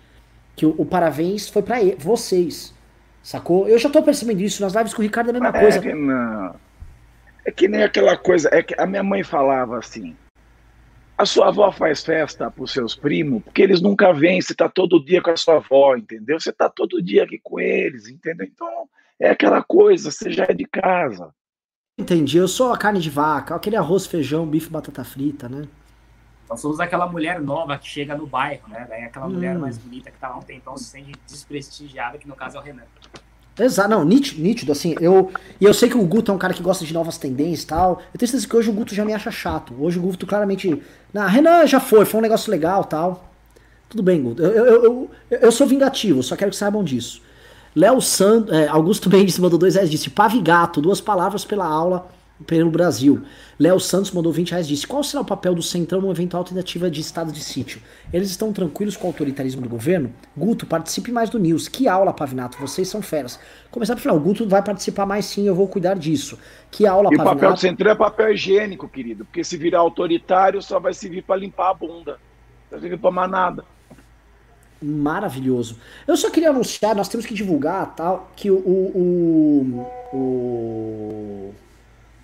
que 0.56 0.66
o, 0.66 0.76
o 0.78 0.86
parabéns 0.86 1.48
foi 1.48 1.62
para 1.62 1.78
vocês. 1.98 2.74
Sacou? 3.22 3.68
Eu 3.68 3.78
já 3.78 3.90
tô 3.90 4.02
percebendo 4.02 4.42
isso 4.42 4.62
nas 4.62 4.74
lives 4.74 4.94
com 4.94 5.02
o 5.02 5.04
Ricardo 5.04 5.28
é 5.28 5.30
a 5.32 5.34
mesma 5.34 5.50
é 5.50 5.62
coisa. 5.62 5.80
Que 5.80 5.94
não. 5.94 6.56
É 7.46 7.52
que 7.52 7.68
nem 7.68 7.84
aquela 7.84 8.18
coisa, 8.18 8.50
é 8.52 8.62
que 8.62 8.76
a 8.80 8.86
minha 8.86 9.04
mãe 9.04 9.24
falava 9.24 9.78
assim: 9.78 10.16
a 11.18 11.26
sua 11.26 11.50
avó 11.50 11.72
faz 11.72 12.04
festa 12.04 12.50
para 12.50 12.64
os 12.64 12.72
seus 12.72 12.96
primos, 12.96 13.44
porque 13.44 13.62
eles 13.62 13.82
nunca 13.82 14.14
vêm, 14.14 14.42
você 14.42 14.54
está 14.54 14.70
todo 14.70 15.04
dia 15.04 15.22
com 15.22 15.32
a 15.32 15.38
sua 15.38 15.58
avó, 15.58 15.96
entendeu? 15.96 16.40
Você 16.40 16.50
está 16.50 16.70
todo 16.70 17.02
dia 17.02 17.24
aqui 17.24 17.40
com 17.44 17.60
eles, 17.60 18.08
entendeu? 18.08 18.48
Então, 18.48 18.88
é 19.20 19.30
aquela 19.30 19.62
coisa, 19.62 20.12
você 20.12 20.32
já 20.32 20.46
é 20.48 20.54
de 20.54 20.66
casa. 20.66 21.34
Entendi, 21.98 22.38
eu 22.38 22.48
sou 22.48 22.72
a 22.72 22.78
carne 22.78 23.02
de 23.02 23.10
vaca, 23.10 23.54
aquele 23.54 23.76
arroz, 23.76 24.06
feijão, 24.06 24.48
bife, 24.48 24.70
batata 24.70 25.04
frita, 25.04 25.50
né? 25.50 25.68
Nós 26.50 26.60
somos 26.60 26.80
aquela 26.80 27.06
mulher 27.06 27.40
nova 27.40 27.78
que 27.78 27.88
chega 27.88 28.18
no 28.18 28.26
bairro, 28.26 28.68
né? 28.68 28.88
Daí 28.90 29.04
aquela 29.04 29.28
hum. 29.28 29.32
mulher 29.32 29.58
mais 29.58 29.78
bonita 29.78 30.10
que 30.10 30.18
tá 30.18 30.30
lá 30.30 30.38
um 30.38 30.42
tempão 30.42 30.76
se 30.76 30.86
sente 30.86 31.12
desprestigiada, 31.28 32.18
que 32.18 32.28
no 32.28 32.36
caso 32.36 32.58
é 32.58 32.60
o 32.60 32.64
Renan. 32.64 32.84
Exato, 33.60 33.90
não, 33.90 34.06
nítido, 34.06 34.42
nítido, 34.42 34.72
assim, 34.72 34.96
eu, 35.02 35.32
e 35.60 35.66
eu 35.66 35.74
sei 35.74 35.90
que 35.90 35.98
o 35.98 36.06
Guto 36.06 36.32
é 36.32 36.34
um 36.34 36.38
cara 36.38 36.54
que 36.54 36.64
gosta 36.64 36.86
de 36.86 36.94
novas 36.94 37.18
tendências 37.18 37.64
e 37.64 37.68
tal, 37.68 38.02
eu 38.14 38.18
tenho 38.18 38.30
certeza 38.30 38.48
que 38.48 38.56
hoje 38.56 38.70
o 38.70 38.74
Guto 38.74 38.96
já 38.96 39.04
me 39.04 39.14
acha 39.14 39.30
chato, 39.32 39.76
hoje 39.78 40.00
o 40.00 40.02
Guto 40.02 40.26
claramente, 40.26 40.82
na 41.14 41.28
Renan 41.28 41.68
já 41.68 41.78
foi, 41.78 42.06
foi 42.06 42.20
um 42.20 42.24
negócio 42.24 42.50
legal 42.50 42.86
tal, 42.86 43.30
tudo 43.90 44.02
bem, 44.02 44.24
Guto, 44.24 44.42
eu, 44.42 44.66
eu, 44.66 44.84
eu, 44.84 45.12
eu 45.30 45.52
sou 45.52 45.68
vingativo, 45.68 46.24
só 46.24 46.38
quero 46.38 46.52
que 46.52 46.58
saibam 46.58 46.86
disso. 46.86 47.22
Léo 47.76 48.00
Santos, 48.00 48.54
é, 48.54 48.70
Augusto 48.70 49.10
Mendes 49.10 49.38
mandou 49.38 49.60
dois 49.60 49.76
reais, 49.76 49.90
disse, 49.90 50.10
pavigato, 50.10 50.82
duas 50.82 51.02
palavras 51.02 51.44
pela 51.44 51.66
aula, 51.66 52.08
pelo 52.46 52.72
Brasil. 52.72 53.22
Léo 53.60 53.80
Santos 53.80 54.12
mandou 54.12 54.32
20 54.32 54.52
reais 54.52 54.68
disse: 54.68 54.88
Qual 54.88 55.04
será 55.04 55.22
o 55.22 55.26
papel 55.26 55.54
do 55.54 55.62
Centrão 55.62 56.02
numa 56.02 56.14
eventual 56.14 56.44
tentativa 56.44 56.90
de 56.90 57.02
estado 57.02 57.32
de 57.32 57.44
sítio? 57.44 57.82
Eles 58.12 58.30
estão 58.30 58.54
tranquilos 58.54 58.96
com 58.96 59.08
o 59.08 59.10
autoritarismo 59.10 59.62
do 59.62 59.70
governo? 59.70 60.14
Guto, 60.36 60.66
participe 60.66 61.12
mais 61.12 61.30
do 61.30 61.40
News. 61.40 61.68
Que 61.68 61.88
aula, 61.88 62.14
Pavinato, 62.14 62.58
vocês 62.60 62.88
são 62.88 63.02
feras. 63.02 63.40
Começar 63.72 63.94
pro 63.94 64.02
final, 64.02 64.18
o 64.18 64.20
Guto 64.20 64.48
vai 64.48 64.64
participar 64.64 65.06
mais 65.06 65.26
sim, 65.26 65.48
eu 65.48 65.56
vou 65.56 65.68
cuidar 65.68 65.96
disso. 65.96 66.38
Que 66.72 66.86
aula, 66.86 67.10
e 67.12 67.18
Pavinato. 67.18 67.30
E 67.30 67.32
o 67.32 67.36
papel 67.36 67.54
do 67.54 67.60
Centrão 67.60 67.92
é 67.92 67.96
papel 67.96 68.34
higiênico, 68.34 68.88
querido, 68.88 69.26
porque 69.26 69.44
se 69.44 69.58
virar 69.58 69.80
autoritário 69.80 70.62
só 70.62 70.80
vai 70.80 70.94
servir 70.94 71.24
para 71.24 71.36
limpar 71.36 71.72
a 71.72 71.74
bunda. 71.74 72.20
Não 72.72 72.72
vai 72.72 72.80
servir 72.80 72.98
para 72.98 73.12
mais 73.12 73.32
nada 73.32 73.66
maravilhoso. 74.82 75.78
Eu 76.08 76.16
só 76.16 76.30
queria 76.30 76.52
anunciar, 76.52 76.96
nós 76.96 77.10
temos 77.10 77.26
que 77.26 77.34
divulgar 77.34 77.94
tal, 77.96 78.32
que 78.34 78.50
o, 78.50 78.56
o, 78.56 79.86
o, 80.14 81.54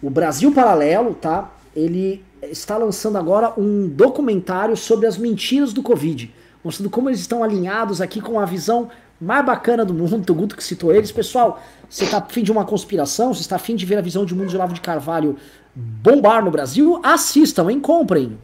o 0.02 0.10
Brasil 0.10 0.52
Paralelo, 0.52 1.14
tá? 1.14 1.52
Ele 1.76 2.24
está 2.42 2.78
lançando 2.78 3.18
agora 3.18 3.54
um 3.58 3.88
documentário 3.88 4.76
sobre 4.78 5.08
as 5.08 5.18
mentiras 5.18 5.74
do 5.74 5.82
Covid, 5.82 6.34
mostrando 6.64 6.90
como 6.90 7.10
eles 7.10 7.20
estão 7.20 7.44
alinhados 7.44 8.02
aqui 8.02 8.22
com 8.22 8.40
a 8.40 8.46
visão 8.46 8.90
mais 9.20 9.46
bacana 9.46 9.86
do 9.86 9.94
mundo, 9.94 10.30
o 10.30 10.34
Guto 10.34 10.56
que 10.56 10.64
citou 10.64 10.94
eles. 10.94 11.12
Pessoal, 11.12 11.62
você 11.90 12.04
está 12.04 12.18
afim 12.18 12.44
de 12.44 12.52
uma 12.52 12.66
conspiração? 12.66 13.34
Você 13.34 13.42
está 13.42 13.56
afim 13.56 13.76
de 13.76 13.86
ver 13.86 13.98
a 13.98 14.02
visão 14.02 14.26
de 14.26 14.36
mundo 14.36 14.50
de 14.50 14.56
Olavo 14.56 14.74
de 14.74 14.82
Carvalho 14.82 15.38
bombar 15.74 16.44
no 16.44 16.52
Brasil? 16.52 17.00
Assistam, 17.04 17.72
hein? 17.72 17.80
Comprem. 17.80 18.38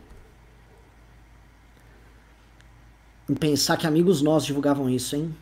Em 3.29 3.35
pensar 3.35 3.77
que 3.77 3.87
amigos 3.87 4.21
nossos 4.21 4.47
divulgavam 4.47 4.89
isso, 4.89 5.15
hein? 5.15 5.35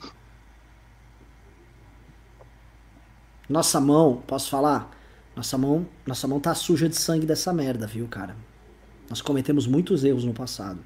Nossa 3.48 3.80
mão, 3.82 4.22
posso 4.28 4.50
falar? 4.50 4.92
Nossa 5.40 5.58
mão, 5.58 5.88
nossa 6.06 6.28
mão 6.28 6.38
tá 6.38 6.54
suja 6.54 6.90
de 6.90 6.98
sangue 6.98 7.26
dessa 7.26 7.54
merda, 7.54 7.88
viu, 7.88 8.06
cara? 8.10 8.36
Nós 9.10 9.22
cometemos 9.22 9.66
muitos 9.66 10.04
erros 10.04 10.26
no 10.26 10.34
passado. 10.34 10.84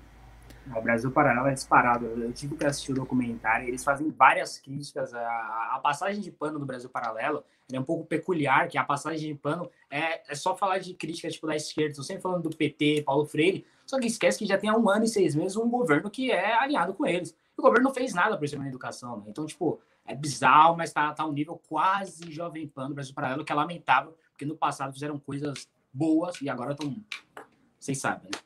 O 0.75 0.79
Brasil 0.79 1.09
Paralelo 1.09 1.47
é 1.47 1.53
disparado. 1.55 2.05
Eu 2.05 2.31
tive 2.31 2.55
que 2.55 2.63
assistir 2.63 2.91
o 2.91 2.95
documentário. 2.95 3.67
Eles 3.67 3.83
fazem 3.83 4.11
várias 4.11 4.59
críticas. 4.59 5.11
A, 5.11 5.71
a 5.73 5.79
passagem 5.79 6.21
de 6.21 6.29
pano 6.29 6.59
do 6.59 6.67
Brasil 6.67 6.87
Paralelo 6.87 7.43
é 7.71 7.79
um 7.79 7.83
pouco 7.83 8.05
peculiar, 8.05 8.67
que 8.67 8.77
a 8.77 8.83
passagem 8.83 9.33
de 9.33 9.39
pano 9.39 9.71
é, 9.89 10.21
é 10.31 10.35
só 10.35 10.55
falar 10.55 10.77
de 10.77 10.93
críticas 10.93 11.33
tipo, 11.33 11.47
da 11.47 11.55
esquerda. 11.55 11.89
Estou 11.89 12.05
sempre 12.05 12.21
falando 12.21 12.47
do 12.47 12.55
PT, 12.55 13.01
Paulo 13.03 13.25
Freire. 13.25 13.65
Só 13.87 13.99
que 13.99 14.05
esquece 14.05 14.37
que 14.37 14.45
já 14.45 14.59
tem 14.59 14.69
há 14.69 14.77
um 14.77 14.87
ano 14.87 15.05
e 15.05 15.07
seis 15.07 15.33
meses 15.33 15.57
um 15.57 15.67
governo 15.67 16.11
que 16.11 16.31
é 16.31 16.53
alinhado 16.53 16.93
com 16.93 17.07
eles. 17.07 17.31
E 17.31 17.59
o 17.59 17.63
governo 17.63 17.85
não 17.85 17.93
fez 17.93 18.13
nada 18.13 18.37
por 18.37 18.47
cima 18.47 18.61
da 18.61 18.69
educação. 18.69 19.17
Né? 19.17 19.23
Então, 19.29 19.47
tipo, 19.47 19.79
é 20.05 20.13
bizarro, 20.13 20.77
mas 20.77 20.93
tá, 20.93 21.11
tá 21.11 21.25
um 21.25 21.33
nível 21.33 21.59
quase 21.67 22.31
jovem 22.31 22.67
pan 22.67 22.87
do 22.87 22.93
Brasil 22.93 23.15
Paralelo, 23.15 23.43
que 23.43 23.51
é 23.51 23.55
lamentável 23.55 24.15
porque 24.43 24.45
no 24.45 24.55
passado 24.55 24.93
fizeram 24.93 25.17
coisas 25.17 25.67
boas 25.91 26.41
e 26.41 26.49
agora 26.49 26.73
estão. 26.73 26.95
Vocês 27.79 27.97
sabem, 27.97 28.29
né? 28.31 28.39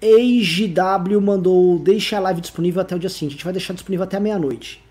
EIGW 0.00 1.20
mandou 1.20 1.78
deixa 1.78 2.16
a 2.16 2.20
live 2.20 2.40
disponível 2.40 2.82
até 2.82 2.94
o 2.94 2.98
dia 2.98 3.08
seguinte. 3.08 3.30
A 3.30 3.34
gente 3.34 3.44
vai 3.44 3.52
deixar 3.52 3.72
disponível 3.72 4.04
até 4.04 4.18
meia-noite. 4.18 4.82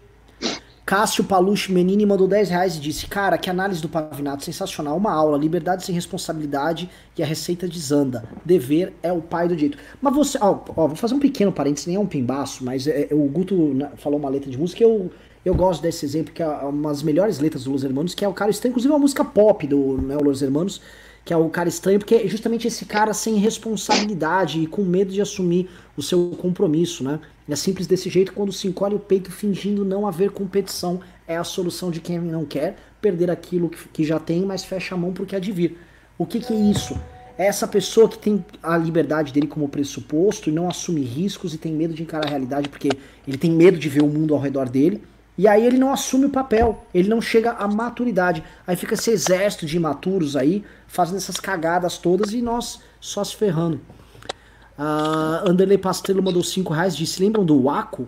Cássio 0.86 1.24
Paluche 1.24 1.72
Menini 1.72 2.06
mandou 2.06 2.28
10 2.28 2.50
reais 2.50 2.76
e 2.78 2.80
disse: 2.80 3.08
Cara, 3.08 3.38
que 3.38 3.50
análise 3.50 3.82
do 3.82 3.90
Pavinato 3.90 4.44
sensacional. 4.44 4.98
Uma 4.98 5.12
aula, 5.12 5.38
liberdade 5.38 5.86
sem 5.86 5.94
responsabilidade 5.94 6.90
e 7.18 7.22
a 7.22 7.26
receita 7.26 7.68
desanda. 7.68 8.28
Dever 8.44 8.94
é 9.04 9.12
o 9.12 9.22
pai 9.22 9.48
do 9.48 9.56
dito. 9.56 9.78
Mas 10.02 10.16
você. 10.16 10.38
Ó, 10.42 10.60
ó 10.76 10.88
vou 10.88 10.96
fazer 10.96 11.14
um 11.14 11.20
pequeno 11.20 11.52
parênteses, 11.52 11.88
nem 11.88 11.98
é 11.98 12.00
um 12.00 12.08
pimbaço, 12.08 12.64
mas 12.64 12.88
é, 12.88 13.08
é, 13.12 13.14
o 13.14 13.26
Guto 13.28 13.78
falou 13.98 14.18
uma 14.18 14.30
letra 14.30 14.50
de 14.50 14.58
música 14.58 14.84
eu, 14.84 15.12
eu 15.44 15.56
gosto 15.56 15.82
desse 15.82 16.06
exemplo, 16.06 16.34
que 16.34 16.44
é 16.44 16.48
uma 16.48 16.90
das 16.90 17.02
melhores 17.02 17.40
letras 17.40 17.64
do 17.64 17.72
Los 17.72 17.84
Hermanos, 17.84 18.14
que 18.14 18.24
é 18.24 18.28
o 18.28 18.34
cara 18.34 18.52
estranho, 18.52 18.72
inclusive 18.72 18.92
é 18.92 18.96
uma 18.96 19.02
música 19.02 19.26
pop 19.26 19.66
do 19.66 19.98
né, 19.98 20.16
Los 20.18 20.42
Hermanos, 20.42 20.82
que 21.26 21.34
é 21.34 21.38
o 21.38 21.50
cara 21.50 21.70
estranho, 21.70 22.00
porque 22.00 22.16
é 22.16 22.28
justamente 22.28 22.68
esse 22.68 22.86
cara 22.86 23.14
sem 23.14 23.36
responsabilidade 23.36 24.60
e 24.60 24.68
com 24.68 24.84
medo 24.84 25.12
de 25.12 25.22
assumir 25.22 25.70
o 25.96 26.02
seu 26.02 26.32
compromisso, 26.38 27.04
né? 27.04 27.20
É 27.50 27.56
simples 27.56 27.86
desse 27.86 28.10
jeito, 28.10 28.34
quando 28.34 28.52
se 28.52 28.68
encolhe 28.68 28.96
o 28.96 29.00
peito 29.00 29.30
fingindo 29.30 29.84
não 29.84 30.08
haver 30.08 30.32
competição, 30.32 31.02
é 31.28 31.36
a 31.36 31.44
solução 31.44 31.92
de 31.92 32.00
quem 32.00 32.18
não 32.18 32.46
quer 32.46 32.78
perder 33.02 33.30
aquilo 33.30 33.70
que 33.70 34.04
já 34.04 34.20
tem, 34.20 34.46
mas 34.46 34.64
fecha 34.64 34.96
a 34.96 34.98
mão 34.98 35.12
porque 35.12 35.36
há 35.36 35.40
de 35.40 35.52
vir. 35.52 35.78
O 36.18 36.26
que, 36.26 36.40
que 36.40 36.54
é 36.54 36.56
isso? 36.56 36.98
É 37.38 37.48
essa 37.48 37.68
pessoa 37.68 38.08
que 38.08 38.18
tem 38.18 38.46
a 38.62 38.78
liberdade 38.78 39.34
dele 39.34 39.48
como 39.48 39.68
pressuposto 39.68 40.50
e 40.50 40.54
não 40.54 40.70
assume 40.70 41.02
riscos 41.02 41.54
e 41.54 41.58
tem 41.58 41.74
medo 41.74 41.94
de 41.94 42.04
encarar 42.04 42.28
a 42.28 42.30
realidade 42.30 42.70
porque 42.70 42.90
ele 43.28 43.38
tem 43.38 43.52
medo 43.52 43.78
de 43.78 43.90
ver 43.90 44.04
o 44.04 44.08
mundo 44.08 44.34
ao 44.34 44.40
redor 44.40 44.70
dele 44.70 45.02
e 45.38 45.48
aí 45.48 45.66
ele 45.66 45.78
não 45.78 45.92
assume 45.92 46.26
o 46.26 46.30
papel, 46.30 46.86
ele 46.94 47.08
não 47.08 47.22
chega 47.22 47.52
à 47.52 47.68
maturidade. 47.68 48.44
Aí 48.68 48.76
fica 48.76 48.94
esse 48.94 49.12
exército 49.12 49.66
de 49.66 49.78
imaturos 49.78 50.36
aí, 50.36 50.64
fazendo 50.88 51.18
essas 51.18 51.40
cagadas 51.40 51.98
todas 51.98 52.34
e 52.34 52.42
nós 52.42 52.82
só 53.00 53.24
se 53.24 53.36
ferrando. 53.36 53.80
Uh, 54.78 55.50
Anderley 55.50 55.78
Pastrello 55.78 56.22
mandou 56.22 56.44
5 56.44 56.74
reais, 56.74 56.96
disse, 56.96 57.22
lembram 57.22 57.46
do 57.46 57.64
Waco? 57.64 58.08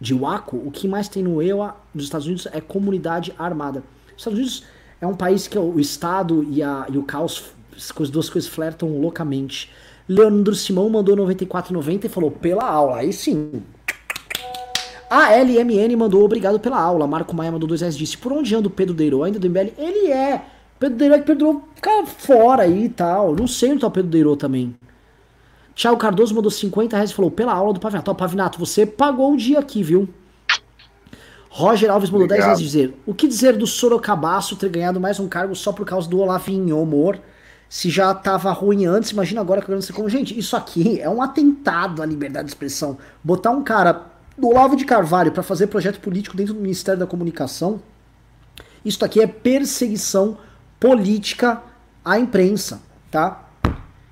De 0.00 0.14
Waco? 0.14 0.56
O 0.56 0.70
que 0.70 0.86
mais 0.86 1.08
tem 1.08 1.22
no 1.22 1.42
EUA 1.42 1.76
dos 1.94 2.04
Estados 2.04 2.26
Unidos 2.26 2.46
é 2.52 2.60
comunidade 2.60 3.34
armada. 3.38 3.82
Os 4.08 4.18
Estados 4.18 4.38
Unidos 4.38 4.64
é 5.00 5.06
um 5.06 5.14
país 5.14 5.46
que 5.46 5.58
o 5.58 5.80
Estado 5.80 6.44
e, 6.50 6.62
a, 6.62 6.86
e 6.90 6.98
o 6.98 7.02
caos, 7.02 7.52
as 7.74 8.10
duas 8.10 8.28
coisas 8.28 8.50
flertam 8.50 8.98
loucamente. 8.98 9.70
Leandro 10.08 10.54
Simão 10.54 10.90
mandou 10.90 11.16
94,90 11.16 12.04
e 12.04 12.08
falou, 12.08 12.30
pela 12.30 12.68
aula, 12.68 12.96
aí 12.96 13.12
sim, 13.12 13.62
a 15.10 15.34
LMN 15.34 15.96
mandou 15.96 16.24
obrigado 16.24 16.60
pela 16.60 16.80
aula. 16.80 17.04
Marco 17.04 17.34
Maia 17.34 17.50
mandou 17.50 17.68
dois 17.68 17.80
reais 17.80 17.96
disse: 17.96 18.16
Por 18.16 18.32
onde 18.32 18.54
anda 18.54 18.68
o 18.68 18.70
Pedro 18.70 18.94
Deiro? 18.94 19.24
Ainda 19.24 19.40
do 19.40 19.50
MBL? 19.50 19.72
Ele 19.76 20.12
é. 20.12 20.40
Pedro 20.78 20.96
Deiro 20.96 21.14
é 21.14 21.18
que 21.18 21.26
Pedro 21.26 21.64
fica 21.74 22.06
fora 22.06 22.62
aí 22.62 22.84
e 22.84 22.88
tal. 22.88 23.34
Não 23.34 23.48
sei 23.48 23.72
onde 23.72 23.80
tá 23.80 23.88
o 23.88 23.90
Pedro 23.90 24.08
Deiro 24.08 24.36
também. 24.36 24.74
Thiago 25.74 25.96
Cardoso 25.96 26.34
mandou 26.34 26.50
50 26.50 26.96
reais 26.96 27.10
e 27.10 27.14
falou: 27.14 27.30
Pela 27.30 27.52
aula 27.52 27.72
do 27.72 27.80
Pavinato. 27.80 28.08
Ó, 28.08 28.14
Pavinato, 28.14 28.58
você 28.58 28.86
pagou 28.86 29.32
o 29.32 29.36
dia 29.36 29.58
aqui, 29.58 29.82
viu? 29.82 30.08
Roger 31.48 31.90
Alves 31.90 32.08
mandou 32.08 32.26
Obrigado. 32.26 32.46
10 32.46 32.58
reais 32.58 32.60
dizer: 32.60 32.94
O 33.04 33.12
que 33.12 33.26
dizer 33.26 33.56
do 33.56 33.66
Sorocabaço 33.66 34.54
ter 34.54 34.68
ganhado 34.68 35.00
mais 35.00 35.18
um 35.18 35.28
cargo 35.28 35.56
só 35.56 35.72
por 35.72 35.84
causa 35.84 36.08
do 36.08 36.20
Olavinho, 36.20 36.80
amor? 36.80 37.18
Se 37.68 37.88
já 37.88 38.12
tava 38.14 38.50
ruim 38.52 38.86
antes, 38.86 39.10
imagina 39.10 39.40
agora 39.40 39.60
que 39.60 39.68
eu 39.68 39.74
não 39.74 39.82
sei 39.82 39.94
como. 39.94 40.08
Gente, 40.08 40.36
isso 40.38 40.56
aqui 40.56 41.00
é 41.00 41.08
um 41.08 41.22
atentado 41.22 42.02
à 42.02 42.06
liberdade 42.06 42.46
de 42.46 42.50
expressão. 42.52 42.98
Botar 43.22 43.50
um 43.50 43.62
cara 43.62 44.09
do 44.40 44.48
Olavo 44.48 44.74
de 44.74 44.84
Carvalho 44.84 45.32
para 45.32 45.42
fazer 45.42 45.66
projeto 45.66 46.00
político 46.00 46.36
dentro 46.36 46.54
do 46.54 46.60
Ministério 46.60 46.98
da 46.98 47.06
Comunicação, 47.06 47.80
isso 48.84 49.04
aqui 49.04 49.20
é 49.20 49.26
perseguição 49.26 50.38
política 50.78 51.62
à 52.04 52.18
imprensa, 52.18 52.80
tá? 53.10 53.48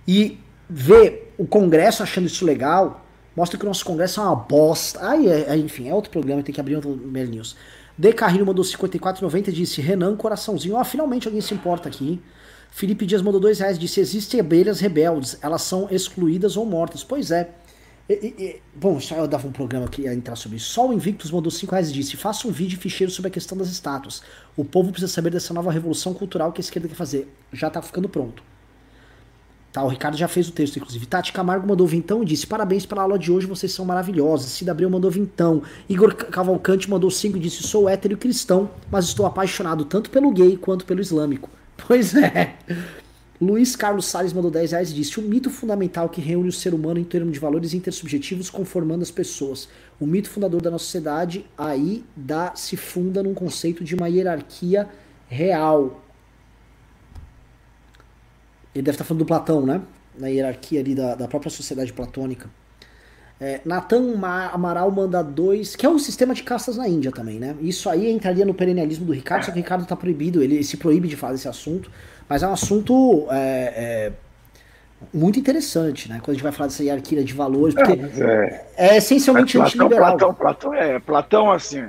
E 0.06 0.38
ver 0.68 1.34
o 1.38 1.46
Congresso 1.46 2.02
achando 2.02 2.26
isso 2.26 2.44
legal 2.44 3.04
mostra 3.38 3.56
que 3.56 3.64
o 3.64 3.68
nosso 3.68 3.84
Congresso 3.84 4.20
é 4.20 4.24
uma 4.24 4.34
bosta. 4.34 5.08
Aí, 5.08 5.28
é, 5.28 5.56
enfim, 5.56 5.88
é 5.88 5.94
outro 5.94 6.10
problema, 6.10 6.42
tem 6.42 6.52
que 6.52 6.60
abrir 6.60 6.74
outro 6.74 6.96
Mail 6.96 7.28
News. 7.28 7.56
De 7.96 8.12
Carrinho 8.12 8.44
mandou 8.44 8.64
54,90 8.64 9.48
e 9.48 9.52
disse: 9.52 9.80
Renan, 9.80 10.16
coraçãozinho. 10.16 10.74
Ó, 10.74 10.80
oh, 10.80 10.84
finalmente 10.84 11.28
alguém 11.28 11.40
se 11.40 11.54
importa 11.54 11.88
aqui. 11.88 12.20
Felipe 12.70 13.06
Dias 13.06 13.22
mandou 13.22 13.40
dois 13.40 13.60
reais 13.60 13.78
disse: 13.78 14.00
Existem 14.00 14.40
abelhas 14.40 14.80
rebeldes, 14.80 15.38
elas 15.40 15.62
são 15.62 15.88
excluídas 15.90 16.56
ou 16.56 16.66
mortas. 16.66 17.04
Pois 17.04 17.30
é. 17.30 17.50
E, 18.08 18.12
e, 18.14 18.62
bom, 18.74 18.98
só 18.98 19.16
eu 19.16 19.28
dava 19.28 19.46
um 19.46 19.52
programa 19.52 19.86
que 19.86 20.02
ia 20.02 20.14
entrar 20.14 20.34
sobre 20.34 20.56
isso. 20.56 20.70
Só 20.70 20.88
o 20.88 20.92
Invictus 20.92 21.30
mandou 21.30 21.50
5 21.50 21.70
reais 21.70 21.90
e 21.90 21.92
disse: 21.92 22.16
Faça 22.16 22.48
um 22.48 22.50
vídeo 22.50 22.78
ficheiro 22.78 23.12
sobre 23.12 23.28
a 23.28 23.30
questão 23.30 23.56
das 23.56 23.68
estátuas. 23.68 24.22
O 24.56 24.64
povo 24.64 24.90
precisa 24.90 25.12
saber 25.12 25.30
dessa 25.30 25.52
nova 25.52 25.70
revolução 25.70 26.14
cultural 26.14 26.50
que 26.50 26.60
a 26.60 26.62
esquerda 26.62 26.88
quer 26.88 26.94
fazer. 26.94 27.28
Já 27.52 27.68
tá 27.68 27.82
ficando 27.82 28.08
pronto. 28.08 28.42
Tá, 29.70 29.84
o 29.84 29.88
Ricardo 29.88 30.16
já 30.16 30.26
fez 30.26 30.48
o 30.48 30.52
texto, 30.52 30.78
inclusive. 30.78 31.04
Tati 31.04 31.32
Camargo 31.32 31.68
mandou 31.68 31.86
vintão 31.86 32.22
e 32.22 32.26
disse: 32.26 32.46
Parabéns 32.46 32.86
pela 32.86 33.02
aula 33.02 33.18
de 33.18 33.30
hoje, 33.30 33.46
vocês 33.46 33.72
são 33.72 33.84
maravilhosos. 33.84 34.52
Cida 34.52 34.72
Abreu 34.72 34.88
mandou 34.88 35.10
vintão. 35.10 35.62
Igor 35.86 36.14
Cavalcante 36.14 36.88
mandou 36.88 37.10
cinco 37.10 37.36
e 37.36 37.40
disse: 37.40 37.62
Sou 37.62 37.86
hétero 37.86 38.14
e 38.14 38.16
cristão, 38.16 38.70
mas 38.90 39.04
estou 39.04 39.26
apaixonado 39.26 39.84
tanto 39.84 40.08
pelo 40.08 40.32
gay 40.32 40.56
quanto 40.56 40.86
pelo 40.86 41.00
islâmico. 41.00 41.50
Pois 41.86 42.12
é. 42.14 42.56
Luiz 43.40 43.76
Carlos 43.76 44.06
Salles 44.06 44.32
mandou 44.32 44.50
10 44.50 44.72
reais 44.72 44.90
e 44.90 44.94
disse: 44.94 45.20
O 45.20 45.22
mito 45.22 45.48
fundamental 45.48 46.08
que 46.08 46.20
reúne 46.20 46.48
o 46.48 46.52
ser 46.52 46.74
humano 46.74 46.98
em 46.98 47.04
termos 47.04 47.32
de 47.32 47.38
valores 47.38 47.72
intersubjetivos 47.72 48.50
conformando 48.50 49.02
as 49.02 49.12
pessoas. 49.12 49.68
O 50.00 50.06
mito 50.06 50.28
fundador 50.28 50.60
da 50.60 50.70
nossa 50.70 50.84
sociedade 50.84 51.46
aí 51.56 52.04
dá, 52.16 52.52
se 52.56 52.76
funda 52.76 53.22
num 53.22 53.34
conceito 53.34 53.84
de 53.84 53.94
uma 53.94 54.08
hierarquia 54.08 54.88
real. 55.28 56.02
Ele 58.74 58.82
deve 58.82 58.96
estar 58.96 59.04
falando 59.04 59.20
do 59.20 59.26
Platão, 59.26 59.64
né? 59.64 59.82
Na 60.18 60.26
hierarquia 60.26 60.80
ali 60.80 60.94
da, 60.94 61.14
da 61.14 61.28
própria 61.28 61.50
sociedade 61.50 61.92
platônica. 61.92 62.50
É, 63.40 63.60
Natan 63.64 64.14
Amaral 64.52 64.90
manda 64.90 65.22
dois, 65.22 65.76
que 65.76 65.86
é 65.86 65.88
um 65.88 65.98
sistema 65.98 66.34
de 66.34 66.42
castas 66.42 66.76
na 66.76 66.88
Índia 66.88 67.12
também, 67.12 67.38
né? 67.38 67.54
Isso 67.60 67.88
aí 67.88 68.10
entraria 68.10 68.44
no 68.44 68.52
perennialismo 68.52 69.06
do 69.06 69.12
Ricardo, 69.12 69.44
só 69.44 69.52
que 69.52 69.58
o 69.58 69.62
Ricardo 69.62 69.82
está 69.82 69.94
proibido, 69.94 70.42
ele 70.42 70.64
se 70.64 70.76
proíbe 70.76 71.06
de 71.06 71.14
falar 71.14 71.34
desse 71.34 71.46
assunto. 71.46 71.88
Mas 72.28 72.42
é 72.42 72.48
um 72.48 72.52
assunto 72.52 73.26
é, 73.30 73.72
é, 73.76 74.12
muito 75.14 75.38
interessante, 75.38 76.08
né? 76.08 76.18
Quando 76.18 76.30
a 76.30 76.32
gente 76.34 76.42
vai 76.42 76.52
falar 76.52 76.66
dessa 76.66 76.84
hierarquia 76.84 77.24
de 77.24 77.32
valores, 77.32 77.74
porque 77.74 77.92
é, 78.22 78.66
é, 78.76 78.96
essencialmente 78.98 79.56
Platão, 79.56 79.66
antiliberal. 79.66 80.16
Platão, 80.16 80.34
Platão, 80.34 80.74
é, 80.74 80.98
Platão, 80.98 81.50
assim, 81.50 81.88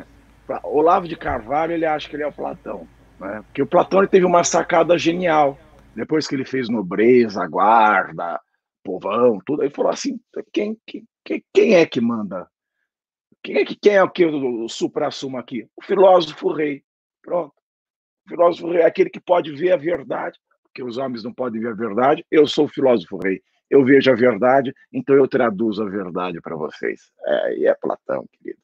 Olavo 0.63 1.07
de 1.07 1.17
Carvalho, 1.17 1.73
ele 1.73 1.85
acha 1.85 2.07
que 2.07 2.15
ele 2.15 2.23
é 2.23 2.27
o 2.27 2.31
Platão, 2.31 2.87
né? 3.19 3.43
Porque 3.47 3.61
o 3.61 3.67
Platão 3.67 3.99
ele 3.99 4.07
teve 4.07 4.25
uma 4.25 4.43
sacada 4.43 4.97
genial, 4.97 5.57
depois 5.93 6.25
que 6.25 6.35
ele 6.35 6.45
fez 6.45 6.69
nobreza, 6.69 7.45
guarda, 7.45 8.39
povão, 8.83 9.39
tudo, 9.45 9.63
ele 9.63 9.73
falou 9.73 9.91
assim, 9.91 10.17
quem, 10.53 10.77
quem, 10.87 11.43
quem 11.53 11.75
é 11.75 11.85
que 11.85 11.99
manda? 11.99 12.47
Quem 13.43 13.57
é 13.57 13.65
que 13.65 13.75
quem 13.75 13.95
é 13.95 14.03
o 14.03 14.09
que 14.09 14.25
o, 14.25 14.63
o 14.63 14.69
supra-sumo 14.69 15.37
aqui? 15.37 15.67
O 15.75 15.83
filósofo 15.83 16.53
rei. 16.53 16.83
Pronto 17.21 17.58
filósofo 18.29 18.71
rei 18.71 18.81
é 18.81 18.85
aquele 18.85 19.09
que 19.09 19.19
pode 19.19 19.51
ver 19.53 19.71
a 19.71 19.77
verdade, 19.77 20.39
porque 20.63 20.83
os 20.83 20.97
homens 20.97 21.23
não 21.23 21.33
podem 21.33 21.59
ver 21.59 21.69
a 21.69 21.73
verdade. 21.73 22.25
Eu 22.31 22.47
sou 22.47 22.65
o 22.65 22.69
filósofo 22.69 23.17
rei. 23.17 23.41
Eu 23.69 23.83
vejo 23.85 24.09
a 24.11 24.15
verdade, 24.15 24.73
então 24.91 25.15
eu 25.15 25.27
traduzo 25.27 25.83
a 25.83 25.89
verdade 25.89 26.41
para 26.41 26.55
vocês. 26.55 27.11
É, 27.23 27.57
e 27.57 27.67
é 27.67 27.73
Platão, 27.75 28.25
querido. 28.31 28.59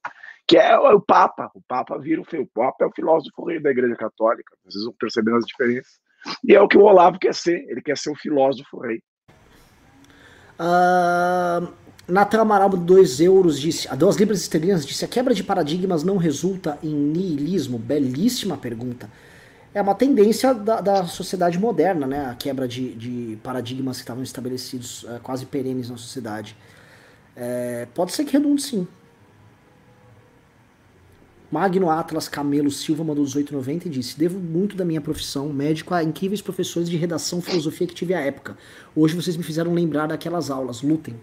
Que 0.47 0.57
é 0.57 0.77
o 0.77 0.99
Papa. 0.99 1.51
O 1.53 1.61
Papa 1.61 1.97
vira 1.97 2.21
o, 2.21 2.41
o 2.41 2.47
Papa 2.47 2.85
é 2.85 2.87
o 2.87 2.91
filósofo 2.91 3.45
rei 3.45 3.59
da 3.59 3.71
Igreja 3.71 3.95
Católica. 3.95 4.55
Vocês 4.63 4.83
vão 4.83 4.93
percebendo 4.99 5.37
as 5.37 5.45
diferenças. 5.45 5.99
E 6.43 6.55
é 6.55 6.61
o 6.61 6.67
que 6.67 6.77
o 6.77 6.83
Olavo 6.83 7.19
quer 7.19 7.35
ser. 7.35 7.65
Ele 7.69 7.81
quer 7.81 7.97
ser 7.97 8.11
o 8.11 8.15
filósofo 8.15 8.79
rei. 8.79 9.01
Uh, 10.59 11.71
Natan 12.07 12.41
Amaral, 12.41 12.69
2 12.69 13.21
euros, 13.21 13.59
disse, 13.59 13.87
a 13.87 13.95
2 13.95 14.15
libras 14.15 14.41
esterlinas, 14.41 14.85
disse: 14.85 15.05
a 15.05 15.07
quebra 15.07 15.33
de 15.33 15.43
paradigmas 15.43 16.03
não 16.03 16.17
resulta 16.17 16.79
em 16.81 16.93
niilismo? 16.93 17.77
Belíssima 17.77 18.57
pergunta 18.57 19.09
é 19.76 19.81
uma 19.81 19.93
tendência 19.93 20.53
da, 20.53 20.80
da 20.80 21.06
sociedade 21.06 21.60
moderna, 21.60 22.07
né? 22.07 22.27
A 22.27 22.34
quebra 22.34 22.65
de, 22.65 22.93
de 22.95 23.38
paradigmas 23.43 23.97
que 23.97 24.03
estavam 24.03 24.23
estabelecidos 24.23 25.06
é, 25.10 25.19
quase 25.19 25.45
perenes 25.45 25.89
na 25.89 25.97
sociedade. 25.97 26.56
É, 27.35 27.85
pode 27.93 28.14
ser 28.14 28.23
que 28.23 28.31
redunde 28.31 28.61
sim. 28.61 28.88
Magno 31.52 31.89
Atlas 31.89 32.30
Camelo 32.30 32.72
Silva 32.72 33.03
mandou 33.03 33.26
1890 33.26 33.89
e 33.89 33.91
disse: 33.91 34.18
Devo 34.18 34.39
muito 34.39 34.77
da 34.77 34.85
minha 34.85 35.02
profissão, 35.02 35.49
médico, 35.49 35.93
a 35.93 36.02
incríveis 36.02 36.41
professores 36.41 36.89
de 36.89 36.95
redação 36.95 37.41
filosofia 37.41 37.85
que 37.85 37.93
tive 37.93 38.14
à 38.14 38.22
época. 38.22 38.57
Hoje 38.95 39.14
vocês 39.14 39.35
me 39.35 39.43
fizeram 39.43 39.73
lembrar 39.73 40.07
daquelas 40.07 40.49
aulas. 40.49 40.81
Lutem. 40.81 41.15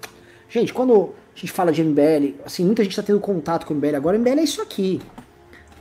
Gente, 0.51 0.74
quando 0.74 1.15
a 1.35 1.39
gente 1.39 1.51
fala 1.53 1.73
de 1.73 1.83
MBL, 1.83 2.35
assim, 2.45 2.66
muita 2.66 2.83
gente 2.83 2.93
está 2.93 3.03
tendo 3.03 3.19
contato 3.19 3.65
com 3.65 3.73
o 3.73 3.77
MBL 3.79 3.97
agora. 3.97 4.19
MBL 4.19 4.41
é 4.41 4.45
isso 4.45 4.61
aqui. 4.61 5.01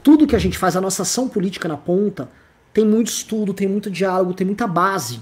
Tudo 0.01 0.25
que 0.25 0.37
a 0.37 0.39
gente 0.39 0.57
faz, 0.57 0.77
a 0.77 0.81
nossa 0.81 1.01
ação 1.01 1.27
política 1.27 1.67
na 1.67 1.75
ponta, 1.75 2.29
tem 2.73 2.85
muito 2.85 3.07
estudo, 3.07 3.53
tem 3.53 3.67
muito 3.67 3.89
diálogo, 3.89 4.33
tem 4.33 4.45
muita 4.45 4.67
base. 4.67 5.19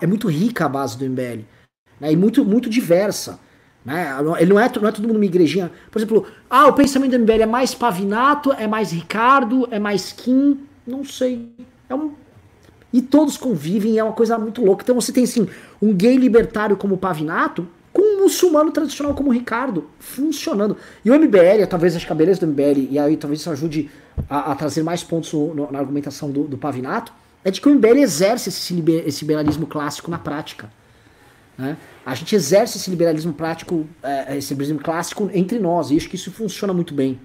É 0.00 0.06
muito 0.06 0.28
rica 0.28 0.64
a 0.66 0.68
base 0.68 0.96
do 0.96 1.04
MBL. 1.04 1.44
Né? 2.00 2.12
E 2.12 2.16
muito, 2.16 2.44
muito 2.44 2.70
diversa. 2.70 3.38
Né? 3.84 4.08
Ele 4.38 4.52
não 4.52 4.60
é, 4.60 4.70
não 4.80 4.88
é 4.88 4.92
todo 4.92 5.06
mundo 5.06 5.16
uma 5.16 5.24
igrejinha. 5.24 5.70
Por 5.90 5.98
exemplo, 5.98 6.26
ah, 6.48 6.66
o 6.66 6.72
pensamento 6.72 7.12
do 7.12 7.18
MBL 7.18 7.42
é 7.42 7.46
mais 7.46 7.74
Pavinato, 7.74 8.52
é 8.52 8.66
mais 8.66 8.90
Ricardo, 8.92 9.68
é 9.70 9.78
mais 9.78 10.12
Kim. 10.12 10.60
Não 10.86 11.04
sei. 11.04 11.52
É 11.88 11.94
um... 11.94 12.12
E 12.92 13.02
todos 13.02 13.36
convivem, 13.36 13.98
é 13.98 14.04
uma 14.04 14.12
coisa 14.12 14.38
muito 14.38 14.64
louca. 14.64 14.82
Então 14.82 14.94
você 14.94 15.12
tem 15.12 15.24
assim, 15.24 15.48
um 15.82 15.92
gay 15.92 16.16
libertário 16.16 16.76
como 16.76 16.96
Pavinato, 16.96 17.68
com 17.92 18.02
um 18.02 18.22
muçulmano 18.22 18.70
tradicional 18.70 19.14
como 19.14 19.32
Ricardo, 19.32 19.88
funcionando. 19.98 20.76
E 21.04 21.10
o 21.10 21.14
MBL, 21.14 21.66
talvez 21.68 21.96
acho 21.96 22.06
que 22.06 22.12
a 22.12 22.14
beleza 22.14 22.40
do 22.40 22.46
MBL, 22.46 22.88
e 22.90 22.98
aí 22.98 23.16
talvez 23.16 23.40
isso 23.40 23.50
ajude 23.50 23.90
a, 24.28 24.52
a 24.52 24.54
trazer 24.54 24.82
mais 24.82 25.02
pontos 25.02 25.32
no, 25.32 25.54
no, 25.54 25.72
na 25.72 25.78
argumentação 25.78 26.30
do, 26.30 26.44
do, 26.44 26.58
Pavinato, 26.58 27.12
é 27.44 27.50
de 27.50 27.60
que 27.60 27.68
o 27.68 27.74
MBL 27.74 27.98
exerce 27.98 28.48
esse, 28.48 28.82
esse 29.04 29.24
liberalismo 29.24 29.66
clássico 29.66 30.10
na 30.10 30.18
prática. 30.18 30.70
Né? 31.56 31.76
A 32.04 32.14
gente 32.14 32.34
exerce 32.34 32.78
esse 32.78 32.90
liberalismo 32.90 33.32
prático, 33.32 33.86
é, 34.02 34.36
esse 34.36 34.52
liberalismo 34.52 34.82
clássico 34.82 35.30
entre 35.32 35.58
nós, 35.58 35.90
e 35.90 35.96
acho 35.96 36.08
que 36.08 36.16
isso 36.16 36.32
funciona 36.32 36.72
muito 36.72 36.94
bem. 36.94 37.20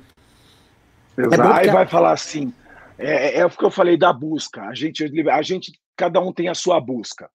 Exato. 1.17 1.41
É 1.41 1.59
Aí 1.59 1.69
vai 1.69 1.87
falar 1.87 2.13
assim, 2.13 2.53
é, 2.97 3.29
é, 3.29 3.37
é 3.39 3.45
o 3.45 3.49
que 3.49 3.65
eu 3.65 3.71
falei 3.71 3.97
da 3.97 4.13
busca. 4.13 4.63
A 4.63 4.73
gente, 4.73 5.03
a 5.29 5.41
gente, 5.41 5.73
cada 5.95 6.19
um 6.19 6.31
tem 6.31 6.49
a 6.49 6.55
sua 6.55 6.79
busca. 6.79 7.29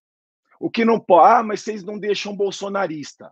O 0.59 0.71
que 0.71 0.85
não 0.85 0.99
pode, 0.99 1.29
ah, 1.29 1.43
mas 1.43 1.61
vocês 1.61 1.85
não 1.85 1.99
deixam 1.99 2.35
bolsonarista. 2.35 3.31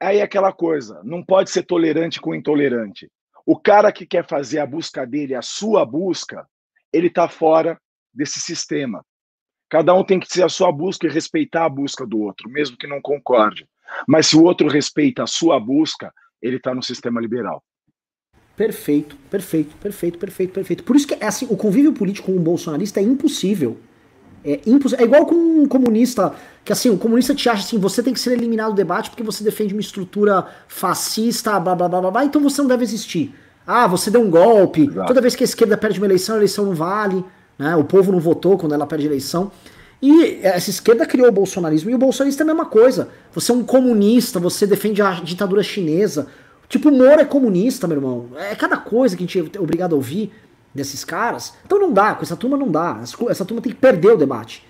Aí 0.00 0.18
é 0.18 0.22
aquela 0.22 0.52
coisa, 0.52 1.00
não 1.02 1.24
pode 1.24 1.50
ser 1.50 1.62
tolerante 1.62 2.20
com 2.20 2.34
intolerante. 2.34 3.10
O 3.46 3.56
cara 3.56 3.92
que 3.92 4.04
quer 4.04 4.26
fazer 4.26 4.58
a 4.58 4.66
busca 4.66 5.06
dele, 5.06 5.34
a 5.34 5.40
sua 5.40 5.86
busca, 5.86 6.44
ele 6.92 7.06
está 7.06 7.28
fora 7.28 7.80
desse 8.12 8.40
sistema. 8.40 9.06
Cada 9.68 9.94
um 9.94 10.02
tem 10.02 10.18
que 10.18 10.26
ser 10.28 10.44
a 10.44 10.48
sua 10.48 10.72
busca 10.72 11.06
e 11.06 11.10
respeitar 11.10 11.64
a 11.64 11.68
busca 11.68 12.04
do 12.04 12.18
outro, 12.18 12.50
mesmo 12.50 12.76
que 12.76 12.88
não 12.88 13.00
concorde. 13.00 13.68
Mas 14.06 14.26
se 14.26 14.36
o 14.36 14.42
outro 14.42 14.68
respeita 14.68 15.22
a 15.22 15.26
sua 15.28 15.60
busca, 15.60 16.12
ele 16.42 16.56
está 16.56 16.74
no 16.74 16.82
sistema 16.82 17.20
liberal. 17.20 17.62
Perfeito, 18.56 19.16
perfeito, 19.30 19.76
perfeito, 19.76 20.18
perfeito, 20.18 20.52
perfeito. 20.52 20.82
Por 20.82 20.96
isso 20.96 21.06
que 21.06 21.14
é 21.14 21.26
assim, 21.26 21.46
o 21.48 21.56
convívio 21.56 21.92
político 21.92 22.32
com 22.32 22.38
um 22.38 22.42
bolsonarista 22.42 23.00
é 23.00 23.02
impossível. 23.02 23.78
É, 24.46 24.60
impossível. 24.64 25.04
é 25.04 25.08
igual 25.08 25.26
com 25.26 25.34
um 25.34 25.66
comunista, 25.66 26.32
que 26.64 26.72
assim, 26.72 26.88
o 26.88 26.96
comunista 26.96 27.34
te 27.34 27.48
acha 27.48 27.64
assim, 27.64 27.78
você 27.78 28.02
tem 28.02 28.14
que 28.14 28.20
ser 28.20 28.32
eliminado 28.32 28.70
do 28.70 28.76
debate 28.76 29.10
porque 29.10 29.22
você 29.22 29.42
defende 29.42 29.74
uma 29.74 29.80
estrutura 29.80 30.46
fascista, 30.68 31.58
blá 31.58 31.74
blá 31.74 31.88
blá 31.88 32.00
blá, 32.00 32.10
blá 32.10 32.24
então 32.24 32.40
você 32.40 32.62
não 32.62 32.68
deve 32.68 32.84
existir. 32.84 33.34
Ah, 33.66 33.88
você 33.88 34.10
deu 34.10 34.20
um 34.20 34.30
golpe. 34.30 34.82
Exato. 34.84 35.08
Toda 35.08 35.20
vez 35.20 35.34
que 35.34 35.42
a 35.42 35.46
esquerda 35.46 35.76
perde 35.76 35.98
uma 35.98 36.06
eleição, 36.06 36.36
a 36.36 36.38
eleição 36.38 36.64
não 36.64 36.74
vale. 36.74 37.24
Né? 37.58 37.74
O 37.74 37.82
povo 37.82 38.12
não 38.12 38.20
votou 38.20 38.56
quando 38.56 38.72
ela 38.72 38.86
perde 38.86 39.06
a 39.06 39.10
eleição. 39.10 39.50
E 40.00 40.38
essa 40.42 40.70
esquerda 40.70 41.04
criou 41.04 41.28
o 41.28 41.32
bolsonarismo. 41.32 41.90
E 41.90 41.94
o 41.94 41.98
bolsonarista 41.98 42.42
é 42.42 42.44
a 42.44 42.46
mesma 42.46 42.66
coisa. 42.66 43.08
Você 43.32 43.50
é 43.50 43.54
um 43.54 43.64
comunista, 43.64 44.38
você 44.38 44.66
defende 44.66 45.02
a 45.02 45.12
ditadura 45.14 45.62
chinesa. 45.64 46.28
Tipo, 46.68 46.90
o 46.90 46.92
Moro 46.92 47.20
é 47.20 47.24
comunista, 47.24 47.88
meu 47.88 47.96
irmão. 47.96 48.26
É 48.36 48.54
cada 48.54 48.76
coisa 48.76 49.16
que 49.16 49.24
a 49.24 49.26
gente 49.26 49.56
é 49.56 49.60
obrigado 49.60 49.94
a 49.94 49.96
ouvir 49.96 50.32
desses 50.76 51.04
caras. 51.04 51.54
Então 51.64 51.78
não 51.78 51.92
dá, 51.92 52.14
com 52.14 52.22
essa 52.22 52.36
turma 52.36 52.56
não 52.56 52.70
dá. 52.70 53.00
Essa 53.28 53.44
turma 53.44 53.60
tem 53.60 53.72
que 53.72 53.78
perder 53.78 54.12
o 54.12 54.16
debate. 54.16 54.64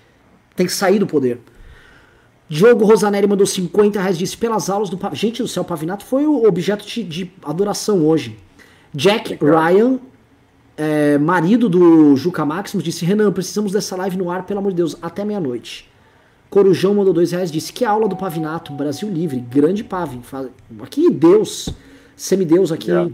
Tem 0.55 0.65
que 0.65 0.71
sair 0.71 0.97
do 0.97 1.05
poder. 1.05 1.39
Diogo 2.49 2.85
Rosanelli 2.85 3.27
mandou 3.27 3.45
50 3.45 3.99
reais, 3.99 4.17
disse 4.17 4.37
pelas 4.37 4.69
aulas 4.69 4.89
do 4.89 4.97
Gente 5.13 5.41
do 5.41 5.47
céu, 5.47 5.63
o 5.63 5.65
Pavinato 5.65 6.05
foi 6.05 6.25
o 6.25 6.47
objeto 6.47 6.85
de, 6.85 7.03
de 7.03 7.31
adoração 7.43 8.05
hoje. 8.05 8.37
Jack 8.93 9.37
Ryan, 9.41 9.99
é, 10.77 11.17
marido 11.17 11.67
do 11.67 12.15
Juca 12.15 12.45
Maximus, 12.45 12.83
disse: 12.83 13.03
Renan, 13.03 13.31
precisamos 13.33 13.73
dessa 13.73 13.95
live 13.97 14.17
no 14.17 14.31
ar, 14.31 14.45
pelo 14.45 14.59
amor 14.59 14.71
de 14.71 14.77
Deus, 14.77 14.95
até 15.01 15.25
meia-noite. 15.25 15.89
Corujão 16.49 16.95
mandou 16.95 17.13
dois 17.13 17.33
reais, 17.33 17.51
disse: 17.51 17.73
Que 17.73 17.83
aula 17.83 18.07
do 18.07 18.15
Pavinato, 18.15 18.71
Brasil 18.71 19.09
Livre, 19.09 19.39
grande 19.39 19.83
Pavin. 19.83 20.21
Aqui, 20.81 21.11
Deus. 21.11 21.69
semideus 22.15 22.71
aqui. 22.71 22.89
Yeah. 22.89 23.11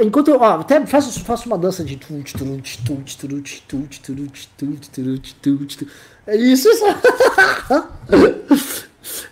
Enquanto 0.00 0.28
eu, 0.28 0.40
ó, 0.40 0.60
até 0.60 0.84
faço, 0.86 1.20
faço 1.24 1.46
uma 1.46 1.56
dança 1.56 1.84
de. 1.84 1.98
É 6.26 6.36
isso. 6.36 6.68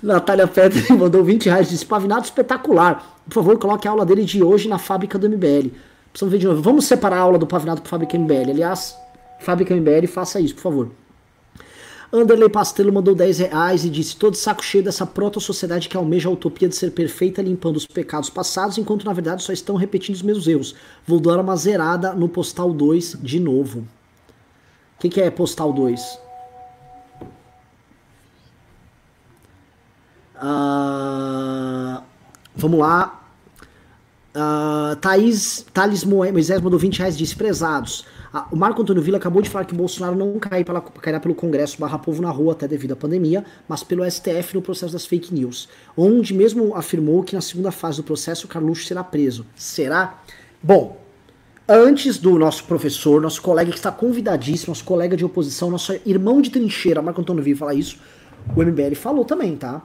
Natália 0.03 0.47
Petri 0.47 0.93
mandou 0.93 1.25
20 1.25 1.47
reais, 1.47 1.69
disse 1.69 1.85
Pavinato 1.85 2.25
espetacular. 2.25 3.21
Por 3.27 3.35
favor, 3.35 3.59
coloque 3.59 3.89
a 3.89 3.91
aula 3.91 4.07
dele 4.07 4.25
de 4.25 4.43
hoje 4.43 4.69
na 4.69 4.79
fábrica 4.79 5.19
do 5.19 5.29
MBL. 5.29 5.71
Precisamos 6.11 6.33
ver 6.33 6.39
de 6.39 6.47
novo. 6.47 6.63
Vamos 6.63 6.85
separar 6.87 7.17
a 7.17 7.21
aula 7.21 7.39
do 7.39 7.47
Pavinato 7.47 7.83
para 7.83 7.91
Fábrica 7.91 8.17
MBL. 8.17 8.51
Aliás, 8.51 8.97
Fábrica 9.41 9.75
MBL, 9.75 10.07
faça 10.07 10.41
isso, 10.41 10.55
por 10.55 10.63
favor. 10.63 11.04
Anderley 12.17 12.49
Pastelo 12.49 12.93
mandou 12.93 13.13
10 13.13 13.39
reais 13.41 13.85
e 13.85 13.91
disse: 13.91 14.15
Todo 14.15 14.37
saco 14.37 14.65
cheio 14.65 14.85
dessa 14.85 15.05
proto-sociedade 15.05 15.89
que 15.89 15.97
almeja 15.97 16.29
a 16.29 16.33
utopia 16.33 16.69
de 16.69 16.77
ser 16.77 16.93
perfeita, 16.93 17.43
limpando 17.43 17.77
os 17.77 17.87
pecados 17.89 18.31
passados, 18.31 18.79
enquanto 18.79 19.05
na 19.05 19.13
verdade 19.13 19.43
só 19.43 19.53
estão 19.53 19.75
repetindo 19.75 20.15
os 20.15 20.23
mesmos 20.23 20.47
erros. 20.47 20.77
Vou 21.05 21.19
dar 21.19 21.41
uma 21.41 21.57
zerada 21.57 22.13
no 22.13 22.29
Postal 22.29 22.73
2 22.73 23.17
de 23.21 23.41
novo. 23.41 23.81
O 24.97 25.01
que, 25.01 25.09
que 25.09 25.21
é 25.21 25.29
Postal 25.29 25.73
2? 25.73 26.21
Ah, 30.37 32.01
vamos 32.55 32.79
lá. 32.79 33.25
Uh, 34.37 34.95
Thaís, 34.97 35.67
Thales 35.73 36.05
Moisés 36.05 36.61
mandou 36.61 36.79
20 36.79 36.99
reais, 36.99 37.19
disse 37.19 37.35
prezados. 37.35 38.05
O 38.51 38.57
Marco 38.57 38.83
Antônio 38.83 39.01
Villa 39.01 39.17
acabou 39.17 39.41
de 39.41 39.49
falar 39.49 39.65
que 39.65 39.75
o 39.75 39.77
Bolsonaro 39.77 40.17
não 40.17 40.37
cai 40.41 40.65
pela, 40.65 40.81
cairá 40.81 41.21
pelo 41.21 41.37
Congresso 41.37 41.79
barra 41.79 42.01
povo 42.01 42.21
na 42.21 42.31
rua 42.31 42.53
até 42.53 42.67
devido 42.67 42.91
à 42.91 42.97
pandemia, 42.97 43.45
mas 43.69 43.85
pelo 43.85 44.05
STF 44.11 44.57
no 44.57 44.63
processo 44.63 44.93
das 44.93 45.07
fake 45.07 45.33
news, 45.33 45.69
onde 45.97 46.35
mesmo 46.35 46.75
afirmou 46.75 47.23
que 47.23 47.37
na 47.37 47.41
segunda 47.41 47.71
fase 47.71 47.99
do 47.99 48.03
processo 48.03 48.47
o 48.47 48.49
Carluxo 48.49 48.87
será 48.87 49.05
preso. 49.05 49.47
Será? 49.55 50.21
Bom, 50.61 51.01
antes 51.69 52.19
do 52.19 52.37
nosso 52.37 52.65
professor, 52.65 53.23
nosso 53.23 53.41
colega 53.41 53.71
que 53.71 53.77
está 53.77 53.93
convidadíssimo, 53.93 54.73
nosso 54.73 54.85
colega 54.85 55.17
de 55.17 55.25
oposição, 55.25 55.71
nosso 55.71 55.93
irmão 56.05 56.43
de 56.43 56.51
trincheira, 56.51 57.01
Marco 57.01 57.21
Antônio 57.21 57.41
Villa, 57.41 57.59
falar 57.59 57.75
isso, 57.75 58.01
o 58.57 58.61
MBL 58.61 58.97
falou 58.97 59.25
também, 59.25 59.57
tá? 59.57 59.81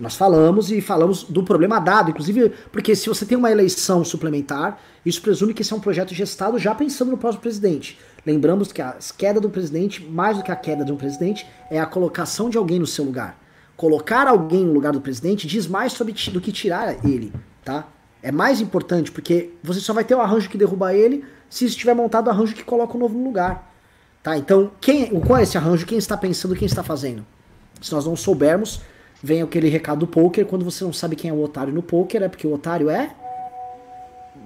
Nós 0.00 0.16
falamos 0.16 0.72
e 0.72 0.80
falamos 0.80 1.24
do 1.24 1.44
problema 1.44 1.78
dado, 1.78 2.10
inclusive 2.10 2.50
porque 2.72 2.96
se 2.96 3.06
você 3.06 3.26
tem 3.26 3.36
uma 3.36 3.50
eleição 3.50 4.02
suplementar, 4.02 4.80
isso 5.04 5.20
presume 5.20 5.52
que 5.52 5.60
esse 5.60 5.74
é 5.74 5.76
um 5.76 5.80
projeto 5.80 6.14
gestado 6.14 6.58
já 6.58 6.74
pensando 6.74 7.10
no 7.10 7.18
próximo 7.18 7.42
presidente. 7.42 7.98
Lembramos 8.24 8.72
que 8.72 8.80
a 8.80 8.96
queda 9.16 9.38
do 9.38 9.50
presidente, 9.50 10.02
mais 10.02 10.38
do 10.38 10.42
que 10.42 10.50
a 10.50 10.56
queda 10.56 10.84
de 10.86 10.90
um 10.90 10.96
presidente, 10.96 11.46
é 11.70 11.78
a 11.78 11.84
colocação 11.84 12.48
de 12.48 12.56
alguém 12.56 12.78
no 12.78 12.86
seu 12.86 13.04
lugar. 13.04 13.38
Colocar 13.76 14.26
alguém 14.26 14.64
no 14.64 14.72
lugar 14.72 14.92
do 14.92 15.02
presidente 15.02 15.46
diz 15.46 15.66
mais 15.66 15.92
sobre 15.92 16.14
do 16.30 16.40
que 16.40 16.50
tirar 16.50 17.04
ele, 17.04 17.32
tá? 17.62 17.86
É 18.22 18.32
mais 18.32 18.60
importante 18.60 19.12
porque 19.12 19.50
você 19.62 19.80
só 19.80 19.92
vai 19.92 20.04
ter 20.04 20.14
o 20.14 20.20
arranjo 20.20 20.48
que 20.48 20.58
derruba 20.58 20.94
ele 20.94 21.24
se 21.48 21.66
estiver 21.66 21.94
montado 21.94 22.26
o 22.26 22.30
arranjo 22.30 22.54
que 22.54 22.64
coloca 22.64 22.96
o 22.96 23.00
novo 23.00 23.18
no 23.18 23.24
lugar. 23.24 23.70
Tá? 24.22 24.36
Então, 24.36 24.70
quem, 24.80 25.08
qual 25.20 25.38
é 25.38 25.42
esse 25.42 25.56
arranjo? 25.56 25.86
Quem 25.86 25.98
está 25.98 26.16
pensando, 26.16 26.54
quem 26.54 26.66
está 26.66 26.82
fazendo? 26.82 27.24
Se 27.80 27.92
nós 27.92 28.04
não 28.04 28.14
soubermos, 28.14 28.82
vem 29.22 29.42
aquele 29.42 29.68
recado 29.68 30.00
do 30.00 30.06
poker, 30.06 30.46
quando 30.46 30.64
você 30.64 30.84
não 30.84 30.92
sabe 30.92 31.16
quem 31.16 31.30
é 31.30 31.32
o 31.32 31.42
otário 31.42 31.72
no 31.72 31.82
poker, 31.82 32.22
é 32.22 32.28
porque 32.28 32.46
o 32.46 32.54
otário 32.54 32.88
é 32.88 33.14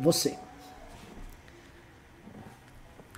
você. 0.00 0.36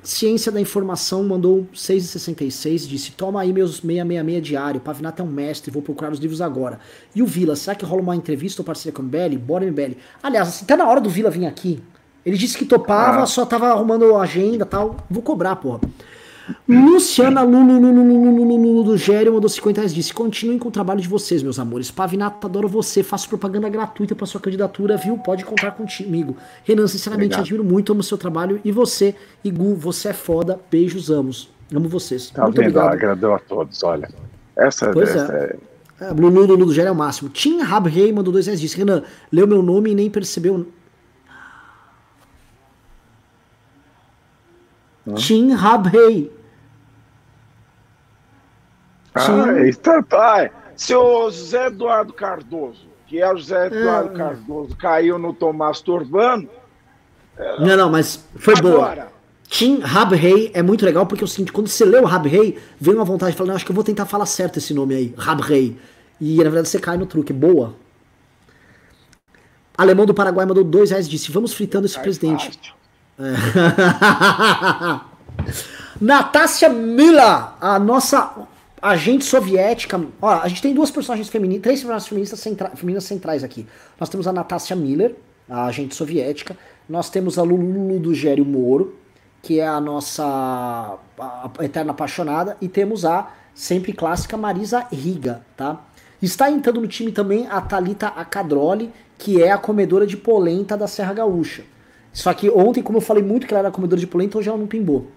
Ciência 0.06 0.52
da 0.52 0.60
Informação 0.60 1.24
mandou 1.24 1.66
6,66 1.74 2.86
disse: 2.86 3.10
Toma 3.10 3.40
aí 3.40 3.52
meus 3.52 3.80
666 3.80 4.42
diário. 4.42 4.80
Pavinato 4.80 5.20
é 5.20 5.24
um 5.24 5.28
mestre, 5.28 5.68
vou 5.72 5.82
procurar 5.82 6.12
os 6.12 6.20
livros 6.20 6.40
agora. 6.40 6.78
E 7.12 7.22
o 7.22 7.26
Vila, 7.26 7.56
será 7.56 7.74
que 7.74 7.84
rola 7.84 8.02
uma 8.02 8.14
entrevista 8.14 8.62
ou 8.62 8.64
parceria 8.64 8.92
com 8.92 9.02
o 9.02 9.04
MBL? 9.04 9.36
Bora, 9.36 9.66
MBL. 9.66 9.96
Aliás, 10.22 10.48
assim, 10.48 10.64
tá 10.64 10.76
na 10.76 10.88
hora 10.88 11.00
do 11.00 11.10
Vila 11.10 11.28
vir 11.28 11.46
aqui. 11.46 11.82
Ele 12.24 12.36
disse 12.36 12.56
que 12.56 12.64
topava, 12.64 13.22
ah. 13.22 13.26
só 13.26 13.44
tava 13.44 13.68
arrumando 13.68 14.14
a 14.14 14.22
agenda 14.22 14.64
e 14.64 14.68
tal. 14.68 14.96
Vou 15.10 15.24
cobrar, 15.24 15.56
porra. 15.56 15.80
Luciana 16.68 17.42
Lulu 17.42 18.84
do 18.84 18.96
Gério 18.96 19.32
mandou 19.32 19.48
50 19.48 19.80
reais. 19.80 19.94
Disse: 19.94 20.12
Continuem 20.14 20.58
com 20.58 20.68
o 20.68 20.70
trabalho 20.70 21.00
de 21.00 21.08
vocês, 21.08 21.42
meus 21.42 21.58
amores. 21.58 21.90
Pavinato, 21.90 22.46
adoro 22.46 22.68
você. 22.68 23.02
Faço 23.02 23.28
propaganda 23.28 23.68
gratuita 23.68 24.14
para 24.14 24.26
sua 24.26 24.40
candidatura, 24.40 24.96
viu? 24.96 25.18
Pode 25.18 25.44
contar 25.44 25.72
comigo. 25.72 26.36
Renan, 26.64 26.86
sinceramente, 26.86 27.34
Obrigado. 27.34 27.44
admiro 27.44 27.64
muito, 27.64 27.92
amo 27.92 28.02
seu 28.02 28.16
trabalho. 28.16 28.60
E 28.64 28.70
você, 28.70 29.14
Igu, 29.44 29.74
você 29.74 30.08
é 30.08 30.12
foda. 30.12 30.60
Beijos, 30.70 31.10
amos. 31.10 31.50
Amo 31.74 31.88
vocês. 31.88 32.30
Tá 32.30 32.42
muito 32.42 32.56
vendo? 32.56 32.68
Obrigado. 32.68 32.92
Agradou 32.92 33.34
a 33.34 33.38
todos, 33.40 33.82
olha. 33.82 34.08
Essa, 34.56 34.92
pois 34.92 35.10
essa 35.10 35.32
é. 35.32 35.56
é... 36.00 36.04
é 36.08 36.10
Lulu, 36.12 36.46
Lulu 36.46 36.66
do 36.66 36.72
Gério 36.72 36.90
é 36.90 36.92
o 36.92 36.96
máximo. 36.96 37.28
Tim 37.28 37.60
Rabrey 37.60 38.12
mandou 38.12 38.32
dois 38.32 38.46
reais. 38.46 38.60
Disse: 38.60 38.76
Renan, 38.76 39.02
leu 39.32 39.48
meu 39.48 39.62
nome 39.62 39.90
e 39.90 39.94
nem 39.96 40.08
percebeu. 40.08 40.64
Hum? 45.06 45.14
Tim 45.14 45.52
Rabrey. 45.52 46.35
Ah, 49.16 49.68
então 49.68 50.02
tá. 50.02 50.50
Seu 50.76 51.30
José 51.30 51.66
Eduardo 51.66 52.12
Cardoso, 52.12 52.86
que 53.06 53.20
é 53.20 53.32
o 53.32 53.36
José 53.36 53.66
Eduardo 53.66 54.10
ah. 54.14 54.18
Cardoso, 54.18 54.76
caiu 54.76 55.18
no 55.18 55.32
Tomás 55.32 55.80
Turbano. 55.80 56.48
Não, 57.58 57.76
não, 57.76 57.90
mas 57.90 58.24
foi 58.36 58.54
Agora. 58.56 58.94
boa. 58.94 59.16
Tim 59.48 59.78
Rabrey 59.78 60.50
é 60.52 60.62
muito 60.62 60.84
legal 60.84 61.06
porque 61.06 61.22
é 61.22 61.26
o 61.26 61.28
seguinte, 61.28 61.52
quando 61.52 61.68
você 61.68 61.84
lê 61.84 61.98
o 61.98 62.04
Rabrey, 62.04 62.58
vem 62.80 62.94
uma 62.94 63.04
vontade 63.04 63.32
de 63.32 63.38
falar, 63.38 63.48
não, 63.48 63.56
acho 63.56 63.64
que 63.64 63.70
eu 63.70 63.74
vou 63.74 63.84
tentar 63.84 64.04
falar 64.04 64.26
certo 64.26 64.58
esse 64.58 64.74
nome 64.74 64.94
aí, 64.94 65.14
Rabrey. 65.16 65.78
E 66.20 66.36
na 66.38 66.44
verdade 66.44 66.68
você 66.68 66.78
cai 66.78 66.96
no 66.96 67.06
truque, 67.06 67.32
boa. 67.32 67.74
Alemão 69.78 70.06
do 70.06 70.14
Paraguai 70.14 70.46
mandou 70.46 70.64
dois 70.64 70.90
reais 70.90 71.06
e 71.06 71.10
disse, 71.10 71.30
vamos 71.30 71.52
fritando 71.52 71.86
esse 71.86 71.98
presidente. 72.00 72.74
É. 73.18 73.34
Natácia 76.00 76.68
Mila, 76.68 77.56
a 77.60 77.78
nossa 77.78 78.48
agente 78.90 79.24
soviética. 79.24 80.00
Ó, 80.20 80.28
a 80.28 80.46
gente 80.48 80.62
tem 80.62 80.72
duas 80.72 80.90
personagens 80.90 81.28
femininas, 81.28 81.62
três 81.62 81.80
personagens 81.80 82.08
feministas 82.08 82.40
centra, 82.40 82.70
femininas 82.70 83.04
centrais 83.04 83.42
aqui. 83.42 83.66
Nós 83.98 84.08
temos 84.08 84.26
a 84.26 84.32
Natasha 84.32 84.76
Miller, 84.76 85.14
a 85.48 85.66
agente 85.66 85.94
soviética. 85.94 86.56
Nós 86.88 87.10
temos 87.10 87.38
a 87.38 87.42
Lulu 87.42 87.98
do 87.98 88.14
Gério 88.14 88.44
Moro, 88.44 88.94
que 89.42 89.58
é 89.58 89.66
a 89.66 89.80
nossa 89.80 90.24
a, 91.18 91.50
a 91.58 91.64
eterna 91.64 91.90
apaixonada. 91.90 92.56
E 92.60 92.68
temos 92.68 93.04
a 93.04 93.30
sempre 93.54 93.92
clássica 93.92 94.36
Marisa 94.36 94.86
Riga, 94.92 95.42
tá? 95.56 95.80
Está 96.22 96.50
entrando 96.50 96.80
no 96.80 96.86
time 96.86 97.12
também 97.12 97.46
a 97.48 97.60
Talita 97.60 98.08
Acadroli, 98.08 98.92
que 99.18 99.42
é 99.42 99.50
a 99.50 99.58
comedora 99.58 100.06
de 100.06 100.16
polenta 100.16 100.76
da 100.76 100.86
Serra 100.86 101.12
Gaúcha. 101.12 101.64
Só 102.12 102.32
que 102.32 102.48
ontem, 102.48 102.82
como 102.82 102.98
eu 102.98 103.02
falei 103.02 103.22
muito 103.22 103.46
que 103.46 103.52
ela 103.52 103.60
era 103.60 103.70
comedora 103.70 104.00
de 104.00 104.06
polenta, 104.06 104.38
hoje 104.38 104.48
ela 104.48 104.56
não 104.56 104.66
pimbou. 104.66 105.08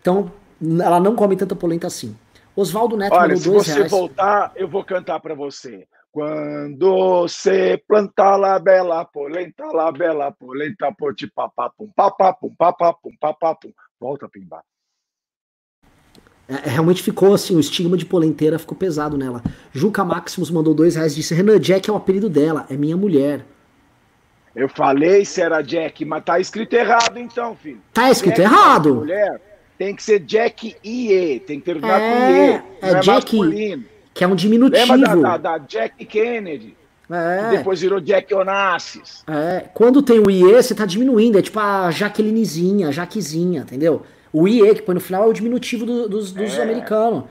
Então, 0.00 0.30
ela 0.60 1.00
não 1.00 1.14
come 1.14 1.36
tanta 1.36 1.56
polenta 1.56 1.86
assim. 1.86 2.14
Oswaldo 2.56 2.96
Neto 2.96 3.14
Olha, 3.14 3.36
se 3.36 3.48
você 3.48 3.74
reais. 3.74 3.90
voltar, 3.90 4.52
eu 4.54 4.68
vou 4.68 4.84
cantar 4.84 5.18
para 5.20 5.34
você. 5.34 5.86
Quando 6.12 7.22
você 7.22 7.82
plantar 7.88 8.36
la 8.36 8.56
bela 8.60 9.04
polenta, 9.04 9.64
la 9.72 9.90
bela 9.90 10.30
polenta, 10.30 10.92
poti 10.92 11.26
papapum, 11.26 11.90
papapum, 11.94 12.54
papapum, 12.56 13.10
papapum. 13.20 13.72
Volta 13.98 14.26
a 14.26 14.28
pimbar. 14.28 14.62
É, 16.48 16.54
é, 16.54 16.70
realmente 16.70 17.02
ficou 17.02 17.34
assim, 17.34 17.56
o 17.56 17.60
estigma 17.60 17.96
de 17.96 18.06
polenteira 18.06 18.58
ficou 18.60 18.76
pesado 18.76 19.18
nela. 19.18 19.42
Juca 19.72 20.04
Maximus 20.04 20.50
mandou 20.50 20.72
dois 20.72 20.94
reais 20.94 21.14
e 21.14 21.16
disse: 21.16 21.34
Renan 21.34 21.58
Jack 21.58 21.90
é 21.90 21.92
o 21.92 21.96
apelido 21.96 22.28
dela, 22.28 22.64
é 22.70 22.76
minha 22.76 22.96
mulher. 22.96 23.44
Eu 24.54 24.68
falei 24.68 25.24
se 25.24 25.40
era 25.40 25.62
Jack, 25.62 26.04
mas 26.04 26.22
tá 26.22 26.38
escrito 26.38 26.74
errado 26.74 27.18
então, 27.18 27.56
filho. 27.56 27.82
Tá 27.92 28.08
escrito 28.08 28.36
Jack 28.36 28.42
é 28.42 28.44
errado. 28.44 28.88
É 28.88 28.92
mulher 28.92 29.53
tem 29.78 29.94
que 29.94 30.02
ser 30.02 30.20
Jack 30.20 30.76
IE, 30.84 31.40
tem 31.40 31.58
que 31.58 31.66
terminar 31.66 32.00
é, 32.00 32.10
com 32.10 32.32
IE. 32.32 32.90
É, 32.90 32.90
é 32.90 33.00
Jack, 33.00 33.06
masculino. 33.08 33.84
que 34.12 34.24
é 34.24 34.26
um 34.26 34.34
diminutivo. 34.34 34.94
Lembra 34.94 35.16
da, 35.16 35.36
da, 35.36 35.36
da 35.36 35.58
Jack 35.58 36.04
Kennedy? 36.04 36.76
É. 37.10 37.58
Depois 37.58 37.80
virou 37.80 38.00
Jack 38.00 38.32
Onassis. 38.34 39.24
É, 39.26 39.66
quando 39.74 40.02
tem 40.02 40.20
o 40.20 40.30
IE, 40.30 40.54
você 40.54 40.74
tá 40.74 40.86
diminuindo, 40.86 41.38
é 41.38 41.42
tipo 41.42 41.60
a 41.60 41.90
Jaquelinezinha, 41.90 42.88
a 42.88 42.92
Jaquezinha, 42.92 43.62
entendeu? 43.62 44.02
O 44.32 44.48
IE, 44.48 44.74
que 44.74 44.82
põe 44.82 44.94
no 44.94 45.00
final, 45.00 45.24
é 45.24 45.26
o 45.28 45.32
diminutivo 45.32 45.84
do, 45.84 46.08
dos, 46.08 46.32
dos 46.32 46.58
é. 46.58 46.62
americanos. 46.62 47.24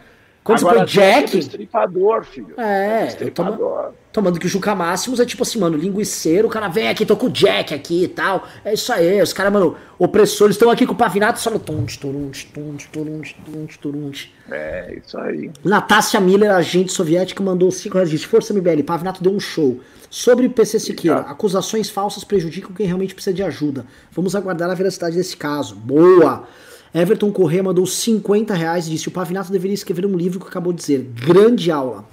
Quando 0.44 0.60
Agora, 0.60 0.88
você 0.88 1.00
põe 1.00 1.04
Jack. 1.04 1.36
É 1.36 1.40
estripador, 1.40 2.24
filho. 2.24 2.54
É, 2.58 3.08
é 3.08 3.30
tomo, 3.30 3.94
tomando 4.14 4.40
que 4.40 4.46
o 4.46 4.50
Juca 4.50 4.76
Máximos 4.76 5.20
é 5.20 5.26
tipo 5.26 5.42
assim, 5.42 5.60
mano, 5.60 5.76
linguiceiro, 5.76 6.48
o 6.48 6.52
cara 6.52 6.68
vem 6.68 6.88
aqui, 6.88 7.04
tô 7.04 7.18
com 7.18 7.26
o 7.26 7.30
Jack 7.32 7.74
aqui 7.74 8.04
e 8.04 8.08
tal. 8.08 8.48
É 8.64 8.74
isso 8.74 8.94
aí, 8.94 9.20
os 9.20 9.34
caras, 9.34 9.52
mano, 9.52 9.76
opressores 9.98 10.56
estão 10.56 10.70
aqui 10.70 10.86
com 10.86 10.94
o 10.94 10.96
Pavinato 10.96 11.42
só 11.42 11.50
no 11.50 11.58
tonte, 11.58 11.98
turunte, 11.98 12.46
tonte, 12.54 12.88
turunte, 12.90 13.36
tonte, 13.44 13.80
turunte. 13.80 14.34
É, 14.52 15.00
isso 15.04 15.18
aí. 15.18 15.50
Natácia 15.66 16.20
Miller, 16.22 16.52
agente 16.52 16.94
soviética, 16.94 17.42
mandou 17.44 17.72
5 17.72 17.96
reais 17.96 18.10
de 18.12 18.28
Força 18.28 18.54
MBL, 18.54 18.84
Pavinato 18.86 19.24
deu 19.24 19.34
um 19.34 19.40
show. 19.40 19.80
Sobre 20.12 20.48
PC 20.48 20.80
Siqueira, 20.80 21.22
acusações 21.22 21.90
falsas 21.90 22.24
prejudicam 22.24 22.72
quem 22.72 22.86
realmente 22.86 23.16
precisa 23.16 23.34
de 23.34 23.42
ajuda. 23.42 23.84
Vamos 24.12 24.36
aguardar 24.36 24.70
a 24.70 24.76
veracidade 24.76 25.16
desse 25.16 25.36
caso. 25.36 25.76
Boa! 25.76 26.48
Everton 26.94 27.32
Corrêa 27.32 27.64
mandou 27.64 27.88
50 27.88 28.54
reais 28.54 28.86
e 28.86 28.92
disse: 28.92 29.08
O 29.08 29.12
Pavinato 29.12 29.52
deveria 29.52 29.74
escrever 29.74 30.06
um 30.06 30.16
livro 30.16 30.40
que 30.40 30.48
acabou 30.48 30.72
de 30.72 30.82
dizer. 30.82 31.12
Grande 31.26 31.72
aula. 31.72 32.06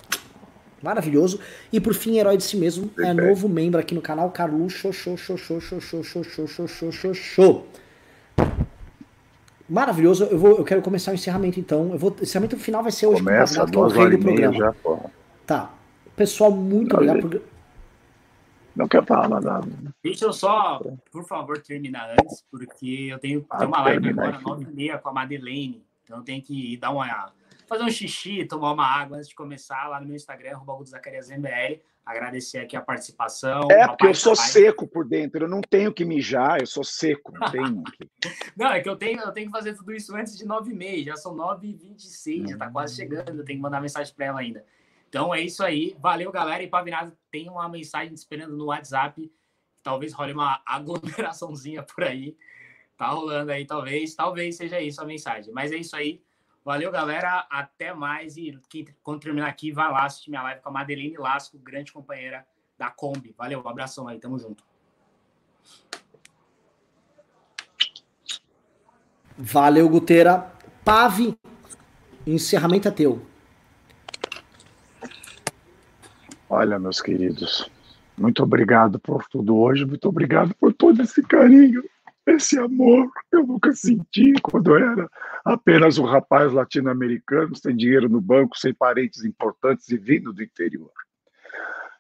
Maravilhoso. 0.82 1.40
E 1.72 1.80
por 1.80 1.94
fim, 1.94 2.18
Herói 2.18 2.36
de 2.36 2.42
Si 2.42 2.56
Mesmo 2.56 2.90
é 2.98 3.12
novo 3.12 3.48
membro 3.48 3.80
aqui 3.80 3.94
no 3.94 4.00
canal, 4.00 4.32
show, 4.68 4.92
show. 7.14 7.66
Maravilhoso. 9.68 10.24
Eu, 10.24 10.38
vou, 10.38 10.58
eu 10.58 10.64
quero 10.64 10.82
começar 10.82 11.12
o 11.12 11.14
encerramento 11.14 11.60
então. 11.60 11.92
Eu 11.92 11.98
vou, 11.98 12.10
o 12.18 12.22
encerramento 12.22 12.56
final 12.56 12.82
vai 12.82 12.90
ser 12.90 13.06
hoje 13.06 13.22
Começa, 13.22 13.60
com 13.60 13.66
o 13.66 13.70
que 13.70 13.76
é 13.76 13.80
o 13.80 13.88
rei 13.88 14.16
do 14.16 14.18
programa. 14.18 14.58
Já, 14.58 14.74
tá. 15.46 15.70
Pessoal, 16.16 16.50
muito 16.50 16.94
obrigado 16.94 17.20
por. 17.20 17.42
Não 18.74 18.88
quer 18.88 19.04
falar 19.04 19.28
nada. 19.28 19.68
Deixa 20.02 20.24
eu 20.24 20.32
só, 20.32 20.80
por 21.10 21.24
favor, 21.24 21.58
terminar 21.58 22.10
antes, 22.18 22.44
porque 22.50 23.08
eu 23.10 23.18
tenho, 23.18 23.44
ah, 23.50 23.58
tenho 23.58 23.68
uma 23.68 23.82
live 23.82 24.08
agora, 24.08 24.40
nove 24.40 24.64
e 24.64 24.74
meia, 24.74 24.98
com 24.98 25.08
a 25.08 25.12
Madeleine. 25.12 25.84
Então 26.04 26.18
eu 26.18 26.24
tenho 26.24 26.42
que 26.42 26.76
dar 26.76 26.90
uma. 26.90 27.32
Fazer 27.70 27.84
um 27.84 27.90
xixi, 27.90 28.44
tomar 28.44 28.72
uma 28.72 28.84
água 28.84 29.16
antes 29.16 29.28
de 29.28 29.34
começar 29.36 29.86
lá 29.86 30.00
no 30.00 30.06
meu 30.06 30.16
Instagram, 30.16 30.58
MBL. 30.58 31.80
Agradecer 32.04 32.58
aqui 32.58 32.76
a 32.76 32.80
participação. 32.80 33.70
É, 33.70 33.86
porque 33.86 34.08
eu 34.08 34.14
sou 34.14 34.34
seco 34.34 34.88
por 34.88 35.06
dentro, 35.06 35.44
eu 35.44 35.48
não 35.48 35.60
tenho 35.60 35.92
que 35.92 36.04
mijar, 36.04 36.58
eu 36.58 36.66
sou 36.66 36.82
seco, 36.82 37.32
não 37.32 37.48
tenho. 37.48 37.84
não, 38.56 38.72
é 38.72 38.80
que 38.80 38.88
eu 38.88 38.96
tenho, 38.96 39.20
eu 39.20 39.30
tenho 39.30 39.46
que 39.46 39.52
fazer 39.52 39.74
tudo 39.74 39.92
isso 39.92 40.16
antes 40.16 40.36
de 40.36 40.44
9h30, 40.44 41.04
já 41.04 41.16
são 41.16 41.36
9h26, 41.36 42.48
já 42.48 42.58
tá 42.58 42.68
quase 42.68 42.96
chegando, 42.96 43.38
eu 43.38 43.44
tenho 43.44 43.58
que 43.58 43.62
mandar 43.62 43.80
mensagem 43.80 44.12
para 44.12 44.26
ela 44.26 44.40
ainda. 44.40 44.64
Então 45.08 45.32
é 45.32 45.40
isso 45.40 45.62
aí. 45.62 45.96
Valeu, 46.00 46.32
galera. 46.32 46.62
E 46.62 46.68
Pavinado 46.68 47.16
tem 47.30 47.48
uma 47.48 47.68
mensagem 47.68 48.12
esperando 48.14 48.56
no 48.56 48.66
WhatsApp. 48.66 49.30
Talvez 49.82 50.12
role 50.12 50.32
uma 50.32 50.60
aglomeraçãozinha 50.66 51.84
por 51.84 52.02
aí. 52.02 52.36
Tá 52.96 53.08
rolando 53.08 53.52
aí, 53.52 53.64
talvez. 53.64 54.14
Talvez 54.14 54.56
seja 54.56 54.80
isso 54.80 55.00
a 55.00 55.04
mensagem. 55.04 55.52
Mas 55.52 55.70
é 55.70 55.76
isso 55.76 55.94
aí. 55.94 56.20
Valeu, 56.64 56.90
galera. 56.90 57.46
Até 57.50 57.94
mais. 57.94 58.36
E 58.36 58.58
quando 59.02 59.20
terminar 59.20 59.48
aqui, 59.48 59.72
vai 59.72 59.90
lá 59.90 60.04
assistir 60.04 60.30
minha 60.30 60.42
live 60.42 60.60
com 60.60 60.68
a 60.68 60.72
Madeline 60.72 61.16
Lasco, 61.16 61.58
grande 61.58 61.92
companheira 61.92 62.46
da 62.78 62.90
Kombi. 62.90 63.34
Valeu, 63.36 63.62
um 63.62 63.68
abração 63.68 64.08
aí. 64.08 64.18
Tamo 64.18 64.38
junto. 64.38 64.64
Valeu, 69.36 69.88
Guteira. 69.88 70.52
Pave, 70.84 71.38
encerramento 72.26 72.88
é 72.88 72.90
teu. 72.90 73.26
Olha, 76.48 76.78
meus 76.78 77.00
queridos, 77.00 77.70
muito 78.18 78.42
obrigado 78.42 78.98
por 78.98 79.24
tudo 79.28 79.56
hoje, 79.56 79.86
muito 79.86 80.08
obrigado 80.08 80.52
por 80.56 80.74
todo 80.74 81.00
esse 81.00 81.22
carinho, 81.22 81.82
esse 82.26 82.58
amor 82.58 83.10
eu 83.32 83.46
nunca 83.46 83.72
senti 83.72 84.34
quando 84.42 84.76
era 84.76 85.08
apenas 85.44 85.98
um 85.98 86.04
rapaz 86.04 86.52
latino-americano, 86.52 87.56
sem 87.56 87.76
dinheiro 87.76 88.08
no 88.08 88.20
banco, 88.20 88.58
sem 88.58 88.74
parentes 88.74 89.24
importantes 89.24 89.88
e 89.88 89.96
vindo 89.96 90.32
do 90.32 90.42
interior. 90.42 90.92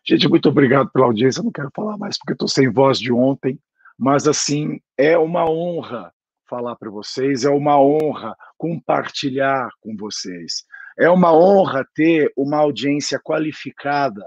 Gente, 0.04 0.28
muito 0.28 0.48
obrigado 0.48 0.90
pela 0.90 1.06
audiência. 1.06 1.42
não 1.42 1.52
quero 1.52 1.70
falar 1.74 1.96
mais 1.98 2.18
porque 2.18 2.32
estou 2.32 2.48
sem 2.48 2.70
voz 2.70 2.98
de 2.98 3.12
ontem, 3.12 3.58
mas 3.98 4.26
assim, 4.26 4.80
é 4.96 5.16
uma 5.18 5.48
honra 5.48 6.12
falar 6.48 6.74
para 6.76 6.90
vocês, 6.90 7.44
é 7.44 7.50
uma 7.50 7.80
honra 7.80 8.36
compartilhar 8.58 9.70
com 9.80 9.96
vocês. 9.96 10.64
É 10.98 11.08
uma 11.08 11.32
honra 11.32 11.86
ter 11.94 12.32
uma 12.36 12.58
audiência 12.58 13.20
qualificada 13.20 14.26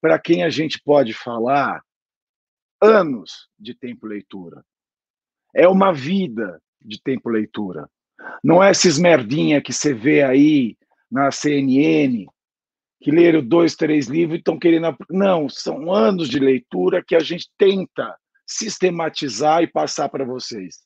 para 0.00 0.18
quem 0.18 0.42
a 0.42 0.48
gente 0.48 0.80
pode 0.82 1.12
falar 1.12 1.82
anos 2.80 3.48
de 3.58 3.74
tempo 3.74 4.06
leitura. 4.06 4.64
É 5.54 5.68
uma 5.68 5.92
vida 5.92 6.60
de 6.80 7.00
tempo 7.02 7.28
leitura. 7.28 7.88
Não 8.42 8.62
é 8.62 8.70
esses 8.70 8.98
merdinha 8.98 9.60
que 9.60 9.72
você 9.72 9.92
vê 9.92 10.22
aí 10.22 10.76
na 11.10 11.30
CNN, 11.30 12.26
que 13.00 13.10
leram 13.10 13.42
dois, 13.42 13.74
três 13.74 14.06
livros 14.06 14.36
e 14.36 14.38
estão 14.38 14.58
querendo. 14.58 14.94
Não, 15.10 15.48
são 15.48 15.92
anos 15.92 16.28
de 16.28 16.38
leitura 16.38 17.02
que 17.06 17.14
a 17.14 17.20
gente 17.20 17.48
tenta 17.58 18.14
sistematizar 18.46 19.62
e 19.62 19.66
passar 19.66 20.08
para 20.08 20.24
vocês. 20.24 20.78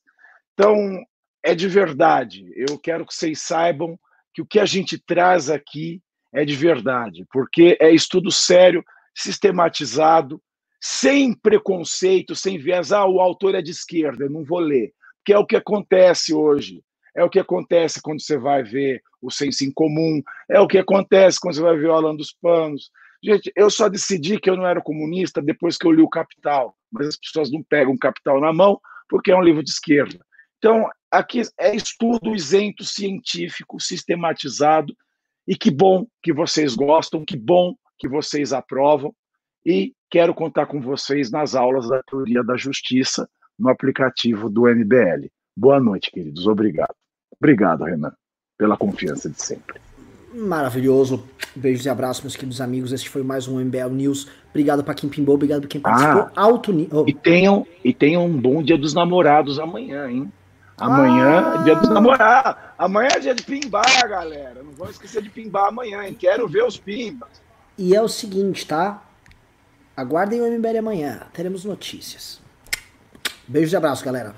Então, 0.53 1.03
é 1.43 1.55
de 1.55 1.69
verdade. 1.69 2.51
Eu 2.55 2.79
quero 2.79 3.07
que 3.07 3.15
vocês 3.15 3.41
saibam 3.41 3.99
que 4.33 4.43
o 4.43 4.47
que 4.47 4.59
a 4.59 4.67
gente 4.67 4.99
traz 4.99 5.51
aqui 5.51 6.01
é 6.33 6.45
de 6.45 6.57
verdade, 6.57 7.25
porque 7.33 7.77
é 7.81 7.93
estudo 7.93 8.31
sério 8.31 8.85
sistematizado, 9.15 10.43
sem 10.87 11.33
preconceito, 11.33 12.35
sem 12.35 12.59
viés. 12.59 12.93
Ah, 12.93 13.07
o 13.07 13.19
autor 13.19 13.55
é 13.55 13.63
de 13.63 13.71
esquerda, 13.71 14.25
eu 14.25 14.31
não 14.31 14.45
vou 14.45 14.59
ler. 14.59 14.93
Que 15.25 15.33
é 15.33 15.39
o 15.39 15.47
que 15.47 15.57
acontece 15.57 16.35
hoje. 16.35 16.85
É 17.17 17.25
o 17.25 17.31
que 17.31 17.39
acontece 17.39 18.03
quando 18.03 18.21
você 18.21 18.37
vai 18.37 18.63
ver 18.63 19.03
o 19.23 19.31
Senso 19.31 19.65
em 19.65 19.73
Comum. 19.73 20.23
É 20.47 20.61
o 20.61 20.69
que 20.69 20.77
acontece 20.77 21.41
quando 21.41 21.55
você 21.55 21.63
vai 21.63 21.75
ver 21.79 21.87
o 21.87 21.95
Alan 21.95 22.15
dos 22.15 22.33
Panos. 22.33 22.91
Gente, 23.23 23.51
eu 23.57 23.71
só 23.71 23.89
decidi 23.89 24.39
que 24.39 24.51
eu 24.51 24.59
não 24.59 24.67
era 24.67 24.83
comunista 24.83 25.41
depois 25.41 25.79
que 25.79 25.87
eu 25.87 25.91
li 25.91 26.03
o 26.03 26.09
Capital. 26.09 26.77
Mas 26.93 27.09
as 27.09 27.17
pessoas 27.17 27.51
não 27.51 27.63
pegam 27.63 27.95
o 27.95 27.99
Capital 27.99 28.39
na 28.39 28.53
mão 28.53 28.79
porque 29.09 29.33
é 29.33 29.37
um 29.37 29.43
livro 29.43 29.63
de 29.63 29.71
esquerda. 29.71 30.19
Então, 30.59 30.87
aqui 31.11 31.41
é 31.59 31.75
estudo 31.75 32.35
isento 32.35 32.85
científico, 32.85 33.81
sistematizado, 33.81 34.95
e 35.49 35.57
que 35.57 35.71
bom 35.71 36.07
que 36.23 36.33
vocês 36.33 36.75
gostam, 36.75 37.25
que 37.25 37.39
bom 37.39 37.75
que 37.99 38.07
vocês 38.07 38.53
aprovam 38.53 39.15
e 39.65 39.93
quero 40.11 40.35
contar 40.35 40.67
com 40.67 40.81
vocês 40.81 41.31
nas 41.31 41.55
aulas 41.55 41.89
da 41.89 42.03
teoria 42.03 42.43
da 42.43 42.57
justiça 42.57 43.29
no 43.59 43.69
aplicativo 43.69 44.51
do 44.51 44.63
MBL. 44.63 45.29
Boa 45.57 45.81
noite, 45.81 46.11
queridos. 46.11 46.47
Obrigado. 46.47 46.95
Obrigado, 47.39 47.85
Renan, 47.85 48.13
pela 48.59 48.77
confiança 48.77 49.31
de 49.31 49.41
sempre. 49.41 49.81
Maravilhoso. 50.35 51.25
Beijos 51.55 51.87
e 51.87 51.89
abraços, 51.89 52.23
meus 52.23 52.35
queridos 52.35 52.61
amigos. 52.61 52.93
Este 52.93 53.09
foi 53.09 53.23
mais 53.23 53.47
um 53.47 53.61
MBL 53.61 53.91
News. 53.91 54.29
Obrigado 54.51 54.83
para 54.83 54.95
quem 54.95 55.09
pimbou, 55.09 55.37
obrigado 55.37 55.61
para 55.61 55.69
quem 55.69 55.81
participou. 55.81 56.23
Ah, 56.23 56.33
Alto 56.35 56.73
oh. 56.91 57.05
E 57.07 57.15
tenham 57.15 57.65
e 57.85 57.95
tenham 57.95 58.27
um 58.27 58.37
bom 58.37 58.63
Dia 58.63 58.77
dos 58.77 58.95
Namorados 58.95 59.61
amanhã, 59.61 60.11
hein? 60.11 60.33
Amanhã 60.77 61.53
ah. 61.55 61.61
é 61.61 61.65
dia 61.65 61.77
dos 61.77 61.89
namorados. 61.89 62.61
Amanhã 62.77 63.09
é 63.15 63.21
dia 63.21 63.35
de 63.35 63.45
pimbar, 63.45 64.09
galera. 64.09 64.63
Não 64.63 64.73
vão 64.73 64.91
esquecer 64.91 65.23
de 65.23 65.31
pimbar 65.31 65.69
amanhã, 65.69 66.05
hein? 66.05 66.17
Quero 66.19 66.49
ver 66.49 66.65
os 66.65 66.77
pimbas. 66.77 67.29
E 67.79 67.95
é 67.95 68.03
o 68.03 68.09
seguinte, 68.09 68.67
tá? 68.67 69.01
Aguardem 69.97 70.41
o 70.41 70.51
MBL 70.51 70.79
amanhã, 70.79 71.29
teremos 71.33 71.65
notícias. 71.65 72.41
Beijos 73.47 73.73
e 73.73 73.77
abraços, 73.77 74.05
galera. 74.05 74.35